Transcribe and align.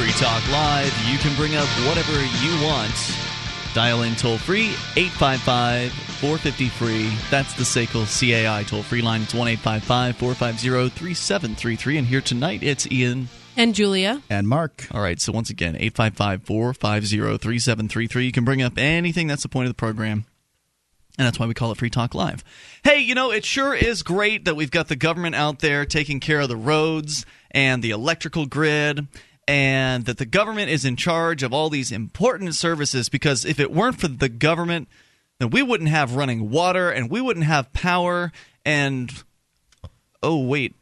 Free 0.00 0.12
Talk 0.12 0.50
Live. 0.50 0.96
You 1.06 1.18
can 1.18 1.36
bring 1.36 1.56
up 1.56 1.66
whatever 1.86 2.14
you 2.14 2.64
want. 2.64 2.90
Dial 3.74 4.00
in 4.04 4.16
toll 4.16 4.38
free 4.38 4.70
855 4.96 5.92
450 5.92 6.68
free. 6.70 7.12
That's 7.28 7.52
the 7.52 7.64
SACL 7.64 8.06
CAI 8.08 8.62
toll 8.62 8.82
free 8.82 9.02
line. 9.02 9.20
It's 9.20 9.34
1 9.34 9.46
855 9.46 10.16
450 10.16 10.88
3733. 10.98 11.98
And 11.98 12.06
here 12.06 12.22
tonight, 12.22 12.62
it's 12.62 12.90
Ian. 12.90 13.28
And 13.58 13.74
Julia. 13.74 14.22
And 14.30 14.48
Mark. 14.48 14.86
All 14.90 15.02
right, 15.02 15.20
so 15.20 15.32
once 15.32 15.50
again, 15.50 15.76
855 15.76 16.44
450 16.44 17.36
3733. 17.36 18.24
You 18.24 18.32
can 18.32 18.46
bring 18.46 18.62
up 18.62 18.78
anything 18.78 19.26
that's 19.26 19.42
the 19.42 19.50
point 19.50 19.66
of 19.66 19.70
the 19.70 19.78
program. 19.78 20.24
And 21.18 21.26
that's 21.26 21.38
why 21.38 21.44
we 21.44 21.52
call 21.52 21.72
it 21.72 21.76
Free 21.76 21.90
Talk 21.90 22.14
Live. 22.14 22.42
Hey, 22.84 23.00
you 23.00 23.14
know, 23.14 23.32
it 23.32 23.44
sure 23.44 23.74
is 23.74 24.02
great 24.02 24.46
that 24.46 24.56
we've 24.56 24.70
got 24.70 24.88
the 24.88 24.96
government 24.96 25.34
out 25.34 25.58
there 25.58 25.84
taking 25.84 26.20
care 26.20 26.40
of 26.40 26.48
the 26.48 26.56
roads 26.56 27.26
and 27.50 27.82
the 27.82 27.90
electrical 27.90 28.46
grid 28.46 29.06
and 29.48 30.04
that 30.04 30.18
the 30.18 30.26
government 30.26 30.70
is 30.70 30.84
in 30.84 30.96
charge 30.96 31.42
of 31.42 31.52
all 31.52 31.70
these 31.70 31.90
important 31.90 32.54
services 32.54 33.08
because 33.08 33.44
if 33.44 33.58
it 33.58 33.72
weren't 33.72 34.00
for 34.00 34.08
the 34.08 34.28
government, 34.28 34.88
then 35.38 35.50
we 35.50 35.62
wouldn't 35.62 35.90
have 35.90 36.14
running 36.14 36.50
water 36.50 36.90
and 36.90 37.10
we 37.10 37.20
wouldn't 37.20 37.46
have 37.46 37.72
power. 37.72 38.30
And 38.64 39.12
oh, 40.22 40.44
wait, 40.44 40.76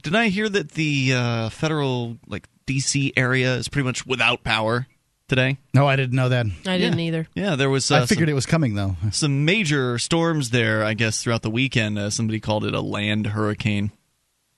did 0.00 0.14
I 0.14 0.28
hear 0.28 0.48
that 0.48 0.72
the 0.72 1.14
uh, 1.14 1.48
federal, 1.50 2.18
like 2.26 2.48
DC 2.66 3.12
area, 3.16 3.54
is 3.56 3.68
pretty 3.68 3.86
much 3.86 4.06
without 4.06 4.44
power? 4.44 4.86
Today? 5.28 5.56
No, 5.72 5.86
I 5.86 5.96
didn't 5.96 6.14
know 6.14 6.28
that. 6.28 6.44
I 6.66 6.76
didn't 6.76 7.00
either. 7.00 7.26
Yeah, 7.34 7.56
there 7.56 7.70
was. 7.70 7.90
Uh, 7.90 8.00
I 8.02 8.06
figured 8.06 8.26
some, 8.26 8.32
it 8.32 8.34
was 8.34 8.44
coming 8.44 8.74
though. 8.74 8.96
Some 9.12 9.46
major 9.46 9.98
storms 9.98 10.50
there, 10.50 10.84
I 10.84 10.92
guess, 10.92 11.22
throughout 11.22 11.40
the 11.40 11.48
weekend. 11.48 11.98
Uh, 11.98 12.10
somebody 12.10 12.38
called 12.38 12.66
it 12.66 12.74
a 12.74 12.82
land 12.82 13.28
hurricane. 13.28 13.92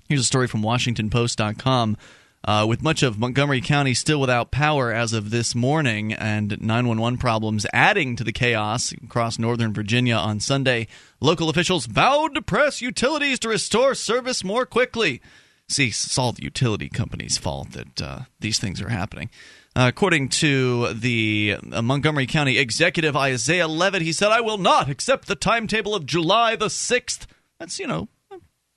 Here's 0.09 0.23
a 0.23 0.25
story 0.25 0.49
from 0.49 0.63
WashingtonPost.com. 0.63 1.97
Uh, 2.47 2.67
with 2.69 2.83
much 2.83 3.03
of 3.03 3.19
Montgomery 3.19 3.63
County 3.63 3.95
still 3.95 4.21
without 4.21 4.51
power 4.51 4.93
as 4.93 5.15
of 5.15 5.31
this 5.31 5.55
morning, 5.55 6.13
and 6.13 6.61
911 6.61 7.19
problems 7.19 7.67
adding 7.73 8.17
to 8.17 8.25
the 8.25 8.33
chaos 8.33 8.93
across 8.93 9.39
northern 9.39 9.73
Virginia 9.73 10.17
on 10.17 10.41
Sunday, 10.41 10.87
local 11.21 11.49
officials 11.49 11.87
vowed 11.87 12.35
to 12.35 12.43
press 12.43 12.83
utilities 12.83 13.39
to 13.39 13.49
restore 13.49 13.95
service 13.95 14.45
more 14.45 14.67
quickly. 14.67 15.23
See, 15.71 15.89
it's 15.89 16.19
all 16.19 16.33
the 16.33 16.43
utility 16.43 16.91
companies' 16.91 17.39
fault 17.39 17.73
that 17.73 18.03
uh, 18.03 18.21
these 18.41 18.59
things 18.59 18.83
are 18.83 18.91
happening. 18.91 19.31
Uh, 19.75 19.87
according 19.89 20.29
to 20.29 20.93
the 20.93 21.57
Montgomery 21.63 22.27
County 22.27 22.59
executive 22.59 23.17
Isiah 23.17 23.67
Leggett, 23.67 24.03
he 24.03 24.13
said, 24.13 24.31
I 24.31 24.43
will 24.43 24.59
not 24.59 24.91
accept 24.91 25.29
the 25.29 25.35
timetable 25.35 25.95
of 25.95 26.05
July 26.05 26.57
the 26.57 26.67
6th. 26.67 27.27
That's, 27.59 27.79
you 27.79 27.87
know, 27.87 28.09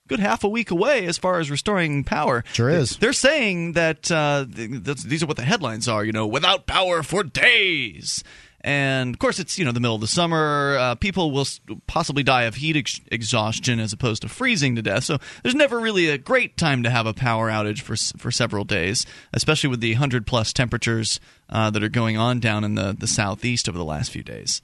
good 0.07 0.19
half 0.19 0.43
a 0.43 0.49
week 0.49 0.71
away 0.71 1.05
as 1.05 1.17
far 1.17 1.39
as 1.39 1.51
restoring 1.51 2.03
power. 2.03 2.43
Sure 2.53 2.69
is. 2.69 2.97
They're 2.97 3.13
saying 3.13 3.73
that 3.73 4.11
uh, 4.11 4.45
these 4.47 5.23
are 5.23 5.27
what 5.27 5.37
the 5.37 5.43
headlines 5.43 5.87
are, 5.87 6.03
you 6.03 6.11
know, 6.11 6.27
without 6.27 6.65
power 6.65 7.03
for 7.03 7.23
days. 7.23 8.23
And 8.61 9.13
of 9.15 9.19
course, 9.19 9.39
it's 9.39 9.57
you 9.57 9.65
know 9.65 9.71
the 9.71 9.79
middle 9.79 9.95
of 9.95 10.01
the 10.01 10.07
summer. 10.07 10.75
Uh, 10.77 10.95
people 10.95 11.31
will 11.31 11.45
possibly 11.85 12.23
die 12.23 12.43
of 12.43 12.55
heat 12.55 12.75
ex- 12.75 12.99
exhaustion 13.11 13.79
as 13.79 13.93
opposed 13.93 14.23
to 14.23 14.27
freezing 14.27 14.75
to 14.75 14.81
death. 14.81 15.03
So 15.05 15.19
there's 15.43 15.55
never 15.55 15.79
really 15.79 16.09
a 16.09 16.17
great 16.17 16.57
time 16.57 16.83
to 16.83 16.89
have 16.89 17.05
a 17.05 17.13
power 17.13 17.49
outage 17.49 17.81
for 17.81 17.95
for 18.17 18.31
several 18.31 18.65
days, 18.65 19.05
especially 19.31 19.69
with 19.69 19.79
the 19.79 19.93
hundred 19.93 20.25
plus 20.25 20.51
temperatures 20.51 21.19
uh, 21.49 21.69
that 21.69 21.83
are 21.83 21.89
going 21.89 22.17
on 22.17 22.39
down 22.39 22.63
in 22.63 22.75
the 22.75 22.95
the 22.97 23.07
southeast 23.07 23.69
over 23.69 23.77
the 23.77 23.85
last 23.85 24.11
few 24.11 24.23
days. 24.23 24.61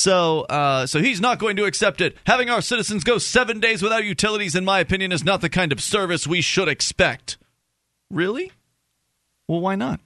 So, 0.00 0.42
uh, 0.42 0.86
so 0.86 1.00
he's 1.00 1.20
not 1.20 1.38
going 1.38 1.56
to 1.56 1.64
accept 1.64 2.00
it. 2.00 2.16
Having 2.24 2.48
our 2.48 2.62
citizens 2.62 3.04
go 3.04 3.18
seven 3.18 3.60
days 3.60 3.82
without 3.82 4.04
utilities, 4.04 4.54
in 4.54 4.64
my 4.64 4.80
opinion, 4.80 5.12
is 5.12 5.24
not 5.24 5.42
the 5.42 5.50
kind 5.50 5.72
of 5.72 5.80
service 5.80 6.26
we 6.26 6.40
should 6.40 6.68
expect. 6.68 7.36
Really? 8.10 8.50
Well, 9.46 9.60
why 9.60 9.74
not? 9.74 10.00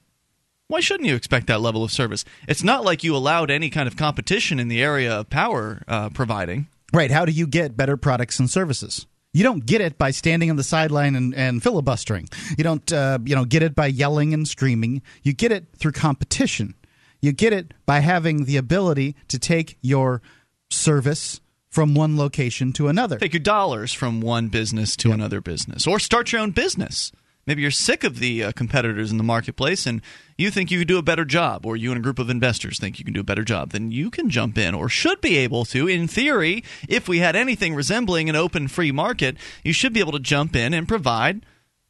Why 0.67 0.79
shouldn't 0.79 1.07
you 1.07 1.15
expect 1.15 1.47
that 1.47 1.61
level 1.61 1.83
of 1.83 1.91
service? 1.91 2.25
It's 2.47 2.63
not 2.63 2.83
like 2.83 3.03
you 3.03 3.15
allowed 3.15 3.51
any 3.51 3.69
kind 3.69 3.87
of 3.87 3.95
competition 3.95 4.59
in 4.59 4.67
the 4.67 4.83
area 4.83 5.19
of 5.19 5.29
power 5.29 5.83
uh, 5.87 6.09
providing. 6.09 6.67
Right. 6.91 7.11
How 7.11 7.25
do 7.25 7.31
you 7.31 7.47
get 7.47 7.77
better 7.77 7.97
products 7.97 8.39
and 8.39 8.49
services? 8.49 9.05
You 9.31 9.43
don't 9.43 9.65
get 9.65 9.81
it 9.81 9.97
by 9.97 10.11
standing 10.11 10.49
on 10.49 10.55
the 10.55 10.63
sideline 10.63 11.15
and, 11.15 11.35
and 11.35 11.61
filibustering. 11.61 12.27
You 12.57 12.63
don't, 12.63 12.91
uh, 12.91 13.19
you 13.23 13.35
know, 13.35 13.45
get 13.45 13.63
it 13.63 13.75
by 13.75 13.87
yelling 13.87 14.33
and 14.33 14.47
screaming. 14.47 15.01
You 15.23 15.33
get 15.33 15.51
it 15.51 15.67
through 15.77 15.91
competition. 15.91 16.73
You 17.25 17.31
get 17.31 17.53
it 17.53 17.73
by 17.87 18.01
having 18.01 18.45
the 18.45 18.55
ability 18.55 19.15
to 19.29 19.39
take 19.39 19.79
your 19.81 20.21
service 20.69 21.41
from 21.69 21.95
one 21.95 22.17
location 22.17 22.71
to 22.73 22.87
another. 22.87 23.17
Take 23.17 23.33
your 23.33 23.39
dollars 23.39 23.91
from 23.91 24.21
one 24.21 24.49
business 24.49 24.95
to 24.97 25.09
yep. 25.09 25.17
another 25.17 25.41
business, 25.41 25.87
or 25.87 25.97
start 25.97 26.31
your 26.31 26.41
own 26.41 26.51
business. 26.51 27.11
Maybe 27.47 27.63
you're 27.63 27.71
sick 27.71 28.03
of 28.03 28.19
the 28.19 28.43
uh, 28.43 28.51
competitors 28.51 29.11
in 29.11 29.17
the 29.17 29.23
marketplace 29.23 29.87
and 29.87 30.03
you 30.37 30.51
think 30.51 30.69
you 30.69 30.77
can 30.77 30.87
do 30.87 30.99
a 30.99 31.03
better 31.03 31.25
job, 31.25 31.65
or 31.65 31.75
you 31.75 31.89
and 31.89 31.97
a 31.97 32.01
group 32.03 32.19
of 32.19 32.29
investors 32.29 32.77
think 32.77 32.99
you 32.99 33.05
can 33.05 33.13
do 33.15 33.21
a 33.21 33.23
better 33.23 33.43
job, 33.43 33.71
then 33.71 33.89
you 33.89 34.11
can 34.11 34.29
jump 34.29 34.55
in, 34.55 34.75
or 34.75 34.87
should 34.87 35.19
be 35.19 35.35
able 35.37 35.65
to. 35.65 35.87
In 35.87 36.07
theory, 36.07 36.63
if 36.87 37.07
we 37.07 37.19
had 37.19 37.35
anything 37.35 37.73
resembling 37.73 38.29
an 38.29 38.35
open 38.35 38.67
free 38.67 38.91
market, 38.91 39.35
you 39.63 39.73
should 39.73 39.93
be 39.93 39.99
able 39.99 40.11
to 40.11 40.19
jump 40.19 40.55
in 40.55 40.75
and 40.75 40.87
provide 40.87 41.43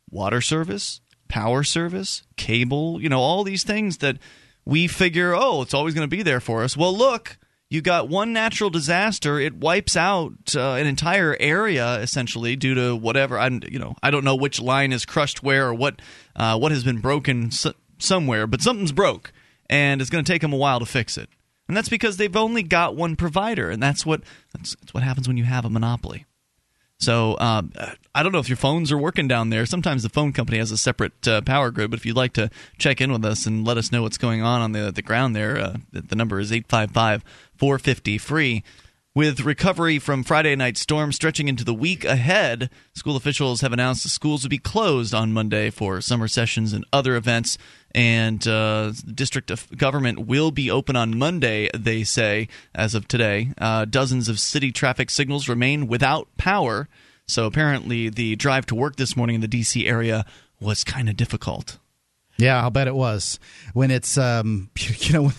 water 0.09 0.39
service, 0.39 1.01
power 1.27 1.63
service, 1.63 2.23
cable, 2.37 3.01
you 3.01 3.09
know, 3.09 3.19
all 3.19 3.43
these 3.43 3.65
things 3.65 3.97
that 3.97 4.17
we 4.65 4.87
figure, 4.87 5.35
oh, 5.35 5.61
it's 5.61 5.73
always 5.73 5.93
going 5.93 6.09
to 6.09 6.15
be 6.15 6.23
there 6.23 6.39
for 6.39 6.63
us. 6.63 6.75
Well, 6.75 6.95
look, 6.95 7.37
you 7.69 7.81
got 7.81 8.09
one 8.09 8.33
natural 8.33 8.69
disaster; 8.69 9.39
it 9.39 9.55
wipes 9.55 9.95
out 9.95 10.33
uh, 10.55 10.73
an 10.73 10.87
entire 10.87 11.35
area 11.39 11.99
essentially 11.99 12.55
due 12.55 12.75
to 12.75 12.95
whatever. 12.95 13.39
I, 13.39 13.47
you 13.47 13.79
know, 13.79 13.95
I 14.03 14.11
don't 14.11 14.23
know 14.23 14.35
which 14.35 14.61
line 14.61 14.91
is 14.91 15.05
crushed 15.05 15.43
where 15.43 15.67
or 15.67 15.73
what 15.73 16.01
uh, 16.35 16.57
what 16.57 16.71
has 16.71 16.83
been 16.83 16.99
broken 16.99 17.49
somewhere, 17.97 18.47
but 18.47 18.61
something's 18.61 18.91
broke, 18.91 19.33
and 19.69 20.01
it's 20.01 20.09
going 20.09 20.23
to 20.23 20.31
take 20.31 20.41
them 20.41 20.53
a 20.53 20.57
while 20.57 20.79
to 20.79 20.85
fix 20.85 21.17
it. 21.17 21.29
And 21.67 21.75
that's 21.75 21.89
because 21.89 22.17
they've 22.17 22.35
only 22.35 22.61
got 22.61 22.95
one 22.95 23.15
provider, 23.15 23.71
and 23.71 23.81
that's 23.81 24.05
what 24.05 24.21
that's, 24.53 24.75
that's 24.75 24.93
what 24.93 25.03
happens 25.03 25.27
when 25.27 25.37
you 25.37 25.45
have 25.45 25.65
a 25.65 25.69
monopoly. 25.69 26.25
So 26.99 27.37
um, 27.39 27.71
I 28.13 28.23
don't 28.23 28.31
know 28.31 28.39
if 28.39 28.49
your 28.49 28.55
phones 28.55 28.91
are 28.91 28.97
working 28.97 29.27
down 29.27 29.49
there. 29.49 29.65
Sometimes 29.65 30.03
the 30.03 30.09
phone 30.09 30.31
company 30.31 30.57
has 30.59 30.71
a 30.71 30.77
separate 30.77 31.27
uh, 31.27 31.41
power 31.41 31.69
grid, 31.69 31.91
but 31.91 31.99
if 31.99 32.05
you'd 32.05 32.15
like 32.15 32.33
to 32.33 32.49
check 32.77 33.01
in 33.01 33.11
with 33.11 33.25
us 33.25 33.45
and 33.45 33.65
let 33.65 33.77
us 33.77 33.91
know 33.91 34.01
what's 34.01 34.17
going 34.17 34.41
on 34.41 34.61
on 34.61 34.71
the 34.71 34.91
the 34.91 35.01
ground 35.01 35.35
there, 35.35 35.57
uh, 35.57 35.77
the 35.91 36.15
number 36.15 36.39
is 36.39 36.51
855 36.51 37.23
450 37.57 38.17
free. 38.17 38.63
With 39.15 39.45
recovery 39.45 39.97
from 39.97 40.25
Friday 40.25 40.57
night 40.57 40.77
storm 40.77 41.13
stretching 41.13 41.47
into 41.47 41.63
the 41.63 41.73
week 41.73 42.03
ahead, 42.03 42.69
school 42.93 43.15
officials 43.15 43.61
have 43.61 43.71
announced 43.71 44.03
the 44.03 44.09
schools 44.09 44.43
will 44.43 44.49
be 44.49 44.57
closed 44.57 45.13
on 45.13 45.31
Monday 45.31 45.69
for 45.69 46.01
summer 46.01 46.27
sessions 46.27 46.73
and 46.73 46.83
other 46.91 47.15
events. 47.15 47.57
And 47.93 48.45
uh, 48.45 48.91
the 49.05 49.13
district 49.13 49.51
of 49.51 49.69
government 49.77 50.27
will 50.27 50.51
be 50.51 50.69
open 50.69 50.97
on 50.97 51.17
Monday, 51.17 51.69
they 51.73 52.03
say, 52.03 52.49
as 52.73 52.93
of 52.93 53.07
today. 53.07 53.53
Uh, 53.57 53.85
dozens 53.85 54.27
of 54.27 54.37
city 54.37 54.73
traffic 54.73 55.09
signals 55.09 55.47
remain 55.47 55.87
without 55.87 56.27
power. 56.35 56.89
So 57.25 57.45
apparently, 57.45 58.09
the 58.09 58.35
drive 58.35 58.65
to 58.65 58.75
work 58.75 58.97
this 58.97 59.15
morning 59.15 59.35
in 59.35 59.41
the 59.41 59.47
D.C. 59.47 59.87
area 59.87 60.25
was 60.59 60.83
kind 60.83 61.07
of 61.07 61.15
difficult. 61.15 61.77
Yeah, 62.37 62.61
I'll 62.61 62.69
bet 62.69 62.87
it 62.87 62.95
was. 62.95 63.39
When 63.73 63.91
it's 63.91 64.17
um, 64.17 64.69
you 64.99 65.13
know, 65.13 65.31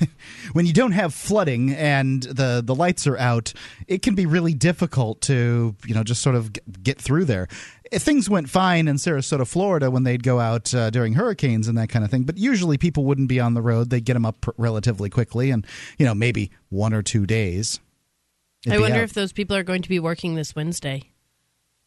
when 0.52 0.66
you 0.66 0.72
don't 0.72 0.92
have 0.92 1.12
flooding 1.14 1.72
and 1.74 2.22
the 2.22 2.62
the 2.64 2.74
lights 2.74 3.06
are 3.06 3.18
out, 3.18 3.52
it 3.86 4.02
can 4.02 4.14
be 4.14 4.26
really 4.26 4.54
difficult 4.54 5.20
to 5.22 5.74
you 5.86 5.94
know 5.94 6.02
just 6.02 6.22
sort 6.22 6.36
of 6.36 6.52
get 6.82 7.00
through 7.00 7.26
there. 7.26 7.48
Things 7.92 8.28
went 8.28 8.50
fine 8.50 8.88
in 8.88 8.96
Sarasota, 8.96 9.46
Florida, 9.46 9.90
when 9.90 10.02
they'd 10.02 10.24
go 10.24 10.40
out 10.40 10.74
uh, 10.74 10.90
during 10.90 11.12
hurricanes 11.12 11.68
and 11.68 11.78
that 11.78 11.88
kind 11.88 12.04
of 12.04 12.10
thing. 12.10 12.24
But 12.24 12.36
usually, 12.38 12.78
people 12.78 13.04
wouldn't 13.04 13.28
be 13.28 13.40
on 13.40 13.54
the 13.54 13.62
road; 13.62 13.90
they'd 13.90 14.04
get 14.04 14.14
them 14.14 14.26
up 14.26 14.46
relatively 14.56 15.10
quickly, 15.10 15.50
and 15.50 15.66
you 15.98 16.06
know, 16.06 16.14
maybe 16.14 16.50
one 16.70 16.94
or 16.94 17.02
two 17.02 17.26
days. 17.26 17.80
I 18.68 18.80
wonder 18.80 19.02
if 19.02 19.12
those 19.12 19.32
people 19.32 19.54
are 19.54 19.62
going 19.62 19.82
to 19.82 19.88
be 19.88 20.00
working 20.00 20.34
this 20.34 20.56
Wednesday 20.56 21.12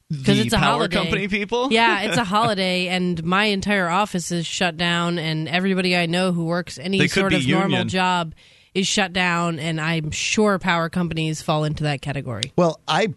because 0.09 0.39
it's 0.39 0.53
a 0.53 0.57
power 0.57 0.71
holiday. 0.73 0.95
company 0.95 1.27
people. 1.27 1.71
yeah, 1.71 2.01
it's 2.01 2.17
a 2.17 2.23
holiday, 2.35 2.87
and 2.87 3.23
my 3.23 3.45
entire 3.45 3.89
office 3.89 4.31
is 4.31 4.45
shut 4.45 4.75
down, 4.77 5.19
and 5.19 5.47
everybody 5.47 5.95
I 5.95 6.07
know 6.07 6.31
who 6.31 6.45
works 6.45 6.77
any 6.77 7.07
sort 7.07 7.33
of 7.33 7.41
union. 7.43 7.59
normal 7.59 7.85
job 7.85 8.33
is 8.79 8.87
shut 8.87 9.13
down, 9.13 9.59
and 9.59 9.79
I'm 9.79 10.11
sure 10.11 10.57
power 10.57 10.89
companies 10.89 11.41
fall 11.41 11.63
into 11.63 11.83
that 11.83 12.01
category. 12.01 12.51
Well, 12.55 12.79
I, 12.87 13.13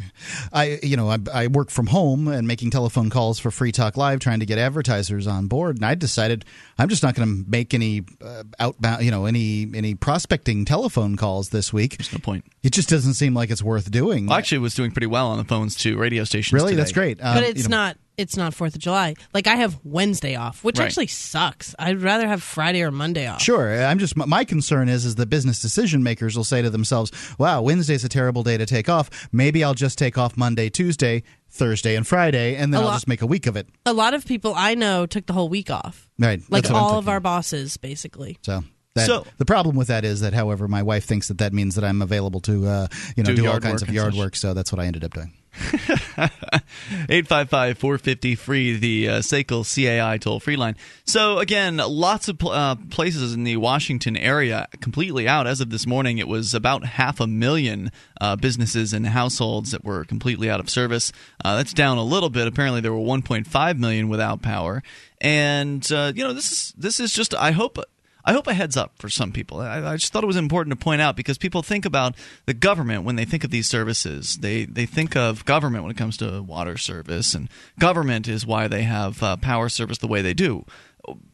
I, 0.52 0.78
you 0.82 0.96
know, 0.96 1.08
I, 1.08 1.18
I, 1.32 1.46
work 1.46 1.70
from 1.70 1.86
home 1.86 2.28
and 2.28 2.46
making 2.46 2.70
telephone 2.70 3.10
calls 3.10 3.38
for 3.38 3.50
Free 3.50 3.72
Talk 3.72 3.96
Live, 3.96 4.20
trying 4.20 4.40
to 4.40 4.46
get 4.46 4.58
advertisers 4.58 5.26
on 5.26 5.46
board, 5.46 5.76
and 5.76 5.84
I 5.84 5.94
decided 5.94 6.44
I'm 6.78 6.88
just 6.88 7.02
not 7.02 7.14
going 7.14 7.28
to 7.28 7.50
make 7.50 7.74
any 7.74 8.02
uh, 8.22 8.44
outbound, 8.58 9.04
you 9.04 9.10
know, 9.10 9.26
any 9.26 9.70
any 9.74 9.94
prospecting 9.94 10.64
telephone 10.64 11.16
calls 11.16 11.50
this 11.50 11.72
week. 11.72 11.96
There's 11.98 12.12
no 12.12 12.18
point. 12.18 12.44
It 12.62 12.72
just 12.72 12.88
doesn't 12.88 13.14
seem 13.14 13.34
like 13.34 13.50
it's 13.50 13.62
worth 13.62 13.90
doing. 13.90 14.26
Well, 14.26 14.38
actually, 14.38 14.58
was 14.58 14.74
doing 14.74 14.90
pretty 14.90 15.06
well 15.06 15.28
on 15.28 15.38
the 15.38 15.44
phones 15.44 15.76
to 15.76 15.96
radio 15.96 16.24
stations. 16.24 16.52
Really, 16.52 16.72
today. 16.72 16.76
that's 16.76 16.92
great. 16.92 17.20
Um, 17.22 17.34
but 17.34 17.44
it's 17.44 17.62
you 17.62 17.68
know, 17.68 17.76
not 17.76 17.96
it's 18.16 18.36
not 18.36 18.54
Fourth 18.54 18.74
of 18.74 18.80
July. 18.80 19.14
Like 19.32 19.46
I 19.46 19.56
have 19.56 19.78
Wednesday 19.84 20.36
off, 20.36 20.62
which 20.64 20.78
right. 20.78 20.86
actually 20.86 21.08
sucks. 21.08 21.74
I'd 21.78 22.02
rather 22.02 22.26
have 22.26 22.42
Friday 22.42 22.82
or 22.82 22.90
Monday 22.90 23.26
off. 23.26 23.42
Sure, 23.42 23.84
I'm 23.84 23.98
just 23.98 24.16
my 24.16 24.44
concern 24.44 24.88
is 24.88 25.04
is 25.04 25.14
the 25.14 25.26
business 25.26 25.60
decision 25.60 26.02
makers 26.02 26.36
will 26.36 26.44
say 26.44 26.62
to 26.62 26.70
themselves, 26.70 27.10
"Wow, 27.38 27.62
Wednesday's 27.62 28.04
a 28.04 28.08
terrible 28.08 28.42
day 28.42 28.56
to 28.56 28.66
take 28.66 28.88
off. 28.88 29.28
Maybe 29.32 29.64
I'll 29.64 29.74
just 29.74 29.98
take 29.98 30.18
off 30.18 30.36
Monday, 30.36 30.68
Tuesday." 30.68 31.22
Thursday 31.50 31.94
and 31.94 32.04
Friday, 32.04 32.56
and 32.56 32.74
then 32.74 32.82
I'll 32.82 32.90
just 32.90 33.06
make 33.06 33.22
a 33.22 33.26
week 33.26 33.46
of 33.46 33.56
it. 33.56 33.68
A 33.86 33.92
lot 33.92 34.12
of 34.12 34.26
people 34.26 34.54
I 34.56 34.74
know 34.74 35.06
took 35.06 35.26
the 35.26 35.32
whole 35.32 35.48
week 35.48 35.70
off. 35.70 36.08
Right. 36.18 36.42
Like 36.50 36.64
That's 36.64 36.74
all 36.74 36.98
of 36.98 37.08
our 37.08 37.20
bosses, 37.20 37.76
basically. 37.76 38.38
So. 38.42 38.64
That, 38.96 39.06
So- 39.06 39.26
the 39.38 39.44
problem 39.44 39.76
with 39.76 39.86
that 39.88 40.04
is 40.04 40.20
that, 40.20 40.34
however, 40.34 40.66
my 40.68 40.82
wife 40.82 41.04
thinks 41.04 41.28
that 41.28 41.38
that 41.38 41.52
means 41.52 41.74
that 41.76 41.84
I'm 41.84 42.02
available 42.02 42.40
to, 42.40 42.66
uh, 42.66 42.86
you 43.16 43.22
know, 43.22 43.34
Do 43.34 43.42
do, 43.42 43.48
all 43.48 43.60
kinds 43.60 43.82
of 43.82 43.90
yard 43.90 44.14
such. 44.14 44.18
work. 44.18 44.36
So 44.36 44.54
that's 44.54 44.72
what 44.72 44.80
I 44.80 44.86
ended 44.86 45.04
up 45.04 45.14
doing. 45.14 45.32
855 46.16 47.78
450 47.78 48.34
free, 48.34 48.76
the 48.76 49.08
uh, 49.08 49.18
SACL 49.18 49.64
CAI 49.64 50.18
toll 50.18 50.40
free 50.40 50.56
line. 50.56 50.76
So, 51.06 51.38
again, 51.38 51.76
lots 51.76 52.28
of 52.28 52.38
pl- 52.38 52.50
uh, 52.50 52.76
places 52.90 53.34
in 53.34 53.44
the 53.44 53.56
Washington 53.56 54.16
area 54.16 54.66
completely 54.80 55.28
out. 55.28 55.46
As 55.46 55.60
of 55.60 55.70
this 55.70 55.86
morning, 55.86 56.18
it 56.18 56.26
was 56.26 56.54
about 56.54 56.84
half 56.84 57.20
a 57.20 57.26
million 57.26 57.92
uh, 58.20 58.36
businesses 58.36 58.92
and 58.92 59.06
households 59.06 59.70
that 59.70 59.84
were 59.84 60.04
completely 60.04 60.50
out 60.50 60.60
of 60.60 60.68
service. 60.68 61.12
Uh, 61.44 61.56
that's 61.56 61.72
down 61.72 61.98
a 61.98 62.04
little 62.04 62.30
bit. 62.30 62.48
Apparently, 62.48 62.80
there 62.80 62.92
were 62.92 62.98
1.5 62.98 63.78
million 63.78 64.08
without 64.08 64.42
power. 64.42 64.82
And, 65.20 65.90
uh, 65.92 66.12
you 66.14 66.24
know, 66.24 66.32
this 66.32 66.50
is, 66.50 66.74
this 66.76 67.00
is 67.00 67.12
just, 67.12 67.34
I 67.34 67.52
hope. 67.52 67.78
I 68.24 68.32
hope 68.32 68.46
a 68.46 68.54
heads 68.54 68.76
up 68.76 68.94
for 68.98 69.08
some 69.08 69.32
people. 69.32 69.60
I, 69.60 69.92
I 69.92 69.96
just 69.96 70.12
thought 70.12 70.24
it 70.24 70.28
was 70.28 70.36
important 70.36 70.78
to 70.78 70.82
point 70.82 71.02
out 71.02 71.14
because 71.14 71.36
people 71.36 71.62
think 71.62 71.84
about 71.84 72.16
the 72.46 72.54
government 72.54 73.04
when 73.04 73.16
they 73.16 73.24
think 73.24 73.44
of 73.44 73.50
these 73.50 73.68
services. 73.68 74.38
They 74.38 74.64
they 74.64 74.86
think 74.86 75.14
of 75.14 75.44
government 75.44 75.84
when 75.84 75.90
it 75.90 75.98
comes 75.98 76.16
to 76.18 76.42
water 76.42 76.78
service, 76.78 77.34
and 77.34 77.48
government 77.78 78.26
is 78.26 78.46
why 78.46 78.68
they 78.68 78.82
have 78.82 79.22
uh, 79.22 79.36
power 79.36 79.68
service 79.68 79.98
the 79.98 80.08
way 80.08 80.22
they 80.22 80.34
do. 80.34 80.64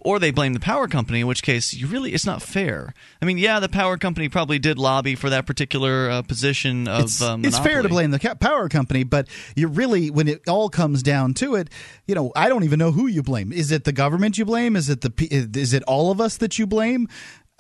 Or 0.01 0.19
they 0.19 0.31
blame 0.31 0.55
the 0.55 0.61
power 0.61 0.89
company, 0.89 1.21
in 1.21 1.27
which 1.27 1.43
case 1.43 1.75
you 1.75 1.87
really 1.87 2.13
it's 2.13 2.27
not 2.27 2.43
fair. 2.43 2.95
I 3.21 3.25
mean, 3.25 3.39
yeah, 3.39 3.61
the 3.61 3.69
power 3.69 3.99
company 3.99 4.29
probably 4.29 4.59
did 4.59 4.79
lobby 4.79 5.15
for 5.15 5.31
that 5.31 5.47
particular 5.47 6.11
uh, 6.11 6.23
position 6.23 6.89
of 6.89 7.05
it's, 7.05 7.23
uh, 7.23 7.37
it's 7.41 7.59
fair 7.59 7.83
to 7.83 7.89
blame 7.89 8.11
the 8.11 8.37
power 8.41 8.69
company, 8.69 9.05
but 9.05 9.29
you 9.55 9.69
really, 9.69 10.11
when 10.11 10.27
it 10.27 10.49
all 10.49 10.71
comes 10.71 11.03
down 11.03 11.35
to 11.35 11.55
it, 11.55 11.69
you 12.07 12.15
know, 12.15 12.33
I 12.35 12.49
don't 12.49 12.65
even 12.65 12.79
know 12.79 12.93
who 12.93 13.07
you 13.07 13.23
blame. 13.23 13.53
Is 13.53 13.71
it 13.71 13.85
the 13.85 13.93
government 13.93 14.39
you 14.39 14.45
blame? 14.45 14.75
Is 14.75 14.89
it 14.89 15.03
the 15.03 15.13
is 15.31 15.73
it 15.73 15.83
all 15.85 16.11
of 16.11 16.21
us 16.21 16.37
that 16.39 16.59
you 16.59 16.67
blame? 16.67 17.09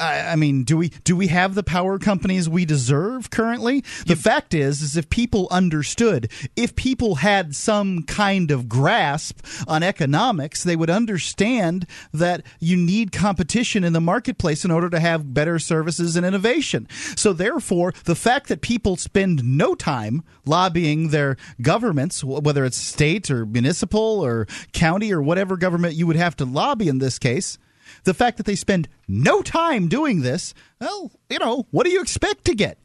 I 0.01 0.31
I 0.31 0.37
mean, 0.37 0.65
do 0.65 0.77
we 0.77 0.89
do 0.89 1.15
we 1.15 1.29
have 1.29 1.55
the 1.55 1.63
power 1.63 1.99
companies 1.99 2.49
we 2.49 2.65
deserve 2.65 3.31
currently? 3.31 3.85
The 4.07 4.17
fact 4.17 4.55
is, 4.55 4.81
is 4.81 4.97
if 4.97 5.11
people 5.11 5.49
understood, 5.51 6.31
if 6.57 6.75
people 6.75 7.17
had 7.17 7.55
some 7.55 8.03
kind 8.05 8.51
of 8.51 8.69
grasp 8.69 9.45
on 9.69 9.83
economics, 9.83 10.63
they 10.63 10.77
would 10.77 10.91
understand 10.91 11.87
that 12.13 12.45
you 12.59 12.77
need 12.77 13.13
competition 13.13 13.85
in 13.85 13.93
the 13.93 14.01
marketplace 14.01 14.65
in 14.65 14.71
order 14.71 14.89
to 14.91 15.01
have 15.01 15.35
better 15.35 15.59
services 15.59 16.17
and 16.17 16.25
innovation. 16.25 16.89
So 17.17 17.33
therefore, 17.33 17.93
the 18.05 18.15
fact 18.15 18.49
that 18.49 18.63
people 18.63 18.97
spend 18.97 19.45
no 19.45 19.75
time 19.75 20.23
lobbying 20.45 21.09
their 21.09 21.37
governments, 21.61 22.25
whether 22.25 22.65
it's 22.65 22.77
state 22.77 23.31
or 23.31 23.47
municipal 23.47 24.21
or 24.21 24.47
county 24.73 25.13
or 25.13 25.23
whatever 25.23 25.57
government 25.57 25.95
you 25.95 26.07
would 26.07 26.17
have 26.17 26.37
to 26.37 26.45
lobby 26.45 26.89
in 26.89 26.99
this 26.99 27.19
case, 27.19 27.59
the 28.05 28.15
fact 28.15 28.37
that 28.37 28.47
they 28.47 28.55
spend 28.55 28.89
no 29.09 29.43
time 29.43 29.89
doing 29.89 30.23
this, 30.23 30.55
well, 30.81 31.11
you 31.29 31.39
know, 31.39 31.67
what 31.71 31.85
do 31.85 31.91
you 31.91 32.01
expect 32.01 32.45
to 32.47 32.55
get? 32.55 32.79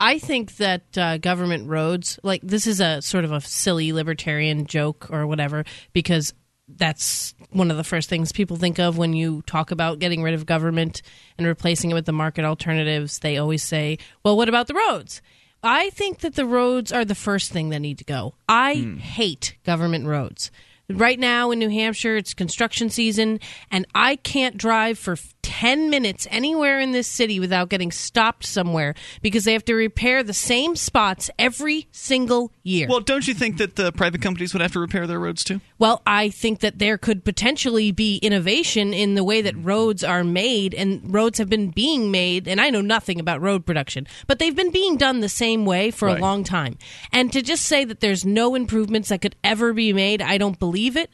I 0.00 0.18
think 0.18 0.56
that 0.56 0.98
uh, 0.98 1.18
government 1.18 1.68
roads, 1.68 2.18
like 2.22 2.42
this 2.42 2.66
is 2.66 2.80
a 2.80 3.00
sort 3.02 3.24
of 3.24 3.32
a 3.32 3.40
silly 3.40 3.92
libertarian 3.92 4.66
joke 4.66 5.08
or 5.10 5.26
whatever, 5.26 5.64
because 5.92 6.34
that's 6.68 7.34
one 7.50 7.70
of 7.70 7.76
the 7.76 7.84
first 7.84 8.08
things 8.08 8.32
people 8.32 8.56
think 8.56 8.78
of 8.78 8.98
when 8.98 9.12
you 9.12 9.42
talk 9.42 9.70
about 9.70 9.98
getting 9.98 10.22
rid 10.22 10.34
of 10.34 10.46
government 10.46 11.02
and 11.38 11.46
replacing 11.46 11.90
it 11.90 11.94
with 11.94 12.06
the 12.06 12.12
market 12.12 12.44
alternatives. 12.44 13.20
They 13.20 13.36
always 13.38 13.62
say, 13.62 13.98
well, 14.24 14.36
what 14.36 14.48
about 14.48 14.66
the 14.66 14.74
roads? 14.74 15.22
I 15.62 15.90
think 15.90 16.20
that 16.20 16.34
the 16.34 16.46
roads 16.46 16.90
are 16.92 17.04
the 17.04 17.14
first 17.14 17.52
thing 17.52 17.68
that 17.68 17.78
need 17.78 17.98
to 17.98 18.04
go. 18.04 18.34
I 18.48 18.74
hate 18.98 19.56
government 19.64 20.06
roads. 20.06 20.50
Right 20.98 21.18
now 21.18 21.50
in 21.50 21.58
New 21.58 21.68
Hampshire, 21.70 22.16
it's 22.16 22.34
construction 22.34 22.90
season, 22.90 23.40
and 23.70 23.86
I 23.94 24.16
can't 24.16 24.56
drive 24.56 24.98
for 24.98 25.16
10 25.42 25.90
minutes 25.90 26.26
anywhere 26.30 26.78
in 26.78 26.92
this 26.92 27.06
city 27.08 27.40
without 27.40 27.68
getting 27.68 27.90
stopped 27.90 28.44
somewhere 28.46 28.94
because 29.22 29.44
they 29.44 29.52
have 29.52 29.64
to 29.64 29.74
repair 29.74 30.22
the 30.22 30.32
same 30.32 30.76
spots 30.76 31.30
every 31.38 31.88
single 31.90 32.52
year. 32.62 32.86
Well, 32.88 33.00
don't 33.00 33.26
you 33.26 33.34
think 33.34 33.58
that 33.58 33.74
the 33.76 33.90
private 33.92 34.22
companies 34.22 34.52
would 34.52 34.62
have 34.62 34.72
to 34.72 34.80
repair 34.80 35.06
their 35.06 35.18
roads 35.18 35.42
too? 35.42 35.60
Well, 35.78 36.00
I 36.06 36.28
think 36.28 36.60
that 36.60 36.78
there 36.78 36.96
could 36.96 37.24
potentially 37.24 37.90
be 37.90 38.18
innovation 38.18 38.94
in 38.94 39.14
the 39.14 39.24
way 39.24 39.42
that 39.42 39.56
roads 39.56 40.04
are 40.04 40.22
made, 40.22 40.74
and 40.74 41.12
roads 41.12 41.38
have 41.38 41.48
been 41.48 41.70
being 41.70 42.10
made. 42.10 42.46
And 42.46 42.60
I 42.60 42.70
know 42.70 42.80
nothing 42.80 43.18
about 43.18 43.40
road 43.42 43.66
production, 43.66 44.06
but 44.28 44.38
they've 44.38 44.54
been 44.54 44.70
being 44.70 44.96
done 44.96 45.20
the 45.20 45.28
same 45.28 45.64
way 45.64 45.90
for 45.90 46.06
Right. 46.06 46.18
a 46.18 46.20
long 46.20 46.44
time. 46.44 46.78
And 47.12 47.32
to 47.32 47.42
just 47.42 47.64
say 47.64 47.84
that 47.84 48.00
there's 48.00 48.24
no 48.24 48.54
improvements 48.54 49.08
that 49.08 49.20
could 49.20 49.34
ever 49.42 49.72
be 49.72 49.92
made, 49.92 50.22
I 50.22 50.38
don't 50.38 50.58
believe 50.58 50.81
it. 50.96 51.10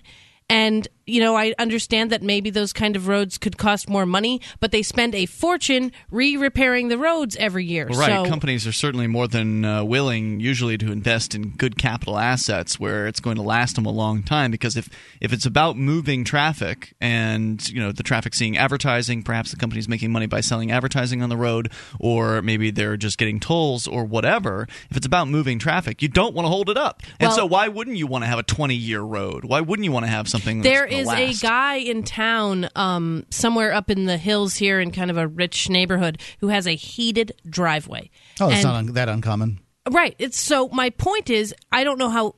And, 0.49 0.89
you 1.09 1.21
know, 1.21 1.37
I 1.37 1.55
understand 1.59 2.11
that 2.11 2.23
maybe 2.23 2.51
those 2.51 2.73
kind 2.73 2.95
of 2.97 3.09
roads 3.09 3.39
could 3.39 3.57
cost 3.57 3.89
more 3.89 4.07
money, 4.07 4.41
but 4.61 4.71
they 4.71 4.83
spend 4.83 5.15
a 5.15 5.27
fortune 5.27 5.93
re 6.11 6.37
repairing 6.37 6.89
the 6.89 6.99
roads 6.99 7.37
every 7.37 7.65
year. 7.65 7.87
Right. 7.87 8.25
So, 8.25 8.29
Companies 8.29 8.67
are 8.67 8.73
certainly 8.73 9.07
more 9.07 9.27
than 9.27 9.65
uh, 9.65 9.85
willing, 9.85 10.41
usually, 10.41 10.77
to 10.79 10.93
invest 10.93 11.35
in 11.35 11.51
good 11.51 11.79
capital 11.79 12.19
assets 12.19 12.79
where 12.79 13.07
it's 13.07 13.21
going 13.21 13.37
to 13.37 13.43
last 13.43 13.77
them 13.77 13.87
a 13.87 13.91
long 13.91 14.23
time. 14.23 14.51
Because 14.51 14.77
if 14.77 14.89
if 15.21 15.33
it's 15.33 15.47
about 15.47 15.77
moving 15.77 16.25
traffic 16.25 16.95
and 17.01 17.67
you 17.69 17.81
know 17.81 17.93
the 17.93 18.03
traffic 18.03 18.35
seeing 18.35 18.57
advertising, 18.57 19.23
perhaps 19.23 19.51
the 19.51 19.57
company's 19.57 19.89
making 19.89 20.13
money 20.13 20.27
by 20.27 20.41
selling 20.41 20.71
advertising 20.71 21.23
on 21.23 21.29
the 21.29 21.37
road, 21.37 21.73
or 21.99 22.43
maybe 22.43 22.71
they're 22.71 22.97
just 22.97 23.19
getting 23.19 23.41
tolls 23.41 23.87
or 23.87 24.05
whatever. 24.05 24.67
If 24.91 24.97
it's 24.97 25.07
about 25.07 25.29
moving 25.29 25.59
traffic, 25.59 26.03
you 26.03 26.09
don't 26.09 26.35
want 26.35 26.45
to 26.45 26.51
hold 26.51 26.69
it 26.69 26.77
up. 26.77 27.03
And 27.19 27.33
so, 27.33 27.47
why 27.47 27.69
wouldn't 27.69 27.97
you 27.97 28.07
want 28.07 28.25
to 28.25 28.29
have 28.29 28.39
a 28.39 28.43
twenty 28.43 28.75
year 28.77 29.01
road? 29.01 29.45
Why 29.45 29.61
wouldn't 29.61 29.85
you 29.85 29.93
want 29.93 30.05
to 30.05 30.11
have 30.11 30.29
something? 30.29 30.61
There 30.63 30.83
that's 30.83 30.98
is 31.01 31.07
gonna 31.07 31.21
a 31.23 31.33
guy 31.35 31.75
in 31.77 32.03
town, 32.03 32.69
um, 32.77 33.25
somewhere 33.31 33.73
up 33.73 33.91
in 33.91 34.05
the 34.07 34.17
hills 34.19 34.55
here 34.57 34.81
in 34.81 34.91
kind 34.91 35.11
of 35.11 35.17
a 35.17 35.27
rich 35.27 35.69
neighborhood, 35.69 36.21
who 36.41 36.49
has 36.49 36.67
a 36.67 36.75
heated 36.75 37.33
driveway. 37.49 38.11
Oh, 38.41 38.47
it's 38.49 38.57
And- 38.57 38.65
not 38.65 38.75
un- 38.77 38.93
that 38.95 39.09
uncommon. 39.09 39.61
Right. 39.91 40.15
It's 40.19 40.39
so 40.39 40.69
my 40.69 40.91
point 40.91 41.31
is 41.31 41.55
I 41.73 41.83
don't 41.85 41.99
know 41.99 42.11
how 42.11 42.35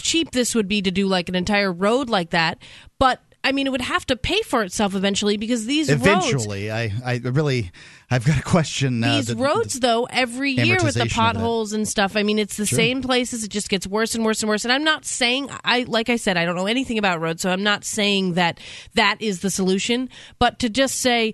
cheap 0.00 0.30
this 0.32 0.54
would 0.54 0.68
be 0.68 0.82
to 0.82 0.90
do 0.90 1.06
like 1.06 1.28
an 1.28 1.34
entire 1.34 1.72
road 1.72 2.08
like 2.08 2.30
that, 2.30 2.58
but 2.98 3.20
I 3.48 3.52
mean 3.52 3.66
it 3.66 3.70
would 3.70 3.80
have 3.80 4.04
to 4.06 4.16
pay 4.16 4.42
for 4.42 4.62
itself 4.62 4.94
eventually 4.94 5.38
because 5.38 5.64
these 5.64 5.88
roads 5.88 6.02
Eventually, 6.02 6.70
I, 6.70 6.92
I 7.02 7.16
really, 7.16 7.70
I've 8.10 8.26
got 8.26 8.38
a 8.38 8.42
question. 8.42 9.02
Uh, 9.02 9.16
these 9.16 9.28
the- 9.28 9.36
roads 9.36 9.80
though 9.80 10.04
every 10.10 10.50
year 10.52 10.76
with 10.82 10.92
the 10.94 11.00
amortization 11.00 11.02
of 11.02 11.08
that. 11.08 11.14
potholes 11.14 11.72
and 11.72 11.88
stuff 11.88 12.14
i 12.14 12.22
mean 12.22 12.38
it's 12.38 12.58
the 12.58 12.66
same 12.66 13.00
places 13.00 13.44
it 13.44 13.48
just 13.48 13.70
gets 13.70 13.86
worse 13.86 14.14
and 14.14 14.22
worse 14.22 14.42
and 14.42 14.50
worse 14.50 14.64
and 14.66 14.72
i'm 14.72 14.84
not 14.84 15.06
saying 15.06 15.48
i 15.64 15.84
like 15.88 16.10
i 16.10 16.16
said 16.16 16.36
i 16.36 16.44
don't 16.44 16.56
know 16.56 16.66
anything 16.66 16.98
about 16.98 17.20
roads 17.22 17.40
so 17.40 17.50
i'm 17.50 17.62
not 17.62 17.84
saying 17.84 18.34
that 18.34 18.60
that 18.94 19.16
is 19.20 19.40
the 19.40 19.50
solution 19.50 20.10
but 20.38 20.58
to 20.58 20.68
just 20.68 20.96
say 20.96 21.32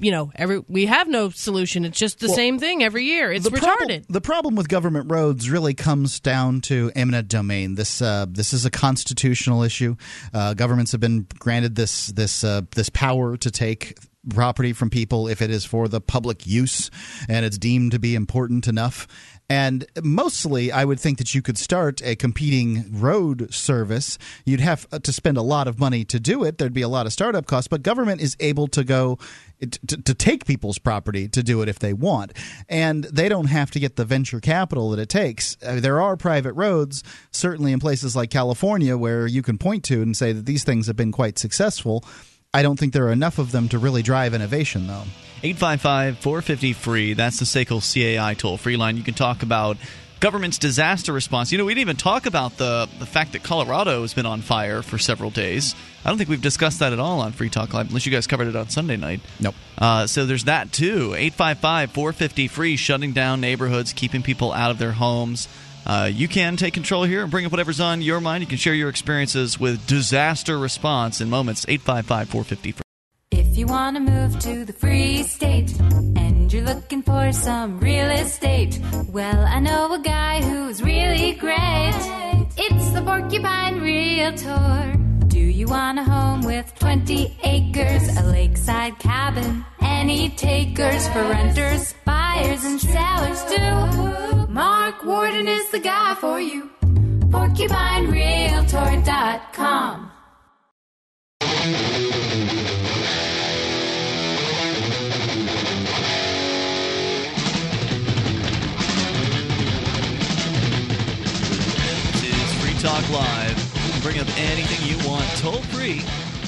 you 0.00 0.10
know 0.10 0.32
every 0.34 0.62
we 0.68 0.86
have 0.86 1.08
no 1.08 1.30
solution 1.30 1.84
it's 1.84 1.98
just 1.98 2.18
the 2.18 2.28
same 2.28 2.58
thing 2.58 2.82
every 2.82 3.04
year 3.04 3.32
it's 3.32 3.44
the 3.44 3.50
retarded 3.50 3.86
Problem, 3.86 4.02
the 4.08 4.20
problem 4.20 4.54
with 4.56 4.68
government 4.68 5.10
roads 5.10 5.50
really 5.50 5.74
comes 5.74 6.20
down 6.20 6.60
to 6.62 6.90
eminent 6.94 7.28
domain. 7.28 7.74
This 7.74 8.02
uh, 8.02 8.26
this 8.28 8.52
is 8.52 8.64
a 8.64 8.70
constitutional 8.70 9.62
issue. 9.62 9.96
Uh, 10.32 10.54
governments 10.54 10.92
have 10.92 11.00
been 11.00 11.26
granted 11.38 11.74
this 11.74 12.08
this 12.08 12.44
uh, 12.44 12.62
this 12.74 12.88
power 12.90 13.36
to 13.36 13.50
take 13.50 13.96
property 14.28 14.72
from 14.72 14.90
people 14.90 15.28
if 15.28 15.40
it 15.40 15.50
is 15.50 15.64
for 15.64 15.86
the 15.88 16.00
public 16.00 16.46
use 16.46 16.90
and 17.28 17.44
it's 17.44 17.58
deemed 17.58 17.92
to 17.92 17.98
be 17.98 18.14
important 18.14 18.66
enough. 18.66 19.06
And 19.48 19.86
mostly, 20.02 20.72
I 20.72 20.84
would 20.84 20.98
think 20.98 21.18
that 21.18 21.34
you 21.34 21.40
could 21.40 21.56
start 21.56 22.02
a 22.02 22.16
competing 22.16 23.00
road 23.00 23.54
service. 23.54 24.18
You'd 24.44 24.60
have 24.60 24.88
to 24.90 25.12
spend 25.12 25.36
a 25.36 25.42
lot 25.42 25.68
of 25.68 25.78
money 25.78 26.04
to 26.06 26.18
do 26.18 26.42
it. 26.42 26.58
There'd 26.58 26.72
be 26.72 26.82
a 26.82 26.88
lot 26.88 27.06
of 27.06 27.12
startup 27.12 27.46
costs, 27.46 27.68
but 27.68 27.82
government 27.82 28.20
is 28.20 28.36
able 28.40 28.66
to 28.68 28.82
go 28.82 29.18
to, 29.60 29.96
to 30.02 30.14
take 30.14 30.46
people's 30.46 30.78
property 30.78 31.28
to 31.28 31.42
do 31.42 31.62
it 31.62 31.68
if 31.68 31.78
they 31.78 31.92
want. 31.92 32.32
And 32.68 33.04
they 33.04 33.28
don't 33.28 33.46
have 33.46 33.70
to 33.70 33.80
get 33.80 33.96
the 33.96 34.04
venture 34.04 34.40
capital 34.40 34.90
that 34.90 34.98
it 34.98 35.08
takes. 35.08 35.56
Uh, 35.64 35.80
there 35.80 36.00
are 36.00 36.16
private 36.16 36.52
roads, 36.54 37.04
certainly 37.30 37.72
in 37.72 37.78
places 37.78 38.16
like 38.16 38.30
California, 38.30 38.98
where 38.98 39.26
you 39.26 39.42
can 39.42 39.58
point 39.58 39.84
to 39.84 40.02
and 40.02 40.16
say 40.16 40.32
that 40.32 40.46
these 40.46 40.64
things 40.64 40.88
have 40.88 40.96
been 40.96 41.12
quite 41.12 41.38
successful. 41.38 42.04
I 42.56 42.62
don't 42.62 42.78
think 42.78 42.94
there 42.94 43.06
are 43.06 43.12
enough 43.12 43.38
of 43.38 43.52
them 43.52 43.68
to 43.68 43.78
really 43.78 44.00
drive 44.00 44.32
innovation, 44.32 44.86
though. 44.86 45.04
855 45.42 46.16
450 46.20 46.72
free. 46.72 47.12
That's 47.12 47.38
the 47.38 47.44
SACL 47.44 47.82
CAI 47.82 48.32
toll 48.32 48.56
free 48.56 48.78
line. 48.78 48.96
You 48.96 49.02
can 49.02 49.12
talk 49.12 49.42
about 49.42 49.76
government's 50.20 50.56
disaster 50.56 51.12
response. 51.12 51.52
You 51.52 51.58
know, 51.58 51.66
we 51.66 51.74
didn't 51.74 51.82
even 51.82 51.96
talk 51.96 52.24
about 52.24 52.56
the, 52.56 52.88
the 52.98 53.04
fact 53.04 53.32
that 53.32 53.42
Colorado 53.42 54.00
has 54.00 54.14
been 54.14 54.24
on 54.24 54.40
fire 54.40 54.80
for 54.80 54.96
several 54.96 55.28
days. 55.28 55.74
I 56.02 56.08
don't 56.08 56.16
think 56.16 56.30
we've 56.30 56.40
discussed 56.40 56.78
that 56.78 56.94
at 56.94 56.98
all 56.98 57.20
on 57.20 57.32
Free 57.32 57.50
Talk 57.50 57.74
Live, 57.74 57.88
unless 57.88 58.06
you 58.06 58.12
guys 58.12 58.26
covered 58.26 58.48
it 58.48 58.56
on 58.56 58.70
Sunday 58.70 58.96
night. 58.96 59.20
Nope. 59.38 59.54
Uh, 59.76 60.06
so 60.06 60.24
there's 60.24 60.44
that 60.44 60.72
too. 60.72 61.12
855 61.14 61.90
450 61.90 62.48
free, 62.48 62.76
shutting 62.76 63.12
down 63.12 63.42
neighborhoods, 63.42 63.92
keeping 63.92 64.22
people 64.22 64.50
out 64.54 64.70
of 64.70 64.78
their 64.78 64.92
homes. 64.92 65.46
Uh, 65.86 66.10
you 66.12 66.26
can 66.26 66.56
take 66.56 66.74
control 66.74 67.04
here 67.04 67.22
and 67.22 67.30
bring 67.30 67.46
up 67.46 67.52
whatever's 67.52 67.80
on 67.80 68.02
your 68.02 68.20
mind. 68.20 68.42
You 68.42 68.48
can 68.48 68.58
share 68.58 68.74
your 68.74 68.88
experiences 68.88 69.58
with 69.58 69.86
disaster 69.86 70.58
response 70.58 71.20
in 71.20 71.30
moments. 71.30 71.64
855 71.68 72.28
450. 72.28 72.74
If 73.30 73.56
you 73.56 73.66
want 73.66 73.96
to 73.96 74.00
move 74.00 74.38
to 74.40 74.64
the 74.64 74.72
free 74.72 75.22
state 75.22 75.78
and 75.80 76.52
you're 76.52 76.64
looking 76.64 77.02
for 77.02 77.32
some 77.32 77.78
real 77.78 78.10
estate, 78.10 78.80
well, 79.08 79.44
I 79.46 79.60
know 79.60 79.92
a 79.92 79.98
guy 79.98 80.42
who's 80.42 80.82
really 80.82 81.32
great. 81.34 81.94
It's 82.56 82.90
the 82.92 83.02
Porcupine 83.02 83.80
Realtor. 83.80 84.96
Do 85.28 85.38
you 85.38 85.66
want 85.66 85.98
a 85.98 86.04
home 86.04 86.42
with 86.42 86.74
20 86.78 87.38
acres, 87.44 88.16
a 88.16 88.22
lakeside 88.24 88.98
cabin? 88.98 89.64
Any 89.80 90.30
takers 90.30 91.08
for 91.08 91.22
renters, 91.22 91.94
buyers, 92.04 92.64
and 92.64 92.80
sellers 92.80 93.44
too? 93.44 94.45
Mark 94.56 95.04
Warden 95.04 95.46
is 95.46 95.70
the 95.70 95.78
guy 95.78 96.14
for 96.14 96.40
you. 96.40 96.70
PorcupineRealtor.com. 97.28 100.10
This 112.12 112.24
is 112.24 112.54
Free 112.54 112.72
Talk 112.80 113.06
Live. 113.10 113.56
Bring 114.02 114.18
up 114.20 114.38
anything 114.38 114.88
you 114.88 114.96
want 115.06 115.28
toll 115.36 115.60
free. 115.64 116.00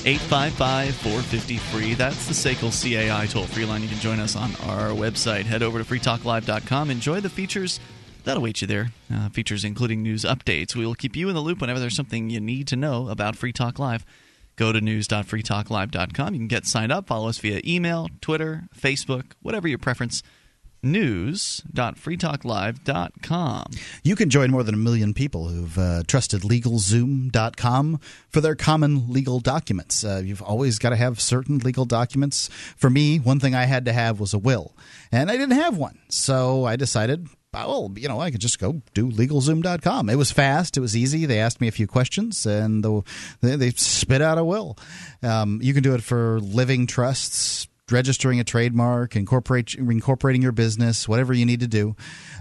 855 0.07 0.95
450 0.95 1.59
free. 1.59 1.93
That's 1.93 2.27
the 2.27 2.33
SACL 2.33 2.73
CAI 2.73 3.27
toll 3.27 3.45
free 3.45 3.67
line. 3.67 3.83
You 3.83 3.88
can 3.88 3.99
join 3.99 4.19
us 4.19 4.35
on 4.35 4.53
our 4.67 4.93
website. 4.93 5.45
Head 5.45 5.62
over 5.62 5.79
to 5.79 5.85
freetalklive.com. 5.85 6.91
Enjoy 6.91 7.21
the 7.21 7.29
features 7.29 7.81
that 8.28 8.37
await 8.37 8.61
you 8.61 8.66
there. 8.66 8.92
Uh, 9.12 9.30
features 9.30 9.64
including 9.64 10.02
news 10.02 10.23
updates. 10.23 10.76
We 10.76 10.85
will 10.85 10.94
keep 10.94 11.16
you 11.16 11.30
in 11.30 11.35
the 11.35 11.40
loop 11.40 11.62
whenever 11.62 11.80
there's 11.80 11.97
something 11.97 12.28
you 12.28 12.40
need 12.40 12.68
to 12.68 12.76
know 12.76 13.08
about 13.08 13.37
Free 13.37 13.54
Talk 13.54 13.78
Live. 13.78 14.04
Go 14.56 14.70
to 14.70 14.82
news.freetalklive.com. 14.82 16.35
You 16.35 16.40
can 16.40 16.49
get 16.49 16.66
signed 16.66 16.92
up. 16.92 17.06
Follow 17.06 17.30
us 17.30 17.38
via 17.38 17.62
email, 17.64 18.08
Twitter, 18.20 18.64
Facebook, 18.76 19.32
whatever 19.40 19.66
your 19.66 19.78
preference. 19.78 20.23
News.freetalklive.com. 20.82 23.64
You 24.04 24.14
can 24.14 24.28
join 24.28 24.50
more 24.50 24.62
than 24.62 24.75
a 24.75 24.78
million 24.78 25.14
people 25.14 25.49
who've 25.49 25.78
uh, 25.78 26.02
trusted 26.06 26.42
LegalZoom.com 26.42 27.99
for 28.28 28.42
their 28.42 28.54
common 28.54 29.11
legal 29.11 29.40
documents. 29.40 30.04
Uh, 30.04 30.20
you've 30.23 30.42
always 30.42 30.78
got 30.78 30.90
to 30.90 30.97
have 30.97 31.18
certain 31.18 31.56
legal 31.58 31.87
documents. 31.87 32.50
For 32.76 32.90
me, 32.90 33.18
one 33.18 33.40
thing 33.40 33.54
I 33.54 33.64
had 33.64 33.87
to 33.87 33.94
have 33.94 34.20
was 34.20 34.35
a 34.35 34.38
will, 34.38 34.76
and 35.11 35.30
I 35.30 35.38
didn't 35.38 35.56
have 35.56 35.78
one. 35.78 35.99
So 36.11 36.64
I 36.64 36.76
decided, 36.76 37.26
well, 37.52 37.93
you 37.97 38.09
know, 38.09 38.21
I 38.21 38.31
could 38.31 38.40
just 38.40 38.59
go 38.59 38.83
do 38.95 39.11
LegalZoom.com. 39.11 40.11
It 40.11 40.17
was 40.17 40.31
fast, 40.31 40.76
it 40.76 40.81
was 40.81 40.97
easy. 40.97 41.26
They 41.26 41.40
asked 41.40 41.61
me 41.61 41.69
a 41.69 41.73
few 41.73 41.87
questions, 41.87 42.47
and 42.47 42.85
the, 42.85 43.02
they, 43.40 43.57
they 43.57 43.71
spit 43.71 44.23
out 44.23 44.38
a 44.38 44.45
will. 44.45 44.76
Um, 45.23 45.61
you 45.62 45.75
can 45.75 45.83
do 45.83 45.95
it 45.95 46.02
for 46.02 46.40
living 46.40 46.87
trusts 46.87 47.69
registering 47.90 48.38
a 48.38 48.45
trademark, 48.45 49.17
incorporate, 49.17 49.75
incorporating 49.75 50.43
your 50.43 50.52
business, 50.52 51.09
whatever 51.09 51.33
you 51.33 51.47
need 51.47 51.61
to 51.61 51.67
do. 51.67 51.97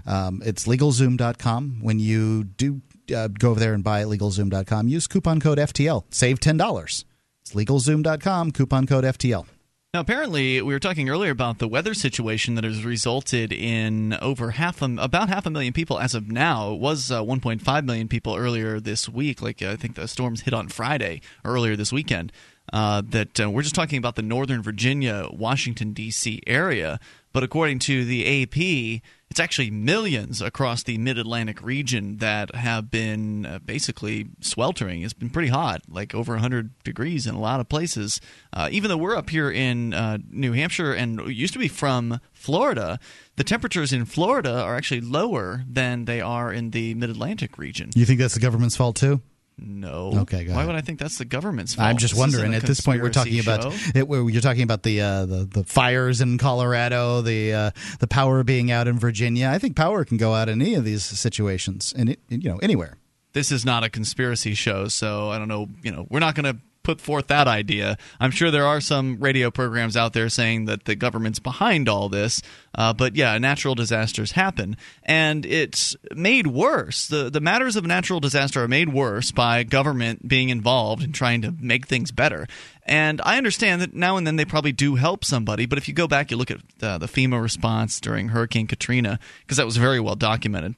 Um, 0.06 0.42
it's 0.44 0.66
LegalZoom.com. 0.66 1.78
When 1.80 1.98
you 1.98 2.44
do 2.44 2.82
uh, 3.14 3.28
go 3.28 3.50
over 3.50 3.60
there 3.60 3.74
and 3.74 3.82
buy 3.82 4.02
at 4.02 4.08
LegalZoom.com, 4.08 4.88
use 4.88 5.06
coupon 5.06 5.40
code 5.40 5.58
FTL. 5.58 6.04
Save 6.10 6.40
$10. 6.40 7.04
It's 7.42 7.54
LegalZoom.com, 7.54 8.52
coupon 8.52 8.86
code 8.86 9.04
FTL. 9.04 9.46
Now, 9.94 10.00
apparently, 10.00 10.60
we 10.60 10.74
were 10.74 10.78
talking 10.78 11.08
earlier 11.08 11.30
about 11.30 11.60
the 11.60 11.66
weather 11.66 11.94
situation 11.94 12.56
that 12.56 12.64
has 12.64 12.84
resulted 12.84 13.54
in 13.54 14.12
over 14.20 14.50
half, 14.50 14.82
a, 14.82 14.96
about 14.98 15.30
half 15.30 15.46
a 15.46 15.50
million 15.50 15.72
people 15.72 15.98
as 15.98 16.14
of 16.14 16.30
now. 16.30 16.74
It 16.74 16.78
was 16.78 17.10
uh, 17.10 17.22
1.5 17.22 17.84
million 17.86 18.06
people 18.06 18.36
earlier 18.36 18.80
this 18.80 19.08
week. 19.08 19.40
Like 19.40 19.62
I 19.62 19.76
think 19.76 19.94
the 19.94 20.06
storms 20.06 20.42
hit 20.42 20.52
on 20.52 20.68
Friday 20.68 21.22
earlier 21.42 21.74
this 21.74 21.90
weekend. 21.90 22.32
Uh, 22.70 23.00
that 23.02 23.40
uh, 23.40 23.50
we're 23.50 23.62
just 23.62 23.74
talking 23.74 23.96
about 23.96 24.14
the 24.14 24.20
Northern 24.20 24.62
Virginia, 24.62 25.26
Washington 25.32 25.94
D.C. 25.94 26.42
area, 26.46 27.00
but 27.32 27.42
according 27.42 27.78
to 27.78 28.04
the 28.04 28.42
AP, 28.42 29.00
it's 29.38 29.44
actually 29.44 29.70
millions 29.70 30.42
across 30.42 30.82
the 30.82 30.98
Mid 30.98 31.16
Atlantic 31.16 31.62
region 31.62 32.16
that 32.16 32.52
have 32.56 32.90
been 32.90 33.46
uh, 33.46 33.60
basically 33.60 34.26
sweltering. 34.40 35.02
It's 35.02 35.12
been 35.12 35.30
pretty 35.30 35.46
hot, 35.46 35.82
like 35.88 36.12
over 36.12 36.32
100 36.32 36.82
degrees 36.82 37.24
in 37.24 37.36
a 37.36 37.38
lot 37.38 37.60
of 37.60 37.68
places. 37.68 38.20
Uh, 38.52 38.68
even 38.72 38.88
though 38.88 38.96
we're 38.96 39.14
up 39.14 39.30
here 39.30 39.48
in 39.48 39.94
uh, 39.94 40.18
New 40.28 40.54
Hampshire 40.54 40.92
and 40.92 41.20
used 41.28 41.52
to 41.52 41.60
be 41.60 41.68
from 41.68 42.18
Florida, 42.32 42.98
the 43.36 43.44
temperatures 43.44 43.92
in 43.92 44.06
Florida 44.06 44.60
are 44.60 44.74
actually 44.74 45.02
lower 45.02 45.62
than 45.70 46.06
they 46.06 46.20
are 46.20 46.52
in 46.52 46.72
the 46.72 46.94
Mid 46.94 47.08
Atlantic 47.08 47.58
region. 47.58 47.90
You 47.94 48.06
think 48.06 48.18
that's 48.18 48.34
the 48.34 48.40
government's 48.40 48.74
fault 48.74 48.96
too? 48.96 49.22
No. 49.58 50.12
Okay. 50.22 50.46
Why 50.46 50.52
ahead. 50.54 50.66
would 50.68 50.76
I 50.76 50.80
think 50.80 50.98
that's 50.98 51.18
the 51.18 51.24
government's 51.24 51.74
fault? 51.74 51.88
I'm 51.88 51.96
just 51.96 52.14
This 52.14 52.20
wondering. 52.20 52.54
At 52.54 52.62
this 52.62 52.80
point, 52.80 53.02
we're 53.02 53.10
talking 53.10 53.34
conspiracy 53.34 53.66
about 53.66 53.72
show. 53.72 53.90
it, 53.98 54.32
you're 54.32 54.40
talking 54.40 54.62
about 54.62 54.84
the 54.84 55.00
uh, 55.00 55.26
the 55.26 55.44
the 55.44 55.64
fires 55.64 56.20
in 56.20 56.38
Colorado, 56.38 57.22
the 57.22 57.52
uh, 57.52 57.70
the 57.98 58.06
power 58.06 58.44
being 58.44 58.70
out 58.70 58.86
in 58.88 58.98
Virginia. 58.98 59.48
I 59.48 59.58
think 59.58 59.74
power 59.76 60.04
can 60.04 60.16
go 60.16 60.32
out 60.34 60.48
in 60.48 60.62
any 60.62 60.74
of 60.74 60.84
these 60.84 61.02
situations, 61.02 61.92
and 61.96 62.10
it, 62.10 62.20
you 62.28 62.48
know 62.48 62.58
anywhere. 62.58 62.98
this 63.32 63.50
is 63.52 63.64
not 63.64 63.84
a 63.84 63.90
conspiracy 63.90 64.54
show, 64.54 64.88
so 64.88 65.30
I 65.30 65.38
don't 65.38 65.48
know. 65.48 65.68
You 65.82 65.92
know, 65.92 66.06
we're 66.08 66.20
not 66.20 66.34
going 66.34 66.54
to 66.54 66.60
put 66.88 67.02
forth 67.02 67.26
that 67.26 67.46
idea. 67.46 67.98
I'm 68.18 68.30
sure 68.30 68.50
there 68.50 68.64
are 68.64 68.80
some 68.80 69.18
radio 69.18 69.50
programs 69.50 69.94
out 69.94 70.14
there 70.14 70.30
saying 70.30 70.64
that 70.64 70.86
the 70.86 70.94
government's 70.94 71.38
behind 71.38 71.86
all 71.86 72.08
this, 72.08 72.40
uh, 72.74 72.94
but 72.94 73.14
yeah, 73.14 73.36
natural 73.36 73.74
disasters 73.74 74.32
happen, 74.32 74.74
and 75.02 75.44
it's 75.44 75.94
made 76.14 76.46
worse. 76.46 77.06
the 77.06 77.28
The 77.28 77.42
matters 77.42 77.76
of 77.76 77.84
natural 77.84 78.20
disaster 78.20 78.62
are 78.62 78.68
made 78.68 78.88
worse 78.88 79.32
by 79.32 79.64
government 79.64 80.26
being 80.26 80.48
involved 80.48 81.02
in 81.02 81.12
trying 81.12 81.42
to 81.42 81.54
make 81.60 81.86
things 81.86 82.10
better. 82.10 82.46
And 82.84 83.20
I 83.22 83.36
understand 83.36 83.82
that 83.82 83.92
now 83.92 84.16
and 84.16 84.26
then 84.26 84.36
they 84.36 84.46
probably 84.46 84.72
do 84.72 84.94
help 84.94 85.26
somebody, 85.26 85.66
but 85.66 85.76
if 85.76 85.88
you 85.88 85.92
go 85.92 86.08
back, 86.08 86.30
you 86.30 86.38
look 86.38 86.50
at 86.50 86.60
uh, 86.80 86.96
the 86.96 87.06
FEMA 87.06 87.38
response 87.42 88.00
during 88.00 88.28
Hurricane 88.28 88.66
Katrina, 88.66 89.18
because 89.42 89.58
that 89.58 89.66
was 89.66 89.76
very 89.76 90.00
well 90.00 90.16
documented. 90.16 90.74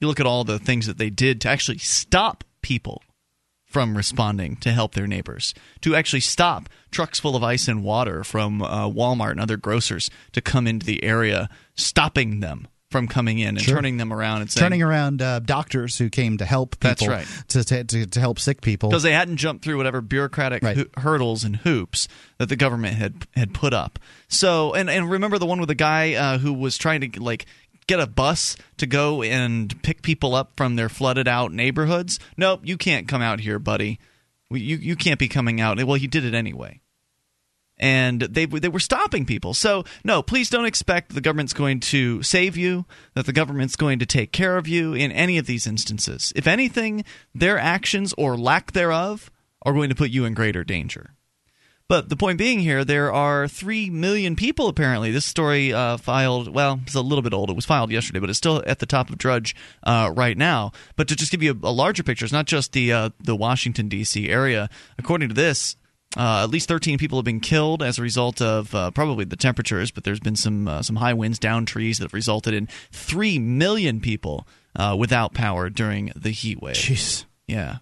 You 0.00 0.06
look 0.06 0.20
at 0.20 0.26
all 0.26 0.44
the 0.44 0.60
things 0.60 0.86
that 0.86 0.98
they 0.98 1.10
did 1.10 1.40
to 1.40 1.48
actually 1.48 1.78
stop 1.78 2.44
people 2.62 3.02
from 3.68 3.96
responding 3.96 4.56
to 4.56 4.72
help 4.72 4.94
their 4.94 5.06
neighbors, 5.06 5.52
to 5.82 5.94
actually 5.94 6.20
stop 6.20 6.68
trucks 6.90 7.20
full 7.20 7.36
of 7.36 7.42
ice 7.44 7.68
and 7.68 7.84
water 7.84 8.24
from 8.24 8.62
uh, 8.62 8.88
Walmart 8.88 9.32
and 9.32 9.40
other 9.40 9.56
grocers 9.58 10.10
to 10.32 10.40
come 10.40 10.66
into 10.66 10.86
the 10.86 11.04
area, 11.04 11.48
stopping 11.76 12.40
them 12.40 12.66
from 12.90 13.06
coming 13.06 13.38
in 13.38 13.48
and 13.48 13.60
Sure. 13.60 13.74
turning 13.74 13.98
them 13.98 14.10
around 14.10 14.40
and 14.40 14.50
saying, 14.50 14.64
Turning 14.64 14.82
around 14.82 15.20
uh, 15.20 15.40
doctors 15.40 15.98
who 15.98 16.08
came 16.08 16.38
to 16.38 16.46
help 16.46 16.80
people 16.80 16.88
That's 16.88 17.06
right. 17.06 17.26
to, 17.48 17.84
to, 17.84 18.06
to, 18.06 18.18
help 18.20 18.38
sick 18.38 18.62
people. 18.62 18.88
because 18.88 19.02
they 19.02 19.12
hadn't 19.12 19.36
jumped 19.36 19.62
through 19.62 19.76
whatever 19.76 20.00
bureaucratic 20.00 20.62
Right. 20.62 20.74
hu- 20.78 20.88
hurdles 20.96 21.44
and 21.44 21.56
hoops 21.56 22.08
that 22.38 22.48
the 22.48 22.56
government 22.56 22.96
had 22.96 23.26
had 23.36 23.52
put 23.52 23.74
up. 23.74 23.98
So, 24.28 24.72
and 24.72 24.88
and 24.88 25.10
remember 25.10 25.38
the 25.38 25.44
one 25.44 25.60
with 25.60 25.68
the 25.68 25.74
guy 25.74 26.14
uh, 26.14 26.38
who 26.38 26.54
was 26.54 26.78
trying 26.78 27.02
to 27.10 27.22
like 27.22 27.44
get 27.88 27.98
a 27.98 28.06
bus 28.06 28.56
to 28.76 28.86
go 28.86 29.22
and 29.22 29.82
pick 29.82 30.02
people 30.02 30.36
up 30.36 30.52
from 30.56 30.76
their 30.76 30.88
flooded 30.88 31.26
out 31.26 31.52
neighborhoods. 31.52 32.20
Nope, 32.36 32.60
you 32.62 32.76
can't 32.76 33.08
come 33.08 33.22
out 33.22 33.40
here, 33.40 33.58
buddy. 33.58 33.98
You 34.50 34.76
you 34.76 34.94
can't 34.94 35.18
be 35.18 35.28
coming 35.28 35.60
out. 35.60 35.82
Well, 35.82 35.98
he 35.98 36.06
did 36.06 36.24
it 36.24 36.34
anyway. 36.34 36.80
And 37.80 38.22
they 38.22 38.46
they 38.46 38.68
were 38.68 38.80
stopping 38.80 39.26
people. 39.26 39.54
So 39.54 39.84
no, 40.04 40.22
please 40.22 40.50
don't 40.50 40.64
expect 40.64 41.14
the 41.14 41.20
government's 41.20 41.52
going 41.52 41.80
to 41.80 42.22
save 42.22 42.56
you. 42.56 42.86
That 43.14 43.26
the 43.26 43.32
government's 43.32 43.76
going 43.76 43.98
to 43.98 44.06
take 44.06 44.32
care 44.32 44.56
of 44.56 44.68
you 44.68 44.94
in 44.94 45.10
any 45.12 45.38
of 45.38 45.46
these 45.46 45.66
instances. 45.66 46.32
If 46.36 46.46
anything, 46.46 47.04
their 47.34 47.58
actions 47.58 48.14
or 48.16 48.36
lack 48.36 48.72
thereof 48.72 49.30
are 49.62 49.72
going 49.72 49.90
to 49.90 49.94
put 49.94 50.10
you 50.10 50.24
in 50.24 50.34
greater 50.34 50.64
danger. 50.64 51.14
But 51.88 52.10
the 52.10 52.16
point 52.16 52.36
being 52.36 52.60
here, 52.60 52.84
there 52.84 53.10
are 53.10 53.48
3 53.48 53.88
million 53.88 54.36
people 54.36 54.68
apparently. 54.68 55.10
This 55.10 55.24
story 55.24 55.72
uh, 55.72 55.96
filed, 55.96 56.54
well, 56.54 56.80
it's 56.82 56.94
a 56.94 57.00
little 57.00 57.22
bit 57.22 57.32
old. 57.32 57.48
It 57.48 57.56
was 57.56 57.64
filed 57.64 57.90
yesterday, 57.90 58.20
but 58.20 58.28
it's 58.28 58.36
still 58.36 58.62
at 58.66 58.78
the 58.78 58.86
top 58.86 59.08
of 59.08 59.16
Drudge 59.16 59.56
uh, 59.84 60.12
right 60.14 60.36
now. 60.36 60.72
But 60.96 61.08
to 61.08 61.16
just 61.16 61.32
give 61.32 61.42
you 61.42 61.58
a, 61.62 61.68
a 61.68 61.72
larger 61.72 62.02
picture, 62.02 62.26
it's 62.26 62.32
not 62.32 62.46
just 62.46 62.72
the, 62.72 62.92
uh, 62.92 63.10
the 63.20 63.34
Washington, 63.34 63.88
D.C. 63.88 64.28
area. 64.28 64.68
According 64.98 65.30
to 65.30 65.34
this, 65.34 65.76
uh, 66.16 66.42
at 66.42 66.50
least 66.50 66.68
13 66.68 66.98
people 66.98 67.18
have 67.18 67.24
been 67.24 67.40
killed 67.40 67.82
as 67.82 67.98
a 67.98 68.02
result 68.02 68.42
of 68.42 68.74
uh, 68.74 68.90
probably 68.90 69.24
the 69.24 69.36
temperatures, 69.36 69.90
but 69.90 70.04
there's 70.04 70.20
been 70.20 70.36
some 70.36 70.66
uh, 70.66 70.82
some 70.82 70.96
high 70.96 71.12
winds 71.12 71.38
down 71.38 71.66
trees 71.66 71.98
that 71.98 72.04
have 72.04 72.14
resulted 72.14 72.54
in 72.54 72.66
3 72.92 73.38
million 73.38 74.00
people 74.00 74.46
uh, 74.74 74.96
without 74.98 75.34
power 75.34 75.68
during 75.68 76.12
the 76.16 76.30
heat 76.30 76.62
wave. 76.62 76.76
Jeez. 76.76 77.24
Yeah. 77.46 77.78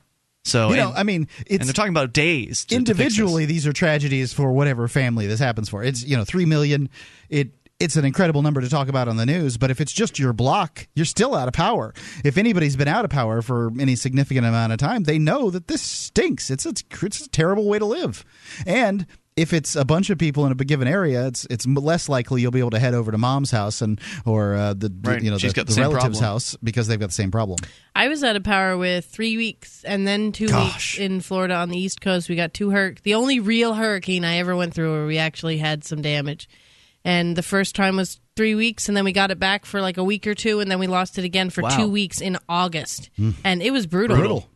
So, 0.47 0.71
You 0.71 0.76
know, 0.76 0.88
and- 0.91 0.99
I 0.99 1.03
mean, 1.03 1.29
and 1.50 1.61
they're 1.62 1.73
talking 1.73 1.91
about 1.91 2.12
days. 2.12 2.67
individually 2.71 3.47
these 3.47 3.67
are 3.67 3.73
tragedies 3.73 4.33
for 4.33 4.53
whatever 4.53 4.87
family 4.87 5.26
this 5.26 5.41
happens 5.41 5.69
for. 5.69 5.83
It's 5.83 6.05
you 6.05 6.17
know 6.17 6.25
three 6.25 6.45
million. 6.45 6.88
It 7.29 7.50
it's 7.79 7.97
an 7.97 8.05
incredible 8.07 8.41
number 8.41 8.61
to 8.62 8.71
talk 8.71 8.88
about 8.88 9.07
on 9.09 9.17
the 9.19 9.26
news, 9.26 9.59
but 9.59 9.71
if 9.71 9.83
it's 9.83 9.93
just 9.93 10.19
your 10.19 10.33
block, 10.33 10.87
you're 10.95 11.05
still 11.05 11.35
out 11.35 11.47
of 11.47 11.53
power. 11.53 11.93
If 12.25 12.38
anybody's 12.38 12.75
been 12.76 12.88
out 12.88 13.05
of 13.05 13.11
power 13.11 13.43
for 13.43 13.71
any 13.79 13.97
significant 13.97 14.47
amount 14.47 14.73
of 14.73 14.79
time, 14.79 15.03
they 15.03 15.19
know 15.19 15.50
that 15.50 15.69
this 15.69 15.83
stinks. 15.83 16.49
It's 16.50 16.65
a, 16.65 16.73
it's 17.03 17.26
a 17.26 17.29
terrible 17.29 17.69
way 17.69 17.79
to 17.79 17.85
live, 17.85 18.25
and 18.67 19.05
if 19.37 19.52
it's 19.52 19.76
a 19.76 19.85
bunch 19.85 20.09
of 20.11 20.16
people 20.19 20.47
in 20.47 20.52
a 20.52 20.55
given 20.57 20.88
area, 20.88 21.26
it's 21.26 21.47
it's 21.50 21.66
less 21.66 22.09
likely 22.09 22.40
you'll 22.40 22.50
be 22.50 22.59
able 22.61 22.71
to 22.71 22.78
head 22.78 22.95
over 22.95 23.12
to 23.12 23.19
mom's 23.19 23.50
house 23.50 23.83
and 23.83 24.00
or 24.25 24.55
uh, 24.55 24.73
the 24.75 24.90
Right. 25.02 25.23
you 25.23 25.31
know 25.31 25.38
She's 25.38 25.52
the, 25.52 25.57
got 25.57 25.66
the 25.66 25.75
the 25.75 25.81
relative's 25.83 26.19
problem. 26.19 26.25
house 26.25 26.57
because 26.62 26.88
they've 26.88 26.99
got 26.99 27.09
the 27.09 27.12
same 27.14 27.31
problem. 27.31 27.59
I 27.95 28.09
was 28.09 28.25
out 28.25 28.35
of 28.37 28.45
power 28.45 28.76
with 28.78 29.05
three 29.05 29.37
weeks 29.37 29.85
and 29.85 30.07
then 30.07 30.33
two 30.33 30.49
Gosh. 30.49 30.97
weeks 30.97 30.99
in 30.99 31.21
Florida 31.21 31.55
on 31.55 31.69
the 31.69 31.78
East 31.78 32.00
Coast. 32.00 32.28
We 32.28 32.37
got 32.37 32.55
two 32.55 32.71
hurricanes. 32.71 33.02
The 33.02 33.14
only 33.14 33.40
real 33.40 33.75
hurricane 33.75 34.25
I 34.25 34.38
ever 34.38 34.57
went 34.57 34.73
through 34.75 34.90
where 34.93 35.07
we 35.07 35.19
actually 35.19 35.59
had 35.59 35.85
some 35.85 36.00
damage. 36.02 36.49
And 37.05 37.37
the 37.37 37.43
first 37.43 37.76
time 37.76 37.95
was 37.97 38.19
three 38.35 38.57
weeks, 38.57 38.88
and 38.88 38.97
then 38.97 39.05
we 39.05 39.12
got 39.12 39.31
it 39.31 39.38
back 39.38 39.64
for 39.64 39.81
like 39.81 39.97
a 39.97 40.02
week 40.02 40.26
or 40.26 40.35
two, 40.35 40.59
and 40.59 40.69
then 40.69 40.81
we 40.81 40.88
lost 40.88 41.19
it 41.19 41.25
again 41.25 41.50
for 41.50 41.62
Wow. 41.62 41.76
two 41.76 41.88
weeks 41.88 42.21
in 42.21 42.37
August. 42.49 43.11
And 43.45 43.62
it 43.62 43.71
was 43.71 43.87
brutal. 43.87 44.16
Brutal. 44.16 44.49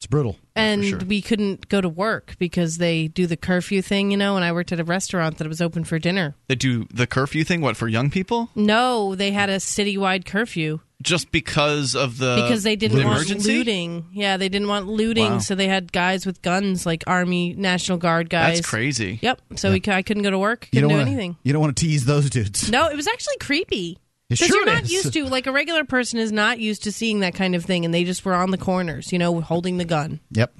It's 0.00 0.06
brutal. 0.06 0.38
And 0.56 0.82
sure. 0.82 0.98
we 1.00 1.20
couldn't 1.20 1.68
go 1.68 1.82
to 1.82 1.88
work 1.88 2.34
because 2.38 2.78
they 2.78 3.08
do 3.08 3.26
the 3.26 3.36
curfew 3.36 3.82
thing, 3.82 4.10
you 4.10 4.16
know. 4.16 4.34
And 4.36 4.42
I 4.42 4.50
worked 4.50 4.72
at 4.72 4.80
a 4.80 4.84
restaurant 4.84 5.36
that 5.36 5.46
was 5.46 5.60
open 5.60 5.84
for 5.84 5.98
dinner. 5.98 6.34
They 6.48 6.54
do 6.54 6.86
the 6.90 7.06
curfew 7.06 7.44
thing. 7.44 7.60
What 7.60 7.76
for 7.76 7.86
young 7.86 8.08
people? 8.10 8.48
No, 8.54 9.14
they 9.14 9.30
had 9.32 9.50
a 9.50 9.56
citywide 9.56 10.24
curfew. 10.24 10.80
Just 11.02 11.30
because 11.32 11.94
of 11.94 12.16
the 12.16 12.36
because 12.42 12.62
they 12.62 12.76
didn't 12.76 13.04
want 13.04 13.18
emergency? 13.18 13.58
looting. 13.58 14.06
Yeah, 14.12 14.38
they 14.38 14.48
didn't 14.48 14.68
want 14.68 14.86
looting, 14.86 15.32
Wow. 15.32 15.38
so 15.40 15.54
they 15.54 15.68
had 15.68 15.92
guys 15.92 16.24
with 16.24 16.40
guns, 16.40 16.86
like 16.86 17.04
Army 17.06 17.52
National 17.54 17.98
Guard 17.98 18.30
guys. 18.30 18.56
That's 18.56 18.68
crazy. 18.68 19.18
Yep. 19.20 19.40
So 19.56 19.70
we, 19.70 19.82
c- 19.84 19.92
I 19.92 20.00
couldn't 20.02 20.22
go 20.22 20.30
to 20.30 20.38
work. 20.38 20.68
You 20.72 20.78
Couldn't 20.80 20.88
do 20.90 20.94
wanna, 20.96 21.10
anything. 21.10 21.36
You 21.42 21.52
don't 21.52 21.60
want 21.62 21.76
to 21.76 21.84
tease 21.86 22.06
those 22.06 22.28
dudes. 22.30 22.70
No, 22.70 22.88
it 22.88 22.96
was 22.96 23.06
actually 23.08 23.36
creepy. 23.38 23.98
Because 24.30 24.46
sure 24.48 24.56
you're 24.64 24.74
not 24.74 24.84
is. 24.84 24.92
used 24.92 25.12
to, 25.12 25.24
like 25.26 25.46
a 25.46 25.52
regular 25.52 25.84
person 25.84 26.18
is 26.18 26.32
not 26.32 26.58
used 26.58 26.84
to 26.84 26.92
seeing 26.92 27.20
that 27.20 27.34
kind 27.34 27.54
of 27.54 27.64
thing, 27.64 27.84
and 27.84 27.92
they 27.92 28.04
just 28.04 28.24
were 28.24 28.34
on 28.34 28.50
the 28.50 28.58
corners, 28.58 29.12
you 29.12 29.18
know, 29.18 29.40
holding 29.40 29.76
the 29.76 29.84
gun. 29.84 30.20
Yep. 30.30 30.54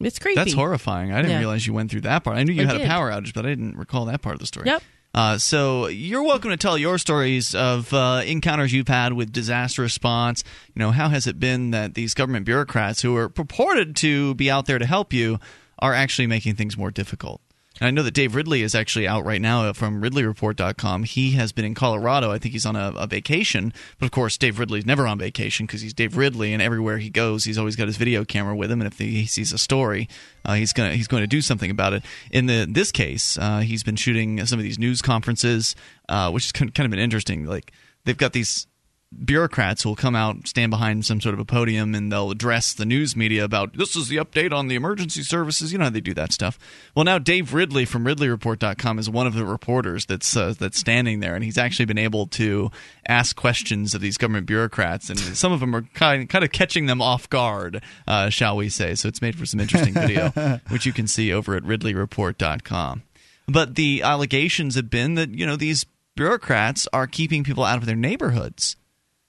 It's 0.00 0.18
creepy. 0.18 0.36
That's 0.36 0.52
horrifying. 0.52 1.12
I 1.12 1.16
didn't 1.16 1.32
Yeah. 1.32 1.38
realize 1.38 1.66
you 1.66 1.72
went 1.72 1.90
through 1.90 2.02
that 2.02 2.22
part. 2.24 2.36
I 2.36 2.44
knew 2.44 2.52
you 2.52 2.62
I 2.62 2.66
had 2.66 2.80
a 2.80 2.86
power 2.86 3.10
outage, 3.10 3.34
but 3.34 3.44
I 3.44 3.50
didn't 3.50 3.76
recall 3.76 4.04
that 4.06 4.22
part 4.22 4.34
of 4.34 4.40
the 4.40 4.46
story. 4.46 4.66
Yep. 4.66 4.82
Uh, 5.14 5.38
so 5.38 5.86
you're 5.86 6.22
welcome 6.22 6.50
to 6.50 6.58
tell 6.58 6.76
your 6.76 6.98
stories 6.98 7.54
of 7.54 7.92
uh, 7.94 8.22
encounters 8.26 8.72
you've 8.74 8.88
had 8.88 9.14
with 9.14 9.32
disaster 9.32 9.80
response. 9.80 10.44
You 10.74 10.80
know, 10.80 10.90
how 10.90 11.08
has 11.08 11.26
it 11.26 11.40
been 11.40 11.70
that 11.70 11.94
these 11.94 12.12
government 12.12 12.44
bureaucrats 12.44 13.00
who 13.00 13.16
are 13.16 13.30
purported 13.30 13.96
to 13.96 14.34
be 14.34 14.50
out 14.50 14.66
there 14.66 14.78
to 14.78 14.84
help 14.84 15.14
you 15.14 15.38
are 15.78 15.94
actually 15.94 16.26
making 16.26 16.56
things 16.56 16.76
more 16.76 16.90
difficult? 16.90 17.40
I 17.80 17.90
know 17.90 18.02
that 18.02 18.14
Dave 18.14 18.34
Ridley 18.34 18.62
is 18.62 18.74
actually 18.74 19.06
out 19.06 19.26
right 19.26 19.40
now 19.40 19.70
from 19.74 20.00
RidleyReport.com. 20.00 21.02
He 21.04 21.32
has 21.32 21.52
been 21.52 21.66
in 21.66 21.74
Colorado. 21.74 22.30
I 22.30 22.38
think 22.38 22.52
he's 22.52 22.64
on 22.64 22.74
a, 22.74 22.92
a 22.96 23.06
vacation. 23.06 23.72
But 23.98 24.06
of 24.06 24.12
course, 24.12 24.38
Dave 24.38 24.58
Ridley's 24.58 24.86
never 24.86 25.06
on 25.06 25.18
vacation 25.18 25.66
because 25.66 25.82
he's 25.82 25.92
Dave 25.92 26.16
Ridley, 26.16 26.54
and 26.54 26.62
everywhere 26.62 26.96
he 26.96 27.10
goes, 27.10 27.44
he's 27.44 27.58
always 27.58 27.76
got 27.76 27.86
his 27.86 27.98
video 27.98 28.24
camera 28.24 28.56
with 28.56 28.70
him. 28.70 28.80
And 28.80 28.90
if 28.90 28.98
he 28.98 29.26
sees 29.26 29.52
a 29.52 29.58
story, 29.58 30.08
uh, 30.44 30.54
he's 30.54 30.72
gonna 30.72 30.94
he's 30.94 31.08
going 31.08 31.22
to 31.22 31.26
do 31.26 31.42
something 31.42 31.70
about 31.70 31.92
it. 31.92 32.02
In 32.30 32.46
the 32.46 32.66
this 32.68 32.90
case, 32.90 33.36
uh, 33.36 33.58
he's 33.58 33.82
been 33.82 33.96
shooting 33.96 34.44
some 34.46 34.58
of 34.58 34.62
these 34.62 34.78
news 34.78 35.02
conferences, 35.02 35.76
uh, 36.08 36.30
which 36.30 36.46
is 36.46 36.52
kind 36.52 36.74
kind 36.74 36.86
of 36.86 36.90
been 36.90 37.00
interesting. 37.00 37.44
Like 37.44 37.72
they've 38.04 38.16
got 38.16 38.32
these 38.32 38.66
bureaucrats 39.14 39.82
who 39.82 39.90
will 39.90 39.96
come 39.96 40.16
out, 40.16 40.48
stand 40.48 40.70
behind 40.70 41.06
some 41.06 41.20
sort 41.20 41.34
of 41.34 41.40
a 41.40 41.44
podium, 41.44 41.94
and 41.94 42.10
they'll 42.10 42.30
address 42.30 42.72
the 42.72 42.84
news 42.84 43.16
media 43.16 43.44
about 43.44 43.76
this 43.76 43.94
is 43.96 44.08
the 44.08 44.16
update 44.16 44.52
on 44.52 44.68
the 44.68 44.74
emergency 44.74 45.22
services. 45.22 45.72
You 45.72 45.78
know 45.78 45.84
how 45.84 45.90
they 45.90 46.00
do 46.00 46.14
that 46.14 46.32
stuff. 46.32 46.58
Well, 46.94 47.04
now 47.04 47.18
Dave 47.18 47.54
Ridley 47.54 47.84
from 47.84 48.04
RidleyReport.com 48.04 48.98
is 48.98 49.08
one 49.08 49.26
of 49.26 49.34
the 49.34 49.44
reporters 49.44 50.06
that's 50.06 50.36
uh, 50.36 50.54
that's 50.58 50.78
standing 50.78 51.20
there, 51.20 51.34
and 51.34 51.44
he's 51.44 51.58
actually 51.58 51.86
been 51.86 51.98
able 51.98 52.26
to 52.28 52.70
ask 53.08 53.36
questions 53.36 53.94
of 53.94 54.00
these 54.00 54.16
government 54.16 54.46
bureaucrats, 54.46 55.08
and 55.08 55.18
some 55.18 55.52
of 55.52 55.60
them 55.60 55.74
are 55.74 55.82
kind 55.94 56.28
kind 56.28 56.44
of 56.44 56.52
catching 56.52 56.86
them 56.86 57.00
off 57.00 57.30
guard, 57.30 57.82
uh, 58.06 58.28
shall 58.28 58.56
we 58.56 58.68
say? 58.68 58.94
So 58.94 59.08
it's 59.08 59.22
made 59.22 59.36
for 59.36 59.46
some 59.46 59.60
interesting 59.60 59.94
video, 59.94 60.30
which 60.68 60.84
you 60.84 60.92
can 60.92 61.06
see 61.06 61.32
over 61.32 61.54
at 61.54 61.62
RidleyReport.com. 61.62 63.02
But 63.48 63.76
the 63.76 64.02
allegations 64.02 64.74
have 64.74 64.90
been 64.90 65.14
that 65.14 65.30
you 65.30 65.46
know 65.46 65.56
these 65.56 65.86
bureaucrats 66.16 66.88
are 66.92 67.06
keeping 67.06 67.44
people 67.44 67.62
out 67.62 67.78
of 67.78 67.86
their 67.86 67.96
neighborhoods. 67.96 68.76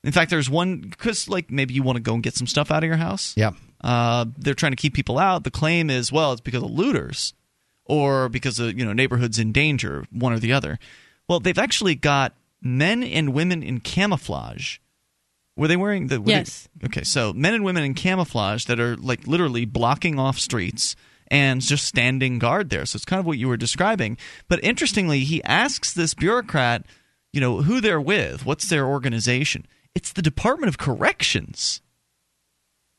In 0.08 0.14
fact, 0.14 0.32
there's 0.32 0.50
one 0.50 0.80
because 0.80 1.28
like 1.30 1.52
maybe 1.52 1.74
you 1.76 1.84
want 1.84 1.98
to 1.98 2.02
go 2.02 2.14
and 2.16 2.24
get 2.24 2.34
some 2.36 2.48
stuff 2.48 2.72
out 2.72 2.82
of 2.84 2.88
your 2.88 2.98
house. 2.98 3.34
Yeah. 3.38 3.52
Uh, 3.84 4.26
they're 4.38 4.54
trying 4.56 4.72
to 4.72 4.76
keep 4.78 4.94
people 4.96 5.20
out. 5.20 5.44
The 5.44 5.52
claim 5.52 5.90
is 5.90 6.12
well, 6.12 6.32
it's 6.32 6.42
because 6.42 6.64
of 6.64 6.72
looters, 6.72 7.34
or 7.86 8.30
because 8.30 8.58
of 8.60 8.78
you 8.78 8.86
know 8.86 8.94
neighborhoods 8.94 9.38
in 9.38 9.52
danger, 9.52 10.06
one 10.12 10.34
or 10.34 10.40
the 10.40 10.54
other. 10.54 10.80
Well, 11.28 11.40
they've 11.40 11.58
actually 11.60 11.96
got 11.96 12.34
men 12.62 13.04
and 13.04 13.34
women 13.34 13.62
in 13.62 13.82
camouflage. 13.82 14.78
Were 15.58 15.68
they 15.68 15.76
wearing 15.76 16.08
the? 16.08 16.20
were 16.22 16.26
they- 16.28 16.32
Yes. 16.34 16.70
okay, 16.86 17.04
so 17.04 17.34
men 17.34 17.54
and 17.54 17.64
women 17.66 17.84
in 17.84 17.94
camouflage 17.94 18.66
that 18.66 18.80
are 18.80 18.96
like 18.96 19.28
literally 19.28 19.66
blocking 19.66 20.18
off 20.18 20.40
streets 20.40 20.96
and 21.30 21.60
just 21.62 21.84
standing 21.86 22.40
guard 22.40 22.70
there. 22.70 22.86
So 22.86 22.96
it's 22.96 23.06
kind 23.06 23.20
of 23.20 23.26
what 23.26 23.38
you 23.38 23.50
were 23.50 23.58
describing. 23.58 24.18
But 24.48 24.64
interestingly, 24.64 25.20
he 25.26 25.44
asks 25.44 25.92
this 25.94 26.14
bureaucrat, 26.14 26.86
you 27.34 27.42
know, 27.42 27.64
who 27.64 27.82
they're 27.82 28.00
with, 28.00 28.46
what's 28.46 28.70
their 28.70 28.86
organization. 28.86 29.66
It's 29.98 30.12
the 30.12 30.22
Department 30.22 30.70
of 30.70 30.78
Corrections 30.78 31.82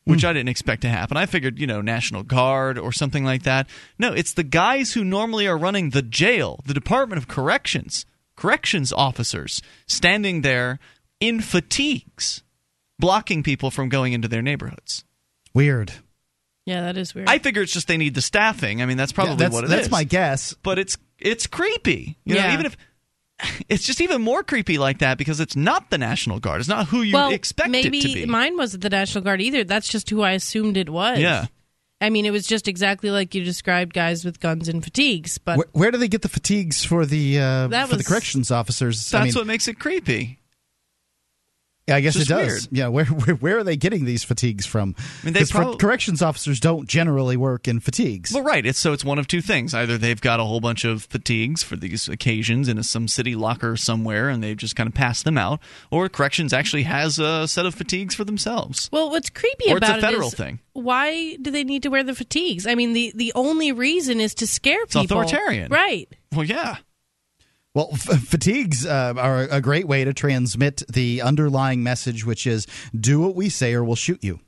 which 0.09 0.23
hmm. 0.23 0.29
I 0.29 0.33
didn't 0.33 0.49
expect 0.49 0.81
to 0.83 0.89
happen. 0.89 1.19
I 1.19 1.27
figured, 1.27 1.59
you 1.59 1.67
know, 1.67 1.83
National 1.83 2.23
Guard 2.23 2.79
or 2.79 2.93
something 2.93 3.27
like 3.27 3.43
that. 3.43 3.69
No, 3.99 4.15
it's 4.15 4.33
the 4.33 4.43
guys 4.43 4.95
who 4.95 5.05
normally 5.05 5.47
are 5.47 5.59
running 5.59 5.91
the 5.91 6.01
jail, 6.01 6.61
the 6.65 6.73
Department 6.73 7.19
of 7.19 7.29
Corrections, 7.29 8.07
corrections 8.35 8.91
officers 8.91 9.61
standing 9.87 10.41
there 10.41 10.79
in 11.21 11.43
fatigues, 11.43 12.43
blocking 12.99 13.43
people 13.43 13.71
from 13.71 13.91
going 13.91 14.15
into 14.15 14.29
their 14.29 14.41
neighborhoods. 14.41 15.05
Weird. 15.53 15.93
Yeah, 16.65 16.81
that 16.83 16.97
is 16.97 17.15
weird. 17.15 17.29
I 17.29 17.39
figure 17.39 17.61
it's 17.61 17.73
just 17.73 17.87
they 17.87 17.99
need 17.99 18.15
the 18.15 18.23
staffing. 18.23 18.81
I 18.81 18.87
mean, 18.87 18.97
that's 18.97 19.13
probably 19.13 19.33
Yeah, 19.33 19.37
that's 19.37 19.55
what 19.55 19.65
it 19.65 19.71
that's 19.71 19.87
is. 19.87 19.91
my 19.91 20.05
guess. 20.05 20.55
But 20.63 20.79
it's 20.79 20.97
it's 21.19 21.47
creepy. 21.47 22.17
You 22.25 22.37
know, 22.37 22.41
Yeah. 22.41 22.55
even 22.55 22.65
if 22.65 22.79
it's 23.69 23.85
just 23.85 24.01
even 24.01 24.23
more 24.23 24.43
creepy 24.43 24.79
like 24.79 24.99
that 24.99 25.19
because 25.19 25.41
it's 25.41 25.57
not 25.57 25.91
the 25.91 25.99
National 25.99 26.39
Guard. 26.41 26.61
It's 26.61 26.69
not 26.69 26.87
who 26.87 27.03
you 27.03 27.15
well, 27.15 27.31
expect 27.31 27.71
maybe 27.71 27.99
it 27.99 28.03
to 28.03 28.15
be. 28.15 28.27
mine 28.27 28.57
wasn't 28.57 28.83
the 28.83 28.91
National 28.91 29.23
Guard 29.23 29.41
either. 29.41 29.65
That's 29.65 29.89
just 29.89 30.11
who 30.11 30.23
I 30.23 30.33
assumed 30.33 30.77
it 30.77 30.91
was. 30.91 31.19
Yeah. 31.19 31.47
I 32.01 32.11
mean, 32.11 32.27
it 32.27 32.31
was 32.31 32.47
just 32.47 32.69
exactly 32.69 33.11
like 33.11 33.35
you 33.35 33.43
described 33.43 33.93
guys 33.93 34.25
with 34.25 34.39
guns 34.39 34.69
and 34.69 34.85
fatigues. 34.85 35.39
But 35.39 35.59
Where, 35.59 35.67
where 35.73 35.91
do 35.91 35.99
they 35.99 36.09
get 36.09 36.23
the 36.23 36.29
fatigues 36.29 36.85
for 36.85 37.05
the 37.05 37.39
uh, 37.39 37.67
That 37.69 37.89
for 37.89 37.97
the 37.97 38.05
corrections 38.05 38.51
officers? 38.51 39.11
that's 39.11 39.15
I 39.21 39.25
mean, 39.25 39.35
what 39.35 39.47
makes 39.47 39.67
it 39.67 39.81
creepy. 39.81 40.39
Yeah, 41.89 41.97
I 41.97 42.01
guess 42.01 42.17
it 42.17 42.29
does. 42.29 42.47
weird. 42.47 42.69
Yeah, 42.71 42.89
where, 42.89 43.05
where 43.07 43.35
where 43.37 43.59
are 43.59 43.65
they 43.65 43.77
getting 43.77 44.05
these 44.05 44.23
fatigues 44.25 44.65
from? 44.67 44.95
I 44.99 45.25
mean, 45.27 45.35
they 45.35 45.41
'Cause 45.41 45.51
for- 45.51 45.63
prob- 45.63 45.79
corrections 45.81 46.23
officers 46.23 46.61
don't 46.61 46.89
generally 46.89 47.37
work 47.37 47.67
in 47.67 47.81
fatigues. 47.81 48.33
Well, 48.33 48.43
right. 48.45 48.65
It's 48.65 48.79
so 48.79 48.93
it's 48.93 49.05
one 49.05 49.19
of 49.19 49.27
two 49.27 49.41
things. 49.41 49.75
Either 49.75 49.99
they've 49.99 50.21
got 50.21 50.39
a 50.41 50.45
whole 50.45 50.61
bunch 50.61 50.85
of 50.85 51.05
fatigues 51.05 51.63
for 51.63 51.77
these 51.77 52.09
occasions 52.09 52.69
in 52.69 52.79
a, 52.79 52.85
some 52.85 53.09
city 53.09 53.35
locker 53.35 53.77
somewhere, 53.77 54.29
and 54.29 54.43
they've 54.45 54.57
just 54.57 54.77
kind 54.77 54.87
of 54.89 54.95
passed 54.95 55.25
them 55.25 55.37
out, 55.39 55.61
or 55.91 56.09
corrections 56.09 56.53
actually 56.53 56.85
has 56.85 57.19
a 57.19 57.49
set 57.49 57.67
of 57.67 57.75
fatigues 57.75 58.15
for 58.15 58.25
themselves. 58.25 58.89
well, 58.93 59.11
what's 59.11 59.31
creepy 59.31 59.71
Or 59.73 59.79
it's 59.79 59.89
a 59.89 60.01
federal 60.01 60.29
it 60.29 60.33
is 60.33 60.35
thing. 60.35 60.61
why 60.75 61.37
do 61.41 61.51
they 61.51 61.65
need 61.65 61.83
to 61.85 61.89
wear 61.89 62.03
the 62.05 62.15
fatigues? 62.15 62.67
I 62.67 62.75
mean, 62.75 62.93
the 62.93 63.13
the 63.15 63.33
only 63.35 63.73
reason 63.73 64.21
is 64.21 64.35
to 64.37 64.47
scare 64.47 64.83
It's 64.83 64.95
people. 64.95 65.21
authoritarian. 65.21 65.71
right? 65.71 66.09
Well, 66.35 66.45
yeah. 66.45 66.77
Well, 67.79 67.91
f- 67.93 68.25
fatigues 68.25 68.85
uh, 68.85 69.15
are 69.17 69.43
a 69.43 69.61
great 69.61 69.87
way 69.87 70.03
to 70.03 70.13
transmit 70.13 70.83
the 70.89 71.23
underlying 71.23 71.85
message, 71.85 72.27
which 72.27 72.45
is 72.45 72.67
"Do 72.93 73.21
what 73.21 73.37
we 73.37 73.49
say, 73.49 73.73
or 73.73 73.85
we'll 73.85 73.95
shoot 73.95 74.25
you." 74.25 74.41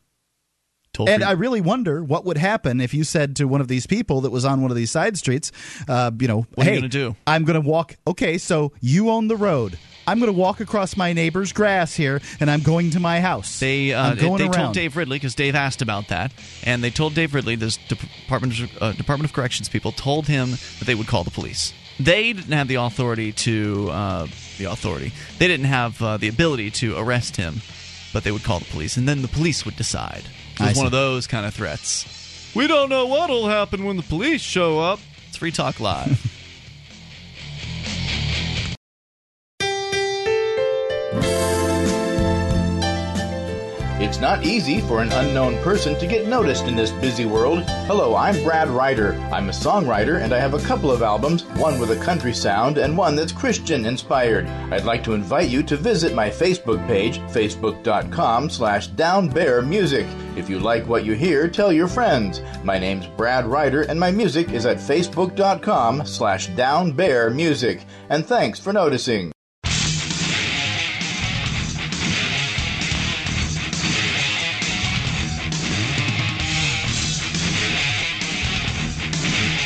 Told 0.93 1.09
And 1.09 1.23
I 1.23 1.31
really 1.33 1.61
wonder 1.61 2.03
what 2.03 2.25
would 2.25 2.39
happen 2.39 2.81
if 2.81 2.93
you 2.93 3.05
said 3.05 3.37
to 3.37 3.45
one 3.45 3.61
of 3.61 3.69
these 3.69 3.87
people 3.87 4.23
that 4.23 4.31
was 4.31 4.45
on 4.45 4.63
one 4.63 4.73
of 4.73 4.77
these 4.77 4.91
side 4.91 5.17
streets, 5.17 5.53
uh, 5.87 6.11
you 6.19 6.27
know, 6.27 6.45
What 6.57 6.67
are 6.67 6.71
hey, 6.71 6.75
you 6.75 6.81
gonna 6.81 6.89
do?" 6.89 7.15
I'm 7.25 7.45
going 7.45 7.55
to 7.63 7.69
walk. 7.69 7.97
Okay, 8.05 8.37
so 8.37 8.73
you 8.81 9.11
own 9.11 9.29
the 9.29 9.37
road. 9.37 9.79
I'm 10.09 10.19
going 10.19 10.33
to 10.33 10.37
walk 10.37 10.59
across 10.59 10.97
my 10.97 11.13
neighbor's 11.13 11.53
grass 11.53 11.95
here, 11.95 12.21
and 12.41 12.51
I'm 12.51 12.63
going 12.63 12.91
to 12.91 12.99
my 12.99 13.21
house. 13.21 13.61
They 13.61 13.93
uh, 13.93 14.17
they 14.17 14.27
around. 14.27 14.51
told 14.51 14.75
Dave 14.75 14.97
Ridley 14.97 15.19
because 15.19 15.37
Dave 15.37 15.55
asked 15.55 15.83
about 15.83 16.09
that, 16.09 16.33
and 16.65 16.83
they 16.83 16.91
told 16.91 17.15
Dave 17.15 17.33
Ridley, 17.33 17.55
this 17.55 17.77
Department 17.77 18.59
of, 18.59 18.83
uh, 18.83 18.91
Department 18.91 19.31
of 19.31 19.33
Corrections 19.33 19.69
people, 19.69 19.93
told 19.93 20.27
him 20.27 20.51
that 20.51 20.87
they 20.87 20.97
would 20.97 21.07
call 21.07 21.23
the 21.23 21.31
police. 21.31 21.73
They 22.05 22.33
didn't 22.33 22.53
have 22.53 22.69
the 22.69 22.77
authority 22.77 23.33
to 23.33 23.89
uh, 23.91 24.27
the 24.59 24.65
authority. 24.65 25.13
They 25.39 25.49
didn't 25.49 25.67
have 25.67 26.01
uh, 26.03 26.17
the 26.17 26.29
ability 26.29 26.71
to 26.73 26.97
arrest 26.99 27.37
him, 27.37 27.61
but 28.13 28.25
they 28.25 28.33
would 28.33 28.43
call 28.43 28.59
the 28.59 28.65
police, 28.67 28.97
and 28.97 29.07
then 29.09 29.23
the 29.23 29.29
police 29.29 29.65
would 29.65 29.77
decide. 29.77 30.25
It 30.55 30.61
was 30.61 30.77
one 30.77 30.87
of 30.87 30.93
those 30.93 31.27
kind 31.27 31.47
of 31.47 31.55
threats. 31.55 32.53
We 32.55 32.67
don't 32.67 32.89
know 32.89 33.07
what'll 33.07 33.49
happen 33.49 33.85
when 33.85 33.97
the 33.97 34.03
police 34.03 34.41
show 34.41 34.81
up. 34.81 34.99
It's 35.29 35.37
Free 35.37 35.53
Talk 35.53 35.79
Live. 35.79 36.37
It's 44.11 44.19
not 44.19 44.45
easy 44.45 44.81
for 44.81 45.01
an 45.03 45.13
unknown 45.13 45.63
person 45.63 45.97
to 46.01 46.05
get 46.05 46.27
noticed 46.27 46.65
in 46.65 46.75
this 46.75 46.91
busy 46.91 47.27
world. 47.27 47.63
Hello, 47.87 48.17
I'm 48.17 48.43
Brad 48.43 48.69
Ryder. 48.69 49.15
I'm 49.31 49.49
a 49.49 49.53
songwriter 49.53 50.21
and 50.21 50.33
I 50.33 50.41
have 50.41 50.53
a 50.53 50.67
couple 50.67 50.91
of 50.91 51.01
albums, 51.01 51.45
one 51.45 51.79
with 51.79 51.93
a 51.93 52.05
country 52.05 52.35
sound 52.35 52.77
and 52.77 52.99
one 52.99 53.15
that's 53.15 53.31
Christian 53.31 53.87
inspired. 53.87 54.49
I'd 54.49 54.85
like 54.85 55.05
to 55.05 55.15
invite 55.15 55.49
you 55.49 55.63
to 55.63 55.77
visit 55.77 56.13
my 56.13 56.29
Facebook 56.29 56.85
page, 56.89 57.21
facebook.com 57.21 58.51
slash 58.51 58.91
downbearmusic. 58.91 60.37
If 60.37 60.51
you 60.51 60.59
like 60.59 60.89
what 60.89 61.05
you 61.05 61.13
hear, 61.13 61.47
tell 61.47 61.73
your 61.73 61.87
friends. 61.87 62.43
My 62.65 62.81
name's 62.81 63.07
Brad 63.07 63.47
Ryder 63.47 63.83
and 63.83 64.01
my 64.01 64.11
music 64.11 64.51
is 64.51 64.67
at 64.67 64.79
facebook.com 64.79 66.05
slash 66.05 66.51
downbearmusic. 66.51 67.85
And 68.09 68.27
thanks 68.27 68.59
for 68.59 68.73
noticing. 68.73 69.31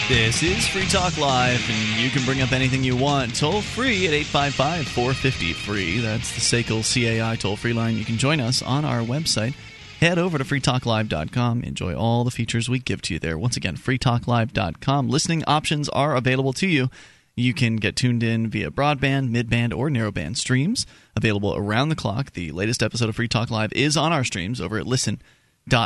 This 0.07 0.43
is 0.43 0.69
Free 0.69 0.85
Talk 0.87 1.17
Live, 1.17 1.67
and 1.71 1.99
you 1.99 2.11
can 2.11 2.27
bring 2.27 2.43
up 2.43 2.53
anything 2.53 2.85
you 2.85 2.95
want 2.95 3.35
toll 3.35 3.63
free 3.63 4.07
at 4.07 4.13
855 4.13 4.87
450 4.87 5.53
free. 5.55 5.99
That's 5.99 6.31
the 6.31 6.41
SACL 6.43 6.83
CAI 6.85 7.37
toll 7.37 7.57
free 7.57 7.73
line. 7.73 7.97
You 7.97 8.05
can 8.05 8.19
join 8.19 8.39
us 8.39 8.61
on 8.61 8.85
our 8.85 9.01
website. 9.01 9.55
Head 10.01 10.19
over 10.19 10.37
to 10.37 10.45
freetalklive.com. 10.45 11.63
Enjoy 11.63 11.95
all 11.95 12.23
the 12.23 12.31
features 12.31 12.69
we 12.69 12.81
give 12.81 13.01
to 13.01 13.15
you 13.15 13.19
there. 13.19 13.39
Once 13.39 13.57
again, 13.57 13.79
freetalklive.com. 13.79 15.09
Listening 15.09 15.43
options 15.47 15.89
are 15.89 16.17
available 16.17 16.53
to 16.53 16.67
you. 16.67 16.91
You 17.35 17.55
can 17.55 17.77
get 17.77 17.97
tuned 17.97 18.23
in 18.23 18.51
via 18.51 18.71
broadband, 18.71 19.31
midband, 19.31 19.75
or 19.75 19.89
narrowband 19.89 20.37
streams 20.37 20.87
available 21.17 21.57
around 21.57 21.89
the 21.89 21.97
clock. 21.97 22.35
The 22.35 22.53
latest 22.53 22.83
episode 22.83 23.09
of 23.09 23.17
Free 23.17 23.27
Talk 23.27 23.51
Live 23.51 23.73
is 23.73 23.97
on 23.97 24.13
our 24.13 24.23
streams 24.23 24.61
over 24.61 24.77
at 24.77 24.87
Listen 24.87 25.23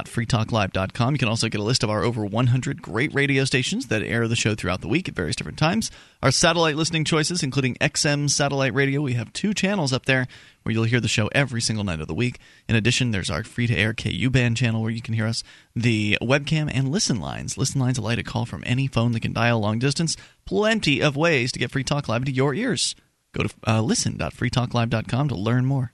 freetalklive.com. 0.06 1.14
You 1.14 1.18
can 1.18 1.28
also 1.28 1.48
get 1.48 1.60
a 1.60 1.64
list 1.64 1.84
of 1.84 1.90
our 1.90 2.02
over 2.02 2.24
100 2.24 2.82
great 2.82 3.14
radio 3.14 3.44
stations 3.44 3.86
that 3.88 4.02
air 4.02 4.26
the 4.26 4.34
show 4.34 4.54
throughout 4.54 4.80
the 4.80 4.88
week 4.88 5.08
at 5.08 5.14
various 5.14 5.36
different 5.36 5.58
times. 5.58 5.90
Our 6.22 6.32
satellite 6.32 6.76
listening 6.76 7.04
choices, 7.04 7.42
including 7.42 7.76
XM 7.76 8.28
satellite 8.28 8.74
radio, 8.74 9.00
we 9.00 9.12
have 9.12 9.32
two 9.32 9.54
channels 9.54 9.92
up 9.92 10.06
there 10.06 10.26
where 10.62 10.72
you'll 10.72 10.84
hear 10.84 11.00
the 11.00 11.08
show 11.08 11.28
every 11.28 11.60
single 11.60 11.84
night 11.84 12.00
of 12.00 12.08
the 12.08 12.14
week. 12.14 12.40
In 12.68 12.74
addition, 12.74 13.12
there's 13.12 13.30
our 13.30 13.44
free 13.44 13.68
to 13.68 13.74
air 13.74 13.94
KU 13.94 14.30
band 14.30 14.56
channel 14.56 14.82
where 14.82 14.90
you 14.90 15.00
can 15.00 15.14
hear 15.14 15.26
us, 15.26 15.44
the 15.76 16.18
webcam, 16.20 16.70
and 16.72 16.90
listen 16.90 17.20
lines. 17.20 17.56
Listen 17.56 17.80
lines 17.80 17.98
allow 17.98 18.10
you 18.10 18.16
to 18.16 18.22
call 18.24 18.46
from 18.46 18.64
any 18.66 18.88
phone 18.88 19.12
that 19.12 19.20
can 19.20 19.32
dial 19.32 19.60
long 19.60 19.78
distance. 19.78 20.16
Plenty 20.44 21.00
of 21.00 21.16
ways 21.16 21.52
to 21.52 21.58
get 21.58 21.70
Free 21.70 21.84
Talk 21.84 22.08
Live 22.08 22.24
to 22.24 22.32
your 22.32 22.52
ears. 22.52 22.96
Go 23.32 23.44
to 23.44 23.54
uh, 23.66 23.82
listen.freetalklive.com 23.82 25.28
to 25.28 25.34
learn 25.36 25.66
more. 25.66 25.92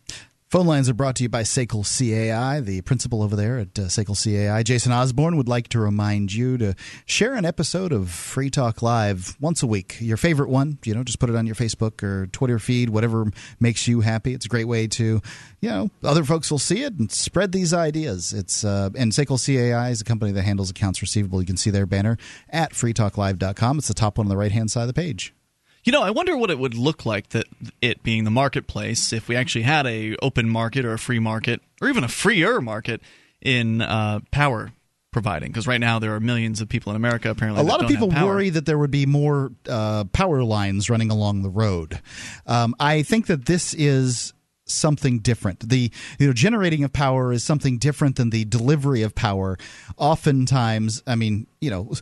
Phone 0.50 0.66
lines 0.66 0.88
are 0.88 0.94
brought 0.94 1.16
to 1.16 1.24
you 1.24 1.28
by 1.28 1.42
SACL 1.42 1.82
CAI, 1.84 2.60
the 2.60 2.80
principal 2.82 3.22
over 3.24 3.34
there 3.34 3.58
at 3.58 3.76
uh, 3.76 3.82
SACL 3.88 4.14
CAI. 4.14 4.62
Jason 4.62 4.92
Osborne 4.92 5.36
would 5.36 5.48
like 5.48 5.66
to 5.68 5.80
remind 5.80 6.32
you 6.32 6.56
to 6.58 6.76
share 7.06 7.34
an 7.34 7.44
episode 7.44 7.92
of 7.92 8.08
Free 8.08 8.50
Talk 8.50 8.80
Live 8.80 9.36
once 9.40 9.64
a 9.64 9.66
week. 9.66 9.96
Your 9.98 10.16
favorite 10.16 10.48
one, 10.48 10.78
you 10.84 10.94
know, 10.94 11.02
just 11.02 11.18
put 11.18 11.28
it 11.28 11.34
on 11.34 11.46
your 11.46 11.56
Facebook 11.56 12.04
or 12.04 12.28
Twitter 12.28 12.60
feed, 12.60 12.90
whatever 12.90 13.32
makes 13.58 13.88
you 13.88 14.02
happy. 14.02 14.32
It's 14.32 14.46
a 14.46 14.48
great 14.48 14.68
way 14.68 14.86
to, 14.86 15.20
you 15.60 15.68
know, 15.68 15.90
other 16.04 16.22
folks 16.22 16.52
will 16.52 16.60
see 16.60 16.84
it 16.84 16.92
and 17.00 17.10
spread 17.10 17.50
these 17.50 17.74
ideas. 17.74 18.32
It's 18.32 18.64
uh, 18.64 18.90
and 18.94 19.10
SACL 19.10 19.44
CAI 19.44 19.90
is 19.90 20.02
a 20.02 20.04
company 20.04 20.30
that 20.30 20.42
handles 20.42 20.70
accounts 20.70 21.02
receivable. 21.02 21.40
You 21.40 21.46
can 21.46 21.56
see 21.56 21.70
their 21.70 21.86
banner 21.86 22.16
at 22.48 22.74
freetalklive.com. 22.74 23.78
It's 23.78 23.88
the 23.88 23.94
top 23.94 24.18
one 24.18 24.26
on 24.26 24.30
the 24.30 24.36
right 24.36 24.52
hand 24.52 24.70
side 24.70 24.82
of 24.82 24.88
the 24.88 24.94
page. 24.94 25.34
You 25.84 25.92
know, 25.92 26.02
I 26.02 26.10
wonder 26.10 26.34
what 26.34 26.50
it 26.50 26.58
would 26.58 26.74
look 26.74 27.04
like 27.04 27.28
that 27.30 27.46
it 27.82 28.02
being 28.02 28.24
the 28.24 28.30
marketplace 28.30 29.12
if 29.12 29.28
we 29.28 29.36
actually 29.36 29.62
had 29.62 29.86
a 29.86 30.16
open 30.22 30.48
market 30.48 30.86
or 30.86 30.94
a 30.94 30.98
free 30.98 31.18
market 31.18 31.60
or 31.82 31.90
even 31.90 32.04
a 32.04 32.08
freer 32.08 32.62
market 32.62 33.02
in 33.42 33.82
uh, 33.82 34.20
power 34.30 34.72
providing 35.12 35.50
because 35.50 35.66
right 35.66 35.80
now 35.80 35.98
there 35.98 36.14
are 36.14 36.20
millions 36.20 36.60
of 36.62 36.68
people 36.70 36.90
in 36.90 36.96
America 36.96 37.30
apparently. 37.30 37.62
A 37.62 37.64
lot 37.64 37.82
of 37.82 37.88
people 37.88 38.08
worry 38.08 38.48
that 38.48 38.64
there 38.64 38.78
would 38.78 38.90
be 38.90 39.04
more 39.04 39.52
uh, 39.68 40.04
power 40.04 40.42
lines 40.42 40.88
running 40.88 41.10
along 41.10 41.42
the 41.42 41.50
road. 41.50 42.00
Um, 42.46 42.74
I 42.80 43.02
think 43.02 43.26
that 43.26 43.44
this 43.44 43.74
is 43.74 44.32
something 44.64 45.18
different. 45.18 45.68
The 45.68 45.90
you 46.18 46.26
know 46.26 46.32
generating 46.32 46.82
of 46.82 46.92
power 46.94 47.30
is 47.30 47.44
something 47.44 47.76
different 47.76 48.16
than 48.16 48.30
the 48.30 48.46
delivery 48.46 49.02
of 49.02 49.14
power. 49.14 49.58
Oftentimes, 49.98 51.02
I 51.06 51.14
mean, 51.14 51.46
you 51.60 51.70
know, 51.70 51.92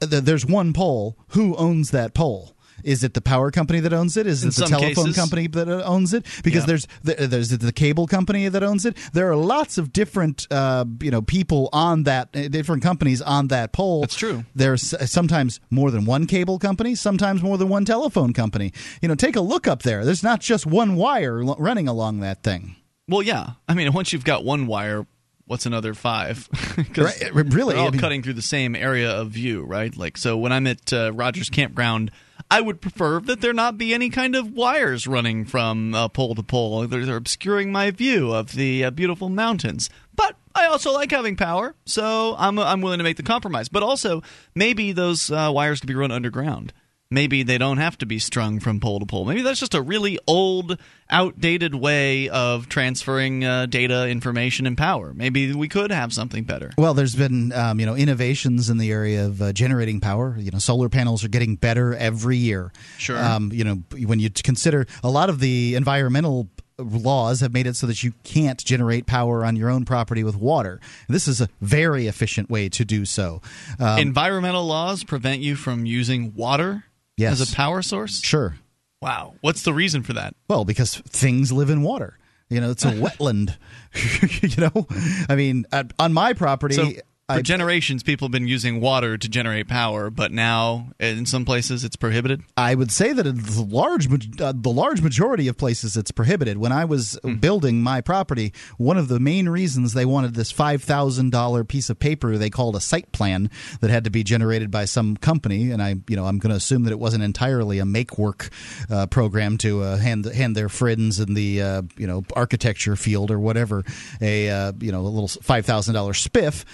there's 0.00 0.44
one 0.44 0.72
pole. 0.72 1.16
Who 1.28 1.56
owns 1.56 1.90
that 1.90 2.14
pole? 2.14 2.54
Is 2.84 3.04
it 3.04 3.14
the 3.14 3.20
power 3.20 3.50
company 3.50 3.80
that 3.80 3.92
owns 3.92 4.16
it? 4.16 4.26
Is 4.26 4.42
In 4.42 4.48
it 4.50 4.54
the 4.56 4.66
telephone 4.66 5.04
cases. 5.06 5.16
company 5.16 5.46
that 5.48 5.68
owns 5.68 6.12
it? 6.14 6.26
Because 6.42 6.62
Yeah. 6.62 6.66
there's 6.66 6.86
the, 7.02 7.14
there's 7.26 7.48
the 7.50 7.72
cable 7.72 8.06
company 8.06 8.48
that 8.48 8.62
owns 8.62 8.84
it. 8.86 8.96
There 9.12 9.30
are 9.30 9.36
lots 9.36 9.78
of 9.78 9.92
different 9.92 10.46
uh, 10.50 10.84
you 11.00 11.10
know 11.10 11.22
people 11.22 11.68
on 11.72 12.02
that 12.04 12.28
uh, 12.34 12.48
different 12.48 12.82
companies 12.82 13.22
on 13.22 13.48
that 13.48 13.72
pole. 13.72 14.00
That's 14.02 14.14
true. 14.16 14.44
There's 14.54 14.94
sometimes 15.10 15.60
more 15.70 15.90
than 15.90 16.04
one 16.04 16.26
cable 16.26 16.58
company, 16.58 16.94
sometimes 16.94 17.42
more 17.42 17.58
than 17.58 17.68
one 17.68 17.84
telephone 17.84 18.32
company. 18.32 18.72
You 19.00 19.08
know, 19.08 19.14
take 19.14 19.36
a 19.36 19.40
look 19.40 19.66
up 19.68 19.82
there. 19.82 20.04
There's 20.04 20.22
not 20.22 20.40
just 20.40 20.66
one 20.66 20.96
wire 20.96 21.42
running 21.42 21.88
along 21.88 22.20
that 22.20 22.42
thing. 22.42 22.76
Well, 23.08 23.22
yeah. 23.22 23.50
I 23.68 23.74
mean, 23.74 23.92
once 23.92 24.12
you've 24.12 24.24
got 24.24 24.44
one 24.44 24.66
wire, 24.66 25.06
what's 25.46 25.66
another 25.66 25.94
five? 25.94 26.48
Right, 26.96 27.34
really, 27.34 27.74
they're 27.74 27.82
all 27.82 27.88
I 27.88 27.90
mean- 27.90 28.00
cutting 28.00 28.22
through 28.22 28.34
the 28.34 28.42
same 28.42 28.74
area 28.76 29.10
of 29.10 29.30
view, 29.30 29.62
right? 29.62 29.94
Like, 29.96 30.16
so 30.18 30.36
when 30.36 30.52
I'm 30.52 30.66
at 30.66 30.92
uh, 30.92 31.12
Rogers 31.12 31.48
Campground, 31.50 32.10
I 32.52 32.60
would 32.60 32.82
prefer 32.82 33.18
that 33.20 33.40
there 33.40 33.54
not 33.54 33.78
be 33.78 33.94
any 33.94 34.10
kind 34.10 34.36
of 34.36 34.52
wires 34.52 35.06
running 35.06 35.46
from 35.46 35.94
uh, 35.94 36.08
pole 36.08 36.34
to 36.34 36.42
pole. 36.42 36.86
They're, 36.86 37.06
they're 37.06 37.16
obscuring 37.16 37.72
my 37.72 37.90
view 37.90 38.30
of 38.34 38.52
the 38.52 38.84
uh, 38.84 38.90
beautiful 38.90 39.30
mountains. 39.30 39.88
But 40.14 40.36
I 40.54 40.66
also 40.66 40.92
like 40.92 41.10
having 41.10 41.34
power, 41.34 41.74
so 41.86 42.36
I'm 42.38 42.58
I'm 42.58 42.82
willing 42.82 42.98
to 42.98 43.04
make 43.04 43.16
the 43.16 43.22
compromise. 43.22 43.70
But 43.70 43.82
also, 43.82 44.22
maybe 44.54 44.92
those 44.92 45.30
uh, 45.30 45.50
wires 45.54 45.80
could 45.80 45.86
be 45.86 45.94
run 45.94 46.10
underground. 46.10 46.74
Maybe 47.12 47.42
they 47.42 47.58
don't 47.58 47.76
have 47.76 47.98
to 47.98 48.06
be 48.06 48.18
strung 48.18 48.58
from 48.58 48.80
pole 48.80 48.98
to 48.98 49.04
pole. 49.04 49.26
Maybe 49.26 49.42
that's 49.42 49.60
just 49.60 49.74
a 49.74 49.82
really 49.82 50.18
old, 50.26 50.78
outdated 51.10 51.74
way 51.74 52.30
of 52.30 52.70
transferring 52.70 53.44
uh, 53.44 53.66
data, 53.66 54.08
information, 54.08 54.66
and 54.66 54.78
power. 54.78 55.12
Maybe 55.12 55.52
we 55.52 55.68
could 55.68 55.90
have 55.90 56.14
something 56.14 56.44
better. 56.44 56.70
Well, 56.78 56.94
there's 56.94 57.14
been 57.14 57.52
um, 57.52 57.78
you 57.78 57.84
know 57.84 57.94
innovations 57.94 58.70
in 58.70 58.78
the 58.78 58.90
area 58.90 59.26
of 59.26 59.42
uh, 59.42 59.52
generating 59.52 60.00
power. 60.00 60.36
You 60.38 60.50
know, 60.52 60.58
solar 60.58 60.88
panels 60.88 61.22
are 61.22 61.28
getting 61.28 61.56
better 61.56 61.94
every 61.94 62.38
year. 62.38 62.72
Sure. 62.96 63.22
Um, 63.22 63.52
you 63.52 63.64
know, 63.64 63.82
when 64.06 64.18
you 64.18 64.30
consider 64.30 64.86
a 65.04 65.10
lot 65.10 65.28
of 65.28 65.38
the 65.38 65.74
environmental 65.74 66.48
laws 66.78 67.40
have 67.40 67.52
made 67.52 67.66
it 67.66 67.76
so 67.76 67.86
that 67.86 68.02
you 68.02 68.14
can't 68.24 68.64
generate 68.64 69.04
power 69.06 69.44
on 69.44 69.54
your 69.54 69.68
own 69.68 69.84
property 69.84 70.24
with 70.24 70.36
water. 70.36 70.80
This 71.08 71.28
is 71.28 71.42
a 71.42 71.48
very 71.60 72.06
efficient 72.06 72.48
way 72.48 72.70
to 72.70 72.84
do 72.86 73.04
so. 73.04 73.42
Um, 73.78 73.98
Environmental 73.98 74.64
laws 74.64 75.04
prevent 75.04 75.42
you 75.42 75.56
from 75.56 75.84
using 75.84 76.34
water 76.34 76.84
Yes. 77.16 77.40
as 77.40 77.52
a 77.52 77.54
power 77.56 77.82
source? 77.82 78.20
sure. 78.22 78.56
Wow. 79.00 79.34
What's 79.40 79.62
the 79.62 79.74
reason 79.74 80.02
for 80.04 80.12
that? 80.12 80.34
Well, 80.48 80.64
because 80.64 80.96
things 80.96 81.50
live 81.50 81.70
in 81.70 81.82
water. 81.82 82.18
You 82.48 82.60
know, 82.60 82.70
it's 82.70 82.84
a 82.84 82.92
wetland. 82.92 83.56
you 84.42 84.62
know, 84.62 84.86
I 85.28 85.34
mean, 85.34 85.66
at, 85.72 85.92
on 85.98 86.12
my 86.12 86.34
property, 86.34 86.74
So, 86.74 86.92
for 87.28 87.36
I, 87.36 87.42
generations, 87.42 88.02
people 88.02 88.26
have 88.26 88.32
been 88.32 88.48
using 88.48 88.80
water 88.80 89.16
to 89.16 89.28
generate 89.28 89.68
power, 89.68 90.10
but 90.10 90.32
now 90.32 90.88
in 90.98 91.24
some 91.24 91.44
places 91.44 91.84
it's 91.84 91.96
prohibited. 91.96 92.42
I 92.56 92.74
would 92.74 92.90
say 92.90 93.12
that 93.12 93.26
in 93.26 93.36
the 93.36 93.62
large 93.68 94.06
uh, 94.40 94.52
the 94.54 94.70
large 94.70 95.00
majority 95.00 95.48
of 95.48 95.56
places 95.56 95.96
it's 95.96 96.10
prohibited. 96.10 96.58
When 96.58 96.72
I 96.72 96.84
was 96.84 97.18
Hmm. 97.22 97.34
building 97.34 97.82
my 97.82 98.00
property, 98.00 98.52
one 98.76 98.96
of 98.98 99.08
the 99.08 99.20
main 99.20 99.48
reasons 99.48 99.94
they 99.94 100.04
wanted 100.04 100.34
this 100.34 100.50
five 100.50 100.82
thousand 100.82 101.30
dollar 101.30 101.64
piece 101.64 101.88
of 101.90 101.98
paper 101.98 102.36
they 102.36 102.50
called 102.50 102.74
a 102.76 102.80
site 102.80 103.12
plan 103.12 103.50
that 103.80 103.90
had 103.90 104.04
to 104.04 104.10
be 104.10 104.24
generated 104.24 104.70
by 104.70 104.84
some 104.84 105.16
company, 105.16 105.70
and 105.70 105.80
I 105.82 105.96
you 106.08 106.16
know 106.16 106.26
I'm 106.26 106.38
going 106.38 106.50
to 106.50 106.56
assume 106.56 106.82
that 106.84 106.90
it 106.92 106.98
wasn't 106.98 107.22
entirely 107.22 107.78
a 107.78 107.84
make 107.86 108.18
work 108.18 108.50
uh, 108.90 109.06
program 109.06 109.58
to 109.58 109.82
uh, 109.82 109.96
hand 109.96 110.24
hand 110.26 110.56
their 110.56 110.68
friends 110.68 111.20
in 111.20 111.34
the 111.34 111.62
uh, 111.62 111.82
you 111.96 112.06
know 112.06 112.24
architecture 112.34 112.96
field 112.96 113.30
or 113.30 113.38
whatever 113.38 113.84
a 114.20 114.50
uh, 114.50 114.72
you 114.80 114.90
know 114.90 115.00
a 115.00 115.08
little 115.08 115.28
five 115.28 115.64
thousand 115.64 115.94
dollar 115.94 116.12
spiff 116.12 116.64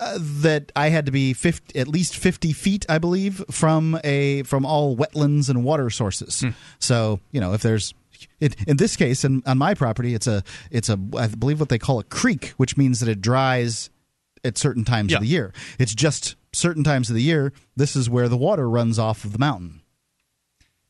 uh, 0.00 0.18
that 0.20 0.72
I 0.74 0.88
had 0.88 1.06
to 1.06 1.12
be 1.12 1.32
50, 1.32 1.78
at 1.78 1.88
least 1.88 2.16
fifty 2.16 2.52
feet, 2.52 2.84
I 2.88 2.98
believe, 2.98 3.44
from 3.50 3.98
a 4.04 4.42
from 4.44 4.64
all 4.66 4.96
wetlands 4.96 5.48
and 5.48 5.62
water 5.64 5.90
sources. 5.90 6.44
So 6.78 7.20
you 7.32 7.40
know 7.40 7.52
if 7.52 7.62
there's 7.62 7.94
it, 8.40 8.56
in 8.66 8.78
this 8.78 8.96
case, 8.96 9.24
in, 9.24 9.42
on 9.46 9.58
my 9.58 9.74
property, 9.74 10.14
it's 10.14 10.26
a 10.26 10.42
it's 10.70 10.88
a 10.88 10.98
I 11.16 11.26
believe 11.28 11.60
what 11.60 11.68
they 11.68 11.78
call 11.78 11.98
a 11.98 12.04
creek, 12.04 12.54
which 12.56 12.76
means 12.76 13.00
that 13.00 13.08
it 13.08 13.20
dries 13.20 13.90
at 14.44 14.56
certain 14.58 14.84
times 14.84 15.10
Yeah. 15.12 15.18
of 15.18 15.22
the 15.22 15.28
year. 15.28 15.52
It's 15.78 15.94
just 15.94 16.36
certain 16.52 16.82
times 16.84 17.08
of 17.10 17.14
the 17.16 17.22
year. 17.22 17.52
This 17.76 17.94
is 17.96 18.08
where 18.08 18.28
the 18.28 18.36
water 18.36 18.68
runs 18.70 18.98
off 18.98 19.24
of 19.24 19.32
the 19.32 19.38
mountain. 19.38 19.82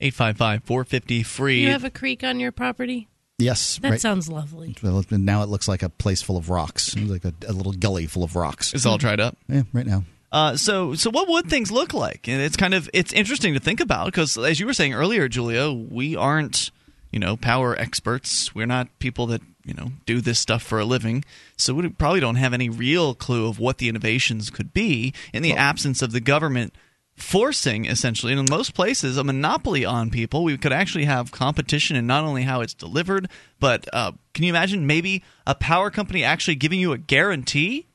855 0.01 0.65
450 0.65 1.23
free. 1.23 1.63
You 1.63 1.71
have 1.71 1.85
a 1.85 1.91
creek 1.91 2.23
on 2.23 2.39
your 2.39 2.53
property? 2.53 3.09
Yes, 3.39 3.79
That 3.83 3.91
right. 3.91 4.01
sounds 4.01 4.29
lovely. 4.29 4.75
Well, 4.83 5.05
now 5.11 5.43
it 5.43 5.51
looks 5.51 5.69
like 5.69 5.83
a 5.83 5.91
place 5.91 6.23
full 6.23 6.39
of 6.39 6.49
rocks, 6.49 6.97
like 6.97 7.25
a, 7.25 7.35
a 7.47 7.53
little 7.53 7.73
gully 7.73 8.07
full 8.07 8.25
of 8.25 8.35
rocks. 8.35 8.73
It's 8.73 8.87
all 8.87 8.97
dried 8.97 9.21
up. 9.21 9.37
Yeah, 9.47 9.65
right 9.75 9.87
now. 9.87 10.05
Uh, 10.33 10.57
so, 10.57 10.95
so 10.95 11.11
what 11.11 11.29
would 11.29 11.47
things 11.49 11.71
look 11.71 11.93
like? 11.93 12.29
And 12.29 12.41
it's 12.41 12.57
kind 12.57 12.73
of 12.75 12.89
it's 12.95 13.13
interesting 13.13 13.55
to 13.55 13.61
think 13.61 13.81
about 13.81 14.07
because, 14.07 14.37
as 14.39 14.59
you 14.59 14.67
were 14.67 14.73
saying 14.73 14.95
earlier, 14.95 15.29
Julia, 15.29 15.71
we 15.71 16.17
aren't 16.17 16.71
you 17.13 17.19
know 17.19 17.37
power 17.37 17.79
experts. 17.79 18.55
We're 18.55 18.67
not 18.67 18.89
people 18.99 19.27
that 19.27 19.43
you 19.65 19.75
know 19.75 19.93
do 20.07 20.21
this 20.23 20.39
stuff 20.39 20.63
for 20.63 20.79
a 20.81 20.85
living, 20.85 21.23
so 21.59 21.75
we 21.75 21.89
probably 21.91 22.21
don't 22.21 22.37
have 22.37 22.55
any 22.55 22.69
real 22.71 23.15
clue 23.15 23.49
of 23.49 23.59
what 23.59 23.79
the 23.79 23.89
innovations 23.89 24.49
could 24.51 24.73
be 24.73 25.13
in 25.33 25.43
the 25.43 25.53
absence 25.53 26.01
of 26.03 26.13
the 26.13 26.21
government 26.21 26.75
forcing 27.17 27.87
essentially. 27.87 28.33
In 28.33 28.47
most 28.51 28.75
places 28.75 29.17
a 29.17 29.25
monopoly 29.25 29.85
on 29.85 30.11
people. 30.11 30.45
We 30.45 30.57
could 30.59 30.73
actually 30.73 31.07
have 31.07 31.33
competition 31.33 31.97
in 31.97 32.07
not 32.07 32.25
only 32.25 32.43
how 32.43 32.61
it's 32.61 32.75
delivered 32.75 33.29
but 33.59 33.89
uh, 33.93 34.13
can 34.35 34.45
you 34.45 34.51
imagine 34.51 34.87
maybe 34.87 35.25
a 35.47 35.55
power 35.55 35.91
company 35.91 36.23
actually 36.23 36.57
giving 36.57 36.79
you 36.79 36.93
a 36.93 36.99
guarantee? 36.99 37.87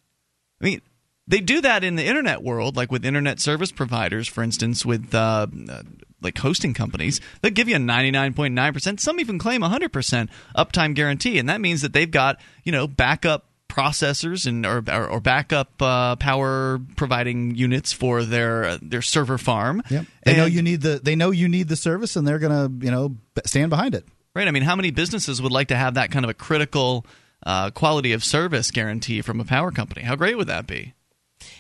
I 0.60 0.66
mean 0.66 0.82
they 1.28 1.40
do 1.40 1.62
that 1.62 1.84
in 1.84 1.96
the 1.96 2.06
internet 2.06 2.42
world 2.42 2.76
like 2.76 2.92
with 2.92 3.06
internet 3.06 3.40
service 3.40 3.72
providers 3.72 4.28
for 4.28 4.44
instance 4.44 4.86
with 4.86 5.14
uh, 5.14 5.48
uh, 5.70 5.84
like 6.22 6.38
hosting 6.40 6.74
companies. 6.74 7.22
They'll 7.42 7.52
give 7.52 7.70
you 7.70 7.76
a 7.76 7.80
99.9% 7.80 9.00
some 9.00 9.20
even 9.20 9.38
claim 9.38 9.62
100% 9.62 10.30
uptime 10.56 10.96
guarantee. 10.96 11.38
And 11.38 11.48
that 11.50 11.62
means 11.62 11.82
that 11.82 11.94
they've 11.94 12.10
got 12.10 12.40
you 12.64 12.72
know 12.72 12.88
backup 12.88 13.46
processors 13.72 14.46
and 14.46 14.66
or, 14.66 14.84
or, 14.92 15.08
or 15.08 15.20
backup 15.20 15.82
uh, 15.82 16.16
power 16.18 16.80
providing 16.96 17.56
units 17.56 17.94
for 17.94 18.24
their 18.24 18.66
uh, 18.66 18.78
their 18.82 19.02
server 19.02 19.38
farm. 19.38 19.82
Yep. 19.90 20.06
They 20.26 20.36
know 20.36 20.46
you 20.46 20.62
need 20.62 20.82
the 20.82 21.00
they 21.02 21.16
know 21.16 21.32
you 21.32 21.48
need 21.48 21.68
the 21.70 21.76
service, 21.76 22.16
and 22.16 22.28
they're 22.28 22.40
gonna 22.40 22.70
you 22.80 22.92
know 22.92 23.16
stand 23.46 23.70
behind 23.70 23.96
it. 23.96 24.06
Right. 24.36 24.48
I 24.48 24.52
mean, 24.52 24.64
how 24.64 24.76
many 24.76 24.92
businesses 24.92 25.42
would 25.42 25.52
like 25.52 25.70
to 25.70 25.76
have 25.76 25.96
that 25.96 26.12
kind 26.12 26.24
of 26.24 26.30
a 26.30 26.34
critical 26.34 27.06
uh, 27.46 27.72
quality 27.72 28.14
of 28.14 28.24
service 28.24 28.72
guarantee 28.72 29.22
from 29.22 29.40
a 29.40 29.46
power 29.46 29.72
company? 29.72 30.04
How 30.04 30.16
great 30.16 30.38
would 30.38 30.48
that 30.48 30.68
be? 30.68 30.94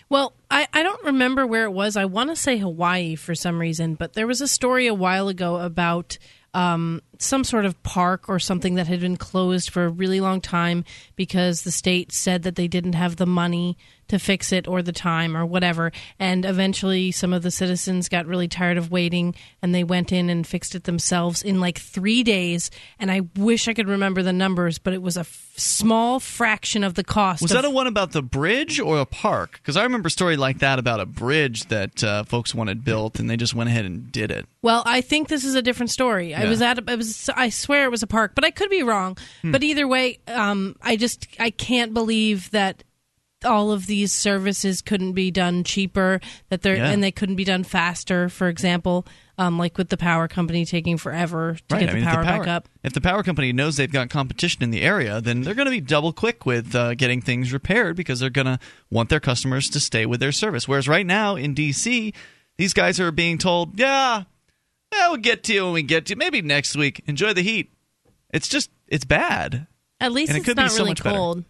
Well, 0.09 0.33
I, 0.49 0.67
I 0.73 0.83
don't 0.83 1.03
remember 1.05 1.47
where 1.47 1.65
it 1.65 1.71
was. 1.71 1.95
I 1.95 2.05
want 2.05 2.29
to 2.29 2.35
say 2.35 2.57
Hawaii 2.57 3.15
for 3.15 3.33
some 3.33 3.59
reason, 3.59 3.95
but 3.95 4.13
there 4.13 4.27
was 4.27 4.41
a 4.41 4.47
story 4.47 4.87
a 4.87 4.93
while 4.93 5.27
ago 5.27 5.57
about 5.57 6.17
um, 6.53 7.01
some 7.17 7.43
sort 7.43 7.65
of 7.65 7.81
park 7.83 8.27
or 8.27 8.39
something 8.39 8.75
that 8.75 8.87
had 8.87 8.99
been 8.99 9.17
closed 9.17 9.69
for 9.69 9.85
a 9.85 9.89
really 9.89 10.19
long 10.19 10.41
time 10.41 10.83
because 11.15 11.61
the 11.61 11.71
state 11.71 12.11
said 12.11 12.43
that 12.43 12.55
they 12.55 12.67
didn't 12.67 12.93
have 12.93 13.15
the 13.15 13.25
money 13.25 13.77
to 14.11 14.19
fix 14.19 14.51
it 14.51 14.67
or 14.67 14.81
the 14.81 14.91
time 14.91 15.35
or 15.35 15.45
whatever. 15.45 15.91
And 16.19 16.45
eventually, 16.45 17.11
some 17.11 17.33
of 17.33 17.43
the 17.43 17.51
citizens 17.51 18.09
got 18.09 18.27
really 18.27 18.47
tired 18.47 18.77
of 18.77 18.91
waiting 18.91 19.35
and 19.61 19.73
they 19.73 19.83
went 19.83 20.11
in 20.11 20.29
and 20.29 20.45
fixed 20.45 20.75
it 20.75 20.83
themselves 20.83 21.41
in 21.41 21.59
like 21.59 21.79
three 21.79 22.23
days. 22.23 22.69
And 22.99 23.09
I 23.09 23.21
wish 23.37 23.67
I 23.67 23.73
could 23.73 23.87
remember 23.87 24.21
the 24.21 24.33
numbers, 24.33 24.77
but 24.77 24.93
it 24.93 25.01
was 25.01 25.17
a 25.17 25.21
f- 25.21 25.51
small 25.55 26.19
fraction 26.19 26.83
of 26.83 26.95
the 26.95 27.03
cost. 27.03 27.41
Was 27.41 27.51
of- 27.51 27.55
that 27.61 27.65
a 27.65 27.69
one 27.69 27.87
about 27.87 28.11
the 28.11 28.21
bridge 28.21 28.79
or 28.79 28.99
a 28.99 29.05
park? 29.05 29.53
Because 29.53 29.77
I 29.77 29.83
remember 29.83 30.07
a 30.07 30.11
story 30.11 30.37
like 30.37 30.59
that 30.59 30.77
about 30.77 30.99
a 30.99 31.05
bridge 31.05 31.65
that 31.69 32.03
uh, 32.03 32.23
folks 32.25 32.53
wanted 32.53 32.83
built, 32.83 33.19
and 33.19 33.29
they 33.29 33.37
just 33.37 33.55
went 33.55 33.69
ahead 33.69 33.85
and 33.85 34.11
did 34.11 34.29
it. 34.29 34.45
Well, 34.61 34.83
I 34.85 35.01
think 35.01 35.29
this 35.29 35.45
is 35.45 35.55
a 35.55 35.61
different 35.61 35.89
story. 35.89 36.35
I 36.35 36.45
was 36.49 36.61
at 36.61 36.77
a, 36.77 36.83
I 36.87 36.95
was 36.95 37.29
I 37.35 37.49
swear 37.49 37.85
it 37.85 37.91
was 37.91 38.03
a 38.03 38.07
park, 38.07 38.33
but 38.35 38.43
I 38.43 38.51
could 38.51 38.69
be 38.69 38.83
wrong. 38.83 39.17
Hmm. 39.41 39.51
But 39.51 39.63
either 39.63 39.87
way, 39.87 40.19
um, 40.27 40.75
I 40.81 40.97
just 40.97 41.27
I 41.39 41.49
can't 41.49 41.93
believe 41.93 42.51
that 42.51 42.83
all 43.45 43.71
of 43.71 43.87
these 43.87 44.11
services 44.13 44.81
couldn't 44.81 45.13
be 45.13 45.31
done 45.31 45.63
cheaper 45.63 46.19
that 46.49 46.61
they're 46.61 46.75
Yeah. 46.77 46.91
and 46.91 47.03
they 47.03 47.11
couldn't 47.11 47.35
be 47.35 47.43
done 47.43 47.63
faster. 47.63 48.29
For 48.29 48.47
example, 48.49 49.05
um, 49.37 49.57
like 49.57 49.77
with 49.77 49.89
the 49.89 49.97
power 49.97 50.27
company 50.27 50.65
taking 50.65 50.97
forever 50.97 51.57
to 51.69 51.75
get 51.75 51.83
I 51.83 51.85
the 51.87 51.93
mean, 51.93 52.03
power, 52.03 52.23
the 52.23 52.29
power 52.29 52.39
back 52.39 52.47
up. 52.47 52.69
If 52.83 52.93
the 52.93 53.01
power 53.01 53.23
company 53.23 53.51
knows 53.53 53.77
they've 53.77 53.91
got 53.91 54.09
competition 54.09 54.63
in 54.63 54.69
the 54.71 54.81
area, 54.81 55.19
then 55.21 55.41
they're 55.41 55.55
going 55.55 55.65
to 55.65 55.71
be 55.71 55.81
double 55.81 56.13
quick 56.13 56.45
with 56.45 56.75
uh, 56.75 56.93
getting 56.95 57.21
things 57.21 57.51
repaired 57.51 57.95
because 57.95 58.19
they're 58.19 58.29
going 58.29 58.45
to 58.47 58.59
want 58.89 59.09
their 59.09 59.19
customers 59.19 59.69
to 59.69 59.79
stay 59.79 60.05
with 60.05 60.19
their 60.19 60.31
service. 60.31 60.67
Whereas 60.67 60.87
right 60.87 61.05
now 61.05 61.35
in 61.35 61.55
DC, 61.55 62.13
these 62.57 62.73
guys 62.73 62.99
are 62.99 63.11
being 63.11 63.37
told, 63.39 63.79
"Yeah, 63.79 64.23
yeah, 64.93 65.07
we'll 65.07 65.17
get 65.17 65.43
to 65.45 65.53
you 65.53 65.63
when 65.65 65.73
we 65.73 65.83
get 65.83 66.05
to 66.07 66.13
you. 66.13 66.17
Maybe 66.17 66.41
next 66.41 66.75
week. 66.75 67.01
Enjoy 67.07 67.33
the 67.33 67.41
heat." 67.41 67.71
It's 68.33 68.47
just 68.47 68.69
it's 68.87 69.05
bad. 69.05 69.67
At 69.99 70.11
least 70.11 70.29
and 70.29 70.37
it 70.37 70.39
it's 70.41 70.47
could 70.47 70.57
be 70.57 70.69
so 70.69 70.77
really 70.79 70.91
much 70.91 71.03
better. 71.03 71.43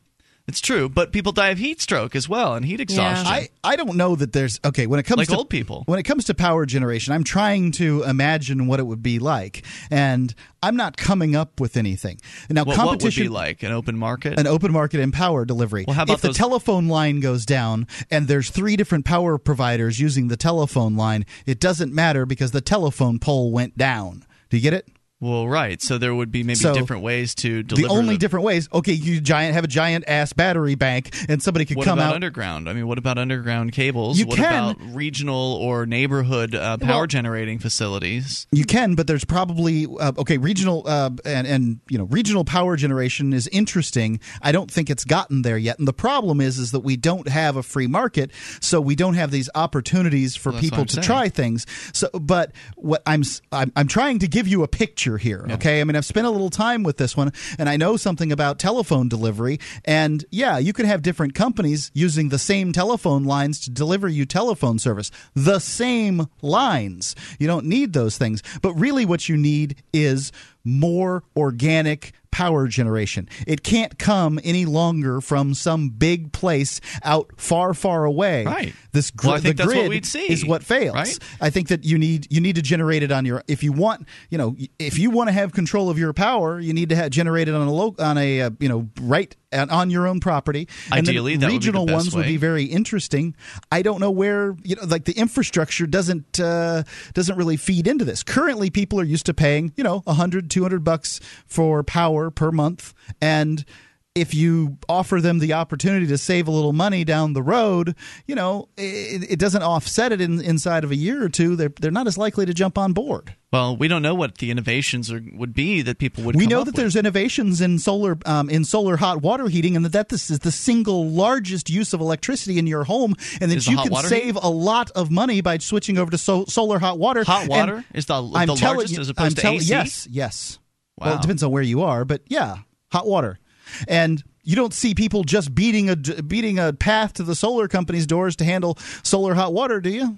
Cold. 0.52 0.54
It's 0.54 0.62
true, 0.62 0.90
but 0.90 1.12
people 1.12 1.32
die 1.32 1.50
of 1.50 1.58
heat 1.58 1.82
stroke 1.82 2.16
as 2.16 2.28
well 2.28 2.56
and 2.56 2.66
heat 2.66 2.80
exhaustion. 2.80 3.28
I, 3.28 3.50
I 3.64 3.76
don't 3.76 3.96
know 3.96 4.16
that 4.16 4.34
there's 4.34 4.60
okay 4.66 4.88
when 4.88 5.00
it 5.00 5.04
comes 5.04 5.20
Like 5.20 5.28
to 5.30 5.38
old 5.38 5.50
people. 5.50 5.84
when 5.86 6.00
it 6.00 6.04
comes 6.04 6.26
to 6.26 6.34
power 6.34 6.66
generation 6.66 7.14
i'm 7.14 7.24
trying 7.24 7.72
to 7.72 8.04
imagine 8.04 8.68
what 8.68 8.80
it 8.80 8.84
would 8.84 9.04
be 9.04 9.20
like 9.20 9.64
and 9.90 10.34
i'm 10.64 10.76
not 10.76 10.98
coming 10.98 11.36
up 11.36 11.60
with 11.60 11.78
anything 11.78 12.20
now 12.50 12.62
what, 12.64 12.78
what 12.78 12.78
would 12.78 12.90
competition 12.92 13.24
be 13.24 13.30
like 13.30 13.64
an 13.64 13.72
open 13.72 13.98
market? 13.98 14.40
an 14.40 14.48
open 14.48 14.72
market 14.72 15.00
and 15.00 15.14
power 15.14 15.46
delivery. 15.46 15.86
Well, 15.88 15.96
how 15.96 16.04
about 16.04 16.16
if 16.16 16.22
the 16.22 16.34
telephone 16.34 16.88
line 16.88 17.20
goes 17.20 17.46
down 17.46 17.88
and 18.10 18.28
there's 18.28 18.50
three 18.50 18.76
different 18.76 19.06
power 19.06 19.38
providers 19.38 20.00
using 20.00 20.28
the 20.28 20.38
telephone 20.38 20.96
line, 20.96 21.26
it 21.46 21.60
doesn't 21.60 21.94
matter 21.94 22.26
because 22.26 22.52
the 22.52 22.62
telephone 22.62 23.20
pole 23.20 23.52
went 23.52 23.78
down. 23.78 24.26
Do 24.50 24.58
you 24.58 24.64
get 24.64 24.74
it? 24.74 24.88
Well, 25.22 25.48
right. 25.48 25.82
So 25.82 25.98
there 25.98 26.14
would 26.14 26.32
be 26.32 26.44
maybe 26.44 26.56
So, 26.56 26.74
different 26.74 27.04
ways 27.04 27.34
to 27.36 27.64
deliver. 27.64 27.88
the 27.88 27.94
only 27.94 28.16
the- 28.16 28.20
different 28.20 28.44
ways. 28.44 28.68
Okay, 28.74 28.92
you 28.94 29.22
giant 29.22 29.54
have 29.54 29.64
a 29.64 29.68
giant 29.68 30.04
ass 30.08 30.34
battery 30.34 30.76
bank, 30.76 31.16
and 31.30 31.42
somebody 31.42 31.64
could 31.66 31.78
What 31.78 31.86
come 31.86 32.00
about 32.00 32.10
out. 32.10 32.16
underground? 32.16 32.68
I 32.68 32.74
mean, 32.74 32.88
what 32.88 32.98
about 32.98 33.18
underground 33.18 33.72
cables? 33.72 34.20
You 34.20 34.26
what 34.26 34.38
can. 34.38 34.72
about 34.72 34.78
regional 34.96 35.54
or 35.62 35.86
neighborhood 35.86 36.54
uh, 36.56 36.78
power 36.78 36.98
Well- 37.02 37.08
generating 37.08 37.60
facilities? 37.60 38.48
You 38.52 38.66
can, 38.66 38.96
but 38.96 39.08
there's 39.08 39.24
probably 39.24 39.86
uh, 40.00 40.12
okay. 40.18 40.38
Regional 40.38 40.84
uh, 40.86 41.12
and 41.24 41.46
and 41.48 41.80
you 41.90 41.98
know 41.98 42.06
regional 42.06 42.44
power 42.44 42.76
generation 42.76 43.32
is 43.32 43.48
interesting. 43.50 44.20
I 44.42 44.52
don't 44.52 44.70
think 44.72 44.90
it's 44.90 45.04
gotten 45.06 45.44
there 45.44 45.58
yet, 45.58 45.78
and 45.80 45.88
the 45.88 45.94
problem 45.94 46.42
is 46.42 46.58
is 46.58 46.72
that 46.72 46.80
we 46.82 46.98
don't 46.98 47.28
have 47.28 47.56
a 47.58 47.64
free 47.64 47.88
market, 47.88 48.32
so 48.60 48.82
we 48.82 48.96
don't 48.96 49.14
have 49.14 49.30
these 49.32 49.50
opportunities 49.56 50.36
for 50.36 50.52
Well, 50.52 50.62
people 50.62 50.86
to 50.86 50.94
saying. 50.96 51.04
try 51.06 51.30
things. 51.30 51.66
So, 51.94 52.10
but 52.14 52.52
what 52.76 53.02
I'm, 53.06 53.24
I'm 53.52 53.72
I'm 53.76 53.88
trying 53.88 54.20
to 54.20 54.28
give 54.28 54.48
you 54.48 54.64
a 54.64 54.68
picture 54.68 55.11
here. 55.18 55.46
Okay, 55.52 55.82
I 55.82 55.84
mean 55.84 55.96
I've 55.96 56.06
spent 56.06 56.28
a 56.28 56.30
little 56.30 56.50
time 56.50 56.84
with 56.84 56.98
this 56.98 57.16
one, 57.18 57.32
and 57.58 57.70
I 57.70 57.78
know 57.78 57.98
something 57.98 58.32
about 58.32 58.60
telephone 58.60 59.10
delivery. 59.10 59.60
And 59.86 60.26
yeah, 60.32 60.58
you 60.58 60.74
could 60.74 60.86
have 60.86 61.02
different 61.02 61.34
companies 61.36 61.92
using 61.94 62.30
the 62.30 62.40
same 62.40 62.72
telephone 62.72 63.24
lines 63.24 63.60
to 63.62 63.72
deliver 63.72 64.08
you 64.08 64.26
telephone 64.26 64.80
service. 64.80 65.12
The 65.34 65.60
same 65.60 66.28
lines. 66.42 67.16
You 67.40 67.48
don't 67.48 67.66
need 67.66 67.94
those 67.94 68.18
things. 68.18 68.42
But 68.62 68.74
really, 68.76 69.06
what 69.06 69.30
you 69.30 69.38
need 69.38 69.82
is 69.94 70.32
more 70.64 71.24
organic 71.36 72.14
power 72.32 72.66
generation. 72.68 73.28
It 73.46 73.62
can't 73.62 74.00
come 74.00 74.40
any 74.44 74.66
longer 74.66 75.20
from 75.20 75.54
some 75.54 75.90
big 75.90 76.32
place 76.32 76.80
out 77.04 77.30
far, 77.36 77.74
far 77.74 78.06
away. 78.06 78.46
Right. 78.46 78.74
This 78.94 79.12
gr- 79.12 79.28
Well, 79.28 79.36
I 79.36 79.40
think 79.42 79.58
the 79.58 79.64
that's 79.64 79.76
what 79.76 79.80
grid 79.82 79.90
we'd 79.90 80.06
see, 80.06 80.32
is 80.32 80.46
what 80.46 80.64
fails. 80.64 80.96
right? 80.96 81.20
I 81.42 81.50
think 81.50 81.68
that 81.68 81.84
you 81.84 81.98
need 81.98 82.32
you 82.32 82.40
need 82.40 82.56
to 82.56 82.62
generate 82.62 83.04
it 83.04 83.12
on 83.12 83.26
your 83.26 83.44
if 83.50 83.64
you 83.64 83.74
want 83.74 84.08
you 84.30 84.38
know 84.38 84.56
if 84.80 84.98
you 84.98 85.10
want 85.10 85.28
to 85.28 85.34
have 85.34 85.52
control 85.52 85.90
of 85.90 86.00
your 86.00 86.14
power 86.14 86.60
you 86.60 86.74
need 86.74 86.90
to 86.90 86.96
have 86.96 87.12
generate 87.12 87.50
it 87.50 87.54
on 87.56 87.68
a 87.68 87.74
low 87.74 87.96
on 88.00 88.18
a 88.18 88.42
uh, 88.44 88.50
you 88.60 88.70
know 88.70 88.88
right 89.02 89.36
on- 89.54 89.70
on 89.70 89.90
your 89.90 90.08
own 90.08 90.20
property. 90.20 90.68
And 90.92 91.08
Ideally, 91.08 91.36
that 91.38 91.46
would 91.48 91.50
be 91.52 91.54
the 91.54 91.54
regional 91.54 91.86
best 91.86 91.94
ones 91.96 92.16
would 92.16 92.26
be 92.26 92.38
very 92.38 92.64
interesting. 92.66 93.36
I 93.72 93.82
don't 93.82 94.00
know 94.00 94.12
where 94.12 94.56
you 94.64 94.76
know 94.76 94.84
like 94.86 95.06
the 95.06 95.14
infrastructure 95.14 95.86
doesn't 95.88 96.40
uh, 96.40 96.84
doesn't 97.14 97.36
really 97.38 97.58
feed 97.58 97.88
into 97.88 98.06
this. 98.06 98.24
Currently, 98.24 98.70
people 98.70 99.00
are 99.00 99.04
used 99.04 99.26
to 99.28 99.34
paying 99.34 99.74
you 99.76 99.84
know 99.84 100.00
100 100.06 100.50
200 100.50 100.84
bucks 100.84 101.20
for 101.46 101.84
power 101.84 102.32
per 102.32 102.52
month 102.52 102.94
and 103.22 103.66
if 104.14 104.34
you 104.34 104.78
offer 104.90 105.22
them 105.22 105.40
the 105.40 105.54
opportunity 105.54 106.06
to 106.08 106.18
save 106.18 106.48
a 106.48 106.52
little 106.52 106.74
money 106.74 107.06
down 107.06 107.32
the 107.32 107.42
road, 107.42 107.96
you 108.28 108.36
know, 108.36 108.68
it, 108.76 109.32
it 109.32 109.40
doesn't 109.40 109.64
offset 109.64 110.12
it 110.12 110.20
in, 110.20 110.42
inside 110.42 110.84
of 110.84 110.92
a 110.92 110.96
year 110.96 111.24
or 111.24 111.30
two. 111.30 111.56
They're, 111.56 111.72
they're 111.80 111.92
not 111.92 112.08
as 112.08 112.18
likely 112.18 112.46
to 112.46 112.54
jump 112.54 112.78
on 112.78 112.92
board. 112.92 113.36
Well, 113.54 113.78
we 113.78 113.88
don't 113.88 114.02
know 114.02 114.14
what 114.14 114.40
the 114.40 114.52
innovations 114.52 115.12
are, 115.12 115.22
would 115.34 115.54
be 115.54 115.82
that 115.84 115.98
people 115.98 116.26
would. 116.26 116.36
We 116.36 116.46
know 116.46 116.60
that 116.60 116.68
with. 116.68 116.76
there's 116.76 116.98
innovations 116.98 117.62
in 117.62 117.80
solar 117.80 118.18
um, 118.26 118.50
in 118.50 118.66
solar 118.66 118.98
hot 118.98 119.22
water 119.22 119.48
heating, 119.48 119.76
and 119.76 119.84
that, 119.86 119.92
that 119.94 120.10
this 120.10 120.30
is 120.30 120.40
the 120.40 120.52
single 120.52 121.10
largest 121.10 121.70
use 121.70 121.94
of 121.94 122.00
electricity 122.02 122.60
in 122.60 122.68
your 122.68 122.84
home, 122.86 123.14
and 123.40 123.52
that 123.52 123.58
Is 123.58 123.68
you 123.68 123.78
can 123.78 123.94
save 124.04 124.36
a 124.36 124.50
lot 124.50 124.92
of 124.92 125.12
money 125.12 125.42
by 125.42 125.58
switching 125.58 125.98
over 125.98 126.12
to 126.12 126.18
so, 126.18 126.46
solar 126.46 126.80
hot 126.80 126.98
water. 126.98 127.24
hot 127.26 127.42
And 127.42 127.50
water 127.50 127.86
is 127.94 128.06
the, 128.06 128.16
I'm 128.16 128.48
the 128.48 128.56
telling 128.56 128.78
largest 128.78 129.00
as 129.00 129.10
opposed 129.10 129.32
I'm 129.32 129.36
to 129.36 129.42
tell- 129.42 129.54
AC. 129.56 129.70
Yes, 129.70 130.08
yes. 130.10 130.60
Well, 130.98 131.16
it 131.16 131.22
depends 131.22 131.44
on 131.44 131.52
where 131.52 131.64
you 131.64 131.82
are, 131.82 132.06
but 132.06 132.22
yeah, 132.28 132.58
hot 132.92 133.08
water, 133.08 133.40
and 133.88 134.24
you 134.44 134.56
don't 134.56 134.74
see 134.74 134.94
people 134.96 135.24
just 135.24 135.54
beating 135.54 135.90
a 135.90 135.96
beating 135.96 136.60
a 136.60 136.74
path 136.74 137.14
to 137.14 137.24
the 137.24 137.36
solar 137.36 137.68
company's 137.68 138.08
doors 138.08 138.36
to 138.38 138.46
handle 138.46 138.78
solar 139.04 139.34
hot 139.34 139.54
water, 139.54 139.80
do 139.80 139.90
you? 139.90 140.18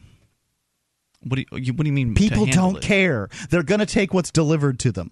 What 1.25 1.37
do 1.37 1.45
you, 1.57 1.73
what 1.73 1.83
do 1.83 1.87
you 1.87 1.93
mean? 1.93 2.15
People 2.15 2.45
don't 2.45 2.77
it? 2.77 2.83
care. 2.83 3.29
They're 3.49 3.63
going 3.63 3.79
to 3.79 3.85
take 3.85 4.13
what's 4.13 4.31
delivered 4.31 4.79
to 4.79 4.91
them. 4.91 5.11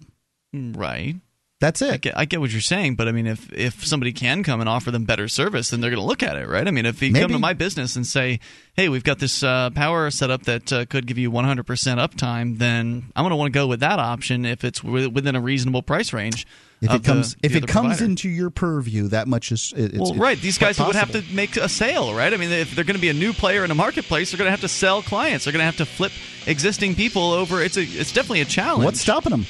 Right. 0.52 1.16
That's 1.62 1.80
I 1.80 1.94
it. 1.94 2.00
get, 2.00 2.18
I 2.18 2.24
get 2.24 2.40
what 2.40 2.50
you're 2.50 2.60
saying, 2.60 2.96
but 2.96 3.06
I 3.06 3.12
mean, 3.12 3.28
if 3.28 3.50
if 3.52 3.86
somebody 3.86 4.12
can 4.12 4.42
come 4.42 4.58
and 4.58 4.68
offer 4.68 4.90
them 4.90 5.04
better 5.04 5.28
service, 5.28 5.70
then 5.70 5.80
they're 5.80 5.90
going 5.90 6.02
to 6.02 6.06
look 6.06 6.24
at 6.24 6.36
it, 6.36 6.48
right? 6.48 6.66
I 6.66 6.72
mean, 6.72 6.86
if 6.86 7.00
you 7.00 7.12
come 7.14 7.30
to 7.30 7.38
my 7.38 7.52
business 7.52 7.94
and 7.94 8.04
say, 8.04 8.40
"Hey, 8.74 8.88
we've 8.88 9.04
got 9.04 9.20
this 9.20 9.44
uh, 9.44 9.70
power 9.70 10.10
setup 10.10 10.42
that 10.42 10.72
uh, 10.72 10.86
could 10.86 11.06
give 11.06 11.18
you 11.18 11.30
100% 11.30 11.64
uptime," 11.64 12.58
then 12.58 13.04
I'm 13.14 13.22
going 13.22 13.30
to 13.30 13.36
want 13.36 13.52
to 13.52 13.56
go 13.56 13.68
with 13.68 13.78
that 13.78 14.00
option 14.00 14.44
if 14.44 14.64
it's 14.64 14.80
wi- 14.80 15.06
within 15.06 15.36
a 15.36 15.40
reasonable 15.40 15.82
price 15.82 16.12
range. 16.12 16.48
If 16.82 16.92
it 16.92 17.04
comes, 17.04 17.34
the, 17.36 17.46
if 17.46 17.54
it 17.54 17.68
comes 17.68 17.86
provider. 17.86 18.04
into 18.04 18.28
your 18.28 18.50
purview, 18.50 19.08
that 19.08 19.28
much 19.28 19.52
is. 19.52 19.72
It, 19.76 19.94
it's, 19.94 19.98
well, 19.98 20.14
right. 20.14 20.38
These 20.38 20.58
guys 20.58 20.80
would 20.80 20.96
have 20.96 21.12
to 21.12 21.22
make 21.32 21.56
a 21.56 21.68
sale, 21.68 22.12
right? 22.12 22.32
I 22.32 22.36
mean, 22.36 22.50
if 22.50 22.74
they're 22.74 22.84
going 22.84 22.96
to 22.96 23.00
be 23.00 23.08
a 23.08 23.14
new 23.14 23.32
player 23.32 23.64
in 23.64 23.70
a 23.70 23.74
marketplace, 23.74 24.32
they're 24.32 24.38
going 24.38 24.48
to 24.48 24.50
have 24.50 24.62
to 24.62 24.68
sell 24.68 25.00
clients. 25.00 25.44
They're 25.44 25.52
going 25.52 25.60
to 25.60 25.66
have 25.66 25.76
to 25.76 25.86
flip 25.86 26.10
existing 26.46 26.96
people 26.96 27.30
over. 27.32 27.62
It's 27.62 27.76
a, 27.76 27.82
it's 27.82 28.12
definitely 28.12 28.40
a 28.40 28.46
challenge. 28.46 28.84
What's 28.84 29.00
stopping 29.00 29.30
them? 29.30 29.46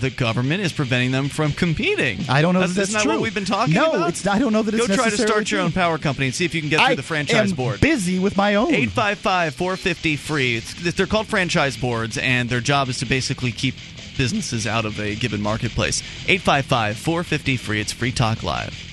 the 0.00 0.10
government 0.10 0.62
is 0.62 0.72
preventing 0.72 1.10
them 1.10 1.28
from 1.28 1.52
competing. 1.52 2.20
I 2.28 2.42
don't 2.42 2.54
know 2.54 2.60
that's, 2.60 2.74
that 2.74 2.80
that's 2.80 2.88
isn't 2.90 3.02
true. 3.02 3.12
what 3.12 3.20
we've 3.20 3.34
been 3.34 3.44
talking 3.44 3.74
no, 3.74 3.92
about? 3.92 4.10
it's. 4.10 4.26
I 4.26 4.38
don't 4.38 4.52
know 4.52 4.62
that 4.62 4.74
it's 4.74 4.86
Go 4.86 4.94
try 4.94 5.10
to 5.10 5.16
start 5.16 5.50
your 5.50 5.60
own 5.60 5.72
power 5.72 5.98
company 5.98 6.26
and 6.26 6.34
see 6.34 6.44
if 6.44 6.54
you 6.54 6.60
can 6.60 6.70
get 6.70 6.78
through 6.78 6.86
I 6.86 6.94
the 6.94 7.02
franchise 7.02 7.50
am 7.50 7.56
board. 7.56 7.80
busy 7.80 8.18
with 8.18 8.36
my 8.36 8.54
own. 8.54 8.68
855 8.68 9.54
450 9.54 10.16
free. 10.16 10.56
It's, 10.56 10.94
they're 10.94 11.06
called 11.06 11.26
franchise 11.26 11.76
boards, 11.76 12.18
and 12.18 12.48
their 12.48 12.60
job 12.60 12.88
is 12.88 12.98
to 12.98 13.06
basically 13.06 13.52
keep 13.52 13.74
businesses 14.18 14.66
out 14.66 14.84
of 14.84 15.00
a 15.00 15.14
given 15.14 15.40
marketplace. 15.40 16.02
855 16.28 16.98
450 16.98 17.56
free. 17.56 17.80
It's 17.80 17.92
Free 17.92 18.12
Talk 18.12 18.42
Live. 18.42 18.88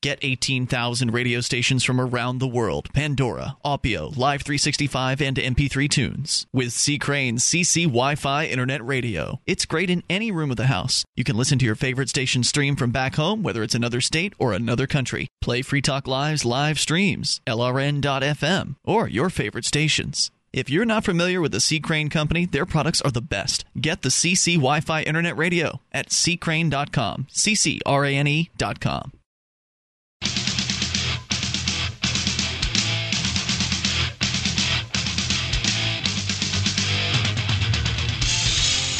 Get 0.00 0.20
18,000 0.22 1.12
radio 1.12 1.40
stations 1.40 1.82
from 1.82 2.00
around 2.00 2.38
the 2.38 2.46
world 2.46 2.88
Pandora, 2.94 3.56
Aupeo, 3.64 4.16
Live 4.16 4.42
365, 4.42 5.20
and 5.20 5.36
MP3 5.36 5.90
tunes. 5.90 6.46
With 6.52 6.72
C. 6.72 6.98
Crane's 6.98 7.42
CC 7.42 7.82
Wi 7.86 8.14
Fi 8.14 8.46
Internet 8.46 8.86
Radio. 8.86 9.40
It's 9.44 9.66
great 9.66 9.90
in 9.90 10.04
any 10.08 10.30
room 10.30 10.52
of 10.52 10.56
the 10.56 10.66
house. 10.66 11.04
You 11.16 11.24
can 11.24 11.36
listen 11.36 11.58
to 11.58 11.66
your 11.66 11.74
favorite 11.74 12.08
station 12.08 12.44
stream 12.44 12.76
from 12.76 12.92
back 12.92 13.16
home, 13.16 13.42
whether 13.42 13.64
it's 13.64 13.74
another 13.74 14.00
state 14.00 14.34
or 14.38 14.52
another 14.52 14.86
country. 14.86 15.26
Play 15.40 15.62
Free 15.62 15.82
Talk 15.82 16.06
Live's 16.06 16.44
live 16.44 16.78
streams, 16.78 17.40
LRN.FM, 17.48 18.76
or 18.84 19.08
your 19.08 19.30
favorite 19.30 19.64
stations. 19.64 20.30
If 20.52 20.70
you're 20.70 20.86
not 20.86 21.04
familiar 21.04 21.40
with 21.40 21.52
the 21.52 21.60
C. 21.60 21.78
Crane 21.78 22.08
Company, 22.08 22.46
their 22.46 22.64
products 22.66 23.02
are 23.02 23.10
the 23.10 23.20
best. 23.20 23.64
Get 23.78 24.02
the 24.02 24.08
CC 24.08 24.54
Wi 24.54 24.80
Fi 24.80 25.02
Internet 25.02 25.36
Radio 25.36 25.80
at 25.92 26.08
ccrane.com. 26.08 27.26
CCRANE.com. 27.30 29.12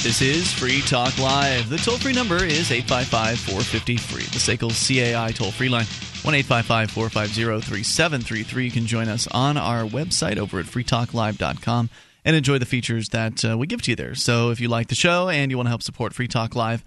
This 0.01 0.23
is 0.23 0.53
Free 0.53 0.81
Talk 0.83 1.19
Live. 1.19 1.69
The 1.69 1.77
toll 1.77 1.99
free 1.99 2.13
number 2.13 2.43
is 2.43 2.71
855 2.71 3.39
450 3.41 3.97
free. 3.97 4.23
The 4.23 4.39
SACL 4.39 4.71
CAI 4.71 5.33
toll 5.33 5.51
free 5.51 5.69
line 5.69 5.87
1 6.25 6.35
855 6.35 6.91
450 6.91 7.67
3733. 7.67 8.65
You 8.65 8.71
can 8.71 8.87
join 8.87 9.09
us 9.09 9.29
on 9.29 9.57
our 9.57 9.85
website 9.85 10.37
over 10.37 10.59
at 10.59 10.67
freetalklive.com 10.67 11.91
and 12.25 12.37
enjoy 12.37 12.59
the 12.59 12.67
features 12.67 13.11
that 13.11 13.45
uh, 13.45 13.57
we 13.57 13.67
give 13.67 13.83
to 13.83 13.93
you 13.93 13.97
there. 13.97 14.15
So 14.15 14.51
if 14.51 14.61
you 14.61 14.69
like 14.69 14.89
the 14.89 14.95
show 14.95 15.29
and 15.29 15.51
you 15.51 15.57
want 15.57 15.67
to 15.67 15.71
help 15.71 15.83
support 15.83 16.13
Free 16.13 16.29
Talk 16.29 16.55
Live, 16.55 16.85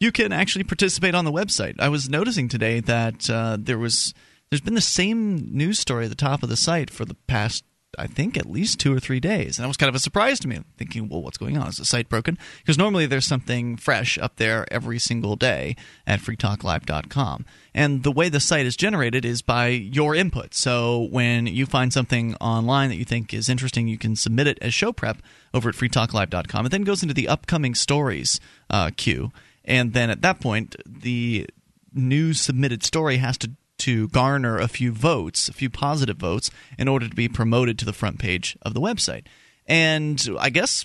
you 0.00 0.10
can 0.10 0.32
actually 0.32 0.64
participate 0.64 1.14
on 1.14 1.24
the 1.24 1.30
website. 1.30 1.76
I 1.78 1.88
was 1.88 2.08
noticing 2.08 2.48
today 2.48 2.80
that 2.80 3.28
uh, 3.28 3.58
there 3.60 3.78
was 3.78 4.14
there's 4.50 4.62
been 4.62 4.74
the 4.74 4.80
same 4.80 5.54
news 5.56 5.78
story 5.78 6.04
at 6.04 6.10
the 6.10 6.16
top 6.16 6.42
of 6.42 6.48
the 6.48 6.56
site 6.56 6.90
for 6.90 7.04
the 7.04 7.14
past 7.14 7.64
I 7.98 8.06
think 8.06 8.36
at 8.36 8.46
least 8.46 8.80
two 8.80 8.94
or 8.94 9.00
three 9.00 9.20
days. 9.20 9.58
And 9.58 9.64
that 9.64 9.68
was 9.68 9.76
kind 9.76 9.88
of 9.88 9.94
a 9.94 10.00
surprise 10.00 10.40
to 10.40 10.48
me. 10.48 10.60
Thinking, 10.78 11.08
well, 11.08 11.22
what's 11.22 11.38
going 11.38 11.58
on? 11.58 11.68
Is 11.68 11.76
the 11.76 11.84
site 11.84 12.08
broken? 12.08 12.38
Because 12.58 12.78
normally 12.78 13.06
there's 13.06 13.26
something 13.26 13.76
fresh 13.76 14.16
up 14.18 14.36
there 14.36 14.66
every 14.72 14.98
single 14.98 15.36
day 15.36 15.76
at 16.06 16.20
freetalklive.com. 16.20 17.44
And 17.74 18.02
the 18.02 18.12
way 18.12 18.28
the 18.28 18.40
site 18.40 18.66
is 18.66 18.76
generated 18.76 19.24
is 19.24 19.42
by 19.42 19.68
your 19.68 20.14
input. 20.14 20.54
So 20.54 21.08
when 21.10 21.46
you 21.46 21.66
find 21.66 21.92
something 21.92 22.34
online 22.36 22.88
that 22.90 22.96
you 22.96 23.04
think 23.04 23.32
is 23.32 23.48
interesting, 23.48 23.86
you 23.86 23.98
can 23.98 24.16
submit 24.16 24.46
it 24.46 24.58
as 24.60 24.74
show 24.74 24.92
prep 24.92 25.18
over 25.54 25.68
at 25.68 25.74
freetalklive.com. 25.74 26.66
It 26.66 26.68
then 26.70 26.84
goes 26.84 27.02
into 27.02 27.14
the 27.14 27.28
upcoming 27.28 27.74
stories 27.74 28.40
uh, 28.68 28.90
queue. 28.96 29.30
And 29.64 29.92
then 29.92 30.10
at 30.10 30.22
that 30.22 30.40
point, 30.40 30.76
the 30.84 31.48
new 31.94 32.32
submitted 32.32 32.82
story 32.82 33.18
has 33.18 33.38
to 33.38 33.50
to 33.78 34.08
garner 34.08 34.58
a 34.58 34.68
few 34.68 34.92
votes, 34.92 35.48
a 35.48 35.54
few 35.54 35.70
positive 35.70 36.18
votes, 36.18 36.50
in 36.78 36.86
order 36.86 37.08
to 37.08 37.14
be 37.14 37.28
promoted 37.28 37.78
to 37.78 37.86
the 37.86 37.94
front 37.94 38.18
page 38.18 38.56
of 38.60 38.74
the 38.74 38.80
website. 38.80 39.24
And 39.66 40.22
I 40.38 40.50
guess 40.50 40.84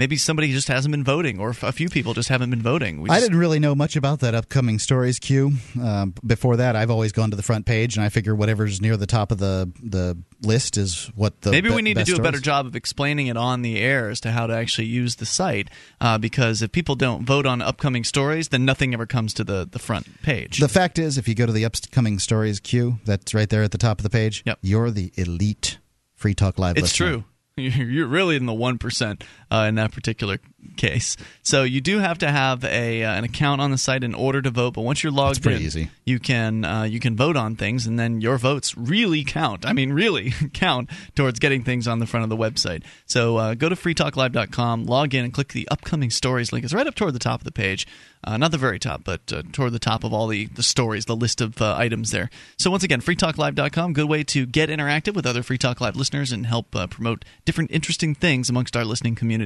maybe 0.00 0.16
somebody 0.16 0.50
just 0.50 0.68
hasn't 0.68 0.90
been 0.90 1.04
voting, 1.04 1.38
or 1.38 1.50
a 1.50 1.72
few 1.72 1.90
people 1.90 2.14
just 2.14 2.30
haven't 2.30 2.48
been 2.48 2.62
voting. 2.62 3.02
We 3.02 3.10
I 3.10 3.20
didn't 3.20 3.38
really 3.38 3.58
know 3.58 3.74
much 3.74 3.96
about 3.96 4.20
that 4.20 4.34
upcoming 4.34 4.78
stories 4.78 5.18
queue. 5.18 5.52
Um, 5.80 6.14
before 6.26 6.56
that, 6.56 6.74
I've 6.74 6.90
always 6.90 7.12
gone 7.12 7.30
to 7.30 7.36
the 7.36 7.42
front 7.42 7.66
page, 7.66 7.96
and 7.96 8.04
I 8.04 8.08
figure 8.08 8.34
whatever's 8.34 8.80
near 8.80 8.96
the 8.96 9.06
top 9.06 9.30
of 9.30 9.38
the 9.38 9.70
the 9.82 10.16
list 10.42 10.78
is 10.78 11.10
what 11.14 11.42
the 11.42 11.50
Maybe 11.50 11.68
be- 11.68 11.74
we 11.74 11.82
need 11.82 11.98
to 11.98 12.04
do 12.04 12.16
a 12.16 12.22
better 12.22 12.40
job 12.40 12.66
of 12.66 12.74
explaining 12.74 13.26
it 13.26 13.36
on 13.36 13.60
the 13.60 13.78
air 13.78 14.08
as 14.08 14.20
to 14.20 14.30
how 14.30 14.46
to 14.46 14.54
actually 14.54 14.86
use 14.86 15.16
the 15.16 15.26
site. 15.26 15.68
Uh, 16.00 16.16
because 16.16 16.62
if 16.62 16.72
people 16.72 16.94
don't 16.94 17.26
vote 17.26 17.44
on 17.44 17.60
upcoming 17.60 18.02
stories, 18.02 18.48
then 18.48 18.64
nothing 18.64 18.94
ever 18.94 19.04
comes 19.04 19.34
to 19.34 19.44
the, 19.44 19.68
the 19.70 19.78
front 19.78 20.22
page. 20.22 20.58
The 20.58 20.68
fact 20.68 20.98
is, 20.98 21.18
if 21.18 21.28
you 21.28 21.34
go 21.34 21.44
to 21.44 21.52
the 21.52 21.66
upcoming 21.66 22.18
stories 22.18 22.58
queue, 22.58 22.98
that's 23.04 23.34
right 23.34 23.50
there 23.50 23.62
at 23.62 23.70
the 23.70 23.78
top 23.78 23.98
of 23.98 24.02
the 24.02 24.10
page. 24.10 24.42
Yep. 24.46 24.60
You're 24.62 24.90
the 24.90 25.12
elite 25.16 25.78
Free 26.14 26.34
Talk 26.34 26.58
Live. 26.58 26.78
It's 26.78 26.84
listener. 26.84 27.08
true. 27.08 27.24
You're 27.56 28.06
really 28.06 28.36
in 28.36 28.46
the 28.46 28.54
one 28.54 28.78
percent 28.78 29.24
uh, 29.50 29.66
in 29.68 29.74
that 29.76 29.92
particular 29.92 30.38
case. 30.76 31.16
So 31.42 31.62
you 31.62 31.80
do 31.80 31.98
have 31.98 32.18
to 32.18 32.30
have 32.30 32.64
a 32.64 33.02
uh, 33.04 33.12
an 33.12 33.24
account 33.24 33.60
on 33.60 33.70
the 33.70 33.78
site 33.78 34.04
in 34.04 34.14
order 34.14 34.40
to 34.42 34.50
vote. 34.50 34.74
But 34.74 34.82
once 34.82 35.02
you're 35.02 35.12
logged 35.12 35.42
pretty 35.42 35.58
in, 35.58 35.62
easy. 35.62 35.90
you 36.04 36.18
can 36.18 36.64
uh, 36.64 36.82
you 36.84 37.00
can 37.00 37.16
vote 37.16 37.36
on 37.36 37.56
things, 37.56 37.86
and 37.86 37.98
then 37.98 38.20
your 38.20 38.38
votes 38.38 38.76
really 38.76 39.24
count. 39.24 39.66
I 39.66 39.72
mean, 39.72 39.92
really 39.92 40.30
count 40.52 40.90
towards 41.14 41.38
getting 41.38 41.64
things 41.64 41.88
on 41.88 41.98
the 41.98 42.06
front 42.06 42.24
of 42.24 42.30
the 42.30 42.36
website. 42.36 42.84
So 43.06 43.36
uh, 43.36 43.54
go 43.54 43.68
to 43.68 43.76
freetalklive.com, 43.76 44.86
log 44.86 45.14
in, 45.14 45.24
and 45.24 45.34
click 45.34 45.48
the 45.48 45.68
upcoming 45.68 46.10
stories 46.10 46.52
link. 46.52 46.64
It's 46.64 46.74
right 46.74 46.86
up 46.86 46.94
toward 46.94 47.14
the 47.14 47.18
top 47.18 47.40
of 47.40 47.44
the 47.44 47.52
page. 47.52 47.86
Uh, 48.22 48.36
not 48.36 48.50
the 48.50 48.58
very 48.58 48.78
top, 48.78 49.02
but 49.02 49.32
uh, 49.32 49.42
toward 49.50 49.72
the 49.72 49.78
top 49.78 50.04
of 50.04 50.12
all 50.12 50.26
the, 50.26 50.44
the 50.48 50.62
stories, 50.62 51.06
the 51.06 51.16
list 51.16 51.40
of 51.40 51.62
uh, 51.62 51.74
items 51.78 52.10
there. 52.10 52.28
So, 52.58 52.70
once 52.70 52.84
again, 52.84 53.00
freetalklive.com, 53.00 53.94
good 53.94 54.08
way 54.10 54.24
to 54.24 54.44
get 54.44 54.68
interactive 54.68 55.14
with 55.14 55.24
other 55.24 55.42
Free 55.42 55.56
Talk 55.56 55.80
Live 55.80 55.96
listeners 55.96 56.30
and 56.30 56.44
help 56.44 56.76
uh, 56.76 56.86
promote 56.86 57.24
different 57.46 57.70
interesting 57.70 58.14
things 58.14 58.50
amongst 58.50 58.76
our 58.76 58.84
listening 58.84 59.14
community. 59.14 59.39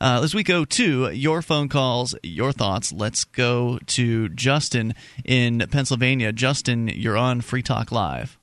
Uh, 0.00 0.20
as 0.22 0.34
we 0.34 0.42
go 0.42 0.64
to 0.64 1.10
your 1.10 1.42
phone 1.42 1.68
calls, 1.68 2.14
your 2.22 2.52
thoughts, 2.52 2.92
let's 2.92 3.24
go 3.24 3.78
to 3.86 4.28
Justin 4.30 4.94
in 5.24 5.64
Pennsylvania. 5.70 6.32
Justin, 6.32 6.88
you're 6.88 7.16
on 7.16 7.40
Free 7.40 7.62
Talk 7.62 7.92
Live. 7.92 8.38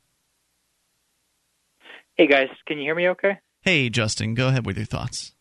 Hey 2.16 2.28
guys, 2.28 2.50
can 2.66 2.78
you 2.78 2.84
hear 2.84 2.96
me 2.96 3.10
okay? 3.10 3.40
Hey, 3.62 3.90
Justin, 3.90 4.36
go 4.36 4.50
ahead 4.50 4.66
with 4.66 4.78
your 4.78 4.86
thoughts. 4.86 5.34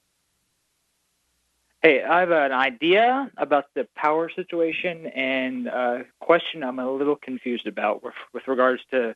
Hey, 1.82 2.02
I 2.02 2.20
have 2.20 2.32
an 2.32 2.52
idea 2.52 3.30
about 3.36 3.66
the 3.74 3.86
power 3.94 4.28
situation 4.34 5.06
and 5.06 5.68
a 5.68 6.04
question 6.20 6.64
I'm 6.64 6.80
a 6.80 6.90
little 6.90 7.14
confused 7.14 7.68
about 7.68 8.02
with, 8.02 8.14
with 8.34 8.48
regards 8.48 8.82
to 8.90 9.14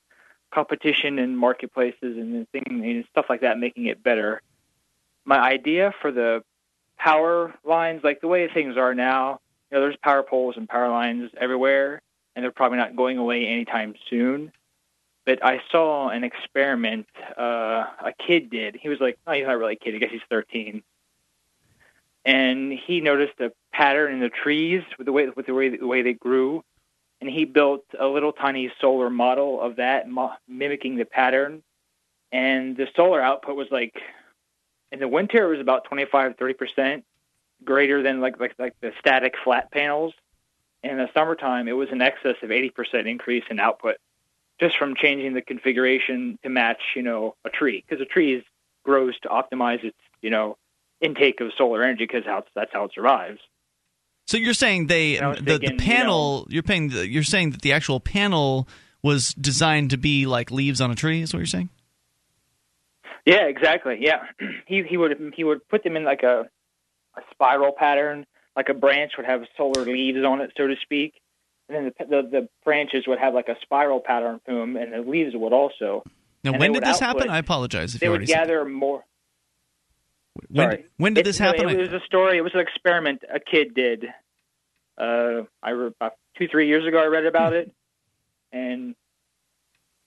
competition 0.55 1.18
and 1.18 1.37
marketplaces 1.37 1.96
and, 2.02 2.48
thing, 2.50 2.62
and 2.68 3.05
stuff 3.11 3.26
like 3.28 3.40
that, 3.40 3.59
making 3.59 3.87
it 3.87 4.02
better. 4.02 4.42
My 5.24 5.38
idea 5.38 5.92
for 6.00 6.11
the 6.12 6.42
power 6.98 7.54
lines, 7.64 8.02
like 8.04 8.20
the 8.20 8.28
way 8.28 8.48
things 8.48 8.76
are 8.76 8.94
now, 8.94 9.40
you 9.70 9.76
know, 9.76 9.80
there's 9.82 9.96
power 10.02 10.22
poles 10.22 10.56
and 10.56 10.68
power 10.68 10.88
lines 10.88 11.30
everywhere, 11.40 12.02
and 12.35 12.42
they're 12.42 12.52
probably 12.52 12.78
not 12.78 12.96
going 12.96 13.18
away 13.18 13.46
anytime 13.46 13.94
soon. 14.11 14.52
But 15.24 15.44
I 15.44 15.61
saw 15.70 16.08
an 16.08 16.24
experiment 16.24 17.06
uh, 17.38 17.85
a 18.04 18.12
kid 18.26 18.50
did. 18.50 18.76
He 18.80 18.88
was 18.88 19.00
like, 19.00 19.18
oh, 19.26 19.32
he's 19.32 19.46
not 19.46 19.58
really 19.58 19.74
a 19.74 19.76
kid. 19.76 19.94
I 19.94 19.98
guess 19.98 20.11
he's 20.11 20.20
13 20.28 20.82
and 22.24 22.72
he 22.72 23.00
noticed 23.00 23.35
a 23.40 23.52
pattern 23.72 24.12
in 24.14 24.20
the 24.20 24.28
trees 24.28 24.82
with 24.98 25.06
the 25.06 25.12
way 25.12 25.28
with 25.35 25.46
the 25.46 25.54
way 25.54 25.76
the 25.76 25.87
way 25.87 26.02
they 26.02 26.12
grew, 26.12 26.62
and 27.20 27.28
he 27.28 27.44
built 27.44 27.85
a 27.98 28.06
little 28.06 28.32
tiny 28.32 28.72
solar 28.80 29.11
model 29.11 29.61
of 29.61 29.76
that, 29.76 30.06
mimicking 30.48 30.96
the 30.96 31.04
pattern. 31.04 31.62
And 32.30 32.76
the 32.76 32.87
solar 32.96 33.20
output 33.20 33.56
was 33.56 33.68
like, 33.70 33.94
in 34.92 35.00
the 35.00 35.09
winter 35.09 35.44
it 35.44 35.50
was 35.50 35.61
about 35.61 35.85
25 35.85 36.37
30 36.37 36.55
percent 36.55 37.05
greater 37.64 38.02
than 38.02 38.20
like 38.20 38.38
like 38.38 38.55
like 38.59 38.74
the 38.81 38.92
static 39.00 39.35
flat 39.42 39.70
panels. 39.72 40.14
In 40.85 40.96
the 40.96 41.09
summertime 41.14 41.68
it 41.68 41.72
was 41.72 41.88
in 41.90 42.02
excess 42.02 42.37
of 42.42 42.50
80 42.50 42.70
percent 42.70 43.09
increase 43.09 43.44
in 43.50 43.59
output, 43.59 43.96
just 44.61 44.76
from 44.76 44.94
changing 44.94 45.35
the 45.35 45.42
configuration 45.42 46.38
to 46.42 46.48
match 46.48 46.81
you 46.94 47.02
know 47.02 47.35
a 47.44 47.50
tree 47.50 47.85
because 47.87 48.02
a 48.02 48.07
tree 48.07 48.35
is, 48.35 48.44
grows 48.85 49.18
to 49.20 49.28
optimize 49.28 49.83
its 49.85 49.96
you 50.20 50.31
know 50.31 50.57
intake 51.00 51.40
of 51.40 51.52
solar 51.57 51.83
energy 51.83 52.05
because 52.05 52.24
that's 52.55 52.72
how 52.72 52.85
it 52.85 52.92
survives. 52.94 53.40
So 54.26 54.37
you're 54.37 54.55
saying 54.55 54.87
they 54.87 55.16
the, 55.16 55.35
thinking, 55.35 55.44
the 55.44 55.61
you 55.72 55.76
panel 55.78 56.46
you're 56.50 56.62
paying 56.62 56.88
the, 56.88 57.09
you're 57.09 57.22
saying 57.22 57.50
that 57.50 57.62
the 57.62 57.72
actual 57.72 58.00
panel 58.00 58.68
was 59.02 59.35
designed 59.35 59.90
to 59.90 59.96
be 59.96 60.26
like 60.26 60.50
leaves 60.50 60.81
on 60.81 60.90
a 60.90 60.94
tree 60.94 61.22
is 61.22 61.33
what 61.33 61.38
you're 61.38 61.46
saying? 61.46 61.70
Yeah, 63.24 63.44
exactly. 63.46 63.98
Yeah, 64.00 64.24
he 64.66 64.82
he 64.82 64.96
would 64.96 65.32
he 65.37 65.44
would 65.44 65.66
put 65.68 65.85
them 65.85 65.96
in 65.96 66.04
like 66.04 66.22
a 66.22 66.48
a 67.16 67.20
spiral 67.30 67.72
pattern, 67.76 68.26
like 68.56 68.68
a 68.68 68.74
branch 68.74 69.12
would 69.16 69.26
have 69.26 69.42
solar 69.56 69.85
leaves 69.85 70.24
on 70.24 70.40
it, 70.40 70.52
so 70.56 70.66
to 70.66 70.74
speak, 70.82 71.14
and 71.68 71.76
then 71.76 71.92
the 71.98 72.04
the, 72.22 72.28
the 72.40 72.48
branches 72.64 73.04
would 73.06 73.18
have 73.18 73.35
like 73.35 73.48
a 73.48 73.56
spiral 73.62 74.00
pattern 74.00 74.40
to 74.48 74.54
them, 74.54 74.76
and 74.76 74.92
the 74.92 75.08
leaves 75.08 75.35
would 75.35 75.52
also. 75.52 76.02
Now 76.44 76.52
And 76.52 76.61
when 76.61 76.72
did 76.72 76.82
this 76.85 76.98
happen? 76.98 77.30
I 77.30 77.38
apologize 77.38 77.94
if 77.94 78.00
They 78.00 78.06
you 78.06 78.12
would 78.12 78.26
gather 78.26 78.64
more. 78.64 79.04
When, 80.48 80.70
sorry. 80.70 80.85
when 80.96 81.14
did 81.14 81.20
It- 81.20 81.24
this 81.24 81.38
happen? 81.38 81.68
It, 81.68 81.78
was 81.78 81.92
a 82.02 82.04
story. 82.06 82.38
It 82.38 82.40
was 82.40 82.54
an 82.54 82.61
experiment 82.61 83.22
a 83.32 83.38
kid 83.38 83.74
did. 83.74 84.06
Uh, 84.98 85.42
I 85.62 85.70
re- 85.70 85.92
two 86.37 86.48
three 86.48 86.66
years 86.66 86.87
ago 86.87 86.98
I 86.98 87.06
read 87.06 87.26
about 87.26 87.52
it, 87.52 87.70
and 88.52 88.94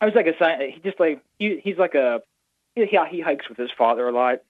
I 0.02 0.06
was 0.06 0.14
like 0.16 0.28
a 0.28 0.36
sci- 0.38 0.72
he 0.76 0.82
just 0.82 1.00
like 1.00 1.22
he 1.40 1.60
he's 1.64 1.78
like 1.78 1.96
a 1.96 2.22
he 2.76 3.00
he 3.10 3.22
hikes 3.22 3.48
with 3.50 3.58
his 3.58 3.70
father 3.78 4.08
a 4.08 4.12
lot. 4.12 4.42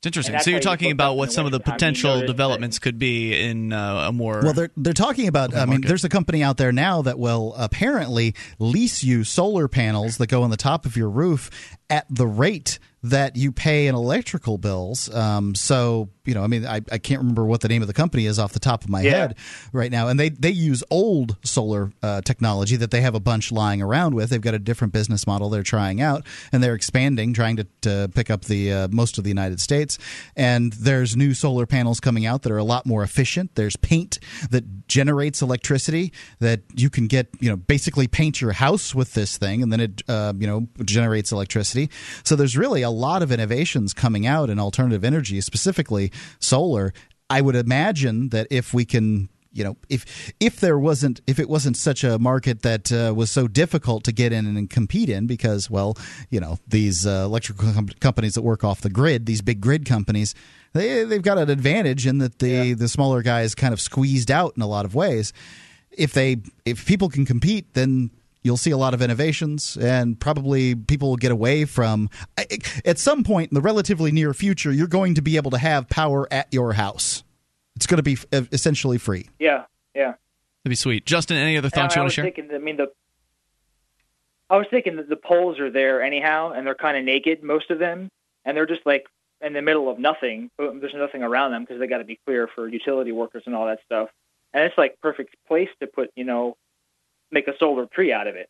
It's 0.00 0.06
interesting. 0.08 0.38
So 0.40 0.50
you're 0.50 0.60
talking 0.60 0.92
about 0.92 1.16
what 1.16 1.32
some 1.32 1.46
of 1.46 1.52
the 1.52 1.60
potential 1.60 2.26
developments 2.26 2.78
could 2.78 2.98
be 2.98 3.40
in 3.40 3.72
uh, 3.72 4.08
a 4.08 4.12
more 4.12 4.42
Well, 4.42 4.52
they're 4.52 4.70
they're 4.76 4.92
talking 4.92 5.28
about. 5.28 5.54
I 5.54 5.64
mean, 5.64 5.80
there's 5.80 6.04
a 6.04 6.10
company 6.10 6.42
out 6.42 6.58
there 6.58 6.72
now 6.72 7.00
that 7.02 7.18
will 7.18 7.54
apparently 7.56 8.34
lease 8.58 9.02
you 9.02 9.24
solar 9.24 9.66
panels 9.66 10.18
that 10.18 10.26
go 10.26 10.42
on 10.42 10.50
the 10.50 10.58
top 10.58 10.84
of 10.84 10.94
your 10.94 11.08
roof 11.08 11.50
at 11.90 12.06
the 12.10 12.26
rate 12.26 12.78
that 13.02 13.36
you 13.36 13.52
pay 13.52 13.86
in 13.86 13.94
electrical 13.94 14.56
bills. 14.56 15.14
Um, 15.14 15.54
so 15.54 16.08
you 16.24 16.32
know, 16.32 16.42
I 16.42 16.46
mean, 16.46 16.64
I, 16.64 16.76
I 16.90 16.96
can't 16.96 17.20
remember 17.20 17.44
what 17.44 17.60
the 17.60 17.68
name 17.68 17.82
of 17.82 17.86
the 17.88 17.92
company 17.92 18.24
is 18.24 18.38
off 18.38 18.54
the 18.54 18.58
top 18.58 18.82
of 18.82 18.88
my 18.88 19.02
Yeah. 19.02 19.10
head 19.10 19.34
right 19.74 19.92
now, 19.92 20.08
and 20.08 20.18
they 20.18 20.30
they 20.30 20.48
use 20.50 20.82
old 20.90 21.36
solar 21.44 21.92
uh, 22.02 22.22
technology 22.22 22.76
that 22.76 22.90
they 22.90 23.02
have 23.02 23.14
a 23.14 23.20
bunch 23.20 23.52
lying 23.52 23.82
around 23.82 24.14
with. 24.14 24.30
They've 24.30 24.40
got 24.40 24.54
a 24.54 24.58
different 24.58 24.94
business 24.94 25.26
model 25.26 25.50
they're 25.50 25.62
trying 25.62 26.00
out, 26.00 26.24
and 26.50 26.62
they're 26.62 26.74
expanding, 26.74 27.34
trying 27.34 27.56
to, 27.56 27.66
to 27.82 28.10
pick 28.14 28.30
up 28.30 28.46
the 28.46 28.72
uh, 28.72 28.88
most 28.90 29.18
of 29.18 29.24
the 29.24 29.28
United 29.28 29.60
States. 29.60 29.98
And 30.34 30.72
there's 30.72 31.14
new 31.14 31.34
solar 31.34 31.66
panels 31.66 32.00
coming 32.00 32.24
out 32.24 32.40
that 32.44 32.52
are 32.52 32.58
a 32.58 32.64
lot 32.64 32.86
more 32.86 33.02
efficient. 33.02 33.54
There's 33.54 33.76
paint 33.76 34.18
that 34.48 34.88
generates 34.88 35.42
electricity 35.42 36.10
that 36.38 36.62
you 36.74 36.88
can 36.88 37.06
get, 37.06 37.28
you 37.38 37.50
know, 37.50 37.56
basically 37.56 38.08
paint 38.08 38.40
your 38.40 38.52
house 38.52 38.94
with 38.94 39.12
this 39.12 39.36
thing, 39.36 39.62
and 39.62 39.70
then 39.70 39.80
it, 39.80 40.02
uh, 40.08 40.32
you 40.38 40.46
know, 40.46 40.68
generates 40.86 41.32
electricity. 41.32 41.73
So 42.22 42.36
there's 42.36 42.56
really 42.56 42.82
a 42.82 42.90
lot 42.90 43.22
of 43.22 43.32
innovations 43.32 43.92
coming 43.92 44.26
out 44.26 44.50
in 44.50 44.58
alternative 44.58 45.04
energy, 45.04 45.40
specifically 45.40 46.12
solar. 46.38 46.92
I 47.30 47.40
would 47.40 47.56
imagine 47.56 48.28
that 48.30 48.46
if 48.50 48.74
we 48.74 48.84
can 48.84 49.28
you 49.52 49.62
know 49.62 49.76
if 49.88 50.32
if 50.40 50.58
there 50.60 50.78
wasn't 50.78 51.20
if 51.26 51.38
it 51.38 51.48
wasn't 51.48 51.76
such 51.76 52.02
a 52.02 52.18
market 52.18 52.62
that 52.62 52.90
uh, 52.90 53.14
was 53.14 53.30
so 53.30 53.46
difficult 53.46 54.02
to 54.04 54.12
get 54.12 54.32
in 54.32 54.46
and 54.46 54.68
compete 54.68 55.08
in 55.08 55.28
because 55.28 55.70
well 55.70 55.96
you 56.28 56.40
know 56.40 56.58
these 56.66 57.06
uh, 57.06 57.22
electrical 57.24 57.72
com- 57.72 57.88
companies 58.00 58.34
that 58.34 58.42
work 58.42 58.64
off 58.64 58.80
the 58.80 58.90
grid 58.90 59.26
these 59.26 59.42
big 59.42 59.60
grid 59.60 59.86
companies 59.86 60.34
they 60.74 61.04
they've 61.04 61.22
got 61.22 61.38
an 61.38 61.48
advantage 61.48 62.06
in 62.06 62.18
that 62.18 62.40
the 62.40 62.74
the 62.74 62.88
smaller 62.88 63.22
guys 63.22 63.54
kind 63.54 63.72
of 63.72 63.80
squeezed 63.80 64.30
out 64.30 64.52
in 64.56 64.62
a 64.62 64.66
lot 64.66 64.84
of 64.84 64.94
ways. 64.94 65.32
If 65.90 66.12
they 66.12 66.38
if 66.64 66.84
people 66.84 67.08
can 67.08 67.24
compete 67.24 67.72
then 67.74 68.10
you'll 68.44 68.56
see 68.56 68.70
a 68.70 68.76
lot 68.76 68.94
of 68.94 69.02
innovations 69.02 69.76
and 69.76 70.20
probably 70.20 70.74
people 70.74 71.08
will 71.08 71.16
get 71.16 71.32
away 71.32 71.64
from 71.64 72.08
at 72.84 72.98
some 72.98 73.24
point 73.24 73.50
in 73.50 73.54
the 73.54 73.60
relatively 73.60 74.12
near 74.12 74.32
future 74.32 74.70
you're 74.70 74.86
going 74.86 75.14
to 75.14 75.22
be 75.22 75.36
able 75.36 75.50
to 75.50 75.58
have 75.58 75.88
power 75.88 76.28
at 76.32 76.46
your 76.52 76.74
house 76.74 77.24
it's 77.74 77.86
going 77.86 77.96
to 77.96 78.02
be 78.02 78.16
essentially 78.52 78.98
free 78.98 79.28
Yeah, 79.38 79.64
yeah. 79.94 80.14
That'd 80.64 80.70
be 80.70 80.76
sweet. 80.76 81.04
Justin, 81.04 81.36
any 81.36 81.58
other 81.58 81.68
thoughts 81.68 81.94
I, 81.94 81.98
you 81.98 82.02
want 82.02 82.10
to 82.10 82.14
share? 82.14 82.24
thinking. 82.24 82.48
I 82.54 82.56
mean, 82.56 82.78
the 82.78 82.90
I 84.48 84.56
was 84.56 84.66
thinking 84.70 84.96
that 84.96 85.10
the 85.10 85.16
poles 85.16 85.60
are 85.60 85.70
there 85.70 86.02
anyhow, 86.02 86.52
and 86.52 86.66
they're 86.66 86.74
kind 86.74 86.96
of 86.96 87.04
naked, 87.04 87.42
most 87.42 87.70
of 87.70 87.78
them, 87.78 88.10
and 88.46 88.56
they're 88.56 88.66
just 88.66 88.86
like 88.86 89.06
in 89.42 89.52
the 89.52 89.60
middle 89.60 89.90
of 89.90 89.98
nothing. 89.98 90.50
There's 90.58 90.94
nothing 90.94 91.22
around 91.22 91.52
them 91.52 91.64
because 91.64 91.80
they 91.80 91.86
got 91.86 91.98
to 91.98 92.04
be 92.04 92.18
clear 92.24 92.48
for 92.54 92.66
utility 92.66 93.12
workers 93.12 93.42
and 93.44 93.54
all 93.54 93.66
that 93.66 93.80
stuff. 93.84 94.08
And 94.54 94.64
it's 94.64 94.78
like 94.78 94.98
perfect 95.02 95.36
place 95.46 95.68
to 95.80 95.86
put, 95.86 96.10
you 96.16 96.24
know, 96.24 96.56
make 97.34 97.48
a 97.48 97.56
solar 97.58 97.84
tree 97.86 98.12
out 98.12 98.26
of 98.26 98.36
it 98.36 98.48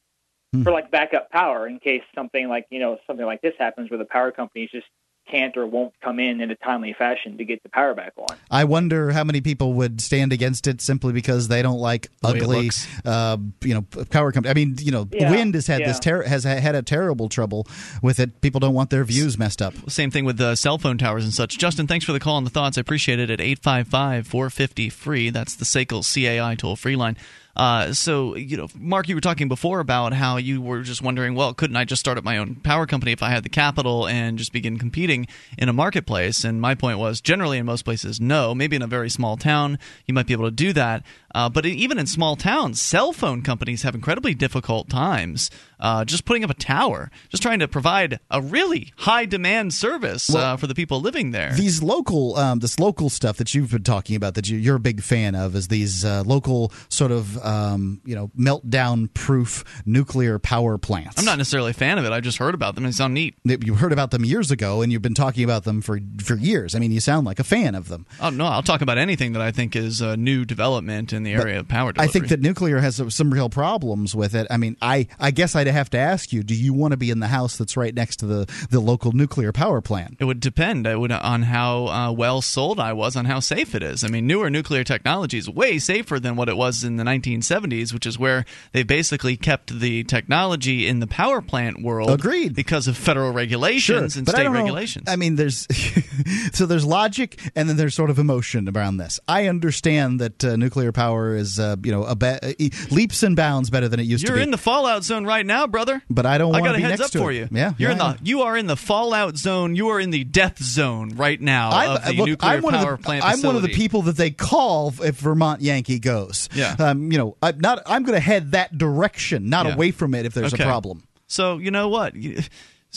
for 0.63 0.71
like 0.71 0.89
backup 0.93 1.29
power 1.31 1.67
in 1.67 1.81
case 1.81 2.03
something 2.15 2.49
like 2.49 2.65
you 2.71 2.79
know 2.79 2.97
something 3.09 3.27
like 3.27 3.43
this 3.43 3.55
happens 3.59 3.91
where 3.91 3.99
the 3.99 4.05
power 4.05 4.31
companies 4.31 4.71
just 4.71 4.87
can't 5.29 5.57
or 5.57 5.67
won't 5.67 5.95
come 6.03 6.21
in 6.21 6.41
in 6.43 6.51
a 6.51 6.55
timely 6.55 6.93
fashion 6.93 7.39
to 7.39 7.45
get 7.45 7.63
the 7.63 7.69
power 7.71 7.95
back 7.95 8.13
on. 8.19 8.37
I 8.51 8.65
wonder 8.65 9.11
how 9.11 9.25
many 9.25 9.41
people 9.41 9.73
would 9.73 10.01
stand 10.03 10.35
against 10.35 10.67
it 10.67 10.83
simply 10.83 11.15
because 11.15 11.49
they 11.49 11.63
don't 11.63 11.79
like 11.79 12.09
The 12.21 12.29
ugly, 12.29 12.71
uh, 13.07 13.39
you 13.63 13.73
know, 13.75 13.83
power 14.11 14.33
company. 14.33 14.51
I 14.51 14.55
mean, 14.55 14.77
you 14.79 14.93
know, 14.93 15.09
Yeah, 15.11 15.31
wind 15.31 15.55
has 15.55 15.67
had 15.67 15.81
this 15.81 15.99
ter- 15.99 16.25
has 16.25 16.45
had 16.45 16.75
a 16.75 16.83
terrible 16.83 17.29
trouble 17.31 17.67
with 18.03 18.21
it. 18.21 18.43
People 18.43 18.61
don't 18.61 18.75
want 18.75 18.91
their 18.91 19.03
views 19.05 19.39
messed 19.39 19.63
up. 19.63 19.73
Same 19.91 20.11
thing 20.11 20.27
with 20.27 20.37
the 20.37 20.57
cell 20.57 20.77
phone 20.77 20.99
towers 20.99 21.25
and 21.25 21.33
such. 21.33 21.59
Justin, 21.59 21.87
thanks 21.87 22.05
for 22.05 22.13
the 22.13 22.21
call 22.21 22.37
and 22.37 22.47
the 22.47 22.51
thoughts. 22.51 22.77
I 22.77 22.83
appreciate 22.83 23.19
it 23.19 23.31
at 23.31 23.41
855 23.41 24.27
450 24.27 24.91
free. 24.91 25.31
That's 25.31 25.55
the 25.55 25.65
SACL 25.65 26.03
CAI 26.05 26.55
toll 26.55 26.77
free 26.77 26.97
line. 26.97 27.17
Uh, 27.57 27.93
so, 27.93 28.35
you 28.35 28.57
know, 28.57 28.69
Mark, 28.77 29.09
you 29.09 29.15
were 29.15 29.21
talking 29.21 29.49
before 29.49 29.81
about 29.81 30.13
how 30.13 30.37
you 30.37 30.61
were 30.61 30.83
just 30.83 31.03
wondering, 31.03 31.35
well, 31.35 31.55
couldn't 31.55 31.77
I 31.77 31.85
just 31.85 32.01
start 32.01 32.19
up 32.19 32.25
my 32.25 32.39
own 32.39 32.57
power 32.57 32.87
company 32.87 33.13
if 33.13 33.23
I 33.23 33.31
had 33.31 33.45
the 33.45 33.49
capital 33.49 34.09
and 34.09 34.39
just 34.39 34.53
begin 34.53 34.79
competing 34.79 35.27
in 35.57 35.69
a 35.69 35.73
marketplace? 35.73 36.45
And 36.45 36.61
my 36.61 36.75
point 36.75 36.99
was, 36.99 37.21
generally 37.21 37.59
in 37.59 37.67
most 37.67 37.85
places, 37.85 38.21
no. 38.21 38.55
Maybe 38.55 38.77
in 38.77 38.83
a 38.83 38.87
very 38.87 39.09
small 39.09 39.37
town, 39.37 39.79
you 40.07 40.15
might 40.15 40.27
be 40.27 40.33
able 40.33 40.47
to 40.47 40.51
do 40.51 40.73
that. 40.73 41.05
Uh, 41.35 41.49
but 41.49 41.67
even 41.67 41.99
in 41.99 42.07
small 42.07 42.37
towns, 42.37 42.81
cell 42.81 43.13
phone 43.13 43.43
companies 43.43 43.83
have 43.83 43.95
incredibly 43.95 44.35
difficult 44.35 44.89
times 44.89 45.51
uh, 45.85 46.05
just 46.05 46.25
putting 46.25 46.43
up 46.43 46.51
a 46.51 46.55
tower, 46.55 47.11
just 47.29 47.43
trying 47.43 47.59
to 47.59 47.69
provide 47.69 48.19
a 48.31 48.41
really 48.41 48.93
high 48.97 49.27
demand 49.27 49.75
service 49.75 50.35
uh, 50.35 50.57
for 50.57 50.67
the 50.67 50.75
people 50.75 51.01
living 51.01 51.31
there. 51.33 51.53
These 51.53 51.83
local, 51.83 52.37
um, 52.37 52.61
this 52.61 52.79
local 52.79 53.11
stuff 53.11 53.37
that 53.37 53.55
you've 53.55 53.71
been 53.71 53.83
talking 53.83 54.17
about 54.17 54.35
that 54.35 54.49
you, 54.49 54.57
you're 54.57 54.77
a 54.77 54.81
big 54.81 55.03
fan 55.03 55.35
of 55.35 55.55
is 55.55 55.69
these 55.69 56.03
uh, 56.03 56.23
local 56.25 56.73
sort 56.89 57.13
of, 57.13 57.37
um, 57.45 58.01
you 58.07 58.15
know, 58.15 58.31
meltdown 58.39 59.13
proof 59.13 59.83
nuclear 59.85 60.39
power 60.39 60.79
plants. 60.79 61.19
I'm 61.19 61.27
not 61.27 61.37
necessarily 61.37 61.73
a 61.73 61.75
fan 61.75 61.99
of 61.99 62.07
it. 62.07 62.13
I 62.13 62.21
just 62.21 62.39
heard 62.39 62.55
about 62.55 62.77
them. 62.77 62.85
They 62.85 62.93
sound 62.93 63.13
neat. 63.13 63.35
You 63.45 63.75
heard 63.75 63.93
about 63.93 64.11
them 64.11 64.25
years 64.25 64.51
ago, 64.51 64.81
and 64.81 64.91
you've 64.91 65.03
been 65.03 65.15
talking 65.15 65.45
about 65.45 65.65
them 65.65 65.83
for 65.83 66.01
for 66.23 66.37
years. 66.37 66.75
I 66.75 66.79
mean, 66.79 66.93
you 66.93 67.01
sound 67.01 67.27
like 67.27 67.39
a 67.39 67.45
fan 67.45 67.75
of 67.75 67.89
them. 67.89 68.07
Oh 68.21 68.31
no, 68.31 68.47
I'll 68.47 68.63
talk 68.63 68.81
about 68.81 68.97
anything 68.97 69.33
that 69.33 69.43
I 69.43 69.51
think 69.51 69.77
is 69.77 70.01
a 70.01 70.17
new 70.17 70.45
development 70.45 71.13
in 71.13 71.24
the 71.25 71.33
area 71.33 71.61
of 71.61 71.69
power 71.69 71.93
I 71.97 72.07
think 72.07 72.29
that 72.29 72.41
nuclear 72.41 72.79
has 72.79 73.01
some 73.15 73.33
real 73.33 73.49
problems 73.49 74.15
with 74.15 74.35
it. 74.35 74.47
I 74.51 74.57
mean, 74.57 74.77
I, 74.81 75.09
I 75.19 75.31
guess 75.31 75.57
I'd 75.57 75.67
have 75.67 75.91
to 75.91 75.99
ask 75.99 76.33
you: 76.33 76.43
Do 76.43 76.55
you 76.55 76.73
want 76.73 76.93
to 76.93 76.97
be 76.97 77.11
in 77.11 77.21
the 77.21 77.29
house 77.29 77.57
that's 77.57 77.77
right 77.77 77.95
next 77.95 78.17
to 78.17 78.27
the, 78.27 78.67
the 78.71 78.81
local 78.81 79.13
nuclear 79.13 79.53
power 79.53 79.81
plant? 79.81 80.17
It 80.21 80.25
would 80.25 80.41
depend. 80.41 80.87
It 80.87 80.99
would 80.99 81.13
on 81.13 81.43
how 81.43 81.87
uh, 81.87 82.13
well 82.13 82.43
sold 82.43 82.81
I 82.81 82.93
was 82.93 83.17
on 83.17 83.25
how 83.25 83.41
safe 83.41 83.75
it 83.75 83.83
is. 83.83 84.05
I 84.05 84.09
mean, 84.09 84.27
newer 84.27 84.51
nuclear 84.51 84.85
technology 84.85 85.39
is 85.39 85.49
way 85.49 85.79
safer 85.79 86.21
than 86.21 86.37
what 86.37 86.49
it 86.49 86.57
was 86.57 86.85
in 86.85 86.97
the 86.97 87.05
1970s, 87.05 87.93
which 87.93 88.07
is 88.07 88.19
where 88.19 88.45
they 88.73 88.83
basically 88.83 89.37
kept 89.37 89.79
the 89.79 90.05
technology 90.05 90.87
in 90.87 91.01
the 91.01 91.07
power 91.07 91.41
plant 91.41 91.83
world. 91.83 92.11
Agreed. 92.11 92.55
Because 92.55 92.89
of 92.89 92.97
federal 92.97 93.33
regulations 93.33 94.17
and 94.17 94.27
but 94.27 94.35
I 94.35 94.39
state 94.39 94.45
know. 94.45 94.53
regulations. 94.53 95.09
I 95.09 95.17
mean, 95.17 95.37
there's 95.37 95.67
so 96.53 96.67
there's 96.67 96.85
logic 96.85 97.41
and 97.55 97.69
then 97.69 97.77
there's 97.77 97.95
sort 97.95 98.11
of 98.11 98.19
emotion 98.19 98.69
around 98.69 98.97
this. 98.99 99.21
I 99.29 99.47
understand 99.47 100.21
that 100.21 100.45
uh, 100.45 100.57
nuclear 100.57 100.93
power 100.93 101.14
is 101.37 101.59
uh, 101.59 101.77
you 101.83 101.93
know 101.93 102.05
a 102.05 102.15
be- 102.15 102.27
uh, 102.27 102.53
leaps 102.91 103.23
and 103.23 103.37
bounds 103.37 103.71
better 103.71 103.89
than 103.89 104.01
it 104.01 104.05
used 104.05 104.23
You're 104.23 104.31
to 104.31 104.35
be. 104.35 104.39
You're 104.41 104.45
in 104.45 104.51
the 104.51 104.59
fallout 104.59 105.05
zone 105.05 105.25
right 105.25 105.45
now, 105.47 105.67
brother. 105.67 106.03
but 106.11 106.27
I 106.27 106.39
don't 106.39 106.55
I 106.55 106.61
want 106.61 106.65
got 106.65 106.73
to 106.73 106.75
a 106.75 106.79
be 106.79 106.83
heads 106.83 106.99
next 107.01 107.07
up 107.07 107.11
to 107.13 107.19
for 107.19 107.33
it. 107.33 107.37
you. 107.37 107.49
Yeah, 107.51 107.73
you're 107.79 107.91
yeah, 107.91 108.11
in 108.13 108.17
the 108.17 108.19
you 108.23 108.43
are 108.43 108.57
in 108.57 108.67
the 108.67 108.77
fallout 108.77 109.37
zone. 109.37 109.77
You 109.77 109.89
are 109.89 110.01
in 110.01 110.11
the 110.11 110.25
death 110.25 110.63
zone 110.63 111.11
right 111.17 111.41
now 111.41 111.71
I'm, 111.71 111.91
of 111.97 112.05
the 112.05 112.13
look, 112.13 112.27
nuclear 112.27 112.51
I'm 112.53 112.63
one 112.63 112.75
power 112.75 112.93
of 112.95 112.99
the, 113.01 113.05
plant 113.05 113.25
I'm 113.25 113.43
one 113.43 113.57
of 113.57 113.63
the 113.63 113.69
people 113.69 114.03
that 114.03 114.17
they 114.17 114.31
call 114.31 114.93
if 115.03 115.17
Vermont 115.21 115.61
Yankee 115.63 115.99
goes. 115.99 116.49
Yeah. 116.55 116.75
Um, 116.79 117.11
you 117.13 117.19
know, 117.19 117.37
I'm 117.43 117.59
not. 117.61 117.83
I'm 117.87 118.03
going 118.05 118.17
to 118.17 118.21
head 118.21 118.53
that 118.53 118.77
direction, 118.77 119.49
not 119.49 119.67
Yeah. 119.67 119.75
away 119.75 119.91
from 119.91 120.15
it 120.15 120.27
if 120.27 120.35
there's 120.35 120.53
Okay. 120.55 120.63
a 120.65 120.67
problem. 120.67 121.03
So 121.27 121.59
you 121.59 121.71
know 121.71 121.89
what? 121.89 122.15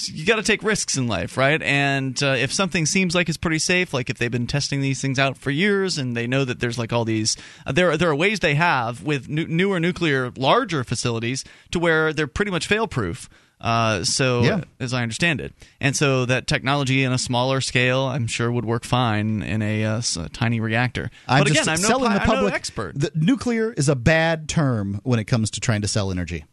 You, 0.05 0.15
you 0.15 0.25
got 0.25 0.35
to 0.37 0.43
take 0.43 0.63
risks 0.63 0.97
in 0.97 1.07
life, 1.07 1.37
right? 1.37 1.61
And 1.61 2.21
uh, 2.21 2.35
if 2.37 2.51
something 2.53 2.85
seems 2.85 3.15
like 3.15 3.29
it's 3.29 3.37
pretty 3.37 3.59
safe, 3.59 3.93
like 3.93 4.09
if 4.09 4.17
they've 4.17 4.31
been 4.31 4.47
testing 4.47 4.81
these 4.81 5.01
things 5.01 5.17
out 5.19 5.37
for 5.37 5.51
years 5.51 5.97
and 5.97 6.15
they 6.15 6.27
know 6.27 6.45
that 6.45 6.59
there's 6.59 6.77
like 6.77 6.93
all 6.93 7.05
these, 7.05 7.35
uh, 7.65 7.71
there 7.71 7.91
are, 7.91 7.97
there 7.97 8.09
are 8.09 8.15
ways 8.15 8.39
they 8.39 8.55
have 8.55 9.03
with 9.03 9.27
nu- 9.29 9.47
newer 9.47 9.79
nuclear, 9.79 10.31
larger 10.37 10.83
facilities 10.83 11.43
to 11.71 11.79
where 11.79 12.13
they're 12.13 12.27
pretty 12.27 12.51
much 12.51 12.67
fail 12.67 12.87
proof. 12.87 13.29
Uh, 13.59 14.03
so, 14.03 14.43
Yeah. 14.43 14.61
as 14.79 14.93
I 14.93 15.01
understand 15.01 15.41
it, 15.41 15.51
and 15.81 15.95
so 15.95 16.25
that 16.25 16.45
technology 16.45 17.01
in 17.03 17.11
a 17.11 17.17
smaller 17.17 17.59
scale, 17.59 18.01
I'm 18.03 18.27
sure 18.27 18.51
would 18.51 18.65
work 18.65 18.83
fine 18.83 19.41
in 19.41 19.63
a, 19.63 19.83
uh, 19.83 19.97
s- 19.97 20.15
a 20.15 20.29
tiny 20.29 20.59
reactor. 20.59 21.09
I'm 21.27 21.39
but 21.43 21.47
just 21.47 21.61
again, 21.63 21.73
I'm 21.75 21.81
no, 21.81 21.87
selling 21.87 22.07
pi- 22.11 22.13
the 22.13 22.21
I'm 22.21 22.27
no 22.27 22.33
public. 22.35 22.53
expert. 22.53 22.99
The, 22.99 23.11
nuclear 23.15 23.73
is 23.73 23.89
a 23.89 23.95
bad 23.95 24.47
term 24.47 25.01
when 25.03 25.17
it 25.17 25.23
comes 25.25 25.49
to 25.51 25.59
trying 25.59 25.81
to 25.81 25.87
sell 25.87 26.11
energy. 26.11 26.45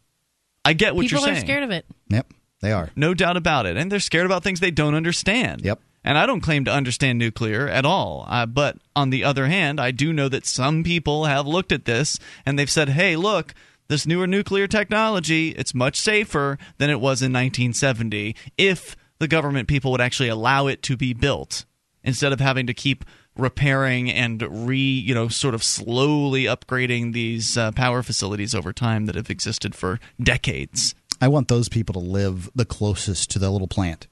I 0.65 0.73
get 0.73 0.95
what 0.95 1.03
People 1.03 1.19
you're 1.19 1.25
saying. 1.27 1.35
People 1.35 1.43
are 1.43 1.45
scared 1.45 1.63
of 1.63 1.69
it. 1.69 1.85
Yep, 2.09 2.33
they 2.65 2.71
are. 2.71 2.89
No 2.95 3.13
doubt 3.13 3.37
about 3.37 3.65
it. 3.65 3.77
And 3.77 3.91
they're 3.91 3.99
scared 3.99 4.25
about 4.25 4.43
things 4.43 4.59
they 4.59 4.71
don't 4.71 4.95
understand. 4.95 5.61
Yep. 5.61 5.79
And 6.03 6.17
I 6.17 6.25
don't 6.25 6.41
claim 6.41 6.65
to 6.65 6.71
understand 6.71 7.17
nuclear 7.17 7.67
at 7.67 7.85
all. 7.85 8.25
Uh, 8.27 8.45
but 8.45 8.77
on 8.95 9.09
the 9.09 9.23
other 9.23 9.47
hand, 9.47 9.79
I 9.79 9.91
do 9.91 10.13
know 10.13 10.29
that 10.29 10.45
some 10.45 10.83
people 10.83 11.25
have 11.25 11.47
looked 11.47 11.71
at 11.71 11.85
this 11.85 12.19
and 12.45 12.57
they've 12.57 12.69
said, 12.69 12.89
hey, 12.89 13.15
look, 13.15 13.55
this 13.87 14.05
newer 14.05 14.27
nuclear 14.27 14.67
technology, 14.67 15.49
it's 15.49 15.73
much 15.73 15.99
safer 15.99 16.57
than 16.77 16.89
it 16.89 16.99
was 16.99 17.21
in 17.21 17.33
1970 17.33 18.35
if 18.57 18.95
the 19.19 19.27
government 19.27 19.67
people 19.67 19.91
would 19.91 20.01
actually 20.01 20.29
allow 20.29 20.67
it 20.67 20.83
to 20.83 20.95
be 20.95 21.13
built 21.13 21.65
instead 22.03 22.31
of 22.31 22.39
having 22.39 22.67
to 22.67 22.73
keep 22.73 23.05
repairing 23.37 24.09
and 24.09 24.67
re 24.67 24.77
you 24.77 25.13
know 25.13 25.27
sort 25.27 25.53
of 25.53 25.61
slowly 25.61 26.45
upgrading 26.45 27.11
these 27.11 27.57
uh, 27.57 27.69
power 27.73 28.01
facilities 28.01 28.55
over 28.55 28.71
time 28.71 29.07
that 29.07 29.15
have 29.15 29.29
existed 29.29 29.75
for 29.75 29.99
decades 30.21 30.95
I 31.21 31.27
want 31.27 31.47
those 31.47 31.69
people 31.69 31.93
to 31.93 31.99
live 31.99 32.49
the 32.55 32.65
closest 32.65 33.31
to 33.31 33.39
the 33.39 33.49
little 33.49 33.67
plant. 33.67 34.07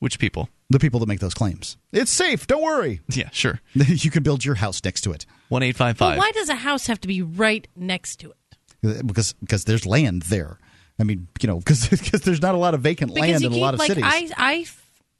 which 0.00 0.18
people 0.18 0.48
The 0.70 0.78
people 0.78 1.00
that 1.00 1.06
make 1.06 1.20
those 1.20 1.34
claims. 1.34 1.76
It's 1.92 2.10
safe. 2.10 2.46
Don't 2.46 2.62
worry. 2.62 3.00
yeah 3.08 3.30
sure 3.32 3.60
you 3.74 4.10
can 4.10 4.22
build 4.22 4.44
your 4.44 4.56
house 4.56 4.82
next 4.84 5.02
to 5.02 5.12
it 5.12 5.26
One 5.48 5.62
eight 5.62 5.76
five 5.76 5.96
five. 5.96 6.18
Why 6.18 6.30
does 6.32 6.48
a 6.48 6.54
house 6.56 6.86
have 6.86 7.00
to 7.02 7.08
be 7.08 7.22
right 7.22 7.66
next 7.76 8.16
to 8.20 8.30
it? 8.30 9.06
because 9.06 9.34
because 9.34 9.64
there's 9.64 9.84
land 9.84 10.22
there. 10.22 10.58
I 10.98 11.02
mean, 11.04 11.28
you 11.40 11.46
know, 11.46 11.56
because 11.64 11.88
there's 11.88 12.42
not 12.42 12.54
a 12.54 12.58
lot 12.58 12.74
of 12.74 12.80
vacant 12.80 13.14
Because 13.14 13.28
land 13.28 13.42
you 13.42 13.48
in 13.48 13.52
a 13.54 13.56
lot 13.56 13.74
of 13.74 13.80
like 13.80 13.88
cities. 13.88 14.04
I 14.06 14.30
I 14.36 14.66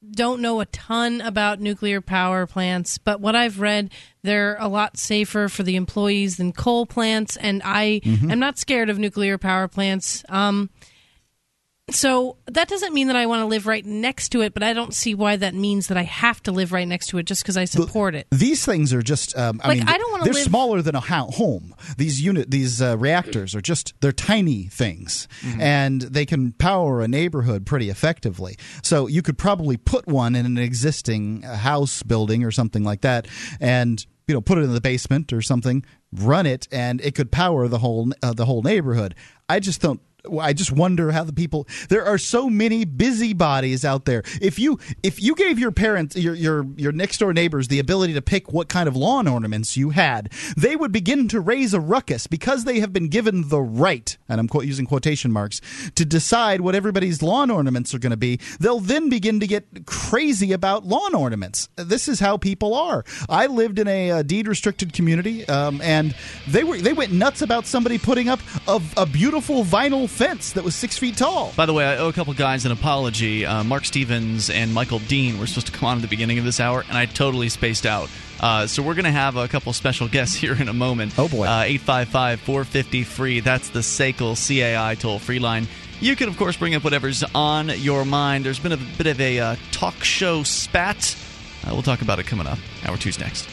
don't 0.08 0.40
know 0.40 0.60
a 0.60 0.66
ton 0.66 1.20
about 1.20 1.60
nuclear 1.60 2.00
power 2.00 2.46
plants, 2.46 2.98
but 2.98 3.20
what 3.20 3.36
I've 3.36 3.60
read, 3.60 3.90
they're 4.22 4.56
a 4.58 4.68
lot 4.68 4.96
safer 4.96 5.48
for 5.48 5.62
the 5.62 5.76
employees 5.76 6.36
than 6.38 6.52
coal 6.52 6.86
plants, 6.86 7.36
and 7.36 7.60
I 7.64 8.00
am 8.30 8.38
not 8.38 8.58
scared 8.58 8.88
of 8.88 8.98
nuclear 8.98 9.36
power 9.38 9.68
plants. 9.68 10.24
Um, 10.28 10.70
so 11.92 12.36
that 12.46 12.68
doesn't 12.68 12.92
mean 12.94 13.06
that 13.08 13.16
I 13.16 13.26
want 13.26 13.40
to 13.40 13.46
live 13.46 13.66
right 13.66 13.84
next 13.84 14.30
to 14.30 14.40
it, 14.42 14.54
but 14.54 14.62
I 14.62 14.72
don't 14.72 14.94
see 14.94 15.14
why 15.14 15.36
that 15.36 15.54
means 15.54 15.88
that 15.88 15.96
I 15.96 16.02
have 16.02 16.42
to 16.44 16.52
live 16.52 16.72
right 16.72 16.86
next 16.86 17.08
to 17.08 17.18
it 17.18 17.24
just 17.24 17.42
because 17.42 17.56
I 17.56 17.64
support 17.64 18.14
it. 18.14 18.26
These 18.30 18.64
things 18.64 18.92
are 18.92 19.02
just. 19.02 19.36
Um, 19.36 19.60
I 19.62 19.68
Like, 19.68 19.78
mean, 19.78 19.88
I 19.88 19.98
don't 19.98 20.10
wanna 20.12 20.24
They're 20.24 20.32
live- 20.34 20.42
smaller 20.44 20.82
than 20.82 20.94
a 20.94 21.00
ho- 21.00 21.30
home. 21.30 21.74
These 21.96 22.20
unit, 22.22 22.50
these 22.50 22.80
uh, 22.82 22.96
reactors 22.98 23.54
are 23.54 23.60
just. 23.60 23.94
They're 24.00 24.12
tiny 24.12 24.64
things, 24.64 25.28
and 25.58 26.02
they 26.02 26.26
can 26.26 26.52
power 26.52 27.00
a 27.02 27.08
neighborhood 27.08 27.66
pretty 27.66 27.90
effectively. 27.90 28.56
So 28.82 29.06
you 29.06 29.22
could 29.22 29.38
probably 29.38 29.76
put 29.76 30.06
one 30.06 30.34
in 30.34 30.46
an 30.46 30.58
existing 30.58 31.44
uh, 31.44 31.56
house 31.56 32.02
building 32.02 32.44
or 32.44 32.50
something 32.50 32.84
like 32.84 33.00
that, 33.02 33.28
and 33.60 34.04
you 34.28 34.34
know, 34.34 34.40
put 34.40 34.58
it 34.58 34.62
in 34.62 34.72
the 34.74 34.80
basement 34.80 35.32
or 35.32 35.42
something, 35.42 35.84
run 36.12 36.46
it, 36.46 36.68
and 36.70 37.00
it 37.00 37.16
could 37.16 37.32
power 37.32 37.66
the 37.66 37.78
whole 37.78 38.10
uh, 38.22 38.32
the 38.32 38.44
whole 38.46 38.62
neighborhood. 38.62 39.14
I 39.48 39.58
just 39.60 39.80
don't. 39.80 40.00
I 40.40 40.52
just 40.52 40.72
wonder 40.72 41.12
how 41.12 41.24
the 41.24 41.32
people. 41.32 41.66
There 41.88 42.04
are 42.04 42.18
so 42.18 42.48
many 42.50 42.84
busybodies 42.84 43.84
out 43.84 44.04
there. 44.04 44.22
If 44.40 44.58
you 44.58 44.78
if 45.02 45.22
you 45.22 45.34
gave 45.34 45.58
your 45.58 45.72
parents 45.72 46.16
your 46.16 46.34
your 46.34 46.66
your 46.76 46.92
next 46.92 47.18
door 47.18 47.32
neighbors 47.32 47.68
the 47.68 47.78
ability 47.78 48.14
to 48.14 48.22
pick 48.22 48.52
what 48.52 48.68
kind 48.68 48.88
of 48.88 48.96
lawn 48.96 49.28
ornaments 49.28 49.76
you 49.76 49.90
had, 49.90 50.32
they 50.56 50.76
would 50.76 50.92
begin 50.92 51.28
to 51.28 51.40
raise 51.40 51.74
a 51.74 51.80
ruckus 51.80 52.26
because 52.26 52.64
they 52.64 52.80
have 52.80 52.92
been 52.92 53.08
given 53.08 53.48
the 53.48 53.60
right, 53.60 54.16
and 54.28 54.40
I'm 54.40 54.48
quote, 54.48 54.64
using 54.64 54.86
quotation 54.86 55.32
marks, 55.32 55.60
to 55.94 56.04
decide 56.04 56.60
what 56.60 56.74
everybody's 56.74 57.22
lawn 57.22 57.50
ornaments 57.50 57.94
are 57.94 57.98
going 57.98 58.10
to 58.10 58.16
be. 58.16 58.38
They'll 58.58 58.80
then 58.80 59.08
begin 59.08 59.40
to 59.40 59.46
get 59.46 59.86
crazy 59.86 60.52
about 60.52 60.84
lawn 60.84 61.14
ornaments. 61.14 61.68
This 61.76 62.08
is 62.08 62.20
how 62.20 62.36
people 62.36 62.74
are. 62.74 63.04
I 63.28 63.46
lived 63.46 63.78
in 63.78 63.88
a, 63.88 64.10
uh 64.10 64.22
deed 64.22 64.48
restricted 64.48 64.92
community, 64.92 65.46
um, 65.48 65.80
and 65.80 66.14
they 66.46 66.64
were 66.64 66.78
they 66.78 66.92
went 66.92 67.12
nuts 67.12 67.42
about 67.42 67.66
somebody 67.66 67.98
putting 67.98 68.28
up 68.28 68.40
a, 68.66 68.80
a 68.96 69.06
beautiful 69.06 69.64
vinyl 69.64 70.08
fence 70.10 70.52
that 70.52 70.64
was 70.64 70.74
six 70.74 70.98
feet 70.98 71.16
tall. 71.16 71.52
By 71.56 71.66
the 71.66 71.72
way, 71.72 71.84
I 71.84 71.96
owe 71.96 72.08
a 72.08 72.12
couple 72.12 72.34
guys 72.34 72.66
an 72.66 72.72
apology. 72.72 73.46
Uh, 73.46 73.64
Marc 73.64 73.84
Stevens 73.84 74.50
and 74.50 74.74
Michael 74.74 74.98
Dean 74.98 75.38
were 75.38 75.46
supposed 75.46 75.68
to 75.68 75.72
come 75.72 75.88
on 75.88 75.96
at 75.96 76.02
the 76.02 76.08
beginning 76.08 76.38
of 76.38 76.44
this 76.44 76.60
hour, 76.60 76.84
and 76.88 76.98
I 76.98 77.06
totally 77.06 77.48
spaced 77.48 77.86
out. 77.86 78.10
Uh, 78.40 78.66
so 78.66 78.82
we're 78.82 78.94
going 78.94 79.04
to 79.04 79.10
have 79.10 79.36
a 79.36 79.48
couple 79.48 79.72
special 79.72 80.08
guests 80.08 80.34
here 80.36 80.54
in 80.54 80.68
a 80.68 80.72
moment. 80.72 81.14
Oh, 81.18 81.28
boy. 81.28 81.46
Uh, 81.46 81.62
855 81.62 82.40
450 82.40 83.04
free. 83.04 83.40
That's 83.40 83.70
the 83.70 83.80
SACL 83.80 84.36
CAI 84.36 84.94
toll 84.96 85.18
free 85.18 85.38
line. 85.38 85.66
You 86.00 86.16
can, 86.16 86.28
of 86.28 86.36
course, 86.36 86.56
bring 86.56 86.74
up 86.74 86.82
whatever's 86.82 87.22
on 87.34 87.68
your 87.68 88.04
mind. 88.04 88.44
There's 88.44 88.58
been 88.58 88.72
a 88.72 88.78
bit 88.98 89.06
of 89.06 89.20
a 89.20 89.38
uh, 89.38 89.56
talk 89.70 90.02
show 90.02 90.42
spat. 90.42 91.16
Uh, 91.66 91.70
we'll 91.72 91.82
talk 91.82 92.00
about 92.00 92.18
it 92.18 92.26
coming 92.26 92.46
up. 92.46 92.58
Hour 92.84 92.96
two's 92.96 93.18
next. 93.18 93.48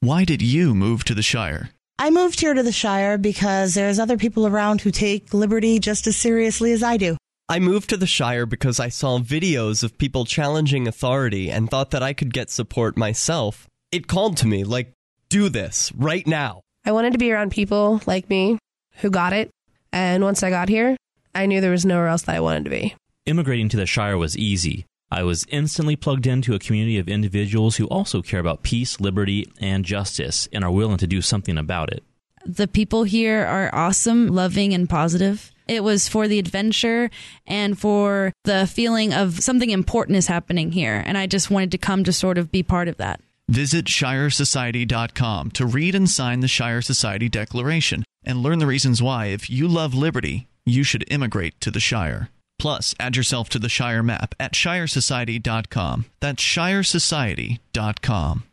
Why 0.00 0.24
did 0.24 0.42
you 0.42 0.74
move 0.74 1.04
to 1.04 1.14
the 1.14 1.22
Shire? 1.22 1.70
I 1.96 2.10
moved 2.10 2.40
here 2.40 2.54
to 2.54 2.62
the 2.62 2.72
Shire 2.72 3.18
because 3.18 3.74
there's 3.74 4.00
other 4.00 4.16
people 4.16 4.48
around 4.48 4.80
who 4.80 4.90
take 4.90 5.32
liberty 5.32 5.78
just 5.78 6.08
as 6.08 6.16
seriously 6.16 6.72
as 6.72 6.82
I 6.82 6.96
do. 6.96 7.16
I 7.48 7.60
moved 7.60 7.90
to 7.90 7.96
the 7.96 8.06
Shire 8.06 8.46
because 8.46 8.80
I 8.80 8.88
saw 8.88 9.20
videos 9.20 9.84
of 9.84 9.96
people 9.96 10.24
challenging 10.24 10.88
authority 10.88 11.52
and 11.52 11.70
thought 11.70 11.92
that 11.92 12.02
I 12.02 12.12
could 12.12 12.32
get 12.32 12.50
support 12.50 12.96
myself. 12.96 13.68
It 13.92 14.08
called 14.08 14.36
to 14.38 14.46
me, 14.48 14.64
like, 14.64 14.92
do 15.28 15.48
this 15.48 15.92
right 15.94 16.26
now. 16.26 16.62
I 16.84 16.90
wanted 16.90 17.12
to 17.12 17.18
be 17.18 17.30
around 17.30 17.52
people 17.52 18.00
like 18.06 18.28
me 18.28 18.58
who 18.96 19.10
got 19.10 19.32
it. 19.32 19.50
And 19.92 20.24
once 20.24 20.42
I 20.42 20.50
got 20.50 20.68
here, 20.68 20.96
I 21.32 21.46
knew 21.46 21.60
there 21.60 21.70
was 21.70 21.86
nowhere 21.86 22.08
else 22.08 22.22
that 22.22 22.34
I 22.34 22.40
wanted 22.40 22.64
to 22.64 22.70
be. 22.70 22.96
Immigrating 23.24 23.68
to 23.68 23.76
the 23.76 23.86
Shire 23.86 24.18
was 24.18 24.36
easy. 24.36 24.84
I 25.14 25.22
was 25.22 25.46
instantly 25.48 25.94
plugged 25.94 26.26
into 26.26 26.56
a 26.56 26.58
community 26.58 26.98
of 26.98 27.08
individuals 27.08 27.76
who 27.76 27.86
also 27.86 28.20
care 28.20 28.40
about 28.40 28.64
peace, 28.64 28.98
liberty, 28.98 29.48
and 29.60 29.84
justice 29.84 30.48
and 30.52 30.64
are 30.64 30.72
willing 30.72 30.96
to 30.96 31.06
do 31.06 31.22
something 31.22 31.56
about 31.56 31.92
it. 31.92 32.02
The 32.44 32.66
people 32.66 33.04
here 33.04 33.46
are 33.46 33.72
awesome, 33.72 34.26
loving, 34.26 34.74
and 34.74 34.90
positive. 34.90 35.52
It 35.68 35.84
was 35.84 36.08
for 36.08 36.26
the 36.26 36.40
adventure 36.40 37.10
and 37.46 37.78
for 37.78 38.32
the 38.42 38.66
feeling 38.66 39.14
of 39.14 39.38
something 39.38 39.70
important 39.70 40.18
is 40.18 40.26
happening 40.26 40.72
here. 40.72 41.00
And 41.06 41.16
I 41.16 41.28
just 41.28 41.48
wanted 41.48 41.70
to 41.70 41.78
come 41.78 42.02
to 42.02 42.12
sort 42.12 42.36
of 42.36 42.50
be 42.50 42.64
part 42.64 42.88
of 42.88 42.96
that. 42.96 43.20
Visit 43.48 43.84
ShireSociety.com 43.84 45.52
to 45.52 45.64
read 45.64 45.94
and 45.94 46.10
sign 46.10 46.40
the 46.40 46.48
Shire 46.48 46.82
Society 46.82 47.28
Declaration 47.28 48.02
and 48.24 48.42
learn 48.42 48.58
the 48.58 48.66
reasons 48.66 49.00
why, 49.00 49.26
if 49.26 49.48
you 49.48 49.68
love 49.68 49.94
liberty, 49.94 50.48
you 50.66 50.82
should 50.82 51.04
immigrate 51.08 51.60
to 51.60 51.70
the 51.70 51.78
Shire. 51.78 52.30
Plus, 52.58 52.94
add 52.98 53.16
yourself 53.16 53.48
to 53.50 53.58
the 53.58 53.68
Shire 53.68 54.02
map 54.02 54.34
at 54.40 54.52
ShireSociety.com. 54.52 56.06
That's 56.20 56.42
ShireSociety.com. 56.42 58.44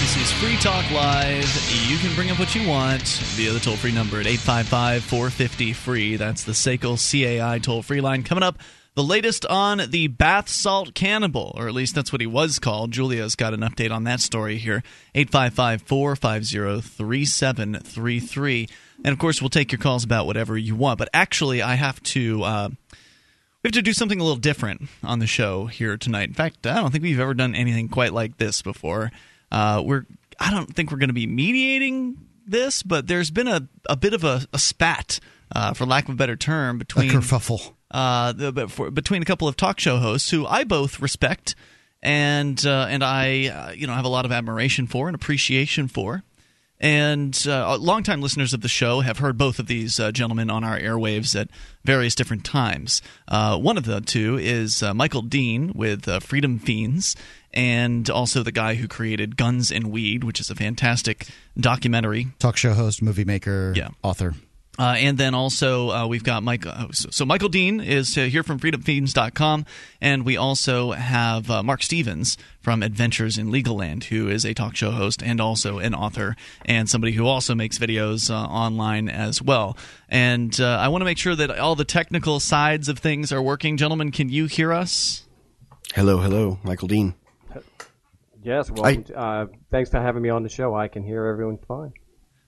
This 0.00 0.16
is 0.16 0.32
Free 0.32 0.56
Talk 0.56 0.90
Live. 0.90 1.44
You 1.88 1.98
can 1.98 2.14
bring 2.14 2.30
up 2.30 2.38
what 2.38 2.54
you 2.54 2.66
want 2.66 3.02
via 3.34 3.52
the 3.52 3.60
toll 3.60 3.76
free 3.76 3.92
number 3.92 4.20
at 4.20 4.26
855 4.26 5.04
450 5.04 5.72
free. 5.74 6.16
That's 6.16 6.44
the 6.44 6.52
SACL 6.52 6.96
CAI 6.96 7.58
toll 7.58 7.82
free 7.82 8.00
line. 8.00 8.22
Coming 8.22 8.42
up, 8.44 8.58
the 8.98 9.04
latest 9.04 9.46
on 9.46 9.80
the 9.90 10.08
bath 10.08 10.48
salt 10.48 10.92
cannibal, 10.92 11.54
or 11.56 11.68
at 11.68 11.72
least 11.72 11.94
that's 11.94 12.10
what 12.10 12.20
he 12.20 12.26
was 12.26 12.58
called. 12.58 12.90
Julia's 12.90 13.36
got 13.36 13.54
an 13.54 13.60
update 13.60 13.92
on 13.92 14.02
that 14.02 14.18
story 14.18 14.58
here. 14.58 14.82
855 15.14 15.82
450 15.82 16.80
3733. 16.80 18.68
And 19.04 19.12
of 19.12 19.20
course, 19.20 19.40
we'll 19.40 19.50
take 19.50 19.70
your 19.70 19.78
calls 19.78 20.02
about 20.02 20.26
whatever 20.26 20.58
you 20.58 20.74
want. 20.74 20.98
But 20.98 21.10
actually, 21.14 21.62
I 21.62 21.76
have 21.76 22.02
to. 22.02 22.42
Uh, 22.42 22.68
we 23.62 23.68
have 23.68 23.72
to 23.74 23.82
do 23.82 23.92
something 23.92 24.18
a 24.18 24.24
little 24.24 24.36
different 24.36 24.88
on 25.04 25.20
the 25.20 25.28
show 25.28 25.66
here 25.66 25.96
tonight. 25.96 26.26
In 26.26 26.34
fact, 26.34 26.66
I 26.66 26.74
don't 26.80 26.90
think 26.90 27.04
we've 27.04 27.20
ever 27.20 27.34
done 27.34 27.54
anything 27.54 27.88
quite 27.88 28.12
like 28.12 28.38
this 28.38 28.62
before. 28.62 29.12
Uh, 29.52 29.80
we're 29.86 30.06
I 30.40 30.50
don't 30.50 30.74
think 30.74 30.90
we're 30.90 30.98
going 30.98 31.10
to 31.10 31.14
be 31.14 31.28
mediating 31.28 32.16
this, 32.44 32.82
but 32.82 33.06
there's 33.06 33.30
been 33.30 33.46
a, 33.46 33.68
a 33.88 33.94
bit 33.94 34.12
of 34.12 34.24
a, 34.24 34.44
a 34.52 34.58
spat, 34.58 35.20
uh, 35.54 35.72
for 35.72 35.86
lack 35.86 36.08
of 36.08 36.14
a 36.14 36.16
better 36.16 36.34
term, 36.34 36.74
A 36.74 36.78
between 36.80 37.10
kerfuffle. 37.10 37.74
Uh, 37.90 38.32
the, 38.32 38.68
for, 38.68 38.90
between 38.90 39.22
a 39.22 39.24
couple 39.24 39.48
of 39.48 39.56
talk 39.56 39.80
show 39.80 39.96
hosts 39.98 40.30
who 40.30 40.46
I 40.46 40.64
both 40.64 41.00
respect 41.00 41.54
and 42.02 42.64
uh, 42.66 42.86
and 42.88 43.02
I 43.02 43.46
uh, 43.48 43.70
you 43.72 43.86
know 43.86 43.94
have 43.94 44.04
a 44.04 44.08
lot 44.08 44.24
of 44.24 44.32
admiration 44.32 44.86
for 44.86 45.08
and 45.08 45.14
appreciation 45.14 45.88
for. 45.88 46.22
And 46.80 47.36
uh, 47.48 47.76
longtime 47.76 48.20
listeners 48.22 48.52
of 48.54 48.60
the 48.60 48.68
show 48.68 49.00
have 49.00 49.18
heard 49.18 49.36
both 49.36 49.58
of 49.58 49.66
these 49.66 49.98
uh, 49.98 50.12
gentlemen 50.12 50.48
on 50.48 50.62
our 50.62 50.78
airwaves 50.78 51.34
at 51.38 51.48
various 51.84 52.14
different 52.14 52.44
times. 52.44 53.02
Uh, 53.26 53.58
one 53.58 53.76
of 53.76 53.84
the 53.84 54.00
two 54.00 54.38
is 54.38 54.80
uh, 54.80 54.94
Michael 54.94 55.22
Dean 55.22 55.72
with 55.74 56.06
uh, 56.06 56.20
Freedom 56.20 56.60
Feens, 56.60 57.16
and 57.52 58.08
also 58.08 58.44
the 58.44 58.52
guy 58.52 58.74
who 58.76 58.86
created 58.86 59.36
Guns 59.36 59.72
and 59.72 59.90
Weed, 59.90 60.22
which 60.22 60.38
is 60.38 60.50
a 60.50 60.54
fantastic 60.54 61.26
documentary 61.58 62.28
Talk 62.38 62.56
show 62.56 62.74
host, 62.74 63.02
movie 63.02 63.24
maker, 63.24 63.72
Yeah. 63.74 63.88
author. 64.04 64.34
Uh, 64.78 64.94
and 64.98 65.18
then 65.18 65.34
also 65.34 65.90
uh, 65.90 66.06
we've 66.06 66.22
got 66.22 66.42
Mike. 66.42 66.64
Uh, 66.64 66.86
so, 66.92 67.08
so 67.10 67.24
Michael 67.24 67.48
Dean 67.48 67.80
is 67.80 68.16
uh, 68.16 68.22
here 68.22 68.44
from 68.44 68.60
FreedomFeens.com, 68.60 69.66
and 70.00 70.24
we 70.24 70.36
also 70.36 70.92
have 70.92 71.50
uh, 71.50 71.62
Marc 71.64 71.82
Stevens 71.82 72.38
from 72.60 72.82
Adventures 72.82 73.36
in 73.36 73.50
Legal 73.50 73.76
Land, 73.76 74.04
who 74.04 74.28
is 74.28 74.44
a 74.44 74.54
talk 74.54 74.76
show 74.76 74.92
host 74.92 75.20
and 75.22 75.40
also 75.40 75.78
an 75.78 75.94
author, 75.94 76.36
and 76.64 76.88
somebody 76.88 77.12
who 77.14 77.26
also 77.26 77.56
makes 77.56 77.76
videos 77.76 78.30
uh, 78.30 78.34
online 78.34 79.08
as 79.08 79.42
well. 79.42 79.76
And 80.08 80.58
uh, 80.60 80.78
I 80.80 80.86
want 80.88 81.00
to 81.00 81.06
make 81.06 81.18
sure 81.18 81.34
that 81.34 81.58
all 81.58 81.74
the 81.74 81.84
technical 81.84 82.38
sides 82.38 82.88
of 82.88 83.00
things 83.00 83.32
are 83.32 83.42
working. 83.42 83.76
Gentlemen, 83.78 84.12
can 84.12 84.28
you 84.28 84.46
hear 84.46 84.72
us? 84.72 85.26
Hello, 85.94 86.18
hello, 86.18 86.58
Michael 86.62 86.86
Dean. 86.88 87.14
Yes, 88.44 88.70
welcome. 88.70 89.04
to- 89.04 89.18
uh, 89.18 89.46
thanks 89.72 89.90
for 89.90 90.00
having 90.00 90.22
me 90.22 90.28
on 90.28 90.44
the 90.44 90.48
show. 90.48 90.74
I 90.74 90.86
can 90.86 91.02
hear 91.02 91.26
everyone 91.26 91.58
fine. 91.66 91.92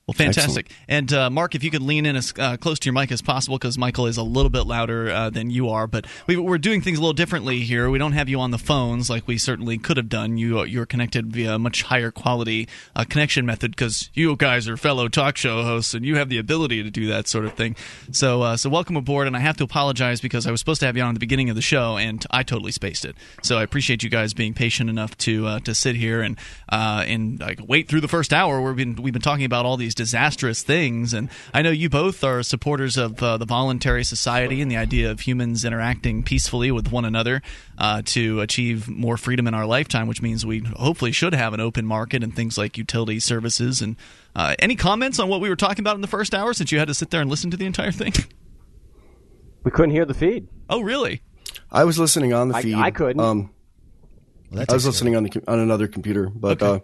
Well, 0.06 0.14
fantastic. 0.26 0.72
And 0.88 1.12
uh, 1.12 1.30
Mark, 1.30 1.54
if 1.54 1.62
you 1.62 1.70
could 1.70 1.82
lean 1.82 2.04
in 2.04 2.16
as 2.16 2.34
uh, 2.36 2.56
close 2.56 2.80
to 2.80 2.86
your 2.86 2.94
mic 2.94 3.12
as 3.12 3.22
possible, 3.22 3.58
because 3.58 3.78
Michael 3.78 4.06
is 4.06 4.16
a 4.16 4.24
little 4.24 4.50
bit 4.50 4.66
louder 4.66 5.08
uh, 5.08 5.30
than 5.30 5.50
you 5.50 5.68
are. 5.68 5.86
But 5.86 6.06
we, 6.26 6.36
we're 6.36 6.58
doing 6.58 6.80
things 6.80 6.98
a 6.98 7.00
little 7.00 7.12
differently 7.12 7.60
here. 7.60 7.88
We 7.88 7.98
don't 7.98 8.10
have 8.12 8.28
you 8.28 8.40
on 8.40 8.50
the 8.50 8.58
phones 8.58 9.08
like 9.08 9.28
we 9.28 9.38
certainly 9.38 9.78
could 9.78 9.96
have 9.96 10.08
done. 10.08 10.36
You 10.36 10.64
you're 10.64 10.86
connected 10.86 11.32
via 11.32 11.54
a 11.54 11.58
much 11.60 11.82
higher 11.82 12.10
quality 12.10 12.68
uh, 12.96 13.04
connection 13.08 13.46
method 13.46 13.70
because 13.70 14.10
you 14.12 14.34
guys 14.34 14.68
are 14.68 14.76
fellow 14.76 15.06
talk 15.06 15.36
show 15.36 15.62
hosts 15.62 15.94
and 15.94 16.04
you 16.04 16.16
have 16.16 16.28
the 16.28 16.38
ability 16.38 16.82
to 16.82 16.90
do 16.90 17.06
that 17.06 17.28
sort 17.28 17.44
of 17.44 17.52
thing. 17.52 17.76
So 18.10 18.42
uh, 18.42 18.56
so 18.56 18.68
welcome 18.68 18.96
aboard. 18.96 19.28
And 19.28 19.36
I 19.36 19.40
have 19.40 19.58
to 19.58 19.64
apologize 19.64 20.20
because 20.20 20.44
I 20.44 20.50
was 20.50 20.58
supposed 20.58 20.80
to 20.80 20.86
have 20.86 20.96
you 20.96 21.04
on 21.04 21.10
at 21.10 21.14
the 21.14 21.20
beginning 21.20 21.50
of 21.50 21.56
the 21.56 21.62
show 21.62 21.96
and 21.96 22.26
I 22.32 22.42
totally 22.42 22.72
spaced 22.72 23.04
it. 23.04 23.14
So 23.44 23.58
I 23.58 23.62
appreciate 23.62 24.02
you 24.02 24.10
guys 24.10 24.34
being 24.34 24.54
patient 24.54 24.90
enough 24.90 25.16
to 25.18 25.46
uh, 25.46 25.60
to 25.60 25.72
sit 25.72 25.94
here 25.94 26.20
and 26.20 26.36
uh, 26.68 27.04
and 27.06 27.38
like 27.38 27.60
wait 27.64 27.86
through 27.86 28.00
the 28.00 28.08
first 28.08 28.32
hour. 28.32 28.60
We've 28.60 28.74
been 28.74 28.96
we've 28.96 29.12
been 29.12 29.22
talking 29.22 29.44
about 29.44 29.66
all 29.66 29.76
these 29.76 29.94
disastrous 30.00 30.62
things. 30.62 31.12
And 31.12 31.28
I 31.52 31.60
know 31.60 31.70
you 31.70 31.90
both 31.90 32.24
are 32.24 32.42
supporters 32.42 32.96
of 32.96 33.22
uh, 33.22 33.36
the 33.36 33.44
voluntary 33.44 34.02
society 34.02 34.62
and 34.62 34.70
the 34.70 34.78
idea 34.78 35.10
of 35.10 35.20
humans 35.20 35.62
interacting 35.62 36.22
peacefully 36.22 36.70
with 36.70 36.90
one 36.90 37.04
another 37.04 37.42
uh, 37.76 38.00
to 38.06 38.40
achieve 38.40 38.88
more 38.88 39.18
freedom 39.18 39.46
in 39.46 39.52
our 39.52 39.66
lifetime, 39.66 40.08
which 40.08 40.22
means 40.22 40.46
we 40.46 40.60
hopefully 40.60 41.12
should 41.12 41.34
have 41.34 41.52
an 41.52 41.60
open 41.60 41.84
market 41.84 42.24
and 42.24 42.34
things 42.34 42.56
like 42.56 42.78
utility 42.78 43.20
services. 43.20 43.82
And 43.82 43.96
uh, 44.34 44.54
any 44.58 44.74
comments 44.74 45.18
on 45.18 45.28
what 45.28 45.42
we 45.42 45.50
were 45.50 45.56
talking 45.56 45.82
about 45.82 45.96
in 45.96 46.00
the 46.00 46.08
first 46.08 46.34
hour 46.34 46.54
since 46.54 46.72
you 46.72 46.78
had 46.78 46.88
to 46.88 46.94
sit 46.94 47.10
there 47.10 47.20
and 47.20 47.28
listen 47.28 47.50
to 47.50 47.58
the 47.58 47.66
entire 47.66 47.92
thing? 47.92 48.14
We 49.62 49.70
couldn't 49.70 49.90
hear 49.90 50.06
the 50.06 50.14
feed. 50.14 50.48
Oh, 50.70 50.80
really? 50.80 51.20
I 51.70 51.84
was 51.84 51.98
listening 51.98 52.32
on 52.32 52.48
the 52.48 52.54
feed. 52.54 52.74
I 52.74 52.90
couldn't. 52.90 53.20
Um, 53.20 53.50
Well, 54.50 54.64
I 54.66 54.72
was 54.72 54.86
listening 54.86 55.16
on 55.16 55.24
the 55.24 55.42
on 55.46 55.58
another 55.58 55.86
computer, 55.86 56.30
but 56.30 56.62
uh, 56.62 56.80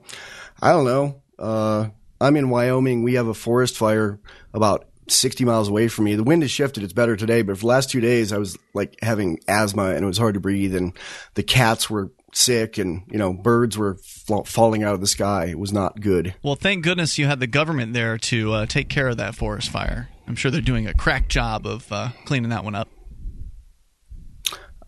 I 0.60 0.72
don't 0.72 0.84
know. 0.84 1.22
Uh, 1.38 1.88
I'm 2.20 2.36
in 2.36 2.50
Wyoming. 2.50 3.02
We 3.02 3.14
have 3.14 3.28
a 3.28 3.34
forest 3.34 3.76
fire 3.76 4.18
about 4.54 4.88
60 5.08 5.44
miles 5.44 5.68
away 5.68 5.88
from 5.88 6.06
me. 6.06 6.14
The 6.14 6.24
wind 6.24 6.42
has 6.42 6.50
shifted. 6.50 6.82
It's 6.82 6.92
better 6.92 7.16
today, 7.16 7.42
but 7.42 7.56
for 7.56 7.60
the 7.62 7.66
last 7.66 7.90
two 7.90 8.00
days, 8.00 8.32
I 8.32 8.38
was 8.38 8.56
like 8.74 8.96
having 9.02 9.38
asthma 9.46 9.90
and 9.90 10.02
it 10.02 10.06
was 10.06 10.18
hard 10.18 10.34
to 10.34 10.40
breathe. 10.40 10.74
And 10.74 10.92
the 11.34 11.42
cats 11.42 11.88
were 11.88 12.10
sick, 12.32 12.76
and 12.78 13.02
you 13.08 13.18
know, 13.18 13.32
birds 13.32 13.78
were 13.78 13.96
fa- 14.02 14.44
falling 14.44 14.82
out 14.82 14.94
of 14.94 15.00
the 15.00 15.06
sky. 15.06 15.46
It 15.46 15.58
was 15.58 15.72
not 15.72 16.00
good. 16.00 16.34
Well, 16.42 16.54
thank 16.54 16.84
goodness 16.84 17.18
you 17.18 17.26
had 17.26 17.40
the 17.40 17.46
government 17.46 17.92
there 17.94 18.18
to 18.18 18.52
uh, 18.52 18.66
take 18.66 18.88
care 18.88 19.08
of 19.08 19.16
that 19.16 19.34
forest 19.34 19.70
fire. 19.70 20.08
I'm 20.26 20.36
sure 20.36 20.50
they're 20.50 20.60
doing 20.60 20.86
a 20.86 20.94
crack 20.94 21.28
job 21.28 21.66
of 21.66 21.90
uh, 21.90 22.10
cleaning 22.24 22.50
that 22.50 22.64
one 22.64 22.74
up. 22.74 22.88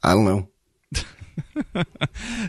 I 0.02 0.12
don't 0.12 0.24
know. 0.24 0.48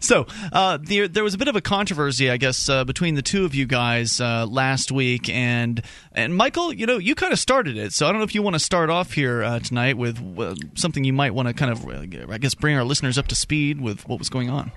So 0.02 0.26
uh, 0.52 0.78
there, 0.82 1.08
there 1.08 1.24
was 1.24 1.34
a 1.34 1.38
bit 1.38 1.48
of 1.48 1.56
a 1.56 1.62
controversy, 1.62 2.30
I 2.32 2.38
guess, 2.38 2.70
uh, 2.70 2.84
between 2.86 3.16
the 3.16 3.22
two 3.22 3.46
of 3.46 3.54
you 3.54 3.66
guys 3.66 4.20
uh, 4.22 4.46
last 4.48 4.92
week, 4.92 5.30
and 5.30 5.82
and 6.14 6.36
Michael, 6.36 6.74
you 6.74 6.86
know, 6.86 6.98
you 6.98 7.16
kind 7.16 7.34
of 7.34 7.40
started 7.40 7.78
it. 7.78 7.94
So 7.94 8.06
I 8.08 8.10
don't 8.12 8.20
know 8.20 8.24
if 8.26 8.34
you 8.36 8.42
want 8.42 8.56
to 8.56 8.60
start 8.60 8.90
off 8.90 9.12
here 9.14 9.44
uh, 9.44 9.60
tonight 9.60 9.98
with 9.98 10.20
uh, 10.40 10.56
something 10.76 11.04
you 11.04 11.14
might 11.14 11.34
want 11.34 11.48
to 11.48 11.54
kind 11.54 11.72
of, 11.72 11.86
uh, 11.88 12.32
I 12.34 12.38
guess, 12.38 12.56
bring 12.56 12.76
our 12.78 12.84
listeners 12.84 13.18
up 13.18 13.28
to 13.28 13.36
speed 13.36 13.82
with 13.82 14.08
what 14.08 14.20
was 14.20 14.30
going 14.30 14.50
on 14.50 14.72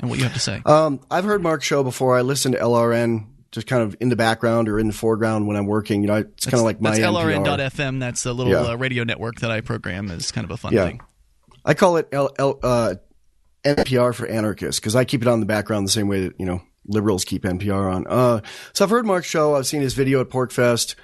and 0.00 0.10
what 0.10 0.18
you 0.18 0.24
have 0.24 0.34
to 0.34 0.40
say. 0.40 0.60
Um, 0.66 1.00
I've 1.10 1.24
heard 1.24 1.42
Mark's 1.42 1.64
show 1.66 1.82
before. 1.82 2.16
I 2.16 2.22
listen 2.22 2.52
to 2.52 2.58
LRN 2.58 3.26
just 3.52 3.66
kind 3.66 3.82
of 3.82 3.96
in 4.00 4.08
the 4.10 4.16
background 4.16 4.68
or 4.68 4.78
in 4.78 4.86
the 4.86 4.92
foreground 4.92 5.46
when 5.46 5.56
I'm 5.56 5.66
working. 5.66 6.02
You 6.02 6.08
know, 6.08 6.16
it's 6.16 6.44
kind 6.46 6.58
of 6.58 6.64
like 6.64 6.80
my 6.80 6.90
that's 6.90 7.00
NPR. 7.00 7.44
LRN.FM. 7.44 8.00
That's 8.00 8.26
a 8.26 8.32
little 8.32 8.52
Yeah. 8.52 8.72
uh, 8.72 8.76
radio 8.76 9.04
network 9.04 9.36
that 9.40 9.50
I 9.50 9.60
program. 9.60 10.10
is 10.10 10.30
kind 10.32 10.44
of 10.44 10.50
a 10.50 10.56
fun 10.56 10.72
Yeah. 10.72 10.86
thing. 10.86 11.00
I 11.64 11.74
call 11.74 11.96
it 11.96 12.08
L, 12.12 12.30
L, 12.38 12.60
uh, 12.62 12.94
NPR 13.66 14.14
for 14.14 14.26
anarchists 14.26 14.80
because 14.80 14.94
I 14.96 15.04
keep 15.04 15.22
it 15.22 15.28
on 15.28 15.40
the 15.40 15.46
background 15.46 15.86
the 15.86 15.92
same 15.92 16.08
way 16.08 16.28
that 16.28 16.38
you 16.38 16.46
know 16.46 16.62
liberals 16.86 17.24
keep 17.24 17.42
NPR 17.42 17.92
on. 17.92 18.06
Uh, 18.06 18.40
so 18.72 18.84
I've 18.84 18.90
heard 18.90 19.06
Mark's 19.06 19.26
show. 19.26 19.56
I've 19.56 19.66
seen 19.66 19.82
his 19.82 19.94
video 19.94 20.20
at 20.20 20.28
PorcFest. 20.28 20.94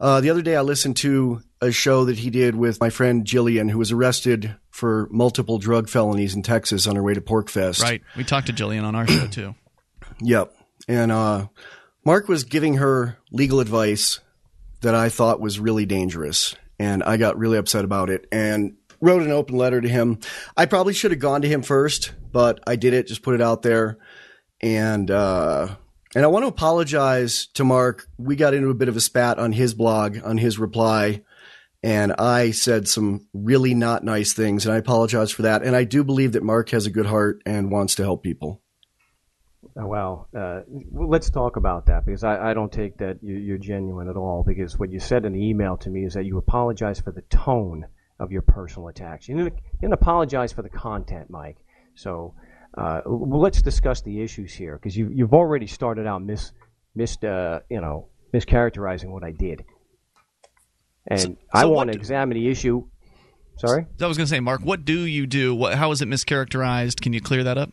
Uh, 0.00 0.20
the 0.20 0.30
other 0.30 0.42
day 0.42 0.56
I 0.56 0.62
listened 0.62 0.96
to 0.98 1.40
a 1.60 1.70
show 1.72 2.04
that 2.04 2.18
he 2.18 2.30
did 2.30 2.54
with 2.56 2.80
my 2.80 2.90
friend 2.90 3.24
Jillian, 3.24 3.70
who 3.70 3.78
was 3.78 3.92
arrested 3.92 4.56
for 4.70 5.08
multiple 5.10 5.58
drug 5.58 5.88
felonies 5.88 6.34
in 6.34 6.42
Texas 6.42 6.86
on 6.86 6.96
her 6.96 7.02
way 7.02 7.14
to 7.14 7.20
PorcFest. 7.20 7.82
Right. 7.82 8.02
We 8.16 8.24
talked 8.24 8.48
to 8.48 8.52
Jillian 8.52 8.84
on 8.84 8.94
our 8.94 9.06
show 9.06 9.26
too. 9.26 9.54
Yep. 10.20 10.54
And 10.86 11.10
uh, 11.10 11.48
Mark 12.04 12.28
was 12.28 12.44
giving 12.44 12.74
her 12.74 13.18
legal 13.32 13.58
advice 13.58 14.20
that 14.82 14.94
I 14.94 15.08
thought 15.08 15.40
was 15.40 15.58
really 15.58 15.86
dangerous. 15.86 16.54
And 16.78 17.02
I 17.02 17.16
got 17.16 17.36
really 17.36 17.58
upset 17.58 17.84
about 17.84 18.10
it 18.10 18.28
and 18.30 18.76
wrote 19.00 19.22
an 19.22 19.30
open 19.30 19.56
letter 19.56 19.80
to 19.80 19.88
him. 19.88 20.18
I 20.56 20.66
probably 20.66 20.94
should 20.94 21.10
have 21.10 21.20
gone 21.20 21.42
to 21.42 21.48
him 21.48 21.62
first, 21.62 22.12
but 22.32 22.60
I 22.66 22.76
did 22.76 22.94
it, 22.94 23.06
just 23.06 23.22
put 23.22 23.34
it 23.34 23.42
out 23.42 23.62
there. 23.62 23.98
And, 24.60 25.10
uh, 25.10 25.74
and 26.14 26.24
I 26.24 26.28
want 26.28 26.44
to 26.44 26.48
apologize 26.48 27.46
to 27.54 27.64
Mark. 27.64 28.06
We 28.18 28.36
got 28.36 28.54
into 28.54 28.70
a 28.70 28.74
bit 28.74 28.88
of 28.88 28.96
a 28.96 29.00
spat 29.00 29.38
on 29.38 29.52
his 29.52 29.74
blog, 29.74 30.18
on 30.24 30.38
his 30.38 30.58
reply, 30.58 31.22
and 31.82 32.12
I 32.12 32.52
said 32.52 32.88
some 32.88 33.26
really 33.34 33.74
not 33.74 34.04
nice 34.04 34.32
things, 34.32 34.64
and 34.64 34.74
I 34.74 34.78
apologize 34.78 35.30
for 35.32 35.42
that. 35.42 35.62
And 35.62 35.76
I 35.76 35.84
do 35.84 36.02
believe 36.02 36.32
that 36.32 36.42
Mark 36.42 36.70
has 36.70 36.86
a 36.86 36.90
good 36.90 37.06
heart 37.06 37.42
and 37.44 37.70
wants 37.70 37.96
to 37.96 38.04
help 38.04 38.22
people. 38.22 38.62
Oh, 39.76 39.86
well, 39.86 40.28
uh, 40.34 40.60
well, 40.68 41.08
let's 41.08 41.30
talk 41.30 41.56
about 41.56 41.86
that 41.86 42.06
because 42.06 42.22
I, 42.22 42.50
I 42.50 42.54
don't 42.54 42.72
take 42.72 42.98
that 42.98 43.18
you, 43.22 43.36
you're 43.36 43.58
genuine 43.58 44.08
at 44.08 44.16
all. 44.16 44.44
Because 44.46 44.78
what 44.78 44.92
you 44.92 45.00
said 45.00 45.24
in 45.24 45.32
the 45.32 45.44
email 45.44 45.76
to 45.78 45.90
me 45.90 46.04
is 46.04 46.14
that 46.14 46.24
you 46.24 46.38
apologize 46.38 47.00
for 47.00 47.10
the 47.10 47.22
tone 47.22 47.86
of 48.18 48.30
your 48.32 48.42
personal 48.42 48.88
attacks. 48.88 49.28
You 49.28 49.36
didn't, 49.36 49.54
didn't 49.80 49.94
apologize 49.94 50.52
for 50.52 50.62
the 50.62 50.68
content, 50.68 51.30
Mike. 51.30 51.58
So 51.94 52.34
uh, 52.76 53.02
well, 53.06 53.40
let's 53.40 53.62
discuss 53.62 54.02
the 54.02 54.20
issues 54.20 54.52
here 54.52 54.76
because 54.76 54.96
you, 54.96 55.10
you've 55.12 55.34
already 55.34 55.66
started 55.66 56.06
out 56.06 56.22
mis, 56.22 56.52
mis 56.94 57.22
uh, 57.22 57.60
you 57.70 57.80
know, 57.80 58.08
mischaracterizing 58.32 59.10
what 59.10 59.22
I 59.22 59.30
did, 59.30 59.64
and 61.06 61.20
So- 61.20 61.36
I 61.52 61.66
want 61.66 61.92
to 61.92 61.96
examine 61.96 62.36
the 62.36 62.48
issue. 62.48 62.86
Sorry. 63.56 63.86
I 64.00 64.06
was 64.08 64.16
going 64.16 64.26
to 64.26 64.30
say, 64.30 64.40
Mark, 64.40 64.62
what 64.62 64.84
do 64.84 65.02
you 65.02 65.28
do? 65.28 65.54
What, 65.54 65.74
how 65.74 65.92
is 65.92 66.02
it 66.02 66.08
mischaracterized? 66.08 67.00
Can 67.00 67.12
you 67.12 67.20
clear 67.20 67.44
that 67.44 67.56
up? 67.56 67.70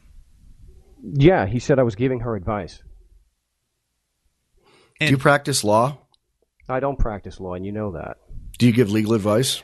Yeah, 1.01 1.47
he 1.47 1.57
said 1.57 1.79
I 1.79 1.83
was 1.83 1.95
giving 1.95 2.19
her 2.19 2.35
advice. 2.35 2.83
do 4.99 5.07
you 5.07 5.17
practice 5.17 5.63
law? 5.63 5.97
I 6.69 6.79
don't 6.79 6.99
practice 6.99 7.39
law, 7.39 7.55
and 7.55 7.65
you 7.65 7.71
know 7.71 7.93
that. 7.93 8.17
Do 8.59 8.67
you 8.67 8.71
give 8.71 8.91
legal 8.91 9.13
advice? 9.13 9.63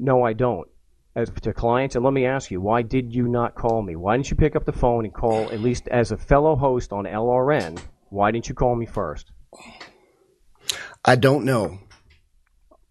No, 0.00 0.24
I 0.24 0.32
don't. 0.32 0.66
As 1.14 1.28
to 1.42 1.52
clients, 1.52 1.94
and 1.96 2.04
let 2.04 2.14
me 2.14 2.24
ask 2.24 2.50
you, 2.50 2.60
why 2.60 2.82
did 2.82 3.12
you 3.14 3.28
not 3.28 3.54
call 3.54 3.82
me? 3.82 3.96
Why 3.96 4.16
didn't 4.16 4.30
you 4.30 4.36
pick 4.36 4.56
up 4.56 4.64
the 4.64 4.72
phone 4.72 5.04
and 5.04 5.12
call, 5.12 5.50
at 5.50 5.60
least 5.60 5.88
as 5.88 6.12
a 6.12 6.16
fellow 6.16 6.56
host 6.56 6.92
on 6.92 7.04
LRN, 7.04 7.80
why 8.08 8.30
didn't 8.30 8.48
you 8.48 8.54
call 8.54 8.74
me 8.76 8.86
first? 8.86 9.30
I 11.04 11.16
don't 11.16 11.44
know. 11.44 11.78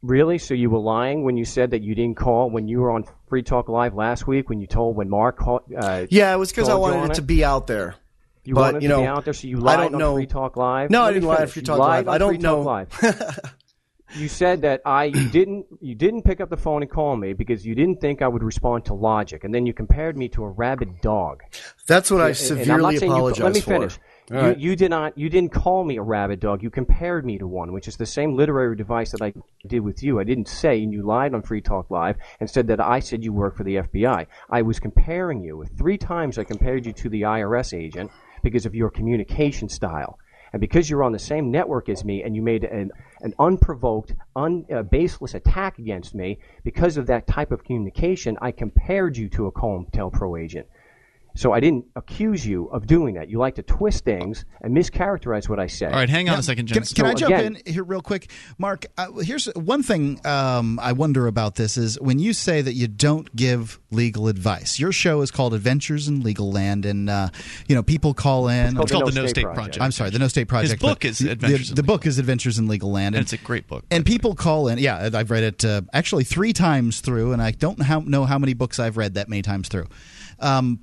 Really? 0.01 0.37
So 0.37 0.53
you 0.53 0.69
were 0.69 0.79
lying 0.79 1.23
when 1.23 1.37
you 1.37 1.45
said 1.45 1.71
that 1.71 1.81
you 1.81 1.95
didn't 1.95 2.17
call 2.17 2.49
when 2.49 2.67
you 2.67 2.79
were 2.79 2.91
on 2.91 3.05
Free 3.27 3.41
Talk 3.41 3.69
Live 3.69 3.95
last 3.95 4.27
week 4.27 4.49
when 4.49 4.59
you 4.59 4.67
told 4.67 4.95
when 4.95 5.09
Mark 5.09 5.37
called? 5.37 5.61
Uh, 5.75 6.05
Yeah, 6.09 6.33
it 6.33 6.37
was 6.37 6.51
because 6.51 6.69
I 6.69 6.75
wanted 6.75 7.11
it 7.11 7.15
to 7.15 7.21
be 7.21 7.43
out 7.43 7.67
there. 7.67 7.95
You 8.43 8.55
but, 8.55 8.73
wanted 8.73 8.83
you 8.83 8.89
to 8.89 8.95
know, 8.95 9.01
be 9.01 9.07
out 9.07 9.25
there, 9.25 9.33
so 9.33 9.47
you 9.47 9.57
I 9.57 9.61
lied 9.61 9.77
don't 9.77 9.95
on 9.95 9.99
know. 9.99 10.15
Free 10.15 10.27
Talk 10.27 10.57
Live. 10.57 10.89
No, 10.89 11.03
I 11.03 11.13
didn't 11.13 11.27
lie 11.27 11.37
on. 11.37 11.47
Free 11.47 11.61
You 11.61 11.65
Talk 11.65 11.79
Live. 11.79 12.07
I 12.07 12.17
don't 12.17 12.41
know. 12.41 12.85
You 14.15 14.27
said 14.27 14.61
that 14.63 14.81
I 14.85 15.05
you 15.05 15.29
didn't 15.31 15.65
you 15.81 15.95
didn't 15.95 16.23
pick 16.23 16.41
up 16.41 16.49
the 16.49 16.57
phone 16.57 16.81
and 16.81 16.89
call 16.89 17.15
me 17.15 17.33
because 17.33 17.65
you 17.65 17.75
didn't 17.75 18.01
think 18.01 18.21
I 18.21 18.27
would 18.27 18.43
respond 18.43 18.85
to 18.85 18.93
logic, 18.93 19.43
and 19.43 19.53
then 19.53 19.65
you 19.65 19.73
compared 19.73 20.17
me 20.17 20.27
to 20.29 20.43
a 20.43 20.49
rabid 20.49 21.01
dog. 21.01 21.43
That's 21.87 22.09
what 22.11 22.21
I 22.21 22.29
And- 22.29 22.37
and 22.39 22.51
I'm 22.51 22.57
severely 22.65 22.97
saying 22.97 23.11
you- 23.11 23.21
Let 23.43 23.53
me 23.53 23.61
for. 23.61 23.71
finish. 23.71 23.99
All 24.31 24.37
You, 24.37 24.43
right. 24.43 24.57
you 24.59 24.75
did 24.75 24.89
not. 24.91 25.17
You 25.17 25.27
didn't 25.29 25.51
call 25.51 25.83
me 25.83 25.97
a 25.97 26.03
rabid 26.03 26.39
dog. 26.39 26.61
You 26.61 26.69
compared 26.69 27.25
me 27.25 27.39
to 27.39 27.47
one, 27.47 27.71
which 27.73 27.87
is 27.87 27.97
the 27.97 28.05
same 28.05 28.35
literary 28.35 28.75
device 28.75 29.11
that 29.11 29.21
I 29.23 29.33
did 29.67 29.79
with 29.79 30.03
you. 30.03 30.19
I 30.19 30.23
didn't 30.23 30.47
say, 30.47 30.83
and 30.83 30.93
you 30.93 31.01
lied 31.01 31.33
on 31.33 31.41
Free 31.41 31.61
Talk 31.61 31.89
Live 31.89 32.15
and 32.39 32.47
said 32.49 32.67
that 32.67 32.79
I 32.79 32.99
said 32.99 33.23
you 33.23 33.33
work 33.33 33.55
for 33.57 33.63
the 33.63 33.77
FBI. 33.77 34.27
I 34.49 34.61
was 34.61 34.79
comparing 34.79 35.41
you. 35.43 35.65
Three 35.77 35.97
times 35.97 36.37
I 36.37 36.43
compared 36.43 36.85
you 36.85 36.93
to 36.93 37.09
the 37.09 37.23
IRS 37.23 37.73
agent 37.73 38.11
because 38.43 38.67
of 38.67 38.75
your 38.75 38.91
communication 38.91 39.67
style. 39.67 40.19
And 40.53 40.59
because 40.59 40.89
you're 40.89 41.03
on 41.03 41.11
the 41.11 41.19
same 41.19 41.51
network 41.51 41.89
as 41.89 42.03
me 42.03 42.23
and 42.23 42.35
you 42.35 42.41
made 42.41 42.63
an, 42.63 42.91
an 43.21 43.33
unprovoked, 43.39 44.13
un, 44.35 44.65
uh, 44.73 44.83
baseless 44.83 45.33
attack 45.35 45.79
against 45.79 46.15
me, 46.15 46.39
because 46.63 46.97
of 46.97 47.07
that 47.07 47.27
type 47.27 47.51
of 47.51 47.63
communication, 47.63 48.37
I 48.41 48.51
compared 48.51 49.17
you 49.17 49.29
to 49.29 49.47
a 49.47 49.51
COINTELPRO 49.51 50.41
agent. 50.41 50.67
So 51.35 51.53
I 51.53 51.59
didn't 51.61 51.85
accuse 51.95 52.45
you 52.45 52.65
of 52.67 52.85
doing 52.85 53.15
that. 53.15 53.29
You 53.29 53.37
like 53.39 53.55
to 53.55 53.63
twist 53.63 54.03
things 54.03 54.43
and 54.61 54.75
mischaracterize 54.75 55.47
what 55.47 55.57
I 55.59 55.67
say. 55.67 55.85
All 55.85 55.93
right, 55.93 56.09
hang 56.09 56.27
on 56.27 56.37
a 56.39 56.43
second, 56.43 56.67
Can, 56.67 56.83
Jim. 56.83 56.95
can 56.95 57.05
I 57.05 57.09
So 57.11 57.15
jump 57.15 57.33
again- 57.35 57.55
in 57.65 57.73
here 57.73 57.83
real 57.83 58.01
quick, 58.01 58.29
Mark? 58.57 58.87
Uh, 58.97 59.11
here's 59.19 59.45
one 59.53 59.81
thing 59.83 60.19
um, 60.25 60.79
I 60.79 60.91
wonder 60.91 61.27
about 61.27 61.55
this: 61.55 61.77
is 61.77 61.99
when 62.01 62.19
you 62.19 62.33
say 62.33 62.61
that 62.61 62.73
you 62.73 62.87
don't 62.89 63.33
give 63.35 63.79
legal 63.91 64.27
advice. 64.27 64.79
Your 64.79 64.91
show 64.91 65.21
is 65.21 65.31
called 65.31 65.53
Adventures 65.53 66.07
in 66.09 66.21
Legal 66.23 66.51
Land, 66.51 66.85
and 66.85 67.09
uh, 67.09 67.29
you 67.67 67.75
know 67.75 67.83
people 67.83 68.13
call 68.13 68.49
in. 68.49 68.77
It's 68.77 68.91
called 68.91 69.07
the 69.07 69.21
No 69.21 69.27
State 69.27 69.45
Project. 69.45 69.79
I'm 69.79 69.91
sorry, 69.91 70.09
the 70.09 70.19
No 70.19 70.27
State 70.27 70.47
Project. 70.49 70.73
His 70.73 70.79
book 70.81 71.05
is 71.05 71.19
the- 71.19 71.31
Adventures 71.31 71.69
The, 71.69 71.75
the 71.75 71.83
book 71.83 72.05
is 72.05 72.19
Adventures 72.19 72.59
in 72.59 72.67
Legal 72.67 72.91
Land, 72.91 73.15
And 73.15 73.21
it's 73.21 73.33
a 73.33 73.37
great 73.37 73.67
book. 73.67 73.85
And 73.91 74.05
people 74.05 74.35
call 74.35 74.67
in. 74.67 74.77
Yeah, 74.79 75.09
I've 75.13 75.31
read 75.31 75.43
it 75.43 75.63
uh, 75.63 75.81
actually 75.93 76.25
three 76.25 76.51
times 76.53 76.99
through, 77.01 77.31
and 77.33 77.41
I 77.41 77.51
don't 77.51 77.79
know 78.09 78.25
how 78.25 78.39
many 78.39 78.53
books 78.53 78.77
I've 78.79 78.97
read 78.97 79.13
that 79.13 79.29
many 79.29 79.41
times 79.41 79.69
through. 79.69 79.87
Um, 80.39 80.79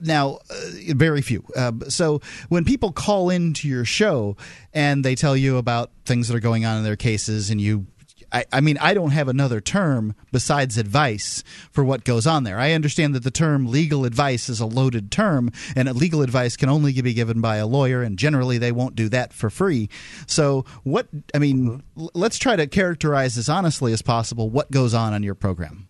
now, 0.00 0.38
uh, 0.50 0.54
very 0.94 1.22
few. 1.22 1.44
Uh, 1.54 1.72
so 1.88 2.20
when 2.48 2.64
people 2.64 2.92
call 2.92 3.30
into 3.30 3.68
your 3.68 3.84
show 3.84 4.36
and 4.72 5.04
they 5.04 5.14
tell 5.14 5.36
you 5.36 5.56
about 5.56 5.90
things 6.04 6.28
that 6.28 6.36
are 6.36 6.40
going 6.40 6.64
on 6.64 6.78
in 6.78 6.84
their 6.84 6.96
cases, 6.96 7.50
and 7.50 7.60
you 7.60 7.86
I, 8.32 8.44
I 8.52 8.60
mean, 8.60 8.76
I 8.78 8.94
don't 8.94 9.10
have 9.10 9.28
another 9.28 9.60
term 9.60 10.14
besides 10.32 10.78
advice 10.78 11.44
for 11.70 11.84
what 11.84 12.04
goes 12.04 12.26
on 12.26 12.44
there. 12.44 12.58
I 12.58 12.72
understand 12.72 13.14
that 13.14 13.22
the 13.22 13.30
term 13.30 13.66
legal 13.66 14.04
advice 14.04 14.48
is 14.48 14.60
a 14.60 14.66
loaded 14.66 15.10
term, 15.10 15.50
and 15.74 15.94
legal 15.94 16.22
advice 16.22 16.56
can 16.56 16.68
only 16.68 17.00
be 17.00 17.14
given 17.14 17.40
by 17.40 17.56
a 17.56 17.66
lawyer, 17.66 18.02
and 18.02 18.18
generally 18.18 18.58
they 18.58 18.72
won't 18.72 18.96
do 18.96 19.08
that 19.10 19.32
for 19.32 19.50
free. 19.50 19.88
So, 20.26 20.64
what, 20.82 21.08
I 21.34 21.38
mean, 21.38 21.82
l- 21.96 22.10
let's 22.14 22.38
try 22.38 22.56
to 22.56 22.66
characterize 22.66 23.38
as 23.38 23.48
honestly 23.48 23.92
as 23.92 24.02
possible 24.02 24.50
what 24.50 24.70
goes 24.70 24.92
on 24.92 25.12
on 25.14 25.22
your 25.22 25.34
program. 25.34 25.85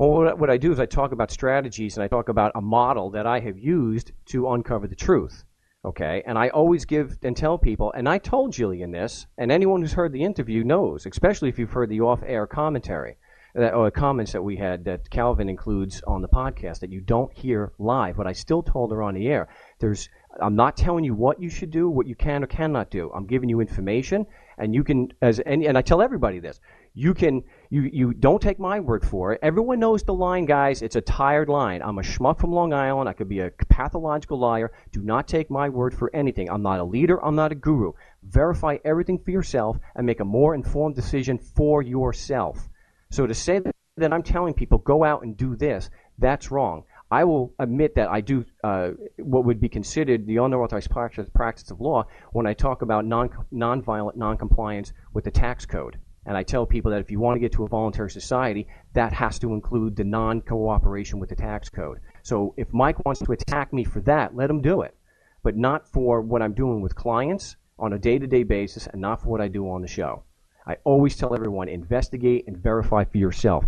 Well, 0.00 0.34
what, 0.34 0.48
I 0.48 0.56
do 0.56 0.72
is 0.72 0.80
I 0.80 0.86
talk 0.86 1.12
about 1.12 1.30
strategies 1.30 1.98
and 1.98 2.02
I 2.02 2.08
talk 2.08 2.30
about 2.30 2.52
a 2.54 2.62
model 2.62 3.10
that 3.10 3.26
I 3.26 3.38
have 3.40 3.58
used 3.58 4.12
to 4.28 4.50
uncover 4.50 4.88
the 4.88 4.96
truth. 4.96 5.44
Okay, 5.84 6.22
and 6.26 6.38
I 6.38 6.48
always 6.48 6.86
give 6.86 7.18
and 7.22 7.36
tell 7.36 7.58
people, 7.58 7.92
and 7.92 8.08
I 8.08 8.16
told 8.16 8.54
Jillian 8.54 8.92
this, 8.92 9.26
and 9.36 9.52
anyone 9.52 9.82
who's 9.82 9.92
heard 9.92 10.14
the 10.14 10.24
interview 10.24 10.64
knows, 10.64 11.04
especially 11.04 11.50
if 11.50 11.58
you've 11.58 11.72
heard 11.72 11.90
the 11.90 12.00
off-air 12.00 12.46
commentary 12.46 13.18
that, 13.54 13.74
or 13.74 13.90
comments 13.90 14.32
that 14.32 14.42
we 14.42 14.56
had 14.56 14.86
that 14.86 15.10
Calvin 15.10 15.50
includes 15.50 16.00
on 16.06 16.22
the 16.22 16.28
podcast 16.28 16.80
that 16.80 16.90
you 16.90 17.02
don't 17.02 17.36
hear 17.36 17.72
live. 17.78 18.16
But 18.16 18.26
I 18.26 18.32
still 18.32 18.62
told 18.62 18.92
her 18.92 19.02
on 19.02 19.12
the 19.12 19.28
air. 19.28 19.48
There's, 19.80 20.08
I'm 20.40 20.56
not 20.56 20.78
telling 20.78 21.04
you 21.04 21.14
what 21.14 21.42
you 21.42 21.50
should 21.50 21.70
do, 21.70 21.90
what 21.90 22.06
you 22.06 22.14
can 22.14 22.42
or 22.42 22.46
cannot 22.46 22.90
do. 22.90 23.10
I'm 23.14 23.26
giving 23.26 23.50
you 23.50 23.60
information, 23.60 24.24
and 24.56 24.74
you 24.74 24.82
can, 24.82 25.12
as 25.20 25.40
and, 25.40 25.62
and 25.62 25.76
I 25.76 25.82
tell 25.82 26.00
everybody 26.00 26.40
this. 26.40 26.58
You 26.94 27.14
can, 27.14 27.44
you, 27.72 27.82
you 27.82 28.12
don't 28.12 28.42
take 28.42 28.58
my 28.58 28.80
word 28.80 29.06
for 29.06 29.32
it. 29.32 29.38
Everyone 29.42 29.78
knows 29.78 30.02
the 30.02 30.12
line, 30.12 30.44
guys. 30.44 30.82
It's 30.82 30.96
a 30.96 31.00
tired 31.00 31.48
line. 31.48 31.82
I'm 31.82 31.98
a 31.98 32.02
schmuck 32.02 32.40
from 32.40 32.52
Long 32.52 32.72
Island. 32.72 33.08
I 33.08 33.12
could 33.12 33.28
be 33.28 33.38
a 33.38 33.52
pathological 33.68 34.40
liar. 34.40 34.72
Do 34.90 35.02
not 35.02 35.28
take 35.28 35.50
my 35.50 35.68
word 35.68 35.94
for 35.94 36.10
anything. 36.14 36.50
I'm 36.50 36.62
not 36.62 36.80
a 36.80 36.84
leader. 36.84 37.24
I'm 37.24 37.36
not 37.36 37.52
a 37.52 37.54
guru. 37.54 37.92
Verify 38.24 38.78
everything 38.84 39.20
for 39.20 39.30
yourself 39.30 39.76
and 39.94 40.04
make 40.04 40.18
a 40.18 40.24
more 40.24 40.56
informed 40.56 40.96
decision 40.96 41.38
for 41.38 41.80
yourself. 41.80 42.68
So 43.10 43.28
to 43.28 43.34
say 43.34 43.60
that, 43.60 44.12
I'm 44.12 44.22
telling 44.24 44.54
people 44.54 44.78
go 44.78 45.04
out 45.04 45.22
and 45.22 45.36
do 45.36 45.54
this, 45.54 45.90
that's 46.18 46.50
wrong. 46.50 46.84
I 47.12 47.22
will 47.24 47.54
admit 47.58 47.94
that 47.94 48.08
I 48.08 48.20
do 48.20 48.44
uh, 48.64 48.90
what 49.18 49.44
would 49.44 49.60
be 49.60 49.68
considered 49.68 50.26
the 50.26 50.38
unauthorized 50.38 50.90
practice, 50.90 51.28
practice 51.32 51.70
of 51.70 51.80
law 51.80 52.06
when 52.32 52.46
I 52.46 52.54
talk 52.54 52.82
about 52.82 53.04
non 53.04 53.28
nonviolent 53.52 54.16
noncompliance 54.16 54.92
with 55.12 55.24
the 55.24 55.30
tax 55.30 55.66
code. 55.66 55.98
And 56.26 56.36
I 56.36 56.42
tell 56.42 56.66
people 56.66 56.90
that 56.90 57.00
if 57.00 57.10
you 57.10 57.18
want 57.18 57.36
to 57.36 57.40
get 57.40 57.52
to 57.52 57.64
a 57.64 57.68
voluntary 57.68 58.10
society, 58.10 58.68
that 58.92 59.12
has 59.12 59.38
to 59.38 59.54
include 59.54 59.96
the 59.96 60.04
non 60.04 60.42
cooperation 60.42 61.18
with 61.18 61.30
the 61.30 61.36
tax 61.36 61.68
code. 61.68 62.00
So 62.22 62.54
if 62.56 62.72
Mike 62.72 63.04
wants 63.04 63.20
to 63.22 63.32
attack 63.32 63.72
me 63.72 63.84
for 63.84 64.00
that, 64.02 64.36
let 64.36 64.50
him 64.50 64.60
do 64.60 64.82
it. 64.82 64.94
But 65.42 65.56
not 65.56 65.88
for 65.88 66.20
what 66.20 66.42
I'm 66.42 66.52
doing 66.52 66.82
with 66.82 66.94
clients 66.94 67.56
on 67.78 67.94
a 67.94 67.98
day 67.98 68.18
to 68.18 68.26
day 68.26 68.42
basis 68.42 68.86
and 68.86 69.00
not 69.00 69.22
for 69.22 69.28
what 69.28 69.40
I 69.40 69.48
do 69.48 69.70
on 69.70 69.80
the 69.80 69.88
show. 69.88 70.24
I 70.66 70.76
always 70.84 71.16
tell 71.16 71.34
everyone 71.34 71.68
investigate 71.68 72.44
and 72.46 72.56
verify 72.56 73.04
for 73.04 73.16
yourself 73.16 73.64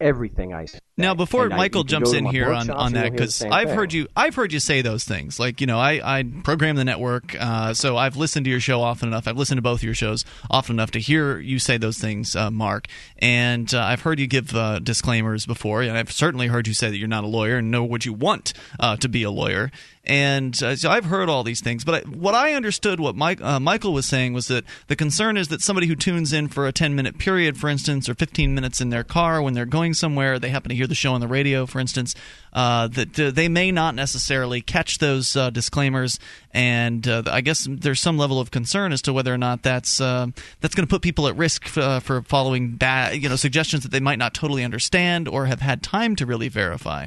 everything 0.00 0.54
I 0.54 0.64
say. 0.64 0.78
Now, 0.96 1.14
before 1.14 1.46
And 1.46 1.56
Michael 1.56 1.82
can 1.82 1.88
jumps 1.88 2.12
in 2.12 2.26
here 2.26 2.52
on, 2.52 2.68
on 2.70 2.92
that, 2.92 2.98
you'll 2.98 3.02
hear 3.02 3.10
the 3.10 3.16
because 3.16 3.42
I've 3.42 3.68
thing. 3.68 3.76
heard 3.76 3.92
you, 3.92 4.08
I've 4.14 4.34
heard 4.34 4.52
you 4.52 4.60
say 4.60 4.82
those 4.82 5.04
things. 5.04 5.40
Like, 5.40 5.60
you 5.60 5.66
know, 5.66 5.78
I, 5.78 6.18
I 6.18 6.24
program 6.44 6.76
the 6.76 6.84
network, 6.84 7.34
uh, 7.38 7.74
so 7.74 7.96
I've 7.96 8.16
listened 8.16 8.44
to 8.44 8.50
your 8.50 8.60
show 8.60 8.80
often 8.82 9.08
enough. 9.08 9.26
I've 9.26 9.38
listened 9.38 9.58
to 9.58 9.62
both 9.62 9.82
your 9.82 9.94
shows 9.94 10.24
often 10.50 10.76
enough 10.76 10.90
to 10.92 10.98
hear 10.98 11.38
you 11.38 11.58
say 11.58 11.78
those 11.78 11.98
things, 11.98 12.36
uh, 12.36 12.50
Mark. 12.50 12.86
And 13.18 13.72
uh, 13.72 13.80
I've 13.80 14.02
heard 14.02 14.18
you 14.18 14.26
give 14.26 14.54
uh, 14.54 14.78
disclaimers 14.80 15.46
before, 15.46 15.82
and 15.82 15.96
I've 15.96 16.12
certainly 16.12 16.48
heard 16.48 16.66
you 16.66 16.74
say 16.74 16.90
that 16.90 16.96
you're 16.96 17.08
not 17.08 17.24
a 17.24 17.28
lawyer 17.28 17.58
and 17.58 17.70
know 17.70 17.84
what 17.84 18.04
you 18.04 18.12
want 18.12 18.52
uh, 18.78 18.96
to 18.96 19.08
be 19.08 19.22
a 19.22 19.30
lawyer. 19.30 19.70
And 20.10 20.60
uh, 20.60 20.74
so 20.74 20.90
I've 20.90 21.04
heard 21.04 21.28
all 21.28 21.44
these 21.44 21.60
things, 21.60 21.84
but 21.84 21.94
I, 21.94 22.00
what 22.08 22.34
I 22.34 22.54
understood, 22.54 22.98
what 22.98 23.14
Mike, 23.14 23.40
uh, 23.40 23.60
Michael 23.60 23.92
was 23.92 24.06
saying, 24.06 24.32
was 24.32 24.48
that 24.48 24.64
the 24.88 24.96
concern 24.96 25.36
is 25.36 25.46
that 25.48 25.62
somebody 25.62 25.86
who 25.86 25.94
tunes 25.94 26.32
in 26.32 26.48
for 26.48 26.66
a 26.66 26.72
10 26.72 26.96
minute 26.96 27.16
period, 27.16 27.56
for 27.56 27.68
instance, 27.68 28.08
or 28.08 28.14
15 28.16 28.52
minutes 28.52 28.80
in 28.80 28.90
their 28.90 29.04
car 29.04 29.40
when 29.40 29.54
they're 29.54 29.64
going 29.64 29.94
somewhere, 29.94 30.40
they 30.40 30.48
happen 30.48 30.68
to 30.70 30.74
hear 30.74 30.88
the 30.88 30.96
show 30.96 31.12
on 31.12 31.20
the 31.20 31.28
radio, 31.28 31.64
for 31.64 31.78
instance, 31.78 32.16
uh, 32.52 32.88
that 32.88 33.20
uh, 33.20 33.30
they 33.30 33.46
may 33.46 33.70
not 33.70 33.94
necessarily 33.94 34.60
catch 34.60 34.98
those 34.98 35.36
uh, 35.36 35.48
disclaimers, 35.50 36.18
and 36.50 37.06
uh, 37.06 37.22
I 37.26 37.40
guess 37.40 37.68
there's 37.70 38.00
some 38.00 38.18
level 38.18 38.40
of 38.40 38.50
concern 38.50 38.90
as 38.90 39.02
to 39.02 39.12
whether 39.12 39.32
or 39.32 39.38
not 39.38 39.62
that's 39.62 39.98
that's 39.98 40.74
going 40.74 40.88
to 40.88 40.90
put 40.90 41.02
people 41.02 41.28
at 41.28 41.36
risk 41.36 41.78
uh, 41.78 42.00
for 42.00 42.22
following 42.22 42.72
bad, 42.72 43.22
you 43.22 43.28
know, 43.28 43.36
suggestions 43.36 43.84
that 43.84 43.92
they 43.92 44.00
might 44.00 44.18
not 44.18 44.34
totally 44.34 44.64
understand 44.64 45.28
or 45.28 45.46
have 45.46 45.60
had 45.60 45.84
time 45.84 46.16
to 46.16 46.26
really 46.26 46.48
verify. 46.48 47.06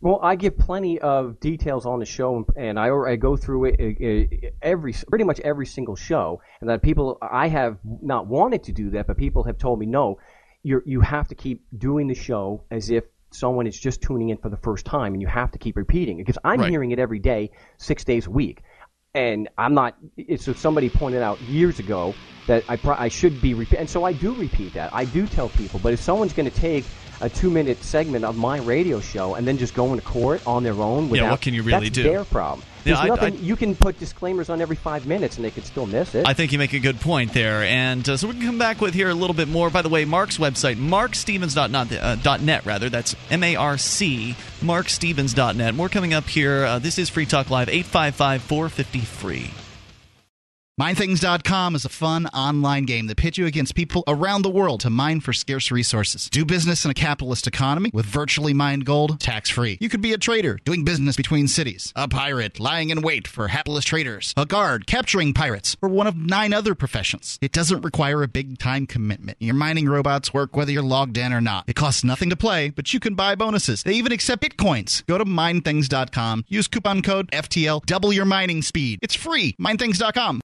Well, 0.00 0.20
I 0.22 0.36
give 0.36 0.56
plenty 0.56 1.00
of 1.00 1.40
details 1.40 1.84
on 1.84 1.98
the 1.98 2.06
show, 2.06 2.46
and 2.56 2.78
I, 2.78 2.88
I 2.94 3.16
go 3.16 3.36
through 3.36 3.64
it 3.66 4.54
every 4.62 4.94
pretty 5.08 5.24
much 5.24 5.40
every 5.40 5.66
single 5.66 5.96
show. 5.96 6.40
And 6.60 6.70
that 6.70 6.82
people, 6.82 7.18
I 7.20 7.48
have 7.48 7.78
not 7.84 8.28
wanted 8.28 8.62
to 8.64 8.72
do 8.72 8.90
that, 8.90 9.08
but 9.08 9.16
people 9.16 9.42
have 9.44 9.58
told 9.58 9.80
me 9.80 9.86
no. 9.86 10.18
You 10.62 10.82
you 10.86 11.00
have 11.00 11.28
to 11.28 11.34
keep 11.34 11.64
doing 11.76 12.06
the 12.06 12.14
show 12.14 12.64
as 12.70 12.90
if 12.90 13.04
someone 13.30 13.66
is 13.66 13.78
just 13.78 14.00
tuning 14.00 14.28
in 14.28 14.36
for 14.38 14.48
the 14.50 14.56
first 14.56 14.86
time, 14.86 15.14
and 15.14 15.20
you 15.22 15.28
have 15.28 15.50
to 15.52 15.58
keep 15.58 15.76
repeating 15.76 16.18
it 16.18 16.26
because 16.26 16.38
I'm 16.44 16.60
Right. 16.60 16.70
hearing 16.70 16.92
it 16.92 16.98
every 16.98 17.18
day, 17.18 17.50
six 17.76 18.04
days 18.04 18.26
a 18.26 18.30
week. 18.30 18.62
And 19.14 19.48
I'm 19.58 19.74
not. 19.74 19.96
It's 20.16 20.44
so 20.44 20.52
somebody 20.52 20.90
pointed 20.90 21.22
out 21.22 21.40
years 21.42 21.80
ago 21.80 22.14
that 22.46 22.62
I 22.68 22.76
pro- 22.76 22.96
I 22.96 23.08
should 23.08 23.40
be 23.40 23.54
repeat, 23.54 23.78
and 23.80 23.90
so 23.90 24.04
I 24.04 24.12
do 24.12 24.32
repeat 24.32 24.74
that. 24.74 24.90
I 24.92 25.04
do 25.06 25.26
tell 25.26 25.48
people. 25.48 25.80
But 25.82 25.92
if 25.92 26.00
someone's 26.00 26.32
going 26.32 26.50
to 26.50 26.56
take 26.60 26.84
a 27.20 27.28
two 27.28 27.50
minute 27.50 27.82
segment 27.82 28.24
of 28.24 28.36
my 28.36 28.58
radio 28.58 29.00
show 29.00 29.34
and 29.34 29.46
then 29.46 29.58
just 29.58 29.74
go 29.74 29.92
into 29.92 30.04
court 30.04 30.40
on 30.46 30.62
their 30.62 30.74
own, 30.74 31.08
Without, 31.08 31.24
yeah, 31.24 31.30
what 31.30 31.40
can 31.40 31.54
you 31.54 31.62
really 31.62 31.88
that's 31.88 31.94
do? 31.94 32.02
Their 32.04 32.24
problem. 32.24 32.60
Yeah, 32.84 32.94
There's 32.94 32.98
I- 32.98 33.08
nothing. 33.08 33.34
I- 33.34 33.40
you 33.40 33.56
can 33.56 33.74
put 33.74 33.98
disclaimers 33.98 34.48
on 34.48 34.60
every 34.60 34.76
five 34.76 35.06
minutes, 35.06 35.36
and 35.36 35.44
they 35.44 35.50
could 35.50 35.66
still 35.66 35.86
miss 35.86 36.14
it. 36.14 36.26
I 36.26 36.32
think 36.34 36.52
you 36.52 36.58
make 36.58 36.72
a 36.72 36.78
good 36.78 37.00
point 37.00 37.32
there. 37.34 37.64
And 37.64 38.08
uh, 38.08 38.16
so 38.16 38.28
we 38.28 38.34
can 38.34 38.42
come 38.44 38.58
back 38.58 38.80
with 38.80 38.94
here 38.94 39.08
a 39.08 39.14
little 39.14 39.34
bit 39.34 39.48
more. 39.48 39.68
By 39.68 39.82
the 39.82 39.88
way, 39.88 40.04
Mark's 40.04 40.38
website, 40.38 40.76
marcstevens.net, 40.76 41.92
uh, 42.00 42.60
rather. 42.64 42.88
That's 42.88 43.14
M 43.30 43.42
A 43.42 43.56
R 43.56 43.76
C, 43.78 44.36
marcstevens.net. 44.60 45.74
More 45.74 45.88
coming 45.88 46.14
up 46.14 46.28
here. 46.28 46.64
Uh, 46.64 46.78
this 46.78 46.98
is 46.98 47.08
Free 47.08 47.26
Talk 47.26 47.50
Live, 47.50 47.68
855 47.68 48.42
450 48.42 49.00
free. 49.00 49.50
MineThings.com 50.78 51.74
is 51.74 51.84
a 51.84 51.88
fun 51.88 52.26
online 52.26 52.84
game 52.84 53.08
that 53.08 53.16
pits 53.16 53.36
you 53.36 53.46
against 53.46 53.74
people 53.74 54.04
around 54.06 54.42
the 54.42 54.48
world 54.48 54.78
to 54.78 54.90
mine 54.90 55.18
for 55.18 55.32
scarce 55.32 55.72
resources. 55.72 56.30
Do 56.30 56.44
business 56.44 56.84
in 56.84 56.92
a 56.92 56.94
capitalist 56.94 57.48
economy 57.48 57.90
with 57.92 58.06
virtually 58.06 58.54
mined 58.54 58.84
gold 58.84 59.18
tax 59.18 59.50
free. 59.50 59.76
You 59.80 59.88
could 59.88 60.00
be 60.00 60.12
a 60.12 60.18
trader 60.18 60.60
doing 60.64 60.84
business 60.84 61.16
between 61.16 61.48
cities, 61.48 61.92
a 61.96 62.06
pirate 62.06 62.60
lying 62.60 62.90
in 62.90 63.02
wait 63.02 63.26
for 63.26 63.48
hapless 63.48 63.84
traders, 63.86 64.32
a 64.36 64.46
guard 64.46 64.86
capturing 64.86 65.34
pirates, 65.34 65.76
or 65.82 65.88
one 65.88 66.06
of 66.06 66.16
nine 66.16 66.52
other 66.52 66.76
professions. 66.76 67.40
It 67.42 67.50
doesn't 67.50 67.82
require 67.82 68.22
a 68.22 68.28
big 68.28 68.58
time 68.58 68.86
commitment. 68.86 69.38
Your 69.40 69.56
mining 69.56 69.88
robots 69.88 70.32
work 70.32 70.56
whether 70.56 70.70
you're 70.70 70.84
logged 70.84 71.18
in 71.18 71.32
or 71.32 71.40
not. 71.40 71.64
It 71.66 71.74
costs 71.74 72.04
nothing 72.04 72.30
to 72.30 72.36
play, 72.36 72.70
but 72.70 72.94
you 72.94 73.00
can 73.00 73.16
buy 73.16 73.34
bonuses. 73.34 73.82
They 73.82 73.94
even 73.94 74.12
accept 74.12 74.44
bitcoins. 74.44 75.04
Go 75.06 75.18
to 75.18 75.24
MineThings.com, 75.24 76.44
use 76.46 76.68
coupon 76.68 77.02
code 77.02 77.28
FTL, 77.32 77.84
double 77.84 78.12
your 78.12 78.26
mining 78.26 78.62
speed. 78.62 79.00
It's 79.02 79.16
free. 79.16 79.56
MineThings.com. 79.60 80.40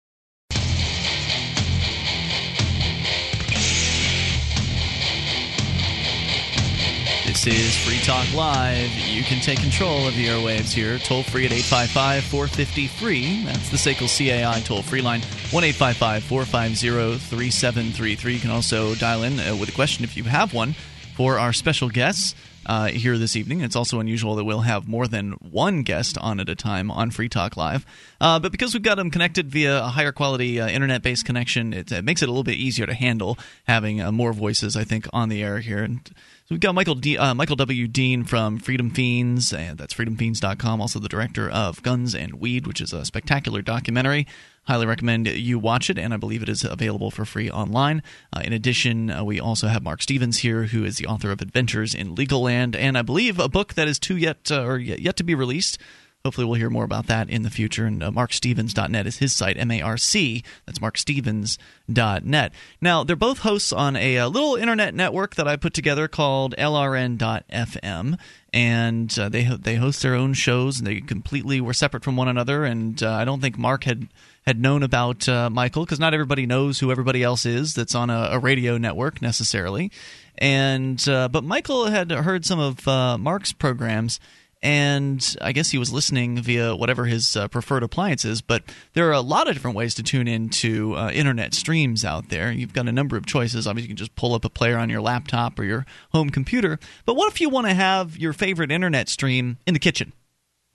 This 7.44 7.60
is 7.60 7.78
Free 7.86 8.00
Talk 8.00 8.34
Live. 8.34 8.90
You 8.90 9.22
can 9.22 9.42
take 9.42 9.60
control 9.60 10.08
of 10.08 10.16
the 10.16 10.28
airwaves 10.28 10.72
here. 10.72 10.98
Toll 10.98 11.24
free 11.24 11.46
at 11.46 11.52
855 11.52 12.24
450 12.24 12.88
free. 12.88 13.44
That's 13.44 13.70
the 13.70 13.76
SACL 13.76 14.08
CAI 14.08 14.62
toll 14.62 14.82
free 14.82 15.02
line 15.02 15.20
1 15.52 15.64
855 15.66 16.24
450 16.24 17.18
3733. 17.18 18.34
You 18.36 18.40
can 18.40 18.50
also 18.50 18.96
dial 18.96 19.24
in 19.24 19.42
uh, 19.42 19.58
with 19.58 19.68
a 19.68 19.74
question 19.74 20.06
if 20.06 20.16
you 20.16 20.24
have 20.24 20.54
one 20.54 20.74
for 21.18 21.38
our 21.38 21.52
special 21.52 21.90
guests. 21.90 22.34
Uh, 22.66 22.86
here 22.86 23.18
this 23.18 23.36
evening. 23.36 23.60
It's 23.60 23.76
also 23.76 24.00
unusual 24.00 24.36
that 24.36 24.46
we'll 24.46 24.62
have 24.62 24.88
more 24.88 25.06
than 25.06 25.34
one 25.34 25.82
guest 25.84 26.18
on 26.18 26.40
at 26.40 26.48
a 26.48 26.56
time 26.56 26.90
on 26.90 27.12
Free 27.12 27.28
Talk 27.28 27.58
Live. 27.58 27.86
Uh, 28.22 28.40
but 28.40 28.54
because 28.54 28.74
we've 28.74 28.82
got 28.82 28.96
them 28.96 29.12
connected 29.12 29.52
via 29.52 29.80
a 29.80 29.88
higher 29.90 30.14
quality 30.14 30.62
uh, 30.62 30.70
internet 30.70 31.02
based 31.02 31.26
connection, 31.26 31.74
it, 31.74 31.92
it 31.92 32.06
makes 32.06 32.22
it 32.22 32.30
a 32.30 32.32
little 32.32 32.46
bit 32.46 32.56
easier 32.56 32.86
to 32.86 32.94
handle 32.94 33.38
having 33.66 34.00
uh, 34.00 34.14
more 34.14 34.32
voices, 34.32 34.78
I 34.78 34.86
think, 34.86 35.10
on 35.12 35.28
the 35.28 35.44
air 35.44 35.60
here. 35.60 35.84
And 35.84 36.10
so 36.46 36.56
we've 36.56 36.60
got 36.60 36.76
Michael 36.76 36.96
D, 36.96 37.18
uh, 37.18 37.34
Michael 37.34 37.56
W. 37.56 37.88
Dean 37.88 38.26
from 38.26 38.60
Freedom 38.60 38.92
Feens, 38.92 39.58
and 39.58 39.78
that's 39.78 39.94
freedomfeens.com, 39.94 40.82
also 40.82 41.00
the 41.00 41.08
director 41.08 41.50
of 41.50 41.82
Guns 41.84 42.14
and 42.14 42.34
Weed, 42.34 42.68
which 42.68 42.82
is 42.82 42.92
a 42.92 43.06
spectacular 43.06 43.62
documentary. 43.62 44.28
Highly 44.66 44.86
recommend 44.86 45.26
you 45.28 45.58
watch 45.58 45.90
it, 45.90 45.98
and 45.98 46.14
I 46.14 46.18
believe 46.18 46.44
it 46.44 46.50
is 46.50 46.66
available 46.66 47.12
for 47.12 47.24
free 47.24 47.50
online. 47.50 48.04
Uh, 48.36 48.42
in 48.44 48.52
addition, 48.52 49.10
uh, 49.10 49.24
we 49.24 49.40
also 49.40 49.68
have 49.68 49.84
Marc 49.84 50.02
Stevens 50.02 50.40
here, 50.40 50.66
who 50.66 50.84
is 50.84 50.98
the 50.98 51.06
author 51.06 51.32
of 51.32 51.40
Adventures 51.40 51.96
in 51.96 52.14
Legal 52.14 52.42
Land, 52.42 52.76
and 52.76 52.98
I 52.98 53.04
believe 53.04 53.40
a 53.40 53.48
book 53.48 53.76
that 53.76 53.88
is 53.88 53.98
to 54.00 54.18
yet 54.18 54.52
uh, 54.52 54.66
or 54.66 54.78
yet 54.78 55.16
to 55.16 55.24
be 55.24 55.36
released. 55.36 55.78
Hopefully, 56.26 56.46
we'll 56.46 56.56
hear 56.56 56.70
more 56.70 56.86
about 56.86 57.08
that 57.08 57.30
in 57.30 57.42
the 57.44 57.50
future. 57.50 57.86
And 57.86 58.02
uh, 58.02 58.10
marcstevens.net 58.10 59.06
is 59.06 59.18
his 59.18 59.34
site, 59.34 59.58
M 59.58 59.70
A 59.72 59.82
R 59.82 59.98
C. 59.98 60.42
That's 60.66 60.80
marcstevens.net. 60.80 62.54
Now, 62.80 63.04
they're 63.04 63.18
both 63.18 63.40
hosts 63.40 63.74
on 63.74 63.98
a, 63.98 64.18
uh 64.20 64.30
little 64.30 64.56
internet 64.56 64.94
network 64.96 65.36
that 65.36 65.50
I 65.50 65.58
put 65.58 65.74
together 65.74 66.08
called 66.08 66.56
LRN.FM. 66.58 68.18
And 68.54 69.20
uh, 69.20 69.28
they 69.28 69.44
they 69.44 69.76
host 69.76 70.02
their 70.02 70.16
own 70.16 70.34
shows, 70.34 70.78
and 70.78 70.88
they 70.88 71.02
completely 71.02 71.60
were 71.60 71.74
separate 71.74 72.06
from 72.06 72.16
one 72.16 72.30
another. 72.30 72.64
And 72.64 73.04
uh, 73.04 73.12
I 73.12 73.26
don't 73.26 73.42
think 73.42 73.58
Mark 73.58 73.84
had 73.84 74.08
had 74.46 74.62
known 74.62 74.82
about 74.82 75.28
uh, 75.28 75.50
Michael 75.50 75.84
because 75.84 76.00
not 76.00 76.14
everybody 76.14 76.46
knows 76.46 76.80
who 76.80 76.90
everybody 76.90 77.22
else 77.22 77.46
is 77.46 77.74
that's 77.74 77.96
on 77.96 78.10
a, 78.10 78.30
a 78.32 78.40
radio 78.40 78.78
network 78.78 79.22
necessarily. 79.22 79.92
And 80.38 81.06
uh, 81.10 81.28
but 81.28 81.44
Michael 81.44 81.88
had 81.88 82.12
heard 82.12 82.46
some 82.46 82.60
of 82.60 82.88
uh, 82.88 83.18
Mark's 83.18 83.52
programs 83.52 84.22
and 84.64 85.36
I 85.42 85.52
guess 85.52 85.72
he 85.72 85.78
was 85.78 85.92
listening 85.92 86.42
via 86.42 86.74
whatever 86.74 87.04
his 87.04 87.36
uh, 87.36 87.50
preferred 87.50 87.84
appliance 87.84 88.24
is. 88.24 88.42
But 88.42 88.64
there 88.94 89.10
are 89.10 89.14
a 89.14 89.20
lot 89.20 89.50
of 89.50 89.54
different 89.54 89.76
ways 89.76 89.94
to 89.96 90.04
tune 90.04 90.26
into 90.28 90.96
uh, 90.96 91.12
internet 91.12 91.54
streams 91.54 92.06
out 92.06 92.30
there. 92.30 92.50
You've 92.50 92.72
got 92.72 92.88
a 92.88 92.94
number 92.94 93.18
of 93.18 93.26
choices. 93.26 93.68
Obviously, 93.68 93.90
you 93.90 93.96
can 93.96 93.98
just 93.98 94.16
pull 94.16 94.34
up 94.34 94.46
a 94.46 94.50
player 94.50 94.78
on 94.78 94.90
your 94.90 95.02
laptop 95.02 95.60
or 95.60 95.66
your 95.66 95.86
home 96.14 96.30
computer. 96.30 96.80
But 97.06 97.16
what 97.16 97.30
if 97.30 97.42
you 97.42 97.50
want 97.50 97.68
to 97.68 97.74
have 97.74 98.18
your 98.18 98.32
favorite 98.32 98.72
internet 98.72 99.10
stream 99.10 99.58
in 99.68 99.74
the 99.74 99.82
kitchen? 99.82 100.14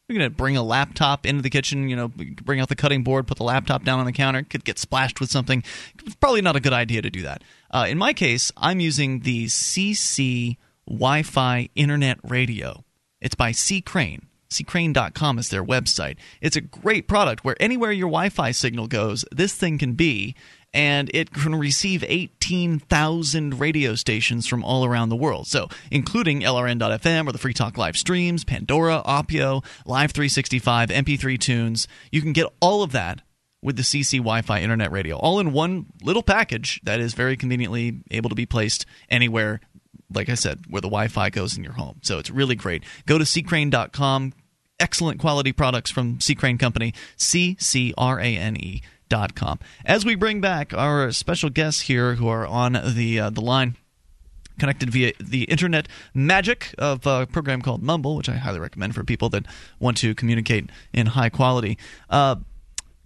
You're 0.06 0.18
going 0.18 0.30
to 0.30 0.36
bring 0.36 0.56
a 0.56 0.62
laptop 0.62 1.24
into 1.24 1.42
the 1.42 1.50
kitchen, 1.50 1.88
you 1.88 1.96
know, 1.96 2.08
bring 2.08 2.60
out 2.60 2.68
the 2.68 2.76
cutting 2.76 3.02
board, 3.02 3.26
put 3.26 3.38
the 3.38 3.44
laptop 3.44 3.84
down 3.84 4.00
on 4.00 4.06
the 4.06 4.12
counter, 4.12 4.42
could 4.42 4.64
get 4.64 4.78
splashed 4.78 5.18
with 5.20 5.30
something. 5.30 5.62
It's 6.04 6.14
probably 6.14 6.42
not 6.42 6.56
a 6.56 6.60
good 6.60 6.72
idea 6.72 7.02
to 7.02 7.10
do 7.10 7.22
that. 7.22 7.42
Uh, 7.70 7.86
in 7.88 7.96
my 7.96 8.12
case, 8.12 8.52
I'm 8.56 8.80
using 8.80 9.20
the 9.20 9.46
CC 9.46 10.56
Wi 10.86 11.22
Fi 11.22 11.68
Internet 11.74 12.18
Radio. 12.22 12.84
It's 13.20 13.34
by 13.34 13.52
C. 13.52 13.80
Crane. 13.80 14.26
Ccrane.com 14.50 15.38
is 15.38 15.50
their 15.50 15.64
website. 15.64 16.16
It's 16.40 16.56
a 16.56 16.62
great 16.62 17.06
product 17.06 17.44
where 17.44 17.56
anywhere 17.60 17.92
your 17.92 18.08
Wi 18.08 18.30
Fi 18.30 18.50
signal 18.50 18.86
goes, 18.86 19.24
this 19.30 19.54
thing 19.54 19.76
can 19.76 19.92
be, 19.92 20.34
and 20.72 21.10
it 21.12 21.32
can 21.32 21.54
receive 21.54 22.04
18,000 22.06 23.60
radio 23.60 23.94
stations 23.94 24.46
from 24.46 24.64
all 24.64 24.84
around 24.84 25.10
the 25.10 25.16
world. 25.16 25.46
So, 25.46 25.68
including 25.90 26.40
LRN.FM 26.40 27.28
or 27.28 27.32
the 27.32 27.38
Free 27.38 27.52
Talk 27.52 27.76
Live 27.76 27.96
streams, 27.96 28.44
Pandora, 28.44 29.02
Aupeo, 29.04 29.64
Live 29.84 30.12
365, 30.12 30.88
MP3 30.88 31.38
tunes. 31.38 31.88
You 32.10 32.22
can 32.22 32.32
get 32.32 32.46
all 32.60 32.82
of 32.82 32.92
that 32.92 33.20
with 33.62 33.76
the 33.76 33.82
CC 33.82 34.18
Wi 34.18 34.42
Fi 34.42 34.60
Internet 34.60 34.92
Radio, 34.92 35.16
all 35.16 35.40
in 35.40 35.52
one 35.52 35.86
little 36.02 36.22
package 36.22 36.80
that 36.84 37.00
is 37.00 37.14
very 37.14 37.36
conveniently 37.36 38.02
able 38.10 38.28
to 38.30 38.36
be 38.36 38.46
placed 38.46 38.86
anywhere 39.10 39.60
like 40.12 40.28
I 40.28 40.34
said, 40.34 40.64
where 40.68 40.80
the 40.80 40.88
Wi 40.88 41.08
Fi 41.08 41.30
goes 41.30 41.56
in 41.56 41.64
your 41.64 41.74
home. 41.74 42.00
So 42.02 42.18
it's 42.18 42.30
really 42.30 42.54
great. 42.54 42.84
Go 43.06 43.18
to 43.18 43.24
ccrane.com. 43.24 44.32
Excellent 44.80 45.18
quality 45.18 45.52
products 45.52 45.90
from 45.90 46.20
C. 46.20 46.34
Crane 46.34 46.56
Company, 46.56 46.94
C 47.16 47.56
C 47.58 47.92
R 47.98 48.20
A 48.20 48.36
N 48.36 48.56
E. 48.56 48.82
Dot 49.08 49.34
com. 49.34 49.58
As 49.86 50.04
we 50.04 50.16
bring 50.16 50.42
back 50.42 50.74
our 50.74 51.10
special 51.12 51.48
guests 51.48 51.80
here 51.80 52.16
who 52.16 52.28
are 52.28 52.46
on 52.46 52.78
the 52.94 53.18
uh, 53.18 53.30
the 53.30 53.40
line, 53.40 53.74
connected 54.58 54.90
via 54.90 55.12
the 55.18 55.44
internet 55.44 55.88
magic 56.12 56.74
of 56.76 57.06
a 57.06 57.26
program 57.26 57.62
called 57.62 57.82
Mumble, 57.82 58.16
which 58.16 58.28
I 58.28 58.34
highly 58.34 58.60
recommend 58.60 58.94
for 58.94 59.04
people 59.04 59.30
that 59.30 59.46
want 59.78 59.96
to 59.98 60.14
communicate 60.14 60.68
in 60.92 61.06
high 61.06 61.30
quality. 61.30 61.78
Uh, 62.10 62.36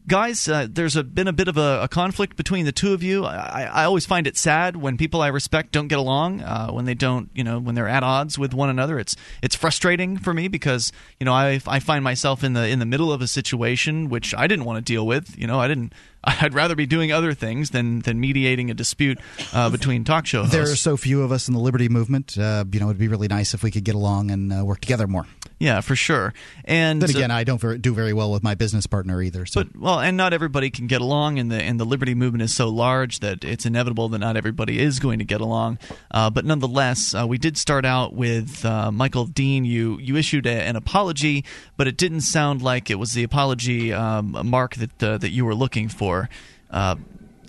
guys, 0.07 0.48
uh, 0.48 0.66
there's 0.70 0.96
a, 0.96 1.05
been 1.05 1.28
a 1.28 1.32
bit 1.32 1.48
of 1.48 1.57
a, 1.57 1.82
a, 1.82 1.88
conflict 1.88 2.36
between 2.36 2.64
the 2.64 2.72
two 2.72 2.92
of 2.92 3.03
you. 3.03 3.24
I, 3.24 3.62
I, 3.72 3.84
always 3.84 4.07
find 4.07 4.26
it 4.26 4.36
sad 4.36 4.76
when 4.76 4.96
people 4.96 5.20
I 5.20 5.28
respect 5.28 5.72
don't 5.72 5.88
get 5.88 5.98
along, 5.98 6.40
uh, 6.40 6.70
when 6.70 6.84
they 6.84 6.94
don't, 6.94 7.30
you 7.34 7.44
know, 7.44 7.59
when 7.59 7.74
they're 7.74 7.88
at 7.88 8.03
odds 8.03 8.38
with 8.38 8.55
one 8.55 8.68
another. 8.68 8.98
It's 8.98 9.16
it's 9.42 9.55
frustrating 9.55 10.16
for 10.16 10.34
me 10.34 10.48
because 10.48 10.92
you 11.20 11.24
know 11.24 11.32
I, 11.32 11.61
I 11.66 11.80
find 11.80 12.03
myself 12.03 12.42
in 12.44 12.53
the 12.53 12.68
in 12.68 12.78
the 12.78 12.86
middle 12.86 13.12
of 13.12 13.22
a 13.22 13.28
situation 13.28 14.09
which 14.09 14.34
I 14.34 14.46
didn't 14.46 14.64
want 14.64 14.84
to 14.84 14.92
deal 14.92 15.07
with. 15.07 15.38
You 15.38 15.46
know, 15.46 15.61
I 15.61 15.68
didn't 15.68 15.92
I'd 16.24 16.55
rather 16.55 16.74
be 16.74 16.86
doing 16.86 17.12
other 17.12 17.34
things 17.34 17.70
than 17.70 18.00
than 18.00 18.20
mediating 18.20 18.70
a 18.70 18.74
dispute 18.74 19.18
uh, 19.53 19.70
between 19.76 20.05
talk 20.05 20.26
show 20.26 20.40
hosts. 20.40 20.55
There 20.55 20.62
are 20.62 20.76
so 20.76 20.96
few 20.96 21.22
of 21.22 21.32
us 21.32 21.48
in 21.48 21.55
the 21.55 21.61
Liberty 21.61 21.88
movement. 21.88 22.38
Uh, 22.38 22.64
you 22.70 22.80
know, 22.80 22.86
it'd 22.86 22.98
be 22.98 23.09
really 23.09 23.28
nice 23.28 23.55
if 23.55 23.62
we 23.62 23.70
could 23.70 23.84
get 23.84 23.94
along 23.94 24.30
and 24.30 24.53
uh, 24.53 24.64
work 24.64 24.80
together 24.80 25.07
more. 25.07 25.26
Yeah, 25.62 25.80
for 25.80 25.94
sure. 25.94 26.34
And 26.64 27.00
then 27.00 27.10
again, 27.10 27.30
I 27.30 27.44
don't 27.44 27.60
ver- 27.60 27.78
do 27.78 27.94
very 27.94 28.12
well 28.12 28.32
with 28.32 28.42
my 28.42 28.56
business 28.56 28.84
partner 28.88 29.22
either. 29.22 29.46
So. 29.46 29.62
But 29.62 29.76
well, 29.78 30.00
and 30.00 30.16
not 30.16 30.32
everybody 30.32 30.70
can 30.70 30.88
get 30.88 31.00
along, 31.00 31.38
and 31.38 31.52
the 31.52 31.62
and 31.62 31.78
the 31.78 31.84
Liberty 31.84 32.16
movement 32.16 32.42
is 32.42 32.52
so 32.52 32.68
large 32.68 33.20
that 33.20 33.44
it's 33.44 33.64
inevitable 33.64 34.08
that 34.08 34.18
not 34.18 34.36
everybody 34.36 34.80
is 34.80 34.98
going 34.98 35.20
to 35.20 35.24
get 35.24 35.40
along. 35.40 35.78
Uh, 36.10 36.30
but 36.30 36.44
nonetheless, 36.44 37.14
uh, 37.14 37.28
we 37.28 37.38
did 37.38 37.56
start 37.56 37.84
out 37.84 38.12
with 38.12 38.64
uh, 38.64 38.90
Michael 38.90 39.26
Dean. 39.26 39.64
You 39.64 40.00
you 40.00 40.16
issued 40.16 40.46
a, 40.46 40.50
an 40.50 40.74
apology, 40.74 41.44
but 41.76 41.86
it 41.86 41.96
didn't 41.96 42.22
sound 42.22 42.60
like 42.60 42.90
it 42.90 42.96
was 42.96 43.12
the 43.12 43.22
apology 43.22 43.92
um, 43.92 44.36
mark 44.44 44.74
that 44.74 44.98
that 44.98 45.30
you 45.30 45.44
were 45.44 45.54
looking 45.54 45.88
for. 45.88 46.28
Uh, 46.72 46.96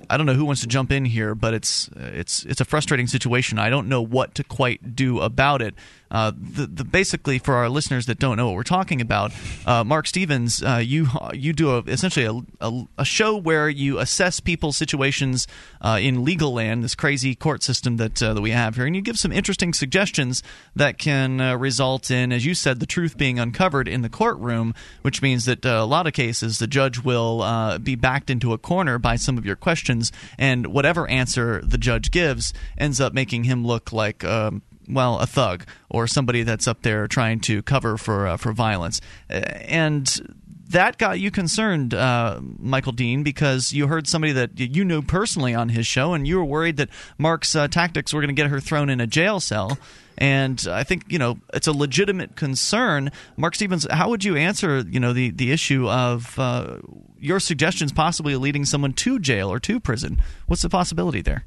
I 0.10 0.18
don't 0.18 0.26
know 0.26 0.34
who 0.34 0.46
wants 0.46 0.62
to 0.62 0.68
jump 0.68 0.92
in 0.92 1.06
here, 1.06 1.34
but 1.34 1.54
it's 1.54 1.90
it's 1.96 2.46
it's 2.46 2.62
a 2.62 2.66
frustrating 2.66 3.08
situation. 3.08 3.58
I 3.58 3.72
don't 3.72 3.90
know 3.90 4.02
what 4.02 4.36
to 4.36 4.44
quite 4.44 4.96
do 4.96 5.20
about 5.20 5.64
it. 5.64 5.74
Uh, 6.14 6.32
the, 6.36 6.68
the, 6.68 6.84
basically 6.84 7.40
for 7.40 7.56
our 7.56 7.68
listeners 7.68 8.06
that 8.06 8.20
don't 8.20 8.38
know 8.38 8.46
what 8.46 8.56
we're 8.56 8.62
talking 8.62 9.02
about, 9.02 9.32
uh, 9.66 9.84
Marc 9.84 10.06
Stevens, 10.06 10.62
uh, 10.62 10.76
you 10.78 11.08
you 11.34 11.54
do 11.54 11.72
a, 11.72 11.80
essentially 11.88 12.26
a, 12.26 12.66
a, 12.66 12.88
a, 13.00 13.06
show 13.06 13.36
where 13.36 13.68
you 13.68 13.98
assess 13.98 14.40
people's 14.40 14.78
situations 14.78 15.48
uh, 15.82 15.98
in 16.00 16.24
legal 16.24 16.54
land, 16.54 16.84
this 16.84 16.94
crazy 16.94 17.34
court 17.34 17.64
system 17.64 17.98
that 17.98 18.16
that 18.16 18.42
we 18.42 18.52
have 18.52 18.76
here, 18.76 18.86
and 18.86 18.96
you 18.96 19.02
give 19.02 19.18
some 19.18 19.32
interesting 19.32 19.74
suggestions 19.74 20.44
that 20.76 21.00
can 21.00 21.40
result 21.60 22.12
in, 22.12 22.32
as 22.32 22.46
you 22.46 22.54
said, 22.54 22.80
the 22.80 22.86
truth 22.86 23.18
being 23.18 23.40
uncovered 23.40 23.88
in 23.88 24.04
the 24.04 24.10
courtroom, 24.10 24.76
which 25.02 25.22
means 25.22 25.46
that 25.46 25.66
a 25.66 25.84
lot 25.84 26.06
of 26.06 26.14
cases 26.14 26.60
the 26.60 26.68
judge 26.68 27.04
will 27.04 27.80
be 27.80 27.96
backed 27.96 28.30
into 28.30 28.54
a 28.54 28.60
corner 28.60 29.00
by 29.00 29.16
some 29.16 29.38
of 29.38 29.48
your 29.48 29.56
questions, 29.56 30.12
and 30.38 30.68
whatever 30.68 31.08
answer 31.08 31.60
the 31.64 31.78
judge 31.80 32.12
gives 32.12 32.54
ends 32.78 33.02
up 33.02 33.14
making 33.14 33.46
him 33.46 33.66
look 33.66 33.92
like. 33.92 34.24
Um, 34.24 34.62
well, 34.88 35.20
a 35.20 35.26
thug 35.26 35.66
or 35.90 36.08
somebody 36.08 36.44
that's 36.44 36.68
up 36.68 36.82
there 36.82 37.08
trying 37.08 37.40
to 37.42 37.62
cover 37.64 37.98
for 37.98 38.28
uh, 38.28 38.38
for 38.38 38.52
violence, 38.52 39.02
uh, 39.30 39.34
and 39.34 40.38
that 40.74 40.98
got 40.98 41.20
you 41.20 41.32
concerned, 41.32 41.94
uh, 41.94 42.40
Michael 42.42 42.92
Dean, 42.92 43.24
because 43.24 43.74
you 43.74 43.88
heard 43.88 44.08
somebody 44.08 44.34
that 44.34 44.60
you 44.60 44.84
knew 44.84 45.02
personally 45.02 45.56
on 45.56 45.70
his 45.70 45.88
show, 45.88 46.14
and 46.14 46.28
you 46.28 46.38
were 46.38 46.46
worried 46.46 46.78
that 46.78 46.90
Mark's 47.18 47.56
uh, 47.56 47.68
tactics 47.68 48.14
were 48.14 48.22
going 48.22 48.36
to 48.36 48.40
get 48.40 48.50
her 48.50 48.60
thrown 48.60 48.90
in 48.90 49.00
a 49.00 49.08
jail 49.08 49.40
cell. 49.40 49.78
And 50.18 50.66
I 50.70 50.84
think 50.84 51.06
you 51.10 51.18
know 51.18 51.38
it's 51.54 51.68
a 51.68 51.72
legitimate 51.72 52.36
concern. 52.36 53.12
Marc 53.36 53.56
Stevens, 53.56 53.88
how 53.90 54.10
would 54.10 54.24
you 54.24 54.36
answer 54.36 54.80
you 54.80 55.00
know 55.00 55.14
the 55.14 55.32
the 55.32 55.52
issue 55.52 55.90
of 55.90 56.38
uh, 56.38 56.78
your 57.20 57.40
suggestions 57.40 57.92
possibly 57.92 58.36
leading 58.36 58.66
someone 58.66 58.94
to 58.94 59.20
jail 59.20 59.52
or 59.52 59.60
to 59.62 59.80
prison? 59.80 60.22
What's 60.48 60.62
the 60.62 60.70
possibility 60.70 61.22
there? 61.22 61.46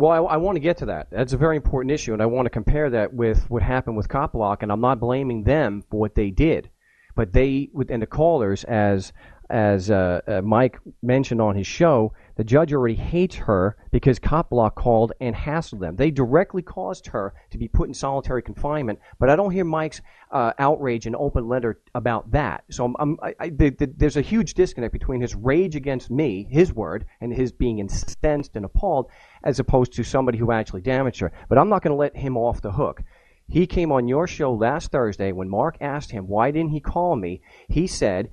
Well, 0.00 0.12
I, 0.12 0.32
I, 0.32 0.36
want 0.38 0.56
to 0.56 0.60
get 0.60 0.78
to 0.78 0.86
that. 0.86 1.08
That's 1.10 1.34
a 1.34 1.36
very 1.36 1.56
important 1.56 1.92
issue, 1.92 2.14
and 2.14 2.22
I 2.22 2.26
want 2.26 2.46
to 2.46 2.50
compare 2.50 2.88
that 2.88 3.12
with 3.12 3.50
what 3.50 3.62
happened 3.62 3.98
with 3.98 4.08
Copblock. 4.08 4.62
And 4.62 4.72
I'm 4.72 4.80
not 4.80 4.98
blaming 4.98 5.44
them 5.44 5.82
for 5.90 6.00
what 6.00 6.14
they 6.14 6.30
did, 6.30 6.70
but 7.14 7.34
they 7.34 7.68
and 7.90 8.00
the 8.00 8.06
callers, 8.06 8.64
as 8.64 9.12
as 9.50 9.90
uh, 9.90 10.22
uh, 10.26 10.40
Mike 10.40 10.78
mentioned 11.02 11.42
on 11.42 11.54
his 11.54 11.66
show, 11.66 12.14
the 12.40 12.44
judge 12.44 12.72
already 12.72 12.94
hates 12.94 13.34
her 13.34 13.76
because 13.90 14.18
Copblock 14.18 14.74
called 14.74 15.12
and 15.20 15.36
hassled 15.36 15.78
them. 15.78 15.96
They 15.96 16.10
directly 16.10 16.62
caused 16.62 17.08
her 17.08 17.34
to 17.50 17.58
be 17.58 17.68
put 17.68 17.86
in 17.86 17.92
solitary 17.92 18.40
confinement, 18.40 18.98
but 19.18 19.28
I 19.28 19.36
don't 19.36 19.50
hear 19.50 19.66
Mike's 19.66 20.00
uh, 20.30 20.54
outrage 20.58 21.04
and 21.04 21.14
open 21.16 21.48
letter 21.48 21.82
about 21.94 22.30
that. 22.30 22.64
So 22.70 22.86
I'm, 22.86 22.96
I'm, 22.98 23.18
I, 23.22 23.34
I, 23.38 23.48
the, 23.50 23.68
the, 23.68 23.92
there's 23.94 24.16
a 24.16 24.22
huge 24.22 24.54
disconnect 24.54 24.94
between 24.94 25.20
his 25.20 25.34
rage 25.34 25.76
against 25.76 26.10
me, 26.10 26.48
his 26.50 26.72
word, 26.72 27.04
and 27.20 27.30
his 27.30 27.52
being 27.52 27.78
incensed 27.78 28.56
and 28.56 28.64
appalled, 28.64 29.10
as 29.44 29.58
opposed 29.58 29.92
to 29.92 30.02
somebody 30.02 30.38
who 30.38 30.50
actually 30.50 30.80
damaged 30.80 31.20
her. 31.20 31.32
But 31.50 31.58
I'm 31.58 31.68
not 31.68 31.82
going 31.82 31.92
to 31.92 31.96
let 31.96 32.16
him 32.16 32.38
off 32.38 32.62
the 32.62 32.72
hook. 32.72 33.02
He 33.50 33.66
came 33.66 33.92
on 33.92 34.08
your 34.08 34.26
show 34.26 34.54
last 34.54 34.92
Thursday 34.92 35.32
when 35.32 35.50
Mark 35.50 35.76
asked 35.82 36.12
him, 36.12 36.26
why 36.26 36.52
didn't 36.52 36.70
he 36.70 36.80
call 36.80 37.16
me? 37.16 37.42
He 37.68 37.86
said, 37.86 38.30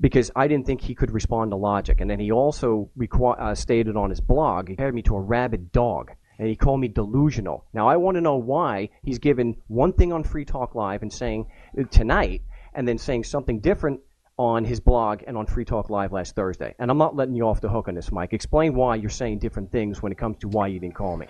because 0.00 0.30
I 0.34 0.48
didn't 0.48 0.66
think 0.66 0.80
he 0.80 0.94
could 0.94 1.10
respond 1.10 1.50
to 1.50 1.56
logic. 1.56 2.00
And 2.00 2.10
then 2.10 2.18
he 2.18 2.32
also 2.32 2.90
requ- 2.98 3.38
uh, 3.38 3.54
stated 3.54 3.96
on 3.96 4.10
his 4.10 4.20
blog, 4.20 4.68
he 4.68 4.74
compared 4.74 4.94
me 4.94 5.02
to 5.02 5.16
a 5.16 5.20
rabid 5.20 5.72
dog. 5.72 6.12
And 6.38 6.48
he 6.48 6.56
called 6.56 6.80
me 6.80 6.88
delusional. 6.88 7.66
Now, 7.74 7.86
I 7.86 7.96
want 7.96 8.14
to 8.14 8.22
know 8.22 8.36
why 8.36 8.88
he's 9.02 9.18
given 9.18 9.56
one 9.68 9.92
thing 9.92 10.10
on 10.10 10.24
Free 10.24 10.46
Talk 10.46 10.74
Live 10.74 11.02
and 11.02 11.12
saying 11.12 11.46
uh, 11.78 11.82
tonight, 11.90 12.42
and 12.72 12.88
then 12.88 12.96
saying 12.96 13.24
something 13.24 13.60
different 13.60 14.00
on 14.38 14.64
his 14.64 14.80
blog 14.80 15.20
and 15.26 15.36
on 15.36 15.44
Free 15.44 15.66
Talk 15.66 15.90
Live 15.90 16.12
last 16.12 16.34
Thursday. 16.34 16.74
And 16.78 16.90
I'm 16.90 16.96
not 16.96 17.14
letting 17.14 17.34
you 17.34 17.46
off 17.46 17.60
the 17.60 17.68
hook 17.68 17.88
on 17.88 17.94
this, 17.94 18.10
Mike. 18.10 18.32
Explain 18.32 18.74
why 18.74 18.94
you're 18.94 19.10
saying 19.10 19.40
different 19.40 19.70
things 19.70 20.02
when 20.02 20.12
it 20.12 20.18
comes 20.18 20.38
to 20.38 20.48
why 20.48 20.68
you 20.68 20.80
didn't 20.80 20.94
call 20.94 21.18
me. 21.18 21.26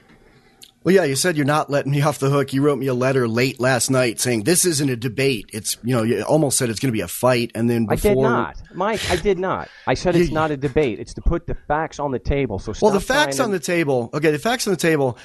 Well, 0.82 0.94
yeah, 0.94 1.04
you 1.04 1.14
said 1.14 1.36
you're 1.36 1.44
not 1.44 1.68
letting 1.68 1.92
me 1.92 2.00
off 2.00 2.18
the 2.18 2.30
hook. 2.30 2.54
You 2.54 2.62
wrote 2.62 2.78
me 2.78 2.86
a 2.86 2.94
letter 2.94 3.28
late 3.28 3.60
last 3.60 3.90
night 3.90 4.18
saying 4.18 4.44
this 4.44 4.64
isn't 4.64 4.88
a 4.88 4.96
debate. 4.96 5.50
It's 5.52 5.76
you 5.82 5.94
know 5.94 6.02
you 6.02 6.22
almost 6.22 6.56
said 6.56 6.70
it's 6.70 6.80
going 6.80 6.88
to 6.88 6.96
be 6.96 7.02
a 7.02 7.08
fight, 7.08 7.50
and 7.54 7.68
then 7.68 7.84
before 7.84 8.10
I 8.10 8.14
did 8.14 8.20
not, 8.20 8.62
Mike. 8.74 9.10
I 9.10 9.16
did 9.16 9.38
not. 9.38 9.68
I 9.86 9.94
said 9.94 10.16
it's 10.16 10.30
not 10.30 10.50
a 10.50 10.56
debate. 10.56 10.98
It's 10.98 11.12
to 11.14 11.20
put 11.20 11.46
the 11.46 11.54
facts 11.54 11.98
on 11.98 12.12
the 12.12 12.18
table. 12.18 12.58
So 12.58 12.72
well, 12.80 12.92
the 12.92 13.00
facts 13.00 13.36
to... 13.36 13.42
on 13.42 13.50
the 13.50 13.58
table. 13.58 14.08
Okay, 14.14 14.30
the 14.30 14.38
facts 14.38 14.66
on 14.66 14.72
the 14.72 14.78
table. 14.78 15.18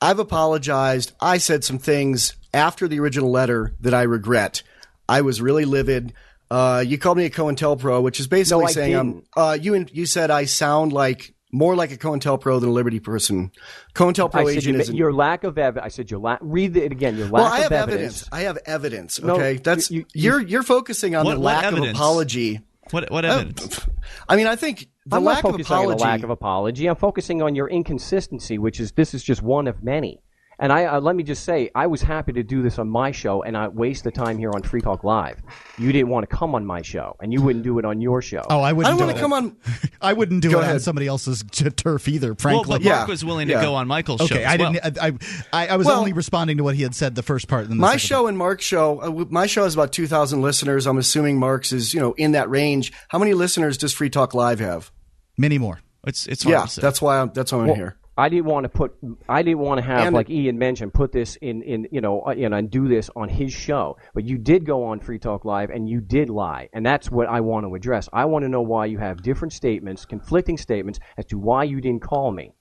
I've 0.00 0.20
apologized. 0.20 1.12
I 1.20 1.38
said 1.38 1.64
some 1.64 1.78
things 1.78 2.36
after 2.54 2.86
the 2.88 3.00
original 3.00 3.30
letter 3.30 3.74
that 3.80 3.92
I 3.92 4.02
regret. 4.02 4.62
I 5.08 5.22
was 5.22 5.42
really 5.42 5.64
livid. 5.64 6.14
Uh, 6.50 6.82
you 6.86 6.98
called 6.98 7.18
me 7.18 7.26
a 7.26 7.30
COINTELPRO, 7.30 8.02
which 8.02 8.20
is 8.20 8.28
basically 8.28 8.64
no, 8.64 8.70
saying 8.70 8.96
I'm. 8.96 9.22
Uh, 9.36 9.58
you 9.60 9.86
you 9.92 10.06
said 10.06 10.30
I 10.30 10.44
sound 10.44 10.92
like 10.92 11.34
more 11.52 11.74
like 11.76 11.90
a 11.92 11.96
COINTELPRO 11.96 12.60
than 12.60 12.68
a 12.68 12.72
Liberty 12.72 13.00
person. 13.00 13.50
COINTELPRO 13.94 14.34
I 14.46 14.50
agent 14.50 14.76
you, 14.76 14.80
is 14.82 14.90
your 14.90 15.12
lack 15.12 15.44
of 15.44 15.58
evidence. 15.58 15.84
I 15.84 15.88
said 15.88 16.10
your 16.10 16.20
lack. 16.20 16.38
Read 16.42 16.76
it 16.76 16.92
again. 16.92 17.16
Your 17.16 17.28
lack 17.28 17.66
of 17.66 17.72
evidence 17.72 17.72
well, 17.72 17.72
I 17.72 17.72
have 17.72 17.72
of 17.72 17.88
evidence. 17.90 18.28
I 18.32 18.40
have 18.42 18.58
evidence. 18.66 19.22
No, 19.22 19.34
Okay, 19.34 19.56
that's 19.56 19.90
you- 19.90 20.06
you, 20.14 20.22
you- 20.30 20.32
are 20.34 20.40
you're 20.40 20.62
focusing 20.62 21.14
on 21.16 21.24
What- 21.24 21.34
the 21.34 21.40
lack 21.40 21.72
of 21.72 21.78
apology. 21.82 22.60
What 22.90 23.10
what 23.10 23.24
Uh, 23.24 23.28
evidence? 23.28 23.86
I 24.28 24.36
mean, 24.36 24.46
I 24.48 24.56
think 24.56 24.88
the 25.06 25.16
I'm 25.16 25.24
lack 25.24 25.44
not 25.44 25.50
of 25.50 25.50
focusing 25.52 25.76
on 25.76 25.82
apology. 25.82 25.98
the 25.98 26.04
lack 26.04 26.22
of 26.24 26.30
apology. 26.30 26.86
I'm 26.86 26.96
focusing 26.96 27.40
on 27.42 27.54
your 27.54 27.68
inconsistency, 27.68 28.58
which 28.58 28.80
is 28.80 28.92
this 28.92 29.14
is 29.14 29.22
just 29.22 29.42
one 29.42 29.66
of 29.68 29.82
many. 29.84 30.20
And 30.62 30.72
I 30.72 30.84
uh, 30.84 31.00
let 31.00 31.16
me 31.16 31.22
just 31.22 31.44
say, 31.44 31.70
I 31.74 31.86
was 31.86 32.02
happy 32.02 32.32
to 32.34 32.42
do 32.42 32.62
this 32.62 32.78
on 32.78 32.88
my 32.88 33.12
show, 33.12 33.42
and 33.42 33.56
I 33.56 33.68
waste 33.68 34.04
the 34.04 34.10
time 34.10 34.36
here 34.36 34.50
on 34.54 34.62
Free 34.62 34.82
Talk 34.82 35.02
Live. 35.04 35.40
You 35.78 35.90
didn't 35.90 36.08
want 36.10 36.28
to 36.28 36.36
come 36.36 36.54
on 36.54 36.66
my 36.66 36.82
show, 36.82 37.16
and 37.20 37.32
you 37.32 37.40
wouldn't 37.40 37.64
do 37.64 37.78
it 37.78 37.86
on 37.86 38.02
your 38.02 38.20
show. 38.20 38.44
Oh, 38.50 38.60
I 38.60 38.74
wouldn't. 38.74 38.94
I 38.94 38.98
don't 38.98 39.06
want 39.06 39.16
to 39.16 39.22
come 39.22 39.32
on. 39.32 39.56
I 40.02 40.12
wouldn't 40.12 40.42
do 40.42 40.50
Go 40.50 40.60
it 40.60 40.68
on 40.68 40.78
somebody 40.80 41.06
else's 41.06 41.42
t- 41.50 41.68
turf 41.70 42.06
either. 42.08 42.28
Well, 42.28 42.36
Frankly, 42.36 42.78
but 42.78 42.84
Mark 42.84 43.08
was 43.08 43.24
willing 43.24 43.46
to 43.48 43.54
Yeah. 43.54 43.62
go 43.62 43.74
on 43.74 43.88
Michael's 43.88 44.20
show. 44.20 44.34
okay. 44.34 44.44
as 44.44 44.52
I 44.52 44.56
well. 44.62 44.72
didn't. 44.74 44.98
I, 44.98 45.12
I, 45.52 45.68
I 45.68 45.76
was 45.76 45.86
Well- 45.86 45.98
only 45.98 46.12
responding 46.12 46.58
to 46.58 46.62
what 46.62 46.74
he 46.74 46.82
had 46.82 46.94
said 46.94 47.14
the 47.14 47.22
first 47.22 47.48
part. 47.48 47.62
And 47.62 47.70
the 47.72 47.76
My 47.76 47.92
second 47.92 48.00
show 48.00 48.26
and 48.26 48.36
Mark's 48.36 48.64
show, 48.64 49.00
uh, 49.00 49.24
my 49.30 49.46
show 49.46 49.64
has 49.64 49.72
about 49.72 49.92
2,000 49.92 50.42
listeners. 50.42 50.86
I'm 50.86 50.98
assuming 50.98 51.38
Mark's 51.38 51.72
is, 51.72 51.94
you 51.94 52.00
know, 52.00 52.12
in 52.18 52.32
that 52.32 52.50
range. 52.50 52.92
How 53.08 53.18
many 53.18 53.32
listeners 53.32 53.78
does 53.78 53.94
Free 53.94 54.10
Talk 54.10 54.34
Live 54.34 54.60
have? 54.60 54.90
Many 55.38 55.56
more. 55.56 55.80
It's 56.06 56.26
it's 56.26 56.42
hard 56.42 56.52
Yeah, 56.52 56.62
to 56.62 56.68
say. 56.68 56.82
that's 56.82 57.00
why 57.00 57.18
I'm, 57.18 57.30
that's 57.34 57.50
why 57.52 57.60
I'm 57.60 57.66
Well, 57.68 57.76
here. 57.76 57.96
I 58.20 58.28
didn't 58.28 58.44
want 58.44 58.64
to 58.64 58.68
put. 58.68 58.92
I 59.28 59.42
didn't 59.42 59.60
want 59.60 59.78
to 59.78 59.86
have 59.86 60.06
And- 60.06 60.14
like 60.14 60.28
Ian 60.28 60.58
mentioned, 60.58 60.92
put 60.92 61.10
this 61.10 61.36
in 61.36 61.62
in 61.62 61.88
you 61.90 62.00
know 62.02 62.22
uh, 62.26 62.32
you 62.32 62.48
know 62.48 62.56
and 62.58 62.70
do 62.70 62.86
this 62.86 63.08
on 63.16 63.28
his 63.30 63.52
show. 63.52 63.96
But 64.14 64.24
you 64.26 64.36
did 64.36 64.66
go 64.66 64.84
on 64.84 65.00
Free 65.00 65.18
Talk 65.18 65.46
Live 65.46 65.70
and 65.70 65.88
you 65.88 66.00
did 66.00 66.28
lie, 66.28 66.68
and 66.74 66.84
that's 66.84 67.10
what 67.10 67.28
I 67.28 67.40
want 67.40 67.64
to 67.66 67.74
address. 67.74 68.08
I 68.12 68.26
want 68.26 68.42
to 68.44 68.48
know 68.48 68.60
why 68.60 68.86
you 68.86 68.98
have 68.98 69.22
different 69.22 69.52
statements, 69.54 70.04
conflicting 70.04 70.58
statements 70.58 71.00
as 71.16 71.24
to 71.26 71.38
why 71.38 71.64
you 71.64 71.80
didn't 71.80 72.02
call 72.02 72.30
me. 72.30 72.52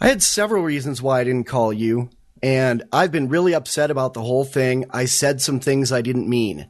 I 0.00 0.08
had 0.08 0.22
several 0.22 0.62
reasons 0.62 1.00
why 1.00 1.20
I 1.20 1.24
didn't 1.24 1.46
call 1.46 1.72
you, 1.72 2.10
and 2.42 2.82
I've 2.92 3.12
been 3.12 3.28
really 3.28 3.54
upset 3.54 3.90
about 3.90 4.14
the 4.14 4.20
whole 4.22 4.44
thing. 4.44 4.84
I 4.90 5.04
said 5.06 5.40
some 5.40 5.60
things 5.60 5.92
I 5.92 6.02
didn't 6.02 6.28
mean. 6.28 6.68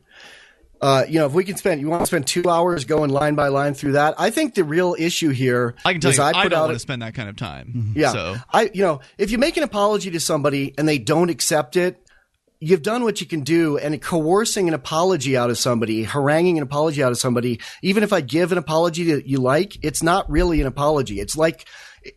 Uh, 0.81 1.05
you 1.09 1.19
know, 1.19 1.27
if 1.27 1.33
we 1.33 1.45
can 1.45 1.57
spend, 1.57 1.81
you 1.81 1.89
want 1.89 2.03
to 2.03 2.07
spend 2.07 2.27
two 2.27 2.49
hours 2.49 2.85
going 2.85 3.11
line 3.11 3.35
by 3.35 3.49
line 3.49 3.75
through 3.75 3.93
that. 3.93 4.15
I 4.19 4.31
think 4.31 4.55
the 4.55 4.65
real 4.65 4.95
issue 4.99 5.31
here 5.31 5.75
I 5.85 5.93
can 5.93 6.01
tell 6.01 6.11
is 6.11 6.19
you, 6.19 6.23
I 6.23 6.33
I, 6.33 6.49
don't 6.49 6.61
want 6.61 6.73
to 6.75 6.79
spend 6.79 7.03
that 7.03 7.15
kind 7.15 7.29
of 7.29 7.37
time. 7.37 7.93
Yeah. 7.95 8.13
So 8.13 8.37
I, 8.53 8.71
you 8.75 8.83
know, 8.83 9.01
if 9.19 9.31
you 9.31 9.39
make 9.39 9.57
an 9.57 9.63
apology 9.63 10.11
to 10.11 10.21
somebody 10.21 10.75
and 10.77 10.87
they 10.87 10.99
don't 10.99 11.31
accept 11.31 11.77
it, 11.77 12.03
you've 12.61 12.83
done 12.83 13.05
what 13.05 13.21
you 13.21 13.27
can 13.27 13.41
do. 13.41 13.79
And 13.79 14.01
coercing 14.01 14.69
an 14.69 14.75
apology 14.75 15.37
out 15.37 15.51
of 15.51 15.59
somebody, 15.59 16.05
haranguing 16.05 16.59
an 16.59 16.63
apology 16.63 17.03
out 17.03 17.13
of 17.13 17.19
somebody, 17.19 17.61
even 17.83 18.03
if 18.03 18.13
I 18.13 18.21
give 18.21 18.53
an 18.53 18.59
apology 18.59 19.13
that 19.13 19.27
you 19.27 19.39
like, 19.39 19.83
it's 19.85 20.03
not 20.03 20.29
really 20.31 20.61
an 20.61 20.67
apology. 20.67 21.21
It's 21.21 21.37
like, 21.37 21.67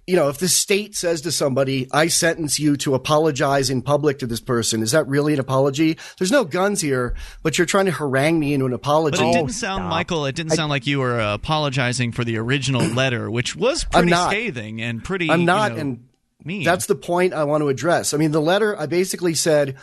you 0.07 0.15
know, 0.15 0.29
if 0.29 0.37
the 0.37 0.47
state 0.47 0.95
says 0.95 1.21
to 1.21 1.31
somebody, 1.31 1.87
I 1.91 2.07
sentence 2.07 2.59
you 2.59 2.77
to 2.77 2.95
apologize 2.95 3.69
in 3.69 3.81
public 3.81 4.19
to 4.19 4.27
this 4.27 4.39
person, 4.39 4.81
is 4.81 4.91
that 4.91 5.07
really 5.07 5.33
an 5.33 5.39
apology? 5.39 5.97
There's 6.17 6.31
no 6.31 6.43
guns 6.43 6.81
here, 6.81 7.15
but 7.43 7.57
you're 7.57 7.67
trying 7.67 7.85
to 7.85 7.91
harangue 7.91 8.39
me 8.39 8.53
into 8.53 8.65
an 8.65 8.73
apology. 8.73 9.17
But 9.17 9.29
it 9.29 9.33
didn't 9.33 9.51
sound, 9.51 9.85
Michael. 9.85 10.25
It 10.25 10.35
didn't 10.35 10.53
sound 10.53 10.69
like 10.69 10.87
you 10.87 10.99
were 10.99 11.19
uh, 11.19 11.35
apologizing 11.35 12.11
for 12.11 12.23
the 12.23 12.37
original 12.37 12.81
letter, 12.95 13.29
which 13.29 13.55
was 13.55 13.85
I'm 13.85 14.01
pretty 14.01 14.11
not. 14.11 14.31
scathing 14.31 14.81
and 14.81 15.03
pretty. 15.03 15.29
I'm 15.29 15.45
not, 15.45 15.71
you 15.71 15.75
know, 15.75 15.81
and 15.81 16.07
mean. 16.43 16.63
that's 16.63 16.85
the 16.85 16.95
point 16.95 17.33
I 17.33 17.43
want 17.43 17.61
to 17.61 17.69
address. 17.69 18.13
I 18.13 18.17
mean, 18.17 18.31
the 18.31 18.41
letter 18.41 18.79
I 18.79 18.85
basically 18.85 19.35
said, 19.35 19.75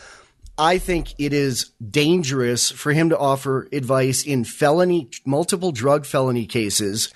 I 0.59 0.79
think 0.79 1.15
it 1.19 1.33
is 1.33 1.73
dangerous 1.91 2.71
for 2.71 2.93
him 2.93 3.11
to 3.11 3.19
offer 3.19 3.69
advice 3.73 4.25
in 4.25 4.45
felony, 4.45 5.11
multiple 5.25 5.73
drug 5.73 6.07
felony 6.07 6.47
cases. 6.47 7.13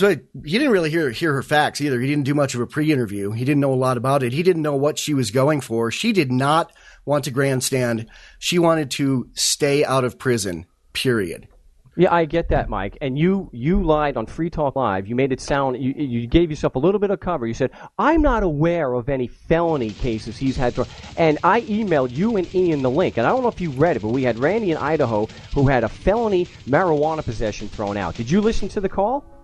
Why 0.00 0.20
he 0.44 0.58
didn't 0.58 0.70
really 0.70 0.90
hear 0.90 1.10
hear 1.10 1.34
her 1.34 1.42
facts 1.42 1.80
either. 1.80 2.00
He 2.00 2.06
didn't 2.06 2.24
do 2.24 2.34
much 2.34 2.54
of 2.54 2.60
a 2.60 2.66
pre-interview. 2.66 3.32
He 3.32 3.44
didn't 3.44 3.60
know 3.60 3.72
a 3.72 3.74
lot 3.74 3.96
about 3.96 4.22
it. 4.22 4.32
He 4.32 4.42
didn't 4.42 4.62
know 4.62 4.76
what 4.76 4.98
she 4.98 5.12
was 5.12 5.30
going 5.30 5.60
for. 5.60 5.90
She 5.90 6.12
did 6.12 6.32
not 6.32 6.72
want 7.04 7.24
to 7.24 7.30
grandstand. 7.30 8.06
She 8.38 8.58
wanted 8.58 8.90
to 8.92 9.28
stay 9.34 9.84
out 9.84 10.04
of 10.04 10.18
prison. 10.18 10.66
Period. 10.94 11.48
Yeah, 11.94 12.12
I 12.12 12.24
get 12.24 12.48
that, 12.48 12.70
Mike. 12.70 12.96
And 13.02 13.18
you 13.18 13.50
you 13.52 13.82
lied 13.82 14.16
on 14.16 14.24
Free 14.24 14.48
Talk 14.48 14.76
Live. 14.76 15.06
You 15.06 15.14
made 15.14 15.30
it 15.30 15.42
sound 15.42 15.76
you 15.82 15.92
you 15.92 16.26
gave 16.26 16.48
yourself 16.48 16.74
a 16.74 16.78
little 16.78 16.98
bit 16.98 17.10
of 17.10 17.20
cover. 17.20 17.46
You 17.46 17.52
said 17.52 17.70
I'm 17.98 18.22
not 18.22 18.42
aware 18.42 18.94
of 18.94 19.10
any 19.10 19.26
felony 19.26 19.90
cases 19.90 20.38
he's 20.38 20.56
had. 20.56 20.74
To, 20.76 20.86
and 21.18 21.38
I 21.44 21.60
emailed 21.62 22.10
you 22.10 22.38
and 22.38 22.52
Ian 22.54 22.80
the 22.80 22.90
link. 22.90 23.18
And 23.18 23.26
I 23.26 23.30
don't 23.30 23.42
know 23.42 23.48
if 23.48 23.60
you 23.60 23.70
read 23.70 23.96
it, 23.96 24.00
but 24.00 24.08
we 24.08 24.22
had 24.22 24.38
Randy 24.38 24.70
in 24.70 24.78
Idaho 24.78 25.26
who 25.54 25.68
had 25.68 25.84
a 25.84 25.88
felony 25.88 26.46
marijuana 26.66 27.22
possession 27.22 27.68
thrown 27.68 27.98
out. 27.98 28.14
Did 28.14 28.30
you 28.30 28.40
listen 28.40 28.70
to 28.70 28.80
the 28.80 28.88
call? 28.88 29.41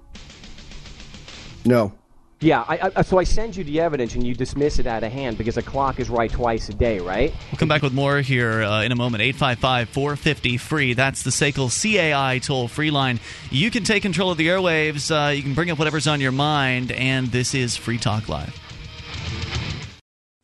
No. 1.69 1.93
Yeah, 2.41 2.65
I, 2.69 2.93
I, 2.97 3.03
so 3.03 3.19
I 3.19 3.25
send 3.25 3.57
you 3.57 3.65
the 3.65 3.81
evidence 3.81 4.15
and 4.15 4.25
you 4.25 4.33
dismiss 4.33 4.79
it 4.79 4.87
out 4.87 5.03
of 5.03 5.11
hand 5.13 5.37
because 5.37 5.57
a 5.57 5.63
clock 5.63 6.01
is 6.01 6.09
right 6.09 6.31
twice 6.31 6.69
a 6.69 6.73
day, 6.73 7.01
right? 7.01 7.35
We'll 7.51 7.59
come 7.59 7.69
back 7.69 7.83
with 7.83 7.93
more 7.93 8.21
here 8.21 8.63
uh, 8.63 8.85
in 8.85 8.93
a 8.93 8.97
moment. 8.97 9.23
855 9.23 9.89
450 9.89 10.57
free. 10.57 10.95
That's 10.95 11.25
the 11.25 11.31
SACL 11.31 11.69
CAI 11.69 12.39
toll 12.39 12.69
free 12.69 12.91
line. 12.91 13.21
You 13.51 13.71
can 13.71 13.83
take 13.83 14.03
control 14.03 14.31
of 14.31 14.39
the 14.39 14.47
airwaves. 14.47 15.11
Uh, 15.11 15.33
you 15.33 15.43
can 15.43 15.55
bring 15.55 15.71
up 15.71 15.79
whatever's 15.79 16.07
on 16.07 16.21
your 16.21 16.33
mind, 16.33 16.93
and 16.93 17.27
this 17.27 17.55
is 17.55 17.77
Free 17.77 17.99
Talk 17.99 18.29
Live. 18.29 18.57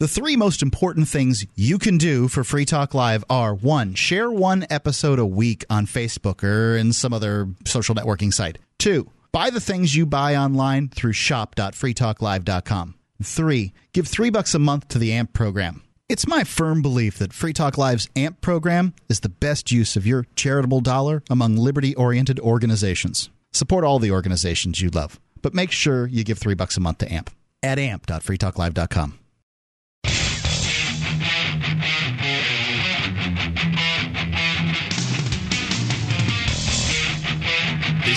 The 0.01 0.09
three 0.09 0.37
most 0.37 0.63
important 0.63 1.09
things 1.09 1.47
you 1.55 1.79
can 1.79 1.97
do 1.97 2.27
for 2.27 2.43
Free 2.43 2.65
Talk 2.65 2.93
Live 2.93 3.25
are 3.31 3.55
one, 3.55 3.95
share 3.95 4.31
one 4.31 4.67
episode 4.69 5.21
a 5.21 5.27
week 5.27 5.65
on 5.71 5.87
Facebook 5.87 6.43
or 6.43 6.77
in 6.77 6.93
some 6.93 7.15
other 7.15 7.49
social 7.65 7.95
networking 7.95 8.35
site. 8.35 8.59
Two, 8.79 9.11
buy 9.35 9.51
the 9.51 9.61
things 9.61 9.97
you 9.97 10.07
buy 10.07 10.37
online 10.37 10.89
through 10.89 11.13
shop.freetalklive.com. 11.13 12.95
Three, 13.21 13.73
give 13.93 14.07
three 14.07 14.31
bucks 14.31 14.55
a 14.55 14.61
month 14.61 14.87
to 14.89 14.99
the 14.99 15.13
AMP 15.13 15.33
program. 15.33 15.83
It's 16.09 16.29
my 16.29 16.45
firm 16.45 16.83
belief 16.83 17.19
that 17.19 17.33
Free 17.33 17.53
Talk 17.53 17.77
Live's 17.77 18.09
AMP 18.15 18.41
program 18.41 18.95
is 19.09 19.21
the 19.21 19.29
best 19.29 19.73
use 19.73 19.97
of 19.97 20.07
your 20.07 20.27
charitable 20.37 20.83
dollar 20.83 21.25
among 21.29 21.57
liberty 21.57 21.97
oriented 21.97 22.39
organizations. 22.39 23.29
Support 23.53 23.85
all 23.85 23.99
the 23.99 24.13
organizations 24.13 24.81
you 24.81 24.91
love, 24.91 25.19
but 25.43 25.53
make 25.53 25.73
sure 25.73 26.07
you 26.07 26.23
give 26.23 26.39
three 26.39 26.55
bucks 26.55 26.77
a 26.77 26.81
month 26.81 26.99
to 26.99 27.13
AMP 27.13 27.31
at 27.61 27.81
amp.freetalklive.com. 27.81 29.19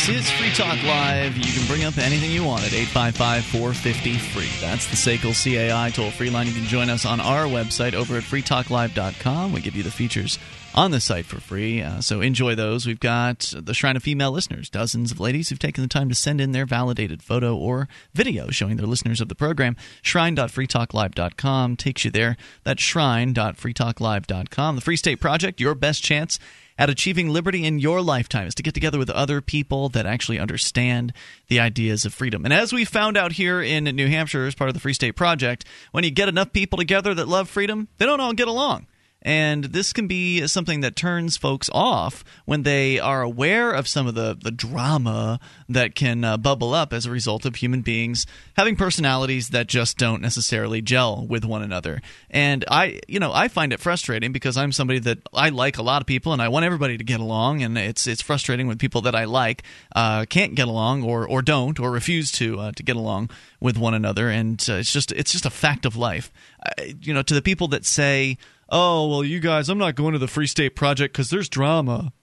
This 0.07 0.19
is 0.19 0.31
Free 0.31 0.51
Talk 0.51 0.81
Live. 0.83 1.35
You 1.35 1.51
can 1.51 1.67
bring 1.67 1.83
up 1.83 1.97
anything 1.97 2.31
you 2.31 2.41
want 2.41 2.63
at 2.63 2.71
855 2.71 3.43
450 3.43 4.13
free. 4.17 4.47
That's 4.61 4.87
the 4.87 4.95
SACL 4.95 5.33
CAI 5.33 5.89
toll 5.89 6.11
free 6.11 6.29
line. 6.29 6.47
You 6.47 6.53
can 6.53 6.63
join 6.63 6.89
us 6.89 7.05
on 7.05 7.19
our 7.19 7.43
website 7.43 7.93
over 7.93 8.15
at 8.15 8.23
freetalklive.com. 8.23 9.51
We 9.51 9.59
give 9.59 9.75
you 9.75 9.83
the 9.83 9.91
features 9.91 10.39
on 10.77 10.91
the 10.91 11.01
site 11.01 11.25
for 11.25 11.39
free. 11.39 11.81
Uh, 11.81 11.99
so 12.01 12.21
enjoy 12.21 12.53
those. 12.53 12.85
We've 12.85 12.99
got 12.99 13.51
the 13.57 13.73
Shrine 13.73 13.95
of 13.97 14.03
Female 14.03 14.31
Listeners, 14.31 14.69
dozens 14.69 15.11
of 15.11 15.19
ladies 15.19 15.49
who've 15.49 15.57
taken 15.57 15.81
the 15.81 15.87
time 15.87 16.07
to 16.07 16.13
send 16.13 16.39
in 16.39 16.51
their 16.51 16.67
validated 16.67 17.23
photo 17.23 17.55
or 17.55 17.89
video 18.13 18.51
showing 18.51 18.77
they're 18.77 18.85
listeners 18.85 19.19
of 19.19 19.27
the 19.27 19.33
program. 19.33 19.75
Shrine.freetalklive.com 20.03 21.77
takes 21.77 22.05
you 22.05 22.11
there. 22.11 22.37
That's 22.63 22.83
shrine.freetalklive.com. 22.83 24.75
The 24.75 24.81
Free 24.81 24.97
State 24.97 25.19
Project, 25.19 25.59
your 25.59 25.73
best 25.73 26.03
chance 26.03 26.37
at 26.77 26.91
achieving 26.91 27.29
liberty 27.29 27.65
in 27.65 27.79
your 27.79 27.99
lifetime 27.99 28.45
is 28.45 28.53
to 28.53 28.61
get 28.61 28.75
together 28.75 28.99
with 28.99 29.09
other 29.09 29.41
people 29.41 29.89
that 29.89 30.05
actually 30.05 30.37
understand 30.37 31.11
the 31.47 31.59
ideas 31.59 32.05
of 32.05 32.13
freedom. 32.13 32.45
And 32.45 32.53
as 32.53 32.71
we 32.71 32.85
found 32.85 33.17
out 33.17 33.31
here 33.31 33.63
in 33.63 33.85
New 33.85 34.07
Hampshire 34.07 34.45
as 34.45 34.53
part 34.53 34.69
of 34.69 34.75
the 34.75 34.79
Free 34.79 34.93
State 34.93 35.15
Project, 35.15 35.65
when 35.91 36.03
you 36.03 36.11
get 36.11 36.29
enough 36.29 36.53
people 36.53 36.77
together 36.77 37.15
that 37.15 37.27
love 37.27 37.49
freedom, 37.49 37.87
they 37.97 38.05
don't 38.05 38.21
all 38.21 38.33
get 38.33 38.47
along. 38.47 38.85
And 39.27 39.65
this 39.65 39.91
can 39.91 40.07
be 40.07 40.47
something 40.47 40.79
that 40.79 40.95
turns 40.95 41.35
folks 41.35 41.69
off 41.73 42.23
when 42.45 42.63
they 42.63 42.97
are 42.97 43.21
aware 43.21 43.73
of 43.73 43.85
some 43.85 44.07
of 44.07 44.15
the, 44.15 44.37
the 44.41 44.51
drama 44.51 45.41
that 45.67 45.95
can 45.95 46.23
uh, 46.23 46.37
bubble 46.37 46.73
up 46.73 46.93
as 46.93 47.05
a 47.05 47.11
result 47.11 47.45
of 47.45 47.55
human 47.55 47.81
beings 47.81 48.25
having 48.55 48.77
personalities 48.77 49.49
that 49.49 49.67
just 49.67 49.97
don't 49.97 50.21
necessarily 50.21 50.81
gel 50.81 51.27
with 51.27 51.43
one 51.43 51.61
another. 51.61 52.01
And 52.29 52.63
I, 52.71 53.01
you 53.09 53.19
know, 53.19 53.33
I 53.33 53.49
find 53.49 53.73
it 53.73 53.81
frustrating 53.81 54.31
because 54.31 54.55
I'm 54.55 54.71
somebody 54.71 54.99
that 54.99 55.17
I 55.33 55.49
like 55.49 55.77
a 55.77 55.83
lot 55.83 56.01
of 56.01 56.07
people 56.07 56.31
and 56.31 56.41
I 56.41 56.47
want 56.47 56.63
everybody 56.63 56.97
to 56.97 57.03
get 57.03 57.19
along. 57.19 57.61
And 57.63 57.77
it's 57.77 58.07
it's 58.07 58.21
frustrating 58.21 58.65
when 58.65 58.77
people 58.77 59.01
that 59.01 59.13
I 59.13 59.25
like 59.25 59.63
uh, 59.93 60.23
can't 60.29 60.55
get 60.55 60.69
along 60.69 61.03
or, 61.03 61.27
or 61.27 61.41
don't 61.41 61.81
or 61.81 61.91
refuse 61.91 62.31
to 62.33 62.61
uh, 62.61 62.71
to 62.77 62.81
get 62.81 62.95
along 62.95 63.29
with 63.59 63.77
one 63.77 63.93
another. 63.93 64.29
And 64.29 64.65
uh, 64.69 64.75
it's 64.75 64.93
just 64.93 65.11
it's 65.11 65.33
just 65.33 65.45
a 65.45 65.49
fact 65.49 65.85
of 65.85 65.97
life. 65.97 66.31
I, 66.63 66.95
you 67.01 67.13
know, 67.13 67.23
to 67.23 67.33
the 67.33 67.41
people 67.41 67.67
that 67.67 67.85
say 67.85 68.37
oh, 68.69 69.07
well, 69.07 69.23
you 69.23 69.39
guys, 69.39 69.69
I'm 69.69 69.77
not 69.77 69.95
going 69.95 70.13
to 70.13 70.19
the 70.19 70.27
Free 70.27 70.47
State 70.47 70.75
Project 70.75 71.13
because 71.13 71.29
there's 71.29 71.49
drama. 71.49 72.13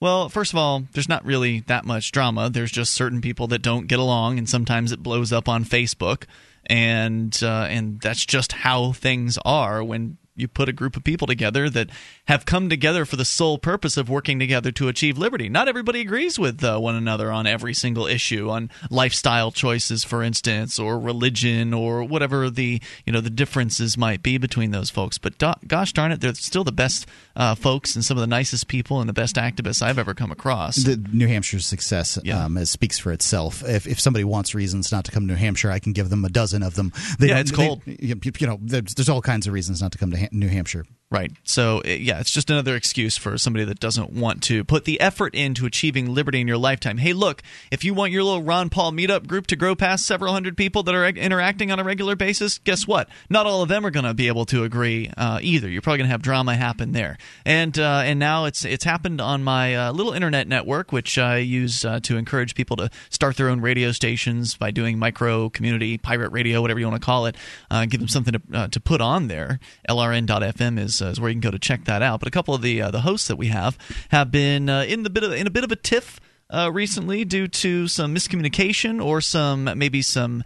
Well, 0.00 0.28
first 0.28 0.52
of 0.52 0.58
all, 0.58 0.84
there's 0.92 1.08
not 1.08 1.24
really 1.24 1.60
that 1.60 1.84
much 1.84 2.10
drama. 2.10 2.50
There's 2.50 2.72
just 2.72 2.92
certain 2.92 3.20
people 3.20 3.46
that 3.48 3.62
don't 3.62 3.86
get 3.86 4.00
along, 4.00 4.38
and 4.38 4.48
sometimes 4.48 4.90
it 4.90 5.02
blows 5.02 5.32
up 5.32 5.48
on 5.48 5.64
Facebook, 5.64 6.24
and 6.66 7.38
uh, 7.42 7.66
and 7.70 8.00
that's 8.00 8.26
just 8.26 8.50
how 8.52 8.92
things 8.92 9.38
are 9.44 9.84
when 9.84 10.18
you 10.34 10.48
put 10.48 10.68
a 10.68 10.72
group 10.72 10.96
of 10.96 11.04
people 11.04 11.26
together 11.26 11.68
that 11.70 11.90
have 12.26 12.46
come 12.46 12.68
together 12.68 13.04
for 13.04 13.16
the 13.16 13.24
sole 13.24 13.58
purpose 13.58 13.96
of 13.96 14.08
working 14.08 14.38
together 14.38 14.72
to 14.72 14.88
achieve 14.88 15.18
liberty. 15.18 15.48
Not 15.48 15.68
everybody 15.68 16.00
agrees 16.00 16.38
with 16.38 16.62
uh, 16.64 16.78
one 16.78 16.94
another 16.94 17.30
on 17.30 17.46
every 17.46 17.74
single 17.74 18.06
issue, 18.06 18.48
on 18.48 18.70
lifestyle 18.90 19.52
choices, 19.52 20.04
for 20.04 20.22
instance, 20.22 20.78
or 20.78 20.98
religion, 20.98 21.74
or 21.74 22.02
whatever 22.02 22.48
the 22.50 22.80
you 23.04 23.12
know 23.12 23.20
the 23.20 23.30
differences 23.30 23.98
might 23.98 24.22
be 24.22 24.38
between 24.38 24.70
those 24.70 24.90
folks. 24.90 25.18
But 25.18 25.38
do- 25.38 25.52
gosh 25.66 25.92
darn 25.92 26.12
it, 26.12 26.20
they're 26.20 26.34
still 26.34 26.64
the 26.64 26.72
best 26.72 27.06
uh, 27.36 27.54
folks 27.54 27.94
and 27.94 28.04
some 28.04 28.16
of 28.16 28.20
the 28.20 28.26
nicest 28.26 28.68
people 28.68 29.00
and 29.00 29.08
the 29.08 29.14
best 29.14 29.36
activists 29.36 29.82
I've 29.82 29.98
ever 29.98 30.14
come 30.14 30.30
across. 30.30 30.76
The 30.76 30.96
New 31.12 31.28
Hampshire's 31.28 31.66
success 31.66 32.18
um, 32.44 32.56
it 32.56 32.66
speaks 32.66 32.98
for 32.98 33.12
itself. 33.12 33.62
If, 33.66 33.86
if 33.86 34.00
somebody 34.00 34.24
wants 34.24 34.54
reasons 34.54 34.92
not 34.92 35.04
to 35.04 35.10
come 35.10 35.26
to 35.26 35.34
New 35.34 35.38
Hampshire, 35.38 35.70
I 35.70 35.78
can 35.78 35.92
give 35.92 36.10
them 36.10 36.24
a 36.24 36.28
dozen 36.28 36.62
of 36.62 36.74
them. 36.74 36.92
They 37.18 37.28
Yeah, 37.28 37.38
it's 37.38 37.50
cold. 37.50 37.82
you, 37.86 38.16
you 38.38 38.46
know, 38.46 38.58
there's, 38.60 38.94
there's 38.94 39.08
all 39.08 39.22
kinds 39.22 39.46
of 39.46 39.52
reasons 39.52 39.80
not 39.82 39.92
to 39.92 39.98
come 39.98 40.10
to 40.10 40.21
New 40.30 40.48
Hampshire. 40.48 40.84
Right. 41.12 41.30
So, 41.44 41.82
uh, 41.84 41.90
yeah, 41.90 42.20
it's 42.20 42.30
just 42.30 42.48
another 42.48 42.74
excuse 42.74 43.18
for 43.18 43.36
somebody 43.36 43.66
that 43.66 43.78
doesn't 43.78 44.12
want 44.14 44.42
to 44.44 44.64
put 44.64 44.86
the 44.86 44.98
effort 44.98 45.34
into 45.34 45.66
achieving 45.66 46.14
liberty 46.14 46.40
in 46.40 46.48
your 46.48 46.56
lifetime. 46.56 46.96
Hey, 46.96 47.12
look, 47.12 47.42
if 47.70 47.84
you 47.84 47.92
want 47.92 48.12
your 48.12 48.22
little 48.22 48.42
Ron 48.42 48.70
Paul 48.70 48.92
meetup 48.92 49.26
group 49.26 49.46
to 49.48 49.56
grow 49.56 49.74
past 49.74 50.06
several 50.06 50.32
hundred 50.32 50.56
people 50.56 50.82
that 50.84 50.94
are 50.94 51.06
interacting 51.06 51.70
on 51.70 51.78
a 51.78 51.84
regular 51.84 52.16
basis, 52.16 52.56
guess 52.56 52.86
what? 52.86 53.10
Not 53.28 53.44
all 53.44 53.60
of 53.60 53.68
them 53.68 53.84
are 53.84 53.90
going 53.90 54.06
to 54.06 54.14
be 54.14 54.28
able 54.28 54.46
to 54.46 54.64
agree 54.64 55.10
uh, 55.14 55.38
either. 55.42 55.68
You're 55.68 55.82
probably 55.82 55.98
going 55.98 56.08
to 56.08 56.12
have 56.12 56.22
drama 56.22 56.56
happen 56.56 56.92
there. 56.92 57.18
And 57.44 57.78
uh, 57.78 58.00
and 58.06 58.18
now 58.18 58.46
it's 58.46 58.64
it's 58.64 58.84
happened 58.84 59.20
on 59.20 59.44
my 59.44 59.76
uh, 59.76 59.92
little 59.92 60.14
internet 60.14 60.48
network, 60.48 60.92
which 60.92 61.18
I 61.18 61.36
use 61.36 61.84
uh, 61.84 62.00
to 62.04 62.16
encourage 62.16 62.54
people 62.54 62.78
to 62.78 62.88
start 63.10 63.36
their 63.36 63.50
own 63.50 63.60
radio 63.60 63.92
stations 63.92 64.56
by 64.56 64.70
doing 64.70 64.98
micro 64.98 65.50
community 65.50 65.98
pirate 65.98 66.32
radio, 66.32 66.62
whatever 66.62 66.80
you 66.80 66.88
want 66.88 67.02
to 67.02 67.04
call 67.04 67.26
it. 67.26 67.36
Uh, 67.70 67.84
give 67.84 68.00
them 68.00 68.08
something 68.08 68.32
to 68.32 68.68
to 68.68 68.80
put 68.80 69.02
on 69.02 69.28
there. 69.28 69.60
LRN.FM 69.90 70.78
is, 70.78 71.01
uh, 71.02 71.06
is 71.06 71.20
where 71.20 71.28
you 71.28 71.34
can 71.34 71.40
go 71.40 71.50
to 71.50 71.58
check 71.58 71.84
that 71.84 72.02
out. 72.02 72.20
But 72.20 72.28
a 72.28 72.30
couple 72.30 72.54
of 72.54 72.62
the 72.62 72.82
uh, 72.82 72.90
the 72.90 73.00
hosts 73.00 73.28
that 73.28 73.36
we 73.36 73.48
have 73.48 73.76
have 74.10 74.30
been 74.30 74.68
uh, 74.68 74.82
in 74.82 75.02
the 75.02 75.10
bit 75.10 75.24
of 75.24 75.32
in 75.32 75.46
a 75.46 75.50
bit 75.50 75.64
of 75.64 75.72
a 75.72 75.76
tiff 75.76 76.20
uh, 76.50 76.70
recently 76.72 77.24
due 77.24 77.48
to 77.48 77.88
some 77.88 78.14
miscommunication 78.14 79.04
or 79.04 79.20
some 79.20 79.64
maybe 79.76 80.02
some 80.02 80.44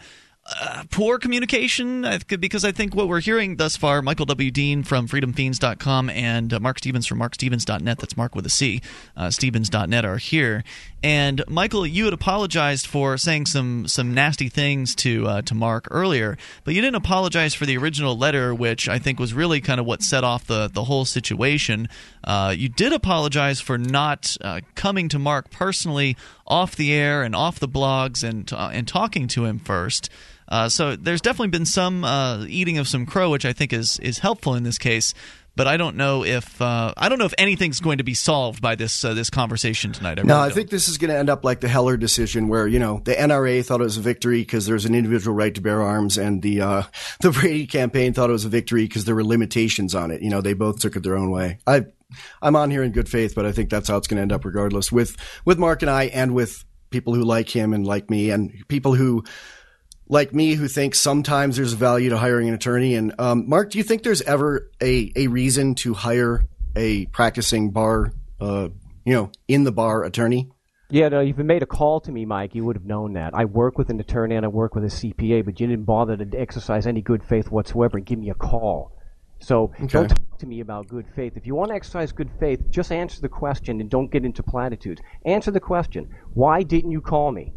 uh, 0.49 0.85
poor 0.91 1.19
communication 1.19 2.07
because 2.29 2.65
I 2.65 2.71
think 2.71 2.95
what 2.95 3.09
we're 3.09 3.21
hearing 3.21 3.57
thus 3.57 3.77
far, 3.77 4.01
Michael 4.01 4.27
W. 4.27 4.51
Dean 4.53 4.85
from 4.85 5.09
freedomfeens.com 5.09 6.11
and 6.11 6.53
uh, 6.53 6.61
Marc 6.61 6.79
Stevens 6.79 7.07
from 7.07 7.19
marcstevens.net, 7.19 7.99
that's 7.99 8.17
Mark 8.17 8.37
with 8.37 8.47
a 8.47 8.51
C, 8.51 8.81
uh, 9.17 9.31
stevens.net 9.31 10.05
are 10.05 10.19
here. 10.19 10.63
And 11.03 11.43
Michael, 11.49 11.87
you 11.87 12.05
had 12.05 12.15
apologized 12.15 12.87
for 12.87 13.17
saying 13.19 13.47
some 13.47 13.87
some 13.89 14.15
nasty 14.15 14.49
things 14.49 14.95
to 14.97 15.27
uh, 15.27 15.43
to 15.43 15.55
Mark 15.55 15.89
earlier, 15.91 16.39
but 16.65 16.75
you 16.75 16.81
didn't 16.81 16.97
apologize 16.97 17.55
for 17.55 17.67
the 17.67 17.77
original 17.77 18.17
letter, 18.17 18.55
which 18.55 18.89
I 18.89 18.99
think 18.99 19.19
was 19.19 19.35
really 19.35 19.61
kind 19.61 19.81
of 19.81 19.87
what 19.87 20.03
set 20.03 20.25
off 20.25 20.47
the 20.47 20.69
the 20.69 20.85
whole 20.85 21.05
situation. 21.05 21.89
Uh, 22.25 22.55
you 22.57 22.69
did 22.69 22.93
apologize 22.93 23.61
for 23.61 23.79
not 23.79 24.37
coming 24.75 25.09
to 25.09 25.19
Mark 25.19 25.51
personally 25.51 26.17
off 26.47 26.77
the 26.77 26.93
air 26.93 27.23
and 27.23 27.37
off 27.37 27.61
the 27.61 27.69
blogs 27.69 28.23
and 28.23 28.51
and 28.53 28.89
talking 28.89 29.29
to 29.29 29.45
him 29.45 29.59
first. 29.59 30.09
Uh, 30.49 30.69
so 30.69 30.97
there's 30.97 31.21
definitely 31.21 31.49
been 31.49 31.67
some 31.67 32.05
uh, 32.05 32.45
eating 32.47 32.79
of 32.79 32.89
some 32.89 33.07
crow, 33.07 33.31
which 33.31 33.45
I 33.45 33.53
think 33.53 33.73
is 33.73 33.99
is 34.01 34.19
helpful 34.19 34.55
in 34.55 34.63
this 34.63 34.79
case. 34.79 35.15
But 35.57 35.67
I 35.67 35.79
don't 35.79 35.97
know 35.97 36.23
if 36.23 36.61
uh, 36.61 36.93
I 36.99 37.09
don't 37.09 37.19
know 37.19 37.25
if 37.25 37.33
anything's 37.39 37.81
going 37.81 37.97
to 37.97 38.05
be 38.05 38.13
solved 38.13 38.61
by 38.61 38.75
this 38.75 39.03
uh, 39.05 39.15
this 39.15 39.31
conversation 39.31 39.91
tonight. 39.91 40.19
I 40.19 40.23
no, 40.23 40.35
really 40.35 40.35
I 40.35 40.49
don't. 40.49 40.55
think 40.55 40.71
this 40.71 40.87
is 40.87 40.99
going 40.99 41.11
to 41.11 41.17
end 41.17 41.31
up 41.31 41.47
like 41.47 41.61
the 41.61 41.69
Heller 41.69 41.97
decision, 41.97 42.49
where 42.49 42.69
you 42.69 42.79
know 42.79 43.01
the 43.05 43.15
NRA 43.15 43.65
thought 43.65 43.81
it 43.81 43.85
was 43.85 43.97
a 43.97 44.03
victory 44.03 44.43
because 44.43 44.67
there's 44.67 44.85
an 44.85 44.95
individual 44.95 45.35
right 45.35 45.55
to 45.55 45.63
bear 45.63 45.81
arms, 45.81 46.19
and 46.19 46.43
the 46.43 46.61
uh, 46.61 46.83
the 47.23 47.31
Brady 47.31 47.67
campaign 47.67 48.13
thought 48.13 48.29
it 48.29 48.35
was 48.35 48.45
a 48.45 48.51
victory 48.51 48.83
because 48.83 49.07
there 49.07 49.15
were 49.15 49.25
limitations 49.25 49.95
on 49.95 50.11
it. 50.11 50.21
You 50.21 50.29
know, 50.29 50.43
they 50.43 50.53
both 50.53 50.79
took 50.79 50.95
it 50.95 51.03
their 51.03 51.17
own 51.17 51.31
way. 51.31 51.59
I 51.67 51.87
I'm 52.43 52.55
on 52.55 52.71
here 52.71 52.83
in 52.83 52.93
good 52.93 53.09
faith, 53.09 53.35
but 53.35 53.47
I 53.47 53.53
think 53.53 53.71
that's 53.71 53.89
how 53.89 53.97
it's 53.97 54.07
going 54.07 54.17
to 54.17 54.23
end 54.23 54.33
up, 54.33 54.45
regardless. 54.45 54.93
With 54.93 55.17
with 55.47 55.59
Mark 55.59 55.81
and 55.81 55.91
I, 55.91 56.05
and 56.05 56.35
with 56.35 56.65
people 56.91 57.15
who 57.15 57.25
like 57.25 57.49
him 57.49 57.73
and 57.73 57.87
like 57.87 58.11
me, 58.11 58.31
and 58.31 58.53
people 58.69 58.95
who 58.95 59.25
like 60.09 60.33
me 60.33 60.55
who 60.55 60.69
thinks 60.69 60.99
sometimes 60.99 61.57
there's 61.57 61.73
value 61.73 62.11
to 62.11 62.19
hiring 62.19 62.49
an 62.49 62.55
attorney. 62.55 62.95
And 62.95 63.15
um, 63.19 63.49
Mark, 63.49 63.71
do 63.71 63.79
you 63.79 63.85
think 63.85 64.03
there's 64.03 64.23
ever 64.23 64.71
a 64.81 65.13
a 65.17 65.27
reason 65.29 65.75
to 65.77 65.95
hire 65.95 66.47
a 66.75 67.07
practicing 67.07 67.71
bar, 67.71 68.13
uh, 68.41 68.69
you 69.05 69.15
know, 69.15 69.31
in 69.49 69.65
the 69.65 69.73
bar 69.73 70.05
attorney? 70.05 70.51
Yeah, 70.89 71.09
no, 71.09 71.21
if 71.21 71.37
you 71.37 71.43
made 71.43 71.65
a 71.65 71.67
call 71.67 71.99
to 72.03 72.13
me, 72.13 72.25
Mike, 72.25 72.55
you 72.55 72.65
would 72.65 72.77
have 72.77 72.85
known 72.85 73.15
that. 73.15 73.35
I 73.35 73.45
work 73.45 73.77
with 73.77 73.91
an 73.91 73.99
attorney 73.99 74.37
and 74.37 74.45
I 74.45 74.49
work 74.49 74.77
with 74.77 74.85
a 74.85 74.89
CPA, 74.89 75.45
but 75.45 75.59
you 75.59 75.67
didn't 75.67 75.85
bother 75.85 76.17
to 76.17 76.39
exercise 76.39 76.87
any 76.87 77.03
good 77.03 77.25
faith 77.25 77.51
whatsoever 77.51 77.97
and 77.97 78.07
give 78.07 78.21
me 78.21 78.31
a 78.31 78.35
call. 78.35 78.93
So 79.41 79.73
don't 79.87 80.09
talk 80.09 80.39
to 80.39 80.47
me 80.47 80.61
about 80.61 80.87
good 80.87 81.07
faith. 81.17 81.33
If 81.37 81.45
you 81.45 81.57
want 81.57 81.71
to 81.71 81.75
exercise 81.75 82.13
good 82.13 82.31
faith, 82.39 82.71
just 82.71 82.93
answer 82.93 83.21
the 83.21 83.29
question 83.29 83.81
and 83.81 83.91
don't 83.91 84.11
get 84.11 84.25
into 84.25 84.45
platitudes. 84.45 85.03
Answer 85.25 85.51
the 85.51 85.61
question. 85.61 86.09
Why 86.35 86.63
didn't 86.63 86.93
you 86.93 87.01
call 87.01 87.33
me? 87.33 87.53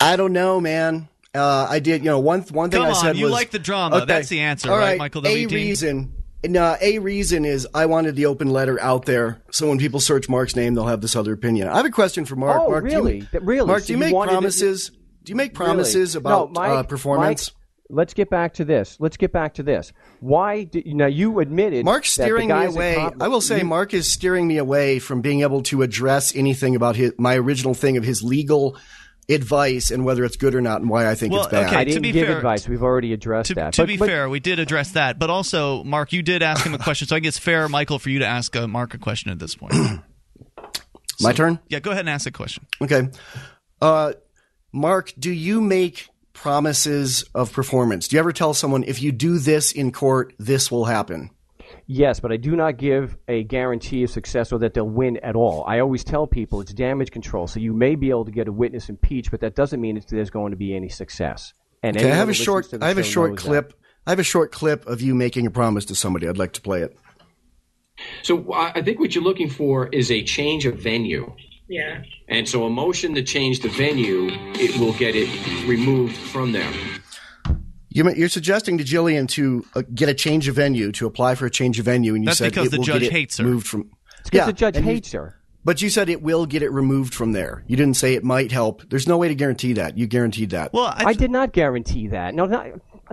I 0.00 0.16
don't 0.16 0.32
know, 0.32 0.60
man. 0.60 1.08
Uh, 1.34 1.66
I 1.68 1.78
did, 1.78 2.02
you 2.02 2.06
know, 2.10 2.18
one 2.18 2.40
one 2.42 2.70
thing 2.70 2.80
Come 2.80 2.90
I 2.90 2.92
said 2.94 3.10
on, 3.10 3.16
you 3.16 3.26
was 3.26 3.32
like 3.32 3.50
the 3.50 3.58
drama. 3.58 4.04
That's 4.06 4.28
the 4.28 4.40
answer, 4.40 4.70
All 4.70 4.78
right, 4.78 4.98
Michael 4.98 5.20
A 5.20 5.30
W. 5.30 5.46
Dean? 5.46 5.54
reason, 5.56 6.12
no, 6.44 6.76
a 6.80 6.98
reason 6.98 7.44
is 7.44 7.68
I 7.72 7.86
wanted 7.86 8.16
the 8.16 8.26
open 8.26 8.50
letter 8.50 8.80
out 8.80 9.04
there, 9.04 9.40
so 9.52 9.68
when 9.68 9.78
people 9.78 10.00
search 10.00 10.28
Mark's 10.28 10.56
name, 10.56 10.74
they'll 10.74 10.86
have 10.86 11.02
this 11.02 11.14
other 11.14 11.32
opinion. 11.32 11.68
I 11.68 11.76
have 11.76 11.86
a 11.86 11.90
question 11.90 12.24
for 12.24 12.34
Mark. 12.34 12.60
Oh, 12.60 12.70
Mark, 12.70 12.84
do 12.84 12.90
you- 12.90 12.96
really? 12.96 13.28
Really? 13.40 13.66
Mark, 13.68 13.82
So 13.82 13.86
do 13.88 13.92
you 13.92 13.98
you 13.98 14.04
make 14.06 14.14
wanted 14.14 14.32
it- 14.32 14.34
promises? 14.34 14.90
do 15.22 15.30
you 15.30 15.36
make 15.36 15.54
promises 15.54 16.16
Really? 16.16 16.22
about 16.22 16.52
no, 16.52 16.60
Mike, 16.60 16.70
uh, 16.70 16.82
performance? 16.82 17.52
Mike, 17.52 17.96
let's 17.96 18.14
get 18.14 18.28
back 18.28 18.54
to 18.54 18.64
this. 18.64 18.96
Let's 18.98 19.16
get 19.16 19.32
back 19.32 19.54
to 19.54 19.62
this. 19.62 19.92
Why 20.18 20.64
did 20.64 20.84
now 20.86 21.06
you 21.06 21.38
admitted 21.38 21.84
Mark's 21.84 22.16
that 22.16 22.22
the 22.22 22.26
steering 22.26 22.48
me 22.48 22.64
away. 22.64 22.94
Complex- 22.96 23.22
I 23.24 23.28
will 23.28 23.40
say, 23.40 23.58
you- 23.58 23.64
Mark 23.66 23.94
is 23.94 24.10
steering 24.10 24.48
me 24.48 24.56
away 24.56 24.98
from 24.98 25.20
being 25.20 25.42
able 25.42 25.62
to 25.64 25.82
address 25.82 26.34
anything 26.34 26.74
about 26.74 26.96
his, 26.96 27.12
my 27.18 27.36
original 27.36 27.74
thing 27.74 27.96
of 27.96 28.02
his 28.02 28.20
legal 28.22 28.76
advice 29.30 29.90
and 29.90 30.04
whether 30.04 30.24
it's 30.24 30.36
good 30.36 30.54
or 30.54 30.60
not 30.60 30.80
and 30.80 30.90
why 30.90 31.08
I 31.08 31.14
think 31.14 31.32
Well, 31.32 31.42
it's 31.42 31.50
bad. 31.50 31.66
okay, 31.66 31.76
I 31.76 31.84
to 31.84 31.90
didn't 31.90 32.02
be 32.02 32.12
give 32.12 32.26
fair- 32.26 32.36
advice. 32.36 32.68
We've 32.68 32.82
already 32.82 33.12
addressed 33.12 33.48
to, 33.48 33.54
that. 33.54 33.72
to 33.74 33.82
But- 33.82 33.88
be 33.88 33.96
but- 33.96 34.08
fair, 34.08 34.28
we 34.28 34.40
did 34.40 34.58
address 34.58 34.92
that, 34.92 35.18
but 35.18 35.30
also, 35.30 35.84
Mark, 35.84 36.12
you 36.12 36.22
did 36.22 36.42
ask 36.42 36.64
him 36.64 36.74
a 36.74 36.78
question, 36.78 37.06
so 37.08 37.14
I 37.14 37.18
think 37.18 37.26
it's 37.26 37.38
fair, 37.38 37.68
Michael, 37.68 37.98
for 37.98 38.10
you 38.10 38.18
to 38.20 38.26
ask 38.26 38.54
uh, 38.56 38.66
Mark 38.68 38.94
a 38.94 38.98
question 38.98 39.30
at 39.30 39.38
this 39.38 39.54
point. 39.54 39.74
My 41.20 41.32
turn? 41.32 41.58
yeah, 41.68 41.80
go 41.80 41.90
ahead 41.90 42.00
and 42.00 42.08
ask 42.10 42.26
a 42.26 42.30
question. 42.30 42.66
Okay. 42.80 43.08
Uh, 43.82 44.12
Mark, 44.72 45.12
do 45.18 45.30
you 45.30 45.60
make 45.60 46.08
promises 46.32 47.24
of 47.34 47.52
performance? 47.52 48.08
Do 48.08 48.16
you 48.16 48.20
ever 48.20 48.32
tell 48.32 48.54
someone 48.54 48.84
if 48.84 49.02
you 49.02 49.12
do 49.12 49.38
this 49.38 49.72
in 49.72 49.92
court, 49.92 50.32
this 50.38 50.70
will 50.70 50.86
happen? 50.86 51.30
Yes, 51.86 52.20
but 52.20 52.32
I 52.32 52.36
do 52.36 52.56
not 52.56 52.76
give 52.76 53.16
a 53.28 53.42
guarantee 53.44 54.02
of 54.04 54.10
success 54.10 54.52
or 54.52 54.58
that 54.60 54.74
they'll 54.74 54.88
win 54.88 55.16
at 55.18 55.36
all. 55.36 55.64
I 55.66 55.80
always 55.80 56.04
tell 56.04 56.26
people 56.26 56.60
it's 56.60 56.72
damage 56.72 57.10
control, 57.10 57.46
so 57.46 57.60
you 57.60 57.72
may 57.72 57.94
be 57.94 58.10
able 58.10 58.24
to 58.24 58.30
get 58.30 58.48
a 58.48 58.52
witness 58.52 58.88
impeached, 58.88 59.30
but 59.30 59.40
that 59.40 59.54
doesn't 59.54 59.80
mean 59.80 59.96
it's, 59.96 60.06
there's 60.06 60.30
going 60.30 60.50
to 60.52 60.56
be 60.56 60.74
any 60.74 60.88
success. 60.88 61.52
And 61.82 61.96
Okay, 61.96 62.10
I 62.10 62.14
have 62.14 62.28
a 62.28 62.34
short 62.34 62.66
I 62.80 62.88
have 62.88 62.98
a 62.98 63.02
short 63.02 63.30
knows 63.32 63.38
that. 63.42 63.48
clip. 63.48 63.74
I 64.06 64.10
have 64.10 64.18
a 64.18 64.22
short 64.24 64.52
clip 64.52 64.86
of 64.86 65.00
you 65.00 65.14
making 65.14 65.46
a 65.46 65.50
promise 65.50 65.84
to 65.86 65.94
somebody. 65.94 66.28
I'd 66.28 66.38
like 66.38 66.52
to 66.54 66.60
play 66.60 66.82
it. 66.82 66.96
So 68.22 68.52
I 68.52 68.72
I 68.76 68.82
think 68.82 68.98
what 69.00 69.14
you're 69.14 69.24
looking 69.24 69.48
for 69.50 69.88
is 69.88 70.10
a 70.10 70.22
change 70.22 70.66
of 70.66 70.76
venue. 70.76 71.34
Yeah. 71.68 72.02
And 72.28 72.48
so 72.48 72.64
a 72.64 72.70
motion 72.70 73.14
to 73.14 73.22
change 73.22 73.60
the 73.60 73.68
venue, 73.68 74.28
it 74.54 74.78
will 74.80 74.92
get 74.94 75.14
it 75.14 75.28
removed 75.68 76.16
from 76.16 76.52
there. 76.52 76.72
You, 77.90 78.08
you're 78.12 78.28
suggesting 78.28 78.78
to 78.78 78.84
Jillian 78.84 79.28
to 79.30 79.64
uh, 79.74 79.82
get 79.94 80.08
a 80.08 80.14
change 80.14 80.48
of 80.48 80.54
venue, 80.56 80.92
to 80.92 81.06
apply 81.06 81.34
for 81.34 81.46
a 81.46 81.50
change 81.50 81.78
of 81.78 81.84
venue, 81.84 82.14
and 82.14 82.22
you 82.24 82.26
That's 82.28 82.38
said 82.38 82.50
because 82.52 82.68
it 82.68 82.70
the 82.70 82.78
will 82.78 82.84
judge 82.84 83.00
get 83.02 83.06
it 83.08 83.12
hates 83.12 83.38
her. 83.38 83.44
moved 83.44 83.66
from. 83.66 83.90
It's 84.20 84.30
'cause 84.30 84.46
the 84.46 84.52
judge 84.52 84.76
and 84.76 84.86
you- 84.86 84.92
hates 84.92 85.12
her. 85.12 85.36
But 85.62 85.82
you 85.82 85.90
said 85.90 86.08
it 86.08 86.22
will 86.22 86.46
get 86.46 86.62
it 86.62 86.70
removed 86.72 87.12
from 87.12 87.32
there. 87.32 87.64
You 87.66 87.76
didn't 87.76 87.96
say 87.98 88.14
it 88.14 88.24
might 88.24 88.50
help. 88.50 88.88
There's 88.88 89.06
no 89.06 89.18
way 89.18 89.28
to 89.28 89.34
guarantee 89.34 89.74
that. 89.74 89.98
You 89.98 90.06
guaranteed 90.06 90.50
that. 90.50 90.72
Well, 90.72 90.90
I, 90.96 91.12
did 91.12 91.30
not 91.30 91.52
guarantee 91.52 92.08
that. 92.08 92.34
No, 92.34 92.46
not, 92.46 92.66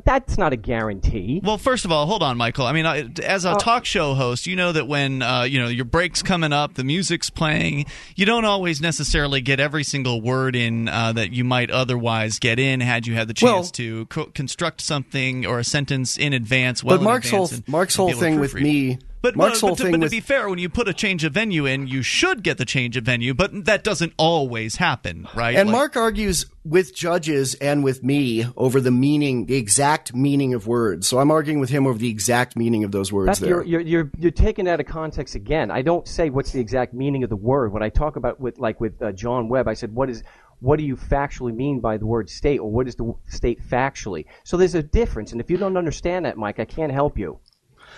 that's 0.05 0.37
not 0.37 0.53
a 0.53 0.55
guarantee. 0.55 1.41
Well, 1.43 1.57
first 1.57 1.85
of 1.85 1.91
all, 1.91 2.05
hold 2.05 2.23
on, 2.23 2.37
Michael. 2.37 2.65
I 2.65 2.71
mean, 2.73 2.85
I- 2.85 3.09
as 3.23 3.45
a 3.45 3.55
talk 3.55 3.85
show 3.85 4.13
host, 4.13 4.45
you 4.47 4.55
know 4.55 4.71
that 4.71 4.87
when 4.87 5.21
uh, 5.21 5.43
you 5.43 5.59
know 5.59 5.67
your 5.67 5.85
break's 5.85 6.21
coming 6.21 6.53
up, 6.53 6.75
the 6.75 6.83
music's 6.83 7.29
playing, 7.29 7.85
you 8.15 8.25
don't 8.25 8.45
always 8.45 8.81
necessarily 8.81 9.41
get 9.41 9.59
every 9.59 9.83
single 9.83 10.21
word 10.21 10.55
in 10.55 10.87
uh, 10.87 11.13
that 11.13 11.31
you 11.31 11.43
might 11.43 11.71
otherwise 11.71 12.39
get 12.39 12.59
in 12.59 12.79
had 12.79 13.07
you 13.07 13.15
had 13.15 13.27
the 13.27 13.33
chance 13.33 13.49
Well- 13.51 13.63
to 13.63 14.05
co- 14.07 14.25
construct 14.27 14.81
something 14.81 15.45
or 15.45 15.59
a 15.59 15.63
sentence 15.63 16.17
in 16.17 16.33
advance. 16.33 16.83
Well, 16.83 16.97
but 16.97 17.03
Mark's 17.03 17.29
whole 17.29 17.47
and- 17.51 17.67
Mark's 17.67 17.95
whole 17.95 18.11
thing 18.13 18.39
with 18.39 18.53
me 18.53 18.99
But, 19.21 19.35
Mark's 19.35 19.61
but, 19.61 19.67
whole 19.67 19.75
to, 19.75 19.83
thing 19.83 19.91
but 19.93 19.97
to 19.97 20.03
with 20.03 20.11
be 20.11 20.19
fair, 20.19 20.49
when 20.49 20.59
you 20.59 20.69
put 20.69 20.87
a 20.87 20.93
change 20.93 21.23
of 21.23 21.33
venue 21.33 21.65
in, 21.65 21.87
you 21.87 22.01
should 22.01 22.43
get 22.43 22.57
the 22.57 22.65
change 22.65 22.97
of 22.97 23.03
venue, 23.03 23.33
but 23.33 23.65
that 23.65 23.83
doesn't 23.83 24.13
always 24.17 24.75
happen, 24.75 25.27
right? 25.35 25.55
And 25.55 25.69
Like- 25.69 25.75
Mark 25.75 25.97
argues 25.97 26.45
with 26.63 26.93
judges 26.95 27.55
and 27.55 27.83
with 27.83 28.03
me 28.03 28.45
over 28.55 28.81
the 28.81 28.91
meaning, 28.91 29.45
the 29.45 29.55
exact 29.55 30.13
meaning 30.13 30.53
of 30.53 30.67
words. 30.67 31.07
So 31.07 31.19
I'm 31.19 31.31
arguing 31.31 31.59
with 31.59 31.69
him 31.69 31.87
over 31.87 31.97
the 31.97 32.09
exact 32.09 32.55
meaning 32.55 32.83
of 32.83 32.91
those 32.91 33.11
words 33.11 33.27
That's, 33.27 33.39
there. 33.39 33.49
you're, 33.49 33.63
you're, 33.63 33.81
you're, 33.81 34.11
you're 34.17 34.31
taking 34.31 34.67
out 34.67 34.79
of 34.79 34.85
context 34.85 35.35
again. 35.35 35.71
I 35.71 35.81
don't 35.81 36.07
say 36.07 36.29
what's 36.29 36.51
the 36.51 36.59
exact 36.59 36.93
meaning 36.93 37.23
of 37.23 37.29
the 37.29 37.37
word. 37.37 37.71
When 37.71 37.83
I 37.83 37.89
talk 37.89 38.17
about 38.17 38.39
with 38.39 38.59
like 38.59 38.81
with 38.81 39.01
uh, 39.01 39.13
John 39.13 39.49
Webb, 39.49 39.67
I 39.67 39.73
said 39.73 39.93
what 39.93 40.09
is 40.09 40.23
what 40.59 40.79
do 40.79 40.85
you 40.85 40.95
factually 40.95 41.55
mean 41.55 41.79
by 41.79 41.97
the 41.97 42.05
word 42.05 42.29
state, 42.29 42.59
or 42.59 42.71
what 42.71 42.87
is 42.87 42.95
the 42.95 43.13
state 43.27 43.61
factually? 43.61 44.25
So 44.43 44.57
there's 44.57 44.75
a 44.75 44.83
difference, 44.83 45.31
and 45.31 45.39
if 45.39 45.51
you 45.51 45.57
don't 45.57 45.77
understand 45.77 46.25
that, 46.25 46.37
Mike, 46.37 46.59
I 46.59 46.65
can't 46.65 46.91
help 46.91 47.17
you. 47.17 47.39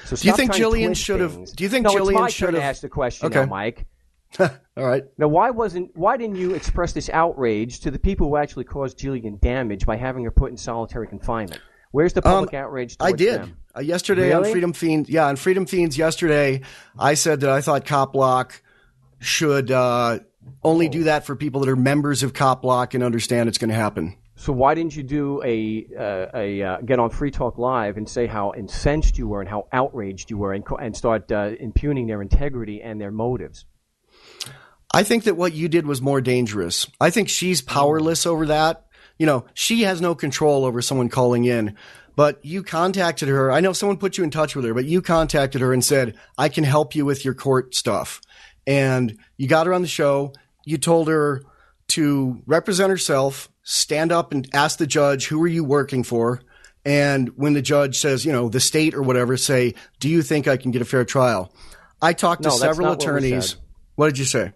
So 0.05 0.15
Do 0.15 0.27
you 0.27 0.33
think 0.35 0.51
Jillian 0.53 0.95
should 0.95 1.19
have- 1.19 1.45
do 1.55 1.63
you 1.63 1.69
think 1.69 1.85
no, 1.85 1.91
Jillian 1.93 2.29
should 2.29 2.53
have- 2.53 2.63
ask 2.63 2.81
the 2.81 2.89
question 2.89 3.27
Okay. 3.27 3.41
now, 3.41 3.45
Mike? 3.45 3.85
All 4.39 4.49
right. 4.77 5.03
Now, 5.17 5.27
why 5.27 5.49
wasn't 5.49 5.95
why 5.95 6.15
didn't 6.17 6.35
you 6.35 6.53
express 6.53 6.93
this 6.93 7.09
outrage 7.09 7.79
to 7.81 7.91
the 7.91 7.97
people 7.99 8.27
who 8.29 8.37
actually 8.37 8.65
caused 8.65 8.99
Jillian 8.99 9.39
damage 9.41 9.85
by 9.85 9.95
having 9.97 10.23
her 10.23 10.31
put 10.31 10.51
in 10.51 10.57
solitary 10.57 11.07
confinement? 11.07 11.61
Where's 11.91 12.13
the 12.13 12.21
public 12.21 12.53
Um, 12.53 12.59
outrage? 12.65 12.95
I 12.99 13.11
did. 13.11 13.41
Uh, 13.75 13.81
yesterday 13.81 14.31
on 14.31 14.45
Freedom 14.45 14.73
Feens. 14.73 15.05
Yeah, 15.09 15.25
on 15.25 15.35
Freedom 15.35 15.65
Feens 15.65 15.97
yesterday, 15.97 16.61
I 16.97 17.15
said 17.15 17.39
that 17.41 17.49
I 17.49 17.61
thought 17.61 17.85
Copblock 17.85 18.51
should 19.19 19.71
uh, 19.71 20.19
only 20.63 20.87
Oh. 20.87 20.91
do 20.91 21.03
that 21.05 21.25
for 21.25 21.35
people 21.35 21.61
that 21.61 21.69
are 21.69 21.75
members 21.75 22.21
of 22.23 22.33
Copblock 22.33 22.93
and 22.93 23.03
understand 23.03 23.49
it's 23.49 23.57
going 23.57 23.69
to 23.69 23.75
happen. 23.75 24.15
So 24.39 24.53
why 24.53 24.73
didn't 24.73 24.95
you 24.95 25.03
do 25.03 25.43
a 25.43 25.85
uh, 25.99 26.27
a 26.33 26.63
uh, 26.63 26.77
get 26.77 26.97
on 26.97 27.09
Free 27.09 27.29
Talk 27.29 27.57
Live 27.57 27.97
and 27.97 28.07
say 28.07 28.25
how 28.25 28.53
incensed 28.55 29.17
you 29.17 29.27
were 29.27 29.41
and 29.41 29.49
how 29.49 29.67
outraged 29.73 30.31
you 30.31 30.37
were 30.37 30.53
and 30.53 30.63
and 30.79 30.95
start 30.95 31.29
uh, 31.29 31.51
impugning 31.59 32.07
their 32.07 32.21
integrity 32.21 32.81
and 32.81 33.01
their 33.01 33.11
motives? 33.11 33.65
I 34.93 35.03
think 35.03 35.25
that 35.25 35.35
what 35.35 35.51
you 35.51 35.67
did 35.67 35.85
was 35.85 36.01
more 36.01 36.21
dangerous. 36.21 36.87
I 37.01 37.09
think 37.09 37.27
she's 37.27 37.61
powerless 37.61 38.25
over 38.25 38.45
that. 38.45 38.85
You 39.17 39.25
know, 39.25 39.45
she 39.53 39.83
has 39.83 39.99
no 39.99 40.15
control 40.15 40.63
over 40.63 40.81
someone 40.81 41.09
calling 41.09 41.43
in. 41.43 41.75
But 42.15 42.43
you 42.43 42.63
contacted 42.63 43.27
her. 43.27 43.51
I 43.51 43.59
know 43.59 43.73
someone 43.73 43.97
put 43.97 44.17
you 44.17 44.23
in 44.23 44.31
touch 44.31 44.55
with 44.55 44.63
her, 44.63 44.73
but 44.73 44.85
you 44.85 45.01
contacted 45.01 45.59
her 45.59 45.73
and 45.73 45.83
said, 45.83 46.15
I 46.37 46.47
can 46.47 46.63
help 46.63 46.95
you 46.95 47.05
with 47.05 47.25
your 47.25 47.33
court 47.33 47.75
stuff. 47.75 48.21
And 48.65 49.17
you 49.35 49.49
got 49.49 49.67
her 49.67 49.73
on 49.73 49.81
the 49.81 49.87
show. 49.89 50.31
You 50.65 50.77
told 50.77 51.09
her 51.09 51.43
to 51.89 52.41
represent 52.45 52.89
herself, 52.89 53.49
stand 53.69 54.11
up 54.11 54.31
and 54.31 54.49
ask 54.51 54.79
the 54.79 54.87
judge, 54.87 55.27
who 55.27 55.41
are 55.43 55.47
you 55.47 55.63
working 55.63 56.03
for? 56.03 56.41
And 56.83 57.29
when 57.37 57.53
the 57.53 57.61
judge 57.61 57.99
says, 57.99 58.25
you 58.25 58.31
know, 58.31 58.49
the 58.49 58.59
state 58.59 58.95
or 58.95 59.03
whatever, 59.03 59.37
say, 59.37 59.75
do 59.99 60.09
you 60.09 60.23
think 60.23 60.47
I 60.47 60.57
can 60.57 60.71
get 60.71 60.81
a 60.81 60.85
fair 60.85 61.05
trial? 61.05 61.53
I 62.01 62.13
talked 62.13 62.41
to 62.43 62.49
No, 62.49 62.55
several 62.55 62.87
not 62.87 62.97
what 62.97 63.03
attorneys. 63.03 63.57
What 63.95 64.07
did 64.07 64.17
you 64.17 64.25
say? 64.25 64.53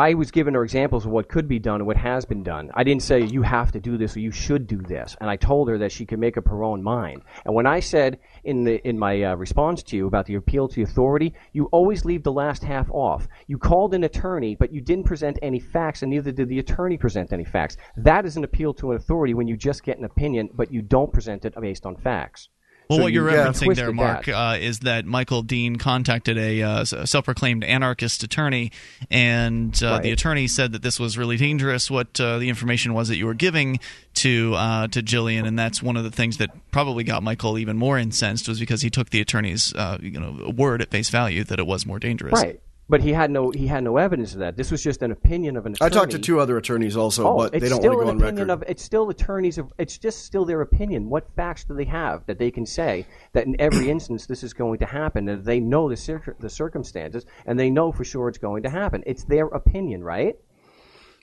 I 0.00 0.14
was 0.14 0.30
giving 0.30 0.54
her 0.54 0.62
examples 0.62 1.06
of 1.06 1.10
what 1.10 1.28
could 1.28 1.48
be 1.48 1.58
done 1.58 1.80
and 1.80 1.86
what 1.86 1.96
has 1.96 2.24
been 2.24 2.44
done. 2.44 2.70
I 2.72 2.84
didn't 2.84 3.02
say 3.02 3.24
you 3.24 3.42
have 3.42 3.72
to 3.72 3.80
do 3.80 3.98
this 3.98 4.16
or 4.16 4.20
you 4.20 4.30
should 4.30 4.68
do 4.68 4.76
this, 4.76 5.16
and 5.20 5.28
I 5.28 5.34
told 5.34 5.68
her 5.68 5.78
that 5.78 5.90
she 5.90 6.06
could 6.06 6.20
make 6.20 6.36
up 6.36 6.46
her 6.46 6.62
own 6.62 6.84
mind. 6.84 7.22
And 7.44 7.52
when 7.52 7.66
I 7.66 7.80
said 7.80 8.20
in 8.44 8.62
the 8.62 8.80
in 8.86 8.96
my 8.96 9.20
uh, 9.24 9.34
response 9.34 9.82
to 9.82 9.96
you 9.96 10.06
about 10.06 10.26
the 10.26 10.36
appeal 10.36 10.68
to 10.68 10.82
authority, 10.82 11.34
you 11.52 11.64
always 11.72 12.04
leave 12.04 12.22
the 12.22 12.30
last 12.30 12.62
half 12.62 12.88
off. 12.92 13.26
You 13.48 13.58
called 13.58 13.92
an 13.92 14.04
attorney, 14.04 14.54
but 14.54 14.72
you 14.72 14.80
didn't 14.80 15.06
present 15.06 15.36
any 15.42 15.58
facts, 15.58 16.02
and 16.02 16.10
neither 16.10 16.30
did 16.30 16.48
the 16.48 16.60
attorney 16.60 16.96
present 16.96 17.32
any 17.32 17.44
facts. 17.44 17.76
That 17.96 18.24
is 18.24 18.36
an 18.36 18.44
appeal 18.44 18.74
to 18.74 18.92
an 18.92 18.98
authority 18.98 19.34
when 19.34 19.48
you 19.48 19.56
just 19.56 19.82
get 19.82 19.98
an 19.98 20.04
opinion, 20.04 20.50
but 20.54 20.72
you 20.72 20.80
don't 20.80 21.12
present 21.12 21.44
it 21.44 21.60
based 21.60 21.84
on 21.84 21.96
facts. 21.96 22.50
Well, 22.88 22.98
So 22.98 23.02
what 23.02 23.12
you're 23.12 23.30
you- 23.30 23.36
referencing 23.36 23.74
there, 23.74 23.92
Mark, 23.92 24.24
that. 24.26 24.34
uh, 24.34 24.56
is 24.58 24.78
that 24.80 25.04
Michael 25.04 25.42
Dean 25.42 25.76
contacted 25.76 26.38
a 26.38 26.62
uh, 26.62 26.84
self-proclaimed 26.84 27.62
anarchist 27.62 28.22
attorney, 28.22 28.72
and 29.10 29.78
uh, 29.82 29.86
Right. 29.90 30.02
the 30.04 30.10
attorney 30.12 30.48
said 30.48 30.72
that 30.72 30.82
this 30.82 30.98
was 30.98 31.18
really 31.18 31.36
dangerous. 31.36 31.90
What 31.90 32.18
uh, 32.20 32.38
the 32.38 32.48
information 32.48 32.94
was 32.94 33.08
that 33.08 33.16
you 33.16 33.26
were 33.26 33.34
giving 33.34 33.78
to 34.14 34.54
uh, 34.56 34.88
to 34.88 35.02
Jillian, 35.02 35.46
and 35.46 35.58
that's 35.58 35.82
one 35.82 35.96
of 35.98 36.04
the 36.04 36.10
things 36.10 36.38
that 36.38 36.50
probably 36.70 37.04
got 37.04 37.22
Michael 37.22 37.58
even 37.58 37.76
more 37.76 37.98
incensed 37.98 38.48
was 38.48 38.58
because 38.58 38.80
he 38.82 38.90
took 38.90 39.10
the 39.10 39.20
attorney's 39.20 39.74
uh, 39.74 39.98
you 40.00 40.18
know 40.18 40.50
word 40.56 40.80
at 40.80 40.90
face 40.90 41.10
value 41.10 41.44
that 41.44 41.58
it 41.58 41.66
was 41.66 41.84
more 41.84 41.98
dangerous. 41.98 42.32
Right. 42.42 42.58
But 42.90 43.02
he 43.02 43.12
had 43.12 43.30
no 43.30 43.50
he 43.50 43.66
had 43.66 43.84
no 43.84 43.98
evidence 43.98 44.32
of 44.32 44.38
that. 44.38 44.56
This 44.56 44.70
was 44.70 44.82
just 44.82 45.02
an 45.02 45.10
opinion 45.12 45.58
of 45.58 45.66
an 45.66 45.74
attorney. 45.74 45.90
I 45.90 45.94
talked 45.94 46.12
to 46.12 46.18
two 46.18 46.40
other 46.40 46.56
attorneys 46.56 46.96
also, 46.96 47.28
oh, 47.28 47.36
but 47.36 47.54
it's 47.54 47.62
they 47.62 47.68
don't 47.68 47.80
still 47.80 47.96
want 47.96 48.00
to 48.00 48.04
go 48.04 48.10
an 48.10 48.16
on 48.16 48.22
opinion 48.22 48.48
record. 48.48 48.62
Of, 48.62 48.70
it's 48.70 48.82
still 48.82 49.10
attorneys. 49.10 49.58
Of, 49.58 49.72
it's 49.76 49.98
just 49.98 50.24
still 50.24 50.46
their 50.46 50.62
opinion. 50.62 51.10
What 51.10 51.28
facts 51.36 51.64
do 51.64 51.74
they 51.74 51.84
have 51.84 52.24
that 52.26 52.38
they 52.38 52.50
can 52.50 52.64
say 52.64 53.04
that 53.34 53.46
in 53.46 53.60
every 53.60 53.90
instance 53.96 54.24
this 54.24 54.42
is 54.42 54.54
going 54.54 54.78
to 54.78 54.86
happen, 54.86 55.28
and 55.28 55.44
they 55.44 55.60
know 55.60 55.90
the 55.90 55.96
cir- 55.98 56.36
the 56.40 56.48
circumstances, 56.48 57.26
and 57.44 57.60
they 57.60 57.68
know 57.68 57.92
for 57.92 58.04
sure 58.04 58.28
it's 58.28 58.38
going 58.38 58.62
to 58.62 58.70
happen. 58.70 59.02
It's 59.06 59.24
their 59.24 59.46
opinion, 59.48 60.02
right? 60.02 60.36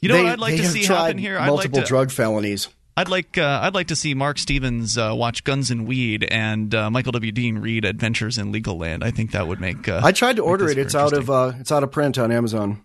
You 0.01 0.09
know 0.09 0.15
They- 0.17 0.23
what 0.23 0.31
I'd 0.33 0.39
like 0.39 0.57
to 0.57 0.67
see 0.67 0.83
happen 0.85 1.17
here? 1.17 1.39
I'd 1.39 1.47
Multiple 1.47 1.79
like 1.79 1.85
to, 1.85 1.89
drug 1.89 2.11
felonies. 2.11 2.67
I'd 2.97 3.09
like 3.09 3.37
uh, 3.37 3.59
I'd 3.61 3.73
like 3.73 3.87
to 3.87 3.95
see 3.95 4.13
Marc 4.13 4.37
Stevens 4.37 4.97
uh, 4.97 5.11
watch 5.13 5.43
Guns 5.43 5.69
and 5.69 5.85
Weed 5.85 6.23
and 6.31 6.73
uh, 6.73 6.89
Michael 6.89 7.11
W. 7.11 7.31
Dean 7.31 7.57
read 7.57 7.83
Adventures 7.83 8.37
in 8.37 8.53
Legal 8.53 8.77
Land. 8.77 9.03
I 9.03 9.11
think 9.11 9.31
that 9.31 9.49
would 9.49 9.59
make. 9.59 9.89
Uh, 9.89 9.99
I 10.01 10.13
tried 10.13 10.37
to 10.37 10.43
order 10.43 10.69
it. 10.69 10.77
It's 10.77 10.95
out 10.95 11.11
of 11.11 11.29
uh, 11.29 11.53
it's 11.59 11.73
out 11.73 11.83
of 11.83 11.91
print 11.91 12.17
on 12.17 12.31
Amazon. 12.31 12.83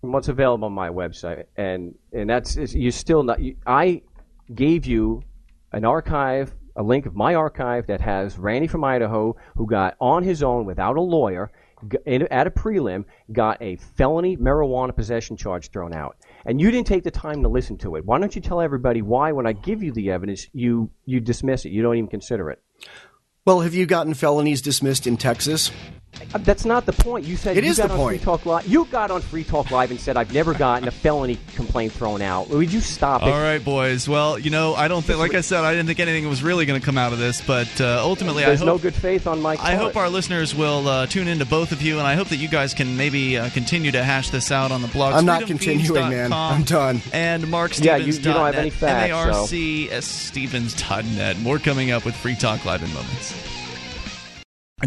What's 0.00 0.26
available 0.26 0.66
on 0.66 0.72
my 0.72 0.88
website, 0.88 1.44
and 1.56 1.94
and 2.12 2.28
that's 2.28 2.56
you 2.74 2.90
still 2.90 3.22
not. 3.22 3.40
You, 3.40 3.56
I 3.64 4.02
gave 4.52 4.84
you 4.84 5.22
an 5.70 5.84
archive, 5.84 6.52
a 6.74 6.82
link 6.82 7.06
of 7.06 7.14
my 7.14 7.36
archive 7.36 7.86
that 7.86 8.00
has 8.00 8.36
Randy 8.36 8.66
from 8.66 8.82
Idaho 8.82 9.36
who 9.54 9.66
got 9.66 9.96
on 10.00 10.24
his 10.24 10.42
own 10.42 10.64
without 10.64 10.96
a 10.96 11.00
lawyer 11.00 11.52
at 12.06 12.46
a 12.46 12.50
prelim 12.50 13.04
got 13.32 13.60
a 13.62 13.76
felony 13.76 14.36
marijuana 14.36 14.94
possession 14.94 15.36
charge 15.36 15.70
thrown 15.70 15.92
out, 15.92 16.16
and 16.48 16.58
you 16.58 16.70
didn't 16.70 16.86
take 16.86 17.04
the 17.04 17.10
time 17.10 17.42
to 17.42 17.48
listen 17.48 17.76
to 17.76 17.96
it. 17.96 18.06
Why 18.06 18.18
don't 18.18 18.34
you 18.34 18.40
tell 18.40 18.62
everybody 18.62 19.02
why, 19.02 19.32
when 19.32 19.46
I 19.46 19.52
give 19.52 19.82
you 19.82 19.92
the 19.92 20.10
evidence, 20.10 20.48
you 20.54 20.90
you 21.04 21.20
dismiss 21.20 21.66
it, 21.66 21.72
you 21.72 21.82
don't 21.82 21.96
even 21.96 22.08
consider 22.08 22.48
it? 22.48 22.62
Well, 23.44 23.60
have 23.60 23.74
you 23.74 23.84
gotten 23.84 24.14
felonies 24.14 24.62
dismissed 24.62 25.06
in 25.06 25.18
Texas? 25.18 25.70
Uh, 26.34 26.38
That's 26.38 26.64
not 26.64 26.84
the 26.86 26.92
point. 26.92 27.24
You 27.24 27.36
said 27.36 27.56
It 27.56 27.64
you 27.64 27.70
is 27.70 27.78
got 27.78 27.88
the 27.88 27.94
on 27.94 27.98
point. 28.00 28.18
Free 28.18 28.24
Talk 28.24 28.46
Live. 28.46 28.66
You 28.66 28.84
got 28.86 29.10
on 29.10 29.20
Free 29.22 29.44
Talk 29.44 29.70
Live 29.70 29.90
and 29.90 29.98
said 30.00 30.16
I've 30.16 30.32
never 30.34 30.52
gotten 30.54 30.86
a 30.88 30.90
felony 30.90 31.38
complaint 31.54 31.92
thrown 31.92 32.20
out. 32.22 32.48
Would 32.50 32.72
you 32.72 32.80
stop 32.80 33.22
it? 33.22 33.28
All 33.28 33.40
right, 33.40 33.64
boys. 33.64 34.08
Well, 34.08 34.38
you 34.38 34.50
know, 34.50 34.74
I 34.74 34.88
don't 34.88 35.04
think, 35.04 35.18
like 35.18 35.34
I 35.34 35.40
said, 35.40 35.64
I 35.64 35.72
didn't 35.72 35.86
think 35.86 36.00
anything 36.00 36.28
was 36.28 36.42
really 36.42 36.66
going 36.66 36.78
to 36.80 36.84
come 36.84 36.98
out 36.98 37.12
of 37.12 37.18
this, 37.18 37.40
but 37.40 37.80
uh, 37.80 38.02
ultimately, 38.02 38.44
There's 38.44 38.62
I 38.62 38.66
no 38.66 38.78
good 38.78 38.94
faith 38.94 39.26
on 39.26 39.40
my 39.40 39.56
part. 39.56 39.68
I 39.68 39.74
hope 39.76 39.96
our 39.96 40.08
listeners 40.08 40.54
will 40.54 40.86
uh, 40.88 41.06
tune 41.06 41.28
in 41.28 41.38
to 41.38 41.46
both 41.46 41.72
of 41.72 41.80
you, 41.82 41.98
and 41.98 42.06
I 42.06 42.14
hope 42.14 42.28
that 42.28 42.36
you 42.36 42.48
guys 42.48 42.74
can 42.74 42.96
maybe 42.96 43.38
uh, 43.38 43.48
continue 43.50 43.90
to 43.92 44.02
hash 44.02 44.30
this 44.30 44.50
out 44.52 44.70
on 44.70 44.82
the 44.82 44.88
blog. 44.88 45.14
I'm 45.14 45.24
not 45.24 45.46
continuing, 45.46 45.94
man. 46.10 46.32
I'm 46.32 46.62
done. 46.64 47.00
And 47.12 47.48
Mark 47.50 47.78
Yeah, 47.78 47.96
you- 47.96 48.12
you 48.12 48.20
don't 48.20 48.34
have 48.44 48.54
any 48.56 48.70
facts, 48.70 49.10
so- 49.12 49.18
M-A-R-C-S 49.18 50.04
Stevens.net. 50.04 51.38
More 51.40 51.58
coming 51.58 51.90
up 51.90 52.04
with 52.04 52.14
Free 52.16 52.34
Talk 52.36 52.64
Live 52.64 52.82
in 52.82 52.92
moments. 52.92 53.34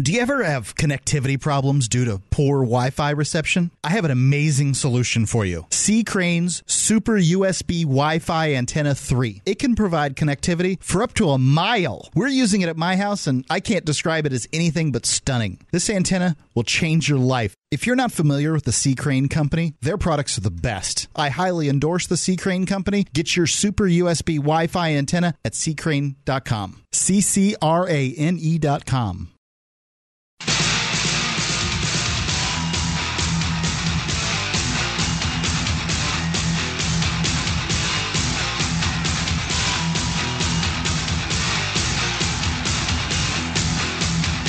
Do 0.00 0.10
you 0.10 0.22
ever 0.22 0.42
have 0.42 0.74
connectivity 0.74 1.38
problems 1.38 1.86
due 1.86 2.06
to 2.06 2.22
poor 2.30 2.60
Wi 2.60 2.88
Fi 2.88 3.10
reception? 3.10 3.70
I 3.84 3.90
have 3.90 4.06
an 4.06 4.10
amazing 4.10 4.72
solution 4.72 5.26
for 5.26 5.44
you 5.44 5.66
C. 5.70 6.02
Crane's 6.02 6.62
Super 6.66 7.18
USB 7.18 7.82
Wi 7.82 8.18
Fi 8.18 8.54
Antenna 8.54 8.94
3. 8.94 9.42
It 9.44 9.58
can 9.58 9.74
provide 9.74 10.16
connectivity 10.16 10.82
for 10.82 11.02
up 11.02 11.12
to 11.14 11.28
a 11.28 11.36
mile. 11.36 12.08
We're 12.14 12.28
using 12.28 12.62
it 12.62 12.70
at 12.70 12.76
my 12.78 12.96
house, 12.96 13.26
and 13.26 13.44
I 13.50 13.60
can't 13.60 13.84
describe 13.84 14.24
it 14.24 14.32
as 14.32 14.48
anything 14.50 14.92
but 14.92 15.04
stunning. 15.04 15.60
This 15.72 15.90
antenna 15.90 16.36
will 16.54 16.64
change 16.64 17.10
your 17.10 17.18
life. 17.18 17.54
If 17.70 17.86
you're 17.86 17.94
not 17.94 18.12
familiar 18.12 18.54
with 18.54 18.64
the 18.64 18.72
C. 18.72 18.94
Crane 18.94 19.28
Company, 19.28 19.74
their 19.82 19.98
products 19.98 20.38
are 20.38 20.42
the 20.42 20.50
best. 20.50 21.06
I 21.14 21.28
highly 21.28 21.68
endorse 21.68 22.06
the 22.06 22.16
Sea 22.16 22.38
Crane 22.38 22.64
Company. 22.64 23.06
Get 23.12 23.36
your 23.36 23.46
Super 23.46 23.84
USB 23.84 24.36
Wi 24.36 24.68
Fi 24.68 24.94
antenna 24.94 25.34
at 25.44 25.52
ccrane.com. 25.52 26.82
C 26.92 27.20
C 27.20 27.56
R 27.60 27.86
A 27.86 28.14
N 28.14 28.38
E.com. 28.40 29.31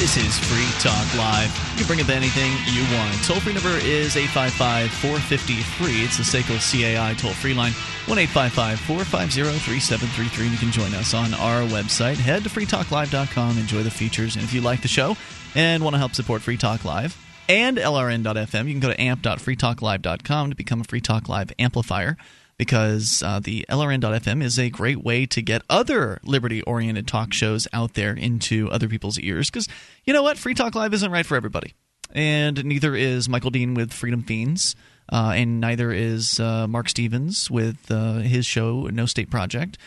This 0.04 0.18
is 0.18 0.38
Free 0.38 0.68
Talk 0.82 1.16
Live. 1.16 1.48
You 1.72 1.78
can 1.78 1.88
bring 1.88 2.02
up 2.02 2.10
anything 2.10 2.52
you 2.68 2.84
want. 2.94 3.24
Toll 3.24 3.40
free 3.40 3.54
number 3.54 3.70
is 3.70 4.18
855 4.18 4.92
450 4.92 5.54
free. 5.80 6.04
It's 6.04 6.18
the 6.18 6.24
Seiko 6.24 6.60
CAI 6.60 7.14
toll 7.14 7.32
free 7.32 7.54
line 7.54 7.72
1 8.08 8.18
855 8.18 8.82
450 8.82 9.44
3733. 9.60 10.50
You 10.50 10.58
can 10.58 10.72
join 10.74 10.94
us 10.94 11.14
on 11.14 11.34
our 11.36 11.62
website. 11.70 12.18
Head 12.18 12.44
to 12.44 12.50
freetalklive.com, 12.50 13.58
enjoy 13.58 13.84
the 13.84 13.90
features. 13.90 14.36
And 14.36 14.44
if 14.44 14.54
you 14.54 14.60
like 14.60 14.82
the 14.82 14.90
show 14.90 15.16
and 15.56 15.82
want 15.82 15.94
to 15.94 16.00
help 16.00 16.16
support 16.16 16.42
Free 16.42 16.58
Talk 16.58 16.84
Live, 16.84 17.18
and 17.48 17.78
LRN.FM. 17.78 18.68
You 18.68 18.74
can 18.74 18.82
go 18.82 18.90
to 18.90 19.00
amp.freetalklive.com 19.00 20.50
to 20.50 20.56
become 20.58 20.82
a 20.82 20.84
Free 20.84 21.00
Talk 21.00 21.30
Live 21.30 21.54
amplifier 21.58 22.18
because 22.64 23.22
uh, 23.26 23.42
the 23.42 23.66
LRN.FM 23.68 24.42
is 24.42 24.58
a 24.58 24.70
great 24.70 25.04
way 25.04 25.26
to 25.26 25.42
get 25.42 25.64
other 25.70 26.22
liberty 26.24 26.62
oriented 26.62 27.06
talk 27.06 27.34
shows 27.34 27.68
out 27.74 27.96
there 27.96 28.14
into 28.14 28.72
other 28.72 28.88
people's 28.88 29.20
ears. 29.20 29.50
Because 29.50 29.68
you 30.06 30.14
know 30.14 30.24
what? 30.24 30.38
Free 30.38 30.54
Talk 30.54 30.74
Live 30.74 30.94
isn't 30.94 31.12
right 31.12 31.26
for 31.26 31.36
everybody. 31.36 31.74
And 32.14 32.64
neither 32.64 32.96
is 32.96 33.28
Michael 33.28 33.50
Dean 33.50 33.74
with 33.74 33.92
Freedom 33.92 34.24
Feens. 34.24 34.76
Uh, 35.12 35.34
and 35.36 35.60
neither 35.60 35.92
is 35.92 36.40
uh, 36.40 36.66
Marc 36.70 36.88
Stevens 36.88 37.52
with 37.52 37.92
uh, 37.92 38.20
his 38.20 38.46
show 38.46 38.88
No 38.88 39.06
State 39.06 39.30
Project. 39.30 39.78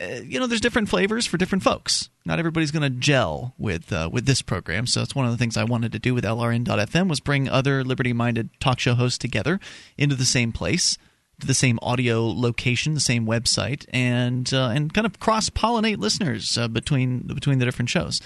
Uh, 0.00 0.20
you 0.24 0.38
know, 0.38 0.46
there's 0.46 0.60
different 0.60 0.88
flavors 0.88 1.26
for 1.26 1.38
different 1.38 1.64
folks. 1.64 2.08
Not 2.24 2.38
everybody's 2.38 2.70
going 2.70 2.84
to 2.84 3.00
gel 3.00 3.52
with 3.58 3.92
uh, 3.92 4.08
with 4.12 4.26
this 4.26 4.42
program. 4.42 4.86
So 4.86 5.02
it's 5.02 5.16
one 5.16 5.26
of 5.26 5.32
the 5.32 5.38
things 5.38 5.56
I 5.56 5.64
wanted 5.64 5.90
to 5.90 5.98
do 5.98 6.14
with 6.14 6.22
LRN.FM 6.22 7.08
was 7.08 7.18
bring 7.18 7.48
other 7.48 7.82
liberty-minded 7.82 8.60
talk 8.60 8.78
show 8.78 8.94
hosts 8.94 9.18
together 9.18 9.58
into 9.98 10.14
the 10.14 10.24
same 10.24 10.52
place, 10.52 10.98
the 11.46 11.54
same 11.54 11.78
audio 11.82 12.26
location, 12.26 12.94
the 12.94 13.00
same 13.00 13.26
website, 13.26 13.86
and 13.92 14.52
uh, 14.52 14.68
and 14.68 14.92
kind 14.92 15.06
of 15.06 15.20
cross 15.20 15.50
pollinate 15.50 15.98
listeners 15.98 16.56
uh, 16.56 16.68
between 16.68 17.20
between 17.20 17.58
the 17.58 17.64
different 17.64 17.90
shows. 17.90 18.20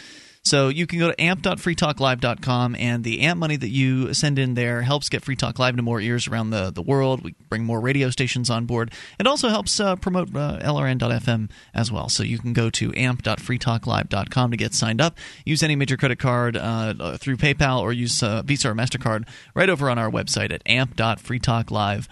So 0.47 0.69
you 0.69 0.87
can 0.87 1.01
go 1.01 1.11
to 1.11 1.21
amp.freetalklive.com, 1.21 2.77
and 2.77 3.03
the 3.03 3.23
amp 3.23 3.41
money 3.41 3.57
that 3.57 3.69
you 3.69 4.15
send 4.15 4.39
in 4.39 4.55
there 4.55 4.83
helps 4.83 5.09
get 5.09 5.25
Free 5.25 5.35
Talk 5.35 5.59
Live 5.59 5.75
to 5.75 5.83
more 5.83 6.01
ears 6.01 6.29
around 6.29 6.51
the, 6.51 6.71
the 6.71 6.83
world. 6.83 7.25
We 7.25 7.35
bring 7.49 7.65
more 7.65 7.81
radio 7.81 8.11
stations 8.11 8.49
on 8.49 8.65
board. 8.65 8.93
It 9.19 9.27
also 9.27 9.49
helps 9.49 9.81
uh, 9.81 9.97
promote 9.97 10.29
uh, 10.37 10.61
LRN.FM 10.63 11.51
as 11.75 11.91
well. 11.91 12.09
So 12.09 12.23
you 12.23 12.39
can 12.39 12.53
go 12.53 12.71
to 12.71 12.95
amp.freetalklive.com 12.95 14.51
to 14.53 14.57
get 14.57 14.73
signed 14.73 15.01
up. 15.01 15.19
Use 15.45 15.65
any 15.65 15.75
major 15.75 15.97
credit 15.97 16.21
card 16.21 16.57
uh, 16.57 17.17
through 17.17 17.39
PayPal 17.39 17.81
or 17.81 17.93
use 17.93 18.23
uh, 18.23 18.43
Visa 18.43 18.71
or 18.71 18.75
MasterCard 18.75 19.27
right 19.53 19.69
over 19.69 19.91
on 19.91 19.99
our 19.99 20.13
website 20.13 20.53
at 20.53 20.63
amp.freetalklive.com. 20.67 22.05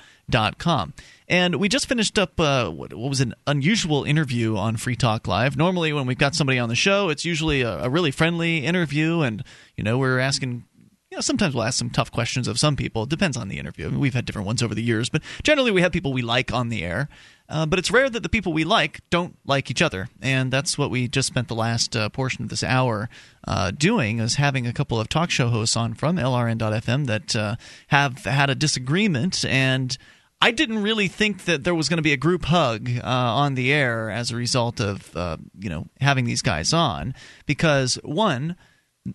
And 1.29 1.57
we 1.57 1.69
just 1.69 1.87
finished 1.87 2.19
up 2.19 2.39
uh, 2.39 2.69
what, 2.69 2.93
what, 2.93 3.09
was 3.09 3.21
an 3.21 3.35
unusual 3.47 4.05
interview 4.05 4.57
on 4.57 4.77
Free 4.77 4.97
Talk 4.97 5.27
Live. 5.27 5.57
Normally, 5.57 5.93
when 5.93 6.07
we've 6.07 6.19
got 6.19 6.35
somebody 6.35 6.59
on 6.59 6.69
the 6.69 6.75
show, 6.75 7.09
it's 7.09 7.25
usually 7.25 7.63
a, 7.63 7.85
a 7.85 7.91
really 7.91 8.11
friendly 8.11 8.59
interview, 8.65 9.21
and 9.21 9.43
you 9.77 9.85
know 9.85 9.99
we're 9.99 10.19
asking. 10.19 10.65
You 11.11 11.19
know, 11.19 11.21
sometimes 11.21 11.55
we'll 11.55 11.63
ask 11.63 11.79
some 11.79 11.91
tough 11.91 12.11
questions 12.11 12.49
of 12.49 12.59
some 12.59 12.75
people. 12.75 13.05
It 13.05 13.09
depends 13.09 13.37
on 13.37 13.47
the 13.47 13.59
interview. 13.59 13.87
I 13.87 13.91
mean, 13.91 14.01
we've 14.01 14.15
had 14.15 14.25
different 14.25 14.47
ones 14.47 14.65
over 14.65 14.75
the 14.75 14.83
years, 14.83 15.09
but 15.09 15.23
generally 15.45 15.71
we 15.71 15.81
have 15.81 15.93
people 15.93 16.13
we 16.13 16.23
like 16.23 16.53
on 16.53 16.71
the 16.71 16.83
air. 16.83 17.09
Uh, 17.49 17.67
but 17.67 17.79
it's 17.79 17.91
rare 17.91 18.09
that 18.09 18.23
the 18.23 18.29
people 18.29 18.53
we 18.53 18.65
like 18.65 19.01
don't 19.11 19.37
like 19.45 19.71
each 19.71 19.83
other, 19.83 20.09
and 20.23 20.51
that's 20.51 20.79
what 20.79 20.91
we 20.91 21.07
just 21.07 21.29
spent 21.29 21.47
the 21.47 21.55
last 21.55 21.95
uh, 21.95 22.09
portion 22.09 22.43
of 22.43 22.49
this 22.49 22.65
hour 22.65 23.11
uh, 23.47 23.71
doing, 23.71 24.19
is 24.19 24.37
having 24.37 24.67
a 24.67 24.73
couple 24.73 24.99
of 24.99 25.09
talk 25.11 25.31
show 25.31 25.49
hosts 25.49 25.77
on 25.77 25.93
from 25.93 26.17
LRN.FM 26.17 27.07
that 27.07 27.37
uh, 27.37 27.57
have 27.89 28.25
had 28.25 28.49
a 28.49 28.55
disagreement 28.55 29.45
and 29.45 29.99
I 30.45 30.51
didn't 30.51 30.83
really 30.83 31.09
think 31.09 31.47
that 31.47 31.65
there 31.65 31.75
was 31.75 31.89
going 31.89 31.97
to 31.97 32.03
be 32.03 32.13
a 32.13 32.19
group 32.19 32.45
hug 32.45 32.91
uh, 32.99 33.01
on 33.03 33.55
the 33.55 33.73
air 33.73 34.11
as 34.11 34.31
a 34.31 34.37
result 34.37 34.79
of 34.79 35.17
uh, 35.17 35.39
you 35.59 35.71
know 35.71 35.87
having 36.03 36.27
these 36.27 36.43
guys 36.43 36.75
on 36.75 37.15
because 37.47 37.95
one, 38.05 38.55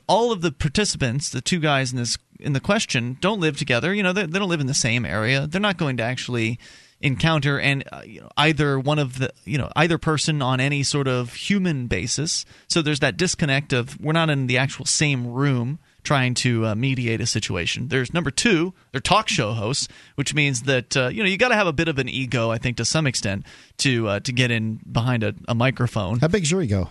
all 0.08 0.32
of 0.32 0.42
the 0.42 0.52
participants, 0.52 1.30
the 1.30 1.40
two 1.40 1.60
guys 1.60 1.92
in 1.92 2.00
this 2.00 2.18
in 2.40 2.54
the 2.54 2.60
question, 2.60 3.16
don't 3.22 3.40
live 3.40 3.58
together. 3.58 3.94
You 3.94 4.02
know, 4.02 4.12
they, 4.12 4.26
they 4.26 4.40
don't 4.40 4.50
live 4.50 4.60
in 4.60 4.66
the 4.66 4.74
same 4.74 5.06
area. 5.06 5.46
They're 5.46 5.62
not 5.62 5.78
going 5.78 5.98
to 5.98 6.04
actually 6.04 6.58
encounter 7.00 7.60
and 7.60 7.84
uh, 7.92 8.02
you 8.04 8.22
know, 8.22 8.30
either 8.36 8.80
one 8.80 8.98
of 8.98 9.20
the 9.20 9.32
you 9.46 9.60
know 9.60 9.70
either 9.76 10.00
person 10.00 10.42
on 10.42 10.60
any 10.60 10.82
sort 10.82 11.08
of 11.08 11.36
human 11.36 11.86
basis. 11.86 12.44
So 12.68 12.82
there's 12.82 13.02
that 13.02 13.18
disconnect 13.18 13.72
of 13.72 14.02
we're 14.02 14.14
not 14.14 14.32
in 14.32 14.48
the 14.48 14.58
actual 14.58 14.86
same 14.86 15.28
room 15.28 15.78
trying 16.04 16.34
to 16.36 16.68
uh, 16.68 16.76
mediate 16.76 17.22
a 17.22 17.26
situation. 17.26 17.88
There's 17.88 18.14
number 18.14 18.32
two, 18.32 18.74
they're 18.92 19.02
talk 19.02 19.30
show 19.30 19.54
hosts, 19.54 19.88
which 20.16 20.34
means 20.34 20.64
that 20.64 20.96
uh, 20.96 21.08
you 21.10 21.24
know 21.24 21.30
you 21.30 21.38
got 21.38 21.50
to 21.50 21.56
have 21.56 21.68
a 21.68 21.74
bit 21.74 21.88
of 21.88 22.00
an 22.00 22.10
ego, 22.10 22.50
I 22.52 22.58
think, 22.58 22.78
to 22.78 22.86
some 22.86 23.08
extent, 23.08 23.46
to 23.78 24.08
uh, 24.08 24.20
to 24.22 24.32
get 24.32 24.52
in 24.52 24.80
behind 24.92 25.24
a, 25.24 25.34
a 25.48 25.56
microphone. 25.56 26.20
How 26.20 26.28
big's 26.28 26.52
your 26.52 26.62
ego? 26.62 26.90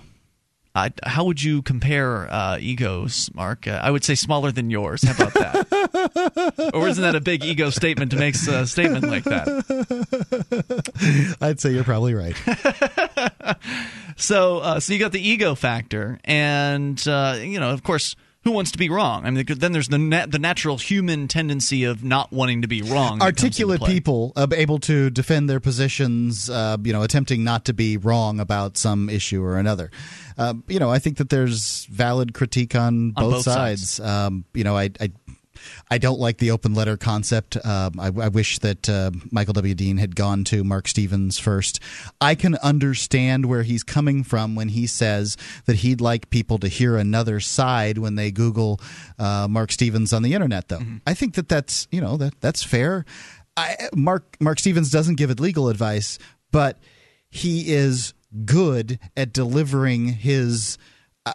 I, 0.78 0.93
how 1.02 1.24
would 1.24 1.43
you 1.43 1.62
compare 1.62 2.32
uh, 2.32 2.59
egos, 2.60 3.30
Mark? 3.35 3.66
Uh, 3.66 3.80
I 3.82 3.90
would 3.90 4.05
say 4.05 4.14
smaller 4.14 4.52
than 4.52 4.70
yours. 4.70 5.02
How 5.02 5.14
about 5.14 5.35
that? 5.35 6.70
or 6.74 6.86
isn't 6.89 7.02
that 7.02 7.16
a 7.16 7.20
big 7.20 7.44
ego 7.44 7.70
statement 7.70 8.12
to 8.12 8.16
make 8.16 8.36
a 8.36 8.66
statement 8.66 9.09
like 9.09 9.24
that? 9.24 9.48
I'd 11.40 11.59
say 11.59 11.72
you're 11.72 11.82
probably 11.82 12.14
right. 12.14 12.36
so, 14.16 14.59
uh, 14.59 14.78
so 14.78 14.93
you 14.93 15.01
got 15.01 15.10
the 15.10 15.26
ego 15.26 15.56
factor, 15.56 16.20
and 16.24 17.02
uh, 17.09 17.39
you 17.40 17.59
know, 17.59 17.70
of 17.70 17.82
course 17.82 18.14
who 18.44 18.52
wants 18.52 18.70
to 18.70 18.78
be 18.78 18.89
wrong? 18.89 19.27
I 19.27 19.31
mean, 19.31 19.44
then 19.47 19.73
there's 19.73 19.89
the 19.89 19.98
nat- 19.98 20.31
the 20.31 20.39
natural 20.39 20.78
human 20.78 21.28
tendency 21.28 21.85
of 21.85 22.05
not 22.05 22.32
wanting 22.32 22.62
to 22.62 22.69
be 22.69 22.82
wrong. 22.82 23.20
Articulate 23.20 23.82
people 23.85 24.32
uh, 24.36 24.47
able 24.52 24.78
to 24.81 25.10
defend 25.10 25.51
their 25.51 25.60
positions, 25.60 26.48
uh, 26.48 26.77
you 26.82 26.93
know, 26.93 27.02
attempting 27.02 27.44
not 27.44 27.65
to 27.66 27.73
be 27.73 27.97
wrong 27.97 28.40
about 28.40 28.77
some 28.77 29.09
issue 29.09 29.43
or 29.43 29.59
another. 29.59 29.90
Uh, 30.36 30.55
you 30.69 30.78
know, 30.78 30.90
I 30.90 30.98
think 31.01 31.16
that 31.16 31.31
there's 31.31 31.86
valid 31.86 32.32
critique 32.32 32.74
on, 32.74 33.12
on 33.16 33.24
both, 33.24 33.32
both, 33.32 33.44
sides. 33.44 33.94
sides. 33.94 34.09
Um, 34.09 34.44
you 34.55 34.62
know, 34.62 34.77
I, 34.77 34.90
I 35.01 35.10
I 35.90 35.98
don't 35.98 36.18
like 36.18 36.39
the 36.39 36.51
open 36.51 36.74
letter 36.74 36.97
concept. 36.97 37.56
Um, 37.64 37.98
I, 37.98 38.06
I, 38.06 38.28
wish 38.28 38.59
that 38.60 38.89
uh, 38.89 39.10
Michael 39.30 39.55
W. 39.55 39.74
Dean 39.74 39.97
had 39.97 40.16
gone 40.16 40.44
to 40.44 40.64
Marc 40.64 40.89
Stevens 40.89 41.39
first. 41.39 41.80
I 42.20 42.35
can 42.35 42.56
understand 42.56 43.47
where 43.47 43.62
he's 43.62 43.82
coming 43.82 44.22
from 44.24 44.55
when 44.55 44.68
he 44.70 44.86
says 44.86 45.36
that 45.66 45.76
he'd 45.76 46.01
like 46.01 46.30
people 46.30 46.59
to 46.59 46.68
hear 46.68 46.97
another 46.97 47.40
side 47.40 47.98
when 47.98 48.16
they 48.16 48.30
Google 48.30 48.80
uh, 49.18 49.47
Marc 49.48 49.72
Stevens 49.72 50.12
on 50.12 50.22
the 50.22 50.35
internet. 50.35 50.68
Though 50.68 50.78
mm-hmm. 50.78 50.98
I 51.06 51.14
think 51.14 51.35
that 51.35 51.48
that's 51.48 51.89
you 51.90 52.01
know 52.01 52.16
that 52.16 52.40
that's 52.40 52.62
fair. 52.62 53.05
I, 53.56 53.89
Mark 53.94 54.36
Marc 54.40 54.59
Stevens 54.59 54.90
doesn't 54.90 55.16
give 55.16 55.30
it 55.30 55.40
legal 55.40 55.68
advice, 55.68 56.18
but 56.52 56.78
he 57.30 57.72
is 57.72 58.14
good 58.44 58.98
at 59.16 59.32
delivering 59.32 60.09
his 60.09 60.78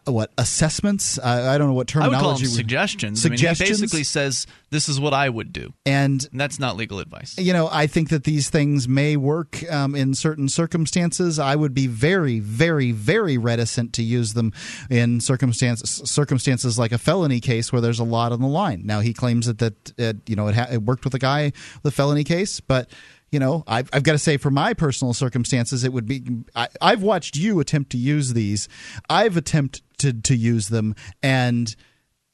uh, 0.07 0.11
what 0.11 0.31
assessments? 0.37 1.19
I, 1.19 1.53
I, 1.53 1.57
don't 1.57 1.67
know 1.67 1.73
what 1.73 1.87
terminology. 1.87 2.15
I 2.15 2.19
would 2.19 2.23
call 2.23 2.37
them 2.37 2.47
suggestions. 2.47 3.21
Suggestions. 3.21 3.61
I 3.61 3.63
mean, 3.63 3.67
he 3.67 3.71
basically 3.71 4.03
says 4.03 4.47
this 4.69 4.89
is 4.89 4.99
what 4.99 5.13
I 5.13 5.29
would 5.29 5.53
do, 5.53 5.73
and, 5.85 6.27
and, 6.31 6.39
that's 6.39 6.59
not 6.59 6.75
legal 6.75 6.99
advice. 6.99 7.37
You 7.37 7.53
know, 7.53 7.69
I 7.71 7.87
think 7.87 8.09
that 8.09 8.23
these 8.23 8.49
things 8.49 8.87
may 8.87 9.17
work 9.17 9.69
um, 9.71 9.95
in 9.95 10.13
certain 10.13 10.49
circumstances. 10.49 11.39
I 11.39 11.55
would 11.55 11.73
be 11.73 11.87
very, 11.87 12.39
very, 12.39 12.91
very 12.91 13.37
reticent 13.37 13.93
to 13.93 14.03
use 14.03 14.33
them 14.33 14.53
in 14.89 15.21
circumstances 15.21 16.01
circumstances 16.09 16.79
like 16.79 16.91
a 16.91 16.97
felony 16.97 17.39
case 17.39 17.71
where 17.71 17.81
there's 17.81 17.99
a 17.99 18.03
lot 18.03 18.31
on 18.31 18.41
the 18.41 18.47
line. 18.47 18.83
Now 18.85 18.99
he 18.99 19.13
claims 19.13 19.47
that 19.47 19.59
that 19.59 19.99
uh, 19.99 20.13
you 20.27 20.35
know 20.35 20.47
it, 20.47 20.55
ha- 20.55 20.67
it 20.71 20.81
worked 20.81 21.03
with 21.03 21.13
a 21.13 21.19
guy 21.19 21.51
the 21.83 21.91
felony 21.91 22.23
case, 22.23 22.59
but 22.59 22.89
you 23.33 23.39
know, 23.39 23.63
I've, 23.65 23.89
I've 23.91 24.03
got 24.03 24.11
to 24.11 24.19
say, 24.19 24.37
for 24.37 24.51
my 24.51 24.75
personal 24.75 25.11
circumstances, 25.13 25.83
it 25.83 25.91
would 25.91 26.05
be. 26.05 26.23
I, 26.55 26.69
have 26.81 27.01
watched 27.01 27.35
you 27.35 27.59
attempt 27.59 27.91
to 27.93 27.97
use 27.97 28.33
these. 28.33 28.69
I've 29.09 29.35
attempted 29.35 30.23
to 30.25 30.35
use 30.35 30.67
them, 30.69 30.95
and 31.23 31.75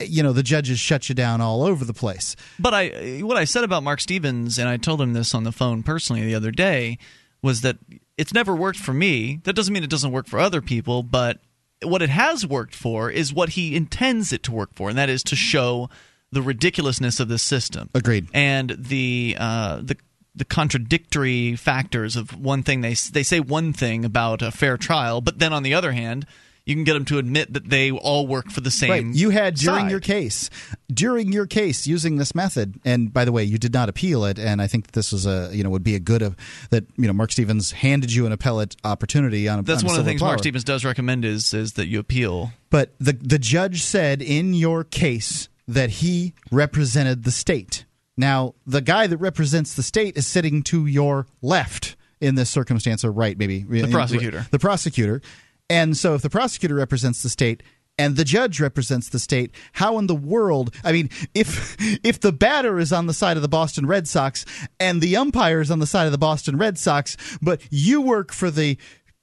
you 0.01 0.21
know, 0.21 0.33
the 0.33 0.43
judges 0.43 0.77
shut 0.77 1.07
you 1.07 1.15
down 1.15 1.39
all 1.39 1.63
over 1.63 1.85
the 1.85 1.93
place. 1.93 2.35
But 2.59 2.73
I, 2.73 3.19
what 3.19 3.37
I 3.37 3.45
said 3.45 3.63
about 3.63 3.83
Marc 3.83 4.01
Stevens, 4.01 4.59
and 4.59 4.67
I 4.67 4.75
told 4.75 5.01
him 5.01 5.13
this 5.13 5.33
on 5.33 5.45
the 5.45 5.53
phone 5.53 5.83
personally 5.83 6.21
the 6.25 6.35
other 6.35 6.51
day, 6.51 6.97
was 7.41 7.61
that 7.61 7.77
it's 8.17 8.33
never 8.33 8.53
worked 8.53 8.79
for 8.79 8.93
me. 8.93 9.39
That 9.45 9.53
doesn't 9.53 9.73
mean 9.73 9.83
it 9.83 9.89
doesn't 9.89 10.11
work 10.11 10.27
for 10.27 10.37
other 10.37 10.61
people, 10.61 11.01
but 11.01 11.39
what 11.81 12.01
it 12.01 12.09
has 12.09 12.45
worked 12.45 12.75
for 12.75 13.09
is 13.09 13.33
what 13.33 13.49
he 13.49 13.73
intends 13.73 14.33
it 14.33 14.43
to 14.43 14.51
work 14.51 14.71
for, 14.75 14.89
and 14.89 14.97
that 14.97 15.07
is 15.07 15.23
to 15.23 15.37
show 15.37 15.89
the 16.31 16.41
ridiculousness 16.41 17.21
of 17.21 17.29
this 17.29 17.41
system. 17.41 17.89
Agreed. 17.93 18.27
And 18.33 18.75
the 18.77 19.37
uh, 19.39 19.79
the 19.81 19.95
the 20.39 20.45
contradictory 20.45 21.55
factors 21.55 22.15
of 22.15 22.37
one 22.37 22.63
thing 22.63 22.81
they 22.81 22.95
they 23.11 23.23
say 23.23 23.39
one 23.39 23.73
thing 23.73 24.03
about 24.03 24.41
a 24.41 24.51
fair 24.51 24.77
trial, 24.77 25.21
but 25.21 25.37
then 25.37 25.53
on 25.53 25.63
the 25.63 25.73
other 25.73 25.91
hand, 25.91 26.25
you 26.65 26.75
can 26.75 26.83
get 26.83 26.93
them 26.93 27.05
to 27.05 27.17
admit 27.17 27.53
that 27.53 27.69
they 27.69 27.91
all 27.91 28.27
work 28.27 28.49
for 28.51 28.61
the 28.61 28.71
same. 28.71 28.89
Right. 28.89 29.05
You 29.05 29.31
had 29.31 29.55
during 29.55 29.85
side. 29.85 29.91
your 29.91 29.99
case, 29.99 30.49
during 30.93 31.31
your 31.31 31.47
case, 31.47 31.87
using 31.87 32.17
this 32.17 32.35
method, 32.35 32.79
and 32.85 33.11
by 33.11 33.25
the 33.25 33.31
way, 33.31 33.43
you 33.43 33.57
did 33.57 33.73
not 33.73 33.89
appeal 33.89 34.23
it, 34.23 34.37
and 34.39 34.61
I 34.61 34.67
think 34.67 34.91
this 34.91 35.11
was 35.11 35.25
a 35.25 35.49
you 35.51 35.63
know 35.63 35.69
would 35.69 35.83
be 35.83 35.95
a 35.95 35.99
good 35.99 36.21
of 36.21 36.35
that 36.69 36.85
you 36.97 37.07
know 37.07 37.13
Marc 37.13 37.31
Stevens 37.31 37.71
handed 37.71 38.13
you 38.13 38.25
an 38.25 38.31
appellate 38.31 38.75
opportunity 38.83 39.47
on. 39.49 39.59
A, 39.59 39.63
That's 39.63 39.83
on 39.83 39.87
one 39.87 39.99
of 39.99 40.05
the 40.05 40.09
things 40.09 40.21
power. 40.21 40.29
Marc 40.29 40.39
Stevens 40.39 40.63
does 40.63 40.85
recommend 40.85 41.25
is 41.25 41.53
is 41.53 41.73
that 41.73 41.87
you 41.87 41.99
appeal. 41.99 42.51
But 42.69 42.93
the 42.99 43.13
the 43.13 43.39
judge 43.39 43.83
said 43.83 44.21
in 44.21 44.53
your 44.53 44.83
case 44.83 45.49
that 45.67 45.89
he 45.89 46.33
represented 46.51 47.23
the 47.23 47.31
state. 47.31 47.85
Now, 48.19 48.55
the 48.67 48.81
guy 48.81 49.07
that 49.07 49.15
represents 49.15 49.75
the 49.75 49.81
state 49.81 50.17
is 50.17 50.27
sitting 50.27 50.61
to 50.63 50.85
your 50.85 51.25
left 51.41 51.95
in 52.19 52.35
this 52.35 52.49
circumstance, 52.49 53.05
or 53.05 53.13
right, 53.13 53.37
maybe. 53.37 53.63
The 53.63 53.87
prosecutor. 53.87 54.45
The 54.51 54.59
prosecutor. 54.59 55.21
And 55.69 55.95
so 55.95 56.15
if 56.15 56.21
the 56.21 56.29
prosecutor 56.29 56.75
represents 56.75 57.23
the 57.23 57.29
state, 57.29 57.63
and 57.97 58.17
the 58.17 58.25
judge 58.25 58.59
represents 58.59 59.07
the 59.09 59.19
state 59.19 59.53
how 59.73 59.97
in 59.97 60.07
the 60.07 60.15
world 60.15 60.73
i 60.85 60.93
mean 60.93 61.09
if 61.33 61.75
if 62.05 62.21
the 62.21 62.31
batter 62.31 62.79
is 62.79 62.93
on 62.93 63.07
the 63.07 63.13
side 63.13 63.35
of 63.35 63.41
the 63.41 63.49
boston 63.49 63.85
red 63.85 64.07
sox 64.07 64.45
and 64.79 65.01
the 65.01 65.17
umpire 65.17 65.59
is 65.59 65.69
on 65.69 65.79
the 65.79 65.85
side 65.85 66.05
of 66.05 66.13
the 66.13 66.17
boston 66.17 66.57
red 66.57 66.77
sox 66.77 67.17
but 67.41 67.61
you 67.69 67.99
work 67.99 68.31
for 68.31 68.49
the 68.49 68.77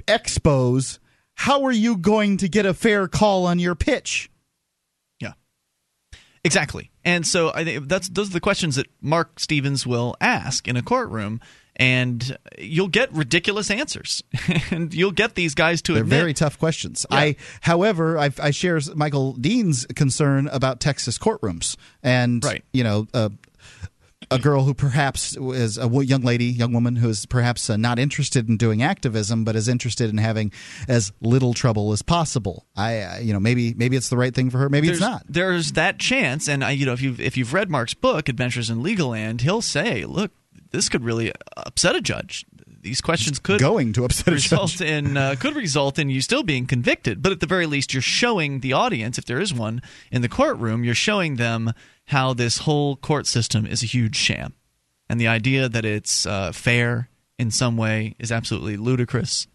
expos 0.07 0.99
how 1.37 1.65
are 1.65 1.73
you 1.73 1.97
going 1.97 2.37
to 2.37 2.51
get 2.51 2.67
a 2.67 2.75
fair 2.75 3.09
call 3.09 3.47
on 3.47 3.59
your 3.59 3.75
pitch 3.75 4.31
Exactly. 6.47 6.91
And 7.05 7.27
so 7.27 7.53
I 7.55 7.65
think 7.65 7.89
that's 7.89 8.09
those 8.09 8.31
are 8.31 8.33
the 8.33 8.41
questions 8.41 8.77
that 8.77 8.87
Marc 9.01 9.39
Stevens 9.39 9.87
will 9.87 10.17
ask 10.21 10.67
in 10.67 10.77
a 10.77 10.83
courtroom 10.83 11.41
and 11.79 12.39
you'll 12.59 12.89
get 12.89 13.13
ridiculous 13.13 13.71
answers 13.71 14.23
and 14.71 14.95
you'll 14.95 15.11
get 15.13 15.35
these 15.35 15.55
guys 15.55 15.83
to 15.83 15.93
They're 15.93 16.03
admit 16.03 16.19
very 16.19 16.33
tough 16.35 16.59
questions. 16.59 17.05
I, 17.11 17.37
however, 17.61 18.19
I, 18.19 18.31
I 18.43 18.51
share 18.51 18.81
Michael 18.95 19.35
Dean's 19.35 19.85
concern 19.95 20.49
about 20.49 20.81
Texas 20.81 21.19
courtrooms, 21.19 21.77
and 22.03 22.43
Right. 22.43 22.65
you 22.73 22.83
know, 22.83 23.07
uh, 23.13 23.29
a 24.31 24.39
girl 24.39 24.65
who 24.65 24.75
perhaps 24.75 25.37
is 25.37 25.79
a 25.79 25.89
young 26.05 26.23
lady, 26.23 26.47
young 26.47 26.73
woman 26.73 26.97
who 26.97 27.09
is 27.09 27.27
perhaps 27.27 27.71
uh, 27.71 27.77
not 27.77 27.99
interested 27.99 28.49
in 28.49 28.57
doing 28.57 28.83
activism, 28.83 29.45
but 29.45 29.57
is 29.57 29.69
interested 29.69 30.11
in 30.11 30.19
having 30.19 30.53
as 30.89 31.13
little 31.21 31.55
trouble 31.55 31.93
as 31.93 32.03
possible. 32.03 32.67
I, 32.77 33.01
uh, 33.01 33.19
you 33.19 33.33
know, 33.33 33.41
maybe 33.41 33.75
maybe 33.75 33.97
it's 33.97 34.09
the 34.09 34.17
right 34.17 34.35
thing 34.35 34.51
for 34.51 34.59
her, 34.59 34.69
maybe 34.69 34.89
there's, 34.89 34.99
it's 34.99 35.07
not. 35.07 35.23
There's 35.29 35.73
that 35.73 35.99
chance, 35.99 36.49
and 36.49 36.65
I, 36.65 36.73
you 36.73 36.87
know, 36.87 36.93
if 36.93 37.03
you've 37.03 37.21
if 37.21 37.37
you've 37.37 37.53
read 37.53 37.71
Mark's 37.71 37.95
book, 37.95 38.29
Adventures 38.29 38.71
in 38.71 38.83
Legal 38.83 39.11
Land, 39.11 39.43
he'll 39.43 39.63
say, 39.63 40.05
"Look, 40.05 40.33
this 40.71 40.89
could 40.89 41.05
really 41.05 41.33
upset 41.57 41.97
a 41.97 42.01
judge. 42.01 42.45
These 42.81 43.01
questions 43.01 43.41
could 43.41 43.59
going 43.59 43.93
to 43.95 44.05
upset 44.05 44.29
a 44.29 44.33
result 44.33 44.81
in 44.81 45.17
uh, 45.17 45.35
could 45.41 45.57
result 45.57 45.99
in 45.99 46.09
you 46.09 46.21
still 46.21 46.45
being 46.45 46.67
convicted. 46.67 47.21
But 47.21 47.33
at 47.33 47.41
the 47.41 47.47
very 47.47 47.67
least, 47.67 47.93
you're 47.93 48.03
showing 48.03 48.61
the 48.61 48.75
audience, 48.75 49.19
if 49.19 49.25
there 49.25 49.41
is 49.41 49.53
one 49.53 49.83
in 50.13 50.23
the 50.23 50.29
courtroom, 50.29 50.85
you're 50.85 50.95
showing 50.95 51.35
them 51.35 51.73
how 52.07 52.35
this 52.35 52.59
whole 52.59 52.97
court 52.97 53.27
system 53.27 53.67
is 53.67 53.83
a 53.83 53.87
huge 53.87 54.17
sham, 54.17 54.55
and 55.09 55.21
the 55.21 55.29
idea 55.29 55.69
that 55.69 55.85
it's 55.85 56.27
uh, 56.27 56.53
fair 56.53 57.09
in 57.39 57.51
some 57.51 57.77
way 57.77 58.15
is 58.19 58.33
absolutely 58.33 58.77
ludicrous 58.77 59.47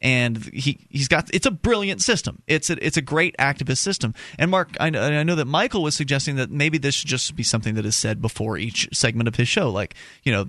and 0.00 0.44
he 0.52 0.86
he's 0.90 1.08
got 1.08 1.32
it's 1.34 1.46
a 1.46 1.50
brilliant 1.50 2.02
system. 2.02 2.42
It's 2.46 2.70
a 2.70 2.84
it's 2.84 2.96
a 2.96 3.02
great 3.02 3.36
activist 3.38 3.78
system. 3.78 4.14
And 4.38 4.50
Mark, 4.50 4.76
I 4.78 4.90
know, 4.90 5.02
I 5.02 5.22
know 5.22 5.34
that 5.36 5.46
Michael 5.46 5.82
was 5.82 5.94
suggesting 5.94 6.36
that 6.36 6.50
maybe 6.50 6.78
this 6.78 6.94
should 6.94 7.08
just 7.08 7.34
be 7.34 7.42
something 7.42 7.74
that 7.74 7.86
is 7.86 7.96
said 7.96 8.20
before 8.20 8.58
each 8.58 8.88
segment 8.92 9.28
of 9.28 9.36
his 9.36 9.48
show, 9.48 9.70
like 9.70 9.94
you 10.22 10.32
know, 10.32 10.48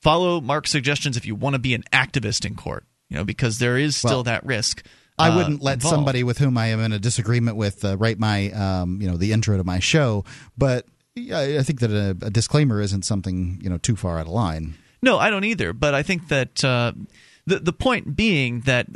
follow 0.00 0.40
Mark's 0.40 0.70
suggestions 0.70 1.16
if 1.16 1.24
you 1.24 1.34
want 1.34 1.54
to 1.54 1.60
be 1.60 1.74
an 1.74 1.84
activist 1.92 2.44
in 2.44 2.56
court, 2.56 2.84
you 3.08 3.16
know, 3.16 3.24
because 3.24 3.58
there 3.58 3.78
is 3.78 3.96
still 3.96 4.10
Well, 4.10 4.22
that 4.24 4.44
risk. 4.44 4.84
I 5.20 5.28
uh, 5.28 5.36
wouldn't 5.36 5.62
let 5.62 5.74
involved. 5.74 5.94
somebody 5.94 6.24
with 6.24 6.38
whom 6.38 6.56
I 6.58 6.66
am 6.68 6.80
in 6.80 6.92
a 6.92 6.98
disagreement 6.98 7.56
with 7.56 7.84
uh, 7.84 7.96
write 7.96 8.18
my, 8.18 8.50
um, 8.52 9.00
you 9.00 9.10
know, 9.10 9.16
the 9.16 9.32
intro 9.32 9.56
to 9.56 9.64
my 9.64 9.78
show. 9.78 10.24
But 10.56 10.86
I 11.16 11.58
I 11.58 11.62
think 11.62 11.80
that 11.80 11.90
a, 11.90 12.16
a 12.26 12.30
disclaimer 12.30 12.80
isn't 12.80 13.04
something 13.04 13.60
you 13.62 13.70
know 13.70 13.78
too 13.78 13.96
far 13.96 14.18
out 14.18 14.26
of 14.26 14.32
line. 14.32 14.74
No, 15.02 15.18
I 15.18 15.30
don't 15.30 15.44
either. 15.44 15.72
But 15.72 15.94
I 15.94 16.02
think 16.02 16.28
that 16.28 16.64
uh, 16.64 16.92
the 17.46 17.58
the 17.58 17.72
point 17.72 18.16
being 18.16 18.60
that 18.60 18.86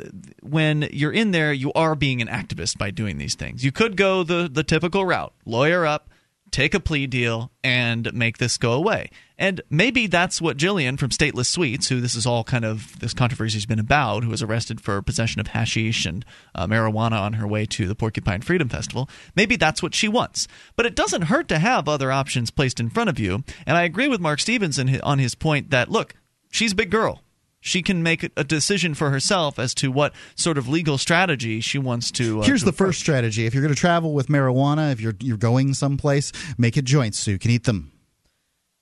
when 0.41 0.87
you're 0.91 1.11
in 1.11 1.31
there, 1.31 1.51
you 1.53 1.71
are 1.73 1.95
being 1.95 2.21
an 2.21 2.27
activist 2.27 2.77
by 2.77 2.91
doing 2.91 3.17
these 3.17 3.35
things. 3.35 3.63
You 3.63 3.71
could 3.71 3.97
go 3.97 4.23
the 4.23 4.49
the 4.51 4.63
typical 4.63 5.05
route, 5.05 5.33
lawyer 5.45 5.85
up, 5.85 6.09
take 6.51 6.73
a 6.73 6.79
plea 6.79 7.07
deal, 7.07 7.51
and 7.63 8.13
make 8.13 8.37
this 8.37 8.57
go 8.57 8.73
away. 8.73 9.09
And 9.37 9.61
maybe 9.69 10.07
that's 10.07 10.41
what 10.41 10.57
Jillian 10.57 10.97
from 10.97 11.09
Stateless 11.09 11.47
Sweets, 11.47 11.89
who 11.89 11.99
this 11.99 12.15
is 12.15 12.25
all 12.25 12.43
kind 12.43 12.63
of 12.63 12.97
this 12.99 13.13
controversy 13.13 13.57
has 13.57 13.65
been 13.65 13.79
about, 13.79 14.23
who 14.23 14.29
was 14.29 14.41
arrested 14.41 14.79
for 14.79 15.01
possession 15.01 15.41
of 15.41 15.47
hashish 15.47 16.05
and 16.05 16.23
uh, 16.53 16.65
marijuana 16.67 17.19
on 17.19 17.33
her 17.33 17.47
way 17.47 17.65
to 17.65 17.87
the 17.87 17.95
Porcupine 17.95 18.41
Freedom 18.41 18.69
Festival. 18.69 19.09
Maybe 19.35 19.57
that's 19.57 19.83
what 19.83 19.93
she 19.93 20.07
wants. 20.07 20.47
But 20.75 20.85
it 20.85 20.95
doesn't 20.95 21.23
hurt 21.23 21.47
to 21.49 21.59
have 21.59 21.89
other 21.89 22.11
options 22.11 22.51
placed 22.51 22.79
in 22.79 22.89
front 22.89 23.09
of 23.09 23.19
you. 23.19 23.43
And 23.65 23.75
I 23.75 23.83
agree 23.83 24.07
with 24.07 24.21
Marc 24.21 24.39
Stevens 24.39 24.79
in 24.79 24.87
hi- 24.87 24.99
on 25.03 25.19
his 25.19 25.35
point 25.35 25.71
that 25.71 25.91
look, 25.91 26.15
she's 26.51 26.71
a 26.71 26.75
big 26.75 26.91
girl. 26.91 27.21
She 27.65 27.81
can 27.81 28.03
make 28.03 28.29
a 28.37 28.43
decision 28.43 28.93
for 28.93 29.09
herself 29.09 29.57
as 29.57 29.73
to 29.75 29.91
what 29.91 30.13
sort 30.35 30.59
of 30.59 30.67
legal 30.69 30.99
strategy 30.99 31.61
she 31.61 31.79
wants 31.79 32.11
to. 32.11 32.41
Uh, 32.41 32.43
Here's 32.43 32.59
to 32.59 32.67
the 32.67 32.71
first 32.71 32.99
strategy: 32.99 33.47
if 33.47 33.55
you're 33.55 33.63
going 33.63 33.73
to 33.73 33.79
travel 33.79 34.13
with 34.13 34.27
marijuana, 34.27 34.91
if 34.91 35.01
you're 35.01 35.15
you're 35.19 35.35
going 35.35 35.73
someplace, 35.73 36.31
make 36.59 36.77
it 36.77 36.85
joints 36.85 37.17
so 37.17 37.31
you 37.31 37.39
can 37.39 37.49
eat 37.49 37.63
them. 37.63 37.91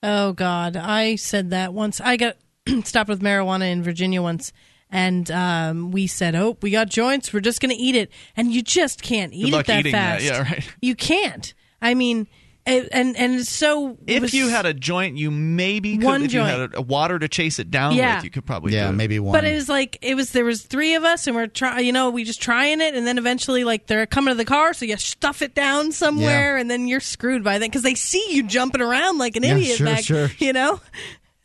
Oh 0.03 0.33
God, 0.33 0.75
I 0.75 1.15
said 1.15 1.51
that 1.51 1.73
once. 1.73 2.01
I 2.01 2.17
got 2.17 2.35
stopped 2.83 3.07
with 3.07 3.21
marijuana 3.21 3.71
in 3.71 3.83
Virginia 3.83 4.21
once, 4.21 4.51
and 4.89 5.31
um, 5.31 5.91
we 5.91 6.05
said, 6.05 6.35
"Oh, 6.35 6.57
we 6.61 6.69
got 6.69 6.89
joints. 6.89 7.31
We're 7.31 7.39
just 7.39 7.61
going 7.61 7.73
to 7.73 7.81
eat 7.81 7.95
it," 7.95 8.11
and 8.35 8.51
you 8.51 8.61
just 8.61 9.01
can't 9.01 9.31
eat 9.33 9.51
Good 9.51 9.61
it 9.61 9.67
that 9.67 9.79
eating 9.79 9.91
that. 9.93 10.19
fast. 10.19 10.25
Yeah, 10.25 10.41
right. 10.41 10.69
You 10.81 10.95
can't. 10.95 11.53
I 11.81 11.93
mean, 11.93 12.27
it, 12.65 12.89
and 12.91 13.15
and 13.17 13.45
so. 13.45 13.97
If 14.07 14.33
you 14.33 14.47
had 14.49 14.65
a 14.65 14.73
joint, 14.73 15.17
you 15.17 15.31
maybe 15.31 15.97
could. 15.97 16.05
One 16.05 16.23
if 16.23 16.33
you 16.33 16.39
had 16.41 16.57
joint. 16.57 16.73
a, 16.75 16.77
a 16.79 16.81
water 16.81 17.19
to 17.19 17.27
chase 17.27 17.59
it 17.59 17.69
down 17.71 17.95
Yeah. 17.95 18.15
with, 18.17 18.23
you 18.23 18.29
could 18.29 18.45
probably. 18.45 18.73
Yeah, 18.73 18.87
do 18.87 18.93
it. 18.93 18.95
maybe 18.97 19.19
one. 19.19 19.33
But 19.33 19.43
it 19.45 19.53
was 19.55 19.67
like 19.67 19.97
it 20.01 20.15
was 20.15 20.31
there 20.31 20.45
was 20.45 20.61
three 20.63 20.95
of 20.95 21.03
us 21.03 21.27
and 21.27 21.35
we're 21.35 21.47
trying 21.47 21.85
you 21.85 21.91
know 21.91 22.09
we 22.09 22.23
just 22.23 22.41
trying 22.41 22.79
it 22.81 22.95
and 22.95 23.05
then 23.05 23.17
eventually 23.17 23.63
like 23.63 23.87
they're 23.87 24.05
coming 24.05 24.31
to 24.31 24.35
the 24.37 24.45
car 24.45 24.73
so 24.73 24.85
you 24.85 24.95
stuff 24.97 25.41
it 25.41 25.53
down 25.55 25.91
somewhere 25.91 26.55
and 26.57 26.69
then 26.71 26.87
you're 26.87 26.99
screwed 26.99 27.43
by 27.43 27.59
then 27.59 27.69
because 27.69 27.81
they 27.83 27.95
see 27.95 28.25
you 28.33 28.43
jumping 28.43 28.81
around 28.81 29.17
like 29.17 29.35
an 29.35 29.43
Yeah, 29.43 29.55
idiot 29.57 29.77
sure, 29.77 29.85
back 29.87 30.03
sure. 30.03 30.29
you 30.39 30.53
know 30.53 30.79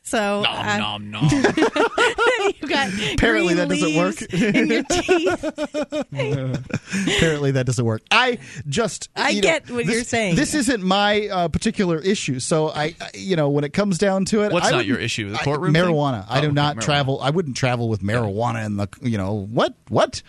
so 0.08 0.42
Nom, 0.42 0.56
uh, 0.56 0.78
nom, 0.78 1.10
nom. 1.10 1.24
you 1.30 2.68
got 2.68 2.90
Apparently 3.14 3.54
that 3.54 3.68
doesn't 3.68 3.94
work. 3.94 4.22
in 4.32 4.66
your 4.68 4.82
teeth 4.84 5.44
Apparently 7.16 7.50
that 7.52 7.64
doesn't 7.66 7.84
work. 7.84 8.02
I 8.10 8.38
just 8.66 9.08
I 9.16 9.30
you 9.30 9.36
know, 9.36 9.42
get 9.42 9.70
what 9.70 9.86
this- 9.86 9.94
you're 9.94 10.04
saying. 10.04 10.36
This 10.36 10.54
isn't 10.54 10.82
my 10.82 11.28
uh, 11.28 11.48
particular 11.48 11.98
issue. 11.98 12.40
So 12.40 12.68
I, 12.70 12.94
I- 13.00 13.10
you 13.14 13.36
know, 13.36 13.48
when 13.50 13.64
it 13.64 13.72
comes 13.72 13.98
down 13.98 14.24
to 14.26 14.42
it, 14.42 14.52
What's 14.52 14.66
I 14.68 14.70
not 14.70 14.86
your 14.86 14.98
issue? 14.98 15.30
The 15.30 15.38
I- 15.38 15.44
courtroom 15.44 15.72
thing? 15.74 15.82
marijuana. 15.84 16.24
I 16.28 16.38
Oh, 16.38 16.40
do 16.42 16.46
okay, 16.48 16.54
not 16.54 16.76
marijuana. 16.76 16.80
travel. 16.82 17.20
I 17.20 17.30
wouldn't 17.30 17.56
travel 17.56 17.88
with 17.88 18.00
marijuana 18.02 18.64
in 18.64 18.76
the. 18.76 18.88
You 19.02 19.18
know 19.18 19.34
what? 19.34 19.74
What? 19.88 20.22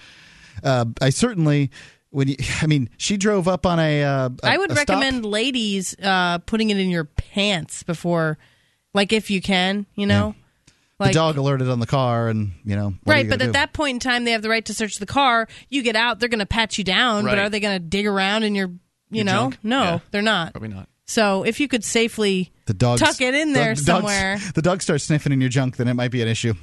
Uh, 0.63 0.85
I 1.01 1.09
certainly. 1.11 1.71
When 2.11 2.27
you, 2.27 2.37
I 2.61 2.65
mean, 2.65 2.89
she 2.97 3.17
drove 3.17 3.47
up 3.47 3.65
on 3.67 3.79
a. 3.79 4.03
Uh, 4.03 4.29
a- 4.43 4.47
I 4.47 4.57
would 4.57 4.71
a 4.71 4.75
stop- 4.75 4.89
recommend 4.89 5.25
ladies 5.25 5.95
uh, 6.01 6.39
putting 6.39 6.71
it 6.71 6.77
in 6.77 6.89
your 6.89 7.05
pants 7.05 7.83
before 7.83 8.37
like 8.93 9.13
if 9.13 9.29
you 9.29 9.41
can 9.41 9.85
you 9.95 10.05
know 10.07 10.35
the 10.99 11.11
dog 11.11 11.37
alerted 11.37 11.69
on 11.69 11.79
the 11.79 11.85
car, 11.87 12.27
and 12.27 12.51
you 12.65 12.75
know. 12.75 12.89
what 13.03 13.13
right, 13.13 13.23
you 13.23 13.29
but 13.29 13.39
gonna 13.39 13.49
at 13.51 13.53
that 13.53 13.71
point 13.71 13.93
in 13.95 13.99
time, 14.01 14.25
they 14.25 14.31
have 14.31 14.41
the 14.41 14.49
right 14.49 14.65
to 14.65 14.73
search 14.73 14.97
the 14.97 15.05
car. 15.05 15.47
You 15.69 15.81
get 15.81 15.95
out, 15.95 16.19
they're 16.19 16.27
going 16.27 16.39
to 16.39 16.45
pat 16.45 16.77
you 16.77 16.83
down, 16.83 17.23
but 17.23 17.39
are 17.39 17.49
they 17.49 17.61
going 17.61 17.75
to 17.81 17.87
dig 17.87 18.05
around 18.05 18.43
in 18.43 18.53
your, 18.53 18.67
you 18.67 18.79
Your 19.11 19.23
know? 19.25 19.31
junk? 19.51 19.59
No, 19.63 19.81
Yeah. 19.81 19.99
they're 20.11 20.21
not. 20.21 20.51
Probably 20.51 20.67
not. 20.67 20.89
So 21.05 21.43
if 21.43 21.61
you 21.61 21.69
could 21.69 21.85
safely 21.85 22.51
the 22.65 22.73
dog 22.73 22.99
tuck 22.99 23.21
it 23.21 23.33
in 23.33 23.53
there 23.53 23.73
the, 23.75 23.79
the 23.79 23.85
dog- 23.85 23.95
somewhere. 24.01 24.39
the 24.55 24.61
dog 24.61 24.81
starts 24.81 25.05
sniffing 25.05 25.31
in 25.31 25.39
your 25.39 25.49
junk, 25.49 25.77
then 25.77 25.87
it 25.87 25.93
might 25.93 26.11
be 26.11 26.21
an 26.21 26.27
issue. 26.27 26.53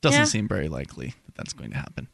Doesn't 0.00 0.18
Yeah. 0.22 0.24
seem 0.24 0.48
very 0.48 0.68
likely 0.68 1.14
that 1.26 1.36
that's 1.36 1.52
going 1.52 1.70
to 1.70 1.76
happen. 1.76 2.08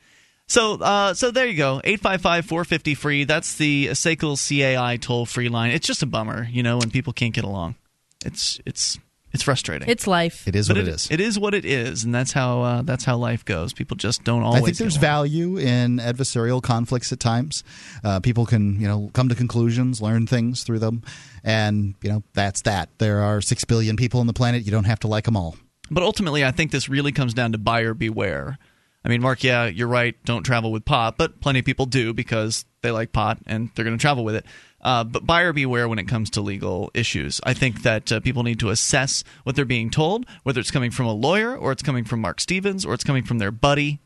So, 0.48 0.74
uh, 0.82 1.14
so 1.14 1.30
there 1.30 1.46
you 1.46 1.56
go. 1.56 1.80
855-450 1.82 2.94
free. 2.94 3.24
That's 3.24 3.54
the 3.54 3.86
SACL 3.92 4.36
CAI 4.36 4.98
toll 4.98 5.24
free 5.24 5.48
line. 5.48 5.70
It's 5.70 5.86
just 5.86 6.02
a 6.02 6.06
bummer, 6.06 6.46
you 6.50 6.62
know, 6.62 6.76
when 6.76 6.90
people 6.90 7.14
can't 7.14 7.32
get 7.32 7.44
along. 7.44 7.76
It's 8.22 8.60
it's 8.66 8.98
it's 9.32 9.42
frustrating. 9.42 9.88
It's 9.88 10.06
life. 10.06 10.46
It 10.46 10.54
is 10.54 10.68
But 10.68 10.76
what 10.76 10.86
it 10.86 10.88
is. 10.88 11.10
It 11.10 11.20
is 11.20 11.38
what 11.38 11.54
it 11.54 11.64
is, 11.64 12.04
and 12.04 12.14
that's 12.14 12.32
how 12.32 12.62
uh, 12.62 12.82
that's 12.82 13.04
how 13.04 13.16
life 13.16 13.44
goes. 13.44 13.72
People 13.72 13.96
just 13.96 14.24
don't 14.24 14.42
always. 14.42 14.62
I 14.62 14.66
think 14.66 14.76
there's 14.76 14.96
value 14.96 15.58
in 15.58 15.98
adversarial 15.98 16.62
conflicts 16.62 17.12
at 17.12 17.20
times. 17.20 17.64
Uh, 18.04 18.20
people 18.20 18.44
can, 18.44 18.80
you 18.80 18.86
know, 18.86 19.10
come 19.14 19.28
to 19.28 19.34
conclusions, 19.34 20.02
learn 20.02 20.26
things 20.26 20.64
through 20.64 20.80
them, 20.80 21.02
and 21.42 21.94
you 22.02 22.10
know 22.10 22.22
that's 22.34 22.62
that. 22.62 22.90
There 22.98 23.20
are 23.20 23.40
six 23.40 23.64
billion 23.64 23.96
people 23.96 24.20
on 24.20 24.26
the 24.26 24.32
planet. 24.34 24.64
You 24.64 24.70
don't 24.70 24.84
have 24.84 25.00
to 25.00 25.08
like 25.08 25.24
them 25.24 25.36
all. 25.36 25.56
But 25.90 26.02
ultimately, 26.02 26.44
I 26.44 26.50
think 26.50 26.70
this 26.70 26.88
really 26.88 27.12
comes 27.12 27.34
down 27.34 27.52
to 27.52 27.58
buyer 27.58 27.94
beware. 27.94 28.58
I 29.04 29.08
mean, 29.08 29.20
Mark, 29.20 29.42
yeah, 29.42 29.66
you're 29.66 29.88
right. 29.88 30.14
Don't 30.24 30.44
travel 30.44 30.70
with 30.70 30.84
pot, 30.84 31.18
but 31.18 31.40
plenty 31.40 31.58
of 31.58 31.64
people 31.64 31.86
do 31.86 32.14
because 32.14 32.64
they 32.82 32.90
like 32.90 33.12
pot 33.12 33.38
and 33.46 33.70
they're 33.74 33.84
going 33.84 33.96
to 33.96 34.00
travel 34.00 34.24
with 34.24 34.36
it. 34.36 34.46
Uh, 34.82 35.04
but 35.04 35.24
buyer 35.24 35.52
beware 35.52 35.88
when 35.88 35.98
it 35.98 36.08
comes 36.08 36.30
to 36.30 36.40
legal 36.40 36.90
issues. 36.94 37.40
I 37.44 37.54
think 37.54 37.82
that 37.82 38.10
uh, 38.10 38.20
people 38.20 38.42
need 38.42 38.60
to 38.60 38.70
assess 38.70 39.22
what 39.44 39.54
they're 39.54 39.64
being 39.64 39.90
told, 39.90 40.26
whether 40.42 40.60
it's 40.60 40.70
coming 40.70 40.90
from 40.90 41.06
a 41.06 41.12
lawyer 41.12 41.56
or 41.56 41.72
it's 41.72 41.82
coming 41.82 42.04
from 42.04 42.20
Marc 42.20 42.40
Stevens 42.40 42.84
or 42.84 42.94
it's 42.94 43.04
coming 43.04 43.24
from 43.24 43.38
their 43.38 43.52
buddy. 43.52 44.00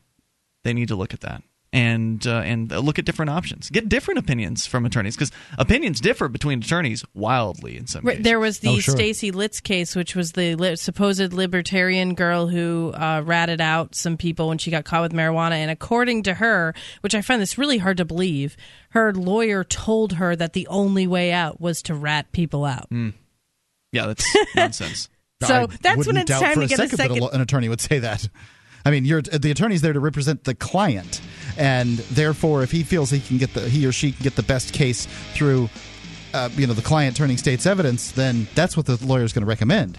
They 0.63 0.73
need 0.73 0.89
to 0.89 0.95
look 0.95 1.13
at 1.13 1.21
that 1.21 1.43
and 1.73 2.25
uh, 2.25 2.37
and 2.39 2.71
look 2.71 2.97
at 2.97 3.03
different 3.05 3.29
options. 3.29 3.69
Get 3.69 3.89
different 3.89 4.19
opinions 4.19 4.65
from 4.65 4.85
attorneys 4.85 5.15
because 5.15 5.31
opinions 5.57 5.99
differ 5.99 6.29
between 6.29 6.59
attorneys 6.59 7.03
wildly 7.13 7.77
in 7.77 7.87
some 7.87 8.03
Right, 8.05 8.13
cases. 8.13 8.23
there 8.23 8.39
was 8.39 8.59
the 8.59 8.69
Oh, 8.69 8.79
sure. 8.79 8.95
Stacey 8.95 9.31
Litz 9.31 9.59
case, 9.59 9.95
which 9.95 10.15
was 10.15 10.31
the 10.31 10.55
li- 10.55 10.75
supposed 10.77 11.33
libertarian 11.33 12.13
girl 12.15 12.47
who 12.47 12.93
uh, 12.95 13.21
ratted 13.25 13.59
out 13.59 13.95
some 13.95 14.15
people 14.15 14.47
when 14.47 14.57
she 14.57 14.71
got 14.71 14.85
caught 14.85 15.01
with 15.01 15.11
marijuana. 15.13 15.55
And 15.55 15.69
according 15.69 16.23
to 16.23 16.33
her, 16.35 16.73
which 17.01 17.13
I 17.13 17.21
find 17.21 17.41
this 17.41 17.57
really 17.57 17.77
hard 17.79 17.97
to 17.97 18.05
believe, 18.05 18.55
her 18.91 19.13
lawyer 19.13 19.63
told 19.65 20.13
her 20.13 20.35
that 20.37 20.53
the 20.53 20.67
only 20.67 21.05
way 21.05 21.31
out 21.33 21.59
was 21.59 21.81
to 21.83 21.93
rat 21.95 22.31
people 22.31 22.63
out. 22.63 22.87
yeah, 23.91 24.07
that's 24.07 24.35
nonsense. 24.55 25.09
So 25.43 25.53
I 25.53 25.65
that's 25.81 26.07
when 26.07 26.17
it's 26.17 26.31
time 26.31 26.55
for 26.55 26.61
to 26.61 26.67
get 26.67 26.79
a 26.79 26.83
second, 26.83 26.97
that 26.97 27.03
second. 27.09 27.19
lo- 27.19 27.29
an 27.29 27.41
attorney 27.41 27.69
would 27.69 27.81
say 27.81 27.99
that. 27.99 28.27
I 28.87 28.91
mean, 28.91 29.03
you're 29.03 29.21
the 29.21 29.51
attorney's 29.51 29.81
there 29.81 29.91
to 29.91 29.99
represent 29.99 30.45
the 30.45 30.55
client, 30.55 31.19
and 31.57 31.97
therefore, 31.97 32.63
if 32.63 32.71
he 32.71 32.83
feels 32.83 33.09
he 33.09 33.19
can 33.19 33.37
get 33.37 33.53
the 33.53 33.67
he 33.67 33.85
or 33.85 33.91
she 33.91 34.13
can 34.13 34.23
get 34.23 34.37
the 34.37 34.43
best 34.43 34.73
case 34.73 35.07
through, 35.33 35.69
uh, 36.33 36.47
you 36.55 36.65
know, 36.65 36.71
the 36.73 36.81
client 36.81 37.17
turning 37.17 37.35
state's 37.35 37.65
evidence, 37.65 38.11
then 38.11 38.47
that's 38.55 38.77
what 38.77 38.85
the 38.85 38.95
lawyer's 39.05 39.33
going 39.33 39.43
to 39.43 39.49
recommend. 39.49 39.97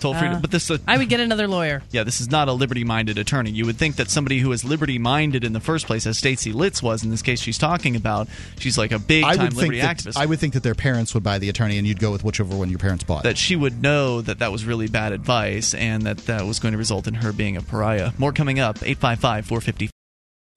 Toll 0.00 0.14
free, 0.14 0.28
Uh, 0.28 0.38
but 0.38 0.50
this. 0.50 0.70
Uh, 0.70 0.78
I 0.86 0.98
would 0.98 1.08
get 1.08 1.20
another 1.20 1.48
lawyer. 1.48 1.82
yeah, 1.90 2.02
this 2.04 2.20
is 2.20 2.30
not 2.30 2.48
a 2.48 2.52
liberty-minded 2.52 3.16
attorney. 3.18 3.50
You 3.50 3.64
would 3.66 3.76
think 3.76 3.96
that 3.96 4.10
somebody 4.10 4.38
who 4.38 4.52
is 4.52 4.64
liberty-minded 4.64 5.44
in 5.44 5.52
the 5.52 5.60
first 5.60 5.86
place, 5.86 6.06
as 6.06 6.18
Stacey 6.18 6.52
Litz 6.52 6.82
was 6.82 7.02
in 7.04 7.10
this 7.10 7.22
case 7.22 7.40
she's 7.40 7.58
talking 7.58 7.96
about, 7.96 8.28
she's 8.58 8.76
like 8.76 8.92
a 8.92 8.98
big-time 8.98 9.30
would 9.38 9.40
think 9.50 9.54
liberty 9.54 9.80
that 9.80 9.96
activist. 9.98 10.16
I 10.16 10.26
would 10.26 10.38
think 10.38 10.54
that 10.54 10.62
their 10.62 10.74
parents 10.74 11.14
would 11.14 11.22
buy 11.22 11.38
the 11.38 11.48
attorney, 11.48 11.78
and 11.78 11.86
you'd 11.86 12.00
go 12.00 12.10
with 12.12 12.22
whichever 12.24 12.56
one 12.56 12.68
your 12.70 12.78
parents 12.78 13.04
bought. 13.04 13.22
that 13.22 13.38
she 13.38 13.56
would 13.56 13.82
know 13.82 14.20
that 14.20 14.40
that 14.40 14.52
was 14.52 14.64
really 14.64 14.88
bad 14.88 15.12
advice 15.12 15.74
and 15.74 16.02
that 16.02 16.18
that 16.26 16.44
was 16.44 16.58
going 16.58 16.72
to 16.72 16.78
result 16.78 17.06
in 17.06 17.14
her 17.14 17.32
being 17.32 17.56
a 17.56 17.62
pariah. 17.62 18.10
More 18.18 18.32
coming 18.32 18.58
up. 18.58 18.76
855 18.82 19.46
450 19.46 19.90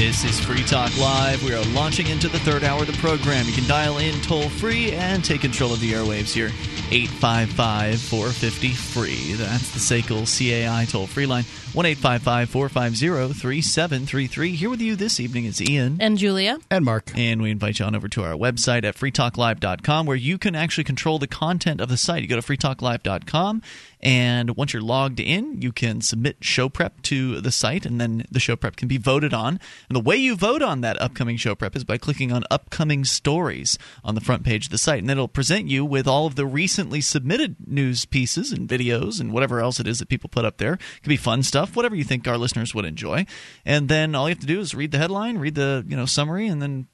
This 0.00 0.24
is 0.24 0.40
Free 0.40 0.62
Talk 0.62 0.96
Live. 0.96 1.44
We 1.44 1.52
are 1.52 1.62
launching 1.74 2.06
into 2.06 2.26
the 2.26 2.38
third 2.38 2.64
hour 2.64 2.80
of 2.80 2.86
the 2.86 2.94
program. 2.94 3.44
You 3.44 3.52
can 3.52 3.68
dial 3.68 3.98
in 3.98 4.18
toll 4.22 4.48
free 4.48 4.92
and 4.92 5.22
take 5.22 5.42
control 5.42 5.74
of 5.74 5.80
the 5.80 5.92
airwaves 5.92 6.32
here. 6.32 6.50
855 6.90 8.00
450 8.00 8.68
free. 8.70 9.34
That's 9.34 9.70
the 9.72 9.78
SACL 9.78 10.24
CAI 10.24 10.86
toll 10.86 11.06
free 11.06 11.26
line. 11.26 11.44
1 11.74 11.94
450 11.94 13.34
3733. 13.34 14.52
Here 14.52 14.70
with 14.70 14.80
you 14.80 14.96
this 14.96 15.20
evening 15.20 15.44
is 15.44 15.60
Ian. 15.60 15.98
And 16.00 16.16
Julia. 16.16 16.58
And 16.70 16.82
Mark. 16.82 17.12
And 17.14 17.42
we 17.42 17.50
invite 17.50 17.78
you 17.78 17.84
on 17.84 17.94
over 17.94 18.08
to 18.08 18.24
our 18.24 18.32
website 18.32 18.84
at 18.84 18.96
freetalklive.com 18.96 20.06
where 20.06 20.16
you 20.16 20.38
can 20.38 20.56
actually 20.56 20.84
control 20.84 21.18
the 21.18 21.26
content 21.26 21.78
of 21.78 21.90
the 21.90 21.98
site. 21.98 22.22
You 22.22 22.28
go 22.28 22.40
to 22.40 22.42
freetalklive.com 22.42 23.60
and 24.02 24.56
once 24.56 24.72
you're 24.72 24.82
logged 24.82 25.20
in, 25.20 25.60
you 25.60 25.72
can 25.72 26.00
submit 26.00 26.38
show 26.40 26.68
prep 26.68 27.02
to 27.02 27.40
the 27.40 27.52
site, 27.52 27.84
and 27.84 28.00
then 28.00 28.24
the 28.30 28.40
show 28.40 28.56
prep 28.56 28.76
can 28.76 28.88
be 28.88 28.96
voted 28.96 29.34
on. 29.34 29.60
And 29.88 29.96
the 29.96 30.00
way 30.00 30.16
you 30.16 30.36
vote 30.36 30.62
on 30.62 30.80
that 30.80 31.00
upcoming 31.00 31.36
show 31.36 31.54
prep 31.54 31.76
is 31.76 31.84
by 31.84 31.98
clicking 31.98 32.32
on 32.32 32.44
upcoming 32.50 33.04
stories 33.04 33.78
on 34.02 34.14
the 34.14 34.20
front 34.20 34.42
page 34.42 34.66
of 34.66 34.72
the 34.72 34.78
site. 34.78 35.02
And 35.02 35.10
it'll 35.10 35.28
present 35.28 35.66
you 35.66 35.84
with 35.84 36.08
all 36.08 36.26
of 36.26 36.36
the 36.36 36.46
recently 36.46 37.00
submitted 37.00 37.56
news 37.66 38.06
pieces 38.06 38.52
and 38.52 38.68
videos 38.68 39.20
and 39.20 39.32
whatever 39.32 39.60
else 39.60 39.78
it 39.80 39.86
is 39.86 39.98
that 39.98 40.08
people 40.08 40.30
put 40.30 40.44
up 40.44 40.56
there. 40.56 40.74
It 40.74 41.02
could 41.02 41.08
be 41.08 41.16
fun 41.16 41.42
stuff, 41.42 41.76
whatever 41.76 41.94
you 41.94 42.04
think 42.04 42.26
our 42.26 42.38
listeners 42.38 42.74
would 42.74 42.86
enjoy. 42.86 43.26
And 43.66 43.88
then 43.88 44.14
all 44.14 44.28
you 44.28 44.34
have 44.34 44.40
to 44.40 44.46
do 44.46 44.60
is 44.60 44.74
read 44.74 44.92
the 44.92 44.98
headline, 44.98 45.38
read 45.38 45.56
the 45.56 45.84
you 45.86 45.96
know 45.96 46.06
summary, 46.06 46.46
and 46.46 46.62
then 46.62 46.86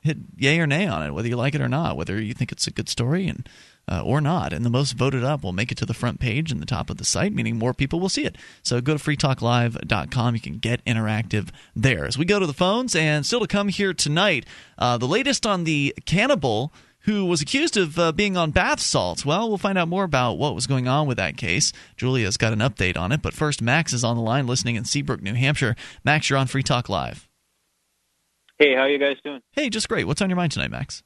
hit 0.00 0.18
yay 0.36 0.60
or 0.60 0.66
nay 0.66 0.86
on 0.86 1.02
it, 1.02 1.10
whether 1.12 1.28
you 1.28 1.36
like 1.36 1.54
it 1.54 1.60
or 1.60 1.68
not, 1.68 1.96
whether 1.96 2.20
you 2.20 2.34
think 2.34 2.52
it's 2.52 2.66
a 2.66 2.70
good 2.70 2.88
story 2.88 3.26
and 3.26 3.48
uh, 3.88 4.02
or 4.04 4.20
not. 4.20 4.52
And 4.52 4.64
the 4.64 4.70
most 4.70 4.92
voted 4.92 5.24
up 5.24 5.42
will 5.42 5.52
make 5.52 5.70
it 5.70 5.78
to 5.78 5.86
the 5.86 5.94
front 5.94 6.20
page 6.20 6.50
and 6.50 6.60
the 6.60 6.66
top 6.66 6.90
of 6.90 6.96
the 6.96 7.04
site, 7.04 7.32
meaning 7.32 7.58
more 7.58 7.74
people 7.74 8.00
will 8.00 8.08
see 8.08 8.24
it. 8.24 8.36
So 8.62 8.80
go 8.80 8.96
to 8.96 9.02
freetalklive.com. 9.02 10.34
You 10.34 10.40
can 10.40 10.58
get 10.58 10.84
interactive 10.84 11.50
there. 11.74 12.06
As 12.06 12.18
we 12.18 12.24
go 12.24 12.38
to 12.38 12.46
the 12.46 12.52
phones, 12.52 12.94
and 12.94 13.24
still 13.24 13.40
to 13.40 13.46
come 13.46 13.68
here 13.68 13.92
tonight, 13.92 14.46
uh, 14.78 14.98
the 14.98 15.08
latest 15.08 15.46
on 15.46 15.64
the 15.64 15.94
cannibal 16.06 16.72
who 17.04 17.26
was 17.26 17.42
accused 17.42 17.76
of 17.76 17.98
uh, 17.98 18.12
being 18.12 18.36
on 18.36 18.50
bath 18.50 18.80
salts. 18.80 19.26
Well, 19.26 19.48
we'll 19.48 19.58
find 19.58 19.76
out 19.76 19.88
more 19.88 20.04
about 20.04 20.38
what 20.38 20.54
was 20.54 20.66
going 20.66 20.88
on 20.88 21.06
with 21.06 21.18
that 21.18 21.36
case. 21.36 21.72
Julia's 21.96 22.38
got 22.38 22.54
an 22.54 22.60
update 22.60 22.96
on 22.96 23.12
it. 23.12 23.20
But 23.20 23.34
first, 23.34 23.60
Max 23.60 23.92
is 23.92 24.04
on 24.04 24.16
the 24.16 24.22
line 24.22 24.46
listening 24.46 24.76
in 24.76 24.84
Seabrook, 24.84 25.22
New 25.22 25.34
Hampshire. 25.34 25.76
Max, 26.02 26.30
you're 26.30 26.38
on 26.38 26.46
Free 26.46 26.62
Talk 26.62 26.88
Live. 26.88 27.28
Hey, 28.58 28.74
how 28.74 28.86
you 28.86 28.98
guys 28.98 29.16
doing? 29.22 29.40
Hey, 29.52 29.68
just 29.68 29.88
great. 29.88 30.06
What's 30.06 30.22
on 30.22 30.30
your 30.30 30.36
mind 30.36 30.52
tonight, 30.52 30.70
Max? 30.70 31.02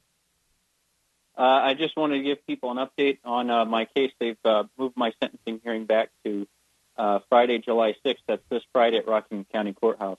Uh, 1.38 1.42
I 1.42 1.74
just 1.74 1.96
wanted 1.96 2.18
to 2.18 2.22
give 2.24 2.44
people 2.46 2.70
an 2.72 2.78
update 2.78 3.18
on 3.24 3.48
uh, 3.48 3.64
my 3.64 3.84
case. 3.84 4.10
They've 4.18 4.36
uh, 4.44 4.64
moved 4.76 4.96
my 4.96 5.12
sentencing 5.22 5.60
hearing 5.62 5.84
back 5.84 6.10
to 6.24 6.48
uh, 6.96 7.20
Friday, 7.28 7.58
July 7.58 7.94
6th. 8.04 8.16
That's 8.26 8.42
this 8.50 8.62
Friday 8.72 8.96
at 8.96 9.06
Rockingham 9.06 9.46
County 9.52 9.72
Courthouse. 9.72 10.18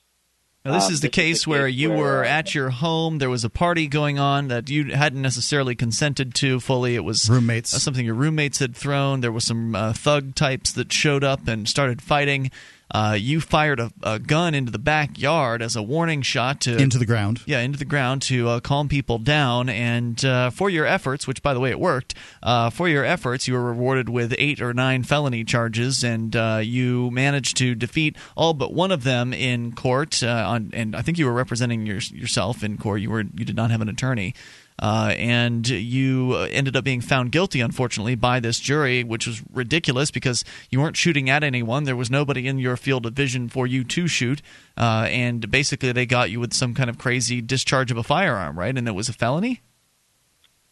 Now, 0.64 0.74
this 0.74 0.88
Um, 0.88 0.94
is 0.94 1.02
the 1.02 1.08
this 1.08 1.16
case 1.16 1.48
where 1.48 1.68
you 1.68 1.90
where, 1.90 1.98
were 1.98 2.24
uh, 2.26 2.30
at 2.30 2.56
your 2.56 2.70
home. 2.70 3.18
There 3.18 3.30
was 3.30 3.44
a 3.44 3.50
party 3.50 3.88
going 3.88 4.18
on 4.20 4.48
that 4.50 4.70
you 4.70 4.94
hadn't 4.94 5.22
necessarily 5.22 5.76
consented 5.76 6.34
to 6.36 6.60
fully. 6.62 6.96
It 6.96 7.04
was 7.04 7.30
roommates, 7.30 7.74
uh, 7.74 7.80
something 7.80 8.06
your 8.06 8.16
roommates 8.16 8.60
had 8.60 8.76
thrown. 8.76 9.22
There 9.22 9.32
was 9.32 9.46
some 9.46 9.76
uh, 9.76 9.94
thug 9.94 10.36
types 10.36 10.72
that 10.74 10.92
showed 10.94 11.24
up 11.24 11.48
and 11.48 11.68
started 11.68 12.02
fighting. 12.02 12.52
Uh, 12.92 13.16
you 13.20 13.40
fired 13.40 13.80
a, 13.80 13.92
a 14.02 14.18
gun 14.20 14.56
into 14.56 14.72
the 14.72 14.80
backyard 14.80 15.62
as 15.62 15.76
a 15.76 15.84
warning 15.84 16.22
shot 16.22 16.62
to 16.62 16.76
Into 16.78 16.98
the 16.98 17.06
ground. 17.06 17.42
yeah, 17.46 17.60
into 17.60 17.78
the 17.78 17.86
ground 17.86 18.22
to 18.24 18.48
uh, 18.50 18.60
calm 18.60 18.88
people 18.90 19.20
down. 19.20 19.70
And 19.70 20.24
uh, 20.26 20.50
for 20.50 20.70
your 20.70 20.86
efforts, 20.86 21.28
which 21.28 21.44
by 21.44 21.54
the 21.54 21.60
way 21.60 21.70
it 21.70 21.80
worked, 21.80 22.16
uh, 22.42 22.70
for 22.72 22.90
your 22.90 23.06
efforts, 23.06 23.48
you 23.48 23.54
were 23.54 23.64
rewarded 23.64 24.10
with 24.10 24.34
eight 24.38 24.60
or 24.62 24.74
nine 24.74 25.04
felony 25.04 25.44
charges, 25.44 26.04
and 26.04 26.36
uh, 26.36 26.62
you 26.64 27.12
managed 27.12 27.58
to 27.58 27.76
defeat 27.76 28.16
all 28.36 28.54
but 28.54 28.74
one 28.74 28.92
of 28.92 29.04
them 29.04 29.34
in 29.34 29.72
court. 29.74 30.24
Uh, 30.24 30.46
on, 30.48 30.72
and 30.74 30.96
I 30.96 31.02
think 31.02 31.18
you 31.18 31.26
were 31.26 31.34
representing 31.34 31.86
your, 31.86 32.00
yourself 32.12 32.64
in 32.64 32.78
court. 32.78 33.02
You 33.02 33.12
were 33.12 33.22
you 33.22 33.46
did 33.46 33.56
not 33.56 33.70
have 33.72 33.82
an 33.82 33.90
attorney. 33.90 34.34
Uh, 34.80 35.14
and 35.18 35.68
you 35.68 36.36
ended 36.36 36.76
up 36.76 36.84
being 36.84 37.02
found 37.02 37.32
guilty, 37.32 37.60
unfortunately, 37.60 38.16
by 38.16 38.40
this 38.40 38.60
jury, 38.60 39.04
which 39.04 39.28
was 39.28 39.42
ridiculous 39.52 40.10
because 40.10 40.46
you 40.70 40.80
weren't 40.80 40.96
shooting 40.96 41.30
at 41.30 41.44
anyone. 41.44 41.84
There 41.84 41.96
was 41.96 42.10
nobody 42.10 42.48
in 42.48 42.60
your 42.60 42.78
field 42.78 43.06
of 43.06 43.14
vision 43.14 43.50
for 43.50 43.68
you 43.68 43.84
to 43.84 44.08
shoot. 44.08 44.42
Uh, 44.78 45.08
and 45.10 45.52
basically, 45.52 45.92
they 45.92 46.06
got 46.06 46.32
you 46.32 46.40
with 46.40 46.54
some 46.54 46.74
kind 46.74 46.90
of 46.90 46.98
crazy 46.98 47.42
discharge 47.42 47.92
of 47.92 47.98
a 47.98 48.04
firearm, 48.04 48.58
right? 48.58 48.76
And 48.76 48.88
it 48.88 48.94
was 48.94 49.10
a 49.10 49.14
felony? 49.14 49.62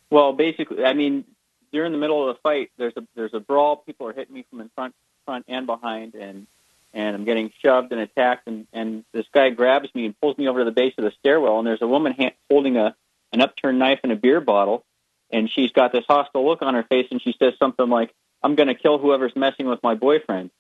Well, 0.09 0.31
basically, 0.31 0.85
I 0.85 0.93
mean, 0.93 1.25
during 1.71 1.91
the 1.91 1.97
middle 1.97 2.29
of 2.29 2.35
the 2.35 2.41
fight, 2.41 2.71
there's 2.77 2.93
a 2.95 3.03
there's 3.15 3.33
a 3.33 3.39
brawl. 3.39 3.77
People 3.77 4.07
are 4.07 4.13
hitting 4.13 4.33
me 4.33 4.45
from 4.49 4.61
in 4.61 4.69
front, 4.69 4.95
front 5.25 5.45
and 5.47 5.65
behind, 5.65 6.15
and 6.15 6.47
and 6.93 7.15
I'm 7.15 7.25
getting 7.25 7.51
shoved 7.61 7.91
and 7.91 7.99
attacked. 7.99 8.47
And 8.47 8.67
and 8.71 9.03
this 9.11 9.25
guy 9.33 9.49
grabs 9.49 9.93
me 9.93 10.05
and 10.05 10.19
pulls 10.19 10.37
me 10.37 10.47
over 10.47 10.59
to 10.59 10.65
the 10.65 10.71
base 10.71 10.93
of 10.97 11.03
the 11.03 11.11
stairwell. 11.19 11.59
And 11.59 11.67
there's 11.67 11.81
a 11.81 11.87
woman 11.87 12.15
ha- 12.17 12.35
holding 12.49 12.77
a 12.77 12.95
an 13.33 13.41
upturned 13.41 13.79
knife 13.79 13.99
and 14.03 14.11
a 14.11 14.15
beer 14.15 14.41
bottle, 14.41 14.85
and 15.31 15.49
she's 15.49 15.71
got 15.71 15.91
this 15.91 16.05
hostile 16.07 16.45
look 16.45 16.61
on 16.61 16.73
her 16.73 16.83
face, 16.83 17.07
and 17.11 17.21
she 17.21 17.35
says 17.37 17.53
something 17.59 17.89
like, 17.89 18.13
"I'm 18.43 18.55
going 18.55 18.67
to 18.67 18.75
kill 18.75 18.97
whoever's 18.97 19.35
messing 19.35 19.67
with 19.67 19.79
my 19.83 19.95
boyfriend." 19.95 20.51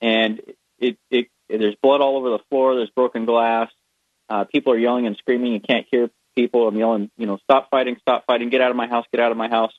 And 0.00 0.40
it, 0.78 0.98
it, 1.10 1.28
it 1.48 1.58
there's 1.58 1.76
blood 1.82 2.00
all 2.00 2.16
over 2.16 2.30
the 2.30 2.40
floor. 2.50 2.74
There's 2.74 2.90
broken 2.90 3.24
glass. 3.24 3.70
Uh, 4.28 4.44
people 4.44 4.72
are 4.72 4.78
yelling 4.78 5.06
and 5.06 5.16
screaming. 5.16 5.52
You 5.52 5.60
can't 5.60 5.86
hear 5.90 6.10
people. 6.34 6.66
I'm 6.66 6.76
yelling, 6.76 7.10
you 7.16 7.26
know, 7.26 7.38
stop 7.38 7.70
fighting, 7.70 7.96
stop 8.00 8.24
fighting, 8.26 8.48
get 8.48 8.60
out 8.60 8.70
of 8.70 8.76
my 8.76 8.86
house, 8.86 9.06
get 9.12 9.20
out 9.20 9.30
of 9.30 9.36
my 9.36 9.48
house. 9.48 9.72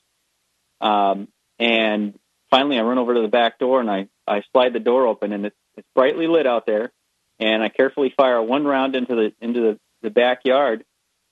Um, 0.82 1.28
and 1.60 2.18
finally, 2.50 2.78
I 2.78 2.84
run 2.84 2.98
over 2.98 3.14
to 3.14 3.22
the 3.22 3.28
back 3.28 3.60
door 3.60 3.82
and 3.82 3.90
I, 3.90 4.08
I 4.28 4.44
slide 4.52 4.74
the 4.74 4.80
door 4.80 5.08
open, 5.08 5.34
and 5.34 5.48
it's, 5.48 5.56
it's 5.76 5.88
brightly 5.96 6.28
lit 6.28 6.48
out 6.48 6.66
there. 6.66 6.92
And 7.40 7.62
I 7.62 7.70
carefully 7.70 8.14
fire 8.16 8.42
one 8.42 8.66
round 8.66 8.96
into 8.96 9.14
the 9.14 9.34
into 9.42 9.60
the, 9.60 9.80
the 10.02 10.10
backyard, 10.10 10.86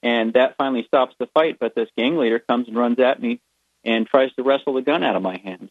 and 0.04 0.34
that 0.34 0.56
finally 0.58 0.84
stops 0.86 1.16
the 1.18 1.28
fight. 1.34 1.58
But 1.60 1.74
this 1.74 1.90
gang 1.98 2.18
leader 2.18 2.38
comes 2.38 2.68
and 2.68 2.78
runs 2.78 3.00
at 3.00 3.22
me 3.22 3.40
and 3.84 4.06
tries 4.06 4.32
to 4.34 4.44
wrestle 4.44 4.74
the 4.74 4.82
gun 4.82 5.04
out 5.04 5.16
of 5.16 5.24
my 5.24 5.38
hand. 5.38 5.70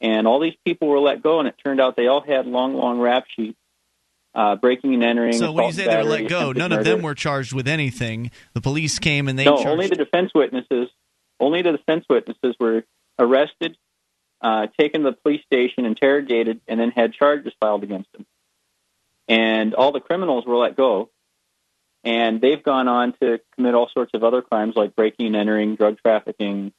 And 0.00 0.26
all 0.26 0.40
these 0.40 0.56
people 0.64 0.88
were 0.88 1.00
let 1.00 1.22
go, 1.22 1.38
and 1.38 1.48
it 1.48 1.54
turned 1.64 1.80
out 1.80 1.96
they 1.96 2.06
all 2.06 2.20
had 2.20 2.46
long, 2.46 2.74
long 2.74 3.00
rap 3.00 3.24
sheets, 3.34 3.58
uh, 4.34 4.56
breaking 4.56 4.94
and 4.94 5.02
entering. 5.02 5.32
So 5.32 5.52
when 5.52 5.66
you 5.66 5.72
say 5.72 5.86
they 5.86 5.96
were 5.96 6.04
let 6.04 6.28
go, 6.28 6.52
none 6.52 6.72
of 6.72 6.84
them 6.84 7.02
were 7.02 7.14
charged 7.14 7.52
with 7.52 7.66
anything. 7.66 8.30
The 8.54 8.60
police 8.60 8.98
came 8.98 9.28
and 9.28 9.38
they 9.38 9.44
no, 9.44 9.56
charged. 9.56 9.68
only 9.68 9.86
the 9.88 9.96
defense 9.96 10.32
witnesses. 10.34 10.88
Only 11.40 11.62
the 11.62 11.72
defense 11.72 12.04
witnesses 12.10 12.56
were 12.58 12.84
arrested, 13.18 13.76
uh, 14.40 14.66
taken 14.78 15.02
to 15.02 15.10
the 15.10 15.16
police 15.16 15.42
station, 15.44 15.84
interrogated, 15.84 16.60
and 16.66 16.78
then 16.78 16.90
had 16.90 17.12
charges 17.12 17.52
filed 17.60 17.84
against 17.84 18.10
them. 18.12 18.26
And 19.28 19.74
all 19.74 19.92
the 19.92 20.00
criminals 20.00 20.46
were 20.46 20.56
let 20.56 20.76
go, 20.76 21.10
and 22.04 22.40
they've 22.40 22.62
gone 22.62 22.88
on 22.88 23.14
to 23.20 23.40
commit 23.54 23.74
all 23.74 23.88
sorts 23.92 24.12
of 24.14 24.24
other 24.24 24.42
crimes 24.42 24.74
like 24.76 24.94
breaking 24.94 25.26
and 25.26 25.36
entering, 25.36 25.76
drug 25.76 25.98
trafficking, 26.00 26.72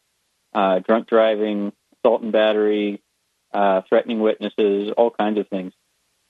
uh, 0.54 0.80
drunk 0.80 1.08
driving, 1.08 1.74
assault 1.98 2.22
and 2.22 2.32
battery, 2.32 3.02
uh, 3.54 3.82
threatening 3.88 4.20
witnesses, 4.20 4.92
all 4.96 5.12
kinds 5.12 5.40
of 5.40 5.48
things. 5.48 5.74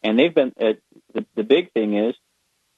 And 0.03 0.17
they've 0.17 0.33
been 0.33 0.53
uh, 0.59 0.73
the, 1.13 1.25
the 1.35 1.43
big 1.43 1.71
thing 1.73 1.95
is 1.95 2.15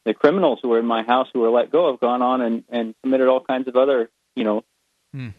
the 0.06 0.14
criminals 0.14 0.60
who 0.62 0.70
were 0.70 0.80
in 0.80 0.86
my 0.86 1.04
house 1.04 1.28
who 1.34 1.42
were 1.42 1.50
let 1.50 1.72
go 1.72 1.92
have 1.92 2.00
gone 2.00 2.22
on 2.22 2.42
and, 2.42 2.64
and 2.70 2.96
committed 3.04 3.28
all 3.28 3.44
kinds 3.44 3.68
of 3.68 3.76
other, 3.76 4.10
you 4.36 4.44
know, 4.44 4.64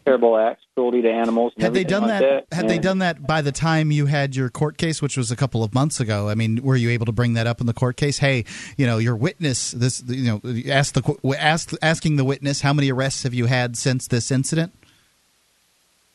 terrible 0.05 0.37
acts, 0.37 0.61
cruelty 0.75 1.01
to 1.01 1.09
animals. 1.09 1.53
And 1.55 1.63
Had 1.63 1.73
they 1.73 1.83
done 1.83 2.03
like 2.03 2.19
that? 2.21 2.45
that 2.49 2.55
Had 2.55 2.67
they 2.69 2.77
done 2.77 2.99
that 2.99 3.25
by 3.25 3.41
the 3.41 3.51
time 3.51 3.89
you 3.91 4.05
had 4.05 4.35
your 4.35 4.49
court 4.49 4.77
case, 4.77 5.01
which 5.01 5.17
was 5.17 5.31
a 5.31 5.35
couple 5.35 5.63
of 5.63 5.73
months 5.73 5.99
ago? 5.99 6.29
I 6.29 6.35
mean, 6.35 6.61
were 6.61 6.75
you 6.75 6.89
able 6.91 7.05
to 7.07 7.11
bring 7.11 7.33
that 7.33 7.47
up 7.47 7.59
in 7.59 7.65
the 7.67 7.73
court 7.73 7.97
case? 7.97 8.19
Hey, 8.19 8.45
you 8.77 8.85
know, 8.85 8.97
your 8.99 9.15
witness. 9.15 9.71
This, 9.71 10.03
you 10.05 10.25
know, 10.43 10.71
ask 10.71 10.93
the 10.93 11.01
qu- 11.01 11.33
ask 11.33 11.71
asking 11.81 12.17
the 12.17 12.23
witness 12.23 12.61
how 12.61 12.73
many 12.73 12.91
arrests 12.91 13.23
have 13.23 13.33
you 13.33 13.47
had 13.47 13.75
since 13.77 14.07
this 14.07 14.29
incident? 14.31 14.73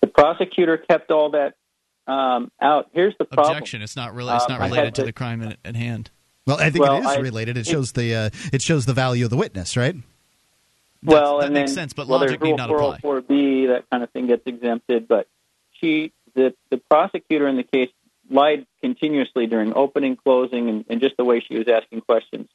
The 0.01 0.07
prosecutor 0.07 0.77
kept 0.79 1.11
all 1.11 1.31
that 1.31 1.55
um, 2.07 2.51
out. 2.61 2.89
Here's 2.93 3.15
the 3.19 3.25
problem. 3.25 3.57
Objection. 3.57 3.83
It's 3.83 3.97
not 3.97 4.15
really. 4.15 4.33
It's 4.35 4.45
Um, 4.45 4.53
not 4.53 4.61
I 4.61 4.65
had 4.65 4.71
related 4.73 4.95
to 4.95 5.03
to- 5.03 5.07
the 5.07 5.13
crime 5.13 5.43
at, 5.43 5.57
at 5.65 5.75
hand. 5.77 6.11
Well, 6.47 6.59
I 6.59 6.71
think 6.71 6.85
Well, 6.85 6.97
it 6.99 7.01
is 7.01 7.07
I- 7.07 7.17
related. 7.19 7.57
It 7.59 7.67
it- 7.67 7.71
shows 7.71 7.93
the 7.93 8.15
uh, 8.15 8.31
it 8.53 8.63
shows 8.63 8.87
the 8.87 8.95
value 8.95 9.25
of 9.25 9.31
the 9.31 9.37
witness, 9.37 9.77
right? 9.77 9.97
Well, 11.03 11.39
that 11.39 11.53
makes 11.53 11.71
then 11.71 11.75
sense, 11.75 11.93
but 11.93 12.09
well, 12.09 12.21
logic 12.21 12.43
need 12.43 12.57
not 12.57 12.71
apply. 12.71 12.99
404B, 12.99 13.69
that 13.69 13.85
kind 13.91 14.03
of 14.03 14.11
thing 14.11 14.27
gets 14.27 14.43
exempted. 14.47 15.07
But 15.07 15.29
she, 15.73 16.13
the 16.35 16.55
the 16.71 16.79
prosecutor 16.91 17.47
in 17.47 17.57
the 17.57 17.63
case, 17.63 17.91
lied 18.31 18.67
continuously 18.81 19.47
during 19.47 19.75
opening, 19.75 20.17
closing, 20.17 20.69
and, 20.69 20.85
and 20.89 21.01
just 21.01 21.17
the 21.17 21.25
way 21.25 21.43
she 21.47 21.57
was 21.57 21.67
asking 21.69 22.01
questions. 22.03 22.49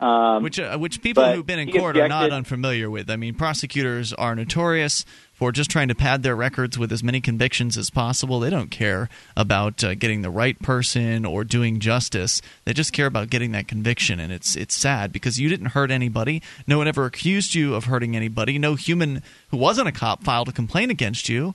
Um, 0.00 0.44
which 0.44 0.60
uh, 0.60 0.78
which 0.78 1.02
people 1.02 1.24
who've 1.24 1.44
been 1.44 1.58
in 1.58 1.72
court 1.72 1.96
are 1.96 2.08
not 2.08 2.30
unfamiliar 2.30 2.88
with. 2.88 3.10
I 3.10 3.16
mean, 3.16 3.34
prosecutors 3.34 4.12
are 4.12 4.34
notorious 4.36 5.04
for 5.38 5.52
just 5.52 5.70
trying 5.70 5.86
to 5.86 5.94
pad 5.94 6.24
their 6.24 6.34
records 6.34 6.76
with 6.76 6.90
as 6.90 7.02
many 7.04 7.20
convictions 7.20 7.78
as 7.78 7.90
possible. 7.90 8.40
They 8.40 8.50
don't 8.50 8.70
care 8.72 9.08
about 9.36 9.84
uh, 9.84 9.94
getting 9.94 10.22
the 10.22 10.30
right 10.30 10.60
person 10.60 11.24
or 11.24 11.44
doing 11.44 11.78
justice. 11.78 12.42
They 12.64 12.72
just 12.72 12.92
care 12.92 13.06
about 13.06 13.30
getting 13.30 13.52
that 13.52 13.68
conviction, 13.68 14.18
and 14.18 14.32
it's 14.32 14.56
it's 14.56 14.74
sad 14.74 15.12
because 15.12 15.38
you 15.38 15.48
didn't 15.48 15.66
hurt 15.66 15.92
anybody. 15.92 16.42
No 16.66 16.78
one 16.78 16.88
ever 16.88 17.04
accused 17.04 17.54
you 17.54 17.76
of 17.76 17.84
hurting 17.84 18.16
anybody. 18.16 18.58
No 18.58 18.74
human 18.74 19.22
who 19.50 19.56
wasn't 19.56 19.86
a 19.88 19.92
cop 19.92 20.24
filed 20.24 20.48
a 20.48 20.52
complaint 20.52 20.90
against 20.90 21.28
you, 21.28 21.54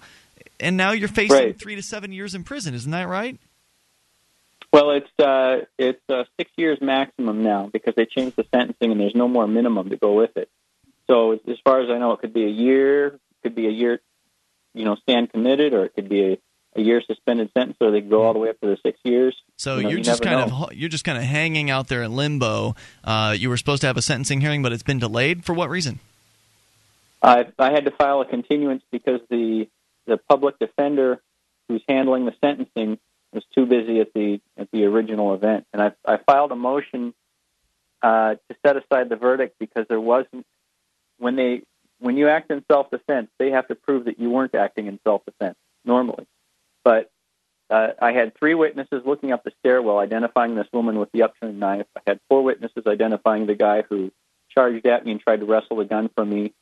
and 0.61 0.77
now 0.77 0.91
you're 0.91 1.09
facing 1.09 1.35
Right. 1.35 1.59
three 1.59 1.75
to 1.75 1.81
seven 1.83 2.13
years 2.13 2.33
in 2.33 2.43
prison. 2.45 2.73
Isn't 2.73 2.91
that 2.91 3.09
right? 3.09 3.37
Well, 4.71 4.91
it's 4.91 5.19
uh, 5.19 5.65
it's 5.77 6.01
uh, 6.09 6.23
six 6.39 6.49
years 6.55 6.79
maximum 6.81 7.43
now 7.43 7.69
because 7.71 7.93
they 7.95 8.05
changed 8.05 8.37
the 8.37 8.45
sentencing 8.51 8.91
and 8.91 8.99
there's 8.99 9.13
no 9.13 9.27
more 9.27 9.45
minimum 9.47 9.89
to 9.89 9.97
go 9.97 10.13
with 10.13 10.35
it. 10.37 10.49
So 11.05 11.33
as 11.33 11.57
far 11.65 11.81
as 11.81 11.89
I 11.89 11.97
know, 11.97 12.13
it 12.13 12.21
could 12.21 12.33
be 12.33 12.45
a 12.45 12.49
year, 12.49 13.19
could 13.43 13.55
be 13.55 13.67
a 13.67 13.71
year, 13.71 14.01
you 14.73 14.85
know, 14.85 14.95
stand 14.95 15.31
committed, 15.31 15.73
or 15.73 15.85
it 15.85 15.93
could 15.93 16.09
be 16.09 16.33
a, 16.33 16.37
a 16.75 16.81
year 16.81 17.01
suspended 17.01 17.51
sentence, 17.53 17.77
or 17.79 17.91
they 17.91 18.01
could 18.01 18.09
go 18.09 18.23
all 18.23 18.33
the 18.33 18.39
way 18.39 18.49
up 18.49 18.59
to 18.61 18.67
the 18.67 18.77
six 18.83 18.99
years. 19.03 19.35
So 19.57 19.77
You 19.77 19.83
know, 19.83 19.89
you 19.89 20.01
just 20.01 20.23
kind 20.23 20.49
know. 20.49 20.65
of 20.65 20.73
you're 20.73 20.89
just 20.89 21.03
kind 21.03 21.17
of 21.17 21.23
hanging 21.23 21.69
out 21.69 21.87
there 21.87 22.01
in 22.03 22.15
limbo. 22.15 22.75
Uh, 23.03 23.35
you 23.37 23.49
were 23.49 23.57
supposed 23.57 23.81
to 23.81 23.87
have 23.87 23.97
a 23.97 24.01
sentencing 24.01 24.41
hearing, 24.41 24.63
but 24.63 24.71
it's 24.71 24.83
been 24.83 24.99
delayed 24.99 25.45
for 25.45 25.53
what 25.53 25.69
reason? 25.69 25.99
I 27.21 27.45
I 27.59 27.71
had 27.71 27.85
to 27.85 27.91
file 27.91 28.21
a 28.21 28.25
continuance 28.25 28.83
because 28.91 29.21
the 29.29 29.67
the 30.05 30.17
public 30.17 30.59
defender 30.59 31.21
who's 31.67 31.81
handling 31.87 32.25
the 32.25 32.33
sentencing 32.41 32.99
was 33.31 33.43
too 33.55 33.65
busy 33.65 33.99
at 33.99 34.13
the 34.13 34.41
at 34.57 34.69
the 34.71 34.85
original 34.85 35.33
event, 35.33 35.65
and 35.73 35.81
I 35.81 35.91
I 36.05 36.17
filed 36.17 36.51
a 36.51 36.55
motion 36.55 37.13
uh, 38.01 38.35
to 38.35 38.55
set 38.65 38.75
aside 38.77 39.09
the 39.09 39.15
verdict 39.15 39.55
because 39.59 39.85
there 39.87 40.01
wasn't 40.01 40.45
when 41.17 41.35
they 41.35 41.61
when 42.03 42.17
you 42.17 42.27
act 42.27 42.51
in 42.51 42.63
self 42.69 42.91
defense, 42.91 43.29
they 43.39 43.51
have 43.51 43.67
to 43.69 43.75
prove 43.75 44.05
that 44.05 44.19
you 44.19 44.29
weren't 44.29 44.53
acting 44.55 44.87
in 44.87 44.99
self 45.03 45.25
defense 45.25 45.57
normally, 45.85 46.27
but. 46.83 47.09
Uh, 47.69 47.93
I 47.99 48.11
had 48.11 48.37
three 48.37 48.53
witnesses 48.53 49.01
looking 49.03 49.31
up 49.31 49.43
the 49.43 49.51
stairwell, 49.61 49.97
identifying 49.97 50.53
this 50.53 50.67
woman 50.71 50.99
with 50.99 51.11
the 51.11 51.23
upturned 51.23 51.59
knife. 51.59 51.87
I 51.95 52.01
had 52.05 52.19
four 52.29 52.43
witnesses 52.43 52.83
identifying 52.85 53.47
the 53.47 53.55
guy 53.55 53.83
who 53.89 54.11
charged 54.53 54.85
at 54.85 55.05
me 55.05 55.13
and 55.13 55.21
tried 55.21 55.39
to 55.39 55.45
wrestle 55.45 55.77
the 55.77 55.85
gun 55.85 56.09
from 56.15 56.29
me. 56.29 56.53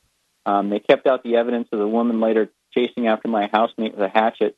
Um, 0.45 0.69
they 0.69 0.79
kept 0.79 1.07
out 1.07 1.23
the 1.23 1.35
evidence 1.35 1.67
of 1.71 1.79
the 1.79 1.87
woman 1.87 2.19
later 2.19 2.49
chasing 2.73 3.07
after 3.07 3.27
my 3.27 3.49
housemate 3.51 3.93
with 3.93 4.01
a 4.01 4.09
hatchet, 4.09 4.55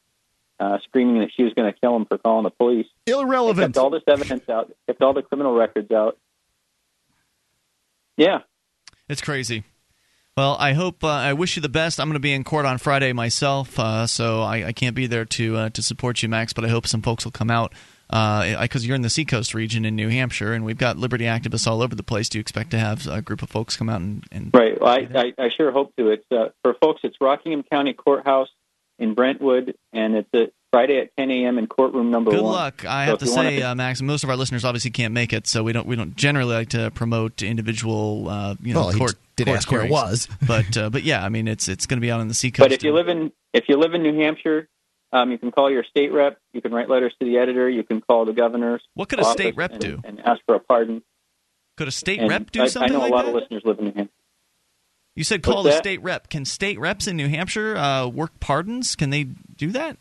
uh, 0.59 0.77
screaming 0.83 1.19
that 1.19 1.31
she 1.35 1.43
was 1.43 1.53
going 1.53 1.71
to 1.71 1.79
kill 1.79 1.95
him 1.95 2.05
for 2.05 2.17
calling 2.17 2.43
the 2.43 2.51
police. 2.51 2.87
Irrelevant. 3.05 3.57
They 3.57 3.63
kept 3.63 3.77
all 3.77 3.89
this 3.89 4.03
evidence 4.07 4.47
out. 4.47 4.71
Kept 4.87 5.01
all 5.01 5.13
the 5.13 5.23
criminal 5.23 5.53
records 5.53 5.91
out. 5.91 6.17
Yeah. 8.15 8.39
It's 9.09 9.21
crazy. 9.21 9.63
Well, 10.35 10.57
I 10.59 10.73
hope 10.73 11.03
uh, 11.03 11.09
I 11.09 11.33
wish 11.33 11.55
you 11.55 11.61
the 11.61 11.69
best. 11.69 11.99
I'm 11.99 12.07
going 12.07 12.15
to 12.15 12.19
be 12.19 12.33
in 12.33 12.43
court 12.43 12.65
on 12.65 12.79
Friday 12.79 13.13
myself, 13.13 13.77
uh, 13.77 14.07
so 14.07 14.41
I, 14.41 14.67
I 14.67 14.71
can't 14.71 14.95
be 14.95 15.05
there 15.05 15.25
to 15.25 15.57
uh, 15.57 15.69
to 15.69 15.83
support 15.83 16.23
you, 16.23 16.29
Max. 16.29 16.53
But 16.53 16.65
I 16.65 16.69
hope 16.69 16.87
some 16.87 17.03
folks 17.03 17.23
will 17.23 17.31
come 17.31 17.51
out 17.51 17.71
because 18.09 18.85
you're 18.85 18.95
in 18.95 19.03
the 19.03 19.11
Seacoast 19.11 19.53
region 19.53 19.85
in 19.85 19.95
New 19.95 20.09
Hampshire, 20.09 20.53
and 20.53 20.65
we've 20.65 20.77
got 20.77 20.97
liberty 20.97 21.25
activists 21.25 21.67
all 21.67 21.83
over 21.83 21.93
the 21.93 22.03
place. 22.03 22.29
Do 22.29 22.39
you 22.39 22.41
expect 22.41 22.71
to 22.71 22.79
have 22.79 23.05
a 23.07 23.21
group 23.21 23.43
of 23.43 23.49
folks 23.51 23.77
come 23.77 23.89
out 23.89 24.01
and, 24.01 24.23
and 24.31 24.49
Right. 24.51 24.79
Well, 24.81 24.89
I, 24.89 25.07
I, 25.13 25.33
I 25.37 25.49
sure 25.49 25.71
hope 25.71 25.95
to. 25.97 26.09
It's 26.09 26.25
uh, 26.31 26.49
for 26.63 26.73
folks. 26.81 27.01
It's 27.03 27.17
Rockingham 27.21 27.61
County 27.61 27.93
Courthouse 27.93 28.49
in 28.97 29.13
Brentwood, 29.13 29.75
and 29.91 30.15
it's 30.15 30.29
at 30.33 30.51
Friday 30.73 30.97
at 30.97 31.15
10 31.17 31.29
a.m. 31.29 31.59
in 31.59 31.67
courtroom 31.67 32.09
number 32.09 32.31
Good 32.31 32.41
one. 32.41 32.51
Good 32.51 32.57
luck. 32.57 32.85
I 32.85 33.05
So 33.05 33.09
have 33.11 33.19
to 33.19 33.25
you 33.27 33.35
wanna- 33.35 33.49
say, 33.51 33.61
uh, 33.61 33.75
Max, 33.75 34.01
most 34.01 34.23
of 34.23 34.29
our 34.31 34.35
listeners 34.35 34.65
obviously 34.65 34.89
can't 34.89 35.13
make 35.13 35.31
it, 35.31 35.45
so 35.45 35.61
we 35.61 35.71
don't 35.71 35.85
we 35.85 35.95
don't 35.95 36.15
generally 36.15 36.55
like 36.55 36.69
to 36.69 36.89
promote 36.91 37.43
individual 37.43 38.27
uh, 38.27 38.55
you 38.61 38.73
know 38.73 38.87
Well, 38.87 38.93
court. 38.93 39.13
did 39.35 39.45
court 39.45 39.57
ask 39.57 39.71
where 39.71 39.81
it 39.81 39.89
hearings. 39.89 40.27
was. 40.29 40.37
but 40.47 40.75
uh, 40.75 40.89
but 40.89 41.03
yeah, 41.03 41.23
I 41.23 41.29
mean 41.29 41.47
it's 41.47 41.67
it's 41.67 41.85
going 41.85 41.97
to 41.97 42.01
be 42.01 42.11
out 42.11 42.19
on 42.21 42.27
the 42.27 42.33
seacoast. 42.33 42.65
But 42.67 42.71
if 42.71 42.83
you 42.83 42.91
live 42.93 43.07
in 43.07 43.31
if 43.53 43.65
you 43.69 43.77
live 43.77 43.93
in 43.93 44.01
New 44.01 44.15
Hampshire, 44.19 44.67
um, 45.11 45.29
you 45.31 45.37
can 45.37 45.51
call 45.51 45.69
your 45.69 45.83
state 45.83 46.11
rep. 46.11 46.39
You 46.53 46.61
can 46.63 46.71
write 46.71 46.89
letters 46.89 47.13
to 47.19 47.25
the 47.25 47.37
editor. 47.37 47.69
You 47.69 47.83
can 47.83 48.01
call 48.01 48.25
the 48.25 48.33
governor's. 48.33 48.81
What 48.95 49.09
could 49.09 49.19
a 49.19 49.25
state 49.25 49.55
rep 49.55 49.73
and, 49.73 49.79
do? 49.79 50.01
And 50.03 50.19
ask 50.21 50.41
for 50.47 50.55
a 50.55 50.59
pardon. 50.59 51.03
could 51.77 51.87
a 51.87 51.91
state 51.91 52.19
And 52.19 52.29
rep 52.29 52.49
do 52.49 52.63
I, 52.63 52.67
something 52.67 52.89
I 52.91 52.93
know 52.95 52.99
like 53.01 53.11
a 53.11 53.15
lot 53.15 53.25
that? 53.25 53.29
of 53.29 53.35
listeners 53.35 53.61
live 53.63 53.77
in 53.77 53.85
New 53.85 53.93
Hampshire. 53.93 54.13
You 55.15 55.23
said 55.23 55.45
What's 55.45 55.53
call 55.53 55.61
the 55.63 55.69
that? 55.69 55.77
state 55.77 56.01
rep. 56.01 56.31
Can 56.31 56.43
state 56.45 56.79
reps 56.79 57.05
in 57.05 57.15
New 57.15 57.27
Hampshire 57.29 57.77
uh, 57.77 58.07
work 58.07 58.39
pardons? 58.39 58.95
Can 58.95 59.11
they 59.11 59.25
do 59.25 59.69
that? 59.71 59.97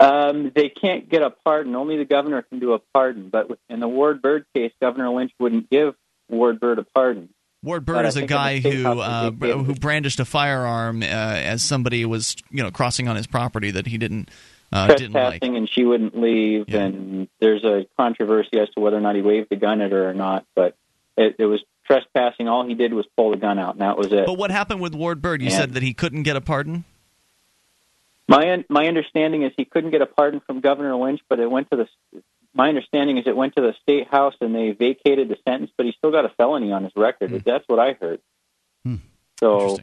Um, 0.00 0.50
they 0.54 0.68
can't 0.68 1.08
get 1.08 1.22
a 1.22 1.30
pardon. 1.30 1.74
Only 1.76 1.96
the 1.96 2.04
governor 2.04 2.42
can 2.42 2.58
do 2.58 2.72
a 2.72 2.78
pardon. 2.78 3.28
But 3.28 3.48
in 3.68 3.80
the 3.80 3.88
Ward 3.88 4.22
Bird 4.22 4.46
case, 4.54 4.72
Governor 4.80 5.10
Lynch 5.10 5.32
wouldn't 5.38 5.70
give 5.70 5.94
Ward 6.28 6.60
Bird 6.60 6.78
a 6.78 6.82
pardon. 6.82 7.28
Ward 7.62 7.84
Bird 7.84 8.06
is 8.06 8.16
a 8.16 8.20
think 8.26 8.30
in 8.30 8.36
the 8.36 8.38
guy 8.38 8.58
who 8.58 9.00
uh, 9.00 9.30
who 9.62 9.74
brandished 9.74 10.18
a 10.18 10.24
firearm 10.24 11.02
uh, 11.02 11.06
as 11.06 11.62
somebody 11.62 12.04
was 12.04 12.34
you 12.50 12.62
know 12.62 12.70
crossing 12.72 13.06
on 13.06 13.14
his 13.14 13.26
property 13.28 13.70
that 13.70 13.86
he 13.86 13.98
didn't 13.98 14.30
uh, 14.72 14.88
didn't 14.94 15.12
like. 15.12 15.44
and 15.44 15.68
she 15.70 15.84
wouldn't 15.84 16.18
leave 16.18 16.64
and 16.74 17.28
there's 17.40 17.62
a 17.62 17.86
controversy 17.96 18.58
as 18.58 18.68
to 18.70 18.80
whether 18.80 18.96
or 18.96 19.00
not 19.00 19.14
he 19.14 19.22
waved 19.22 19.48
the 19.50 19.56
gun 19.56 19.80
at 19.80 19.92
her 19.92 20.08
or 20.08 20.14
not 20.14 20.44
but 20.56 20.74
it, 21.16 21.36
it 21.38 21.44
was 21.44 21.62
trespassing 21.86 22.48
all 22.48 22.66
he 22.66 22.74
did 22.74 22.92
was 22.94 23.06
pull 23.16 23.30
the 23.30 23.36
gun 23.36 23.58
out 23.60 23.74
and 23.74 23.80
that 23.82 23.96
was 23.96 24.12
it 24.12 24.26
But 24.26 24.38
what 24.38 24.50
happened 24.50 24.80
with 24.80 24.94
Ward 24.94 25.20
Bird? 25.22 25.40
You 25.42 25.48
And- 25.48 25.54
said 25.54 25.74
that 25.74 25.82
he 25.84 25.94
couldn't 25.94 26.22
get 26.24 26.34
a 26.36 26.40
pardon. 26.40 26.84
My 28.28 28.64
my 28.68 28.86
understanding 28.86 29.42
is 29.42 29.52
he 29.56 29.64
couldn't 29.64 29.90
get 29.90 30.02
a 30.02 30.06
pardon 30.06 30.40
from 30.46 30.60
governor 30.60 30.94
lynch 30.96 31.20
but 31.28 31.38
it 31.40 31.50
went 31.50 31.70
to 31.70 31.76
the 31.76 32.22
my 32.54 32.68
understanding 32.68 33.18
is 33.18 33.26
it 33.26 33.36
went 33.36 33.54
to 33.54 33.62
the 33.62 33.74
state 33.82 34.08
house 34.08 34.34
and 34.40 34.54
they 34.54 34.70
vacated 34.72 35.28
the 35.28 35.36
sentence 35.46 35.70
but 35.76 35.86
he 35.86 35.92
still 35.92 36.10
got 36.10 36.24
a 36.24 36.30
felony 36.30 36.72
on 36.72 36.84
his 36.84 36.92
record 36.96 37.42
that's 37.44 37.64
what 37.68 37.78
i 37.78 37.92
heard 37.92 38.20
so 39.38 39.76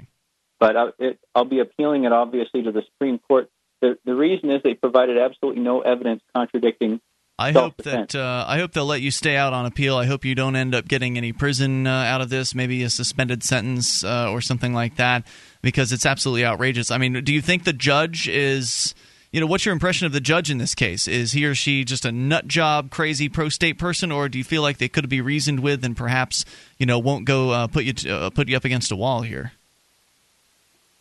but 0.60 0.76
I, 0.76 0.90
it, 1.00 1.20
I'll 1.34 1.46
be 1.46 1.60
appealing 1.60 2.04
it 2.04 2.12
obviously 2.12 2.64
to 2.64 2.72
the 2.72 2.84
Supreme 2.94 3.18
Court. 3.18 3.50
The, 3.82 3.98
the 4.04 4.14
reason 4.14 4.52
is 4.52 4.62
they 4.62 4.74
provided 4.74 5.18
absolutely 5.18 5.62
no 5.62 5.82
evidence 5.82 6.22
contradicting. 6.36 7.00
I 7.38 7.54
hope 7.54 7.78
that 7.84 8.14
uh, 8.14 8.44
I 8.46 8.60
hope 8.60 8.74
they'll 8.74 8.86
let 8.86 9.00
you 9.00 9.12
stay 9.12 9.38
out 9.38 9.54
on 9.54 9.66
appeal. 9.66 9.96
I 9.96 10.06
hope 10.06 10.26
you 10.26 10.36
don't 10.36 10.58
end 10.58 10.76
up 10.76 10.90
getting 10.90 11.18
any 11.18 11.32
prison 11.32 11.88
uh, 11.88 11.90
out 11.90 12.20
of 12.20 12.30
this, 12.30 12.54
maybe 12.54 12.84
a 12.84 12.90
suspended 12.90 13.44
sentence 13.44 14.04
uh, 14.04 14.30
or 14.30 14.42
something 14.42 14.74
like 14.74 14.98
that, 14.98 15.26
because 15.62 15.92
it's 15.92 16.06
absolutely 16.06 16.46
outrageous. 16.46 16.92
I 16.92 16.98
mean, 16.98 17.24
do 17.24 17.34
you 17.34 17.42
think 17.42 17.64
the 17.64 17.74
judge 17.74 18.28
is, 18.28 18.94
you 19.32 19.40
know, 19.40 19.48
what's 19.48 19.66
your 19.66 19.74
impression 19.74 20.06
of 20.06 20.14
the 20.14 20.22
judge 20.22 20.50
in 20.50 20.58
this 20.58 20.76
case? 20.76 21.08
Is 21.08 21.34
he 21.34 21.46
or 21.46 21.56
she 21.56 21.84
just 21.84 22.06
a 22.06 22.12
nut 22.12 22.48
job, 22.48 22.92
crazy 22.92 23.30
pro 23.30 23.50
state 23.50 23.78
person, 23.78 24.12
or 24.12 24.30
do 24.30 24.38
you 24.38 24.44
feel 24.44 24.62
like 24.62 24.78
they 24.78 24.88
could 24.88 25.10
be 25.10 25.22
reasoned 25.22 25.60
with 25.60 25.84
and 25.84 25.96
perhaps, 25.96 26.46
you 26.78 26.86
know, 26.86 27.00
won't 27.00 27.26
go 27.26 27.52
uh, 27.52 27.68
put 27.68 27.84
you 27.84 27.94
t- 27.94 28.10
uh, 28.10 28.30
put 28.30 28.48
you 28.48 28.58
up 28.58 28.66
against 28.66 28.92
a 28.92 28.96
wall 28.96 29.22
here? 29.22 29.52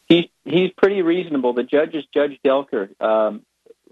He's 0.09 0.27
he's 0.45 0.71
pretty 0.73 1.03
reasonable. 1.03 1.53
The 1.53 1.65
judge 1.65 1.95
is 1.95 2.05
Judge 2.13 2.39
Delker. 2.45 2.89
Um, 3.01 3.43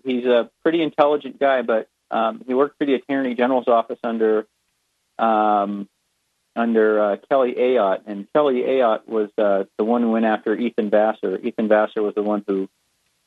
he's 0.04 0.24
a 0.24 0.50
pretty 0.62 0.82
intelligent 0.82 1.38
guy, 1.38 1.62
but 1.62 1.88
um, 2.10 2.42
he 2.46 2.54
worked 2.54 2.78
for 2.78 2.86
the 2.86 2.94
Attorney 2.94 3.34
General's 3.34 3.68
office 3.68 3.98
under 4.02 4.46
um, 5.18 5.88
under 6.56 7.00
uh, 7.00 7.16
Kelly 7.28 7.54
Ayotte, 7.58 8.00
and 8.06 8.26
Kelly 8.32 8.62
Ayotte 8.62 9.06
was 9.06 9.30
uh, 9.38 9.64
the 9.78 9.84
one 9.84 10.02
who 10.02 10.10
went 10.10 10.24
after 10.24 10.54
Ethan 10.56 10.90
Vassar. 10.90 11.38
Ethan 11.38 11.68
Vassar 11.68 12.02
was 12.02 12.14
the 12.14 12.22
one 12.22 12.42
who 12.46 12.68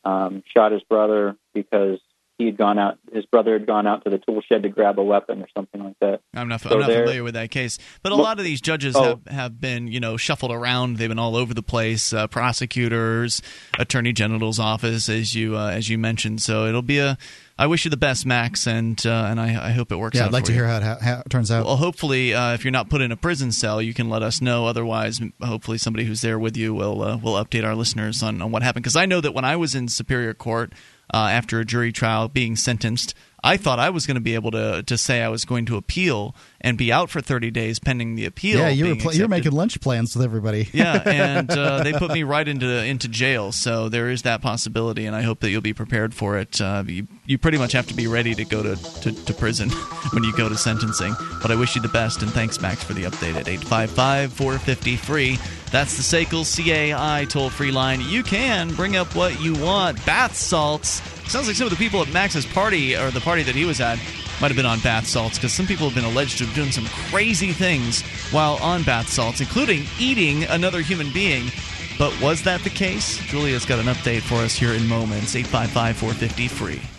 um, 0.04 0.44
shot 0.56 0.72
his 0.72 0.82
brother 0.84 1.36
because 1.54 2.00
he 2.38 2.46
had 2.46 2.56
gone 2.58 2.80
out, 2.80 2.98
his 3.12 3.26
brother 3.26 3.52
had 3.52 3.68
gone 3.68 3.86
out 3.86 4.06
to 4.06 4.10
the 4.10 4.18
tool 4.18 4.42
shed 4.42 4.64
to 4.64 4.70
grab 4.70 4.98
a 4.98 5.04
weapon 5.04 5.42
or 5.42 5.48
something 5.54 5.84
like 5.84 6.00
that. 6.00 6.22
I'm 6.34 6.48
not, 6.48 6.62
So 6.62 6.70
I'm 6.70 6.80
not 6.80 6.86
familiar 6.90 7.22
with 7.22 7.34
that 7.34 7.52
case, 7.52 7.78
but 8.02 8.14
a 8.14 8.16
Well- 8.16 8.24
lot 8.24 8.40
of 8.40 8.46
these 8.46 8.62
judges 8.62 8.96
Oh. 8.96 9.04
have, 9.04 9.28
have 9.28 9.60
been, 9.62 9.90
you 9.90 10.00
know, 10.00 10.16
shuffled 10.16 10.52
around. 10.54 10.98
They've 10.98 11.10
been 11.10 11.20
all 11.20 11.36
over 11.36 11.54
the 11.54 11.62
place. 11.62 12.14
Uh, 12.14 12.28
prosecutors, 12.28 13.42
attorney 13.78 14.14
general's 14.14 14.58
office, 14.60 15.10
as 15.10 15.36
you 15.36 15.58
uh, 15.58 15.68
as 15.72 15.90
you 15.90 15.98
mentioned. 15.98 16.42
So 16.42 16.66
it'll 16.66 16.82
be 16.82 17.00
a. 17.00 17.18
I 17.60 17.68
wish 17.68 17.84
you 17.84 17.92
the 17.92 17.98
best, 17.98 18.26
Max, 18.26 18.68
and 18.68 19.06
uh, 19.06 19.28
and 19.30 19.38
I, 19.38 19.68
I 19.68 19.72
hope 19.72 19.92
it 19.92 19.98
works. 19.98 20.18
Out. 20.18 20.22
Yeah, 20.22 20.26
I'd 20.28 20.32
like 20.32 20.46
to 20.46 20.54
you. 20.54 20.60
hear 20.60 20.68
how 20.68 20.78
it, 20.78 20.84
how, 20.84 20.96
how 20.96 21.20
it 21.26 21.30
turns 21.30 21.52
out. 21.52 21.66
Well, 21.66 21.76
hopefully, 21.76 22.34
uh, 22.34 22.54
if 22.54 22.64
you're 22.64 22.72
not 22.72 22.90
put 22.90 23.02
in 23.02 23.12
a 23.12 23.18
prison 23.18 23.52
cell, 23.52 23.82
you 23.82 23.94
can 23.94 24.10
let 24.10 24.24
us 24.24 24.42
know. 24.42 24.66
Otherwise, 24.66 25.20
hopefully, 25.44 25.78
somebody 25.78 26.06
who's 26.06 26.22
there 26.22 26.40
with 26.40 26.56
you 26.56 26.74
will 26.74 27.04
uh, 27.04 27.18
will 27.18 27.34
update 27.34 27.66
our 27.66 27.76
listeners 27.76 28.24
on, 28.24 28.42
on 28.42 28.52
what 28.52 28.64
happened. 28.64 28.84
Because 28.84 28.96
I 28.96 29.06
know 29.06 29.20
that 29.20 29.34
when 29.34 29.44
I 29.44 29.58
was 29.58 29.76
in 29.76 29.90
Superior 29.90 30.34
Court 30.34 30.72
uh, 31.14 31.18
after 31.18 31.60
a 31.60 31.66
jury 31.66 31.92
trial, 31.92 32.30
being 32.30 32.56
sentenced, 32.56 33.14
I 33.44 33.58
thought 33.58 33.80
I 33.80 33.90
was 33.90 34.06
going 34.06 34.16
to 34.16 34.22
be 34.22 34.36
able 34.36 34.52
to 34.52 34.84
to 34.84 34.98
say 34.98 35.22
I 35.22 35.30
was 35.30 35.46
going 35.46 35.66
to 35.68 35.78
appeal 35.78 36.36
and 36.62 36.78
be 36.78 36.92
out 36.92 37.10
for 37.10 37.22
30 37.22 37.52
days 37.52 37.80
pending 37.80 38.16
the 38.16 38.26
appeal. 38.26 38.60
yeah, 38.60 38.70
you 38.70 38.88
were 38.88 38.96
pl- 38.96 39.14
you 39.14 39.20
were 39.22 39.26
accepted. 39.26 39.30
making 39.30 39.52
lunch 39.54 39.80
plans 39.82 40.16
with 40.16 40.26
everybody. 40.26 40.68
yeah, 40.74 41.02
and 41.06 41.50
uh, 41.52 41.84
they 41.84 41.94
put 41.94 42.12
me 42.12 42.24
right 42.24 42.48
into 42.48 42.68
into 42.84 43.08
jail. 43.08 43.52
So 43.52 43.88
there 43.90 44.10
is 44.10 44.24
that 44.24 44.42
possibility, 44.42 45.06
and 45.06 45.16
I 45.16 45.22
hope 45.22 45.40
that 45.40 45.50
you'll 45.52 45.62
be 45.62 45.74
prepared 45.74 46.14
for 46.14 46.38
it. 46.38 46.60
Uh, 46.60 46.84
you 46.86 47.08
you 47.26 47.38
pretty 47.38 47.58
much 47.58 47.72
have 47.74 47.88
to 47.88 47.94
be 47.94 48.08
ready 48.08 48.36
to 48.36 48.44
go 48.46 48.62
to, 48.64 48.76
to, 49.02 49.12
to 49.26 49.34
prison 49.34 49.70
when 50.14 50.24
you 50.24 50.36
go 50.36 50.50
to 50.50 50.58
sentencing. 50.58 51.16
But 51.42 51.52
I 51.52 51.56
wish 51.56 51.76
you 51.76 51.82
the 51.82 51.88
best, 51.90 52.22
and 52.22 52.32
thanks, 52.32 52.60
Max, 52.60 52.84
for 52.84 52.94
the 52.94 53.04
update 53.04 53.36
at 53.36 53.48
855 53.48 54.34
450 54.34 54.96
free. 54.98 55.38
That's 55.72 55.98
the 55.98 56.04
SACL 56.04 56.46
CAI 56.46 57.26
toll 57.26 57.50
free 57.50 57.72
line. 57.72 58.02
You 58.02 58.24
can 58.24 58.74
bring 58.74 58.96
up 58.96 59.16
what 59.16 59.40
you 59.40 59.54
want. 59.54 60.04
Bath 60.06 60.36
salts. 60.36 61.02
Sounds 61.30 61.48
like 61.48 61.56
some 61.56 61.68
of 61.68 61.72
the 61.72 61.78
people 61.78 62.02
at 62.02 62.12
Max's 62.12 62.46
party, 62.46 62.96
or 62.96 63.12
the 63.12 63.22
party 63.22 63.44
that 63.44 63.54
he 63.54 63.66
was 63.66 63.80
at, 63.80 64.00
might 64.42 64.48
have 64.48 64.56
been 64.56 64.66
on 64.66 64.80
bath 64.80 65.06
salts 65.06 65.38
because 65.38 65.54
some 65.54 65.68
people 65.68 65.86
have 65.90 65.96
been 65.96 66.10
alleged 66.10 66.38
to 66.38 66.46
have 66.46 66.56
done 66.56 66.72
some 66.72 66.86
crazy 67.12 67.52
things 67.52 68.02
while 68.32 68.56
on 68.64 68.84
bath 68.84 69.10
salts, 69.10 69.42
including 69.42 69.86
eating 70.00 70.44
another 70.46 70.82
human 70.82 71.12
being. 71.14 71.52
But 72.00 72.20
was 72.22 72.42
that 72.44 72.62
the 72.62 72.70
case? 72.70 73.18
Julia's 73.26 73.66
got 73.66 73.80
an 73.80 73.88
update 73.88 74.22
for 74.22 74.36
us 74.36 74.56
here 74.56 74.74
in 74.74 74.88
moments. 74.88 75.36
855 75.36 75.98
450 75.98 76.48
free. 76.48 76.99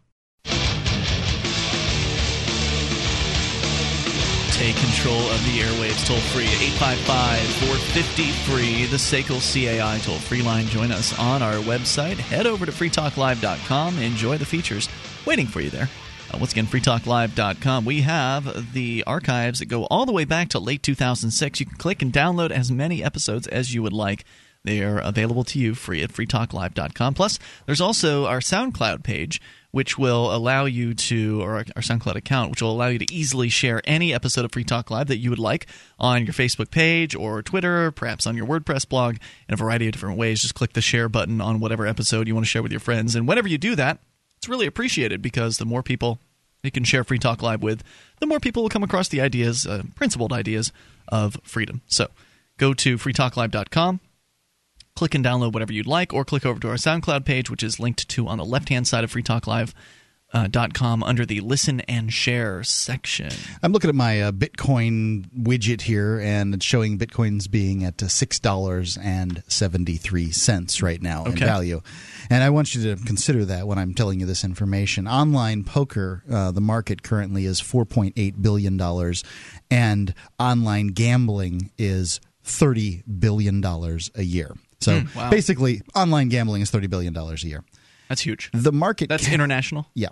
Take 4.61 4.75
control 4.75 5.17
of 5.31 5.43
the 5.45 5.57
airwaves 5.57 6.05
toll 6.05 6.19
free 6.19 6.45
at 6.45 6.61
855 6.61 7.39
450 7.65 8.31
free, 8.45 8.85
the 8.85 8.97
SACL 8.97 9.41
CAI 9.41 9.97
toll 10.03 10.19
free 10.19 10.43
line. 10.43 10.67
Join 10.67 10.91
us 10.91 11.17
on 11.17 11.41
our 11.41 11.55
website. 11.55 12.17
Head 12.17 12.45
over 12.45 12.67
to 12.67 12.71
freetalklive.com. 12.71 13.97
Enjoy 13.97 14.37
the 14.37 14.45
features 14.45 14.87
waiting 15.25 15.47
for 15.47 15.61
you 15.61 15.71
there. 15.71 15.89
Uh, 16.31 16.37
once 16.37 16.51
again, 16.51 16.67
freetalklive.com. 16.67 17.85
We 17.85 18.01
have 18.01 18.73
the 18.73 19.03
archives 19.07 19.57
that 19.57 19.65
go 19.65 19.85
all 19.85 20.05
the 20.05 20.11
way 20.11 20.25
back 20.25 20.49
to 20.49 20.59
late 20.59 20.83
2006. 20.83 21.59
You 21.59 21.65
can 21.65 21.77
click 21.77 22.03
and 22.03 22.13
download 22.13 22.51
as 22.51 22.71
many 22.71 23.03
episodes 23.03 23.47
as 23.47 23.73
you 23.73 23.81
would 23.81 23.93
like. 23.93 24.25
They 24.63 24.83
are 24.83 24.99
available 24.99 25.43
to 25.45 25.59
you 25.59 25.73
free 25.73 26.03
at 26.03 26.11
freetalklive.com. 26.11 27.15
Plus, 27.15 27.39
there's 27.65 27.81
also 27.81 28.25
our 28.25 28.39
SoundCloud 28.39 29.03
page, 29.03 29.41
which 29.71 29.97
will 29.97 30.33
allow 30.33 30.65
you 30.65 30.93
to, 30.93 31.41
or 31.41 31.55
our 31.55 31.63
SoundCloud 31.63 32.15
account, 32.15 32.51
which 32.51 32.61
will 32.61 32.71
allow 32.71 32.87
you 32.87 32.99
to 32.99 33.13
easily 33.13 33.49
share 33.49 33.81
any 33.85 34.13
episode 34.13 34.45
of 34.45 34.51
Free 34.51 34.63
Talk 34.63 34.91
Live 34.91 35.07
that 35.07 35.17
you 35.17 35.31
would 35.31 35.39
like 35.39 35.65
on 35.97 36.25
your 36.25 36.33
Facebook 36.33 36.69
page 36.69 37.15
or 37.15 37.41
Twitter, 37.41 37.89
perhaps 37.91 38.27
on 38.27 38.37
your 38.37 38.45
WordPress 38.45 38.87
blog, 38.87 39.15
in 39.47 39.53
a 39.53 39.57
variety 39.57 39.87
of 39.87 39.93
different 39.93 40.19
ways. 40.19 40.41
Just 40.41 40.53
click 40.53 40.73
the 40.73 40.81
share 40.81 41.09
button 41.09 41.41
on 41.41 41.59
whatever 41.59 41.87
episode 41.87 42.27
you 42.27 42.35
want 42.35 42.45
to 42.45 42.49
share 42.49 42.61
with 42.61 42.71
your 42.71 42.79
friends. 42.79 43.15
And 43.15 43.27
whenever 43.27 43.47
you 43.47 43.57
do 43.57 43.75
that, 43.75 43.97
it's 44.37 44.49
really 44.49 44.67
appreciated 44.67 45.23
because 45.23 45.57
the 45.57 45.65
more 45.65 45.81
people 45.81 46.19
you 46.61 46.69
can 46.69 46.83
share 46.83 47.03
Free 47.03 47.17
Talk 47.17 47.41
Live 47.41 47.63
with, 47.63 47.83
the 48.19 48.27
more 48.27 48.39
people 48.39 48.61
will 48.61 48.69
come 48.69 48.83
across 48.83 49.07
the 49.07 49.21
ideas, 49.21 49.65
uh, 49.65 49.81
principled 49.95 50.31
ideas 50.31 50.71
of 51.07 51.39
freedom. 51.41 51.81
So 51.87 52.09
go 52.59 52.75
to 52.75 52.99
freetalklive.com 52.99 53.99
click 54.95 55.15
and 55.15 55.25
download 55.25 55.53
whatever 55.53 55.73
you'd 55.73 55.87
like, 55.87 56.13
or 56.13 56.25
click 56.25 56.45
over 56.45 56.59
to 56.59 56.69
our 56.69 56.75
SoundCloud 56.75 57.25
page, 57.25 57.49
which 57.49 57.63
is 57.63 57.79
linked 57.79 58.07
to 58.09 58.27
on 58.27 58.37
the 58.37 58.45
left 58.45 58.69
hand 58.69 58.87
side 58.87 59.03
of 59.03 59.11
freetalklive.com 59.13 61.03
under 61.03 61.25
the 61.25 61.39
listen 61.41 61.81
and 61.81 62.13
share 62.13 62.63
section. 62.63 63.31
I'm 63.63 63.71
looking 63.73 63.89
at 63.89 63.95
my 63.95 64.21
uh, 64.21 64.31
Bitcoin 64.31 65.25
widget 65.31 65.81
here, 65.81 66.19
and 66.19 66.53
it's 66.53 66.65
showing 66.65 66.97
Bitcoins 66.97 67.49
being 67.49 67.83
at 67.83 68.01
uh, 68.01 68.07
six 68.07 68.39
dollars 68.39 68.97
and 68.97 69.43
seventy 69.47 69.97
three 69.97 70.31
cents 70.31 70.81
right 70.81 71.01
now 71.01 71.25
in 71.25 71.35
value. 71.35 71.81
And 72.29 72.43
I 72.43 72.49
want 72.49 72.75
you 72.75 72.95
to 72.95 73.03
consider 73.03 73.43
that 73.45 73.67
when 73.67 73.77
I'm 73.77 73.93
telling 73.93 74.19
you 74.19 74.25
this 74.25 74.43
information. 74.43 75.07
Online 75.07 75.63
poker, 75.63 76.23
uh, 76.31 76.51
the 76.51 76.61
market 76.61 77.03
currently 77.03 77.45
is 77.45 77.59
four 77.59 77.85
point 77.85 78.13
eight 78.17 78.41
billion 78.41 78.77
dollars, 78.77 79.23
and 79.69 80.13
online 80.39 80.87
gambling 80.89 81.71
is 81.77 82.21
thirty 82.43 83.03
billion 83.03 83.59
dollars 83.61 84.11
a 84.15 84.23
year. 84.23 84.55
So 84.81 85.01
Hmm, 85.01 85.17
wow. 85.17 85.29
basically, 85.29 85.81
online 85.95 86.29
gambling 86.29 86.61
is 86.61 86.69
thirty 86.71 86.87
billion 86.87 87.13
dollars 87.13 87.43
a 87.43 87.47
year. 87.47 87.63
That's 88.11 88.21
huge. 88.21 88.49
The 88.53 88.73
market 88.73 89.07
That's 89.07 89.23
cap- 89.23 89.33
international. 89.33 89.87
yeah. 89.95 90.09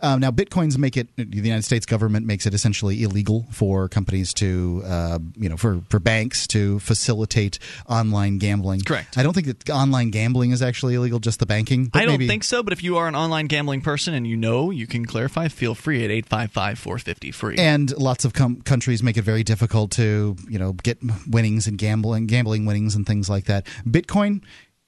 Um, 0.00 0.20
now, 0.20 0.30
bitcoins 0.30 0.76
make 0.78 0.96
it. 0.98 1.08
The 1.16 1.24
United 1.38 1.62
States 1.64 1.86
government 1.86 2.24
makes 2.26 2.44
it 2.46 2.52
essentially 2.54 3.02
illegal 3.02 3.46
for 3.50 3.88
companies 3.88 4.32
to, 4.34 4.82
uh, 4.84 5.18
you 5.34 5.48
know, 5.48 5.56
for 5.56 5.80
for 5.88 5.98
banks 5.98 6.46
to 6.48 6.78
facilitate 6.78 7.58
online 7.88 8.36
gambling. 8.38 8.82
Correct. 8.82 9.16
I 9.18 9.22
don't 9.22 9.32
think 9.32 9.46
that 9.46 9.70
online 9.70 10.10
gambling 10.10 10.50
is 10.50 10.60
actually 10.62 10.94
illegal. 10.94 11.18
Just 11.20 11.40
the 11.40 11.46
banking. 11.46 11.90
I 11.94 12.00
don't 12.04 12.12
maybe- 12.14 12.28
think 12.28 12.44
so, 12.44 12.62
but 12.62 12.72
if 12.74 12.84
you 12.84 12.98
are 12.98 13.08
an 13.08 13.16
online 13.16 13.46
gambling 13.46 13.80
person 13.80 14.12
and 14.14 14.26
you 14.26 14.36
know, 14.36 14.70
you 14.70 14.86
can 14.86 15.06
clarify. 15.06 15.48
Feel 15.48 15.74
free 15.74 16.04
at 16.04 16.10
855 16.10 16.78
450 16.78 17.30
free. 17.32 17.56
And 17.56 17.96
lots 17.98 18.24
of 18.26 18.34
com- 18.34 18.60
countries 18.60 19.02
make 19.02 19.16
it 19.16 19.22
very 19.22 19.42
difficult 19.42 19.90
to, 19.92 20.36
you 20.48 20.58
know, 20.58 20.74
get 20.74 20.98
winnings 21.26 21.66
and 21.66 21.78
gambling, 21.78 22.26
gambling 22.26 22.66
winnings 22.66 22.94
and 22.94 23.06
things 23.06 23.30
like 23.30 23.46
that. 23.46 23.66
Bitcoin, 23.88 24.42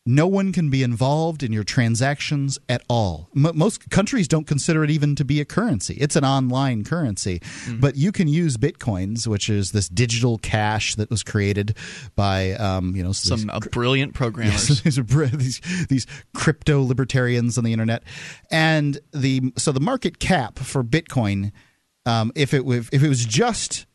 no 0.06 0.26
one 0.26 0.52
can 0.52 0.68
be 0.68 0.82
involved 0.82 1.42
in 1.42 1.50
your 1.52 1.64
transactions 1.64 2.58
at 2.68 2.82
all. 2.90 3.30
M- 3.34 3.56
most 3.56 3.88
countries 3.88 4.28
don't 4.28 4.46
consider 4.46 4.84
it 4.84 4.90
even 4.90 5.14
to 5.16 5.24
be 5.24 5.40
a 5.40 5.46
currency. 5.46 5.94
It's 5.94 6.14
an 6.16 6.24
online 6.24 6.84
currency, 6.84 7.40
Mm-hmm. 7.40 7.80
but 7.80 7.96
you 7.96 8.12
can 8.12 8.28
use 8.28 8.58
bitcoins, 8.58 9.26
which 9.26 9.48
is 9.48 9.72
this 9.72 9.88
digital 9.88 10.36
cash 10.38 10.94
that 10.96 11.08
was 11.08 11.22
created 11.22 11.76
by, 12.16 12.52
um, 12.52 12.94
you 12.94 13.02
know, 13.02 13.12
Some 13.12 13.38
these 13.40 13.48
uh, 13.48 13.60
brilliant 13.72 14.12
programmers. 14.20 14.68
Yes, 14.68 14.80
these, 14.82 14.98
are 14.98 15.02
these 15.02 15.60
these 15.88 16.06
crypto 16.34 16.82
libertarians 16.82 17.56
on 17.56 17.64
the 17.64 17.72
internet, 17.72 18.02
and 18.50 18.98
the 19.12 19.52
so 19.56 19.72
the 19.72 19.80
market 19.80 20.18
cap 20.18 20.58
for 20.58 20.84
Bitcoin, 20.84 21.50
um, 22.04 22.30
if 22.34 22.52
it 22.52 22.62
if 22.66 23.02
it 23.02 23.08
was 23.08 23.24
just 23.24 23.86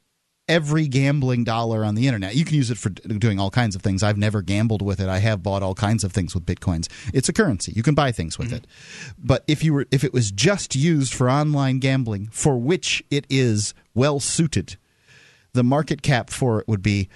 every 0.49 0.88
gambling 0.88 1.45
dollar 1.45 1.85
on 1.85 1.95
the 1.95 2.07
internet, 2.07 2.35
you 2.35 2.43
can 2.43 2.55
use 2.55 2.71
it 2.71 2.77
for 2.77 2.89
doing 2.89 3.39
all 3.39 3.51
kinds 3.51 3.76
of 3.76 3.81
things. 3.81 4.03
I've 4.03 4.17
never 4.17 4.41
gambled 4.41 4.81
with 4.81 4.99
it. 4.99 5.07
I 5.07 5.19
have 5.19 5.41
bought 5.41 5.63
all 5.63 5.76
kinds 5.76 6.03
of 6.03 6.11
things 6.11 6.34
with 6.34 6.45
bitcoins. 6.45 6.89
It's 7.13 7.30
a 7.30 7.34
currency. 7.34 7.71
You 7.73 7.84
can 7.84 7.95
buy 7.95 8.11
things 8.11 8.38
with 8.38 8.47
mm-hmm. 8.47 8.57
it. 8.57 8.67
But 9.17 9.45
if 9.47 9.63
you 9.63 9.73
were 9.73 9.85
if 9.91 10.03
it 10.03 10.11
was 10.11 10.31
just 10.31 10.76
used 10.76 11.13
for 11.13 11.30
online 11.30 11.80
gambling, 11.80 12.27
for 12.31 12.57
which 12.57 13.01
it 13.09 13.26
is 13.30 13.73
well 13.93 14.19
suited, 14.19 14.76
the 15.53 15.63
market 15.63 16.01
cap 16.01 16.30
for 16.30 16.59
it 16.59 16.67
would 16.67 16.81
be 16.81 17.07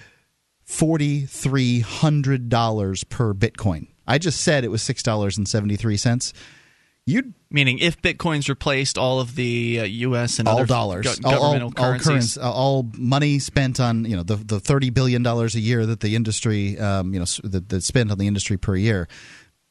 $4,300 0.66 3.08
per 3.08 3.34
Bitcoin. 3.34 3.88
I 4.06 4.18
just 4.18 4.40
said 4.40 4.64
it 4.64 4.70
was 4.70 4.82
$6.73. 4.82 6.32
You'd 7.06 7.34
Meaning, 7.50 7.78
if 7.78 8.00
bitcoins 8.02 8.48
replaced 8.48 8.98
all 8.98 9.20
of 9.20 9.36
the 9.36 9.78
uh, 9.80 9.84
U.S. 9.84 10.38
and 10.40 10.48
all 10.48 10.56
other 10.56 10.66
dollars, 10.66 11.04
go- 11.20 11.28
all, 11.28 11.34
all, 11.34 11.40
governmental 11.52 11.68
all, 11.68 11.72
currencies, 11.72 12.06
currency, 12.08 12.40
uh, 12.40 12.50
all 12.50 12.90
money 12.96 13.38
spent 13.38 13.78
on 13.78 14.04
you 14.06 14.16
know 14.16 14.22
the 14.22 14.36
the 14.36 14.58
thirty 14.58 14.90
billion 14.90 15.22
dollars 15.22 15.54
a 15.54 15.60
year 15.60 15.84
that 15.86 16.00
the 16.00 16.16
industry 16.16 16.78
um, 16.78 17.12
you 17.14 17.20
know 17.20 17.26
that, 17.44 17.68
that's 17.68 17.86
spent 17.86 18.10
on 18.10 18.18
the 18.18 18.26
industry 18.26 18.56
per 18.56 18.74
year. 18.74 19.06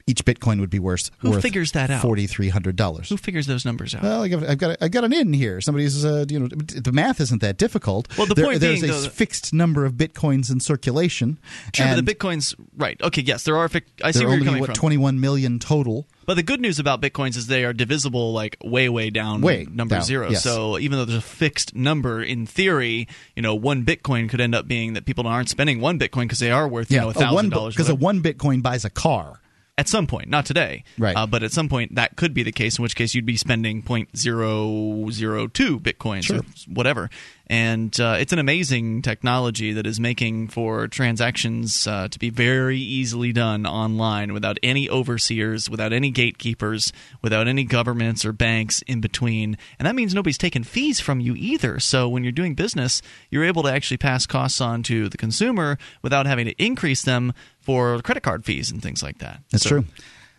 each 0.05 0.23
Bitcoin 0.23 0.59
would 0.59 0.69
be 0.69 0.79
worth 0.79 1.09
Who 1.19 1.31
worth 1.31 1.41
figures 1.41 1.71
that 1.73 1.89
out? 1.89 2.01
Forty 2.03 2.27
three 2.27 2.49
hundred 2.49 2.75
dollars. 2.77 3.09
Who 3.09 3.17
figures 3.17 3.47
those 3.47 3.65
numbers 3.65 3.95
out? 3.95 4.03
Well, 4.03 4.21
I've 4.23 4.57
got 4.59 4.77
I've 4.79 4.91
got 4.91 5.03
an 5.03 5.11
in 5.11 5.33
here. 5.33 5.59
Somebody's 5.59 6.05
uh, 6.05 6.25
you 6.29 6.39
know 6.39 6.47
the 6.47 6.91
math 6.93 7.19
isn't 7.19 7.41
that 7.41 7.57
difficult. 7.57 8.07
Well, 8.17 8.27
the 8.27 8.35
There- 8.35 8.45
point 8.45 8.61
there's 8.61 8.81
being, 8.81 8.91
a 8.93 8.95
though- 8.95 9.09
fixed 9.09 9.53
number 9.53 9.83
of 9.85 9.93
bitcoins 9.93 10.51
in 10.51 10.59
circulation. 10.61 11.39
True, 11.73 11.85
and 11.85 11.97
but 11.97 12.05
the 12.05 12.15
bitcoins, 12.15 12.53
right? 12.77 13.01
Okay, 13.01 13.23
yes, 13.23 13.43
there 13.43 13.57
are. 13.57 13.67
Fic- 13.67 13.83
I 14.03 14.11
see 14.11 14.23
where 14.25 14.35
you're 14.35 14.45
coming 14.45 14.61
what 14.61 14.67
from. 14.67 14.75
twenty 14.75 14.97
one 14.97 15.19
million 15.19 15.57
total. 15.59 16.07
But 16.25 16.35
the 16.35 16.43
good 16.43 16.59
news 16.61 16.79
about 16.79 17.01
bitcoins 17.01 17.35
is 17.37 17.47
they 17.47 17.65
are 17.65 17.73
divisible, 17.73 18.33
like 18.33 18.57
way, 18.63 18.89
way 18.89 19.09
down, 19.09 19.41
Way 19.41 19.67
number 19.69 19.95
down, 19.95 20.03
zero. 20.03 20.29
yes. 20.29 20.43
So 20.43 20.77
even 20.79 20.97
though 20.97 21.05
there's 21.05 21.19
a 21.19 21.21
fixed 21.21 21.75
number, 21.75 22.21
in 22.23 22.45
theory, 22.45 23.07
you 23.35 23.41
know, 23.41 23.55
one 23.55 23.83
bitcoin 23.85 24.29
could 24.29 24.39
end 24.41 24.55
up 24.55 24.67
being 24.67 24.93
that 24.93 25.05
people 25.05 25.27
aren't 25.27 25.49
spending 25.49 25.79
one 25.81 25.99
bitcoin 25.99 26.23
because 26.23 26.39
they 26.39 26.51
are 26.51 26.67
worth, 26.67 26.89
you 26.91 26.99
know, 26.99 27.07
a 27.07 27.11
a 27.11 27.49
dollars. 27.49 27.75
because 27.75 27.89
a 27.89 27.95
one 27.95 28.21
bitcoin 28.21 28.61
buys 28.61 28.85
a 28.85 28.89
car. 28.89 29.39
At 29.75 29.87
some 29.89 30.05
point, 30.05 30.29
not 30.29 30.45
today, 30.45 30.83
Right. 30.99 31.15
Uh, 31.17 31.25
but 31.25 31.41
at 31.41 31.51
some 31.51 31.67
point 31.67 31.95
that 31.95 32.15
could 32.15 32.31
be 32.35 32.43
the 32.43 32.51
case. 32.51 32.77
In 32.77 32.83
which 32.83 32.95
case 32.95 33.15
you'd 33.15 33.25
be 33.25 33.37
spending 33.37 33.81
0.002 33.81 35.79
bitcoins 35.81 36.25
Sure. 36.25 36.37
or 36.37 36.41
whatever. 36.67 37.09
And 37.53 37.99
uh, 37.99 38.17
it's 38.19 38.33
an 38.33 38.39
amazing 38.39 39.03
technology 39.03 39.73
that 39.73 39.85
is 39.85 39.99
making 39.99 40.47
for 40.47 40.87
transactions 40.87 41.85
uh, 41.85 42.07
to 42.07 42.17
be 42.17 42.31
very 42.31 42.79
easily 42.79 43.31
done 43.31 43.67
online 43.67 44.33
without 44.33 44.57
any 44.63 44.89
overseers, 44.89 45.69
without 45.69 45.93
any 45.93 46.09
gatekeepers, 46.09 46.91
without 47.21 47.47
any 47.47 47.63
governments 47.63 48.25
or 48.25 48.31
banks 48.33 48.81
in 48.87 49.01
between. 49.01 49.55
And 49.77 49.85
that 49.85 49.93
means 49.93 50.15
nobody's 50.15 50.39
taking 50.39 50.63
fees 50.63 50.99
from 50.99 51.19
you 51.19 51.35
either. 51.35 51.79
So 51.79 52.09
when 52.09 52.23
you're 52.23 52.31
doing 52.31 52.55
business, 52.55 53.03
you're 53.29 53.43
able 53.43 53.61
to 53.63 53.71
actually 53.71 53.97
pass 53.97 54.25
costs 54.25 54.59
on 54.59 54.81
to 54.83 55.07
the 55.07 55.17
consumer 55.17 55.77
without 56.01 56.25
having 56.25 56.45
to 56.47 56.55
increase 56.63 57.03
them 57.03 57.33
for 57.61 57.99
credit 58.01 58.23
card 58.23 58.45
fees 58.45 58.71
and 58.71 58.81
things 58.81 59.03
like 59.03 59.19
that. 59.19 59.41
That's 59.51 59.63
So- 59.63 59.69
true. 59.69 59.85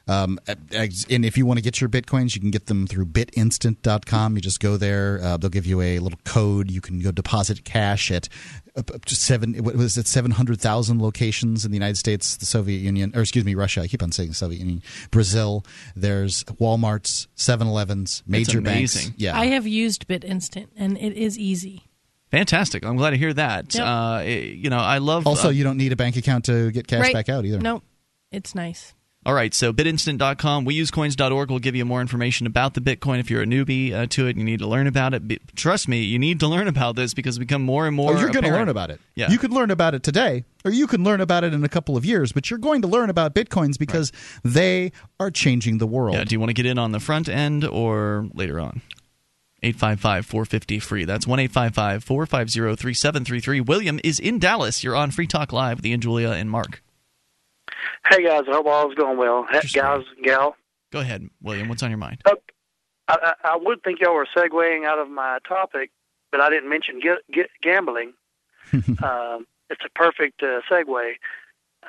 Um, 0.07 0.39
and 0.47 1.25
if 1.25 1.39
you 1.39 1.47
want 1.47 1.59
to 1.59 1.63
get 1.63 1.81
your 1.81 1.89
bitcoins, 1.89 2.35
you 2.35 2.41
can 2.41 2.51
get 2.51 2.67
them 2.67 2.87
through 2.87 3.07
bitinstant.com. 3.07 4.35
You 4.37 4.43
just 4.43 4.61
go 4.61 4.77
there. 4.77 5.19
Uh, 5.23 5.37
they'll 5.39 5.51
give 5.51 5.67
you 5.67 5.81
a 5.81 5.99
little 5.99 6.19
code. 6.25 6.71
You 6.71 6.81
can 6.81 7.01
go 7.01 7.11
deposit 7.11 7.65
cash 7.65 8.11
at 8.11 8.29
up 8.77 8.91
up 8.95 9.05
to 9.07 9.17
seven. 9.17 9.55
What 9.65 9.77
was 9.77 9.97
it? 9.97 10.07
Seven 10.07 10.33
hundred 10.33 10.61
thousand 10.61 11.01
locations 11.01 11.65
in 11.65 11.71
the 11.71 11.77
United 11.77 11.97
States, 11.97 12.37
the 12.37 12.47
Soviet 12.47 12.79
Union, 12.79 13.13
or 13.15 13.23
excuse 13.23 13.45
me, 13.45 13.55
Russia. 13.55 13.83
I 13.83 13.87
keep 13.87 14.03
on 14.03 14.13
saying 14.13 14.35
Soviet 14.35 14.59
Union. 14.59 14.83
Brazil. 15.11 15.65
There's 15.97 16.45
WalMarts, 16.45 17.29
7-Elevens, 17.37 18.23
major 18.27 18.61
banks. 18.61 19.11
Yeah, 19.17 19.39
I 19.39 19.47
have 19.47 19.67
used 19.67 20.07
BitInstant, 20.09 20.69
and 20.77 20.99
it 20.99 21.15
is 21.15 21.39
easy. 21.39 21.85
Fantastic! 22.31 22.85
I'm 22.85 22.97
glad 22.97 23.11
to 23.11 23.17
hear 23.17 23.33
that. 23.33 23.75
Yep. 23.75 23.87
Uh, 23.87 24.23
you 24.27 24.69
know, 24.69 24.79
I 24.79 24.99
love. 24.99 25.27
Also, 25.27 25.49
uh, 25.49 25.51
you 25.51 25.65
don't 25.65 25.77
need 25.77 25.93
a 25.93 25.97
bank 25.97 26.17
account 26.17 26.47
to 26.47 26.71
get 26.73 26.87
cash 26.87 27.01
right? 27.01 27.13
back 27.13 27.29
out 27.29 27.45
either. 27.45 27.59
Nope, 27.59 27.85
it's 28.33 28.55
nice. 28.55 28.93
All 29.27 29.33
right, 29.33 29.55
so 29.55 29.73
bitinstant.com. 29.73 30.67
WeUseCoins.org. 30.67 31.49
We'll 31.49 31.59
give 31.59 31.75
you 31.75 31.87
more 31.87 32.03
information 32.03 32.47
about 32.47 32.75
the 32.75 32.83
Bitcoin 32.83 33.21
if 33.21 33.31
you're 33.31 33.41
a 33.41 33.47
newbie 33.47 33.93
uh, 33.95 34.07
to 34.11 34.27
it 34.27 34.31
and 34.31 34.39
you 34.41 34.45
need 34.45 34.59
to 34.59 34.67
learn 34.67 34.87
about 34.87 35.15
it. 35.15 35.27
Be- 35.27 35.41
trust 35.57 35.89
me, 35.89 36.03
you 36.03 36.19
need 36.19 36.41
to 36.41 36.47
learn 36.47 36.69
about 36.69 36.95
this 36.95 37.15
because 37.15 37.37
it's 37.37 37.39
become 37.39 37.63
more 37.63 37.87
and 37.87 37.97
more. 37.97 38.15
Oh, 38.15 38.21
you're 38.21 38.29
going 38.29 38.45
to 38.45 38.51
learn 38.51 38.69
about 38.69 38.91
it. 38.91 39.01
Yeah. 39.15 39.31
You 39.31 39.39
could 39.39 39.51
learn 39.51 39.71
about 39.71 39.95
it 39.95 40.03
today, 40.03 40.45
or 40.63 40.71
you 40.73 40.87
can 40.87 41.05
learn 41.05 41.23
about 41.23 41.43
it 41.43 41.55
in 41.55 41.65
a 41.65 41.71
couple 41.71 41.97
of 41.97 42.05
years, 42.05 42.33
but 42.33 42.51
you're 42.51 42.59
going 42.59 42.83
to 42.83 42.89
learn 42.89 43.09
about 43.09 43.35
bitcoins 43.35 43.79
because 43.79 44.13
they 44.43 44.93
are 45.19 45.31
changing 45.31 45.79
the 45.79 45.87
world. 45.87 46.17
Yeah, 46.17 46.25
do 46.25 46.35
you 46.35 46.41
want 46.41 46.51
to 46.51 46.55
get 46.55 46.67
in 46.67 46.79
on 46.79 46.93
the 46.93 47.01
front 47.01 47.29
end 47.29 47.65
or 47.65 48.29
later 48.35 48.61
on? 48.61 48.83
855 49.63 50.27
450 50.27 50.79
free. 50.81 51.05
That's 51.07 51.27
1 51.27 51.39
855 51.39 52.05
450 52.05 52.77
3733. 52.77 53.61
William 53.63 53.99
is 54.05 54.21
in 54.21 54.39
Dallas. 54.39 54.85
You're 54.85 54.97
on 54.97 55.11
Free 55.11 55.27
Talk 55.27 55.51
Live 55.51 55.79
with 55.79 55.87
Ian, 55.87 56.03
Julia, 56.03 56.33
and 56.33 56.51
Mark. 56.51 56.83
Hey 58.09 58.23
guys, 58.23 58.43
I 58.49 58.53
hope 58.53 58.67
all's 58.67 58.95
going 58.95 59.19
well. 59.19 59.47
Hey, 59.51 59.61
guys, 59.73 60.05
gal. 60.23 60.57
Go 60.93 61.01
ahead, 61.01 61.29
William. 61.43 61.69
What's 61.69 61.83
on 61.83 61.91
your 61.91 61.99
mind? 61.99 62.23
I, 62.27 62.35
I, 63.09 63.35
I 63.45 63.57
would 63.61 63.83
think 63.83 64.01
y'all 64.01 64.15
were 64.15 64.29
segueing 64.35 64.87
out 64.87 64.99
of 64.99 65.09
my 65.09 65.39
topic, 65.47 65.91
but 66.31 66.41
I 66.41 66.51
didn't 66.51 66.69
mention 66.69 67.01
get, 67.01 67.19
get, 67.33 67.51
gambling. 67.63 68.13
um, 68.73 69.47
it's 69.71 69.85
a 69.85 69.91
perfect 69.95 70.43
uh, 70.43 70.61
segue. 70.71 71.15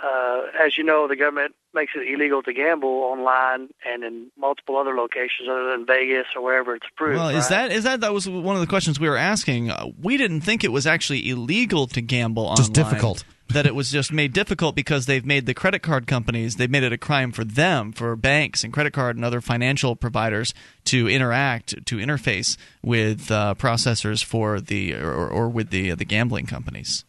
Uh, 0.04 0.42
as 0.62 0.78
you 0.78 0.84
know, 0.84 1.08
the 1.08 1.16
government 1.16 1.56
makes 1.74 1.94
it 1.96 2.08
illegal 2.08 2.44
to 2.44 2.52
gamble 2.52 2.90
online 2.90 3.70
and 3.86 4.04
in 4.04 4.30
multiple 4.38 4.76
other 4.76 4.94
locations 4.94 5.48
other 5.50 5.72
than 5.72 5.86
Vegas 5.86 6.26
or 6.36 6.42
wherever 6.42 6.76
it's 6.76 6.86
approved. 6.92 7.18
Well, 7.18 7.30
is 7.30 7.50
right? 7.50 7.70
that 7.70 7.72
is 7.72 7.84
that 7.86 8.02
that 8.02 8.14
was 8.14 8.28
one 8.28 8.56
of 8.56 8.62
the 8.62 8.68
questions 8.68 9.00
we 9.00 9.08
were 9.08 9.18
asking? 9.18 9.70
Uh, 9.70 9.92
we 10.02 10.18
didn't 10.18 10.42
think 10.42 10.64
it 10.64 10.72
was 10.72 10.86
actually 10.86 11.30
illegal 11.30 11.88
to 11.88 12.02
gamble 12.02 12.44
online. 12.44 12.58
Just 12.58 12.74
difficult. 12.74 13.24
That 13.50 13.66
it 13.66 13.76
was 13.76 13.92
just 13.92 14.12
made 14.12 14.34
difficult 14.34 14.76
because 14.76 15.06
they've 15.06 15.26
made 15.26 15.46
the 15.46 15.54
credit 15.54 15.80
card 15.84 16.08
companies 16.08 16.56
they've 16.56 16.70
made 16.72 16.84
it 16.84 16.92
a 16.92 16.98
crime 16.98 17.32
for 17.32 17.44
them 17.44 17.92
for 17.92 18.16
banks 18.16 18.64
and 18.64 18.74
credit 18.74 18.92
card 18.92 19.16
and 19.16 19.24
other 19.24 19.40
financial 19.40 19.96
providers 19.96 20.54
to 20.84 21.08
interact 21.08 21.86
to 21.86 21.98
interface 21.98 22.58
with 22.82 23.30
uh, 23.32 23.54
processors 23.58 24.24
for 24.24 24.60
the 24.60 24.94
or, 24.96 25.28
or 25.30 25.48
with 25.50 25.70
the 25.70 25.92
the 25.92 26.06
gambling 26.06 26.46
companies. 26.48 27.06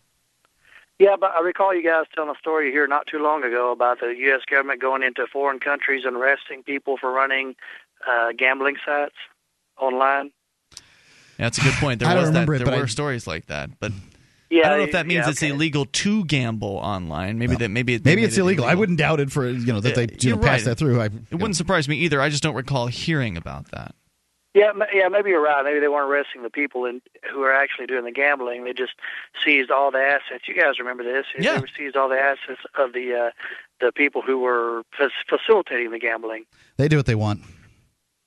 Yeah, 0.99 1.17
but 1.21 1.33
I 1.35 1.41
recall 1.43 1.75
you 1.75 1.83
guys 1.83 2.07
telling 2.15 2.31
a 2.31 2.39
story 2.39 2.71
here 2.71 2.87
not 2.87 3.07
too 3.07 3.19
long 3.19 3.45
ago 3.45 3.71
about 3.71 4.01
the 4.01 4.15
U.S. 4.17 4.41
government 4.51 4.81
going 4.81 5.03
into 5.03 5.27
foreign 5.31 5.59
countries 5.61 6.05
and 6.07 6.17
arresting 6.17 6.63
people 6.63 6.97
for 6.97 7.13
running 7.13 7.55
uh, 8.09 8.29
gambling 8.39 8.77
sites 8.85 9.15
online. 9.79 10.31
Yeah, 10.73 10.79
That's 11.39 11.59
a 11.59 11.63
good 11.63 11.75
point. 11.75 12.01
There 12.01 12.09
I 12.09 12.15
don't 12.15 12.23
was 12.23 12.33
that. 12.33 12.43
it, 12.45 12.47
there 12.59 12.65
but 12.65 12.79
were 12.79 12.85
I- 12.85 12.89
stories 12.89 13.27
like 13.27 13.47
that, 13.47 13.71
but. 13.79 13.93
Yeah, 14.49 14.67
I 14.67 14.71
don't 14.71 14.79
know 14.79 14.85
if 14.85 14.93
that 14.93 15.07
means 15.07 15.25
yeah, 15.25 15.31
it's 15.31 15.43
okay. 15.43 15.53
illegal 15.53 15.87
to 15.87 16.25
gamble 16.25 16.77
online. 16.77 17.39
Maybe 17.39 17.57
that 17.57 17.69
maybe 17.69 17.95
it, 17.95 18.05
they 18.05 18.13
Maybe 18.13 18.23
it's 18.25 18.37
it 18.37 18.43
illegal. 18.43 18.65
I 18.65 18.75
wouldn't 18.75 18.99
doubt 18.99 19.19
it 19.21 19.33
for 19.33 19.49
you 19.49 19.73
know 19.73 19.81
that 19.81 19.95
they 19.97 20.03
you 20.03 20.17
You're 20.21 20.37
know 20.37 20.43
pass 20.43 20.65
that 20.65 20.79
through. 20.79 21.01
I, 21.01 21.07
It 21.07 21.33
wouldn't 21.33 21.57
surprise 21.57 21.89
me 21.89 21.97
either. 21.97 22.21
I 22.21 22.29
just 22.29 22.43
don't 22.43 22.55
recall 22.55 22.87
hearing 22.87 23.37
about 23.37 23.71
that. 23.73 23.95
Yeah, 24.55 24.73
yeah, 24.91 25.09
maybe 25.09 25.29
you're 25.31 25.43
right. 25.43 25.63
Maybe 25.63 25.81
they 25.81 25.89
weren't 25.89 26.11
arresting 26.11 26.43
the 26.43 26.49
people 26.49 26.87
in, 26.87 27.03
who 27.31 27.43
are 27.43 27.53
actually 27.53 27.85
doing 27.87 28.05
the 28.05 28.11
gambling. 28.11 28.65
They 28.65 28.73
just 28.73 28.95
seized 29.45 29.71
all 29.71 29.91
the 29.91 29.99
assets. 29.99 30.49
You 30.49 30.55
guys 30.55 30.79
remember 30.79 31.03
this? 31.03 31.27
Yeah. 31.39 31.61
They 31.61 31.67
seized 31.77 31.95
all 31.95 32.09
the 32.09 32.19
assets 32.19 32.61
of 32.79 32.95
the 32.95 33.15
uh, 33.15 33.31
the 33.85 33.93
people 33.93 34.23
who 34.23 34.39
were 34.39 34.83
fac- 34.97 35.11
facilitating 35.29 35.91
the 35.91 35.99
gambling. 35.99 36.45
they 36.79 36.89
do 36.89 36.97
what 36.97 37.05
they 37.05 37.15
want. 37.15 37.43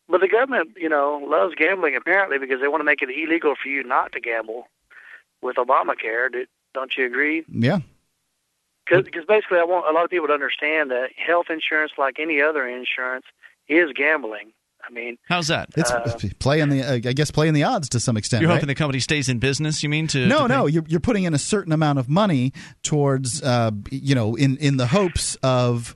But 0.07 0.21
the 0.21 0.27
government, 0.27 0.71
you 0.75 0.89
know, 0.89 1.19
loves 1.27 1.55
gambling 1.55 1.95
apparently 1.95 2.37
because 2.37 2.61
they 2.61 2.67
want 2.67 2.81
to 2.81 2.85
make 2.85 3.01
it 3.01 3.09
illegal 3.09 3.55
for 3.55 3.69
you 3.69 3.83
not 3.83 4.11
to 4.11 4.19
gamble 4.19 4.67
with 5.41 5.55
Obamacare. 5.57 6.31
Do- 6.31 6.45
Don't 6.73 6.95
you 6.97 7.05
agree? 7.05 7.43
Yeah. 7.49 7.79
Because 8.85 9.25
basically, 9.27 9.59
I 9.59 9.63
want 9.65 9.87
a 9.87 9.91
lot 9.91 10.03
of 10.03 10.09
people 10.09 10.27
to 10.27 10.33
understand 10.33 10.89
that 10.89 11.09
health 11.15 11.47
insurance, 11.51 11.91
like 11.97 12.19
any 12.19 12.41
other 12.41 12.67
insurance, 12.67 13.25
is 13.67 13.91
gambling. 13.95 14.51
I 14.81 14.91
mean, 14.91 15.17
How's 15.27 15.47
that? 15.49 15.69
It's 15.77 15.91
Uh, 15.91 16.17
playing 16.39 16.69
the, 16.69 16.81
uh, 16.81 16.93
I 16.93 16.99
guess, 17.13 17.29
playing 17.29 17.53
the 17.53 17.63
odds 17.63 17.89
to 17.89 17.99
some 17.99 18.17
extent. 18.17 18.41
You're 18.41 18.49
right? 18.49 18.55
hoping 18.55 18.67
the 18.69 18.75
company 18.75 18.99
stays 18.99 19.29
in 19.29 19.37
business. 19.37 19.83
You 19.83 19.89
mean 19.89 20.07
to? 20.07 20.25
no, 20.25 20.43
to 20.43 20.47
no, 20.47 20.65
you're 20.65 20.85
you're 20.87 20.99
putting 21.01 21.25
in 21.25 21.33
a 21.35 21.37
certain 21.37 21.71
amount 21.73 21.99
of 21.99 22.09
money 22.09 22.53
towards, 22.81 23.43
uh, 23.43 23.71
you 23.91 24.15
know, 24.15 24.35
in 24.35 24.57
in 24.57 24.77
the 24.77 24.87
hopes 24.87 25.35
of 25.43 25.95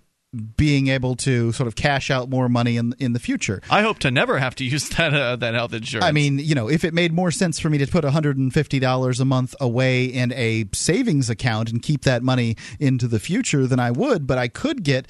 being 0.57 0.87
able 0.87 1.15
to 1.15 1.51
sort 1.51 1.67
of 1.67 1.75
cash 1.75 2.09
out 2.09 2.29
more 2.29 2.49
money 2.49 2.77
in 2.77 2.93
in 2.99 3.13
the 3.13 3.19
future. 3.19 3.61
I 3.69 3.81
hope 3.81 3.99
to 3.99 4.11
never 4.11 4.39
have 4.39 4.55
to 4.55 4.63
use 4.65 4.89
that 4.97 5.13
uh, 5.13 5.35
that 5.37 5.53
health 5.53 5.73
insurance. 5.73 6.05
I 6.05 6.11
mean, 6.11 6.39
you 6.39 6.55
know, 6.55 6.69
if 6.69 6.83
it 6.83 6.93
made 6.93 7.13
more 7.13 7.31
sense 7.31 7.59
for 7.59 7.69
me 7.69 7.77
to 7.77 7.87
put 7.87 8.03
$150 8.03 9.19
a 9.19 9.25
month 9.25 9.55
away 9.59 10.05
in 10.05 10.31
a 10.33 10.65
savings 10.73 11.29
account 11.29 11.71
and 11.71 11.81
keep 11.81 12.03
that 12.03 12.23
money 12.23 12.55
into 12.79 13.07
the 13.07 13.19
future, 13.19 13.67
then 13.67 13.79
I 13.79 13.91
would. 13.91 14.25
But 14.27 14.37
I 14.37 14.47
could 14.47 14.83
get 14.83 15.07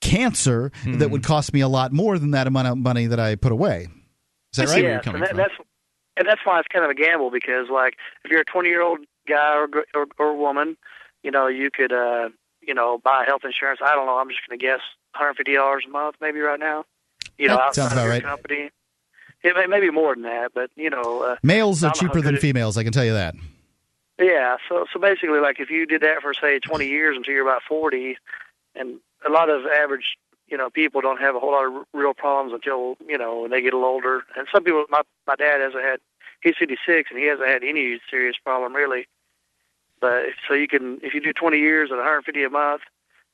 cancer 0.00 0.70
Hmm. 0.82 0.98
that 0.98 1.10
would 1.10 1.22
cost 1.22 1.52
me 1.54 1.60
a 1.60 1.68
lot 1.68 1.92
more 1.92 2.18
than 2.18 2.30
that 2.32 2.46
amount 2.46 2.68
of 2.68 2.78
money 2.78 3.06
that 3.06 3.18
I 3.18 3.34
put 3.34 3.50
away. 3.52 3.88
Is 4.52 4.58
that 4.58 4.68
right? 4.68 4.82
yes, 4.82 5.06
and 5.06 5.22
that, 5.22 5.36
that's 5.36 5.54
and 6.18 6.26
that's 6.28 6.40
why 6.44 6.58
it's 6.60 6.68
kind 6.68 6.84
of 6.84 6.90
a 6.90 6.94
gamble 6.94 7.30
because, 7.30 7.68
like, 7.70 7.94
if 8.24 8.30
you're 8.30 8.40
a 8.40 8.44
20 8.44 8.68
year 8.68 8.82
old 8.82 9.00
guy 9.28 9.54
or, 9.54 9.68
or 9.94 10.06
or 10.18 10.36
woman, 10.36 10.76
you 11.22 11.30
know, 11.30 11.46
you 11.46 11.70
could, 11.70 11.92
uh, 11.92 12.28
you 12.66 12.74
know, 12.74 12.98
buy 12.98 13.24
health 13.26 13.42
insurance. 13.44 13.80
I 13.84 13.94
don't 13.94 14.06
know. 14.06 14.18
I'm 14.18 14.28
just 14.28 14.40
going 14.48 14.58
to 14.58 14.62
guess 14.64 14.80
150 15.14 15.54
dollars 15.54 15.84
a 15.86 15.90
month, 15.90 16.16
maybe 16.20 16.40
right 16.40 16.60
now. 16.60 16.84
You 17.38 17.48
know, 17.48 17.56
That 17.56 17.66
outside 17.66 17.82
sounds 17.82 17.92
of 17.92 17.98
about 17.98 18.04
your 18.04 18.12
right. 18.12 18.22
company. 18.22 18.70
It 19.42 19.54
may, 19.54 19.66
maybe 19.66 19.90
more 19.90 20.14
than 20.14 20.24
that, 20.24 20.52
but 20.54 20.70
you 20.76 20.90
know, 20.90 21.22
uh, 21.22 21.36
Males 21.42 21.84
are 21.84 21.88
don't 21.88 22.02
know 22.02 22.08
how 22.08 22.14
cheaper 22.14 22.20
than 22.22 22.36
females, 22.38 22.76
I 22.76 22.82
can 22.84 22.92
tell 22.92 23.04
you 23.04 23.12
that. 23.12 23.34
Yeah, 24.18 24.56
so 24.68 24.86
so 24.92 24.98
basically, 24.98 25.40
like 25.40 25.60
if 25.60 25.70
you 25.70 25.86
did 25.86 26.00
that 26.00 26.22
for 26.22 26.32
say 26.32 26.58
20 26.58 26.86
years 26.86 27.16
until 27.16 27.34
you're 27.34 27.46
about 27.46 27.62
40, 27.68 28.16
and 28.74 28.98
a 29.26 29.30
lot 29.30 29.50
of 29.50 29.66
average, 29.66 30.16
you 30.48 30.56
know, 30.56 30.70
people 30.70 31.02
don't 31.02 31.20
have 31.20 31.36
a 31.36 31.38
whole 31.40 31.52
lot 31.52 31.66
of 31.66 31.72
r- 31.74 31.84
real 31.92 32.14
problems 32.14 32.54
until 32.54 32.96
you 33.06 33.18
know 33.18 33.40
when 33.42 33.50
they 33.50 33.60
get 33.60 33.74
a 33.74 33.76
little 33.76 33.90
older. 33.92 34.24
And 34.36 34.48
some 34.52 34.64
people, 34.64 34.84
my 34.88 35.02
my 35.26 35.36
dad 35.36 35.60
hasn't 35.60 35.84
had, 35.84 36.00
he's 36.42 36.54
56 36.58 37.10
and 37.10 37.18
he 37.20 37.26
hasn't 37.26 37.46
had 37.46 37.62
any 37.62 38.00
serious 38.10 38.36
problem 38.42 38.74
really. 38.74 39.06
But 40.00 40.26
if- 40.26 40.34
so 40.46 40.54
you 40.54 40.68
can, 40.68 41.00
if 41.02 41.14
you 41.14 41.20
do 41.20 41.32
20 41.32 41.58
years 41.58 41.90
at 41.90 41.98
150 41.98 42.42
a 42.44 42.50
month, 42.50 42.82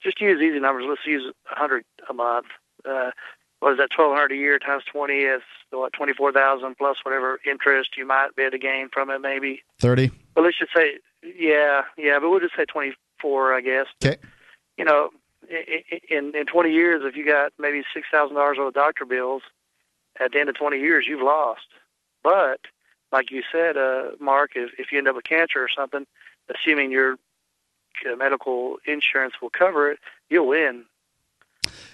just 0.03 0.21
use 0.21 0.41
easy 0.41 0.59
numbers. 0.61 0.85
Let's 0.89 1.07
use 1.07 1.33
100 1.49 1.85
a 2.09 2.13
month. 2.15 2.47
Uh, 2.85 3.11
what 3.61 3.73
is 3.73 3.79
that? 3.79 3.91
1,200 3.97 4.33
a 4.33 4.37
year 4.37 4.59
times 4.59 4.83
20 4.91 5.15
is 5.21 5.43
what 5.71 5.93
24,000 5.93 6.77
plus 6.77 6.99
whatever 7.05 7.39
interest 7.47 7.97
you 7.97 8.05
might 8.05 8.35
be 8.35 8.43
able 8.43 8.51
to 8.53 8.59
gain 8.59 8.89
from 8.93 9.11
it, 9.11 9.21
maybe. 9.21 9.63
30. 9.79 10.11
But 10.35 10.43
let's 10.45 10.59
just 10.59 10.73
say, 10.75 10.99
yeah, 11.23 11.83
yeah, 11.97 12.19
but 12.19 12.31
we'll 12.31 12.41
just 12.41 12.57
say 12.57 12.65
24, 12.65 13.55
I 13.55 13.61
guess. 13.61 13.87
Okay. 14.05 14.17
You 14.77 14.85
know, 14.85 15.11
i- 15.53 15.85
i- 15.93 16.01
in 16.09 16.35
in 16.35 16.47
20 16.47 16.73
years, 16.73 17.05
if 17.05 17.17
you 17.17 17.25
got 17.25 17.53
maybe 17.59 17.85
six 17.95 18.09
thousand 18.11 18.35
dollars 18.37 18.59
worth 18.59 18.69
of 18.69 18.75
doctor 18.75 19.05
bills, 19.05 19.43
at 20.19 20.33
the 20.33 20.41
end 20.41 20.49
of 20.49 20.57
20 20.57 20.79
years, 20.81 21.07
you've 21.07 21.23
lost. 21.23 21.67
But 22.25 22.61
like 23.13 23.31
you 23.31 23.43
said, 23.53 23.77
uh, 23.77 24.13
Mark, 24.19 24.53
if 24.57 24.73
if 24.79 24.91
you 24.91 24.99
end 24.99 25.07
up 25.09 25.15
with 25.15 25.25
cancer 25.25 25.63
or 25.63 25.69
something, 25.69 26.07
assuming 26.49 26.91
your 26.91 27.15
uh, 28.11 28.17
medical 28.17 28.77
insurance 28.87 29.35
will 29.41 29.51
cover 29.51 29.91
it, 29.91 29.99
you'll 30.29 30.49
win. 30.49 30.85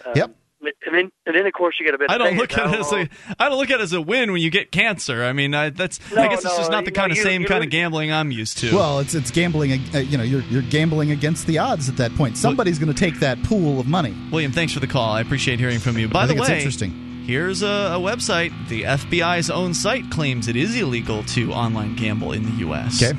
Um, 0.06 0.12
Yep. 0.14 0.30
And 0.60 0.92
then, 0.92 1.12
and 1.24 1.36
then, 1.36 1.46
of 1.46 1.52
course, 1.52 1.76
you 1.78 1.86
get 1.86 1.94
a 1.94 1.98
bit. 1.98 2.10
I 2.10 2.18
don't 2.18 2.36
look 2.36 2.52
at 2.58 2.74
it 2.74 2.80
as 2.80 2.92
a 2.92 3.08
I 3.38 3.48
don't 3.48 3.58
look 3.58 3.70
at 3.70 3.78
it 3.78 3.82
as 3.84 3.92
a 3.92 4.00
win 4.00 4.32
when 4.32 4.40
you 4.42 4.50
get 4.50 4.72
cancer. 4.72 5.22
I 5.22 5.32
mean, 5.32 5.54
I, 5.54 5.70
that's 5.70 6.00
I 6.10 6.24
No, 6.24 6.28
guess 6.30 6.44
it's 6.44 6.56
just 6.56 6.72
not 6.72 6.84
the 6.84 6.90
kind 6.90 7.10
know, 7.10 7.20
of 7.20 7.24
same 7.24 7.42
you 7.42 7.46
kind 7.46 7.62
of 7.62 7.70
gambling 7.70 8.12
I'm 8.12 8.32
used 8.32 8.58
to. 8.58 8.74
Well, 8.74 8.98
it's 8.98 9.14
it's 9.14 9.30
gambling. 9.30 9.80
Uh, 9.94 9.98
you 9.98 10.18
know, 10.18 10.24
you're 10.24 10.40
you're 10.42 10.62
gambling 10.62 11.12
against 11.12 11.46
the 11.46 11.58
odds 11.58 11.88
at 11.88 11.96
that 11.98 12.12
point. 12.16 12.36
Somebody's 12.36 12.80
going 12.80 12.92
to 12.92 12.98
take 12.98 13.20
that 13.20 13.40
pool 13.44 13.78
of 13.78 13.86
money. 13.86 14.16
William, 14.32 14.50
thanks 14.50 14.72
for 14.72 14.80
the 14.80 14.88
call. 14.88 15.12
I 15.12 15.20
appreciate 15.20 15.60
hearing 15.60 15.78
from 15.78 15.96
you. 15.96 16.08
By 16.08 16.22
I 16.22 16.26
the 16.26 16.34
think 16.34 16.40
way, 16.40 16.56
it's 16.56 16.64
interesting. 16.64 17.22
Here's 17.24 17.62
a, 17.62 17.66
a 17.66 18.00
website. 18.00 18.50
The 18.68 18.82
FBI's 18.82 19.50
own 19.50 19.74
site 19.74 20.10
claims 20.10 20.48
it 20.48 20.56
is 20.56 20.74
illegal 20.74 21.22
to 21.24 21.52
online 21.52 21.94
gamble 21.94 22.32
in 22.32 22.42
the 22.42 22.52
U.S. 22.66 23.00
Okay. 23.00 23.16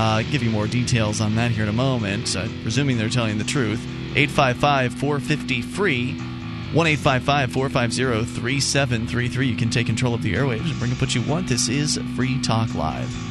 Uh, 0.00 0.22
give 0.22 0.42
you 0.42 0.48
more 0.48 0.66
details 0.66 1.20
on 1.20 1.34
that 1.34 1.50
here 1.50 1.62
in 1.62 1.68
a 1.68 1.74
moment. 1.74 2.34
Uh, 2.34 2.48
presuming 2.62 2.96
they're 2.96 3.10
telling 3.10 3.36
the 3.36 3.44
truth. 3.44 3.86
855 4.16 4.94
450 4.94 5.60
free. 5.60 6.14
1 6.14 6.86
855 6.86 7.52
450 7.52 8.24
3733. 8.40 9.46
You 9.46 9.56
can 9.56 9.68
take 9.68 9.86
control 9.86 10.14
of 10.14 10.22
the 10.22 10.32
airwaves 10.32 10.70
and 10.70 10.78
bring 10.78 10.90
up 10.90 11.02
what 11.02 11.14
you 11.14 11.20
want. 11.20 11.48
This 11.48 11.68
is 11.68 11.98
Free 12.16 12.40
Talk 12.40 12.74
Live. 12.74 13.29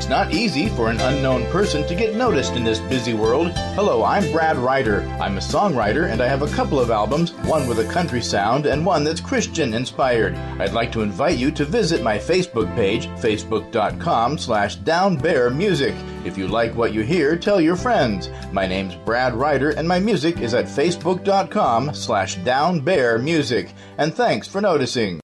It's 0.00 0.08
not 0.08 0.32
easy 0.32 0.70
for 0.70 0.88
an 0.88 0.98
unknown 0.98 1.44
person 1.48 1.86
to 1.86 1.94
get 1.94 2.16
noticed 2.16 2.54
in 2.54 2.64
this 2.64 2.78
busy 2.78 3.12
world. 3.12 3.50
Hello, 3.74 4.02
I'm 4.02 4.32
Brad 4.32 4.56
Ryder. 4.56 5.02
I'm 5.20 5.36
a 5.36 5.42
songwriter 5.42 6.10
and 6.10 6.22
I 6.22 6.26
have 6.26 6.40
a 6.40 6.48
couple 6.56 6.80
of 6.80 6.90
albums, 6.90 7.32
one 7.44 7.68
with 7.68 7.80
a 7.80 7.92
country 7.92 8.22
sound 8.22 8.64
and 8.64 8.86
one 8.86 9.04
that's 9.04 9.20
Christian 9.20 9.74
inspired. 9.74 10.34
I'd 10.58 10.72
like 10.72 10.90
to 10.92 11.02
invite 11.02 11.36
you 11.36 11.50
to 11.50 11.66
visit 11.66 12.02
my 12.02 12.16
Facebook 12.16 12.74
page, 12.74 13.08
facebook.com 13.08 14.38
slash 14.38 14.78
downbearmusic. 14.78 15.94
If 16.24 16.38
you 16.38 16.48
like 16.48 16.74
what 16.74 16.94
you 16.94 17.02
hear, 17.02 17.36
tell 17.36 17.60
your 17.60 17.76
friends. 17.76 18.30
My 18.52 18.66
name's 18.66 18.96
Brad 18.96 19.34
Ryder 19.34 19.72
and 19.72 19.86
my 19.86 20.00
music 20.00 20.40
is 20.40 20.54
at 20.54 20.64
facebook.com 20.64 21.92
slash 21.92 22.38
downbearmusic. 22.38 23.74
And 23.98 24.14
thanks 24.14 24.48
for 24.48 24.62
noticing. 24.62 25.20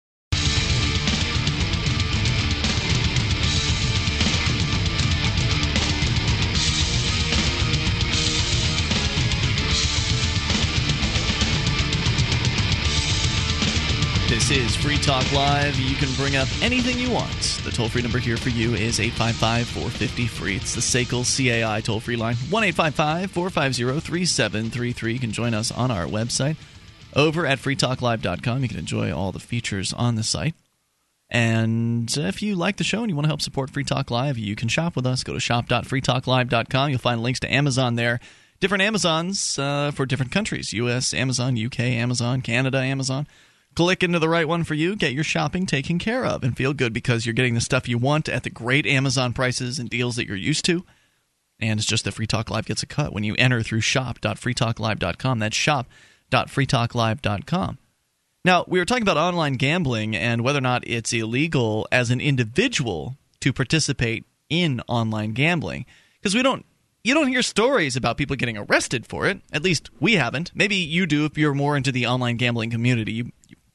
This 14.46 14.58
is 14.58 14.76
Free 14.76 14.96
Talk 14.96 15.32
Live. 15.32 15.74
You 15.74 15.96
can 15.96 16.08
bring 16.14 16.36
up 16.36 16.46
anything 16.62 17.00
you 17.00 17.10
want. 17.10 17.60
The 17.64 17.72
toll 17.72 17.88
free 17.88 18.02
number 18.02 18.18
here 18.18 18.36
for 18.36 18.50
you 18.50 18.74
is 18.74 19.00
855 19.00 19.66
450 19.66 20.26
free. 20.28 20.54
It's 20.54 20.72
the 20.72 20.80
SACL 20.80 21.24
CAI 21.24 21.80
toll 21.80 21.98
free 21.98 22.14
line 22.14 22.36
1 22.36 22.62
855 22.62 23.32
450 23.32 24.06
3733. 24.06 25.12
You 25.12 25.18
can 25.18 25.32
join 25.32 25.52
us 25.52 25.72
on 25.72 25.90
our 25.90 26.04
website 26.04 26.54
over 27.16 27.44
at 27.44 27.58
freetalklive.com. 27.58 28.62
You 28.62 28.68
can 28.68 28.78
enjoy 28.78 29.12
all 29.12 29.32
the 29.32 29.40
features 29.40 29.92
on 29.92 30.14
the 30.14 30.22
site. 30.22 30.54
And 31.28 32.08
if 32.16 32.40
you 32.40 32.54
like 32.54 32.76
the 32.76 32.84
show 32.84 33.00
and 33.00 33.10
you 33.10 33.16
want 33.16 33.24
to 33.24 33.30
help 33.30 33.42
support 33.42 33.70
Free 33.70 33.82
Talk 33.82 34.12
Live, 34.12 34.38
you 34.38 34.54
can 34.54 34.68
shop 34.68 34.94
with 34.94 35.06
us. 35.06 35.24
Go 35.24 35.32
to 35.32 35.40
shop.freetalklive.com. 35.40 36.90
You'll 36.90 37.00
find 37.00 37.20
links 37.20 37.40
to 37.40 37.52
Amazon 37.52 37.96
there. 37.96 38.20
Different 38.60 38.82
Amazons 38.82 39.58
uh, 39.58 39.90
for 39.90 40.06
different 40.06 40.30
countries 40.30 40.72
US, 40.72 41.12
Amazon, 41.12 41.58
UK, 41.60 41.80
Amazon, 41.80 42.42
Canada, 42.42 42.78
Amazon. 42.78 43.26
Click 43.76 44.02
into 44.02 44.18
the 44.18 44.28
right 44.28 44.48
one 44.48 44.64
for 44.64 44.72
you, 44.72 44.96
get 44.96 45.12
your 45.12 45.22
shopping 45.22 45.66
taken 45.66 45.98
care 45.98 46.24
of, 46.24 46.42
and 46.42 46.56
feel 46.56 46.72
good 46.72 46.94
because 46.94 47.26
you're 47.26 47.34
getting 47.34 47.52
the 47.52 47.60
stuff 47.60 47.86
you 47.86 47.98
want 47.98 48.26
at 48.26 48.42
the 48.42 48.48
great 48.48 48.86
Amazon 48.86 49.34
prices 49.34 49.78
and 49.78 49.90
deals 49.90 50.16
that 50.16 50.26
you're 50.26 50.34
used 50.34 50.64
to. 50.64 50.82
And 51.60 51.78
it's 51.78 51.86
just 51.86 52.06
that 52.06 52.12
Free 52.12 52.26
Talk 52.26 52.50
Live 52.50 52.64
gets 52.64 52.82
a 52.82 52.86
cut 52.86 53.12
when 53.12 53.22
you 53.22 53.34
enter 53.38 53.62
through 53.62 53.80
shop.freetalklive.com. 53.82 55.38
That's 55.38 55.56
shop.freetalklive.com. 55.56 57.78
Now, 58.46 58.64
we 58.66 58.78
were 58.78 58.86
talking 58.86 59.02
about 59.02 59.18
online 59.18 59.54
gambling 59.54 60.16
and 60.16 60.40
whether 60.40 60.58
or 60.58 60.62
not 60.62 60.88
it's 60.88 61.12
illegal 61.12 61.86
as 61.92 62.10
an 62.10 62.22
individual 62.22 63.18
to 63.40 63.52
participate 63.52 64.24
in 64.48 64.80
online 64.88 65.32
gambling 65.32 65.84
because 66.18 66.34
we 66.34 66.42
don't 66.42 66.64
you 67.06 67.14
don't 67.14 67.28
hear 67.28 67.42
stories 67.42 67.94
about 67.94 68.16
people 68.16 68.34
getting 68.34 68.56
arrested 68.56 69.06
for 69.06 69.28
it. 69.28 69.40
At 69.52 69.62
least 69.62 69.90
we 70.00 70.14
haven't. 70.14 70.50
Maybe 70.56 70.74
you 70.74 71.06
do 71.06 71.24
if 71.24 71.38
you're 71.38 71.54
more 71.54 71.76
into 71.76 71.92
the 71.92 72.06
online 72.06 72.36
gambling 72.36 72.70
community. 72.70 73.12
You 73.12 73.30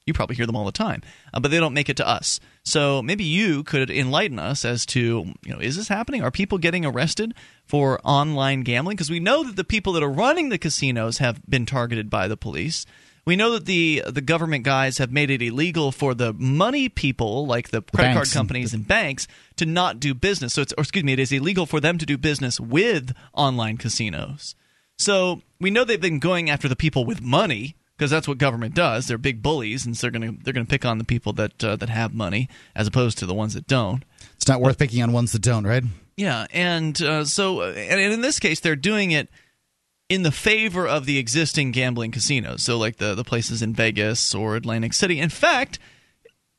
you 0.05 0.13
probably 0.13 0.35
hear 0.35 0.45
them 0.45 0.55
all 0.55 0.65
the 0.65 0.71
time, 0.71 1.01
uh, 1.33 1.39
but 1.39 1.51
they 1.51 1.59
don't 1.59 1.73
make 1.73 1.89
it 1.89 1.97
to 1.97 2.07
us. 2.07 2.39
So 2.63 3.01
maybe 3.01 3.23
you 3.23 3.63
could 3.63 3.89
enlighten 3.89 4.39
us 4.39 4.65
as 4.65 4.85
to 4.87 5.33
you 5.45 5.53
know 5.53 5.59
is 5.59 5.75
this 5.77 5.87
happening? 5.87 6.23
Are 6.23 6.31
people 6.31 6.57
getting 6.57 6.85
arrested 6.85 7.33
for 7.65 7.99
online 8.03 8.61
gambling? 8.61 8.95
Because 8.95 9.11
we 9.11 9.19
know 9.19 9.43
that 9.43 9.55
the 9.55 9.63
people 9.63 9.93
that 9.93 10.03
are 10.03 10.11
running 10.11 10.49
the 10.49 10.57
casinos 10.57 11.19
have 11.19 11.41
been 11.47 11.65
targeted 11.65 12.09
by 12.09 12.27
the 12.27 12.37
police. 12.37 12.85
We 13.23 13.35
know 13.35 13.51
that 13.51 13.65
the 13.65 14.03
the 14.07 14.21
government 14.21 14.63
guys 14.63 14.97
have 14.97 15.11
made 15.11 15.29
it 15.29 15.43
illegal 15.43 15.91
for 15.91 16.15
the 16.15 16.33
money 16.33 16.89
people, 16.89 17.45
like 17.45 17.69
the 17.69 17.83
credit 17.83 18.13
card 18.13 18.15
banks 18.15 18.33
companies 18.33 18.73
and 18.73 18.87
banks, 18.87 19.27
to 19.57 19.65
not 19.67 19.99
do 19.99 20.15
business. 20.15 20.53
So 20.53 20.63
it's, 20.63 20.73
or 20.73 20.81
excuse 20.81 21.03
me, 21.03 21.13
it 21.13 21.19
is 21.19 21.31
illegal 21.31 21.67
for 21.67 21.79
them 21.79 21.99
to 21.99 22.05
do 22.05 22.17
business 22.17 22.59
with 22.59 23.13
online 23.33 23.77
casinos. 23.77 24.55
So 24.97 25.41
we 25.59 25.69
know 25.69 25.83
they've 25.83 26.01
been 26.01 26.19
going 26.19 26.49
after 26.49 26.67
the 26.67 26.75
people 26.75 27.05
with 27.05 27.21
money 27.21 27.75
because 28.01 28.09
that's 28.09 28.27
what 28.27 28.39
government 28.39 28.73
does. 28.73 29.05
They're 29.05 29.19
big 29.19 29.43
bullies, 29.43 29.85
and 29.85 29.95
so 29.95 30.07
they're 30.07 30.19
going 30.19 30.35
to 30.35 30.43
they're 30.43 30.55
going 30.55 30.65
to 30.65 30.69
pick 30.69 30.85
on 30.85 30.97
the 30.97 31.03
people 31.03 31.33
that 31.33 31.63
uh, 31.63 31.75
that 31.75 31.89
have 31.89 32.15
money 32.15 32.49
as 32.75 32.87
opposed 32.87 33.19
to 33.19 33.27
the 33.27 33.33
ones 33.35 33.53
that 33.53 33.67
don't. 33.67 34.03
It's 34.33 34.47
not 34.47 34.59
worth 34.59 34.79
picking 34.79 35.03
on 35.03 35.13
ones 35.13 35.33
that 35.33 35.43
don't, 35.43 35.67
right? 35.67 35.83
Yeah, 36.17 36.47
and 36.51 36.99
uh, 36.99 37.25
so 37.25 37.61
and, 37.61 37.77
and 37.77 38.11
in 38.11 38.21
this 38.21 38.39
case, 38.39 38.59
they're 38.59 38.75
doing 38.75 39.11
it 39.11 39.29
in 40.09 40.23
the 40.23 40.31
favor 40.31 40.87
of 40.87 41.05
the 41.05 41.19
existing 41.19 41.69
gambling 41.69 42.09
casinos. 42.09 42.63
So 42.63 42.75
like 42.75 42.97
the 42.97 43.13
the 43.13 43.23
places 43.23 43.61
in 43.61 43.75
Vegas 43.75 44.33
or 44.33 44.55
Atlantic 44.55 44.93
City. 44.93 45.19
In 45.19 45.29
fact, 45.29 45.77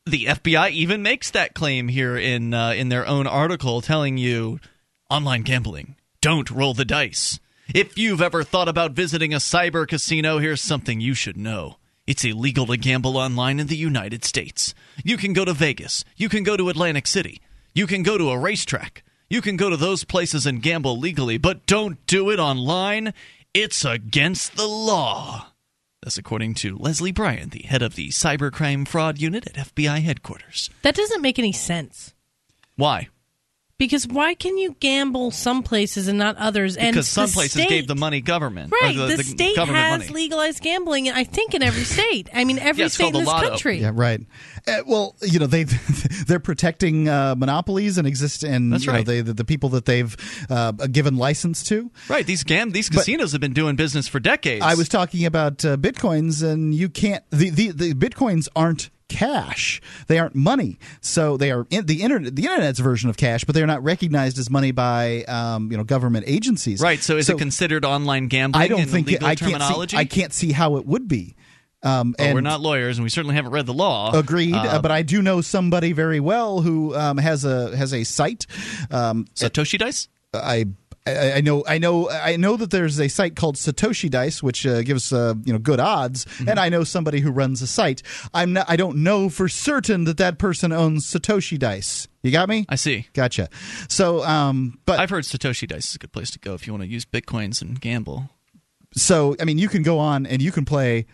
the 0.07 0.27
FBI 0.27 0.71
even 0.71 1.03
makes 1.03 1.33
that 1.33 1.55
claim 1.55 1.89
here 1.89 2.17
in 2.17 2.55
uh, 2.55 2.71
in 2.71 2.89
their 2.89 3.05
own 3.05 3.27
article, 3.27 3.81
telling 3.81 4.17
you 4.17 4.61
online 5.11 5.43
gambling 5.43 5.97
don't 6.21 6.53
roll 6.53 6.73
the 6.73 6.85
dice. 6.85 7.41
If 7.69 7.97
you've 7.97 8.21
ever 8.21 8.43
thought 8.43 8.69
about 8.69 8.93
visiting 8.93 9.33
a 9.33 9.39
cyber 9.39 9.87
casino, 9.87 10.39
here's 10.39 10.61
something 10.61 11.01
you 11.01 11.15
should 11.15 11.37
know. 11.37 11.77
It's 12.07 12.25
illegal 12.25 12.67
to 12.67 12.77
gamble 12.77 13.17
online 13.17 13.61
in 13.61 13.69
the 13.69 13.77
United 13.77 14.25
States. 14.25 14.75
You 15.05 15.17
can 15.17 15.33
go 15.33 15.45
to 15.45 15.55
Vegas. 15.55 16.05
You 16.17 16.29
can 16.29 16.43
go 16.43 16.57
to 16.57 16.69
Atlantic 16.69 17.07
City. 17.07 17.41
You 17.75 17.87
can 17.87 18.03
go 18.03 18.19
to 18.19 18.31
a 18.31 18.39
racetrack. 18.39 19.05
You 19.31 19.41
can 19.41 19.57
go 19.57 19.71
to 19.71 19.77
those 19.77 20.05
places 20.05 20.45
and 20.45 20.61
gamble 20.61 20.99
legally, 20.99 21.39
but 21.39 21.65
don't 21.67 22.05
do 22.07 22.31
it 22.31 22.39
online. 22.39 23.15
It's 23.55 23.85
against 23.85 24.57
the 24.57 24.67
law. 24.67 25.47
That's 26.03 26.19
according 26.19 26.55
to 26.55 26.77
Leslie 26.77 27.13
Bryant, 27.13 27.53
the 27.53 27.63
head 27.63 27.81
of 27.81 27.95
the 27.95 28.09
Cybercrime 28.09 28.87
Fraud 28.87 29.19
Unit 29.19 29.47
at 29.47 29.75
FBI 29.75 30.03
headquarters. 30.03 30.69
That 30.83 30.97
doesn't 30.97 31.23
make 31.23 31.39
any 31.39 31.53
sense. 31.53 32.13
Why? 32.75 33.09
Because 33.79 34.07
why 34.07 34.35
can 34.35 34.59
you 34.59 34.77
gamble 34.79 35.33
some 35.33 35.65
places 35.65 36.07
and 36.07 36.17
not 36.17 36.37
others? 36.37 36.77
And 36.77 36.95
Because 36.95 37.09
some 37.09 37.29
places 37.29 37.53
state- 37.53 37.69
gave 37.69 37.87
the 37.89 37.97
money 37.97 38.21
government. 38.21 38.73
Right, 38.81 38.95
the, 38.97 39.07
the, 39.07 39.17
the 39.17 39.25
state 39.25 39.57
government 39.57 39.85
has 39.85 40.01
money. 40.03 40.13
legalized 40.13 40.63
gambling. 40.63 41.11
I 41.11 41.25
think 41.25 41.53
in 41.55 41.63
every 41.65 41.83
state. 41.83 42.29
I 42.33 42.45
mean, 42.45 42.59
every 42.61 42.83
Yeah, 42.83 42.89
state 42.89 43.09
in 43.09 43.13
this 43.15 43.27
lotto. 43.27 43.49
country. 43.49 43.79
Yeah, 43.81 43.91
right. 43.93 44.21
Uh, 44.69 44.83
well, 44.87 45.17
you 45.23 45.41
know 45.41 45.47
they 45.47 45.65
they're 46.29 46.39
protecting 46.39 47.09
uh, 47.09 47.35
monopolies 47.37 47.99
and 47.99 48.07
exist 48.07 48.45
and 48.45 48.73
That's 48.73 48.85
you 48.85 48.93
know, 48.93 48.99
right. 48.99 49.07
they, 49.07 49.21
the, 49.21 49.33
the 49.33 49.45
people 49.45 49.71
that 49.71 49.85
they've 49.87 50.17
uh, 50.49 50.71
given 50.73 51.17
license 51.17 51.65
to. 51.65 51.91
Right, 52.09 52.25
these 52.25 52.45
gam- 52.45 52.71
these 52.71 52.89
casinos 52.89 53.33
have 53.33 53.41
been 53.41 53.53
doing 53.55 53.75
business 53.75 54.07
for 54.07 54.21
decades. 54.21 54.65
I 54.65 54.75
was 54.77 54.89
talking 54.89 55.27
about 55.27 55.65
uh, 55.65 55.77
bitcoins, 55.77 56.45
and 56.49 56.73
you 56.73 56.89
can't. 56.89 57.25
The, 57.31 57.51
the 57.51 57.73
the 57.73 57.95
bitcoins 57.95 58.47
aren't 58.55 58.91
cash; 59.13 59.81
they 60.09 60.19
aren't 60.19 60.35
money. 60.35 60.79
So 61.01 61.37
they 61.37 61.51
are 61.51 61.67
in, 61.71 61.87
the 61.87 62.03
internet. 62.03 62.35
The 62.35 62.45
internet's 62.45 62.79
version 62.79 63.11
of 63.11 63.17
cash, 63.17 63.45
but 63.45 63.55
they 63.55 63.63
are 63.63 63.67
not 63.67 63.83
recognized 63.83 64.39
as 64.39 64.51
money 64.51 64.73
by 64.73 65.25
um, 65.25 65.71
you 65.71 65.77
know 65.77 65.85
government 65.85 66.25
agencies. 66.27 66.81
Right, 66.81 67.01
so 67.01 67.17
is 67.17 67.29
it 67.29 67.39
considered 67.39 67.85
online 67.85 68.29
gambling 68.29 68.63
I 68.63 68.69
don't 68.69 68.81
in 68.81 68.89
think 68.89 69.07
the 69.07 69.13
legal 69.15 69.29
I 69.29 69.35
can't 69.35 69.91
see. 69.91 69.97
I 69.97 70.05
can't 70.05 70.33
see 70.33 70.53
how 70.53 70.77
it 70.77 70.87
would 70.87 71.09
be. 71.09 71.37
Um, 71.85 72.15
Well, 72.17 72.29
and 72.29 72.35
we're 72.37 72.43
not 72.43 72.61
lawyers, 72.61 72.99
and 72.99 73.03
we 73.03 73.11
certainly 73.11 73.35
haven't 73.35 73.51
read 73.51 73.67
the 73.67 73.75
law. 73.75 74.17
Agreed, 74.17 74.55
Uh, 74.55 74.59
uh, 74.63 74.83
but 74.83 74.93
I 74.93 75.03
do 75.03 75.21
know 75.21 75.41
somebody 75.41 75.93
very 75.93 76.21
well 76.21 76.61
who 76.61 76.95
um, 76.95 77.19
has 77.19 77.45
a 77.45 77.77
has 77.77 77.93
a 77.93 78.05
site. 78.05 78.47
Um, 78.91 79.27
Satoshi 79.35 79.79
Dice. 79.79 80.09
I. 80.33 80.67
I 81.07 81.33
I 81.35 81.41
know, 81.41 81.65
I 81.67 81.79
know, 81.79 82.09
I 82.11 82.37
know 82.37 82.57
that 82.57 82.71
there's 82.71 83.01
a 83.01 83.09
site 83.09 83.35
called 83.37 83.57
Satoshi 83.57 84.09
Dice, 84.09 84.43
which 84.43 84.65
uh, 84.67 84.83
gives 84.83 85.13
uh, 85.13 85.35
you 85.45 85.53
know 85.53 85.59
good 85.59 85.81
odds, 85.81 86.25
Mm-hmm. 86.25 86.49
and 86.49 86.61
I 86.61 86.69
know 86.69 86.85
somebody 86.85 87.21
who 87.21 87.31
runs 87.31 87.61
a 87.63 87.67
site. 87.67 88.03
I'm 88.33 88.53
not, 88.53 88.67
I 88.69 88.77
don't 88.77 88.99
know 88.99 89.29
for 89.29 89.49
certain 89.49 90.05
that 90.05 90.17
that 90.19 90.39
person 90.39 90.73
owns 90.73 91.05
Satoshi 91.07 91.59
Dice. 91.59 92.09
You 92.23 92.31
got 92.31 92.49
me? 92.49 92.67
I 92.69 92.77
see. 92.77 93.09
Gotcha. 93.15 93.49
So, 93.89 94.23
um, 94.25 94.79
but 94.87 95.01
I've 95.01 95.11
heard 95.11 95.25
Satoshi 95.25 95.67
Dice 95.67 95.89
is 95.91 95.95
a 95.97 95.99
good 95.99 96.13
place 96.13 96.31
to 96.33 96.39
go 96.39 96.55
if 96.55 96.67
you 96.67 96.73
want 96.73 96.85
to 96.85 96.89
use 96.89 97.05
bitcoins 97.05 97.61
and 97.63 97.81
gamble. 97.81 98.31
so 98.95 99.35
I 99.41 99.45
mean, 99.45 99.59
you 99.59 99.69
can 99.69 99.83
go 99.83 99.99
on 99.99 100.25
and 100.27 100.41
you 100.41 100.53
can 100.53 100.65
play 100.65 101.07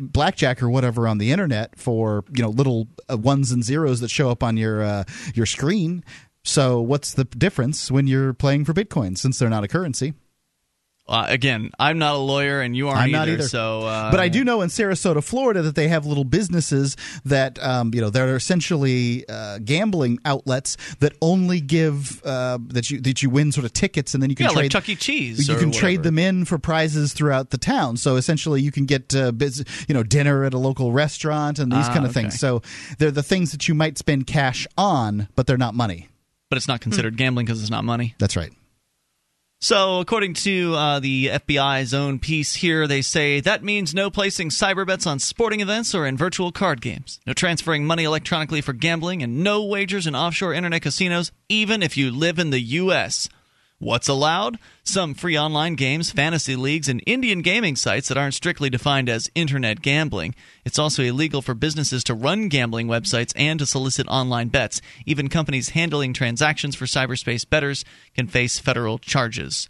blackjack 0.00 0.62
or 0.62 0.68
whatever 0.68 1.08
on 1.08 1.16
the 1.18 1.30
internet 1.32 1.78
for 1.78 2.22
you 2.34 2.42
know 2.42 2.50
little 2.50 2.88
uh, 3.10 3.16
ones 3.16 3.50
and 3.52 3.64
zeros 3.64 4.00
that 4.00 4.10
show 4.10 4.28
up 4.30 4.42
on 4.42 4.56
your 4.56 4.82
uh, 4.82 5.04
your 5.34 5.46
screen. 5.46 6.04
So, 6.48 6.80
what's 6.80 7.12
the 7.12 7.24
difference 7.24 7.90
when 7.90 8.06
you're 8.06 8.32
playing 8.32 8.64
for 8.64 8.72
Bitcoin 8.72 9.18
since 9.18 9.38
they're 9.38 9.50
not 9.50 9.64
a 9.64 9.68
currency? 9.68 10.14
Uh, 11.06 11.24
again, 11.28 11.70
I'm 11.78 11.98
not 11.98 12.16
a 12.16 12.18
lawyer, 12.18 12.60
and 12.60 12.76
you 12.76 12.88
aren't 12.88 13.00
I'm 13.00 13.10
not 13.10 13.28
either. 13.28 13.42
So, 13.48 13.80
uh, 13.80 14.10
but 14.10 14.20
I 14.20 14.28
do 14.28 14.44
know 14.44 14.60
in 14.60 14.68
Sarasota, 14.68 15.24
Florida, 15.24 15.62
that 15.62 15.74
they 15.74 15.88
have 15.88 16.04
little 16.04 16.24
businesses 16.24 16.96
that 17.24 17.58
um, 17.64 17.92
you 17.94 18.02
know 18.02 18.10
that 18.10 18.28
are 18.28 18.36
essentially 18.36 19.26
uh, 19.26 19.58
gambling 19.64 20.18
outlets 20.26 20.76
that 21.00 21.14
only 21.22 21.60
give 21.62 22.22
uh, 22.26 22.58
that 22.68 22.90
you 22.90 23.00
that 23.00 23.22
you 23.22 23.30
win 23.30 23.52
sort 23.52 23.64
of 23.64 23.72
tickets, 23.72 24.12
and 24.12 24.22
then 24.22 24.28
you 24.28 24.36
can 24.36 24.44
Yeah, 24.44 24.50
like 24.50 24.56
trade 24.64 24.70
Chuck 24.72 24.88
E. 24.90 24.96
Cheese 24.96 25.48
You 25.48 25.56
can 25.56 25.70
trade 25.70 26.02
them 26.02 26.18
in 26.18 26.44
for 26.44 26.58
prizes 26.58 27.14
throughout 27.14 27.50
the 27.50 27.58
town. 27.58 27.96
So 27.96 28.16
essentially, 28.16 28.60
you 28.60 28.70
can 28.72 28.84
get 28.84 29.14
uh, 29.14 29.32
biz, 29.32 29.64
you 29.88 29.94
know 29.94 30.02
dinner 30.02 30.44
at 30.44 30.52
a 30.52 30.58
local 30.58 30.92
restaurant 30.92 31.58
and 31.58 31.72
these 31.72 31.88
Ah, 31.88 31.92
kind 31.94 32.04
of 32.04 32.10
okay. 32.10 32.20
things. 32.22 32.38
So 32.38 32.60
they're 32.98 33.10
the 33.10 33.22
things 33.22 33.52
that 33.52 33.66
you 33.66 33.74
might 33.74 33.96
spend 33.96 34.26
cash 34.26 34.66
on, 34.76 35.28
but 35.36 35.46
they're 35.46 35.56
not 35.56 35.74
money. 35.74 36.08
But 36.50 36.56
it's 36.56 36.68
not 36.68 36.80
considered 36.80 37.16
gambling 37.16 37.46
because 37.46 37.60
it's 37.60 37.70
not 37.70 37.84
money. 37.84 38.14
That's 38.18 38.36
right. 38.36 38.52
So, 39.60 39.98
according 39.98 40.34
to 40.34 40.74
uh, 40.74 41.00
the 41.00 41.26
FBI's 41.26 41.92
own 41.92 42.20
piece 42.20 42.54
here, 42.54 42.86
they 42.86 43.02
say 43.02 43.40
that 43.40 43.64
means 43.64 43.92
no 43.92 44.08
placing 44.08 44.50
cyber 44.50 44.86
bets 44.86 45.04
on 45.04 45.18
sporting 45.18 45.58
events 45.60 45.96
or 45.96 46.06
in 46.06 46.16
virtual 46.16 46.52
card 46.52 46.80
games, 46.80 47.18
no 47.26 47.32
transferring 47.32 47.84
money 47.84 48.04
electronically 48.04 48.60
for 48.60 48.72
gambling, 48.72 49.20
and 49.20 49.42
no 49.42 49.64
wagers 49.64 50.06
in 50.06 50.14
offshore 50.14 50.54
internet 50.54 50.82
casinos, 50.82 51.32
even 51.48 51.82
if 51.82 51.96
you 51.96 52.12
live 52.12 52.38
in 52.38 52.50
the 52.50 52.60
U.S. 52.60 53.28
What's 53.80 54.08
allowed? 54.08 54.58
Some 54.82 55.14
free 55.14 55.38
online 55.38 55.76
games, 55.76 56.10
fantasy 56.10 56.56
leagues, 56.56 56.88
and 56.88 57.00
Indian 57.06 57.42
gaming 57.42 57.76
sites 57.76 58.08
that 58.08 58.18
aren't 58.18 58.34
strictly 58.34 58.68
defined 58.68 59.08
as 59.08 59.30
internet 59.36 59.82
gambling. 59.82 60.34
It's 60.64 60.80
also 60.80 61.04
illegal 61.04 61.42
for 61.42 61.54
businesses 61.54 62.02
to 62.04 62.14
run 62.14 62.48
gambling 62.48 62.88
websites 62.88 63.32
and 63.36 63.60
to 63.60 63.66
solicit 63.66 64.08
online 64.08 64.48
bets. 64.48 64.80
Even 65.06 65.28
companies 65.28 65.70
handling 65.70 66.12
transactions 66.12 66.74
for 66.74 66.86
cyberspace 66.86 67.48
bettors 67.48 67.84
can 68.16 68.26
face 68.26 68.58
federal 68.58 68.98
charges 68.98 69.68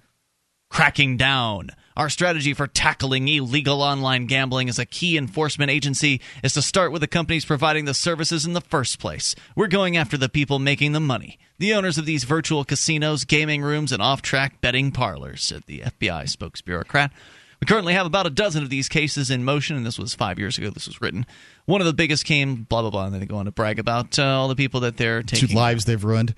cracking 0.68 1.16
down. 1.16 1.70
Our 1.98 2.08
strategy 2.08 2.54
for 2.54 2.68
tackling 2.68 3.26
illegal 3.26 3.82
online 3.82 4.26
gambling 4.26 4.68
as 4.68 4.78
a 4.78 4.86
key 4.86 5.18
enforcement 5.18 5.68
agency 5.72 6.20
is 6.44 6.52
to 6.52 6.62
start 6.62 6.92
with 6.92 7.00
the 7.00 7.08
companies 7.08 7.44
providing 7.44 7.86
the 7.86 7.92
services 7.92 8.46
in 8.46 8.52
the 8.52 8.60
first 8.60 9.00
place. 9.00 9.34
We're 9.56 9.66
going 9.66 9.96
after 9.96 10.16
the 10.16 10.28
people 10.28 10.60
making 10.60 10.92
the 10.92 11.00
money, 11.00 11.40
the 11.58 11.74
owners 11.74 11.98
of 11.98 12.06
these 12.06 12.22
virtual 12.22 12.64
casinos, 12.64 13.24
gaming 13.24 13.62
rooms, 13.62 13.90
and 13.90 14.00
off 14.00 14.22
track 14.22 14.60
betting 14.60 14.92
parlors, 14.92 15.42
said 15.42 15.64
the 15.66 15.80
FBI 15.80 16.28
spokesbureaucrat. 16.32 17.10
We 17.60 17.66
currently 17.66 17.94
have 17.94 18.06
about 18.06 18.28
a 18.28 18.30
dozen 18.30 18.62
of 18.62 18.70
these 18.70 18.88
cases 18.88 19.28
in 19.28 19.42
motion, 19.42 19.76
and 19.76 19.84
this 19.84 19.98
was 19.98 20.14
five 20.14 20.38
years 20.38 20.56
ago 20.56 20.70
this 20.70 20.86
was 20.86 21.00
written. 21.00 21.26
One 21.64 21.80
of 21.80 21.88
the 21.88 21.92
biggest 21.92 22.24
came, 22.24 22.62
blah, 22.62 22.82
blah, 22.82 22.90
blah, 22.90 23.06
and 23.06 23.12
then 23.12 23.18
they 23.18 23.26
go 23.26 23.38
on 23.38 23.46
to 23.46 23.50
brag 23.50 23.80
about 23.80 24.20
uh, 24.20 24.22
all 24.22 24.46
the 24.46 24.54
people 24.54 24.78
that 24.80 24.98
they're 24.98 25.24
Two 25.24 25.36
taking. 25.48 25.56
lives 25.56 25.84
they've 25.84 26.04
ruined. 26.04 26.36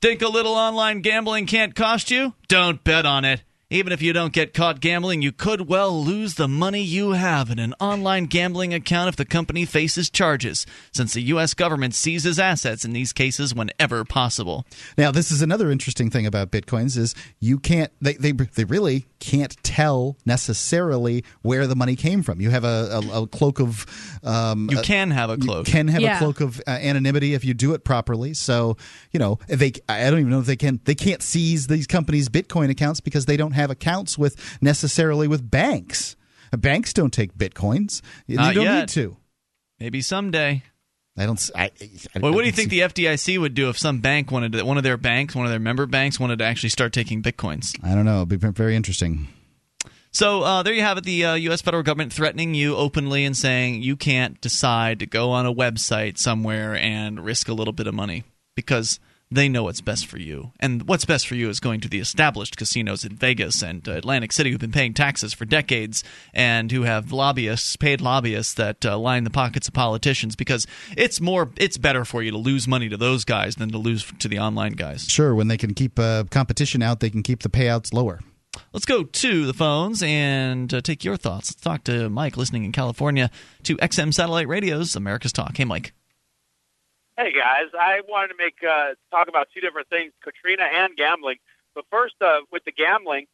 Think 0.00 0.22
a 0.22 0.28
little 0.28 0.54
online 0.54 1.02
gambling 1.02 1.44
can't 1.44 1.74
cost 1.74 2.10
you? 2.10 2.32
Don't 2.48 2.82
bet 2.82 3.04
on 3.04 3.26
it. 3.26 3.42
Even 3.70 3.92
if 3.92 4.00
you 4.00 4.14
don't 4.14 4.32
get 4.32 4.54
caught 4.54 4.80
gambling, 4.80 5.20
you 5.20 5.30
could 5.30 5.68
well 5.68 6.02
lose 6.02 6.36
the 6.36 6.48
money 6.48 6.80
you 6.80 7.10
have 7.10 7.50
in 7.50 7.58
an 7.58 7.74
online 7.78 8.24
gambling 8.24 8.72
account 8.72 9.10
if 9.10 9.16
the 9.16 9.26
company 9.26 9.66
faces 9.66 10.08
charges, 10.08 10.64
since 10.90 11.12
the 11.12 11.20
U.S. 11.24 11.52
government 11.52 11.94
seizes 11.94 12.38
assets 12.38 12.86
in 12.86 12.94
these 12.94 13.12
cases 13.12 13.54
whenever 13.54 14.06
possible. 14.06 14.64
Now, 14.96 15.10
this 15.10 15.30
is 15.30 15.42
another 15.42 15.70
interesting 15.70 16.08
thing 16.08 16.24
about 16.24 16.50
bitcoins 16.50 16.96
is 16.96 17.14
you 17.40 17.58
can't 17.58 17.92
they 18.00 18.14
they, 18.14 18.32
they 18.32 18.64
really 18.64 19.06
can't 19.20 19.56
tell 19.62 20.16
necessarily 20.24 21.24
where 21.42 21.66
the 21.66 21.76
money 21.76 21.96
came 21.96 22.22
from. 22.22 22.40
You 22.40 22.50
have 22.50 22.64
a, 22.64 23.00
a, 23.12 23.22
a 23.22 23.26
cloak 23.26 23.60
of 23.60 23.86
um, 24.22 24.68
You 24.70 24.80
can 24.82 25.10
have 25.10 25.30
a 25.30 25.34
you 25.34 25.38
cloak. 25.44 25.66
can 25.66 25.88
have 25.88 26.00
Yeah. 26.00 26.16
a 26.16 26.18
cloak 26.18 26.40
of 26.40 26.60
uh, 26.66 26.70
anonymity 26.70 27.34
if 27.34 27.44
you 27.44 27.54
do 27.54 27.74
it 27.74 27.84
properly. 27.84 28.34
So 28.34 28.76
you 29.12 29.18
know 29.20 29.38
they 29.48 29.72
I 29.88 30.08
don't 30.10 30.20
even 30.20 30.30
know 30.30 30.40
if 30.40 30.46
they 30.46 30.56
can 30.56 30.80
they 30.84 30.94
can't 30.94 31.22
seize 31.22 31.66
these 31.66 31.86
companies' 31.86 32.28
Bitcoin 32.28 32.70
accounts 32.70 33.00
because 33.00 33.26
they 33.26 33.36
don't 33.36 33.52
have 33.52 33.70
accounts 33.70 34.16
with 34.18 34.36
necessarily 34.62 35.28
with 35.28 35.50
banks. 35.50 36.16
Banks 36.56 36.92
don't 36.94 37.12
take 37.12 37.34
bitcoins. 37.36 38.00
You 38.26 38.36
Not 38.36 38.54
don't 38.54 38.64
yet. 38.64 38.80
need 38.80 38.88
to. 38.90 39.16
Maybe 39.78 40.00
someday. 40.00 40.62
I 41.18 41.26
don't. 41.26 41.50
I, 41.56 41.64
I- 42.14 42.18
Well, 42.20 42.32
what 42.32 42.42
do 42.42 42.46
you 42.46 42.52
think 42.52 42.70
the 42.70 42.80
FDIC 42.80 43.38
would 43.40 43.54
do 43.54 43.68
if 43.68 43.78
some 43.78 44.00
bank 44.00 44.30
wanted 44.30 44.52
to, 44.52 44.62
one 44.64 44.76
of 44.76 44.84
their 44.84 44.96
banks, 44.96 45.34
one 45.34 45.44
of 45.46 45.50
their 45.50 45.58
member 45.58 45.84
banks, 45.86 46.20
wanted 46.20 46.38
to 46.38 46.44
actually 46.44 46.68
start 46.70 46.92
taking 46.92 47.22
bitcoins? 47.22 47.76
I 47.82 47.94
don't 47.94 48.04
know. 48.04 48.22
It'd 48.22 48.28
be 48.28 48.36
very 48.36 48.76
interesting. 48.76 49.28
So 50.10 50.42
uh, 50.42 50.62
there 50.62 50.72
you 50.72 50.82
have 50.82 50.96
it. 50.98 51.04
The 51.04 51.24
uh, 51.24 51.34
U.S. 51.34 51.60
federal 51.60 51.82
government 51.82 52.12
threatening 52.12 52.54
you 52.54 52.76
openly 52.76 53.24
and 53.24 53.36
saying 53.36 53.82
you 53.82 53.96
can't 53.96 54.40
decide 54.40 55.00
to 55.00 55.06
go 55.06 55.30
on 55.32 55.44
a 55.44 55.52
website 55.52 56.18
somewhere 56.18 56.74
and 56.76 57.22
risk 57.24 57.48
a 57.48 57.52
little 57.52 57.74
bit 57.74 57.86
of 57.86 57.94
money 57.94 58.24
because 58.56 59.00
they 59.30 59.48
know 59.48 59.64
what's 59.64 59.80
best 59.80 60.06
for 60.06 60.18
you. 60.18 60.52
And 60.58 60.88
what's 60.88 61.04
best 61.04 61.26
for 61.26 61.34
you 61.34 61.48
is 61.48 61.60
going 61.60 61.80
to 61.80 61.88
the 61.88 61.98
established 61.98 62.56
casinos 62.56 63.04
in 63.04 63.16
Vegas 63.16 63.62
and 63.62 63.86
uh, 63.88 63.92
Atlantic 63.92 64.32
City 64.32 64.50
who've 64.50 64.60
been 64.60 64.72
paying 64.72 64.94
taxes 64.94 65.34
for 65.34 65.44
decades 65.44 66.02
and 66.32 66.72
who 66.72 66.82
have 66.82 67.12
lobbyists, 67.12 67.76
paid 67.76 68.00
lobbyists 68.00 68.54
that 68.54 68.84
uh, 68.84 68.98
line 68.98 69.24
the 69.24 69.30
pockets 69.30 69.68
of 69.68 69.74
politicians 69.74 70.36
because 70.36 70.66
it's 70.96 71.20
more, 71.20 71.50
it's 71.56 71.78
better 71.78 72.04
for 72.04 72.22
you 72.22 72.30
to 72.30 72.38
lose 72.38 72.66
money 72.66 72.88
to 72.88 72.96
those 72.96 73.24
guys 73.24 73.56
than 73.56 73.70
to 73.70 73.78
lose 73.78 74.10
to 74.18 74.28
the 74.28 74.38
online 74.38 74.72
guys. 74.72 75.08
Sure, 75.08 75.34
when 75.34 75.48
they 75.48 75.58
can 75.58 75.74
keep 75.74 75.98
uh, 75.98 76.24
competition 76.30 76.82
out, 76.82 77.00
they 77.00 77.10
can 77.10 77.22
keep 77.22 77.42
the 77.42 77.50
payouts 77.50 77.92
lower. 77.92 78.20
Let's 78.72 78.86
go 78.86 79.04
to 79.04 79.46
the 79.46 79.54
phones 79.54 80.02
and 80.02 80.72
uh, 80.72 80.80
take 80.80 81.04
your 81.04 81.16
thoughts. 81.16 81.50
Let's 81.50 81.60
talk 81.60 81.84
to 81.84 82.08
Mike, 82.08 82.36
listening 82.36 82.64
in 82.64 82.72
California 82.72 83.30
to 83.64 83.76
XM 83.76 84.12
Satellite 84.12 84.48
Radio's 84.48 84.96
America's 84.96 85.32
Talk. 85.32 85.56
Hey, 85.56 85.64
Mike. 85.64 85.92
Hey 87.18 87.32
guys, 87.32 87.66
I 87.74 88.02
wanted 88.08 88.28
to 88.28 88.34
make 88.38 88.62
uh, 88.62 88.94
talk 89.10 89.26
about 89.26 89.48
two 89.52 89.60
different 89.60 89.88
things: 89.88 90.12
Katrina 90.22 90.62
and 90.62 90.94
gambling. 90.96 91.38
But 91.74 91.84
first, 91.90 92.14
uh, 92.20 92.42
with 92.52 92.64
the 92.64 92.70
gambling, 92.70 93.26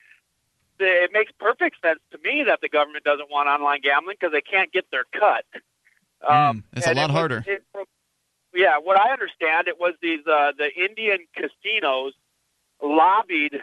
the, 0.79 0.87
it 0.87 1.11
makes 1.13 1.33
perfect 1.39 1.77
sense 1.85 2.01
to 2.11 2.19
me 2.25 2.45
that 2.47 2.63
the 2.63 2.71
government 2.71 3.05
doesn't 3.05 3.31
want 3.31 3.47
online 3.47 3.83
gambling 3.83 4.17
because 4.19 4.33
they 4.33 4.41
can't 4.41 4.73
get 4.73 4.87
their 4.91 5.05
cut. 5.13 5.45
Um, 6.27 6.65
it's 6.73 6.87
a 6.87 6.95
lot 6.95 6.97
it 6.97 7.03
was- 7.03 7.11
harder. 7.11 7.45
it- 7.47 7.63
yeah, 8.55 8.79
what 8.79 8.99
I 8.99 9.13
understand, 9.13 9.69
it 9.69 9.79
was 9.79 9.93
these 10.01 10.27
uh, 10.27 10.53
the 10.57 10.71
Indian 10.75 11.27
casinos 11.37 12.15
lobbied 12.83 13.63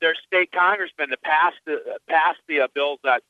their 0.00 0.14
state 0.24 0.52
congressmen 0.52 1.08
to 1.08 1.16
pass 1.16 1.54
the 1.66 1.98
pass 2.08 2.36
the 2.46 2.60
uh, 2.60 2.68
bills 2.72 3.00
that 3.02 3.24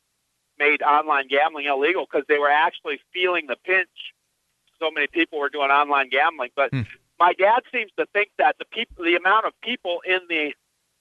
made 0.59 0.83
online 0.83 1.29
gambling 1.29 1.65
illegal 1.67 2.05
because 2.05 2.27
they 2.29 2.39
were 2.39 2.51
actually 2.51 3.01
feeling 3.15 3.47
the 3.47 3.57
pinch. 3.65 3.89
So 4.83 4.91
many 4.91 5.07
people 5.07 5.39
were 5.39 5.49
doing 5.49 5.71
online 5.71 6.09
gambling, 6.09 6.51
but 6.57 6.71
my 7.21 7.33
dad 7.35 7.61
seems 7.71 7.93
to 7.99 8.07
think 8.13 8.31
that 8.39 8.57
the 8.59 8.65
people, 8.65 9.05
the 9.05 9.15
amount 9.15 9.47
of 9.47 9.53
people 9.63 10.01
in 10.05 10.19
the 10.29 10.55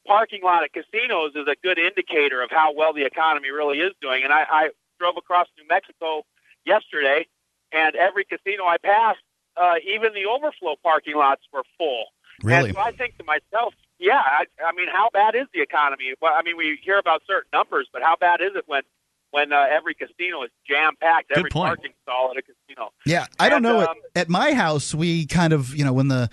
parking 0.05 0.41
lot 0.43 0.63
at 0.63 0.71
casinos 0.71 1.31
is 1.35 1.47
a 1.47 1.55
good 1.63 1.79
indicator 1.79 2.43
of 2.43 2.51
how 2.51 2.73
well 2.75 2.93
the 2.93 3.05
economy 3.05 3.49
really 3.49 3.79
is 3.79 3.91
doing. 4.01 4.23
And 4.23 4.31
I, 4.31 4.45
I 4.49 4.69
drove 4.99 5.17
across 5.17 5.47
New 5.57 5.67
Mexico 5.67 6.23
yesterday, 6.63 7.25
and 7.71 7.95
every 7.95 8.23
casino 8.23 8.65
I 8.65 8.77
passed, 8.77 9.23
uh, 9.57 9.75
even 9.83 10.13
the 10.13 10.25
overflow 10.25 10.75
parking 10.83 11.15
lots 11.15 11.41
were 11.51 11.63
full. 11.77 12.05
Really? 12.43 12.69
And 12.69 12.75
so 12.75 12.81
I 12.81 12.91
think 12.91 13.17
to 13.17 13.23
myself, 13.23 13.73
yeah, 13.97 14.21
I, 14.23 14.45
I 14.63 14.73
mean, 14.73 14.89
how 14.91 15.09
bad 15.11 15.33
is 15.35 15.47
the 15.53 15.61
economy? 15.61 16.13
Well, 16.21 16.33
I 16.35 16.43
mean, 16.43 16.57
we 16.57 16.79
hear 16.83 16.99
about 16.99 17.23
certain 17.25 17.49
numbers, 17.51 17.87
but 17.91 18.03
how 18.03 18.15
bad 18.15 18.41
is 18.41 18.51
it 18.55 18.63
when 18.67 18.83
when 19.31 19.53
uh, 19.53 19.65
every 19.71 19.93
casino 19.93 20.43
is 20.43 20.51
jam 20.67 20.93
packed, 21.01 21.31
every 21.35 21.49
point. 21.49 21.67
parking 21.67 21.91
stall 22.03 22.31
at 22.31 22.37
a 22.37 22.41
casino? 22.41 22.91
Yeah, 23.05 23.25
I 23.39 23.49
don't 23.49 23.61
know. 23.61 23.79
um, 23.79 23.95
at, 24.15 24.23
at 24.23 24.29
my 24.29 24.53
house, 24.53 24.93
we 24.93 25.25
kind 25.25 25.53
of, 25.53 25.73
you 25.75 25.83
know, 25.83 25.93
when 25.93 26.09
the 26.09 26.29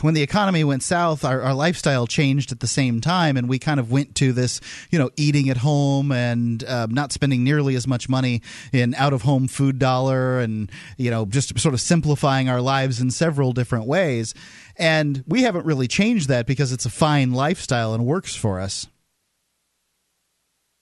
when 0.00 0.14
the 0.14 0.22
economy 0.22 0.64
went 0.64 0.82
south, 0.82 1.24
our, 1.24 1.42
our 1.42 1.54
lifestyle 1.54 2.06
changed 2.06 2.52
at 2.52 2.60
the 2.60 2.66
same 2.66 3.00
time, 3.00 3.36
and 3.36 3.48
we 3.48 3.58
kind 3.58 3.80
of 3.80 3.90
went 3.90 4.14
to 4.16 4.32
this, 4.32 4.60
you 4.90 4.98
know, 4.98 5.10
eating 5.16 5.50
at 5.50 5.58
home 5.58 6.12
and 6.12 6.64
um, 6.64 6.92
not 6.92 7.12
spending 7.12 7.44
nearly 7.44 7.74
as 7.74 7.86
much 7.86 8.08
money 8.08 8.42
in 8.72 8.94
out 8.94 9.12
of 9.12 9.22
home 9.22 9.48
food 9.48 9.78
dollar, 9.78 10.38
and 10.38 10.70
you 10.96 11.10
know, 11.10 11.26
just 11.26 11.58
sort 11.58 11.74
of 11.74 11.80
simplifying 11.80 12.48
our 12.48 12.60
lives 12.60 13.00
in 13.00 13.10
several 13.10 13.52
different 13.52 13.86
ways. 13.86 14.34
And 14.76 15.24
we 15.26 15.42
haven't 15.42 15.66
really 15.66 15.88
changed 15.88 16.28
that 16.28 16.46
because 16.46 16.72
it's 16.72 16.86
a 16.86 16.90
fine 16.90 17.32
lifestyle 17.32 17.92
and 17.92 18.06
works 18.06 18.34
for 18.34 18.60
us. 18.60 18.86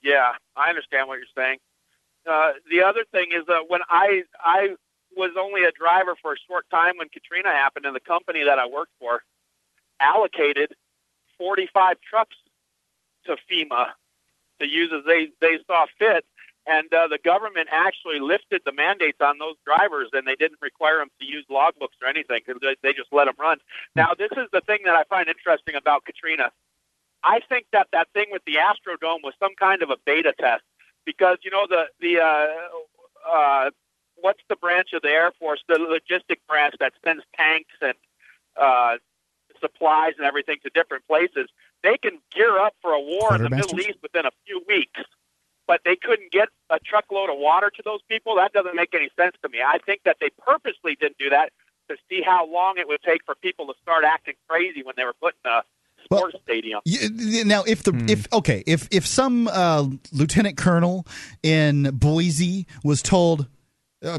Yeah, 0.02 0.32
I 0.58 0.70
understand 0.70 1.08
what 1.08 1.16
you're 1.18 1.36
saying. 1.36 1.58
Uh, 2.30 2.52
the 2.70 2.82
other 2.82 3.04
thing 3.12 3.28
is 3.32 3.44
that 3.48 3.64
when 3.68 3.80
I 3.90 4.24
I 4.44 4.76
was 5.16 5.32
only 5.38 5.64
a 5.64 5.72
driver 5.72 6.16
for 6.22 6.34
a 6.34 6.36
short 6.48 6.66
time 6.70 6.94
when 6.98 7.08
Katrina 7.10 7.50
happened, 7.50 7.86
and 7.86 7.96
the 7.96 8.00
company 8.00 8.44
that 8.44 8.58
I 8.58 8.66
worked 8.68 8.92
for 9.00 9.22
allocated 10.00 10.74
45 11.38 11.98
trucks 12.08 12.36
to 13.26 13.36
FEMA 13.50 13.88
to 14.60 14.66
use 14.68 14.92
as 14.94 15.04
they 15.06 15.28
they 15.40 15.58
saw 15.66 15.86
fit. 15.98 16.24
and 16.66 16.92
uh, 16.94 17.08
the 17.08 17.18
government 17.24 17.68
actually 17.72 18.20
lifted 18.20 18.62
the 18.64 18.72
mandates 18.72 19.18
on 19.20 19.38
those 19.38 19.56
drivers, 19.66 20.08
and 20.14 20.26
they 20.26 20.36
didn't 20.36 20.60
require 20.62 20.98
them 20.98 21.08
to 21.20 21.26
use 21.26 21.44
logbooks 21.50 21.98
or 22.02 22.08
anything. 22.08 22.40
'cause 22.44 22.56
They 22.62 22.76
they 22.82 22.92
just 22.92 23.12
let 23.12 23.26
them 23.26 23.36
run. 23.38 23.58
Now, 23.96 24.14
this 24.14 24.30
is 24.32 24.48
the 24.52 24.62
thing 24.62 24.80
that 24.84 24.96
I 24.96 25.04
find 25.04 25.28
interesting 25.28 25.76
about 25.76 26.04
Katrina. 26.04 26.52
I 27.24 27.40
think 27.48 27.66
that 27.72 27.88
that 27.92 28.08
thing 28.12 28.26
with 28.30 28.42
the 28.46 28.54
Astrodome 28.54 29.22
was 29.22 29.34
some 29.40 29.54
kind 29.58 29.82
of 29.82 29.90
a 29.90 29.96
beta 30.04 30.32
test 30.38 30.62
because 31.04 31.38
you 31.42 31.50
know 31.50 31.66
the 31.68 31.86
the 32.00 32.20
uh, 32.20 32.46
uh, 33.28 33.70
what's 34.16 34.42
the 34.48 34.56
branch 34.56 34.92
of 34.92 35.02
the 35.02 35.08
Air 35.08 35.32
Force, 35.38 35.62
the 35.68 35.74
logistic 35.74 36.38
branch 36.48 36.74
that 36.80 36.92
sends 37.04 37.24
tanks 37.36 37.74
and 37.80 37.94
uh, 38.60 38.96
supplies 39.60 40.14
and 40.18 40.26
everything 40.26 40.58
to 40.62 40.70
different 40.70 41.06
places. 41.06 41.48
They 41.82 41.96
can 41.96 42.18
gear 42.34 42.58
up 42.58 42.74
for 42.82 42.92
a 42.92 43.00
war 43.00 43.34
in 43.34 43.42
the 43.42 43.50
Middle 43.50 43.78
East 43.80 43.98
within 44.02 44.26
a 44.26 44.30
few 44.46 44.62
weeks, 44.68 45.00
but 45.66 45.80
they 45.84 45.96
couldn't 45.96 46.32
get 46.32 46.48
a 46.70 46.78
truckload 46.78 47.30
of 47.30 47.38
water 47.38 47.70
to 47.76 47.82
those 47.84 48.00
people. 48.08 48.36
That 48.36 48.52
doesn't 48.52 48.74
make 48.74 48.94
any 48.94 49.10
sense 49.16 49.36
to 49.42 49.48
me. 49.48 49.58
I 49.64 49.78
think 49.86 50.02
that 50.04 50.16
they 50.20 50.30
purposely 50.44 50.96
didn't 51.00 51.18
do 51.18 51.30
that 51.30 51.52
to 51.88 51.96
see 52.08 52.20
how 52.22 52.46
long 52.46 52.74
it 52.78 52.86
would 52.88 53.02
take 53.02 53.24
for 53.24 53.34
people 53.34 53.66
to 53.66 53.74
start 53.80 54.04
acting 54.04 54.34
crazy 54.48 54.82
when 54.82 54.94
they 54.96 55.04
were 55.04 55.14
putting 55.20 55.40
a 55.46 55.62
sports 56.04 56.36
stadium. 56.44 56.80
Y- 56.86 56.98
y- 57.02 57.42
Now, 57.44 57.62
if 57.66 57.82
the 57.82 57.92
if 58.08 58.26
okay, 58.32 58.62
if 58.66 58.88
if 58.90 59.06
some 59.06 59.48
uh, 59.48 59.86
lieutenant 60.12 60.56
colonel 60.56 61.06
in 61.42 61.90
Boise 61.92 62.66
was 62.84 63.02
told. 63.02 63.46
Uh, 64.00 64.16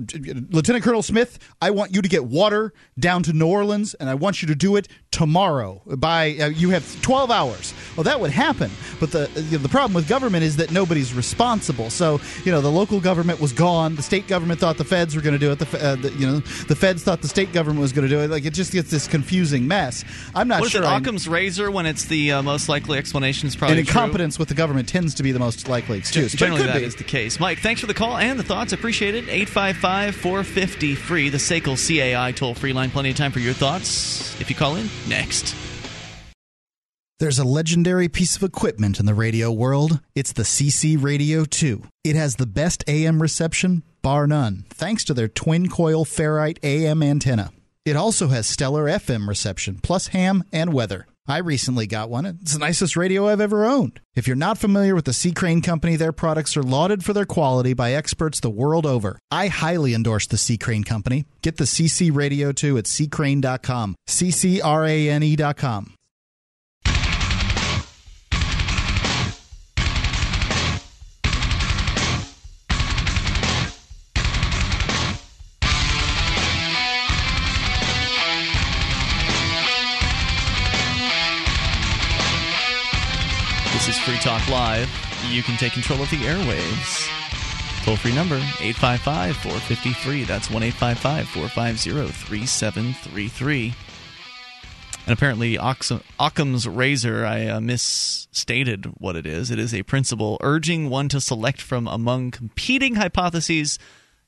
Lieutenant 0.50 0.84
Colonel 0.84 1.02
Smith, 1.02 1.40
I 1.62 1.72
want 1.72 1.96
you 1.96 2.02
to 2.02 2.10
get 2.10 2.26
water 2.26 2.74
down 3.00 3.24
to 3.24 3.32
New 3.32 3.48
Orleans, 3.48 3.94
and 3.94 4.10
I 4.10 4.14
want 4.16 4.42
you 4.42 4.48
to 4.50 4.56
do 4.56 4.76
it 4.76 4.90
tomorrow. 5.10 5.82
By 5.86 6.36
uh, 6.36 6.50
you 6.50 6.72
have 6.72 7.02
twelve 7.02 7.32
hours. 7.32 7.74
Well, 7.96 8.04
that 8.04 8.20
would 8.20 8.32
happen, 8.32 8.72
but 9.00 9.12
the 9.12 9.30
you 9.50 9.58
know, 9.58 9.64
the 9.64 9.70
problem 9.70 9.94
with 9.94 10.06
government 10.10 10.44
is 10.44 10.58
that 10.58 10.72
nobody's 10.74 11.14
responsible. 11.14 11.90
So 11.90 12.20
you 12.44 12.52
know 12.52 12.60
the 12.60 12.70
local 12.70 13.00
government 13.00 13.40
was 13.40 13.54
gone. 13.54 13.96
The 13.96 14.02
state 14.02 14.28
government 14.28 14.60
thought 14.60 14.78
the 14.78 14.84
feds 14.84 15.16
were 15.16 15.22
going 15.22 15.32
to 15.32 15.40
do 15.40 15.50
it. 15.54 15.60
The, 15.60 15.82
uh, 15.82 15.96
the 15.96 16.12
you 16.12 16.28
know 16.28 16.40
the 16.68 16.76
feds 16.76 17.04
thought 17.04 17.22
the 17.22 17.30
state 17.30 17.54
government 17.54 17.80
was 17.80 17.94
going 17.94 18.06
to 18.06 18.14
do 18.14 18.20
it. 18.20 18.30
Like 18.30 18.44
it 18.44 18.54
just 18.54 18.74
gets 18.74 18.92
this 18.92 19.08
confusing 19.08 19.66
mess. 19.66 20.04
I'm 20.36 20.50
not 20.50 20.60
What 20.60 20.66
is 20.66 20.72
sure. 20.74 20.84
it, 20.84 20.88
I- 20.88 20.98
Occam's 20.98 21.26
razor? 21.26 21.72
When 21.72 21.86
it's 21.86 22.04
the 22.04 22.34
uh, 22.34 22.42
most 22.42 22.68
likely 22.68 22.98
explanation 22.98 23.48
is 23.48 23.56
probably 23.56 23.78
and 23.78 23.88
true? 23.88 23.98
incompetence 23.98 24.38
with 24.38 24.50
the 24.50 24.56
government 24.56 24.90
tends 24.90 25.16
to 25.16 25.24
be 25.24 25.32
the 25.32 25.40
most 25.40 25.70
likely 25.70 26.00
excuse. 26.00 26.34
Generally, 26.34 26.64
that 26.64 26.80
be. 26.80 26.84
is 26.84 26.96
the 26.98 27.06
case. 27.06 27.40
Mike, 27.40 27.60
thanks 27.60 27.80
for 27.80 27.88
the 27.88 27.94
call 27.94 28.18
and 28.18 28.38
the 28.38 28.44
thoughts. 28.44 28.74
Appreciate 28.74 29.16
it. 29.16 29.30
855 29.70 30.16
450 30.16 30.96
free, 30.96 31.30
the 31.30 31.38
SACL 31.38 31.78
CAI 31.78 32.32
toll 32.32 32.56
free 32.56 32.74
line. 32.74 32.90
Plenty 32.90 33.12
of 33.12 33.18
time 33.18 33.32
for 33.32 33.40
your 33.40 33.54
thoughts 33.54 34.40
if 34.42 34.50
you 34.50 34.56
call 34.56 34.76
in. 34.76 34.90
Next. 35.08 35.56
There's 37.20 37.38
a 37.38 37.44
legendary 37.44 38.08
piece 38.08 38.36
of 38.36 38.42
equipment 38.44 39.00
in 39.00 39.06
the 39.06 39.14
radio 39.14 39.52
world. 39.52 40.00
It's 40.16 40.32
the 40.32 40.44
CC 40.44 40.98
Radio 41.00 41.46
2. 41.46 41.84
It 42.04 42.16
has 42.16 42.38
the 42.38 42.48
best 42.48 42.84
AM 42.88 43.22
reception, 43.22 43.84
bar 44.02 44.26
none, 44.26 44.66
thanks 44.70 45.04
to 45.04 45.14
their 45.14 45.28
twin 45.28 45.70
coil 45.70 46.04
ferrite 46.04 46.58
AM 46.64 47.04
antenna. 47.04 47.52
It 47.86 47.96
also 47.96 48.30
has 48.30 48.48
stellar 48.48 48.86
FM 48.86 49.28
reception, 49.28 49.80
plus 49.84 50.08
ham 50.08 50.46
and 50.52 50.74
weather. 50.74 51.06
I 51.30 51.38
recently 51.38 51.86
got 51.86 52.10
one. 52.10 52.26
It's 52.26 52.54
the 52.54 52.60
nicest 52.60 52.98
radio 52.98 53.28
I've 53.28 53.40
ever 53.40 53.64
owned. 53.64 54.00
If 54.16 54.26
you're 54.26 54.36
not 54.36 54.58
familiar 54.58 54.96
with 54.96 55.06
the 55.06 55.14
C. 55.14 55.32
Crane 55.32 55.62
Company, 55.62 55.96
their 55.96 56.12
products 56.12 56.58
are 56.58 56.64
lauded 56.64 57.06
for 57.06 57.14
their 57.14 57.26
quality 57.26 57.74
by 57.76 57.94
experts 57.94 58.40
the 58.40 58.50
world 58.50 58.88
over. 58.88 59.20
I 59.30 59.48
highly 59.48 59.94
endorse 59.94 60.26
the 60.26 60.38
C. 60.38 60.58
Crane 60.58 60.84
Company. 60.84 61.26
Get 61.44 61.58
the 61.58 61.66
CC 61.66 62.14
Radio 62.14 62.52
2 62.52 62.80
at 62.80 62.86
ccrane.com. 62.86 63.96
C-C-R-A-N-E.com. 64.08 65.94
This 83.80 83.96
is 83.96 84.00
Free 84.00 84.18
Talk 84.18 84.46
Live. 84.50 84.90
You 85.30 85.42
can 85.42 85.56
take 85.56 85.72
control 85.72 86.02
of 86.02 86.10
the 86.10 86.18
airwaves. 86.18 87.08
Toll 87.86 87.96
free 87.96 88.14
number 88.14 88.36
855 88.36 89.38
453. 89.38 90.26
That's 90.26 90.52
1 90.52 90.64
855 90.64 91.30
450 91.30 92.12
3733. 92.12 93.74
And 95.06 95.14
apparently, 95.14 95.56
Occam's 95.56 96.68
razor, 96.68 97.26
I 97.26 97.48
uh, 97.48 97.62
misstated 97.62 98.88
what 98.98 99.16
it 99.16 99.26
is. 99.26 99.50
It 99.50 99.60
is 99.60 99.74
a 99.74 99.84
principle 99.84 100.38
urging 100.42 100.90
one 100.90 101.08
to 101.08 101.22
select 101.22 101.62
from 101.62 101.88
among 101.88 102.32
competing 102.32 102.96
hypotheses 102.96 103.80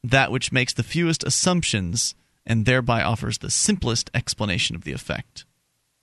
that 0.02 0.32
which 0.32 0.54
makes 0.54 0.72
the 0.72 0.82
fewest 0.82 1.26
assumptions 1.26 2.16
and 2.46 2.66
thereby 2.66 3.04
offers 3.04 3.40
the 3.40 3.52
simplest 3.52 4.10
explanation 4.14 4.78
of 4.78 4.86
the 4.86 4.94
effect. 4.94 5.44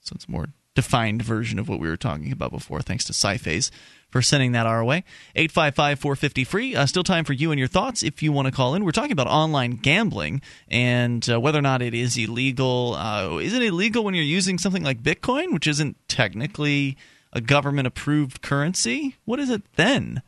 So 0.01 0.13
it's 0.13 0.29
more 0.29 0.49
defined 0.75 1.21
version 1.21 1.59
of 1.59 1.67
what 1.67 1.79
we 1.79 1.87
were 1.87 1.97
talking 1.97 2.31
about 2.31 2.51
before. 2.51 2.81
Thanks 2.81 3.03
to 3.05 3.13
Sci-Phase 3.13 3.71
for 4.09 4.21
sending 4.21 4.51
that 4.53 4.65
our 4.65 4.83
way. 4.83 5.03
855-450 5.35 6.47
free. 6.47 6.75
Uh, 6.75 6.85
still 6.85 7.03
time 7.03 7.25
for 7.25 7.33
you 7.33 7.51
and 7.51 7.59
your 7.59 7.67
thoughts 7.67 8.03
if 8.03 8.23
you 8.23 8.31
want 8.31 8.47
to 8.47 8.51
call 8.51 8.75
in. 8.75 8.83
We're 8.83 8.91
talking 8.91 9.11
about 9.11 9.27
online 9.27 9.77
gambling 9.77 10.41
and 10.67 11.27
uh, 11.29 11.39
whether 11.39 11.59
or 11.59 11.63
not 11.63 11.81
it 11.81 11.93
is 11.93 12.17
illegal. 12.17 12.95
Uh, 12.95 13.37
is 13.37 13.53
it 13.53 13.61
illegal 13.61 14.03
when 14.03 14.13
you're 14.13 14.23
using 14.23 14.57
something 14.57 14.83
like 14.83 15.03
Bitcoin, 15.03 15.53
which 15.53 15.67
isn't 15.67 15.97
technically 16.07 16.97
a 17.33 17.41
government-approved 17.41 18.41
currency? 18.41 19.15
What 19.25 19.39
is 19.39 19.49
it 19.49 19.63
then? 19.75 20.21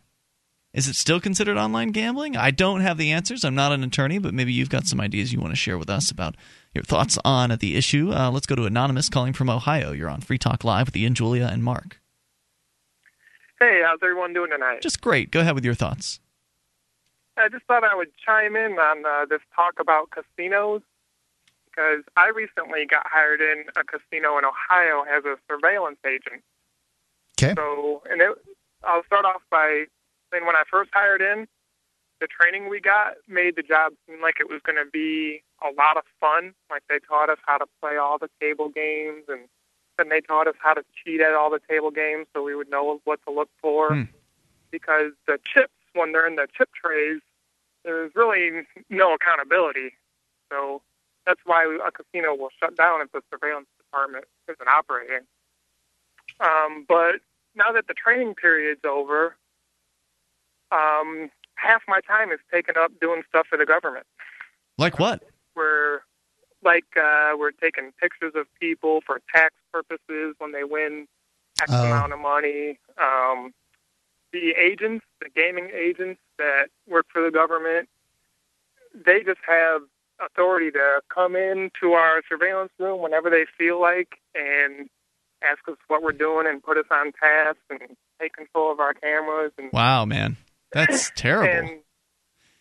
Is 0.73 0.87
it 0.87 0.95
still 0.95 1.19
considered 1.19 1.57
online 1.57 1.89
gambling? 1.89 2.37
I 2.37 2.51
don't 2.51 2.79
have 2.79 2.97
the 2.97 3.11
answers. 3.11 3.43
I'm 3.43 3.55
not 3.55 3.73
an 3.73 3.83
attorney, 3.83 4.19
but 4.19 4.33
maybe 4.33 4.53
you've 4.53 4.69
got 4.69 4.87
some 4.87 5.01
ideas 5.01 5.33
you 5.33 5.39
want 5.39 5.51
to 5.51 5.57
share 5.57 5.77
with 5.77 5.89
us 5.89 6.09
about 6.11 6.35
your 6.73 6.83
thoughts 6.83 7.17
on 7.25 7.49
the 7.59 7.75
issue. 7.75 8.11
Uh, 8.13 8.31
let's 8.31 8.45
go 8.45 8.55
to 8.55 8.65
Anonymous 8.65 9.09
calling 9.09 9.33
from 9.33 9.49
Ohio. 9.49 9.91
You're 9.91 10.09
on 10.09 10.21
Free 10.21 10.37
Talk 10.37 10.63
Live 10.63 10.87
with 10.87 10.95
Ian, 10.95 11.13
Julia, 11.13 11.49
and 11.51 11.63
Mark. 11.63 11.99
Hey, 13.59 13.81
how's 13.85 13.99
everyone 14.01 14.33
doing 14.33 14.51
tonight? 14.51 14.81
Just 14.81 15.01
great. 15.01 15.31
Go 15.31 15.41
ahead 15.41 15.53
with 15.53 15.65
your 15.65 15.75
thoughts. 15.75 16.19
I 17.37 17.47
just 17.49 17.65
thought 17.65 17.83
I 17.83 17.95
would 17.95 18.09
chime 18.25 18.55
in 18.55 18.73
on 18.73 19.05
uh, 19.05 19.25
this 19.25 19.41
talk 19.55 19.75
about 19.79 20.09
casinos 20.11 20.81
because 21.65 22.03
I 22.17 22.29
recently 22.29 22.85
got 22.85 23.05
hired 23.05 23.41
in 23.41 23.65
a 23.75 23.83
casino 23.83 24.37
in 24.37 24.45
Ohio 24.45 25.03
as 25.03 25.23
a 25.25 25.35
surveillance 25.47 25.99
agent. 26.05 26.43
Okay. 27.41 27.53
So, 27.55 28.03
and 28.09 28.21
it, 28.21 28.31
I'll 28.83 29.03
start 29.05 29.25
off 29.25 29.41
by 29.49 29.85
saying 30.31 30.45
when 30.45 30.55
I 30.55 30.63
first 30.69 30.89
hired 30.93 31.21
in, 31.21 31.47
the 32.21 32.27
training 32.27 32.69
we 32.69 32.79
got 32.79 33.15
made 33.27 33.55
the 33.55 33.63
job 33.63 33.93
seem 34.07 34.21
like 34.21 34.35
it 34.39 34.47
was 34.49 34.61
going 34.63 34.77
to 34.77 34.89
be 34.89 35.43
a 35.61 35.73
lot 35.75 35.97
of 35.97 36.03
fun. 36.19 36.53
Like 36.69 36.83
they 36.87 36.99
taught 36.99 37.29
us 37.29 37.39
how 37.45 37.57
to 37.57 37.65
play 37.81 37.97
all 37.97 38.17
the 38.17 38.29
table 38.39 38.69
games, 38.69 39.23
and 39.27 39.41
then 39.97 40.09
they 40.09 40.21
taught 40.21 40.47
us 40.47 40.55
how 40.59 40.73
to 40.75 40.83
cheat 41.03 41.19
at 41.19 41.33
all 41.33 41.49
the 41.49 41.59
table 41.67 41.91
games, 41.91 42.27
so 42.33 42.43
we 42.43 42.55
would 42.55 42.69
know 42.69 43.01
what 43.03 43.19
to 43.27 43.33
look 43.33 43.49
for. 43.61 43.89
Because 44.69 45.11
the 45.27 45.37
chips, 45.43 45.73
when 45.93 46.13
they're 46.13 46.27
in 46.27 46.37
the 46.37 46.47
chip 46.55 46.69
trays, 46.73 47.19
there's 47.83 48.11
really 48.15 48.61
no 48.89 49.13
accountability. 49.15 49.91
So 50.49 50.81
that's 51.25 51.41
why 51.45 51.65
a 51.85 51.91
casino 51.91 52.35
will 52.35 52.51
shut 52.59 52.77
down 52.77 53.01
if 53.01 53.11
the 53.11 53.21
surveillance 53.31 53.67
department 53.77 54.25
isn't 54.47 54.67
operating. 54.67 55.25
Um, 56.39 56.85
but 56.87 57.15
now 57.55 57.71
that 57.73 57.87
the 57.87 57.93
training 57.93 58.35
period's 58.35 58.85
over, 58.85 59.35
um, 60.71 61.29
half 61.61 61.81
my 61.87 61.99
time 62.01 62.31
is 62.31 62.39
taken 62.51 62.75
up 62.77 62.91
doing 62.99 63.23
stuff 63.29 63.47
for 63.47 63.57
the 63.57 63.65
government. 63.65 64.05
Like 64.77 64.99
what? 64.99 65.21
We're 65.55 65.99
like 66.63 66.85
uh, 66.97 67.33
we're 67.37 67.51
taking 67.51 67.91
pictures 68.01 68.33
of 68.35 68.47
people 68.59 69.01
for 69.05 69.21
tax 69.33 69.53
purposes 69.71 70.35
when 70.39 70.51
they 70.51 70.63
win 70.63 71.07
X 71.61 71.71
Oh. 71.71 71.85
amount 71.85 72.13
of 72.13 72.19
money. 72.19 72.79
Um, 73.01 73.53
the 74.33 74.51
agents, 74.51 75.05
the 75.19 75.29
gaming 75.29 75.69
agents 75.73 76.21
that 76.37 76.69
work 76.87 77.05
for 77.11 77.21
the 77.21 77.31
government, 77.31 77.89
they 78.93 79.23
just 79.23 79.39
have 79.45 79.81
authority 80.23 80.71
to 80.71 81.01
come 81.13 81.35
into 81.35 81.93
our 81.93 82.21
surveillance 82.29 82.71
room 82.79 83.01
whenever 83.01 83.29
they 83.29 83.45
feel 83.57 83.81
like 83.81 84.19
and 84.35 84.87
ask 85.43 85.59
us 85.67 85.75
what 85.87 86.03
we're 86.03 86.11
doing 86.11 86.45
and 86.47 86.63
put 86.63 86.77
us 86.77 86.85
on 86.91 87.11
task 87.13 87.57
and 87.69 87.81
take 88.21 88.33
control 88.33 88.71
of 88.71 88.79
our 88.79 88.93
cameras 88.93 89.51
and 89.57 89.69
Wow, 89.73 90.05
man. 90.05 90.37
That's 90.73 91.11
terrible. 91.15 91.69
and 91.69 91.79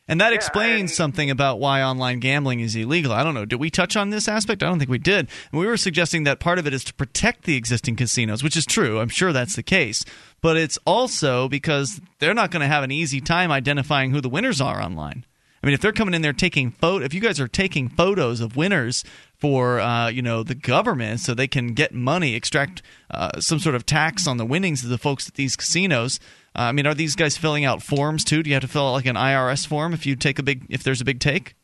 And 0.08 0.20
that 0.20 0.32
explains 0.32 0.94
something 0.94 1.30
about 1.30 1.60
why 1.60 1.82
online 1.82 2.18
gambling 2.18 2.60
is 2.60 2.74
illegal. 2.74 3.12
I 3.12 3.22
don't 3.22 3.34
know. 3.34 3.44
Did 3.44 3.60
we 3.60 3.70
touch 3.70 3.96
on 3.96 4.10
this 4.10 4.26
aspect? 4.26 4.62
I 4.62 4.66
don't 4.66 4.78
think 4.78 4.90
we 4.90 4.98
did. 4.98 5.28
We 5.52 5.66
were 5.66 5.76
suggesting 5.76 6.24
that 6.24 6.40
part 6.40 6.58
of 6.58 6.66
it 6.66 6.74
is 6.74 6.82
to 6.84 6.94
protect 6.94 7.44
the 7.44 7.56
existing 7.56 7.96
casinos, 7.96 8.42
which 8.42 8.56
is 8.56 8.66
true. 8.66 8.98
I'm 8.98 9.08
sure 9.08 9.32
that's 9.32 9.56
the 9.56 9.62
case. 9.62 10.04
But 10.40 10.56
it's 10.56 10.78
also 10.84 11.48
because 11.48 12.00
they're 12.18 12.34
not 12.34 12.50
going 12.50 12.62
to 12.62 12.66
have 12.66 12.82
an 12.82 12.90
easy 12.90 13.20
time 13.20 13.52
identifying 13.52 14.10
who 14.10 14.20
the 14.20 14.28
winners 14.28 14.60
are 14.60 14.82
online. 14.82 15.24
I 15.62 15.66
mean, 15.66 15.74
if 15.74 15.80
they're 15.82 15.92
coming 15.92 16.14
in 16.14 16.22
there 16.22 16.32
taking 16.32 16.70
photo, 16.70 17.04
if 17.04 17.12
you 17.12 17.20
guys 17.20 17.38
are 17.38 17.46
taking 17.46 17.90
photos 17.90 18.40
of 18.40 18.56
winners 18.56 19.04
for 19.36 19.78
uh, 19.78 20.08
you 20.08 20.22
know 20.22 20.42
the 20.42 20.54
government, 20.54 21.20
so 21.20 21.34
they 21.34 21.48
can 21.48 21.74
get 21.74 21.92
money, 21.92 22.34
extract 22.34 22.80
uh, 23.10 23.40
some 23.40 23.58
sort 23.58 23.74
of 23.74 23.84
tax 23.84 24.26
on 24.26 24.38
the 24.38 24.46
winnings 24.46 24.82
of 24.82 24.88
the 24.88 24.96
folks 24.96 25.28
at 25.28 25.34
these 25.34 25.56
casinos, 25.56 26.18
I 26.54 26.72
mean, 26.72 26.86
are 26.86 26.94
these 26.94 27.16
guys 27.16 27.36
filling 27.36 27.64
out 27.64 27.82
forms 27.82 28.24
too? 28.24 28.42
Do 28.42 28.50
you 28.50 28.54
have 28.54 28.62
to 28.62 28.68
fill 28.68 28.88
out 28.88 28.92
like 28.92 29.06
an 29.06 29.16
IRS 29.16 29.66
form 29.66 29.92
if 29.92 30.06
you 30.06 30.16
take 30.16 30.38
a 30.38 30.42
big 30.42 30.66
if 30.68 30.82
there's 30.82 31.00
a 31.00 31.04
big 31.04 31.20
take? 31.20 31.54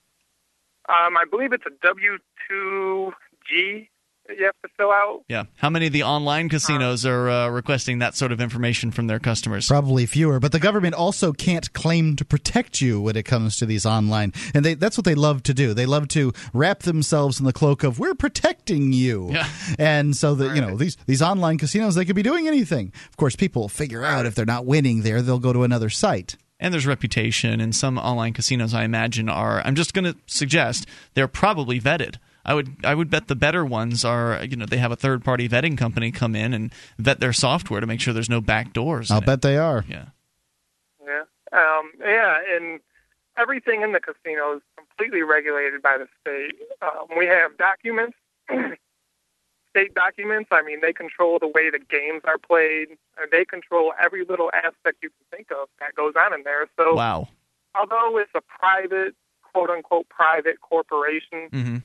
Um, 0.88 1.16
I 1.16 1.24
believe 1.28 1.52
it's 1.52 1.66
a 1.66 1.86
W 1.86 2.18
two 2.48 3.12
G 3.48 3.90
you 4.38 4.44
have 4.44 4.54
to 4.62 4.68
fill 4.76 4.90
out. 4.90 5.22
Yeah. 5.28 5.44
How 5.56 5.70
many 5.70 5.86
of 5.86 5.92
the 5.92 6.02
online 6.02 6.48
casinos 6.48 7.04
are 7.06 7.28
uh, 7.28 7.48
requesting 7.48 7.98
that 8.00 8.14
sort 8.14 8.32
of 8.32 8.40
information 8.40 8.90
from 8.90 9.06
their 9.06 9.18
customers? 9.18 9.66
Probably 9.68 10.06
fewer, 10.06 10.40
but 10.40 10.52
the 10.52 10.58
government 10.60 10.94
also 10.94 11.32
can't 11.32 11.72
claim 11.72 12.16
to 12.16 12.24
protect 12.24 12.80
you 12.80 13.00
when 13.00 13.16
it 13.16 13.24
comes 13.24 13.56
to 13.58 13.66
these 13.66 13.86
online, 13.86 14.32
and 14.54 14.64
they, 14.64 14.74
that's 14.74 14.96
what 14.98 15.04
they 15.04 15.14
love 15.14 15.42
to 15.44 15.54
do. 15.54 15.74
They 15.74 15.86
love 15.86 16.08
to 16.08 16.32
wrap 16.52 16.80
themselves 16.80 17.38
in 17.38 17.46
the 17.46 17.52
cloak 17.52 17.82
of 17.84 17.98
"we're 17.98 18.14
protecting 18.14 18.92
you," 18.92 19.30
Yeah. 19.32 19.48
and 19.78 20.16
so 20.16 20.34
that 20.34 20.54
you 20.54 20.60
know 20.60 20.76
these 20.76 20.96
these 21.06 21.22
online 21.22 21.58
casinos 21.58 21.94
they 21.94 22.04
could 22.04 22.16
be 22.16 22.22
doing 22.22 22.46
anything. 22.48 22.92
Of 23.08 23.16
course, 23.16 23.36
people 23.36 23.62
will 23.62 23.68
figure 23.68 24.04
out 24.04 24.26
if 24.26 24.34
they're 24.34 24.44
not 24.44 24.66
winning 24.66 25.02
there, 25.02 25.22
they'll 25.22 25.38
go 25.38 25.52
to 25.52 25.62
another 25.62 25.90
site. 25.90 26.36
And 26.58 26.72
there's 26.72 26.86
reputation, 26.86 27.60
and 27.60 27.74
some 27.76 27.98
online 27.98 28.32
casinos, 28.32 28.72
I 28.72 28.84
imagine, 28.84 29.28
are. 29.28 29.60
I'm 29.60 29.74
just 29.74 29.92
going 29.92 30.06
to 30.06 30.16
suggest 30.24 30.86
they're 31.12 31.28
probably 31.28 31.78
vetted. 31.78 32.16
I 32.46 32.54
would 32.54 32.76
I 32.84 32.94
would 32.94 33.10
bet 33.10 33.26
the 33.28 33.34
better 33.34 33.64
ones 33.64 34.04
are 34.04 34.42
you 34.44 34.56
know 34.56 34.64
they 34.66 34.78
have 34.78 34.92
a 34.92 34.96
third 34.96 35.24
party 35.24 35.48
vetting 35.48 35.76
company 35.76 36.12
come 36.12 36.34
in 36.36 36.54
and 36.54 36.72
vet 36.96 37.18
their 37.20 37.32
software 37.32 37.80
to 37.80 37.86
make 37.86 38.00
sure 38.00 38.14
there's 38.14 38.30
no 38.30 38.40
back 38.40 38.72
doors. 38.72 39.10
I'll 39.10 39.18
in 39.18 39.24
it. 39.24 39.26
bet 39.26 39.42
they 39.42 39.58
are. 39.58 39.84
Yeah. 39.88 40.06
Yeah. 41.04 41.22
Um, 41.52 41.90
yeah, 42.00 42.38
and 42.56 42.80
everything 43.36 43.82
in 43.82 43.92
the 43.92 44.00
casino 44.00 44.56
is 44.56 44.62
completely 44.76 45.22
regulated 45.22 45.82
by 45.82 45.98
the 45.98 46.06
state. 46.20 46.54
Um, 46.82 47.06
we 47.18 47.26
have 47.26 47.56
documents, 47.58 48.16
state 49.70 49.94
documents. 49.94 50.48
I 50.52 50.62
mean, 50.62 50.80
they 50.80 50.92
control 50.92 51.38
the 51.38 51.48
way 51.48 51.70
the 51.70 51.78
games 51.78 52.22
are 52.24 52.38
played. 52.38 52.88
They 53.30 53.44
control 53.44 53.92
every 54.00 54.24
little 54.24 54.50
aspect 54.54 54.98
you 55.02 55.10
can 55.10 55.36
think 55.38 55.50
of 55.50 55.68
that 55.80 55.94
goes 55.94 56.14
on 56.18 56.32
in 56.34 56.42
there. 56.44 56.66
So, 56.78 56.94
Wow. 56.94 57.28
although 57.74 58.18
it's 58.18 58.30
a 58.34 58.40
private, 58.40 59.14
quote 59.42 59.70
unquote, 59.70 60.08
private 60.08 60.60
corporation, 60.60 61.48
hmm 61.50 61.76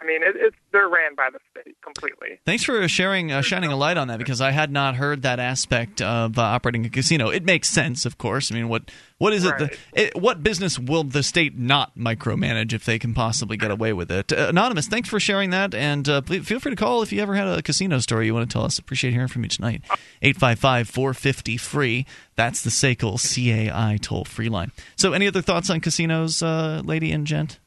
I 0.00 0.04
mean, 0.04 0.22
it, 0.22 0.36
it's 0.36 0.56
they're 0.72 0.88
ran 0.88 1.14
by 1.14 1.30
the 1.32 1.38
state 1.50 1.76
completely. 1.82 2.38
Thanks 2.44 2.64
for 2.64 2.86
sharing, 2.88 3.32
uh, 3.32 3.40
shining 3.40 3.72
a 3.72 3.76
light 3.76 3.96
on 3.96 4.08
that 4.08 4.18
because 4.18 4.40
I 4.40 4.50
had 4.50 4.70
not 4.70 4.96
heard 4.96 5.22
that 5.22 5.40
aspect 5.40 6.02
of 6.02 6.38
uh, 6.38 6.42
operating 6.42 6.84
a 6.84 6.90
casino. 6.90 7.30
It 7.30 7.44
makes 7.44 7.68
sense, 7.68 8.04
of 8.04 8.18
course. 8.18 8.52
I 8.52 8.56
mean, 8.56 8.68
what 8.68 8.90
what 9.18 9.32
is 9.32 9.44
it, 9.44 9.56
the, 9.56 9.76
it? 9.94 10.16
What 10.20 10.42
business 10.42 10.78
will 10.78 11.04
the 11.04 11.22
state 11.22 11.56
not 11.58 11.96
micromanage 11.96 12.74
if 12.74 12.84
they 12.84 12.98
can 12.98 13.14
possibly 13.14 13.56
get 13.56 13.70
away 13.70 13.92
with 13.92 14.10
it? 14.10 14.32
Uh, 14.32 14.48
Anonymous, 14.48 14.86
thanks 14.86 15.08
for 15.08 15.18
sharing 15.18 15.50
that, 15.50 15.74
and 15.74 16.08
uh, 16.08 16.20
please, 16.20 16.46
feel 16.46 16.60
free 16.60 16.72
to 16.72 16.76
call 16.76 17.02
if 17.02 17.12
you 17.12 17.22
ever 17.22 17.34
had 17.34 17.46
a 17.46 17.62
casino 17.62 17.98
story 17.98 18.26
you 18.26 18.34
want 18.34 18.48
to 18.48 18.52
tell 18.52 18.64
us. 18.64 18.78
Appreciate 18.78 19.12
hearing 19.12 19.28
from 19.28 19.44
you 19.44 19.48
tonight. 19.48 19.82
Eight 20.20 20.36
five 20.36 20.58
five 20.58 20.88
four 20.88 21.14
fifty 21.14 21.56
free. 21.56 22.04
That's 22.34 22.62
the 22.62 22.70
SACL 22.70 23.16
CAI 23.16 23.98
toll 24.00 24.26
free 24.26 24.50
line. 24.50 24.72
So, 24.96 25.14
any 25.14 25.26
other 25.26 25.40
thoughts 25.40 25.70
on 25.70 25.80
casinos, 25.80 26.42
uh, 26.42 26.82
lady 26.84 27.12
and 27.12 27.26
gent? 27.26 27.58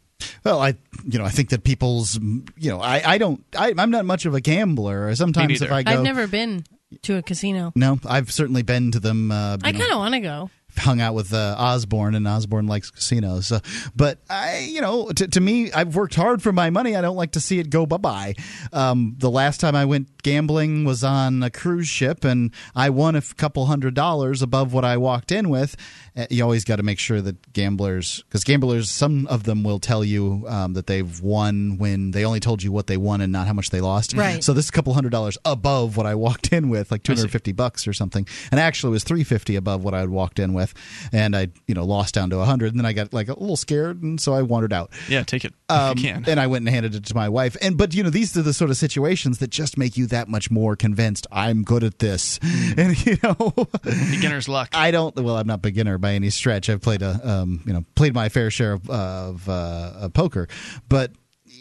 Well, 0.44 0.62
I 0.62 0.76
you 1.06 1.20
know 1.20 1.26
I 1.26 1.30
think 1.30 1.50
that 1.50 1.64
people's 1.64 2.18
you 2.58 2.72
know 2.72 2.80
I 2.80 3.14
I 3.14 3.18
don't 3.18 3.44
I, 3.58 3.74
I'm 3.78 3.92
not 3.92 4.06
much 4.06 4.26
of 4.26 4.34
a 4.34 4.42
gambler. 4.42 5.14
Sometimes 5.16 5.62
if 5.62 5.72
I 5.72 5.84
go, 5.84 5.92
I've 5.92 6.04
never 6.04 6.28
been 6.28 6.64
to 7.04 7.18
a 7.18 7.22
casino. 7.22 7.72
no, 7.76 8.00
I've 8.06 8.32
certainly 8.32 8.64
been 8.64 8.92
to 8.92 9.00
them. 9.00 9.32
Uh, 9.32 9.58
I 9.64 9.72
kind 9.72 9.92
of 9.92 9.98
want 9.98 10.14
to 10.16 10.20
go. 10.22 10.50
Hung 10.80 11.02
out 11.02 11.14
with 11.14 11.34
uh, 11.34 11.56
Osborne, 11.58 12.16
and 12.16 12.28
Osborne 12.28 12.68
likes 12.68 12.92
casinos. 12.92 13.52
But 13.96 14.20
I, 14.30 14.68
you 14.70 14.82
know, 14.82 15.10
to, 15.12 15.28
to 15.28 15.40
me, 15.40 15.72
I've 15.72 15.96
worked 15.96 16.16
hard 16.16 16.42
for 16.42 16.52
my 16.52 16.70
money. 16.70 16.96
I 16.96 17.02
don't 17.02 17.16
like 17.16 17.32
to 17.34 17.40
see 17.40 17.60
it 17.60 17.70
go 17.70 17.86
bye 17.86 17.98
bye. 17.98 18.36
Um, 18.74 19.16
the 19.18 19.30
last 19.30 19.60
time 19.60 19.76
I 19.76 19.86
went 19.86 20.22
gambling 20.22 20.86
was 20.86 21.04
on 21.04 21.44
a 21.44 21.50
cruise 21.50 21.88
ship, 21.88 22.24
and 22.24 22.52
I 22.76 22.90
won 22.90 23.16
a 23.16 23.22
couple 23.22 23.66
hundred 23.66 23.94
dollars 23.94 24.42
above 24.42 24.74
what 24.74 24.86
I 24.86 24.98
walked 24.98 25.32
in 25.32 25.50
with. 25.50 25.76
Uh, 26.18 26.26
you 26.30 26.44
always 26.44 26.64
got 26.66 26.78
to 26.78 26.84
make 26.84 27.00
sure 27.00 27.22
that 27.22 27.54
gamblers, 27.54 28.24
because 28.24 28.44
gamblers, 28.44 28.90
some 28.90 29.28
of 29.28 29.44
them 29.44 29.64
will 29.64 29.80
tell 29.80 30.04
you 30.04 30.46
um, 30.48 30.74
that 30.74 30.88
they've 30.88 31.22
won 31.22 31.78
when 31.78 32.12
they 32.12 32.26
only 32.26 32.40
told 32.40 32.64
you 32.64 32.72
what 32.72 32.88
they 32.88 32.98
won 32.98 33.22
and 33.22 33.32
not 33.32 33.48
how 33.48 33.54
much 33.54 33.70
they 33.70 33.82
lost. 33.82 34.14
Right. 34.14 34.44
So 34.44 34.54
this 34.54 34.66
is 34.66 34.70
a 34.70 34.74
couple 34.74 34.94
hundred 34.94 35.12
dollars 35.12 35.38
above 35.46 35.98
what 35.98 36.06
I 36.06 36.16
walked 36.16 36.52
in 36.52 36.70
with, 36.70 36.92
like 36.92 37.04
two 37.04 37.14
hundred 37.14 37.32
fifty 37.32 37.52
bucks 37.52 37.88
or 37.88 37.94
something, 37.94 38.28
and 38.52 38.60
actually 38.60 38.90
it 38.90 38.92
was 38.92 39.04
three 39.04 39.24
fifty 39.24 39.56
above 39.56 39.84
what 39.84 39.94
I 39.94 40.00
had 40.00 40.10
walked 40.10 40.40
in 40.40 40.54
with, 40.54 40.69
and 41.12 41.36
I 41.36 41.48
you 41.68 41.76
know 41.76 41.86
lost 41.86 42.14
down 42.14 42.30
to 42.32 42.40
hundred, 42.44 42.72
and 42.72 42.80
then 42.80 42.86
I 42.86 42.94
got 42.94 43.14
like 43.14 43.28
a 43.28 43.40
little 43.40 43.58
scared, 43.58 44.02
and 44.02 44.20
so 44.20 44.34
I 44.34 44.42
wandered 44.42 44.74
out. 44.74 44.92
Yeah, 45.08 45.24
take 45.24 45.46
it 45.46 45.54
Um, 45.70 45.92
if 45.98 46.04
you 46.04 46.12
can. 46.14 46.26
and 46.28 46.40
I 46.40 46.48
went 46.48 46.64
and 46.66 46.70
handed 46.74 46.96
it 46.96 47.06
to 47.06 47.16
my 47.16 47.30
wife. 47.30 47.56
And 47.62 47.78
but 47.78 47.94
you 47.94 48.04
know 48.04 48.10
these 48.10 48.36
are 48.38 48.42
the 48.42 48.54
sort 48.54 48.70
of 48.72 48.78
situations 48.78 49.40
that 49.40 49.50
just 49.50 49.78
make 49.78 49.98
you 49.98 50.06
that 50.08 50.28
much 50.28 50.50
more 50.52 50.76
convinced 50.76 51.28
I'm 51.32 51.64
good 51.64 51.84
at 51.84 52.00
this. 52.00 52.40
And 52.78 53.06
you 53.06 53.18
know, 53.24 53.36
Beginner's 53.84 54.48
luck. 54.48 54.70
I 54.74 54.92
don't. 54.92 55.16
Well, 55.16 55.36
I'm 55.38 55.48
not 55.48 55.62
beginner 55.62 55.98
by 55.98 56.14
any 56.14 56.30
stretch. 56.30 56.70
I've 56.70 56.82
played 56.82 57.02
a 57.02 57.20
um, 57.28 57.62
you 57.66 57.74
know 57.74 57.84
played 57.96 58.14
my 58.14 58.30
fair 58.30 58.52
share 58.52 58.74
of, 58.74 58.90
of 58.90 59.50
uh, 59.50 59.92
of 59.96 60.14
poker, 60.14 60.48
but 60.88 61.12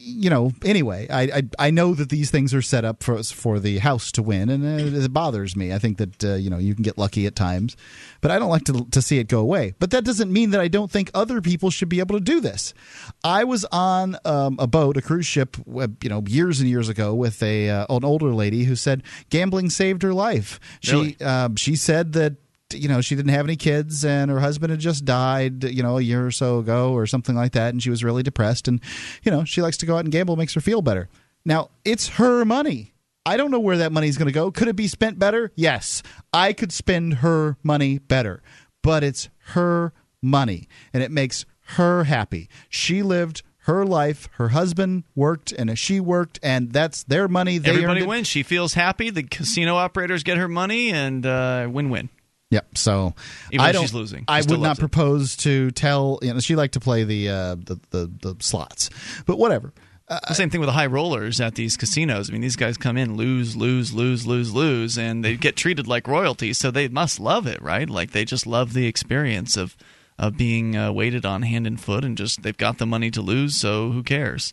you 0.09 0.30
know 0.30 0.51
anyway 0.64 1.06
I, 1.10 1.22
I 1.22 1.43
I 1.66 1.70
know 1.70 1.94
that 1.94 2.09
these 2.09 2.30
things 2.30 2.55
are 2.55 2.62
set 2.62 2.85
up 2.85 3.02
for 3.02 3.22
for 3.22 3.60
the 3.60 3.78
house 3.78 4.10
to 4.12 4.22
win 4.22 4.48
and 4.48 4.64
it, 4.64 4.94
it 5.05 5.12
bothers 5.12 5.55
me. 5.56 5.72
I 5.72 5.78
think 5.78 5.98
that 5.98 6.24
uh, 6.24 6.35
you 6.35 6.51
know 6.51 6.59
you 6.59 6.74
can 6.74 6.82
get 6.82 6.98
lucky 6.98 7.26
at 7.26 7.36
times 7.36 7.76
but 8.20 8.30
I 8.30 8.39
don't 8.39 8.51
like 8.51 8.64
to 8.64 8.86
to 8.90 9.02
see 9.02 9.18
it 9.18 9.28
go 9.28 9.40
away. 9.40 9.74
But 9.78 9.90
that 9.90 10.05
doesn't 10.05 10.32
mean 10.32 10.51
that 10.51 10.60
I 10.60 10.68
don't 10.68 10.90
think 10.90 11.10
other 11.14 11.40
people 11.40 11.70
should 11.70 11.89
be 11.89 12.01
able 12.01 12.16
to 12.16 12.24
do 12.24 12.40
this. 12.40 12.74
I 13.22 13.44
was 13.44 13.64
on 13.70 14.16
um, 14.24 14.56
a 14.59 14.66
boat 14.66 14.97
a 14.97 15.02
cruise 15.02 15.26
ship 15.26 15.56
uh, 15.76 15.89
you 16.02 16.09
know 16.09 16.22
years 16.26 16.60
and 16.60 16.68
years 16.68 16.89
ago 16.89 17.14
with 17.14 17.43
a 17.43 17.70
uh, 17.70 17.86
an 17.90 18.05
older 18.05 18.35
lady 18.35 18.64
who 18.64 18.76
said 18.76 19.02
gambling 19.30 19.70
saved 19.70 20.02
her 20.02 20.14
life. 20.14 20.59
She 20.80 20.93
Really? 20.93 21.20
um, 21.20 21.56
she 21.56 21.76
said 21.76 22.12
that 22.14 22.36
you 22.73 22.89
know 22.89 23.01
she 23.01 23.15
didn't 23.16 23.32
have 23.32 23.47
any 23.47 23.57
kids 23.57 24.05
and 24.05 24.31
her 24.31 24.40
husband 24.40 24.70
had 24.70 24.81
just 24.81 25.05
died 25.05 25.65
you 25.65 25.82
know 25.82 25.99
a 25.99 26.03
year 26.03 26.27
or 26.27 26.31
so 26.31 26.59
ago 26.59 26.93
or 26.93 27.07
something 27.07 27.35
like 27.35 27.53
that. 27.53 27.70
And 27.70 27.82
she 27.82 27.90
was 27.90 28.05
really 28.05 28.23
depressed 28.23 28.69
and 28.69 28.81
you 29.23 29.31
know 29.31 29.45
she 29.45 29.62
likes 29.62 29.77
to 29.78 29.86
go 29.86 29.97
out 29.97 30.05
and 30.05 30.12
gamble 30.12 30.36
makes 30.36 30.55
her 30.55 30.61
feel 30.61 30.82
better. 30.82 31.09
Now 31.45 31.70
it's 31.85 32.09
her 32.09 32.45
money. 32.45 32.93
I 33.27 33.36
don't 33.36 33.51
know 33.51 33.61
where 33.61 33.78
that 33.78 33.93
money 33.93 34.09
is 34.09 34.16
going 34.16 34.28
to 34.28 34.32
go. 34.32 34.51
Could 34.51 34.69
it 34.69 34.77
be 34.77 34.89
spent 34.89 35.19
better? 35.19 35.53
Yes. 35.55 36.03
I 36.32 36.55
could 36.55 36.73
spend 36.73 37.15
her 37.15 37.59
money 37.62 37.99
better 37.99 38.43
but 38.82 39.05
it's 39.05 39.28
her 39.53 39.93
money 40.23 40.69
and 40.93 41.03
it 41.03 41.11
makes 41.11 41.45
her 41.77 42.05
happy. 42.05 42.49
She 42.69 43.03
lived 43.03 43.43
her 43.62 43.85
life 43.85 44.31
her 44.36 44.49
husband 44.49 45.05
worked 45.15 45.53
and 45.53 45.78
she 45.78 46.01
worked 46.01 46.39
and 46.43 46.73
that's 46.73 47.03
their 47.03 47.28
money 47.28 47.59
they 47.59 47.70
Everybody 47.70 48.03
wins. 48.03 48.27
She 48.27 48.43
feels 48.43 48.73
happy. 48.74 49.11
The 49.11 49.24
casino 49.24 49.77
operators 49.77 50.23
get 50.23 50.39
her 50.39 50.49
money, 50.49 50.90
and 50.90 51.27
uh, 51.27 51.69
win-win. 51.70 52.09
Yep. 52.51 52.79
So 52.79 53.15
Even 53.53 53.66
I 53.66 53.73
don't. 53.73 53.83
she's 53.83 53.95
losing, 53.95 54.20
she 54.20 54.25
I 54.29 54.41
would 54.41 54.61
not 54.61 54.79
it. 54.79 54.81
propose 54.81 55.37
to 55.39 55.70
tell. 55.73 56.19
You 56.23 56.35
know, 56.35 56.41
she 56.41 56.57
liked 56.57 56.75
to 56.75 56.81
play 56.81 57.05
the 57.05 57.29
uh, 57.29 57.55
the, 57.57 57.79
the 57.91 58.11
the 58.23 58.37
slots, 58.41 58.91
but 59.27 59.39
whatever. 59.39 59.73
Uh, 60.09 60.19
the 60.27 60.35
same 60.35 60.49
thing 60.49 60.59
with 60.61 60.69
the 60.69 60.73
high 60.73 60.87
rollers 60.87 61.39
at 61.39 61.55
these 61.55 61.77
casinos. 61.77 62.31
I 62.31 62.33
mean, 62.33 62.41
these 62.41 62.57
guys 62.57 62.79
come 62.79 62.97
in, 62.97 63.15
lose, 63.16 63.55
lose, 63.55 63.93
lose, 63.93 64.27
lose, 64.27 64.55
lose, 64.55 64.97
and 64.97 65.23
they 65.23 65.37
get 65.37 65.55
treated 65.55 65.87
like 65.87 66.09
royalty. 66.09 66.55
So 66.55 66.70
they 66.70 66.89
must 66.89 67.20
love 67.20 67.47
it, 67.47 67.61
right? 67.61 67.91
Like 67.91 68.12
they 68.12 68.25
just 68.25 68.47
love 68.47 68.73
the 68.73 68.87
experience 68.87 69.57
of 69.59 69.77
of 70.19 70.37
being 70.37 70.75
uh, 70.77 70.91
waited 70.93 71.27
on 71.27 71.43
hand 71.43 71.66
and 71.66 71.79
foot, 71.81 72.05
and 72.05 72.16
just 72.16 72.43
they've 72.43 72.57
got 72.57 72.79
the 72.79 72.87
money 72.87 73.11
to 73.11 73.20
lose, 73.20 73.57
so 73.57 73.91
who 73.93 74.03
cares? 74.03 74.53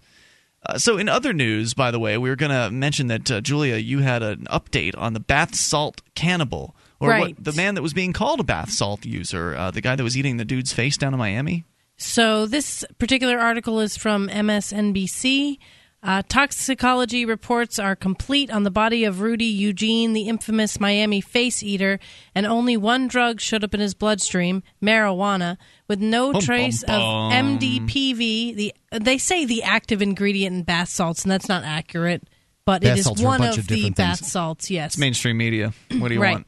Uh, 0.65 0.77
so, 0.77 0.97
in 0.97 1.07
other 1.07 1.31
news, 1.33 1.73
by 1.73 1.89
the 1.91 1.99
way, 1.99 2.17
we 2.17 2.29
were 2.29 2.35
going 2.35 2.51
to 2.51 2.69
mention 2.71 3.07
that 3.07 3.31
uh, 3.31 3.39
Julia, 3.41 3.75
you 3.77 3.99
had 3.99 4.21
an 4.23 4.45
update 4.51 4.95
on 4.97 5.13
the 5.13 5.19
bath 5.19 5.55
salt 5.55 6.01
cannibal, 6.15 6.75
or 6.99 7.09
Right. 7.09 7.35
what, 7.35 7.43
the 7.43 7.53
man 7.53 7.75
that 7.75 7.81
was 7.81 7.93
being 7.93 8.13
called 8.13 8.39
a 8.39 8.43
bath 8.43 8.71
salt 8.71 9.05
user, 9.05 9.55
uh, 9.55 9.71
the 9.71 9.81
guy 9.81 9.95
that 9.95 10.03
was 10.03 10.15
eating 10.17 10.37
the 10.37 10.45
dude's 10.45 10.73
face 10.73 10.97
down 10.97 11.13
in 11.13 11.19
Miami. 11.19 11.63
So 11.97 12.45
this 12.45 12.83
particular 12.97 13.37
article 13.39 13.79
is 13.79 13.95
from 13.97 14.27
MSNBC. 14.29 15.57
Uh, 16.03 16.21
toxicology 16.27 17.25
reports 17.25 17.79
are 17.79 17.95
complete 17.95 18.51
on 18.51 18.61
the 18.63 18.69
body 18.69 19.05
of 19.05 19.21
Rudy 19.21 19.45
Eugene, 19.45 20.13
the 20.13 20.27
infamous 20.27 20.79
Miami 20.79 21.19
face 21.19 21.63
eater, 21.63 21.99
and 22.35 22.45
only 22.45 22.77
one 22.77 23.07
drug 23.07 23.41
showed 23.41 23.63
up 23.63 23.73
in 23.73 23.79
his 23.79 23.95
bloodstream: 23.95 24.61
marijuana, 24.83 25.57
with 25.87 25.99
no 25.99 26.31
Bum, 26.33 26.41
trace 26.41 26.83
bum, 26.83 27.01
of. 27.01 27.31
MDPV. 27.33 28.55
The 28.55 28.73
they 28.91 29.17
say 29.17 29.45
the 29.45 29.63
active 29.63 30.01
ingredient 30.01 30.55
in 30.55 30.63
bath 30.63 30.89
salts, 30.89 31.23
and 31.23 31.31
that's 31.31 31.49
not 31.49 31.63
accurate, 31.63 32.23
but 32.65 32.83
Bath 32.83 32.91
it 32.91 32.99
is 32.99 33.05
salts 33.05 33.21
are 33.21 33.25
a 33.25 33.27
one 33.27 33.41
of, 33.41 33.57
of 33.57 33.67
the 33.67 33.75
different 33.75 33.95
bath 33.95 34.23
salts. 34.25 34.69
Yes, 34.69 34.91
It's 34.93 34.97
mainstream 34.99 35.37
media. 35.37 35.73
What 35.97 36.09
do 36.09 36.13
you 36.13 36.21
right. 36.21 36.33
want? 36.33 36.47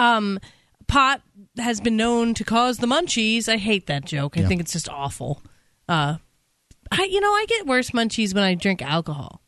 Um, 0.00 0.38
pot 0.86 1.22
has 1.58 1.80
been 1.80 1.96
known 1.96 2.34
to 2.34 2.44
cause 2.44 2.78
the 2.78 2.86
munchies. 2.86 3.48
I 3.48 3.56
hate 3.56 3.86
that 3.86 4.04
joke. 4.04 4.36
I 4.36 4.40
Yeah. 4.40 4.48
think 4.48 4.60
it's 4.60 4.72
just 4.72 4.88
awful. 4.88 5.42
Uh, 5.88 6.16
I 6.90 7.04
you 7.04 7.20
know 7.20 7.30
I 7.32 7.44
get 7.48 7.66
worse 7.66 7.90
munchies 7.90 8.34
when 8.34 8.42
I 8.44 8.54
drink 8.54 8.82
alcohol. 8.82 9.42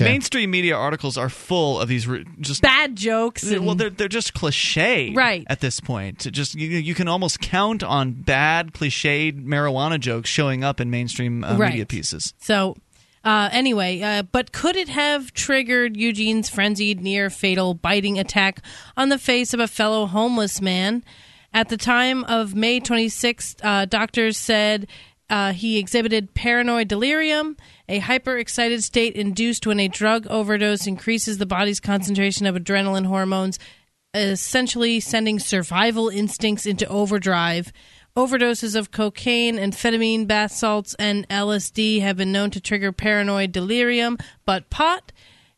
Mainstream 0.00 0.50
media 0.50 0.74
articles 0.74 1.18
are 1.18 1.28
full 1.28 1.78
of 1.78 1.86
these 1.86 2.08
just 2.40 2.62
Bad 2.62 2.96
jokes. 2.96 3.44
well, 3.44 3.74
they're 3.74 3.90
they're 3.90 4.08
just 4.08 4.32
cliche, 4.32 5.12
Right. 5.12 5.44
At 5.48 5.60
this 5.60 5.80
point, 5.80 6.26
just 6.32 6.54
you, 6.54 6.66
you 6.78 6.94
can 6.94 7.08
almost 7.08 7.40
count 7.40 7.82
on 7.82 8.12
bad 8.12 8.72
cliched 8.72 9.44
marijuana 9.44 10.00
jokes 10.00 10.30
showing 10.30 10.64
up 10.64 10.80
in 10.80 10.88
mainstream 10.90 11.44
uh, 11.44 11.58
Right. 11.58 11.70
media 11.72 11.84
pieces. 11.84 12.32
So, 12.40 12.74
uh, 13.24 13.48
anyway, 13.52 14.00
uh, 14.00 14.22
but 14.22 14.52
could 14.52 14.76
it 14.76 14.88
have 14.88 15.32
triggered 15.32 15.96
Eugene's 15.96 16.48
frenzied, 16.48 17.00
near 17.00 17.30
fatal 17.30 17.74
biting 17.74 18.18
attack 18.18 18.60
on 18.96 19.08
the 19.08 19.18
face 19.18 19.54
of 19.54 19.60
a 19.60 19.68
fellow 19.68 20.06
homeless 20.06 20.60
man? 20.60 21.04
At 21.54 21.68
the 21.68 21.76
time 21.76 22.24
of 22.24 22.54
May 22.54 22.80
26th, 22.80 23.56
uh, 23.62 23.84
doctors 23.84 24.38
said 24.38 24.88
uh, 25.28 25.52
he 25.52 25.78
exhibited 25.78 26.34
paranoid 26.34 26.88
delirium, 26.88 27.56
a 27.88 28.00
hyperexcited 28.00 28.82
state 28.82 29.14
induced 29.14 29.66
when 29.66 29.78
a 29.78 29.88
drug 29.88 30.26
overdose 30.28 30.86
increases 30.86 31.38
the 31.38 31.46
body's 31.46 31.80
concentration 31.80 32.46
of 32.46 32.54
adrenaline 32.54 33.06
hormones, 33.06 33.58
essentially 34.14 34.98
sending 35.00 35.38
survival 35.38 36.08
instincts 36.08 36.66
into 36.66 36.86
overdrive. 36.88 37.72
Overdoses 38.16 38.76
of 38.76 38.90
cocaine, 38.90 39.56
amphetamine, 39.56 40.26
bath 40.26 40.52
salts, 40.52 40.94
and 40.98 41.26
LSD 41.28 42.02
have 42.02 42.16
been 42.16 42.30
known 42.32 42.50
to 42.50 42.60
trigger 42.60 42.92
paranoid 42.92 43.52
delirium, 43.52 44.18
but 44.44 44.68
pot, 44.68 45.12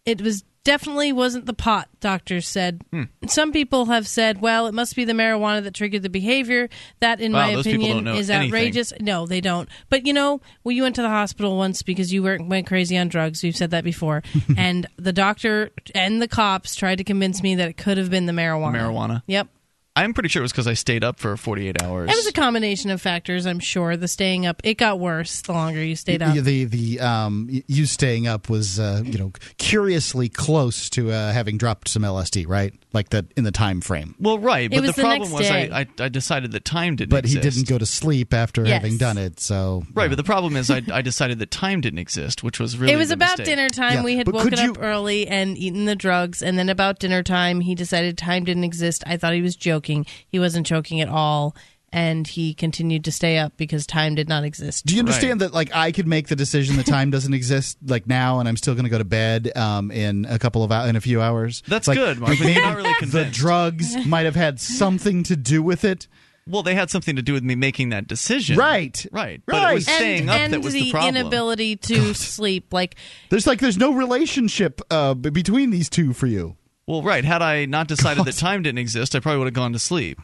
it 0.06 0.22
was 0.22 0.44
definitely 0.64 1.12
wasn't 1.12 1.46
the 1.46 1.52
pot, 1.52 1.88
doctors 2.00 2.48
said. 2.48 2.82
Hmm. 2.90 3.02
Some 3.26 3.52
people 3.52 3.86
have 3.86 4.08
said, 4.08 4.40
well, 4.40 4.66
it 4.66 4.72
must 4.72 4.96
be 4.96 5.04
the 5.04 5.12
marijuana 5.12 5.62
that 5.62 5.74
triggered 5.74 6.02
the 6.02 6.08
behavior. 6.08 6.68
That, 7.00 7.20
in 7.20 7.32
Wow, 7.32 7.46
my 7.52 7.60
opinion, 7.60 8.08
is 8.08 8.30
anything. 8.30 8.48
outrageous. 8.48 8.92
No, 9.00 9.26
they 9.26 9.40
don't. 9.40 9.68
But 9.90 10.06
you 10.06 10.12
know, 10.12 10.40
well, 10.64 10.72
you 10.72 10.82
went 10.82 10.94
to 10.96 11.02
the 11.02 11.08
hospital 11.08 11.56
once 11.56 11.82
because 11.82 12.12
you 12.12 12.22
were, 12.22 12.38
went 12.40 12.66
crazy 12.66 12.96
on 12.96 13.08
drugs. 13.08 13.42
We've 13.42 13.56
said 13.56 13.70
that 13.72 13.84
before. 13.84 14.22
and 14.56 14.86
the 14.96 15.12
doctor 15.12 15.70
and 15.94 16.20
the 16.22 16.28
cops 16.28 16.74
tried 16.74 16.96
to 16.98 17.04
convince 17.04 17.42
me 17.42 17.54
that 17.56 17.68
it 17.68 17.76
could 17.76 17.98
have 17.98 18.10
been 18.10 18.26
the 18.26 18.32
marijuana. 18.32 18.74
Marijuana. 18.76 19.22
Yep. 19.26 19.48
I'm 19.96 20.12
pretty 20.12 20.28
sure 20.28 20.42
it 20.42 20.44
was 20.44 20.50
because 20.52 20.66
I 20.66 20.74
stayed 20.74 21.04
up 21.04 21.20
for 21.20 21.36
48 21.36 21.80
hours. 21.82 22.10
It 22.10 22.16
was 22.16 22.26
a 22.26 22.32
combination 22.32 22.90
of 22.90 23.00
factors, 23.00 23.46
I'm 23.46 23.60
sure. 23.60 23.96
The 23.96 24.08
staying 24.08 24.44
up, 24.44 24.60
it 24.64 24.74
got 24.74 24.98
worse 24.98 25.40
the 25.42 25.52
longer 25.52 25.82
you 25.84 25.94
stayed 25.94 26.20
up. 26.20 26.34
The 26.34 26.64
the 26.64 26.98
um 27.00 27.48
you 27.68 27.86
staying 27.86 28.26
up 28.26 28.48
was 28.50 28.80
uh, 28.80 29.02
you 29.04 29.18
know 29.18 29.30
curiously 29.58 30.28
close 30.28 30.90
to 30.90 31.12
uh, 31.12 31.32
having 31.32 31.58
dropped 31.58 31.88
some 31.88 32.02
LSD, 32.02 32.48
right? 32.48 32.74
Like 32.92 33.10
that 33.10 33.26
in 33.36 33.44
the 33.44 33.52
time 33.52 33.80
frame. 33.80 34.16
Well, 34.18 34.38
right, 34.40 34.64
It 34.64 34.70
but 34.72 34.80
was 34.82 34.90
the 34.90 34.96
the 34.96 35.02
problem 35.02 35.30
next 35.30 35.40
was 35.40 35.48
day. 35.48 35.70
I, 35.70 35.80
I 35.80 35.86
I 36.06 36.08
decided 36.08 36.50
that 36.52 36.64
time 36.64 36.96
didn't. 36.96 37.16
Exist. 37.16 37.34
But 37.36 37.44
he 37.44 37.50
didn't 37.50 37.68
go 37.68 37.78
to 37.78 37.86
sleep 37.86 38.34
after 38.34 38.64
Yes. 38.64 38.82
having 38.82 38.98
done 38.98 39.16
it, 39.18 39.38
so 39.38 39.84
Right, 39.94 40.08
but 40.10 40.16
the 40.16 40.24
problem 40.24 40.56
is 40.56 40.70
I, 40.72 40.82
I 40.92 41.02
decided 41.02 41.38
that 41.38 41.50
time 41.52 41.80
didn't 41.80 41.98
exist, 42.00 42.42
which 42.42 42.58
was 42.58 42.76
really 42.78 42.92
it 42.92 42.96
was 42.96 43.08
the 43.08 43.14
about 43.14 43.38
mistake. 43.38 43.46
dinner 43.46 43.68
time. 43.68 43.92
Yeah, 43.94 44.02
we 44.04 44.16
had 44.16 44.26
but 44.26 44.34
woken 44.34 44.58
you- 44.58 44.70
up 44.72 44.78
early 44.80 45.28
and 45.28 45.56
eaten 45.56 45.84
the 45.84 45.94
drugs, 45.96 46.42
and 46.42 46.58
then 46.58 46.68
about 46.68 46.98
dinner 46.98 47.22
time, 47.22 47.60
he 47.60 47.76
decided 47.76 48.18
time 48.18 48.42
didn't 48.44 48.64
exist. 48.64 49.04
I 49.06 49.16
thought 49.16 49.34
he 49.34 49.42
was 49.42 49.54
joking. 49.54 49.83
He 50.28 50.38
wasn't 50.38 50.66
joking 50.66 51.00
at 51.00 51.08
all, 51.08 51.54
and 51.92 52.26
he 52.26 52.54
continued 52.54 53.04
to 53.04 53.12
stay 53.12 53.38
up 53.38 53.56
because 53.56 53.86
time 53.86 54.14
did 54.16 54.28
not 54.28 54.42
exist. 54.42 54.84
Do 54.86 54.94
you 54.94 55.00
understand 55.00 55.40
that 55.42 55.52
like 55.54 55.70
I 55.74 55.92
could 55.92 56.06
make 56.08 56.28
the 56.28 56.36
decision 56.36 56.76
that 56.76 56.86
time 56.86 57.10
doesn't 57.10 57.34
exist 57.34 57.78
like 57.86 58.06
now, 58.06 58.40
and 58.40 58.48
I'm 58.48 58.56
still 58.56 58.74
going 58.74 58.84
to 58.84 58.90
go 58.90 58.98
to 58.98 59.04
bed 59.04 59.56
um, 59.56 59.90
in 59.90 60.24
a 60.28 60.38
couple 60.38 60.64
of 60.64 60.70
hou- 60.70 60.88
in 60.88 60.96
a 60.96 61.00
few 61.00 61.20
hours? 61.20 61.62
That's 61.68 61.86
Like, 61.86 61.96
good, 61.96 62.18
Mark, 62.18 62.30
like 62.30 62.38
but 62.38 62.46
you're 62.46 62.54
maybe 62.54 62.66
not 62.66 62.76
really 62.76 62.94
the 63.06 63.24
drugs 63.30 64.06
might 64.06 64.24
have 64.24 64.34
had 64.34 64.58
something 64.60 65.22
to 65.24 65.36
do 65.36 65.62
with 65.62 65.84
it. 65.84 66.08
Well, 66.46 66.62
they 66.62 66.74
had 66.74 66.90
something 66.90 67.16
to 67.16 67.22
do 67.22 67.32
with 67.32 67.42
me 67.42 67.54
making 67.54 67.88
that 67.90 68.06
decision. 68.06 68.58
Right. 68.58 69.06
Right. 69.10 69.40
But 69.46 69.70
it 69.70 69.74
was 69.76 69.88
and 69.88 69.96
staying 69.96 70.28
up 70.28 70.36
and 70.36 70.52
that 70.52 70.60
was 70.60 70.74
the, 70.74 70.82
the 70.82 70.90
problem. 70.90 71.16
inability 71.16 71.76
to 71.76 72.12
sleep. 72.12 72.70
Like 72.70 72.96
There's 73.30 73.46
like 73.46 73.60
there's 73.60 73.78
no 73.78 73.94
relationship 73.94 74.82
uh, 74.90 75.14
between 75.14 75.70
these 75.70 75.88
two 75.88 76.12
for 76.12 76.26
you. 76.26 76.56
Well, 76.86 77.02
right. 77.02 77.24
Had 77.24 77.42
I 77.42 77.64
not 77.64 77.88
decided 77.88 78.24
that 78.24 78.36
time 78.36 78.62
didn't 78.62 78.78
exist, 78.78 79.14
I 79.14 79.20
probably 79.20 79.38
would 79.38 79.46
have 79.46 79.54
gone 79.54 79.72
to 79.72 79.78
sleep. 79.78 80.20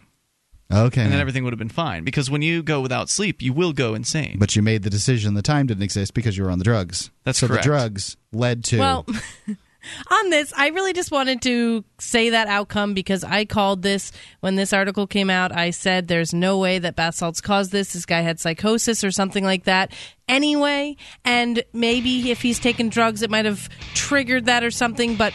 Okay. 0.73 1.03
And 1.03 1.13
then 1.13 1.21
everything 1.21 1.43
would 1.45 1.53
have 1.53 1.59
been 1.59 1.69
fine. 1.69 2.05
Because 2.05 2.31
when 2.31 2.43
you 2.43 2.63
go 2.63 2.81
without 2.81 3.09
sleep, 3.09 3.43
you 3.43 3.53
will 3.53 3.73
go 3.73 3.95
insane. 3.95 4.37
But 4.39 4.55
you 4.55 4.63
made 4.63 4.83
the 4.83 4.91
decision 4.91 5.35
the 5.35 5.43
time 5.43 5.67
didn't 5.67 5.83
exist 5.83 6.15
because 6.15 6.37
you 6.37 6.45
were 6.45 6.51
on 6.51 6.59
the 6.59 6.65
drugs. 6.65 7.11
That's 7.25 7.39
so 7.39 7.49
correct. 7.49 7.65
the 7.65 7.69
drugs 7.69 8.17
led 8.33 8.63
to 8.65 8.79
Well, 8.79 9.07
on 10.11 10.31
this, 10.31 10.53
I 10.57 10.69
really 10.69 10.93
just 10.93 11.11
wanted 11.11 11.43
to 11.43 11.85
say 11.99 12.31
that 12.31 12.47
outcome 12.47 12.95
because 12.95 13.25
I 13.25 13.47
called 13.47 13.83
this 13.83 14.13
when 14.41 14.55
this 14.55 14.73
article 14.73 15.09
came 15.09 15.29
out. 15.29 15.51
I 15.51 15.71
said 15.71 16.07
there's 16.07 16.33
no 16.33 16.59
way 16.59 16.79
that 16.79 16.95
bath 16.95 17.17
salts 17.17 17.41
caused 17.41 17.73
this. 17.73 17.93
This 17.93 18.07
guy 18.07 18.21
had 18.21 18.39
psychosis 18.39 19.03
or 19.03 19.11
something 19.11 19.43
like 19.43 19.65
that. 19.65 19.93
Anyway, 20.29 20.97
and 21.25 21.65
maybe 21.73 22.31
if 22.31 22.43
he's 22.43 22.61
taken 22.61 22.89
drugs, 22.89 23.23
it 23.23 23.31
might 23.31 23.45
have 23.45 23.69
triggered 23.95 24.45
that 24.47 24.63
or 24.63 24.71
something. 24.71 25.17
But 25.17 25.33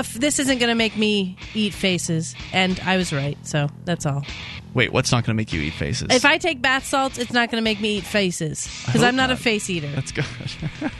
if 0.00 0.14
this 0.14 0.38
isn't 0.38 0.58
going 0.58 0.68
to 0.68 0.74
make 0.74 0.96
me 0.96 1.36
eat 1.54 1.72
faces, 1.72 2.34
and 2.52 2.78
I 2.80 2.96
was 2.96 3.12
right. 3.12 3.38
So 3.46 3.68
that's 3.84 4.06
all. 4.06 4.24
Wait, 4.74 4.92
what's 4.92 5.10
not 5.10 5.24
going 5.24 5.34
to 5.34 5.36
make 5.36 5.52
you 5.52 5.60
eat 5.62 5.72
faces? 5.72 6.08
If 6.10 6.24
I 6.24 6.36
take 6.38 6.60
bath 6.60 6.84
salts, 6.84 7.18
it's 7.18 7.32
not 7.32 7.50
going 7.50 7.60
to 7.60 7.64
make 7.64 7.80
me 7.80 7.98
eat 7.98 8.04
faces 8.04 8.68
because 8.84 9.02
I'm 9.02 9.16
not, 9.16 9.30
a 9.30 9.36
face 9.36 9.70
eater. 9.70 9.90
That's 9.92 10.12
good. 10.12 10.26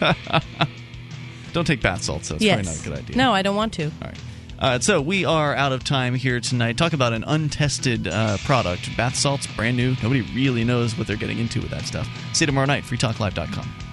Don't 1.52 1.66
take 1.66 1.82
bath 1.82 2.02
salts. 2.02 2.30
That's 2.30 2.42
yes. 2.42 2.56
probably 2.56 2.72
not 2.72 2.80
a 2.80 2.88
good 2.88 2.98
idea. 3.04 3.16
No, 3.16 3.32
I 3.32 3.42
don't 3.42 3.56
want 3.56 3.72
to. 3.74 3.84
All 3.84 3.90
right. 4.02 4.18
Uh, 4.58 4.78
so 4.78 5.00
we 5.00 5.24
are 5.24 5.54
out 5.54 5.72
of 5.72 5.84
time 5.84 6.14
here 6.14 6.40
tonight. 6.40 6.78
Talk 6.78 6.92
about 6.92 7.12
an 7.12 7.24
untested 7.26 8.08
uh, 8.08 8.38
product. 8.44 8.94
Bath 8.96 9.16
salts, 9.16 9.46
brand 9.46 9.76
new. 9.76 9.94
Nobody 10.02 10.22
really 10.34 10.64
knows 10.64 10.96
what 10.96 11.06
they're 11.06 11.16
getting 11.16 11.38
into 11.38 11.60
with 11.60 11.70
that 11.70 11.84
stuff. 11.84 12.08
See 12.32 12.44
you 12.44 12.46
tomorrow 12.46 12.66
night. 12.66 12.84
FreeTalkLive.com. 12.84 13.85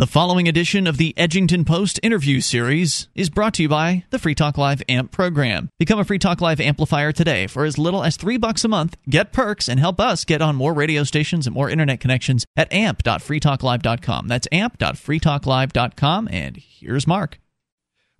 The 0.00 0.06
following 0.06 0.48
edition 0.48 0.86
of 0.86 0.96
the 0.96 1.12
Edgington 1.18 1.66
Post 1.66 2.00
interview 2.02 2.40
series 2.40 3.08
is 3.14 3.28
brought 3.28 3.52
to 3.52 3.62
you 3.62 3.68
by 3.68 4.04
the 4.08 4.18
Free 4.18 4.34
Talk 4.34 4.56
Live 4.56 4.82
AMP 4.88 5.12
program. 5.12 5.68
Become 5.78 5.98
a 5.98 6.04
Free 6.04 6.18
Talk 6.18 6.40
Live 6.40 6.58
amplifier 6.58 7.12
today 7.12 7.46
for 7.46 7.66
as 7.66 7.76
little 7.76 8.02
as 8.02 8.16
three 8.16 8.38
bucks 8.38 8.64
a 8.64 8.68
month. 8.68 8.96
Get 9.10 9.30
perks 9.30 9.68
and 9.68 9.78
help 9.78 10.00
us 10.00 10.24
get 10.24 10.40
on 10.40 10.56
more 10.56 10.72
radio 10.72 11.04
stations 11.04 11.46
and 11.46 11.52
more 11.52 11.68
internet 11.68 12.00
connections 12.00 12.46
at 12.56 12.72
amp.freetalklive.com. 12.72 14.26
That's 14.26 14.48
amp.freetalklive.com. 14.50 16.28
And 16.32 16.56
here's 16.56 17.06
Mark. 17.06 17.38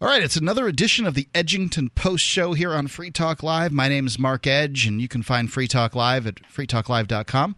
All 0.03 0.09
right, 0.09 0.23
it's 0.23 0.37
another 0.37 0.69
edition 0.69 1.07
of 1.07 1.15
the 1.15 1.29
Edgington 1.33 1.95
Post 1.95 2.27
Show 2.27 2.53
here 2.53 2.75
on 2.75 2.89
Free 2.89 3.11
Talk 3.11 3.43
Live. 3.43 3.73
My 3.73 3.89
name 3.89 4.07
is 4.07 4.19
Mark 4.19 4.47
Edge, 4.47 4.87
and 4.87 5.01
you 5.01 5.09
can 5.09 5.23
find 5.23 5.51
Free 5.51 5.67
Talk 5.67 5.95
Live 5.95 6.27
at 6.27 6.43
freetalklive.com. 6.43 7.57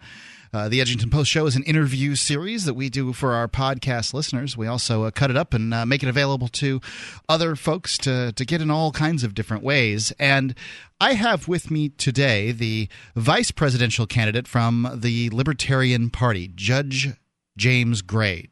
Uh, 0.55 0.69
the 0.69 0.81
Edgington 0.81 1.11
Post 1.11 1.31
Show 1.31 1.47
is 1.47 1.57
an 1.57 1.63
interview 1.63 2.15
series 2.15 2.67
that 2.67 2.75
we 2.75 2.91
do 2.91 3.15
for 3.15 3.33
our 3.33 3.49
podcast 3.49 4.13
listeners. 4.13 4.55
We 4.55 4.67
also 4.67 5.05
uh, 5.05 5.11
cut 5.11 5.31
it 5.31 5.37
up 5.37 5.55
and 5.55 5.73
uh, 5.73 5.87
make 5.87 6.03
it 6.03 6.11
available 6.11 6.49
to 6.49 6.79
other 7.27 7.57
folks 7.57 7.97
to, 7.99 8.33
to 8.33 8.45
get 8.45 8.61
in 8.61 8.71
all 8.71 8.93
kinds 8.93 9.25
of 9.25 9.35
different 9.35 9.63
ways. 9.63 10.13
And 10.19 10.55
I 11.01 11.15
have 11.15 11.49
with 11.49 11.71
me 11.71 11.89
today 11.89 12.53
the 12.53 12.91
vice 13.17 13.51
presidential 13.51 14.07
candidate 14.07 14.47
from 14.47 14.91
the 14.95 15.31
Libertarian 15.31 16.11
Party, 16.11 16.53
Judge 16.55 17.09
James 17.57 18.03
Gray. 18.03 18.51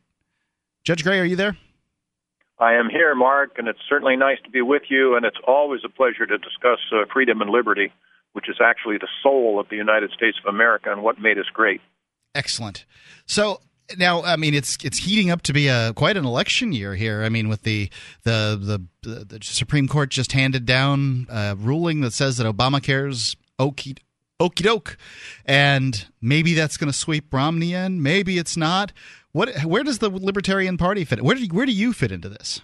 Judge 0.84 1.04
Gray, 1.04 1.20
are 1.20 1.24
you 1.26 1.36
there? 1.36 1.58
I 2.58 2.76
am 2.76 2.88
here, 2.88 3.14
Mark, 3.14 3.56
and 3.58 3.68
it's 3.68 3.78
certainly 3.90 4.16
nice 4.16 4.38
to 4.44 4.50
be 4.50 4.62
with 4.62 4.84
you, 4.88 5.16
and 5.16 5.26
it's 5.26 5.36
always 5.46 5.80
a 5.84 5.90
pleasure 5.90 6.24
to 6.24 6.38
discuss 6.38 6.78
uh, 6.92 7.04
freedom 7.12 7.42
and 7.42 7.50
liberty, 7.50 7.92
which 8.32 8.48
is 8.48 8.56
actually 8.62 8.98
the 8.98 9.08
soul 9.22 9.58
of 9.60 9.68
the 9.68 9.76
United 9.76 10.10
States 10.10 10.38
of 10.44 10.52
America 10.52 10.90
and 10.92 11.02
what 11.02 11.20
made 11.20 11.38
us 11.38 11.46
great. 11.52 11.80
Excellent. 12.34 12.84
So 13.26 13.60
now, 13.98 14.22
I 14.22 14.36
mean, 14.36 14.54
it's 14.54 14.78
it's 14.84 14.98
heating 14.98 15.30
up 15.30 15.42
to 15.42 15.52
be 15.52 15.68
a 15.68 15.92
quite 15.94 16.16
an 16.16 16.24
election 16.24 16.72
year 16.72 16.94
here. 16.94 17.22
I 17.22 17.28
mean, 17.28 17.48
with 17.48 17.62
the 17.62 17.90
the 18.22 18.86
the, 19.02 19.24
the 19.24 19.38
Supreme 19.42 19.88
Court 19.88 20.10
just 20.10 20.32
handed 20.32 20.66
down 20.66 21.26
a 21.28 21.56
ruling 21.56 22.00
that 22.02 22.12
says 22.12 22.36
that 22.36 22.46
Obamacare's 22.46 23.36
okie 23.58 23.98
okie 24.38 24.62
doke, 24.62 24.96
and 25.44 26.06
maybe 26.20 26.54
that's 26.54 26.76
going 26.76 26.90
to 26.90 26.96
sweep 26.96 27.32
Romney 27.32 27.74
in. 27.74 28.02
Maybe 28.02 28.38
it's 28.38 28.56
not. 28.56 28.92
What? 29.32 29.64
Where 29.64 29.82
does 29.82 29.98
the 29.98 30.10
Libertarian 30.10 30.76
Party 30.76 31.04
fit? 31.04 31.22
Where 31.22 31.36
do 31.36 31.42
you, 31.42 31.48
where 31.48 31.66
do 31.66 31.72
you 31.72 31.92
fit 31.92 32.12
into 32.12 32.28
this? 32.28 32.60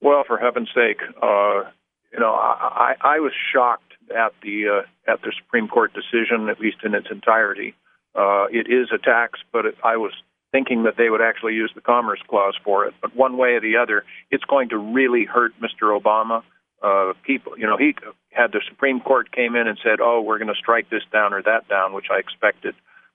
Well, 0.00 0.22
for 0.26 0.38
heaven's 0.38 0.68
sake, 0.72 1.00
uh, 1.22 1.64
you 2.12 2.20
know, 2.20 2.32
I, 2.34 2.94
I, 3.02 3.16
I 3.16 3.18
was 3.18 3.32
shocked 3.52 3.87
at 4.10 4.32
the 4.42 4.68
uh, 4.68 5.10
at 5.10 5.22
the 5.22 5.32
Supreme 5.38 5.68
Court 5.68 5.92
decision, 5.92 6.48
at 6.48 6.60
least 6.60 6.78
in 6.84 6.94
its 6.94 7.08
entirety. 7.10 7.74
Uh, 8.14 8.46
it 8.50 8.66
is 8.70 8.88
a 8.92 8.98
tax, 8.98 9.40
but 9.52 9.66
it, 9.66 9.76
I 9.84 9.96
was 9.96 10.12
thinking 10.50 10.84
that 10.84 10.96
they 10.96 11.10
would 11.10 11.20
actually 11.20 11.54
use 11.54 11.70
the 11.74 11.80
Commerce 11.80 12.20
Clause 12.28 12.56
for 12.64 12.86
it. 12.86 12.94
But 13.00 13.14
one 13.14 13.36
way 13.36 13.50
or 13.50 13.60
the 13.60 13.76
other, 13.76 14.04
it's 14.30 14.44
going 14.44 14.70
to 14.70 14.78
really 14.78 15.24
hurt 15.24 15.52
Mr. 15.60 15.98
Obama. 15.98 16.42
Uh, 16.82 17.12
people, 17.24 17.58
you 17.58 17.66
know, 17.66 17.76
he 17.76 17.94
had 18.30 18.52
the 18.52 18.60
Supreme 18.68 19.00
Court 19.00 19.32
came 19.32 19.56
in 19.56 19.66
and 19.66 19.78
said, 19.82 20.00
"Oh, 20.00 20.22
we're 20.22 20.38
going 20.38 20.48
to 20.48 20.58
strike 20.58 20.88
this 20.90 21.02
down 21.12 21.32
or 21.32 21.42
that 21.42 21.68
down," 21.68 21.92
which 21.92 22.06
I 22.10 22.18
expected. 22.18 22.74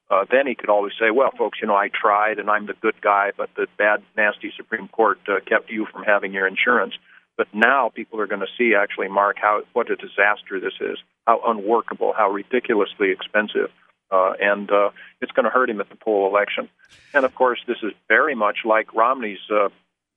Uh, 0.10 0.26
then 0.30 0.46
he 0.46 0.54
could 0.54 0.70
always 0.70 0.94
say, 1.00 1.12
"Well, 1.12 1.32
folks, 1.38 1.60
you 1.62 1.68
know, 1.68 1.76
I 1.76 1.90
tried 1.90 2.40
and 2.40 2.50
I'm 2.50 2.68
the 2.68 2.76
good 2.82 3.00
guy, 3.02 3.32
but 3.36 3.50
the 3.56 3.68
bad, 3.78 4.04
nasty 4.18 4.52
Supreme 4.56 4.90
Court 4.90 5.18
uh, 5.28 5.40
kept 5.48 5.72
you 5.72 5.88
from 5.92 6.04
having 6.04 6.34
your 6.34 6.46
insurance." 6.46 6.94
But 7.38 7.48
now 7.54 7.90
people 7.94 8.20
are 8.20 8.28
going 8.28 8.42
to 8.42 8.48
see, 8.58 8.76
actually, 8.76 9.08
Mark, 9.08 9.38
how 9.42 9.62
what 9.74 9.90
a 9.90 9.96
disaster 9.96 10.60
this 10.60 10.74
is, 10.80 10.98
how 11.26 11.42
unworkable, 11.46 12.14
how 12.16 12.30
ridiculously 12.30 13.10
expensive, 13.12 13.72
uh, 14.12 14.34
and 14.40 14.70
uh, 14.72 14.92
it's 15.22 15.32
going 15.32 15.46
to 15.46 15.50
hurt 15.50 15.70
him 15.70 15.82
at 15.82 15.90
the 15.90 15.96
poll 15.96 16.28
election. 16.28 16.70
And 17.14 17.26
of 17.26 17.34
course, 17.34 17.60
this 17.68 17.78
is 17.82 17.92
very 18.08 18.36
much 18.36 18.60
like 18.66 18.94
Romney's 18.94 19.40
uh, 19.50 19.70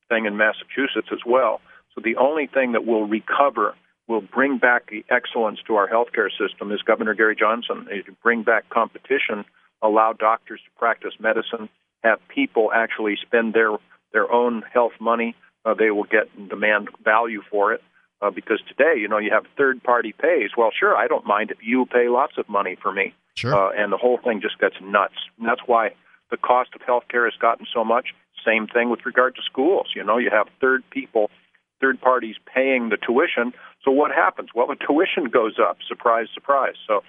thing 0.08 0.26
in 0.26 0.36
Massachusetts 0.36 1.08
as 1.10 1.20
well. 1.24 1.60
So 1.94 2.02
the 2.04 2.16
only 2.16 2.46
thing 2.46 2.72
that 2.72 2.84
will 2.84 3.06
recover, 3.06 3.74
will 4.06 4.20
bring 4.20 4.58
back 4.58 4.90
the 4.90 5.02
excellence 5.08 5.60
to 5.66 5.76
our 5.76 5.88
healthcare 5.88 6.28
system, 6.30 6.70
is 6.70 6.82
Governor 6.82 7.14
Gary 7.14 7.34
Johnson. 7.34 7.86
Can 8.04 8.16
bring 8.22 8.42
back 8.42 8.68
competition, 8.68 9.46
allow 9.80 10.12
doctors 10.12 10.60
to 10.64 10.78
practice 10.78 11.14
medicine, 11.18 11.70
have 12.04 12.18
people 12.28 12.70
actually 12.74 13.16
spend 13.20 13.54
their 13.54 13.72
their 14.12 14.30
own 14.30 14.62
health 14.72 14.92
money. 15.00 15.34
Uh, 15.66 15.74
they 15.74 15.90
will 15.90 16.04
get 16.04 16.30
and 16.38 16.48
demand 16.48 16.88
value 17.04 17.42
for 17.50 17.74
it. 17.74 17.82
Uh, 18.22 18.30
because 18.30 18.62
today, 18.66 18.98
you 18.98 19.08
know, 19.08 19.18
you 19.18 19.30
have 19.30 19.44
third 19.58 19.82
party 19.82 20.14
pays. 20.18 20.50
Well, 20.56 20.70
sure, 20.78 20.96
I 20.96 21.06
don't 21.06 21.26
mind 21.26 21.50
if 21.50 21.58
you 21.60 21.84
pay 21.84 22.08
lots 22.08 22.38
of 22.38 22.48
money 22.48 22.78
for 22.80 22.90
me. 22.90 23.12
Sure. 23.34 23.54
Uh, 23.54 23.72
and 23.76 23.92
the 23.92 23.98
whole 23.98 24.18
thing 24.24 24.40
just 24.40 24.58
gets 24.58 24.76
nuts. 24.80 25.16
And 25.38 25.46
that's 25.46 25.60
why 25.66 25.90
the 26.30 26.38
cost 26.38 26.70
of 26.74 26.80
health 26.80 27.04
care 27.10 27.24
has 27.24 27.38
gotten 27.38 27.66
so 27.74 27.84
much. 27.84 28.14
Same 28.42 28.68
thing 28.68 28.88
with 28.88 29.04
regard 29.04 29.34
to 29.36 29.42
schools. 29.42 29.88
You 29.94 30.02
know, 30.02 30.16
you 30.16 30.30
have 30.30 30.46
third 30.62 30.82
people, 30.90 31.30
third 31.78 32.00
parties 32.00 32.36
paying 32.52 32.88
the 32.88 32.96
tuition. 32.96 33.52
So 33.84 33.90
what 33.90 34.12
happens? 34.12 34.50
Well, 34.54 34.68
the 34.68 34.76
tuition 34.76 35.24
goes 35.30 35.56
up. 35.60 35.78
Surprise, 35.86 36.28
surprise. 36.32 36.76
So 36.86 37.02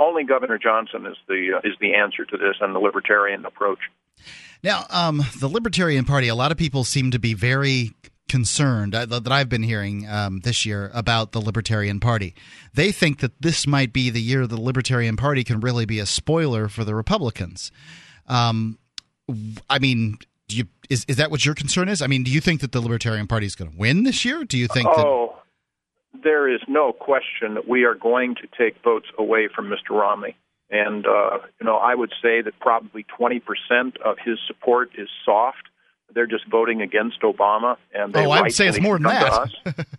only 0.00 0.24
Governor 0.24 0.58
Johnson 0.58 1.06
is 1.06 1.16
the 1.28 1.52
uh, 1.56 1.68
is 1.68 1.74
the 1.80 1.94
answer 1.94 2.24
to 2.24 2.36
this 2.36 2.56
and 2.60 2.74
the 2.74 2.80
libertarian 2.80 3.44
approach. 3.44 3.78
Now, 4.62 4.84
um, 4.90 5.22
the 5.38 5.48
Libertarian 5.48 6.04
Party, 6.04 6.28
a 6.28 6.34
lot 6.34 6.52
of 6.52 6.58
people 6.58 6.84
seem 6.84 7.10
to 7.12 7.18
be 7.18 7.32
very 7.32 7.92
concerned 8.28 8.94
uh, 8.94 9.06
that 9.06 9.32
I've 9.32 9.48
been 9.48 9.62
hearing 9.62 10.08
um, 10.08 10.40
this 10.40 10.64
year 10.64 10.90
about 10.94 11.32
the 11.32 11.40
Libertarian 11.40 11.98
Party. 11.98 12.34
They 12.74 12.92
think 12.92 13.20
that 13.20 13.32
this 13.40 13.66
might 13.66 13.92
be 13.92 14.10
the 14.10 14.20
year 14.20 14.46
the 14.46 14.60
Libertarian 14.60 15.16
Party 15.16 15.44
can 15.44 15.60
really 15.60 15.84
be 15.84 15.98
a 15.98 16.06
spoiler 16.06 16.68
for 16.68 16.84
the 16.84 16.94
Republicans. 16.94 17.72
Um, 18.26 18.78
I 19.68 19.78
mean, 19.78 20.18
do 20.48 20.56
you, 20.56 20.64
is 20.88 21.04
is 21.08 21.16
that 21.16 21.30
what 21.30 21.44
your 21.44 21.54
concern 21.54 21.88
is? 21.88 22.02
I 22.02 22.06
mean, 22.06 22.22
do 22.22 22.30
you 22.30 22.40
think 22.40 22.60
that 22.60 22.72
the 22.72 22.80
Libertarian 22.80 23.26
Party 23.26 23.46
is 23.46 23.54
going 23.54 23.70
to 23.70 23.76
win 23.76 24.04
this 24.04 24.24
year? 24.24 24.44
Do 24.44 24.58
you 24.58 24.68
think 24.68 24.88
that? 24.96 25.06
Oh, 25.06 25.39
there 26.22 26.52
is 26.52 26.60
no 26.68 26.92
question 26.92 27.54
that 27.54 27.68
we 27.68 27.84
are 27.84 27.94
going 27.94 28.34
to 28.36 28.48
take 28.58 28.82
votes 28.82 29.06
away 29.18 29.48
from 29.54 29.66
Mr. 29.66 29.90
Romney. 29.90 30.36
And, 30.70 31.06
uh, 31.06 31.38
you 31.60 31.66
know, 31.66 31.76
I 31.76 31.94
would 31.94 32.12
say 32.22 32.42
that 32.42 32.58
probably 32.60 33.04
20% 33.18 33.40
of 34.04 34.16
his 34.24 34.38
support 34.46 34.90
is 34.96 35.08
soft. 35.24 35.68
They're 36.14 36.26
just 36.26 36.46
voting 36.48 36.82
against 36.82 37.22
Obama, 37.22 37.76
and 37.94 38.12
they 38.12 38.26
Oh, 38.26 38.30
I 38.30 38.42
would 38.42 38.52
say 38.52 38.66
it's 38.66 38.80
more 38.80 38.98
than 38.98 39.04
that. 39.04 39.50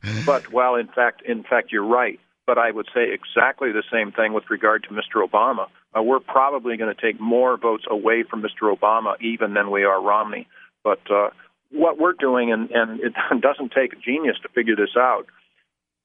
but 0.26 0.52
well, 0.52 0.76
in 0.76 0.88
fact, 0.88 1.22
in 1.26 1.44
fact, 1.44 1.72
you're 1.72 1.86
right. 1.86 2.20
But 2.46 2.58
I 2.58 2.72
would 2.72 2.88
say 2.94 3.14
exactly 3.14 3.72
the 3.72 3.84
same 3.92 4.12
thing 4.12 4.34
with 4.34 4.50
regard 4.50 4.84
to 4.84 4.90
Mr. 4.90 5.26
Obama. 5.26 5.68
Uh, 5.98 6.04
we're 6.04 6.20
probably 6.20 6.76
going 6.76 6.94
to 6.94 7.02
take 7.02 7.20
more 7.20 7.56
votes 7.58 7.86
away 7.90 8.24
from 8.24 8.42
Mr. 8.42 8.76
Obama 8.76 9.14
even 9.22 9.54
than 9.54 9.72
we 9.72 9.84
are 9.84 10.02
Romney. 10.02 10.48
But 10.84 11.00
uh, 11.10 11.30
what 11.72 11.98
we're 11.98 12.14
doing, 12.14 12.52
and, 12.52 12.70
and 12.72 13.00
it 13.00 13.14
doesn't 13.42 13.72
take 13.72 13.94
a 13.94 13.96
genius 13.96 14.38
to 14.44 14.50
figure 14.50 14.76
this 14.76 14.98
out, 14.98 15.28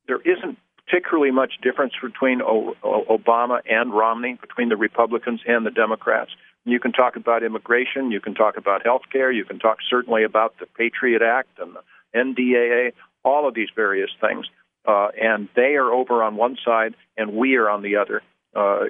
there 0.07 0.21
isn't 0.21 0.59
particularly 0.87 1.31
much 1.31 1.55
difference 1.63 1.95
between 2.03 2.41
o- 2.43 2.77
Obama 2.83 3.61
and 3.69 3.93
Romney, 3.93 4.39
between 4.41 4.69
the 4.69 4.77
Republicans 4.77 5.41
and 5.47 5.67
the 5.67 5.71
Democrats. 5.71 6.31
You 6.65 6.81
can 6.81 6.93
talk 6.93 7.17
about 7.17 7.43
immigration, 7.43 8.11
you 8.11 8.21
can 8.21 8.35
talk 8.35 8.57
about 8.57 8.85
health 8.85 9.03
care, 9.13 9.31
you 9.31 9.45
can 9.45 9.59
talk 9.59 9.79
certainly 9.89 10.25
about 10.25 10.55
the 10.59 10.67
Patriot 10.67 11.23
Act 11.23 11.59
and 11.59 11.75
the 11.75 12.43
NDAA, 12.43 12.93
all 13.25 13.47
of 13.49 13.55
these 13.55 13.69
various 13.75 14.11
things. 14.21 14.47
Uh, 14.87 15.09
and 15.21 15.49
they 15.57 15.75
are 15.75 15.91
over 15.91 16.23
on 16.23 16.37
one 16.37 16.57
side, 16.65 16.95
and 17.17 17.33
we 17.33 17.57
are 17.57 17.69
on 17.69 17.83
the 17.83 17.97
other. 17.97 18.23
Uh, 18.55 18.85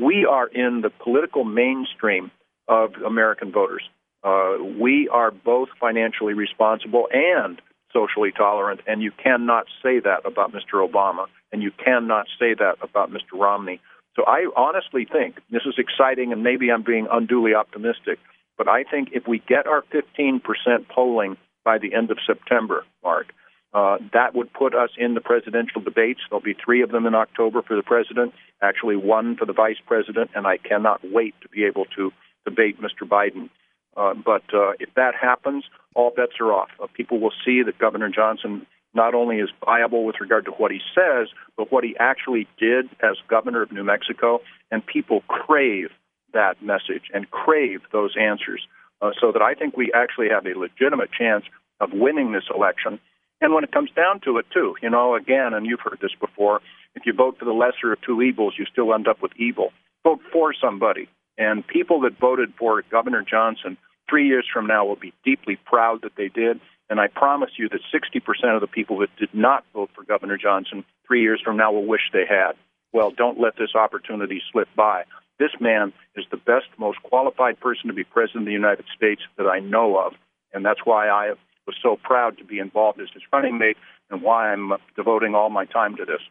we 0.00 0.26
are 0.28 0.46
in 0.46 0.80
the 0.80 0.90
political 0.90 1.44
mainstream 1.44 2.30
of 2.68 2.94
American 3.06 3.52
voters. 3.52 3.82
Uh, 4.24 4.56
we 4.80 5.08
are 5.08 5.30
both 5.30 5.68
financially 5.78 6.34
responsible 6.34 7.06
and 7.12 7.60
socially 7.92 8.32
tolerant, 8.32 8.80
and 8.86 9.02
you 9.02 9.10
cannot 9.10 9.66
say 9.82 10.00
that 10.00 10.24
about 10.24 10.52
Mr. 10.52 10.86
Obama, 10.86 11.26
and 11.52 11.62
you 11.62 11.70
cannot 11.70 12.26
say 12.38 12.54
that 12.54 12.76
about 12.82 13.10
Mr. 13.10 13.34
Romney. 13.34 13.80
So 14.14 14.24
I 14.26 14.46
honestly 14.56 15.06
think 15.10 15.36
this 15.50 15.62
is 15.66 15.74
exciting, 15.78 16.32
and 16.32 16.42
maybe 16.42 16.70
I'm 16.70 16.82
being 16.82 17.06
unduly 17.10 17.54
optimistic, 17.54 18.18
but 18.56 18.68
I 18.68 18.84
think 18.84 19.10
if 19.12 19.26
we 19.28 19.42
get 19.46 19.66
our 19.66 19.82
15% 19.92 20.40
polling 20.88 21.36
by 21.64 21.78
the 21.78 21.94
end 21.94 22.10
of 22.10 22.18
September, 22.26 22.84
Mark, 23.02 23.26
uh, 23.74 23.98
that 24.14 24.34
would 24.34 24.50
put 24.54 24.74
us 24.74 24.90
in 24.96 25.12
the 25.12 25.20
presidential 25.20 25.82
debates. 25.82 26.20
There'll 26.30 26.42
be 26.42 26.54
three 26.54 26.82
of 26.82 26.90
them 26.90 27.04
in 27.04 27.14
October 27.14 27.60
for 27.60 27.76
the 27.76 27.82
president, 27.82 28.32
actually 28.62 28.96
one 28.96 29.36
for 29.36 29.44
the 29.44 29.52
vice 29.52 29.76
president, 29.86 30.30
and 30.34 30.46
I 30.46 30.56
cannot 30.56 31.00
wait 31.04 31.34
to 31.42 31.48
be 31.48 31.64
able 31.64 31.84
to 31.96 32.10
debate 32.46 32.80
Mr. 32.80 33.06
Biden. 33.06 33.50
Uh, 33.94 34.14
but 34.14 34.44
uh, 34.54 34.72
if 34.80 34.88
that 34.94 35.14
happens, 35.14 35.64
all 35.96 36.12
bets 36.14 36.34
are 36.40 36.52
off. 36.52 36.68
Uh, 36.80 36.86
people 36.94 37.18
will 37.18 37.32
see 37.44 37.62
that 37.64 37.78
Governor 37.78 38.10
Johnson 38.10 38.66
not 38.94 39.14
only 39.14 39.36
is 39.36 39.50
viable 39.64 40.04
with 40.04 40.16
regard 40.20 40.44
to 40.44 40.50
what 40.52 40.70
he 40.70 40.80
says, 40.94 41.28
but 41.56 41.72
what 41.72 41.84
he 41.84 41.96
actually 41.98 42.46
did 42.58 42.86
as 43.02 43.16
governor 43.28 43.62
of 43.62 43.72
New 43.72 43.84
Mexico, 43.84 44.40
and 44.70 44.84
people 44.86 45.22
crave 45.28 45.90
that 46.32 46.62
message 46.62 47.10
and 47.12 47.30
crave 47.30 47.80
those 47.92 48.14
answers. 48.18 48.66
Uh, 49.02 49.10
so 49.20 49.30
that 49.32 49.42
I 49.42 49.52
think 49.54 49.76
we 49.76 49.92
actually 49.94 50.28
have 50.30 50.46
a 50.46 50.58
legitimate 50.58 51.10
chance 51.12 51.44
of 51.80 51.90
winning 51.92 52.32
this 52.32 52.44
election. 52.54 52.98
And 53.42 53.52
when 53.52 53.64
it 53.64 53.72
comes 53.72 53.90
down 53.94 54.20
to 54.20 54.38
it, 54.38 54.46
too, 54.52 54.74
you 54.82 54.88
know, 54.88 55.14
again, 55.14 55.52
and 55.52 55.66
you've 55.66 55.80
heard 55.80 55.98
this 56.00 56.14
before, 56.18 56.60
if 56.94 57.04
you 57.04 57.12
vote 57.12 57.38
for 57.38 57.44
the 57.44 57.52
lesser 57.52 57.92
of 57.92 58.00
two 58.00 58.22
evils, 58.22 58.54
you 58.58 58.64
still 58.64 58.94
end 58.94 59.06
up 59.06 59.20
with 59.20 59.32
evil. 59.36 59.72
Vote 60.02 60.20
for 60.32 60.54
somebody. 60.58 61.08
And 61.36 61.66
people 61.66 62.00
that 62.00 62.18
voted 62.18 62.54
for 62.58 62.82
Governor 62.90 63.22
Johnson 63.28 63.76
three 64.08 64.26
years 64.26 64.46
from 64.52 64.66
now 64.66 64.84
will 64.84 64.96
be 64.96 65.12
deeply 65.24 65.56
proud 65.64 66.02
that 66.02 66.16
they 66.16 66.28
did. 66.28 66.60
And 66.88 67.00
I 67.00 67.08
promise 67.08 67.50
you 67.56 67.68
that 67.68 67.80
60% 67.92 68.54
of 68.54 68.60
the 68.60 68.66
people 68.66 68.98
that 68.98 69.14
did 69.16 69.34
not 69.34 69.64
vote 69.74 69.90
for 69.94 70.04
Governor 70.04 70.36
Johnson 70.36 70.84
three 71.06 71.22
years 71.22 71.40
from 71.44 71.56
now 71.56 71.72
will 71.72 71.84
wish 71.86 72.10
they 72.12 72.26
had. 72.28 72.52
Well, 72.92 73.10
don't 73.10 73.40
let 73.40 73.56
this 73.56 73.74
opportunity 73.74 74.40
slip 74.52 74.68
by. 74.76 75.04
This 75.38 75.50
man 75.60 75.92
is 76.14 76.24
the 76.30 76.36
best, 76.36 76.66
most 76.78 77.02
qualified 77.02 77.60
person 77.60 77.88
to 77.88 77.92
be 77.92 78.04
president 78.04 78.42
of 78.42 78.46
the 78.46 78.52
United 78.52 78.86
States 78.96 79.22
that 79.36 79.46
I 79.46 79.58
know 79.58 79.98
of. 79.98 80.14
And 80.52 80.64
that's 80.64 80.80
why 80.84 81.08
I 81.08 81.34
was 81.66 81.76
so 81.82 81.98
proud 82.02 82.38
to 82.38 82.44
be 82.44 82.58
involved 82.58 83.00
as 83.00 83.08
his 83.12 83.22
running 83.32 83.58
mate 83.58 83.76
and 84.10 84.22
why 84.22 84.52
I'm 84.52 84.72
devoting 84.94 85.34
all 85.34 85.50
my 85.50 85.64
time 85.64 85.96
to 85.96 86.04
this. 86.04 86.22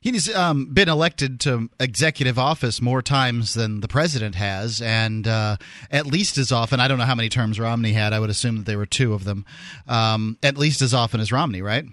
He's 0.00 0.34
um, 0.34 0.66
been 0.72 0.88
elected 0.88 1.40
to 1.40 1.68
executive 1.78 2.38
office 2.38 2.80
more 2.80 3.02
times 3.02 3.54
than 3.54 3.80
the 3.80 3.88
president 3.88 4.34
has, 4.34 4.80
and 4.80 5.26
uh, 5.28 5.56
at 5.90 6.06
least 6.06 6.38
as 6.38 6.52
often. 6.52 6.80
I 6.80 6.88
don't 6.88 6.98
know 6.98 7.04
how 7.04 7.14
many 7.14 7.28
terms 7.28 7.60
Romney 7.60 7.92
had. 7.92 8.12
I 8.12 8.20
would 8.20 8.30
assume 8.30 8.56
that 8.58 8.66
there 8.66 8.78
were 8.78 8.86
two 8.86 9.12
of 9.12 9.24
them. 9.24 9.44
Um, 9.86 10.38
at 10.42 10.56
least 10.56 10.82
as 10.82 10.94
often 10.94 11.20
as 11.20 11.32
Romney, 11.32 11.62
right? 11.62 11.84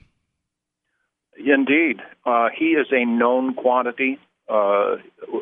Indeed. 1.38 2.02
Uh, 2.26 2.50
he 2.58 2.72
is 2.72 2.88
a 2.92 3.06
known 3.06 3.54
quantity. 3.54 4.20
Uh, 4.50 4.98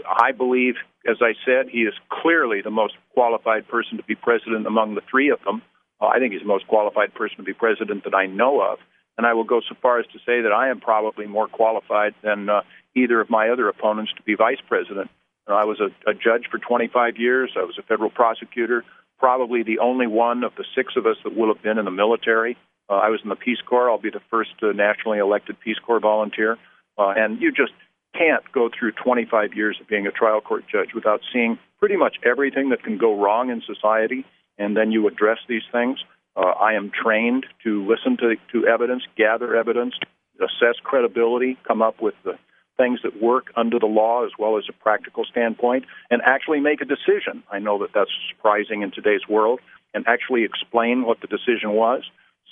I 0.08 0.32
believe, 0.32 0.76
as 1.08 1.18
I 1.22 1.34
said, 1.46 1.70
he 1.70 1.82
is 1.82 1.94
clearly 2.10 2.62
the 2.62 2.72
most 2.72 2.96
qualified 3.14 3.68
person 3.68 3.98
to 3.98 4.04
be 4.04 4.16
president 4.16 4.66
among 4.68 4.96
the 4.96 5.02
three 5.10 5.30
of 5.30 5.40
them. 5.46 5.62
Uh, 6.02 6.08
I 6.08 6.20
think 6.20 6.34
he's 6.34 6.42
the 6.42 6.48
most 6.48 6.68
qualified 6.68 7.14
person 7.14 7.38
to 7.38 7.44
be 7.44 7.54
president 7.54 8.04
that 8.04 8.16
I 8.16 8.26
know 8.26 8.62
of. 8.62 8.80
And 9.18 9.26
I 9.26 9.34
will 9.34 9.44
go 9.44 9.62
so 9.62 9.76
far 9.82 10.00
as 10.00 10.06
to 10.08 10.20
say 10.20 10.42
that 10.42 10.52
I 10.52 10.70
am 10.70 10.80
probably 10.80 11.26
more 11.26 11.48
qualified 11.48 12.14
than 12.22 12.50
uh, 12.50 12.62
either 12.96 13.22
of 13.22 13.30
my 13.30 13.50
other 13.50 13.70
opponents 13.70 14.12
to 14.18 14.24
be 14.24 14.36
vice 14.36 14.60
president. 14.68 15.10
I 15.48 15.66
was 15.66 15.80
a, 15.80 16.10
a 16.10 16.14
judge 16.14 16.48
for 16.50 16.58
25 16.58 17.18
years. 17.18 17.52
I 17.56 17.64
was 17.64 17.78
a 17.78 17.84
federal 17.84 18.10
prosecutor, 18.10 18.84
probably 19.20 19.64
the 19.64 19.80
only 19.80 20.08
one 20.08 20.44
of 20.44 20.54
the 20.58 20.66
six 20.76 20.94
of 20.98 21.06
us 21.06 21.18
that 21.24 21.36
will 21.36 21.54
have 21.54 21.62
been 21.62 21.78
in 21.78 21.86
the 21.86 21.92
military. 21.92 22.58
Uh, 22.90 22.96
I 22.96 23.10
was 23.10 23.20
in 23.24 23.30
the 23.30 23.36
Peace 23.36 23.62
Corps. 23.66 23.90
I'll 23.90 24.00
be 24.00 24.10
the 24.10 24.22
first 24.30 24.52
uh, 24.62 24.72
nationally 24.72 25.20
elected 25.20 25.60
Peace 25.60 25.78
Corps 25.80 26.00
volunteer. 26.00 26.58
Uh, 26.98 27.14
and 27.16 27.42
you 27.42 27.52
just 27.52 27.74
can't 28.18 28.44
go 28.52 28.70
through 28.70 28.94
25 28.94 29.54
years 29.54 29.78
of 29.82 29.88
being 29.88 30.08
a 30.08 30.12
trial 30.12 30.42
court 30.42 30.64
judge 30.72 30.94
without 30.94 31.22
seeing 31.32 31.60
pretty 31.80 31.98
much 31.98 32.16
everything 32.24 32.70
that 32.70 32.84
can 32.84 32.98
go 32.98 33.20
wrong 33.20 33.50
in 33.50 33.62
society, 33.62 34.26
and 34.58 34.76
then 34.76 34.92
you 34.92 35.08
address 35.08 35.40
these 35.48 35.64
things. 35.72 36.00
Uh, 36.36 36.42
I 36.42 36.74
am 36.74 36.92
trained 36.92 37.46
to 37.64 37.86
listen 37.88 38.18
to, 38.18 38.36
to 38.52 38.68
evidence, 38.68 39.04
gather 39.18 39.56
evidence, 39.56 39.96
assess 40.40 40.76
credibility, 40.84 41.58
come 41.68 41.82
up 41.82 42.02
with 42.02 42.16
the 42.24 42.38
things 42.78 43.00
that 43.04 43.22
work 43.22 43.52
under 43.56 43.80
the 43.80 43.86
law 43.86 44.26
as 44.26 44.32
well 44.38 44.58
as 44.58 44.66
a 44.70 44.74
practical 44.74 45.24
standpoint, 45.24 45.86
and 46.10 46.22
actually 46.26 46.60
make 46.60 46.82
a 46.82 46.86
decision. 46.86 47.42
I 47.50 47.60
know 47.60 47.80
that 47.80 47.92
that's 47.94 48.12
surprising 48.36 48.82
in 48.82 48.92
today's 48.92 49.28
world, 49.30 49.60
and 49.94 50.06
actually 50.08 50.44
explain 50.44 51.06
what 51.06 51.22
the 51.22 51.28
decision 51.28 51.72
was 51.72 52.04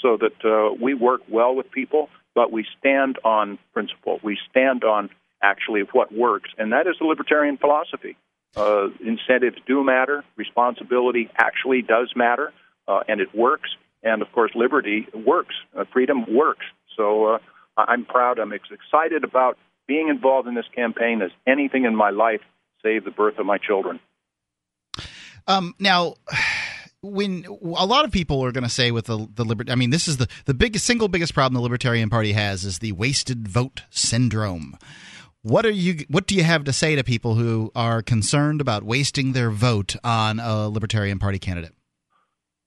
so 0.02 0.18
that 0.18 0.46
uh, 0.46 0.74
we 0.82 0.94
work 0.94 1.22
well 1.30 1.54
with 1.56 1.70
people, 1.72 2.10
but 2.36 2.52
we 2.52 2.66
stand 2.80 3.18
on 3.26 3.60
principle. 3.74 4.20
We 4.24 4.38
stand 4.50 4.84
on 4.84 5.10
actually 5.42 5.82
what 5.92 6.14
works, 6.14 6.50
and 6.58 6.72
that 6.72 6.88
is 6.88 6.96
the 7.00 7.06
libertarian 7.06 7.58
philosophy. 7.58 8.16
Uh, 8.56 8.90
incentives 9.06 9.58
do 9.68 9.84
matter, 9.84 10.24
responsibility 10.38 11.30
actually 11.36 11.82
does 11.82 12.14
matter, 12.16 12.54
uh, 12.88 13.02
and 13.08 13.22
it 13.22 13.30
works. 13.34 13.70
And 14.04 14.22
of 14.22 14.32
course, 14.32 14.52
liberty 14.56 15.08
works, 15.14 15.56
uh, 15.78 15.86
freedom 15.92 16.26
works. 16.30 16.66
So 16.98 17.36
uh, 17.36 17.38
I'm 17.78 18.06
proud. 18.06 18.40
I'm 18.40 18.54
ex- 18.54 18.70
excited 18.72 19.24
about 19.24 19.58
being 19.88 20.10
involved 20.10 20.48
in 20.48 20.56
this 20.56 20.66
campaign 20.76 21.22
as 21.22 21.32
anything 21.48 21.86
in 21.86 21.96
my 21.96 22.10
life 22.10 22.42
save 22.82 23.06
the 23.06 23.12
birth 23.12 23.38
of 23.38 23.46
my 23.46 23.58
children. 23.58 24.00
Um, 25.48 25.74
now, 25.80 26.16
when 27.02 27.46
a 27.46 27.86
lot 27.86 28.06
of 28.06 28.12
people 28.12 28.44
are 28.44 28.52
going 28.52 28.64
to 28.64 28.70
say 28.70 28.92
with 28.92 29.06
the 29.06 29.28
the 29.34 29.44
libert, 29.44 29.70
I 29.70 29.76
mean, 29.76 29.90
this 29.90 30.08
is 30.08 30.18
the 30.18 30.28
the 30.46 30.54
biggest 30.54 30.86
single 30.86 31.08
biggest 31.08 31.34
problem 31.34 31.54
the 31.54 31.62
Libertarian 31.62 32.10
Party 32.10 32.32
has 32.34 32.64
is 32.64 32.80
the 32.80 32.94
wasted 32.94 33.48
vote 33.48 33.84
syndrome. 33.90 34.78
What 35.42 35.66
are 35.66 35.72
you? 35.72 36.06
What 36.08 36.28
do 36.28 36.36
you 36.36 36.44
have 36.44 36.64
to 36.64 36.74
say 36.74 36.96
to 36.96 37.04
people 37.04 37.36
who 37.36 37.72
are 37.76 38.02
concerned 38.02 38.62
about 38.62 38.84
wasting 38.84 39.34
their 39.34 39.52
vote 39.52 39.96
on 40.04 40.40
a 40.40 40.70
Libertarian 40.70 41.20
Party 41.20 41.40
candidate? 41.40 41.74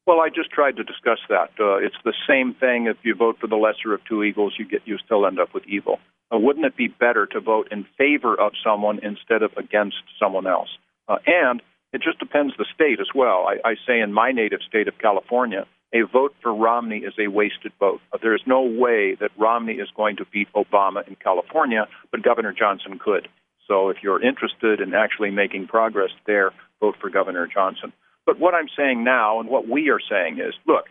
Well, 0.06 0.20
I 0.20 0.28
just 0.28 0.50
tried 0.50 0.76
to 0.76 0.84
discuss 0.84 1.18
that. 1.28 1.50
Uh, 1.58 1.78
it's 1.78 1.96
the 2.04 2.14
same 2.28 2.54
thing. 2.54 2.86
If 2.86 2.96
you 3.02 3.16
vote 3.16 3.38
for 3.40 3.48
the 3.48 3.56
lesser 3.56 3.92
of 3.92 4.04
two 4.04 4.22
evils, 4.22 4.54
you 4.56 4.64
get 4.64 4.82
you 4.84 4.98
still 5.04 5.26
end 5.26 5.40
up 5.40 5.52
with 5.52 5.64
evil. 5.66 5.98
Uh, 6.32 6.38
wouldn't 6.38 6.64
it 6.64 6.76
be 6.76 6.86
better 6.86 7.26
to 7.26 7.40
vote 7.40 7.68
in 7.72 7.84
favor 7.98 8.38
of 8.40 8.52
someone 8.64 9.00
instead 9.02 9.42
of 9.42 9.52
against 9.56 9.96
someone 10.18 10.46
else? 10.46 10.68
Uh, 11.08 11.16
and 11.26 11.60
it 11.92 12.02
just 12.02 12.20
depends 12.20 12.54
the 12.56 12.66
state 12.72 13.00
as 13.00 13.08
well. 13.14 13.46
I, 13.48 13.70
I 13.70 13.74
say 13.86 14.00
in 14.00 14.12
my 14.12 14.30
native 14.30 14.60
state 14.68 14.86
of 14.86 14.98
California, 14.98 15.66
a 15.92 16.02
vote 16.02 16.34
for 16.40 16.54
Romney 16.54 16.98
is 16.98 17.14
a 17.18 17.28
wasted 17.28 17.72
vote. 17.80 18.00
Uh, 18.12 18.18
there 18.22 18.34
is 18.34 18.42
no 18.46 18.62
way 18.62 19.16
that 19.20 19.30
Romney 19.36 19.74
is 19.74 19.88
going 19.96 20.16
to 20.16 20.26
beat 20.32 20.48
Obama 20.54 21.06
in 21.08 21.16
California, 21.16 21.88
but 22.12 22.22
Governor 22.22 22.52
Johnson 22.52 23.00
could. 23.02 23.28
So 23.66 23.88
if 23.88 23.98
you're 24.02 24.22
interested 24.22 24.80
in 24.80 24.94
actually 24.94 25.30
making 25.30 25.66
progress 25.66 26.10
there, 26.26 26.52
vote 26.80 26.94
for 27.00 27.10
Governor 27.10 27.48
Johnson. 27.52 27.92
But 28.26 28.38
what 28.40 28.54
I'm 28.54 28.68
saying 28.76 29.04
now 29.04 29.40
and 29.40 29.48
what 29.48 29.68
we 29.68 29.88
are 29.90 30.00
saying 30.10 30.38
is, 30.40 30.52
look, 30.66 30.86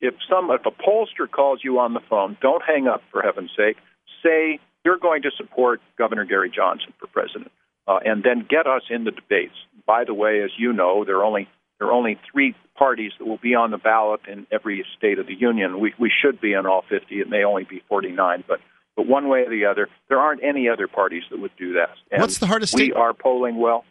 if 0.00 0.14
some 0.28 0.50
if 0.50 0.64
a 0.64 0.70
pollster 0.70 1.30
calls 1.30 1.60
you 1.62 1.78
on 1.78 1.92
the 1.94 2.00
phone, 2.08 2.36
don't 2.40 2.62
hang 2.64 2.88
up 2.88 3.02
for 3.12 3.20
heaven's 3.22 3.50
sake. 3.56 3.76
Say 4.24 4.58
you're 4.84 4.98
going 4.98 5.22
to 5.22 5.30
support 5.36 5.80
Governor 5.98 6.24
Gary 6.24 6.50
Johnson 6.54 6.92
for 6.98 7.06
president, 7.06 7.52
uh, 7.86 7.98
and 8.04 8.22
then 8.22 8.46
get 8.48 8.66
us 8.66 8.82
in 8.88 9.04
the 9.04 9.10
debates. 9.10 9.54
By 9.86 10.04
the 10.04 10.14
way, 10.14 10.42
as 10.42 10.50
you 10.58 10.72
know, 10.72 11.04
there 11.04 11.16
are 11.18 11.24
only 11.24 11.48
there 11.78 11.88
are 11.88 11.92
only 11.92 12.18
three 12.32 12.54
parties 12.76 13.12
that 13.18 13.26
will 13.26 13.36
be 13.38 13.54
on 13.54 13.70
the 13.70 13.78
ballot 13.78 14.20
in 14.26 14.46
every 14.50 14.84
state 14.96 15.18
of 15.18 15.26
the 15.26 15.34
union. 15.34 15.80
We 15.80 15.92
we 15.98 16.10
should 16.10 16.40
be 16.40 16.54
in 16.54 16.64
all 16.66 16.82
50. 16.88 17.20
It 17.20 17.28
may 17.28 17.44
only 17.44 17.64
be 17.64 17.82
49, 17.88 18.44
but 18.48 18.60
but 18.96 19.06
one 19.06 19.28
way 19.28 19.40
or 19.46 19.50
the 19.50 19.66
other, 19.66 19.88
there 20.08 20.18
aren't 20.18 20.42
any 20.42 20.68
other 20.68 20.88
parties 20.88 21.22
that 21.30 21.40
would 21.40 21.52
do 21.58 21.74
that. 21.74 21.90
And 22.10 22.20
What's 22.22 22.38
the 22.38 22.46
hardest 22.46 22.74
We 22.74 22.86
state- 22.86 22.96
are 22.96 23.12
polling 23.14 23.56
well. 23.56 23.84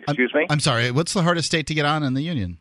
Excuse 0.00 0.32
me. 0.34 0.46
I'm 0.50 0.60
sorry. 0.60 0.90
What's 0.90 1.12
the 1.12 1.22
hardest 1.22 1.46
state 1.46 1.66
to 1.68 1.74
get 1.74 1.86
on 1.86 2.02
in 2.02 2.14
the 2.14 2.22
union? 2.22 2.58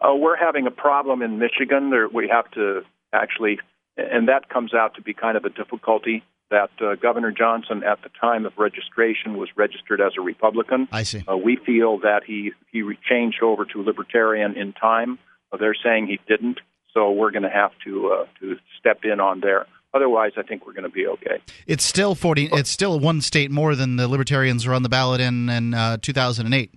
Oh, 0.00 0.16
we're 0.16 0.36
having 0.36 0.66
a 0.66 0.70
problem 0.70 1.22
in 1.22 1.38
Michigan. 1.38 1.90
There, 1.90 2.08
we 2.08 2.28
have 2.28 2.50
to 2.52 2.82
actually, 3.12 3.58
and 3.96 4.28
that 4.28 4.48
comes 4.48 4.74
out 4.74 4.94
to 4.96 5.02
be 5.02 5.14
kind 5.14 5.36
of 5.36 5.44
a 5.44 5.50
difficulty. 5.50 6.22
That 6.48 6.70
uh, 6.80 6.94
Governor 6.94 7.32
Johnson, 7.32 7.82
at 7.82 8.02
the 8.02 8.10
time 8.20 8.46
of 8.46 8.52
registration, 8.56 9.36
was 9.36 9.48
registered 9.56 10.00
as 10.00 10.12
a 10.16 10.20
Republican. 10.20 10.86
I 10.92 11.02
see. 11.02 11.24
Uh, 11.26 11.36
we 11.36 11.56
feel 11.56 11.98
that 12.00 12.20
he 12.24 12.52
he 12.70 12.82
re- 12.82 12.98
changed 13.08 13.42
over 13.42 13.64
to 13.64 13.82
Libertarian 13.82 14.56
in 14.56 14.72
time. 14.72 15.18
Uh, 15.50 15.56
they're 15.56 15.74
saying 15.74 16.06
he 16.06 16.20
didn't, 16.28 16.60
so 16.94 17.10
we're 17.10 17.32
going 17.32 17.42
to 17.42 17.50
have 17.50 17.72
to 17.84 18.12
uh, 18.12 18.26
to 18.38 18.56
step 18.78 19.00
in 19.02 19.18
on 19.18 19.40
there. 19.40 19.66
Otherwise, 19.96 20.32
I 20.36 20.42
think 20.42 20.66
we're 20.66 20.74
going 20.74 20.84
to 20.84 20.90
be 20.90 21.06
okay. 21.06 21.38
It's 21.66 21.82
still 21.82 22.14
40. 22.14 22.50
It's 22.52 22.68
still 22.68 23.00
one 23.00 23.22
state 23.22 23.50
more 23.50 23.74
than 23.74 23.96
the 23.96 24.06
Libertarians 24.06 24.66
were 24.66 24.74
on 24.74 24.82
the 24.82 24.90
ballot 24.90 25.22
in 25.22 25.48
in 25.48 25.72
uh, 25.72 25.96
2008. 26.02 26.70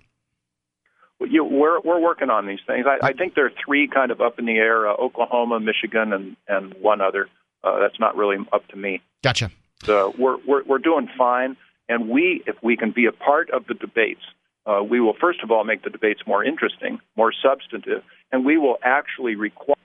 Well, 1.18 1.28
You, 1.28 1.44
we're 1.44 1.80
we're 1.80 2.00
working 2.00 2.30
on 2.30 2.46
these 2.46 2.60
things. 2.66 2.86
I, 2.88 3.08
I 3.08 3.12
think 3.12 3.34
there 3.34 3.44
are 3.44 3.52
three 3.64 3.88
kind 3.88 4.10
of 4.10 4.22
up 4.22 4.38
in 4.38 4.46
the 4.46 4.56
air: 4.56 4.88
uh, 4.88 4.94
Oklahoma, 4.94 5.60
Michigan, 5.60 6.14
and 6.14 6.36
and 6.48 6.74
one 6.80 7.02
other. 7.02 7.28
Uh, 7.62 7.78
that's 7.78 8.00
not 8.00 8.16
really 8.16 8.38
up 8.54 8.66
to 8.68 8.76
me. 8.76 9.02
Gotcha. 9.22 9.50
So 9.84 10.14
we're 10.18 10.38
we're 10.46 10.64
we're 10.64 10.78
doing 10.78 11.08
fine, 11.18 11.56
and 11.90 12.08
we, 12.08 12.42
if 12.46 12.56
we 12.62 12.76
can 12.76 12.90
be 12.90 13.04
a 13.04 13.12
part 13.12 13.50
of 13.50 13.66
the 13.66 13.74
debates, 13.74 14.22
uh, 14.64 14.82
we 14.82 14.98
will 14.98 15.14
first 15.20 15.40
of 15.42 15.50
all 15.50 15.64
make 15.64 15.82
the 15.84 15.90
debates 15.90 16.22
more 16.26 16.42
interesting, 16.42 17.00
more 17.16 17.32
substantive, 17.32 18.02
and 18.32 18.46
we 18.46 18.56
will 18.56 18.78
actually 18.82 19.34
require. 19.34 19.76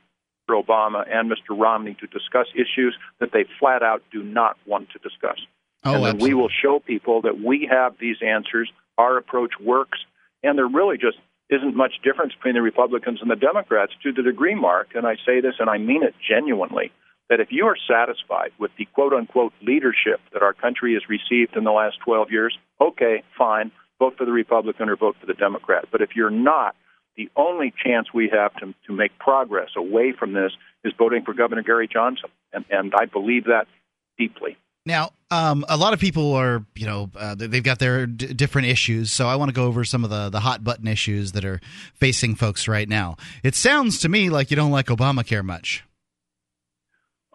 Obama 0.54 1.06
and 1.10 1.32
Mr. 1.32 1.58
Romney 1.58 1.96
to 2.00 2.08
discuss 2.08 2.48
issues 2.54 2.96
that 3.20 3.32
they 3.32 3.46
flat 3.60 3.82
out 3.82 4.04
do 4.12 4.24
not 4.24 4.58
want 4.66 4.90
to 4.92 5.00
discuss. 5.00 5.40
Oh, 5.84 5.96
and 5.96 6.06
then 6.06 6.18
we 6.18 6.34
will 6.34 6.50
show 6.50 6.80
people 6.80 7.22
that 7.22 7.40
we 7.40 7.68
have 7.72 7.96
these 8.00 8.18
answers. 8.26 8.72
Our 8.98 9.18
approach 9.18 9.54
works, 9.60 10.00
and 10.44 10.58
there 10.58 10.68
really 10.68 10.98
just 10.98 11.18
isn't 11.50 11.76
much 11.76 11.94
difference 12.04 12.34
between 12.34 12.56
the 12.56 12.62
Republicans 12.62 13.20
and 13.22 13.30
the 13.30 13.36
Democrats 13.36 13.94
to 14.04 14.12
the 14.12 14.24
degree, 14.24 14.56
Mark. 14.56 14.90
And 14.96 15.06
I 15.06 15.16
say 15.26 15.42
this, 15.42 15.56
and 15.60 15.70
I 15.70 15.78
mean 15.78 16.04
it 16.04 16.16
genuinely, 16.28 16.92
that 17.30 17.40
if 17.40 17.52
you 17.52 17.66
are 17.66 17.78
satisfied 17.88 18.52
with 18.60 18.72
the 18.78 18.86
quote 18.86 19.14
unquote 19.14 19.54
leadership 19.62 20.22
that 20.34 20.42
our 20.42 20.54
country 20.54 20.94
has 20.94 21.04
received 21.10 21.56
in 21.56 21.64
the 21.64 21.72
last 21.72 21.98
12 22.04 22.32
years, 22.32 22.58
okay, 22.82 23.24
fine, 23.38 23.72
vote 24.00 24.18
for 24.18 24.26
the 24.26 24.32
Republican 24.32 24.90
or 24.90 24.96
vote 24.96 25.16
for 25.20 25.26
the 25.26 25.34
Democrat. 25.34 25.86
But 25.92 26.02
if 26.02 26.16
you're 26.16 26.32
not, 26.32 26.76
the 27.18 27.30
only 27.36 27.74
chance 27.84 28.08
we 28.14 28.30
have 28.34 28.54
to, 28.56 28.74
to 28.88 28.94
make 28.94 29.18
progress 29.20 29.70
away 29.78 30.12
from 30.18 30.34
this 30.34 30.52
is 30.84 30.94
voting 30.98 31.24
for 31.24 31.34
Governor 31.34 31.64
Gary 31.64 31.88
Johnson. 31.92 32.30
And, 32.54 32.66
and 32.70 32.94
I 32.98 33.06
believe 33.06 33.46
that 33.46 33.68
deeply. 34.18 34.58
Now, 34.86 35.12
um, 35.32 35.66
a 35.68 35.78
lot 35.78 35.94
of 35.94 36.00
people 36.00 36.34
are, 36.34 36.64
you 36.76 36.86
know, 36.86 37.10
uh, 37.16 37.34
they- 37.34 37.48
they've 37.48 37.64
got 37.64 37.80
their 37.80 38.06
d- 38.06 38.34
different 38.34 38.68
issues. 38.68 39.12
So 39.12 39.28
I 39.28 39.36
want 39.36 39.50
to 39.50 39.54
go 39.56 39.66
over 39.66 39.84
some 39.84 40.04
of 40.04 40.10
the, 40.12 40.30
the 40.30 40.42
hot 40.42 40.64
button 40.64 40.88
issues 40.88 41.32
that 41.32 41.44
are 41.44 41.60
facing 41.96 42.36
folks 42.36 42.68
right 42.68 42.88
now. 42.88 43.16
It 43.44 43.56
sounds 43.56 44.00
to 44.02 44.10
me 44.10 44.30
like 44.30 44.52
you 44.52 44.56
don't 44.58 44.70
like 44.72 44.88
Obamacare 44.88 45.44
much. 45.44 45.84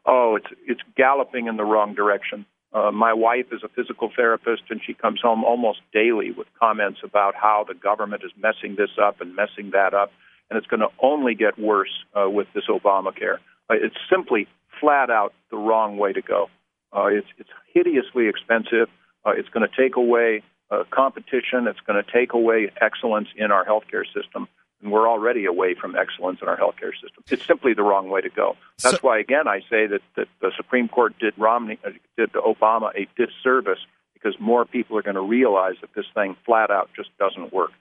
Oh, 0.06 0.36
it's 0.36 0.46
it's 0.66 0.80
galloping 0.96 1.46
in 1.46 1.56
the 1.56 1.64
wrong 1.64 1.94
direction. 1.94 2.46
Uh, 2.72 2.90
my 2.92 3.12
wife 3.12 3.46
is 3.52 3.62
a 3.64 3.68
physical 3.68 4.10
therapist, 4.14 4.62
and 4.70 4.80
she 4.84 4.94
comes 4.94 5.20
home 5.20 5.42
almost 5.42 5.80
daily 5.92 6.30
with 6.30 6.46
comments 6.58 7.00
about 7.02 7.34
how 7.34 7.64
the 7.66 7.74
government 7.74 8.22
is 8.24 8.30
messing 8.40 8.76
this 8.76 8.90
up 9.02 9.20
and 9.20 9.34
messing 9.34 9.70
that 9.72 9.92
up, 9.92 10.12
and 10.48 10.56
it's 10.56 10.68
going 10.68 10.80
to 10.80 10.88
only 11.00 11.34
get 11.34 11.58
worse 11.58 12.04
uh, 12.14 12.30
with 12.30 12.46
this 12.54 12.64
Obamacare. 12.68 13.38
Uh, 13.68 13.74
it's 13.74 13.96
simply 14.08 14.46
flat 14.80 15.10
out 15.10 15.32
the 15.50 15.56
wrong 15.56 15.96
way 15.96 16.12
to 16.12 16.22
go. 16.22 16.48
Uh, 16.92 17.06
it's 17.06 17.26
it's 17.38 17.50
hideously 17.72 18.28
expensive. 18.28 18.88
Uh, 19.24 19.30
it's 19.30 19.48
going 19.48 19.68
to 19.68 19.82
take 19.82 19.96
away 19.96 20.42
uh, 20.70 20.84
competition. 20.90 21.66
It's 21.66 21.80
going 21.86 22.02
to 22.02 22.12
take 22.12 22.32
away 22.32 22.70
excellence 22.80 23.28
in 23.36 23.50
our 23.50 23.64
healthcare 23.64 24.04
system. 24.14 24.48
And 24.82 24.90
we're 24.90 25.08
already 25.08 25.44
away 25.44 25.74
from 25.74 25.94
excellence 25.94 26.38
in 26.40 26.48
our 26.48 26.56
healthcare 26.56 26.92
system. 26.92 27.22
It's 27.30 27.44
simply 27.46 27.74
the 27.74 27.82
wrong 27.82 28.08
way 28.08 28.22
to 28.22 28.30
go. 28.30 28.56
That's 28.82 29.02
why, 29.02 29.18
again, 29.18 29.46
I 29.46 29.60
say 29.68 29.86
that, 29.86 30.00
that 30.16 30.26
the 30.40 30.52
Supreme 30.56 30.88
Court 30.88 31.14
did 31.18 31.34
Romney, 31.36 31.78
uh, 31.84 31.90
did 32.16 32.32
Obama 32.32 32.90
a 32.96 33.06
disservice 33.14 33.80
because 34.14 34.34
more 34.40 34.64
people 34.64 34.96
are 34.96 35.02
going 35.02 35.16
to 35.16 35.20
realize 35.22 35.74
that 35.82 35.90
this 35.94 36.06
thing 36.14 36.34
flat 36.46 36.70
out 36.70 36.88
just 36.96 37.10
doesn't 37.18 37.52
work. 37.52 37.72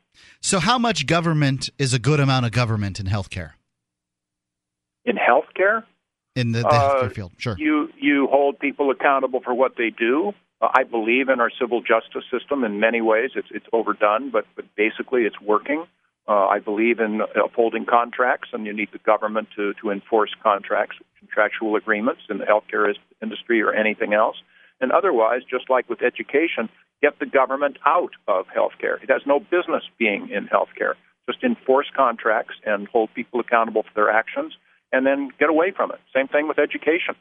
So, 0.42 0.60
how 0.60 0.78
much 0.78 1.06
government 1.06 1.70
is 1.78 1.94
a 1.94 2.00
good 2.00 2.20
amount 2.20 2.46
of 2.46 2.52
government 2.52 3.00
in 3.00 3.06
healthcare? 3.06 3.52
In 5.06 5.16
healthcare, 5.18 5.84
In 6.36 6.52
the, 6.52 6.60
the 6.60 6.68
Uh, 6.68 7.04
healthcare 7.04 7.14
field, 7.16 7.32
sure. 7.38 7.56
you 7.58 7.90
you 7.98 8.28
hold 8.28 8.60
people 8.60 8.92
accountable 8.92 9.40
for 9.42 9.54
what 9.54 9.76
they 9.78 9.90
do. 9.90 10.34
Uh, 10.62 10.68
I 10.74 10.84
believe 10.84 11.30
in 11.30 11.40
our 11.40 11.50
civil 11.60 11.82
justice 11.82 12.24
system 12.32 12.64
in 12.64 12.80
many 12.80 13.02
ways. 13.02 13.32
It's 13.36 13.48
it's 13.52 13.66
overdone, 13.72 14.30
but 14.30 14.46
but 14.56 14.66
basically 14.76 15.24
it's 15.24 15.40
working. 15.42 15.86
Uh, 16.30 16.46
I 16.46 16.60
believe 16.60 17.00
in 17.00 17.22
upholding 17.44 17.88
contracts, 17.88 18.50
and 18.54 18.64
you 18.68 18.72
need 18.72 18.90
the 18.94 19.00
government 19.00 19.48
to 19.56 19.74
to 19.82 19.90
enforce 19.90 20.30
contracts, 20.44 20.98
contractual 21.18 21.76
agreements 21.76 22.22
in 22.30 22.38
the 22.38 22.46
healthcare 22.46 22.94
industry 23.20 23.64
or 23.64 23.74
anything 23.74 24.14
else. 24.14 24.36
And 24.80 24.92
otherwise, 24.92 25.42
just 25.50 25.72
like 25.72 25.90
with 25.90 26.04
education, 26.04 26.70
get 27.02 27.18
the 27.18 27.26
government 27.26 27.78
out 27.84 28.12
of 28.28 28.46
healthcare. 28.56 29.02
It 29.02 29.10
has 29.10 29.24
no 29.26 29.40
business 29.40 29.84
being 29.98 30.30
in 30.30 30.48
healthcare. 30.48 30.94
Just 31.28 31.44
enforce 31.44 31.88
contracts 31.98 32.54
and 32.64 32.88
hold 32.88 33.10
people 33.16 33.40
accountable 33.40 33.82
for 33.82 33.94
their 33.96 34.12
actions, 34.12 34.54
and 34.92 35.08
then 35.08 35.32
get 35.40 35.50
away 35.50 35.72
from 35.76 35.92
it. 35.92 36.00
Same 36.16 36.28
thing 36.28 36.48
with 36.48 36.60
education. 36.60 37.16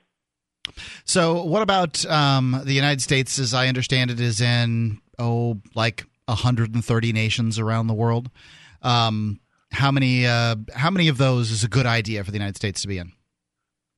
So, 1.05 1.43
what 1.45 1.63
about 1.63 2.05
um, 2.05 2.61
the 2.63 2.75
United 2.75 3.01
States? 3.01 3.39
As 3.39 3.55
I 3.55 3.69
understand 3.69 4.11
it, 4.11 4.21
is 4.21 4.43
in 4.43 5.01
oh, 5.19 5.57
like 5.75 6.05
130 6.27 7.13
nations 7.15 7.59
around 7.59 7.87
the 7.87 7.95
world. 7.95 8.31
Um, 8.83 9.41
how 9.71 9.91
many? 9.91 10.27
Uh, 10.27 10.57
how 10.75 10.91
many 10.91 11.09
of 11.09 11.19
those 11.19 11.51
is 11.51 11.65
a 11.65 11.69
good 11.69 11.87
idea 11.87 12.25
for 12.25 12.31
the 12.31 12.39
United 12.39 12.57
States 12.57 12.83
to 12.83 12.89
be 12.89 12.99
in? 12.99 13.13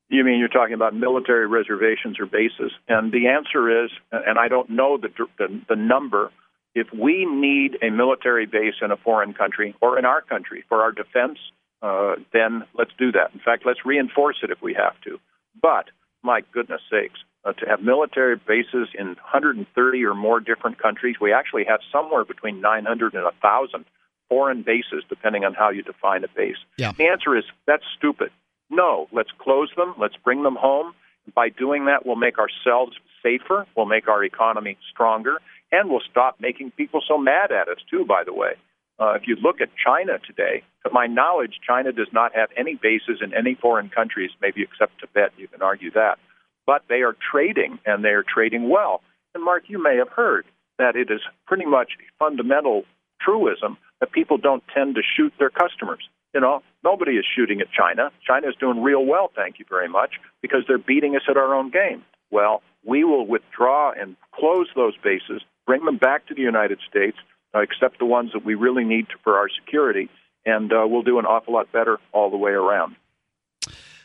You 0.09 0.25
mean 0.25 0.39
you're 0.39 0.49
talking 0.49 0.73
about 0.73 0.93
military 0.93 1.47
reservations 1.47 2.19
or 2.19 2.25
bases? 2.25 2.73
And 2.89 3.13
the 3.13 3.27
answer 3.27 3.85
is, 3.85 3.91
and 4.11 4.37
I 4.37 4.49
don't 4.49 4.69
know 4.69 4.97
the, 4.97 5.07
the, 5.37 5.61
the 5.69 5.75
number, 5.77 6.31
if 6.75 6.87
we 6.91 7.25
need 7.25 7.77
a 7.81 7.89
military 7.89 8.45
base 8.45 8.73
in 8.81 8.91
a 8.91 8.97
foreign 8.97 9.33
country 9.33 9.73
or 9.81 9.97
in 9.97 10.03
our 10.03 10.21
country 10.21 10.65
for 10.67 10.81
our 10.81 10.91
defense, 10.91 11.39
uh, 11.81 12.15
then 12.33 12.63
let's 12.77 12.91
do 12.97 13.13
that. 13.13 13.33
In 13.33 13.39
fact, 13.39 13.65
let's 13.65 13.85
reinforce 13.85 14.35
it 14.43 14.51
if 14.51 14.61
we 14.61 14.73
have 14.73 14.99
to. 15.05 15.17
But, 15.61 15.85
my 16.21 16.41
goodness 16.53 16.81
sakes, 16.91 17.19
uh, 17.45 17.53
to 17.53 17.65
have 17.65 17.81
military 17.81 18.35
bases 18.35 18.89
in 18.97 19.07
130 19.07 20.03
or 20.03 20.13
more 20.13 20.41
different 20.41 20.77
countries, 20.77 21.15
we 21.21 21.31
actually 21.31 21.63
have 21.69 21.79
somewhere 21.89 22.25
between 22.25 22.59
900 22.59 23.13
and 23.13 23.23
1,000 23.23 23.85
foreign 24.31 24.61
bases, 24.61 25.03
depending 25.09 25.43
on 25.43 25.53
how 25.53 25.69
you 25.69 25.83
define 25.83 26.23
a 26.23 26.29
base. 26.29 26.55
Yeah. 26.77 26.93
The 26.97 27.07
answer 27.07 27.35
is 27.35 27.43
that's 27.67 27.83
stupid. 27.97 28.31
No, 28.69 29.09
let's 29.11 29.31
close 29.37 29.69
them. 29.75 29.93
Let's 29.99 30.15
bring 30.23 30.43
them 30.43 30.55
home. 30.55 30.93
By 31.35 31.49
doing 31.49 31.85
that, 31.85 32.05
we'll 32.05 32.15
make 32.15 32.37
ourselves 32.39 32.93
safer. 33.21 33.67
We'll 33.75 33.87
make 33.87 34.07
our 34.07 34.23
economy 34.23 34.77
stronger, 34.89 35.39
and 35.69 35.89
we'll 35.89 36.07
stop 36.09 36.37
making 36.39 36.71
people 36.71 37.01
so 37.05 37.17
mad 37.17 37.51
at 37.51 37.67
us 37.67 37.79
too. 37.89 38.05
By 38.05 38.23
the 38.23 38.33
way, 38.33 38.53
uh, 38.99 39.15
if 39.19 39.23
you 39.27 39.35
look 39.35 39.59
at 39.59 39.67
China 39.75 40.13
today, 40.25 40.63
to 40.85 40.93
my 40.93 41.07
knowledge, 41.07 41.59
China 41.67 41.91
does 41.91 42.07
not 42.13 42.33
have 42.33 42.47
any 42.55 42.75
bases 42.75 43.19
in 43.21 43.33
any 43.33 43.55
foreign 43.55 43.89
countries, 43.89 44.31
maybe 44.41 44.61
except 44.61 44.97
Tibet. 45.01 45.33
You 45.37 45.49
can 45.49 45.61
argue 45.61 45.91
that, 45.91 46.19
but 46.65 46.83
they 46.87 47.01
are 47.01 47.17
trading, 47.31 47.79
and 47.85 48.05
they 48.05 48.15
are 48.19 48.23
trading 48.23 48.69
well. 48.69 49.01
And 49.35 49.43
Mark, 49.43 49.63
you 49.67 49.83
may 49.83 49.97
have 49.97 50.09
heard 50.09 50.45
that 50.77 50.95
it 50.95 51.11
is 51.11 51.21
pretty 51.45 51.65
much 51.65 51.91
a 51.99 52.07
fundamental 52.17 52.83
truism 53.19 53.77
that 54.01 54.11
people 54.11 54.37
don't 54.37 54.63
tend 54.75 54.95
to 54.95 55.01
shoot 55.15 55.31
their 55.39 55.49
customers. 55.49 56.03
You 56.33 56.41
know, 56.41 56.61
nobody 56.83 57.13
is 57.13 57.25
shooting 57.35 57.61
at 57.61 57.67
China. 57.71 58.11
China 58.27 58.49
is 58.49 58.55
doing 58.59 58.81
real 58.81 59.05
well, 59.05 59.31
thank 59.33 59.59
you 59.59 59.65
very 59.69 59.87
much, 59.87 60.15
because 60.41 60.63
they're 60.67 60.77
beating 60.77 61.15
us 61.15 61.23
at 61.29 61.37
our 61.37 61.55
own 61.55 61.71
game. 61.71 62.03
Well, 62.29 62.61
we 62.85 63.03
will 63.03 63.25
withdraw 63.25 63.91
and 63.91 64.15
close 64.33 64.67
those 64.75 64.97
bases, 65.03 65.41
bring 65.65 65.85
them 65.85 65.97
back 65.97 66.27
to 66.27 66.33
the 66.33 66.41
United 66.41 66.79
States, 66.89 67.17
uh, 67.53 67.59
except 67.59 67.99
the 67.99 68.05
ones 68.05 68.31
that 68.33 68.43
we 68.43 68.55
really 68.55 68.83
need 68.83 69.07
to, 69.09 69.15
for 69.23 69.37
our 69.37 69.47
security, 69.49 70.09
and 70.45 70.71
uh, 70.71 70.85
we'll 70.87 71.03
do 71.03 71.19
an 71.19 71.25
awful 71.25 71.53
lot 71.53 71.71
better 71.71 71.99
all 72.11 72.31
the 72.31 72.37
way 72.37 72.51
around. 72.51 72.95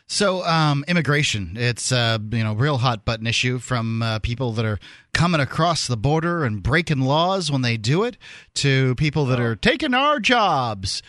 So, 0.09 0.41
um, 0.45 0.85
immigration, 0.87 1.57
it's 1.57 1.91
a 1.91 2.17
you 2.31 2.41
know 2.43 2.53
real 2.53 2.77
hot 2.77 3.03
button 3.03 3.27
issue 3.27 3.59
from 3.59 4.01
uh, 4.01 4.19
people 4.19 4.53
that 4.53 4.63
are 4.63 4.79
coming 5.13 5.41
across 5.41 5.85
the 5.87 5.97
border 5.97 6.45
and 6.45 6.63
breaking 6.63 7.01
laws 7.01 7.51
when 7.51 7.61
they 7.61 7.75
do 7.75 8.03
it 8.05 8.17
to 8.55 8.95
people 8.95 9.25
that 9.25 9.39
are 9.41 9.55
taking 9.55 9.93
our 9.93 10.19
jobs. 10.21 11.03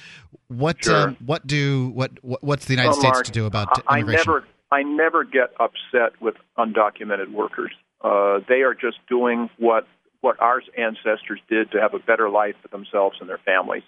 What 0.48 0.84
Sure. 0.84 1.10
uh, 1.10 1.14
what 1.24 1.46
do 1.46 1.90
what, 1.90 2.12
what 2.24 2.42
what's 2.42 2.64
the 2.64 2.72
United 2.72 2.88
Well, 2.90 3.00
States 3.00 3.16
Mark, 3.18 3.26
to 3.26 3.32
do 3.32 3.46
about 3.46 3.68
I, 3.86 3.96
I 3.96 3.98
immigration? 4.00 4.24
never, 4.26 4.44
I 4.72 4.82
never 4.82 5.22
get 5.22 5.52
upset 5.60 6.20
with 6.20 6.34
undocumented 6.58 7.30
workers. 7.32 7.70
Uh, 8.02 8.40
they 8.48 8.62
are 8.62 8.74
just 8.74 8.96
doing 9.08 9.48
what 9.58 9.86
what 10.22 10.40
our 10.40 10.60
ancestors 10.76 11.40
did 11.48 11.70
to 11.70 11.80
have 11.80 11.94
a 11.94 12.00
better 12.00 12.28
life 12.28 12.56
for 12.62 12.68
themselves 12.68 13.18
and 13.20 13.28
their 13.28 13.38
families. 13.44 13.84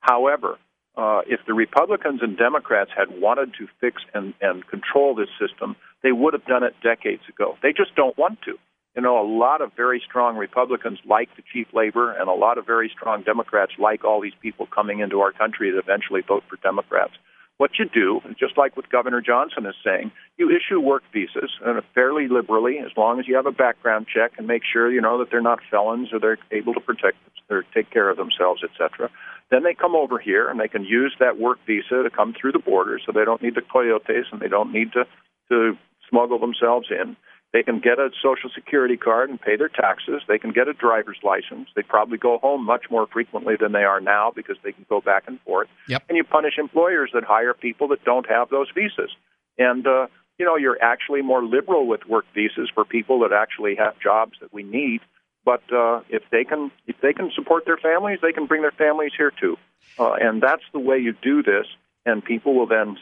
However, 0.00 0.58
uh, 0.96 1.22
if 1.26 1.40
the 1.46 1.54
Republicans 1.54 2.20
and 2.22 2.36
Democrats 2.36 2.90
had 2.96 3.20
wanted 3.20 3.52
to 3.58 3.66
fix 3.80 4.02
and, 4.14 4.34
and 4.40 4.66
control 4.66 5.14
this 5.14 5.28
system, 5.40 5.76
they 6.02 6.12
would 6.12 6.34
have 6.34 6.44
done 6.46 6.62
it 6.62 6.74
decades 6.82 7.22
ago. 7.28 7.56
They 7.62 7.72
just 7.72 7.94
don't 7.94 8.16
want 8.18 8.42
to. 8.42 8.58
You 8.96 9.02
know, 9.02 9.20
a 9.20 9.26
lot 9.26 9.60
of 9.60 9.72
very 9.76 10.02
strong 10.04 10.36
Republicans 10.36 10.98
like 11.06 11.28
the 11.36 11.42
cheap 11.52 11.68
labor, 11.72 12.12
and 12.12 12.28
a 12.28 12.32
lot 12.32 12.58
of 12.58 12.66
very 12.66 12.90
strong 12.92 13.22
Democrats 13.22 13.72
like 13.78 14.04
all 14.04 14.20
these 14.20 14.34
people 14.42 14.66
coming 14.66 14.98
into 14.98 15.20
our 15.20 15.30
country 15.30 15.70
that 15.70 15.78
eventually 15.78 16.22
vote 16.26 16.42
for 16.50 16.56
Democrats. 16.56 17.12
What 17.60 17.72
you 17.78 17.84
do, 17.84 18.22
just 18.38 18.56
like 18.56 18.74
what 18.74 18.88
Governor 18.88 19.20
Johnson 19.20 19.66
is 19.66 19.74
saying, 19.84 20.12
you 20.38 20.48
issue 20.48 20.80
work 20.80 21.02
visas 21.12 21.50
and 21.62 21.78
fairly 21.94 22.26
liberally, 22.26 22.78
as 22.78 22.90
long 22.96 23.20
as 23.20 23.28
you 23.28 23.36
have 23.36 23.44
a 23.44 23.52
background 23.52 24.06
check 24.08 24.32
and 24.38 24.46
make 24.46 24.62
sure 24.64 24.90
you 24.90 25.02
know 25.02 25.18
that 25.18 25.30
they're 25.30 25.42
not 25.42 25.58
felons 25.70 26.08
or 26.10 26.18
they're 26.18 26.38
able 26.52 26.72
to 26.72 26.80
protect 26.80 27.18
or 27.50 27.66
take 27.74 27.90
care 27.90 28.08
of 28.08 28.16
themselves, 28.16 28.62
etc. 28.64 29.10
Then 29.50 29.62
they 29.62 29.74
come 29.74 29.94
over 29.94 30.18
here 30.18 30.48
and 30.48 30.58
they 30.58 30.68
can 30.68 30.84
use 30.84 31.14
that 31.20 31.38
work 31.38 31.58
visa 31.66 32.02
to 32.02 32.08
come 32.08 32.32
through 32.32 32.52
the 32.52 32.60
border, 32.60 32.98
so 33.04 33.12
they 33.12 33.26
don't 33.26 33.42
need 33.42 33.56
the 33.56 33.60
coyotes 33.70 34.28
and 34.32 34.40
they 34.40 34.48
don't 34.48 34.72
need 34.72 34.94
to 34.94 35.04
to 35.50 35.76
smuggle 36.08 36.38
themselves 36.38 36.88
in. 36.90 37.14
They 37.52 37.62
can 37.64 37.80
get 37.80 37.98
a 37.98 38.10
social 38.22 38.48
security 38.54 38.96
card 38.96 39.28
and 39.28 39.40
pay 39.40 39.56
their 39.56 39.68
taxes. 39.68 40.22
They 40.28 40.38
can 40.38 40.52
get 40.52 40.68
a 40.68 40.72
driver's 40.72 41.18
license. 41.24 41.68
They 41.74 41.82
probably 41.82 42.16
go 42.16 42.38
home 42.38 42.64
much 42.64 42.84
more 42.90 43.08
frequently 43.08 43.54
than 43.60 43.72
they 43.72 43.82
are 43.82 44.00
now 44.00 44.32
because 44.34 44.56
they 44.62 44.70
can 44.70 44.86
go 44.88 45.00
back 45.00 45.24
and 45.26 45.40
forth. 45.40 45.68
Yep. 45.88 46.04
And 46.08 46.16
you 46.16 46.22
punish 46.22 46.54
employers 46.58 47.10
that 47.12 47.24
hire 47.24 47.54
people 47.54 47.88
that 47.88 48.04
don't 48.04 48.28
have 48.28 48.50
those 48.50 48.68
visas. 48.72 49.10
And 49.58 49.84
uh, 49.86 50.06
you 50.40 50.46
know, 50.46 50.56
you're 50.56 50.82
actually 50.82 51.20
more 51.20 51.44
liberal 51.44 51.86
with 51.86 52.06
work 52.06 52.24
visas 52.34 52.70
for 52.74 52.84
people 52.84 53.20
that 53.20 53.32
actually 53.32 53.74
have 53.76 54.00
jobs 54.00 54.38
that 54.40 54.52
we 54.54 54.62
need. 54.62 55.00
But 55.44 55.62
uh, 55.70 56.00
if 56.08 56.22
they 56.30 56.44
can, 56.44 56.70
if 56.86 56.96
they 57.02 57.12
can 57.12 57.30
support 57.34 57.66
their 57.66 57.76
families, 57.76 58.20
they 58.22 58.32
can 58.32 58.46
bring 58.46 58.62
their 58.62 58.70
families 58.72 59.12
here 59.16 59.32
too. 59.38 59.56
Uh, 59.98 60.14
and 60.14 60.42
that's 60.42 60.62
the 60.72 60.78
way 60.78 60.98
you 60.98 61.14
do 61.20 61.42
this. 61.42 61.66
And 62.06 62.24
people 62.24 62.54
will 62.54 62.66
then 62.66 62.96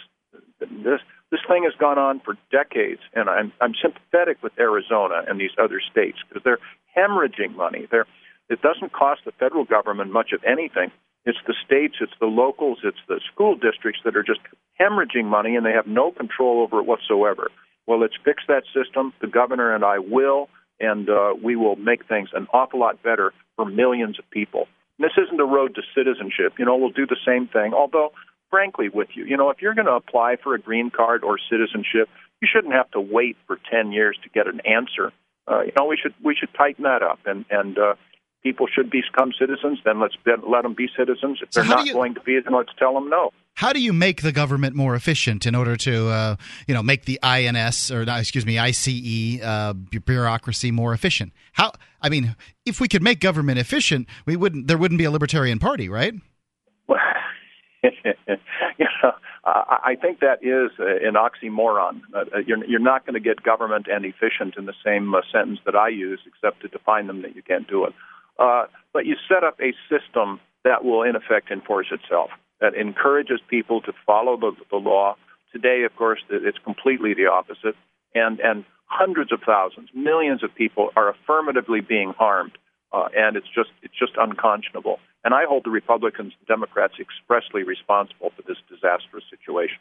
this 0.61 1.01
this 1.31 1.41
thing 1.47 1.65
has 1.65 1.75
gone 1.79 1.99
on 1.99 2.21
for 2.21 2.37
decades, 2.51 3.01
and 3.15 3.29
I'm 3.29 3.53
I'm 3.61 3.75
sympathetic 3.81 4.43
with 4.43 4.53
Arizona 4.59 5.23
and 5.29 5.39
these 5.41 5.55
other 5.63 5.81
states 5.81 6.19
because 6.29 6.43
they're 6.43 6.59
hemorrhaging 6.97 7.55
money. 7.55 7.87
They're 7.91 8.07
it 8.49 8.63
doesn't 8.63 8.93
cost 8.93 9.23
the 9.25 9.33
federal 9.33 9.65
government 9.65 10.11
much 10.11 10.33
of 10.33 10.43
anything. 10.45 10.91
It's 11.27 11.39
the 11.47 11.55
states, 11.65 11.97
it's 12.01 12.17
the 12.21 12.27
locals, 12.27 12.79
it's 12.83 13.05
the 13.09 13.21
school 13.31 13.55
districts 13.57 14.01
that 14.05 14.17
are 14.17 14.23
just 14.23 14.41
hemorrhaging 14.81 15.25
money, 15.25 15.57
and 15.57 15.67
they 15.67 15.73
have 15.73 15.87
no 15.87 16.11
control 16.11 16.63
over 16.63 16.81
it 16.81 16.87
whatsoever. 16.87 17.51
Well, 17.87 18.01
let's 18.01 18.15
fix 18.25 18.43
that 18.49 18.65
system. 18.73 19.13
The 19.21 19.27
governor 19.27 19.75
and 19.75 19.85
I 19.85 19.99
will, 19.99 20.49
and 20.81 21.11
uh, 21.11 21.35
we 21.43 21.57
will 21.57 21.77
make 21.77 22.07
things 22.07 22.31
an 22.33 22.47
awful 22.53 22.81
lot 22.81 23.03
better 23.03 23.33
for 23.57 23.67
millions 23.67 24.19
of 24.19 24.29
people. 24.31 24.69
And 24.99 25.05
this 25.05 25.23
isn't 25.23 25.41
a 25.41 25.45
road 25.45 25.75
to 25.75 25.83
citizenship. 25.95 26.55
You 26.59 26.65
know, 26.65 26.77
we'll 26.77 26.91
do 26.91 27.07
the 27.07 27.17
same 27.27 27.49
thing. 27.49 27.75
Although, 27.75 28.13
frankly, 28.51 28.89
with 28.89 29.09
you, 29.15 29.25
you 29.25 29.37
know, 29.37 29.51
if 29.51 29.61
you're 29.63 29.75
going 29.75 29.87
to 29.87 29.93
apply 29.95 30.37
for 30.43 30.55
a 30.55 30.59
green 30.61 30.91
card 30.91 31.23
or 31.25 31.39
citizenship, 31.51 32.09
you 32.41 32.49
shouldn't 32.53 32.73
have 32.75 32.91
to 32.93 33.01
wait 33.01 33.37
for 33.47 33.59
ten 33.71 33.93
years 33.93 34.17
to 34.23 34.29
get 34.31 34.47
an 34.47 34.61
answer. 34.67 35.13
Uh, 35.51 35.63
you 35.63 35.73
know, 35.79 35.87
we 35.87 35.97
should 36.01 36.15
we 36.23 36.35
should 36.35 36.51
tighten 36.55 36.85
that 36.85 37.03
up, 37.03 37.19
and 37.27 37.45
and 37.51 37.79
uh, 37.79 37.95
people 38.43 38.67
should 38.73 38.91
become 38.91 39.33
citizens. 39.39 39.79
Then 39.85 40.01
let's 40.01 40.15
be, 40.25 40.33
let 40.47 40.63
them 40.63 40.75
be 40.75 40.89
citizens. 40.97 41.41
If 41.43 41.53
So 41.53 41.61
they're 41.63 41.71
not 41.71 41.87
you- 41.87 41.93
going 41.95 42.15
to 42.15 42.21
be, 42.21 42.39
then 42.41 42.55
let's 42.55 42.71
tell 42.79 42.95
them 42.95 43.09
no. 43.11 43.31
How 43.55 43.73
do 43.73 43.81
you 43.81 43.93
make 43.93 44.23
the 44.23 44.31
government 44.31 44.77
more 44.77 44.95
efficient 44.95 45.45
in 45.45 45.57
order 45.57 45.75
to, 45.79 46.09
uh, 46.11 46.37
you 46.69 46.75
know, 46.75 46.83
make 46.83 47.07
the 47.07 47.19
INS 47.25 47.91
or 47.91 48.03
excuse 48.03 48.47
me, 48.47 48.57
ICE 48.57 49.43
uh, 49.43 49.73
bureaucracy 49.73 50.71
more 50.71 50.93
efficient? 50.93 51.33
How? 51.55 51.73
I 52.01 52.09
mean, 52.09 52.37
if 52.65 52.81
we 52.81 52.87
could 52.87 53.03
make 53.03 53.19
government 53.19 53.59
efficient, 53.59 54.07
we 54.27 54.37
wouldn't. 54.37 54.69
There 54.69 54.79
wouldn't 54.79 54.99
be 54.99 55.05
a 55.05 55.11
libertarian 55.11 55.59
party, 55.59 55.89
right? 55.89 56.15
you 58.79 58.87
know, 59.03 59.13
I 59.45 59.97
think 60.01 60.21
that 60.21 60.43
is 60.43 60.71
an 60.79 61.15
oxymoron. 61.15 62.03
Uh, 62.15 62.19
uh, 62.19 62.39
you're, 62.47 62.65
you're 62.67 62.81
not 62.81 63.07
going 63.07 63.15
to 63.15 63.21
get 63.21 63.43
government 63.43 63.87
and 63.91 64.05
efficient 64.05 64.57
in 64.57 64.67
the 64.67 64.75
same 64.85 65.15
uh, 65.15 65.21
sentence 65.33 65.61
that 65.65 65.75
I 65.75 65.89
use, 65.89 66.21
except 66.27 66.63
to 66.63 66.69
define 66.69 67.07
them 67.07 67.23
that 67.23 67.35
you 67.35 67.43
can't 67.43 67.69
do 67.69 67.85
it. 67.85 67.95
Uh, 68.39 68.67
but 68.93 69.07
you 69.07 69.17
set 69.29 69.45
up 69.45 69.59
a 69.61 69.73
system 69.89 70.41
that 70.65 70.85
will, 70.85 71.03
in 71.03 71.17
effect, 71.17 71.51
enforce 71.51 71.89
itself, 71.91 72.31
that 72.61 72.75
encourages 72.75 73.41
people 73.49 73.81
to 73.83 73.93
follow 74.07 74.37
the, 74.37 74.53
the 74.71 74.77
law. 74.77 75.17
Today, 75.53 75.85
of 75.85 75.97
course, 75.97 76.21
it's 76.29 76.59
completely 76.59 77.15
the 77.15 77.27
opposite, 77.27 77.75
and 78.15 78.39
and 78.41 78.65
hundreds 78.89 79.33
of 79.33 79.41
thousands, 79.45 79.89
millions 79.95 80.43
of 80.43 80.55
people 80.55 80.91
are 80.97 81.11
affirmatively 81.11 81.81
being 81.81 82.13
harmed, 82.19 82.53
uh, 82.93 83.09
and 83.17 83.37
it's 83.37 83.47
just 83.47 83.71
it's 83.83 83.95
just 83.99 84.13
unconscionable. 84.19 84.99
And 85.25 85.35
I 85.35 85.45
hold 85.47 85.65
the 85.65 85.71
Republicans 85.71 86.33
and 86.39 86.47
Democrats 86.47 86.95
expressly 87.01 87.63
responsible 87.63 88.33
for 88.37 88.43
this 88.43 88.59
disastrous 88.69 89.25
situation. 89.29 89.79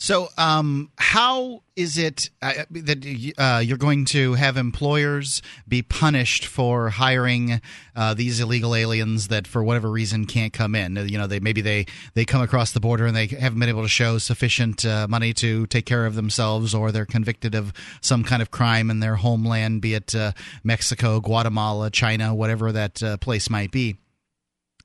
So, 0.00 0.28
um, 0.38 0.92
how 0.96 1.64
is 1.74 1.98
it 1.98 2.30
uh, 2.40 2.52
that 2.70 3.34
uh, 3.36 3.58
you're 3.58 3.76
going 3.76 4.04
to 4.06 4.34
have 4.34 4.56
employers 4.56 5.42
be 5.66 5.82
punished 5.82 6.46
for 6.46 6.90
hiring 6.90 7.60
uh, 7.96 8.14
these 8.14 8.38
illegal 8.38 8.76
aliens 8.76 9.26
that, 9.26 9.48
for 9.48 9.64
whatever 9.64 9.90
reason, 9.90 10.26
can't 10.26 10.52
come 10.52 10.76
in? 10.76 10.94
You 10.94 11.18
know, 11.18 11.26
they 11.26 11.40
maybe 11.40 11.62
they 11.62 11.86
they 12.14 12.24
come 12.24 12.42
across 12.42 12.70
the 12.70 12.78
border 12.78 13.06
and 13.06 13.16
they 13.16 13.26
haven't 13.26 13.58
been 13.58 13.68
able 13.68 13.82
to 13.82 13.88
show 13.88 14.18
sufficient 14.18 14.86
uh, 14.86 15.08
money 15.08 15.34
to 15.34 15.66
take 15.66 15.84
care 15.84 16.06
of 16.06 16.14
themselves, 16.14 16.76
or 16.76 16.92
they're 16.92 17.04
convicted 17.04 17.56
of 17.56 17.72
some 18.00 18.22
kind 18.22 18.40
of 18.40 18.52
crime 18.52 18.90
in 18.90 19.00
their 19.00 19.16
homeland, 19.16 19.82
be 19.82 19.94
it 19.94 20.14
uh, 20.14 20.30
Mexico, 20.62 21.18
Guatemala, 21.18 21.90
China, 21.90 22.32
whatever 22.36 22.70
that 22.70 23.02
uh, 23.02 23.16
place 23.16 23.50
might 23.50 23.72
be. 23.72 23.96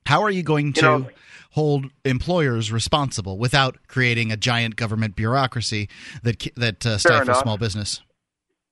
How 0.06 0.22
are 0.24 0.30
you 0.30 0.44
going 0.44 0.74
to 0.74 0.82
You 0.82 0.88
know- 0.88 1.10
hold 1.52 1.86
employers 2.04 2.72
responsible 2.72 3.38
without 3.38 3.78
creating 3.88 4.32
a 4.32 4.38
giant 4.38 4.76
government 4.76 5.16
bureaucracy 5.16 5.88
that 6.24 6.48
that 6.56 6.86
uh, 6.86 6.98
stifles 6.98 7.40
small 7.40 7.58
business? 7.58 8.02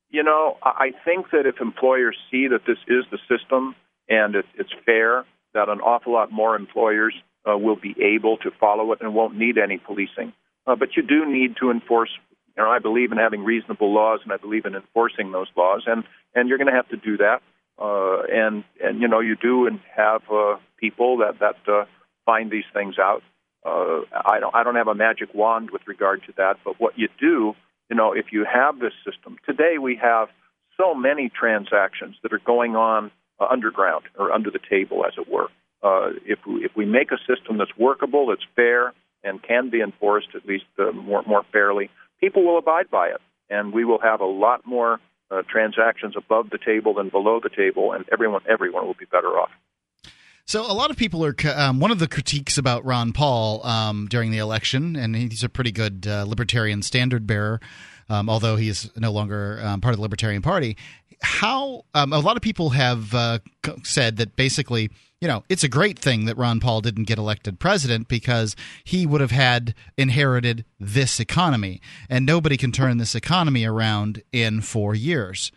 You 0.09 0.23
know, 0.23 0.57
I 0.63 0.91
think 1.05 1.27
that 1.31 1.45
if 1.45 1.61
employers 1.61 2.17
see 2.29 2.47
that 2.47 2.65
this 2.67 2.79
is 2.87 3.05
the 3.11 3.19
system 3.29 3.75
and 4.09 4.35
it, 4.35 4.45
it's 4.55 4.73
fair, 4.85 5.25
that 5.53 5.69
an 5.69 5.79
awful 5.79 6.11
lot 6.11 6.31
more 6.31 6.55
employers 6.55 7.13
uh, 7.49 7.57
will 7.57 7.77
be 7.77 7.95
able 8.01 8.37
to 8.37 8.51
follow 8.59 8.91
it 8.91 8.99
and 9.01 9.15
won't 9.15 9.37
need 9.37 9.57
any 9.57 9.77
policing. 9.77 10.33
Uh, 10.67 10.75
but 10.75 10.97
you 10.97 11.03
do 11.03 11.25
need 11.25 11.55
to 11.61 11.71
enforce. 11.71 12.09
You 12.57 12.63
know, 12.63 12.69
I 12.69 12.79
believe 12.79 13.11
in 13.11 13.17
having 13.17 13.43
reasonable 13.45 13.93
laws, 13.93 14.19
and 14.23 14.33
I 14.33 14.37
believe 14.37 14.65
in 14.65 14.75
enforcing 14.75 15.31
those 15.31 15.47
laws, 15.55 15.83
and 15.87 16.03
and 16.35 16.49
you're 16.49 16.57
going 16.57 16.67
to 16.67 16.73
have 16.73 16.89
to 16.89 16.97
do 16.97 17.17
that. 17.17 17.41
Uh, 17.79 18.23
and 18.31 18.63
and 18.83 19.01
you 19.01 19.07
know, 19.07 19.21
you 19.21 19.35
do 19.35 19.65
and 19.65 19.79
have 19.95 20.21
uh, 20.31 20.57
people 20.81 21.17
that 21.17 21.39
that 21.39 21.71
uh, 21.71 21.85
find 22.25 22.51
these 22.51 22.65
things 22.73 22.95
out. 22.99 23.23
Uh, 23.63 24.01
I 24.25 24.39
don't 24.39 24.53
I 24.53 24.63
don't 24.63 24.75
have 24.75 24.87
a 24.89 24.95
magic 24.95 25.33
wand 25.33 25.69
with 25.71 25.83
regard 25.87 26.23
to 26.25 26.33
that, 26.37 26.57
but 26.65 26.79
what 26.79 26.97
you 26.97 27.07
do 27.19 27.55
you 27.91 27.97
know, 27.97 28.13
if 28.13 28.27
you 28.31 28.45
have 28.45 28.79
this 28.79 28.93
system, 29.05 29.35
today 29.45 29.75
we 29.77 29.97
have 30.01 30.29
so 30.77 30.95
many 30.95 31.27
transactions 31.29 32.15
that 32.23 32.31
are 32.31 32.39
going 32.39 32.77
on 32.77 33.11
uh, 33.37 33.47
underground 33.51 34.05
or 34.17 34.31
under 34.31 34.49
the 34.49 34.61
table, 34.69 35.03
as 35.05 35.11
it 35.17 35.29
were. 35.29 35.49
Uh, 35.83 36.11
if 36.25 36.39
we 36.47 36.63
if 36.63 36.71
we 36.73 36.85
make 36.85 37.11
a 37.11 37.17
system 37.27 37.57
that's 37.57 37.77
workable, 37.77 38.27
that's 38.27 38.45
fair, 38.55 38.93
and 39.25 39.43
can 39.43 39.69
be 39.69 39.81
enforced 39.81 40.29
at 40.35 40.45
least 40.45 40.63
uh, 40.79 40.93
more 40.93 41.21
more 41.23 41.43
fairly, 41.51 41.89
people 42.21 42.45
will 42.45 42.57
abide 42.57 42.89
by 42.89 43.07
it, 43.07 43.19
and 43.49 43.73
we 43.73 43.83
will 43.83 43.99
have 43.99 44.21
a 44.21 44.25
lot 44.25 44.65
more 44.65 45.01
uh, 45.29 45.41
transactions 45.49 46.13
above 46.15 46.49
the 46.49 46.59
table 46.65 46.93
than 46.93 47.09
below 47.09 47.41
the 47.43 47.49
table, 47.49 47.91
and 47.91 48.05
everyone 48.09 48.41
everyone 48.49 48.85
will 48.87 48.93
be 48.97 49.05
better 49.11 49.37
off. 49.37 49.51
So 50.51 50.69
a 50.69 50.73
lot 50.73 50.91
of 50.91 50.97
people 50.97 51.23
are 51.23 51.33
um, 51.55 51.79
one 51.79 51.91
of 51.91 51.99
the 51.99 52.09
critiques 52.09 52.57
about 52.57 52.83
Ron 52.83 53.13
Paul 53.13 53.65
um, 53.65 54.07
during 54.09 54.31
the 54.31 54.39
election, 54.39 54.97
and 54.97 55.15
he's 55.15 55.45
a 55.45 55.47
pretty 55.47 55.71
good 55.71 56.05
uh, 56.05 56.25
libertarian 56.27 56.81
standard 56.81 57.25
bearer, 57.25 57.61
um, 58.09 58.29
although 58.29 58.57
he 58.57 58.67
is 58.67 58.91
no 58.97 59.13
longer 59.13 59.61
um, 59.63 59.79
part 59.79 59.93
of 59.93 59.99
the 59.99 60.01
Libertarian 60.01 60.41
Party. 60.41 60.75
how 61.21 61.85
um, 61.93 62.11
a 62.11 62.19
lot 62.19 62.35
of 62.35 62.41
people 62.41 62.71
have 62.71 63.13
uh, 63.13 63.39
said 63.83 64.17
that 64.17 64.35
basically, 64.35 64.91
you 65.21 65.27
know, 65.29 65.45
it's 65.47 65.63
a 65.63 65.69
great 65.69 65.97
thing 65.97 66.25
that 66.25 66.35
Ron 66.35 66.59
Paul 66.59 66.81
didn't 66.81 67.05
get 67.05 67.17
elected 67.17 67.57
president 67.57 68.09
because 68.09 68.53
he 68.83 69.05
would 69.05 69.21
have 69.21 69.31
had 69.31 69.73
inherited 69.97 70.65
this 70.81 71.21
economy, 71.21 71.79
and 72.09 72.25
nobody 72.25 72.57
can 72.57 72.73
turn 72.73 72.97
this 72.97 73.15
economy 73.15 73.63
around 73.63 74.21
in 74.33 74.59
four 74.59 74.95
years. 74.95 75.49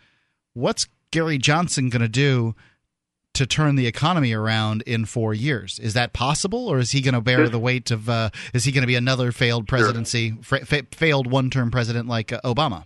What's 0.53 0.87
Gary 1.11 1.37
Johnson 1.37 1.89
going 1.89 2.01
to 2.01 2.07
do? 2.07 2.55
To 3.35 3.45
turn 3.45 3.75
the 3.75 3.85
economy 3.85 4.31
around 4.31 4.81
in 4.83 5.03
four 5.03 5.33
years, 5.33 5.77
is 5.77 5.93
that 5.93 6.13
possible, 6.13 6.69
or 6.69 6.79
is 6.79 6.91
he 6.91 7.01
going 7.01 7.15
to 7.15 7.21
bear 7.21 7.49
the 7.49 7.59
weight 7.59 7.91
of? 7.91 8.07
Uh, 8.07 8.29
is 8.53 8.63
he 8.63 8.71
going 8.71 8.83
to 8.83 8.87
be 8.87 8.95
another 8.95 9.33
failed 9.33 9.67
presidency, 9.67 10.37
fa- 10.41 10.65
fa- 10.65 10.85
failed 10.91 11.29
one-term 11.29 11.69
president 11.69 12.07
like 12.07 12.31
uh, 12.31 12.39
Obama? 12.45 12.85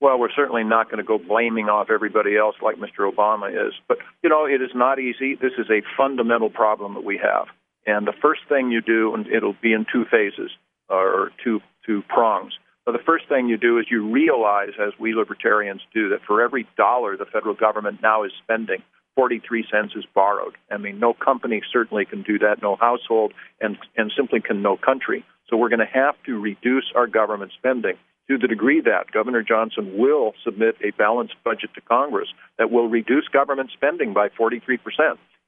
Well, 0.00 0.18
we're 0.18 0.32
certainly 0.34 0.64
not 0.64 0.90
going 0.90 0.98
to 0.98 1.04
go 1.04 1.18
blaming 1.18 1.68
off 1.68 1.88
everybody 1.88 2.36
else 2.36 2.56
like 2.60 2.76
Mr. 2.76 3.08
Obama 3.08 3.48
is. 3.48 3.72
But, 3.86 3.98
you 4.24 4.28
know, 4.28 4.44
it 4.44 4.60
is 4.60 4.70
not 4.74 4.98
easy. 4.98 5.36
This 5.36 5.52
is 5.56 5.70
a 5.70 5.82
fundamental 5.96 6.50
problem 6.50 6.94
that 6.94 7.04
we 7.04 7.16
have. 7.18 7.46
And 7.86 8.08
the 8.08 8.12
first 8.20 8.40
thing 8.48 8.72
you 8.72 8.82
do, 8.82 9.14
and 9.14 9.26
it'll 9.28 9.56
be 9.62 9.72
in 9.72 9.86
two 9.90 10.04
phases 10.10 10.50
or 10.88 11.30
two, 11.44 11.60
two 11.86 12.02
prongs. 12.08 12.54
So 12.84 12.92
the 12.92 12.98
first 13.06 13.28
thing 13.28 13.48
you 13.48 13.56
do 13.56 13.78
is 13.78 13.86
you 13.88 14.10
realize, 14.10 14.72
as 14.84 14.92
we 14.98 15.14
libertarians 15.14 15.80
do, 15.94 16.10
that 16.10 16.20
for 16.26 16.42
every 16.42 16.66
dollar 16.76 17.16
the 17.16 17.24
federal 17.24 17.54
government 17.54 18.02
now 18.02 18.24
is 18.24 18.32
spending, 18.42 18.82
43 19.16 19.66
cents 19.70 19.94
is 19.96 20.04
borrowed. 20.14 20.54
I 20.70 20.76
mean, 20.76 20.98
no 20.98 21.14
company 21.14 21.62
certainly 21.72 22.04
can 22.04 22.22
do 22.22 22.38
that, 22.38 22.62
no 22.62 22.76
household, 22.76 23.32
and, 23.60 23.78
and 23.96 24.12
simply 24.16 24.40
can 24.40 24.62
no 24.62 24.76
country. 24.76 25.24
So 25.48 25.56
we're 25.56 25.68
going 25.68 25.80
to 25.80 25.86
have 25.86 26.14
to 26.26 26.38
reduce 26.38 26.90
our 26.94 27.06
government 27.06 27.52
spending 27.56 27.96
to 28.28 28.38
the 28.38 28.48
degree 28.48 28.80
that 28.80 29.12
Governor 29.12 29.42
Johnson 29.42 29.98
will 29.98 30.32
submit 30.42 30.76
a 30.82 30.90
balanced 30.92 31.34
budget 31.44 31.70
to 31.74 31.80
Congress 31.82 32.28
that 32.58 32.70
will 32.70 32.88
reduce 32.88 33.28
government 33.28 33.70
spending 33.72 34.14
by 34.14 34.28
43%. 34.28 34.78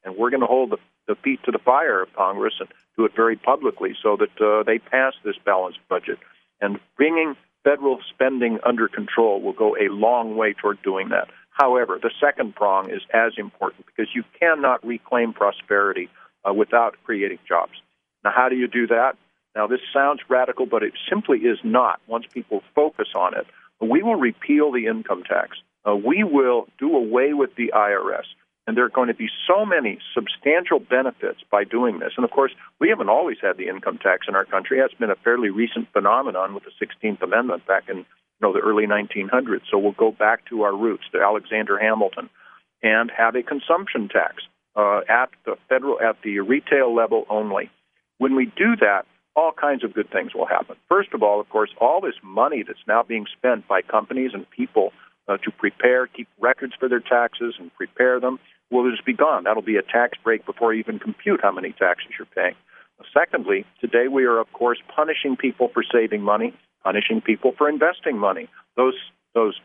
And 0.05 0.17
we're 0.17 0.31
going 0.31 0.41
to 0.41 0.47
hold 0.47 0.71
the, 0.71 0.77
the 1.09 1.17
feet 1.17 1.41
to 1.45 1.51
the 1.51 1.59
fire 1.59 2.03
of 2.03 2.13
Congress 2.15 2.55
and 2.61 2.69
do 2.97 3.05
it 3.05 3.13
very 3.17 3.37
publicly 3.37 3.97
so 4.03 4.17
that 4.17 4.41
uh, 4.41 4.63
they 4.63 4.79
pass 4.79 5.15
this 5.25 5.37
balanced 5.45 5.81
budget. 5.89 6.19
And 6.61 6.79
bringing 6.97 7.35
federal 7.65 7.99
spending 8.15 8.59
under 8.65 8.89
control 8.89 9.41
will 9.41 9.53
go 9.53 9.75
a 9.77 9.91
long 9.91 10.37
way 10.37 10.53
toward 10.53 10.81
doing 10.83 11.09
that. 11.09 11.29
However, 11.57 11.99
the 12.01 12.11
second 12.21 12.55
prong 12.55 12.91
is 12.91 13.01
as 13.15 13.33
important 13.39 13.87
because 13.87 14.09
you 14.15 14.25
cannot 14.39 14.87
reclaim 14.87 15.33
prosperity 15.33 16.11
uh, 16.47 16.53
without 16.53 16.97
creating 17.05 17.39
jobs. 17.49 17.73
Now, 18.23 18.33
how 18.35 18.51
do 18.51 18.57
you 18.57 18.69
do 18.69 18.87
that? 18.89 19.17
Now, 19.55 19.67
this 19.67 19.81
sounds 19.91 20.21
radical, 20.29 20.67
but 20.67 20.83
it 20.83 20.93
simply 21.09 21.39
is 21.39 21.59
not 21.65 21.99
once 22.07 22.27
people 22.31 22.63
focus 22.75 23.09
on 23.17 23.35
it. 23.35 23.47
We 23.81 24.03
will 24.03 24.17
repeal 24.17 24.71
the 24.71 24.87
income 24.87 25.23
tax. 25.23 25.57
Uh, 25.89 25.97
we 25.97 26.25
will 26.25 26.69
do 26.79 26.95
away 26.95 27.33
with 27.33 27.55
the 27.57 27.73
IRS. 27.75 28.27
And 28.67 28.77
there 28.77 28.85
are 28.85 28.91
going 28.91 29.09
to 29.09 29.15
be 29.15 29.29
so 29.47 29.65
many 29.65 29.99
substantial 30.13 30.79
benefits 30.79 31.41
by 31.51 31.65
doing 31.65 32.01
this. 32.01 32.13
And 32.17 32.25
of 32.25 32.33
course, 32.33 32.53
we 32.81 32.91
haven't 32.91 33.09
always 33.09 33.39
had 33.41 33.57
the 33.57 33.69
income 33.69 33.97
tax 33.97 34.27
in 34.29 34.35
our 34.35 34.45
country. 34.45 34.79
That's 34.79 34.93
been 34.93 35.11
a 35.11 35.17
fairly 35.25 35.49
recent 35.49 35.89
phenomenon 35.93 36.53
with 36.53 36.65
the 36.65 36.73
16th 36.85 37.23
Amendment 37.23 37.67
back 37.67 37.85
in 37.89 38.05
you 38.41 38.47
know, 38.47 38.53
the 38.53 38.61
early 38.61 38.87
1900s. 38.87 39.63
So 39.71 39.79
we'll 39.79 39.93
go 39.93 40.11
back 40.11 40.47
to 40.51 40.63
our 40.63 40.77
roots, 40.77 41.05
to 41.13 41.21
Alexander 41.21 41.79
Hamilton, 41.79 42.29
and 42.83 43.11
have 43.17 43.35
a 43.35 43.43
consumption 43.43 44.09
tax 44.09 44.43
uh, 44.77 45.01
at 45.09 45.31
the 45.45 45.57
federal, 45.69 46.01
at 46.01 46.17
the 46.23 46.41
retail 46.41 46.95
level 46.95 47.25
only. 47.31 47.71
When 48.19 48.37
we 48.37 48.47
do 48.47 48.77
that, 48.81 49.07
all 49.35 49.53
kinds 49.53 49.85
of 49.85 49.93
good 49.93 50.11
things 50.11 50.35
will 50.35 50.47
happen. 50.47 50.77
First 50.89 51.13
of 51.13 51.23
all, 51.23 51.41
of 51.41 51.49
course, 51.49 51.71
all 51.81 52.01
this 52.01 52.15
money 52.23 52.63
that's 52.67 52.87
now 52.87 53.03
being 53.03 53.27
spent 53.37 53.69
by 53.69 53.83
companies 53.83 54.31
and 54.33 54.49
people 54.51 54.93
uh, 55.29 55.37
to 55.39 55.51
prepare, 55.51 56.07
keep 56.07 56.29
records 56.41 56.73
for 56.79 56.89
their 56.89 57.01
taxes 57.01 57.55
and 57.59 57.75
prepare 57.75 58.21
them 58.21 58.39
will 58.71 58.91
just 58.91 59.05
be 59.05 59.13
gone. 59.13 59.45
That'll 59.45 59.63
be 59.63 59.77
a 59.77 59.83
tax 59.83 60.19
break 60.23 60.47
before 60.47 60.73
you 60.73 60.81
even 60.81 60.99
compute 60.99 61.41
how 61.43 61.53
many 61.53 61.73
taxes 61.73 62.13
you're 62.19 62.27
paying. 62.27 62.55
Secondly, 63.13 63.65
today 63.81 64.09
we 64.09 64.25
are, 64.25 64.39
of 64.39 64.51
course, 64.53 64.79
punishing 64.95 65.37
people 65.37 65.69
for 65.73 65.85
saving 65.93 66.23
money, 66.23 66.55
punishing 66.87 67.21
people 67.21 67.53
for 67.59 67.69
investing 67.69 68.17
money. 68.17 68.49
Those 68.77 68.95
those 69.35 69.57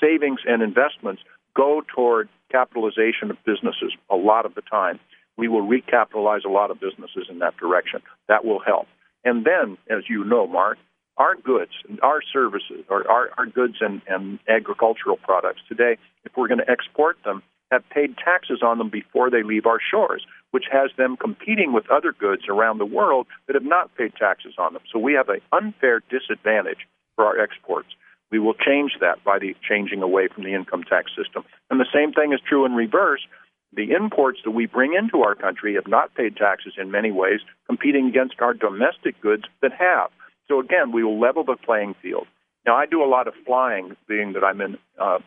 savings 0.00 0.40
and 0.46 0.62
investments 0.62 1.22
go 1.56 1.82
toward 1.94 2.28
capitalization 2.50 3.30
of 3.30 3.36
businesses 3.44 3.92
a 4.10 4.16
lot 4.16 4.44
of 4.44 4.54
the 4.54 4.62
time 4.62 5.00
we 5.36 5.48
will 5.48 5.66
recapitalize 5.66 6.44
a 6.44 6.50
lot 6.50 6.70
of 6.70 6.78
businesses 6.78 7.26
in 7.30 7.38
that 7.38 7.56
direction. 7.56 8.02
That 8.28 8.44
will 8.44 8.60
help. 8.60 8.86
And 9.24 9.46
then, 9.46 9.78
as 9.88 10.04
you 10.08 10.24
know, 10.24 10.46
Mark, 10.46 10.78
our 11.16 11.36
goods, 11.36 11.72
our 12.02 12.20
services, 12.32 12.84
or 12.88 13.10
our, 13.10 13.30
our 13.38 13.46
goods 13.46 13.76
and, 13.80 14.02
and 14.06 14.38
agricultural 14.48 15.16
products 15.16 15.60
today, 15.68 15.96
if 16.24 16.32
we're 16.36 16.48
going 16.48 16.64
to 16.66 16.70
export 16.70 17.16
them, 17.24 17.42
have 17.72 17.88
paid 17.90 18.16
taxes 18.18 18.60
on 18.62 18.78
them 18.78 18.90
before 18.90 19.30
they 19.30 19.42
leave 19.42 19.66
our 19.66 19.80
shores, 19.80 20.24
which 20.52 20.66
has 20.70 20.90
them 20.96 21.16
competing 21.16 21.72
with 21.72 21.90
other 21.90 22.12
goods 22.12 22.42
around 22.48 22.78
the 22.78 22.86
world 22.86 23.26
that 23.46 23.54
have 23.54 23.64
not 23.64 23.94
paid 23.96 24.12
taxes 24.14 24.54
on 24.58 24.74
them. 24.74 24.82
So 24.92 24.98
we 24.98 25.14
have 25.14 25.28
an 25.28 25.40
unfair 25.52 26.02
disadvantage 26.10 26.86
for 27.16 27.24
our 27.24 27.40
exports. 27.40 27.88
We 28.30 28.38
will 28.38 28.54
change 28.54 28.92
that 29.00 29.24
by 29.24 29.38
the 29.38 29.56
changing 29.66 30.02
away 30.02 30.28
from 30.28 30.44
the 30.44 30.54
income 30.54 30.84
tax 30.84 31.10
system. 31.16 31.44
And 31.70 31.80
the 31.80 31.92
same 31.92 32.12
thing 32.12 32.32
is 32.32 32.40
true 32.46 32.64
in 32.64 32.74
reverse 32.74 33.26
the 33.74 33.92
imports 33.92 34.40
that 34.44 34.50
we 34.50 34.66
bring 34.66 34.94
into 34.94 35.22
our 35.22 35.34
country 35.34 35.74
have 35.74 35.88
not 35.88 36.14
paid 36.14 36.36
taxes 36.36 36.74
in 36.76 36.90
many 36.90 37.10
ways, 37.10 37.40
competing 37.66 38.06
against 38.06 38.40
our 38.40 38.52
domestic 38.52 39.18
goods 39.20 39.44
that 39.62 39.72
have. 39.72 40.10
So 40.48 40.60
again, 40.60 40.92
we 40.92 41.02
will 41.02 41.18
level 41.18 41.44
the 41.44 41.56
playing 41.56 41.94
field. 42.02 42.26
Now, 42.66 42.76
I 42.76 42.86
do 42.86 43.02
a 43.02 43.08
lot 43.08 43.28
of 43.28 43.34
flying, 43.46 43.96
being 44.06 44.34
that 44.34 44.44
I'm 44.44 44.60
in 44.60 44.78
uh, 45.00 45.18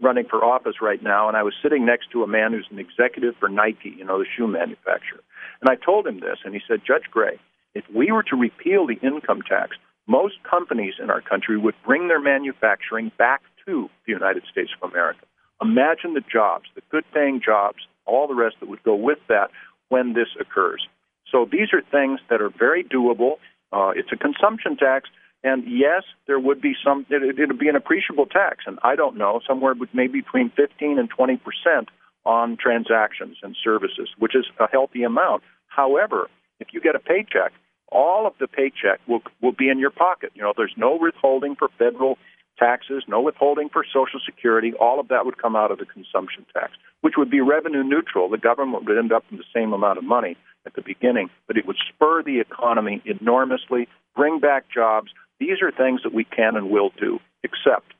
running 0.00 0.24
for 0.28 0.44
office 0.44 0.76
right 0.80 1.02
now, 1.02 1.28
and 1.28 1.36
I 1.36 1.42
was 1.42 1.54
sitting 1.62 1.84
next 1.84 2.10
to 2.12 2.22
a 2.22 2.26
man 2.26 2.52
who's 2.52 2.68
an 2.70 2.78
executive 2.78 3.34
for 3.40 3.48
Nike, 3.48 3.94
you 3.96 4.04
know, 4.04 4.18
the 4.18 4.26
shoe 4.36 4.46
manufacturer. 4.46 5.20
And 5.60 5.68
I 5.68 5.74
told 5.74 6.06
him 6.06 6.20
this, 6.20 6.38
and 6.44 6.54
he 6.54 6.60
said, 6.68 6.82
Judge 6.86 7.10
Gray, 7.10 7.38
if 7.74 7.84
we 7.94 8.12
were 8.12 8.22
to 8.24 8.36
repeal 8.36 8.86
the 8.86 8.98
income 9.06 9.42
tax, 9.42 9.76
most 10.06 10.36
companies 10.48 10.94
in 11.02 11.10
our 11.10 11.20
country 11.20 11.58
would 11.58 11.74
bring 11.84 12.08
their 12.08 12.20
manufacturing 12.20 13.12
back 13.18 13.42
to 13.66 13.90
the 14.06 14.12
United 14.12 14.44
States 14.50 14.70
of 14.80 14.90
America. 14.90 15.26
Imagine 15.60 16.14
the 16.14 16.22
jobs, 16.32 16.66
the 16.74 16.82
good 16.90 17.04
paying 17.12 17.40
jobs, 17.44 17.78
all 18.06 18.26
the 18.26 18.34
rest 18.34 18.56
that 18.60 18.68
would 18.68 18.82
go 18.84 18.94
with 18.94 19.18
that 19.28 19.50
when 19.88 20.14
this 20.14 20.28
occurs. 20.40 20.86
So 21.30 21.46
these 21.50 21.68
are 21.72 21.82
things 21.82 22.20
that 22.30 22.40
are 22.40 22.50
very 22.50 22.84
doable. 22.84 23.34
Uh, 23.72 23.92
it's 23.94 24.08
a 24.12 24.16
consumption 24.16 24.76
tax, 24.76 25.10
and 25.44 25.64
yes, 25.66 26.02
there 26.26 26.38
would 26.38 26.60
be 26.60 26.74
some. 26.84 27.06
It, 27.08 27.48
would 27.48 27.58
be 27.58 27.68
an 27.68 27.76
appreciable 27.76 28.26
tax, 28.26 28.64
and 28.66 28.78
I 28.82 28.96
don't 28.96 29.16
know, 29.16 29.40
somewhere 29.46 29.74
maybe 29.92 30.20
between 30.20 30.50
15 30.50 30.98
and 30.98 31.08
20 31.08 31.36
percent 31.36 31.88
on 32.24 32.56
transactions 32.56 33.36
and 33.42 33.56
services, 33.62 34.10
which 34.18 34.34
is 34.34 34.46
a 34.58 34.66
healthy 34.70 35.04
amount. 35.04 35.42
However, 35.68 36.28
if 36.60 36.68
you 36.72 36.80
get 36.80 36.96
a 36.96 36.98
paycheck, 36.98 37.52
all 37.90 38.26
of 38.26 38.34
the 38.40 38.48
paycheck 38.48 39.00
will 39.06 39.22
will 39.40 39.52
be 39.52 39.68
in 39.68 39.78
your 39.78 39.90
pocket. 39.90 40.32
You 40.34 40.42
know, 40.42 40.52
there's 40.56 40.74
no 40.76 40.98
withholding 41.00 41.54
for 41.54 41.68
federal 41.78 42.18
taxes, 42.58 43.04
no 43.06 43.20
withholding 43.20 43.68
for 43.68 43.84
Social 43.84 44.20
Security, 44.24 44.72
all 44.74 45.00
of 45.00 45.08
that 45.08 45.24
would 45.24 45.40
come 45.40 45.56
out 45.56 45.70
of 45.70 45.78
the 45.78 45.86
consumption 45.86 46.44
tax, 46.52 46.72
which 47.00 47.14
would 47.16 47.30
be 47.30 47.40
revenue 47.40 47.84
neutral. 47.84 48.28
The 48.28 48.38
government 48.38 48.84
would 48.84 48.98
end 48.98 49.12
up 49.12 49.24
with 49.30 49.40
the 49.40 49.46
same 49.54 49.72
amount 49.72 49.98
of 49.98 50.04
money 50.04 50.36
at 50.66 50.74
the 50.74 50.82
beginning, 50.82 51.30
but 51.46 51.56
it 51.56 51.66
would 51.66 51.76
spur 51.88 52.22
the 52.22 52.40
economy 52.40 53.00
enormously, 53.04 53.88
bring 54.16 54.40
back 54.40 54.64
jobs. 54.72 55.10
These 55.40 55.62
are 55.62 55.70
things 55.70 56.02
that 56.02 56.14
we 56.14 56.24
can 56.24 56.56
and 56.56 56.70
will 56.70 56.90
do, 56.98 57.20
except 57.42 57.94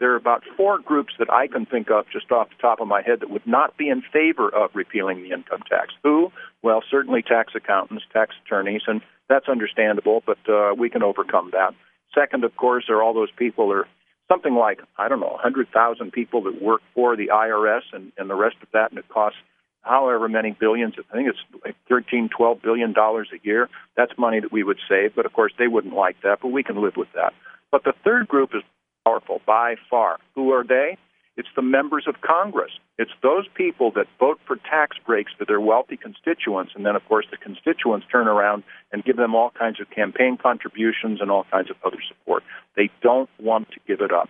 there 0.00 0.12
are 0.12 0.16
about 0.16 0.42
four 0.56 0.80
groups 0.80 1.14
that 1.20 1.32
I 1.32 1.46
can 1.46 1.64
think 1.64 1.88
of 1.88 2.06
just 2.12 2.32
off 2.32 2.48
the 2.48 2.60
top 2.60 2.80
of 2.80 2.88
my 2.88 3.02
head 3.02 3.20
that 3.20 3.30
would 3.30 3.46
not 3.46 3.76
be 3.76 3.88
in 3.88 4.02
favor 4.12 4.48
of 4.48 4.70
repealing 4.74 5.22
the 5.22 5.30
income 5.30 5.62
tax. 5.68 5.94
Who? 6.02 6.32
Well, 6.60 6.82
certainly 6.90 7.22
tax 7.22 7.52
accountants, 7.54 8.04
tax 8.12 8.34
attorneys, 8.44 8.82
and 8.88 9.00
that's 9.28 9.48
understandable, 9.48 10.22
but 10.26 10.38
uh, 10.48 10.74
we 10.76 10.90
can 10.90 11.04
overcome 11.04 11.50
that. 11.52 11.74
Second, 12.12 12.42
of 12.42 12.56
course, 12.56 12.86
are 12.88 13.00
all 13.00 13.14
those 13.14 13.30
people 13.36 13.72
are 13.72 13.86
something 14.28 14.54
like 14.54 14.80
I 14.98 15.08
don't 15.08 15.20
know, 15.20 15.38
100,000 15.40 16.10
people 16.10 16.42
that 16.42 16.60
work 16.60 16.80
for 16.94 17.16
the 17.16 17.28
IRS 17.28 17.82
and, 17.92 18.10
and 18.18 18.28
the 18.28 18.34
rest 18.34 18.56
of 18.60 18.68
that, 18.72 18.90
and 18.90 18.98
it 18.98 19.08
costs 19.08 19.38
however 19.82 20.28
many 20.28 20.56
billions. 20.58 20.94
I 21.10 21.16
think 21.16 21.28
it's 21.28 21.62
like 21.64 21.76
13, 21.88 22.30
12 22.36 22.62
billion 22.62 22.92
dollars 22.92 23.28
a 23.32 23.46
year. 23.46 23.68
That's 23.96 24.12
money 24.16 24.40
that 24.40 24.52
we 24.52 24.62
would 24.62 24.78
save, 24.88 25.14
but 25.14 25.26
of 25.26 25.32
course 25.32 25.52
they 25.58 25.68
wouldn't 25.68 25.94
like 25.94 26.16
that, 26.22 26.38
but 26.40 26.48
we 26.48 26.62
can 26.62 26.80
live 26.80 26.96
with 26.96 27.08
that. 27.14 27.34
But 27.70 27.84
the 27.84 27.94
third 28.04 28.28
group 28.28 28.50
is 28.54 28.62
powerful 29.04 29.40
by 29.46 29.76
far. 29.90 30.18
Who 30.34 30.52
are 30.52 30.64
they? 30.64 30.96
It's 31.36 31.48
the 31.56 31.62
members 31.62 32.04
of 32.06 32.20
Congress. 32.20 32.72
It's 32.98 33.10
those 33.22 33.46
people 33.54 33.90
that 33.92 34.06
vote 34.20 34.38
for 34.46 34.56
tax 34.56 34.98
breaks 35.04 35.32
for 35.32 35.46
their 35.46 35.60
wealthy 35.60 35.96
constituents, 35.96 36.72
and 36.74 36.84
then, 36.84 36.94
of 36.94 37.04
course, 37.08 37.26
the 37.30 37.38
constituents 37.38 38.06
turn 38.12 38.28
around 38.28 38.64
and 38.92 39.02
give 39.02 39.16
them 39.16 39.34
all 39.34 39.50
kinds 39.50 39.80
of 39.80 39.88
campaign 39.88 40.36
contributions 40.36 41.20
and 41.22 41.30
all 41.30 41.46
kinds 41.50 41.70
of 41.70 41.76
other 41.84 42.02
support. 42.06 42.42
They 42.76 42.90
don't 43.00 43.30
want 43.40 43.70
to 43.70 43.80
give 43.88 44.02
it 44.02 44.12
up, 44.12 44.28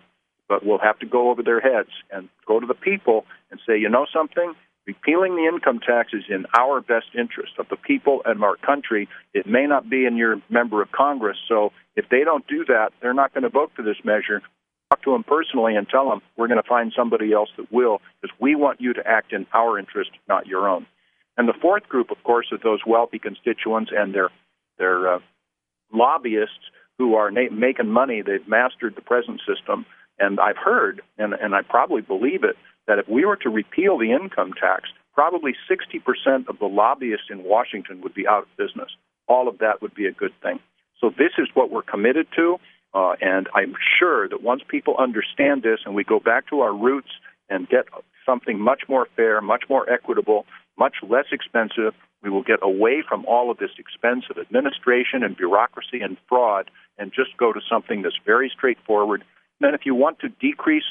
but 0.49 0.65
we'll 0.65 0.79
have 0.79 0.99
to 1.01 1.07
go 1.07 1.31
over 1.31 1.43
their 1.43 1.61
heads 1.61 1.91
and 2.13 2.29
go 2.47 2.61
to 2.61 2.67
the 2.67 2.75
people 2.75 3.27
and 3.51 3.59
say, 3.67 3.77
you 3.77 3.89
know 3.89 4.07
something? 4.13 4.55
Repealing 4.87 5.37
the 5.37 5.45
income 5.45 5.79
tax 5.79 6.13
is 6.13 6.25
in 6.29 6.45
our 6.59 6.81
best 6.81 7.07
interest 7.17 7.53
of 7.59 7.69
the 7.69 7.77
people 7.77 8.23
and 8.25 8.43
our 8.43 8.57
country. 8.57 9.09
It 9.33 9.47
may 9.47 9.67
not 9.67 9.89
be 9.89 10.07
in 10.07 10.17
your 10.17 10.43
member 10.51 10.83
of 10.83 10.91
Congress, 10.91 11.37
so 11.49 11.73
if 11.95 12.09
they 12.09 12.25
don't 12.25 12.47
do 12.49 12.65
that, 12.67 12.93
they're 13.01 13.15
not 13.15 13.33
going 13.33 13.45
to 13.45 13.49
vote 13.49 13.71
for 13.77 13.83
this 13.83 13.99
measure 14.05 14.43
talk 14.93 15.03
to 15.03 15.13
them 15.13 15.25
personally 15.25 15.77
and 15.77 15.89
tell 15.89 16.09
them 16.09 16.21
we're 16.37 16.49
going 16.49 16.63
to 16.63 16.69
find 16.69 16.93
somebody 16.97 17.33
else 17.33 17.49
that 17.57 17.71
will, 17.73 18.01
because 18.21 18.35
we 18.41 18.55
want 18.55 18.81
you 18.81 18.93
to 18.93 19.07
act 19.07 19.33
in 19.33 19.47
our 19.55 19.79
interest, 19.79 20.11
not 20.29 20.47
your 20.47 20.69
own. 20.69 20.87
And 21.37 21.49
the 21.49 21.55
fourth 21.61 21.89
group, 21.89 22.11
of 22.11 22.23
course, 22.25 22.47
are 22.53 22.59
those 22.63 22.81
wealthy 22.87 23.19
constituents 23.19 23.91
and 23.97 24.15
their 24.15 24.29
their 24.79 25.15
uh, 25.15 25.19
lobbyists 25.93 26.71
who 26.99 27.15
are 27.15 27.31
na- 27.31 27.51
making 27.51 27.89
money. 27.89 28.23
They've 28.23 28.47
mastered 28.47 28.95
the 28.95 29.01
present 29.01 29.41
system, 29.47 29.87
and 30.19 30.39
I've 30.39 30.59
heard, 30.59 31.01
and 31.17 31.33
and 31.33 31.55
I 31.55 31.63
probably 31.63 32.03
believe 32.03 32.45
it, 32.45 32.57
that 32.87 32.99
if 32.99 33.09
we 33.09 33.25
were 33.25 33.37
to 33.37 33.49
repeal 33.49 33.99
the 33.99 34.13
income 34.13 34.53
tax, 34.53 34.89
probably 35.15 35.55
60% 35.71 36.49
of 36.49 36.59
the 36.59 36.67
lobbyists 36.67 37.27
in 37.31 37.45
Washington 37.45 38.01
would 38.03 38.15
be 38.15 38.27
out 38.27 38.45
of 38.45 38.57
business. 38.57 38.91
All 39.29 39.49
of 39.49 39.59
that 39.59 39.83
would 39.83 39.95
be 39.95 40.07
a 40.07 40.13
good 40.13 40.33
thing. 40.43 40.59
So 41.01 41.11
this 41.11 41.33
is 41.39 41.49
what 41.55 41.71
we're 41.71 41.83
committed 41.83 42.27
to, 42.37 42.59
uh, 42.95 43.15
and 43.21 43.49
I'm 43.55 43.75
sure 43.99 44.29
that 44.29 44.43
once 44.43 44.63
people 44.67 44.97
understand 44.99 45.63
this 45.63 45.81
and 45.85 45.95
we 45.95 46.05
go 46.05 46.21
back 46.21 46.49
to 46.51 46.61
our 46.61 46.75
roots 46.75 47.11
and 47.49 47.69
get 47.69 47.87
something 48.25 48.59
much 48.61 48.83
more 48.89 49.09
fair, 49.17 49.41
much 49.41 49.65
more 49.69 49.91
equitable, 49.91 50.47
much 50.79 50.97
less 51.07 51.27
expensive, 51.33 51.95
we 52.23 52.31
will 52.31 52.43
get 52.43 52.61
away 52.63 53.03
from 53.07 53.25
all 53.27 53.51
of 53.51 53.59
this 53.59 53.73
expense 53.79 54.25
of 54.31 54.39
administration 54.39 55.23
and 55.23 55.37
bureaucracy 55.37 56.01
and 56.01 56.17
fraud 56.29 56.71
and 56.99 57.13
just 57.13 57.37
go 57.37 57.53
to 57.53 57.61
something 57.69 58.03
that's 58.03 58.19
very 58.25 58.51
straightforward. 58.55 59.23
And 59.61 59.69
then 59.69 59.75
if 59.75 59.85
you 59.85 59.95
want 59.95 60.21
to 60.21 60.29
decrease 60.29 60.85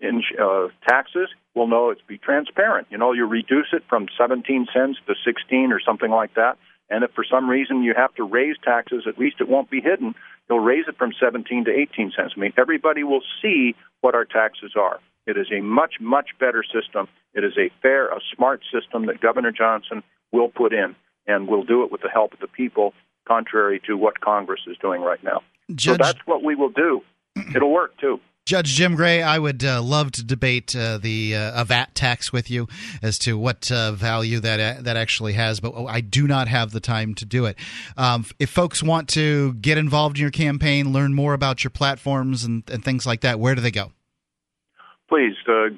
in 0.00 0.22
uh, 0.40 0.68
taxes, 0.88 1.28
well, 1.54 1.66
no, 1.66 1.90
it's 1.90 2.00
be 2.06 2.18
transparent. 2.18 2.86
You 2.90 2.98
know, 2.98 3.12
you 3.12 3.26
reduce 3.26 3.68
it 3.72 3.82
from 3.88 4.06
17 4.16 4.66
cents 4.72 4.98
to 5.06 5.14
16 5.24 5.72
or 5.72 5.80
something 5.80 6.10
like 6.10 6.34
that. 6.34 6.56
And 6.88 7.04
if 7.04 7.12
for 7.12 7.24
some 7.24 7.48
reason 7.48 7.82
you 7.82 7.94
have 7.96 8.14
to 8.16 8.24
raise 8.24 8.56
taxes, 8.64 9.04
at 9.06 9.18
least 9.18 9.36
it 9.40 9.48
won't 9.48 9.70
be 9.70 9.80
hidden. 9.80 10.14
You'll 10.48 10.60
raise 10.60 10.86
it 10.88 10.96
from 10.98 11.12
17 11.18 11.66
to 11.66 11.70
18 11.70 12.12
cents. 12.16 12.32
I 12.36 12.40
mean, 12.40 12.52
everybody 12.58 13.04
will 13.04 13.22
see 13.40 13.76
what 14.00 14.14
our 14.14 14.24
taxes 14.24 14.72
are. 14.76 14.98
It 15.26 15.36
is 15.36 15.46
a 15.52 15.60
much, 15.60 15.94
much 16.00 16.30
better 16.40 16.64
system. 16.64 17.06
It 17.34 17.44
is 17.44 17.52
a 17.56 17.70
fair, 17.82 18.08
a 18.08 18.20
smart 18.34 18.62
system 18.72 19.06
that 19.06 19.20
Governor 19.20 19.52
Johnson 19.52 20.02
will 20.32 20.48
put 20.48 20.72
in, 20.72 20.96
and 21.26 21.46
will 21.46 21.62
do 21.62 21.84
it 21.84 21.92
with 21.92 22.00
the 22.00 22.08
help 22.08 22.32
of 22.32 22.40
the 22.40 22.48
people, 22.48 22.94
contrary 23.28 23.80
to 23.86 23.96
what 23.96 24.20
Congress 24.20 24.60
is 24.66 24.76
doing 24.78 25.02
right 25.02 25.22
now. 25.22 25.42
Judge- 25.74 25.98
so 25.98 26.02
that's 26.02 26.26
what 26.26 26.42
we 26.42 26.56
will 26.56 26.70
do. 26.70 27.02
It'll 27.54 27.70
work 27.70 27.96
too. 27.98 28.20
Judge 28.46 28.68
Jim 28.68 28.96
Gray, 28.96 29.22
I 29.22 29.38
would 29.38 29.62
uh, 29.62 29.82
love 29.82 30.12
to 30.12 30.24
debate 30.24 30.74
uh, 30.74 30.96
the 30.98 31.36
uh, 31.36 31.60
a 31.62 31.64
VAT 31.64 31.94
tax 31.94 32.32
with 32.32 32.50
you 32.50 32.66
as 33.00 33.16
to 33.20 33.38
what 33.38 33.70
uh, 33.70 33.92
value 33.92 34.40
that 34.40 34.58
uh, 34.58 34.82
that 34.82 34.96
actually 34.96 35.34
has, 35.34 35.60
but 35.60 35.72
I 35.86 36.00
do 36.00 36.26
not 36.26 36.48
have 36.48 36.72
the 36.72 36.80
time 36.80 37.14
to 37.16 37.24
do 37.24 37.44
it. 37.44 37.56
Um, 37.96 38.26
if 38.40 38.50
folks 38.50 38.82
want 38.82 39.08
to 39.10 39.52
get 39.54 39.78
involved 39.78 40.16
in 40.16 40.22
your 40.22 40.32
campaign, 40.32 40.92
learn 40.92 41.14
more 41.14 41.34
about 41.34 41.62
your 41.62 41.70
platforms 41.70 42.42
and, 42.42 42.64
and 42.68 42.84
things 42.84 43.06
like 43.06 43.20
that, 43.20 43.38
where 43.38 43.54
do 43.54 43.60
they 43.60 43.70
go? 43.70 43.92
Please, 45.08 45.36
uh, 45.46 45.68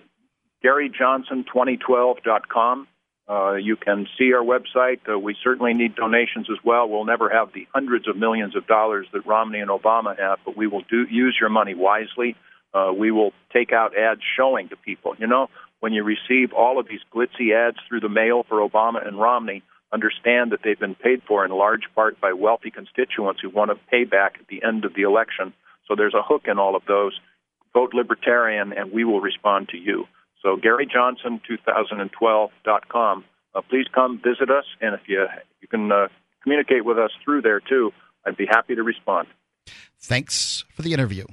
GaryJohnson2012.com. 0.65 2.89
Uh, 3.29 3.55
you 3.55 3.77
can 3.77 4.09
see 4.19 4.33
our 4.33 4.43
website. 4.43 4.99
Uh, 5.09 5.17
we 5.19 5.37
certainly 5.43 5.75
need 5.75 5.95
donations 5.95 6.49
as 6.51 6.59
well. 6.65 6.89
We'll 6.89 7.05
never 7.05 7.31
have 7.31 7.53
the 7.53 7.69
hundreds 7.73 8.09
of 8.09 8.17
millions 8.17 8.57
of 8.57 8.67
dollars 8.67 9.07
that 9.13 9.25
Romney 9.27 9.61
and 9.61 9.71
Obama 9.71 10.19
have, 10.19 10.41
but 10.45 10.57
we 10.57 10.67
will 10.67 10.83
do 10.91 11.07
use 11.11 11.37
your 11.41 11.51
money 11.51 11.75
wisely. 11.75 12.37
Uh, 12.75 12.93
we 12.97 13.11
will 13.11 13.33
take 13.53 13.73
out 13.73 13.97
ads 13.97 14.21
showing 14.37 14.69
to 14.71 14.77
people. 14.77 15.15
You 15.19 15.27
know, 15.27 15.49
when 15.81 15.93
you 15.93 16.05
receive 16.05 16.53
all 16.53 16.79
of 16.79 16.87
these 16.89 17.01
glitzy 17.15 17.55
ads 17.55 17.77
through 17.89 18.01
the 18.01 18.09
mail 18.09 18.45
for 18.49 18.67
Obama 18.67 19.07
and 19.07 19.21
Romney, 19.21 19.63
understand 19.93 20.53
that 20.53 20.61
they've 20.65 20.79
been 20.79 20.95
paid 20.95 21.23
for 21.27 21.45
in 21.45 21.51
large 21.51 21.83
part 21.95 22.21
by 22.21 22.33
wealthy 22.33 22.71
constituents 22.71 23.41
who 23.43 23.51
want 23.51 23.71
to 23.71 23.77
pay 23.91 24.05
back 24.05 24.37
at 24.41 24.47
the 24.49 24.63
end 24.63 24.85
of 24.85 24.95
the 24.95 25.03
election. 25.03 25.53
So 25.87 25.97
there's 25.97 26.15
a 26.15 26.23
hook 26.23 26.43
in 26.47 26.59
all 26.59 26.77
of 26.77 26.83
those. 26.87 27.19
Vote 27.75 27.93
Libertarian, 27.95 28.73
and 28.73 28.93
we 28.93 29.05
will 29.05 29.21
respond 29.21 29.69
to 29.71 29.77
you. 29.77 30.07
So 30.43 30.57
GaryJohnson2012.com. 30.57 33.25
Uh, 33.55 33.61
please 33.69 33.87
come 33.95 34.19
visit 34.19 34.51
us, 34.51 34.65
and 34.81 34.95
if 34.95 35.03
you 35.07 35.27
you 35.61 35.69
can 35.69 35.93
uh, 35.93 36.09
communicate 36.43 36.87
with 36.87 36.99
us 36.99 37.11
through 37.23 37.43
there 37.43 37.61
too, 37.61 37.93
I'd 38.27 38.37
be 38.37 38.47
happy 38.47 38.75
to 38.75 38.83
respond. 38.83 39.29
Thanks 40.01 40.65
for 40.75 40.83
the 40.83 40.93
interview. 40.95 41.27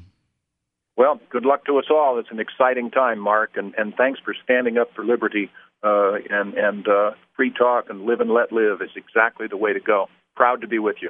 Well, 1.00 1.22
good 1.30 1.46
luck 1.46 1.66
to 1.68 1.78
us 1.78 1.86
all. 1.90 2.20
It's 2.20 2.30
an 2.30 2.42
exciting 2.42 2.92
time, 2.92 3.20
Mark, 3.20 3.52
and, 3.56 3.74
and 3.78 3.96
thanks 3.96 4.20
for 4.20 4.36
standing 4.44 4.78
up 4.78 4.90
for 4.94 5.06
liberty 5.06 5.50
uh, 5.82 6.16
and 6.30 6.54
and 6.56 6.86
uh, 6.90 7.12
free 7.38 7.54
talk 7.58 7.86
and 7.90 8.04
live 8.04 8.20
and 8.20 8.30
let 8.30 8.52
live 8.52 8.82
is 8.82 8.90
exactly 8.98 9.48
the 9.48 9.56
way 9.56 9.72
to 9.72 9.80
go. 9.80 10.08
Proud 10.36 10.60
to 10.60 10.68
be 10.68 10.78
with 10.78 10.98
you. 11.02 11.10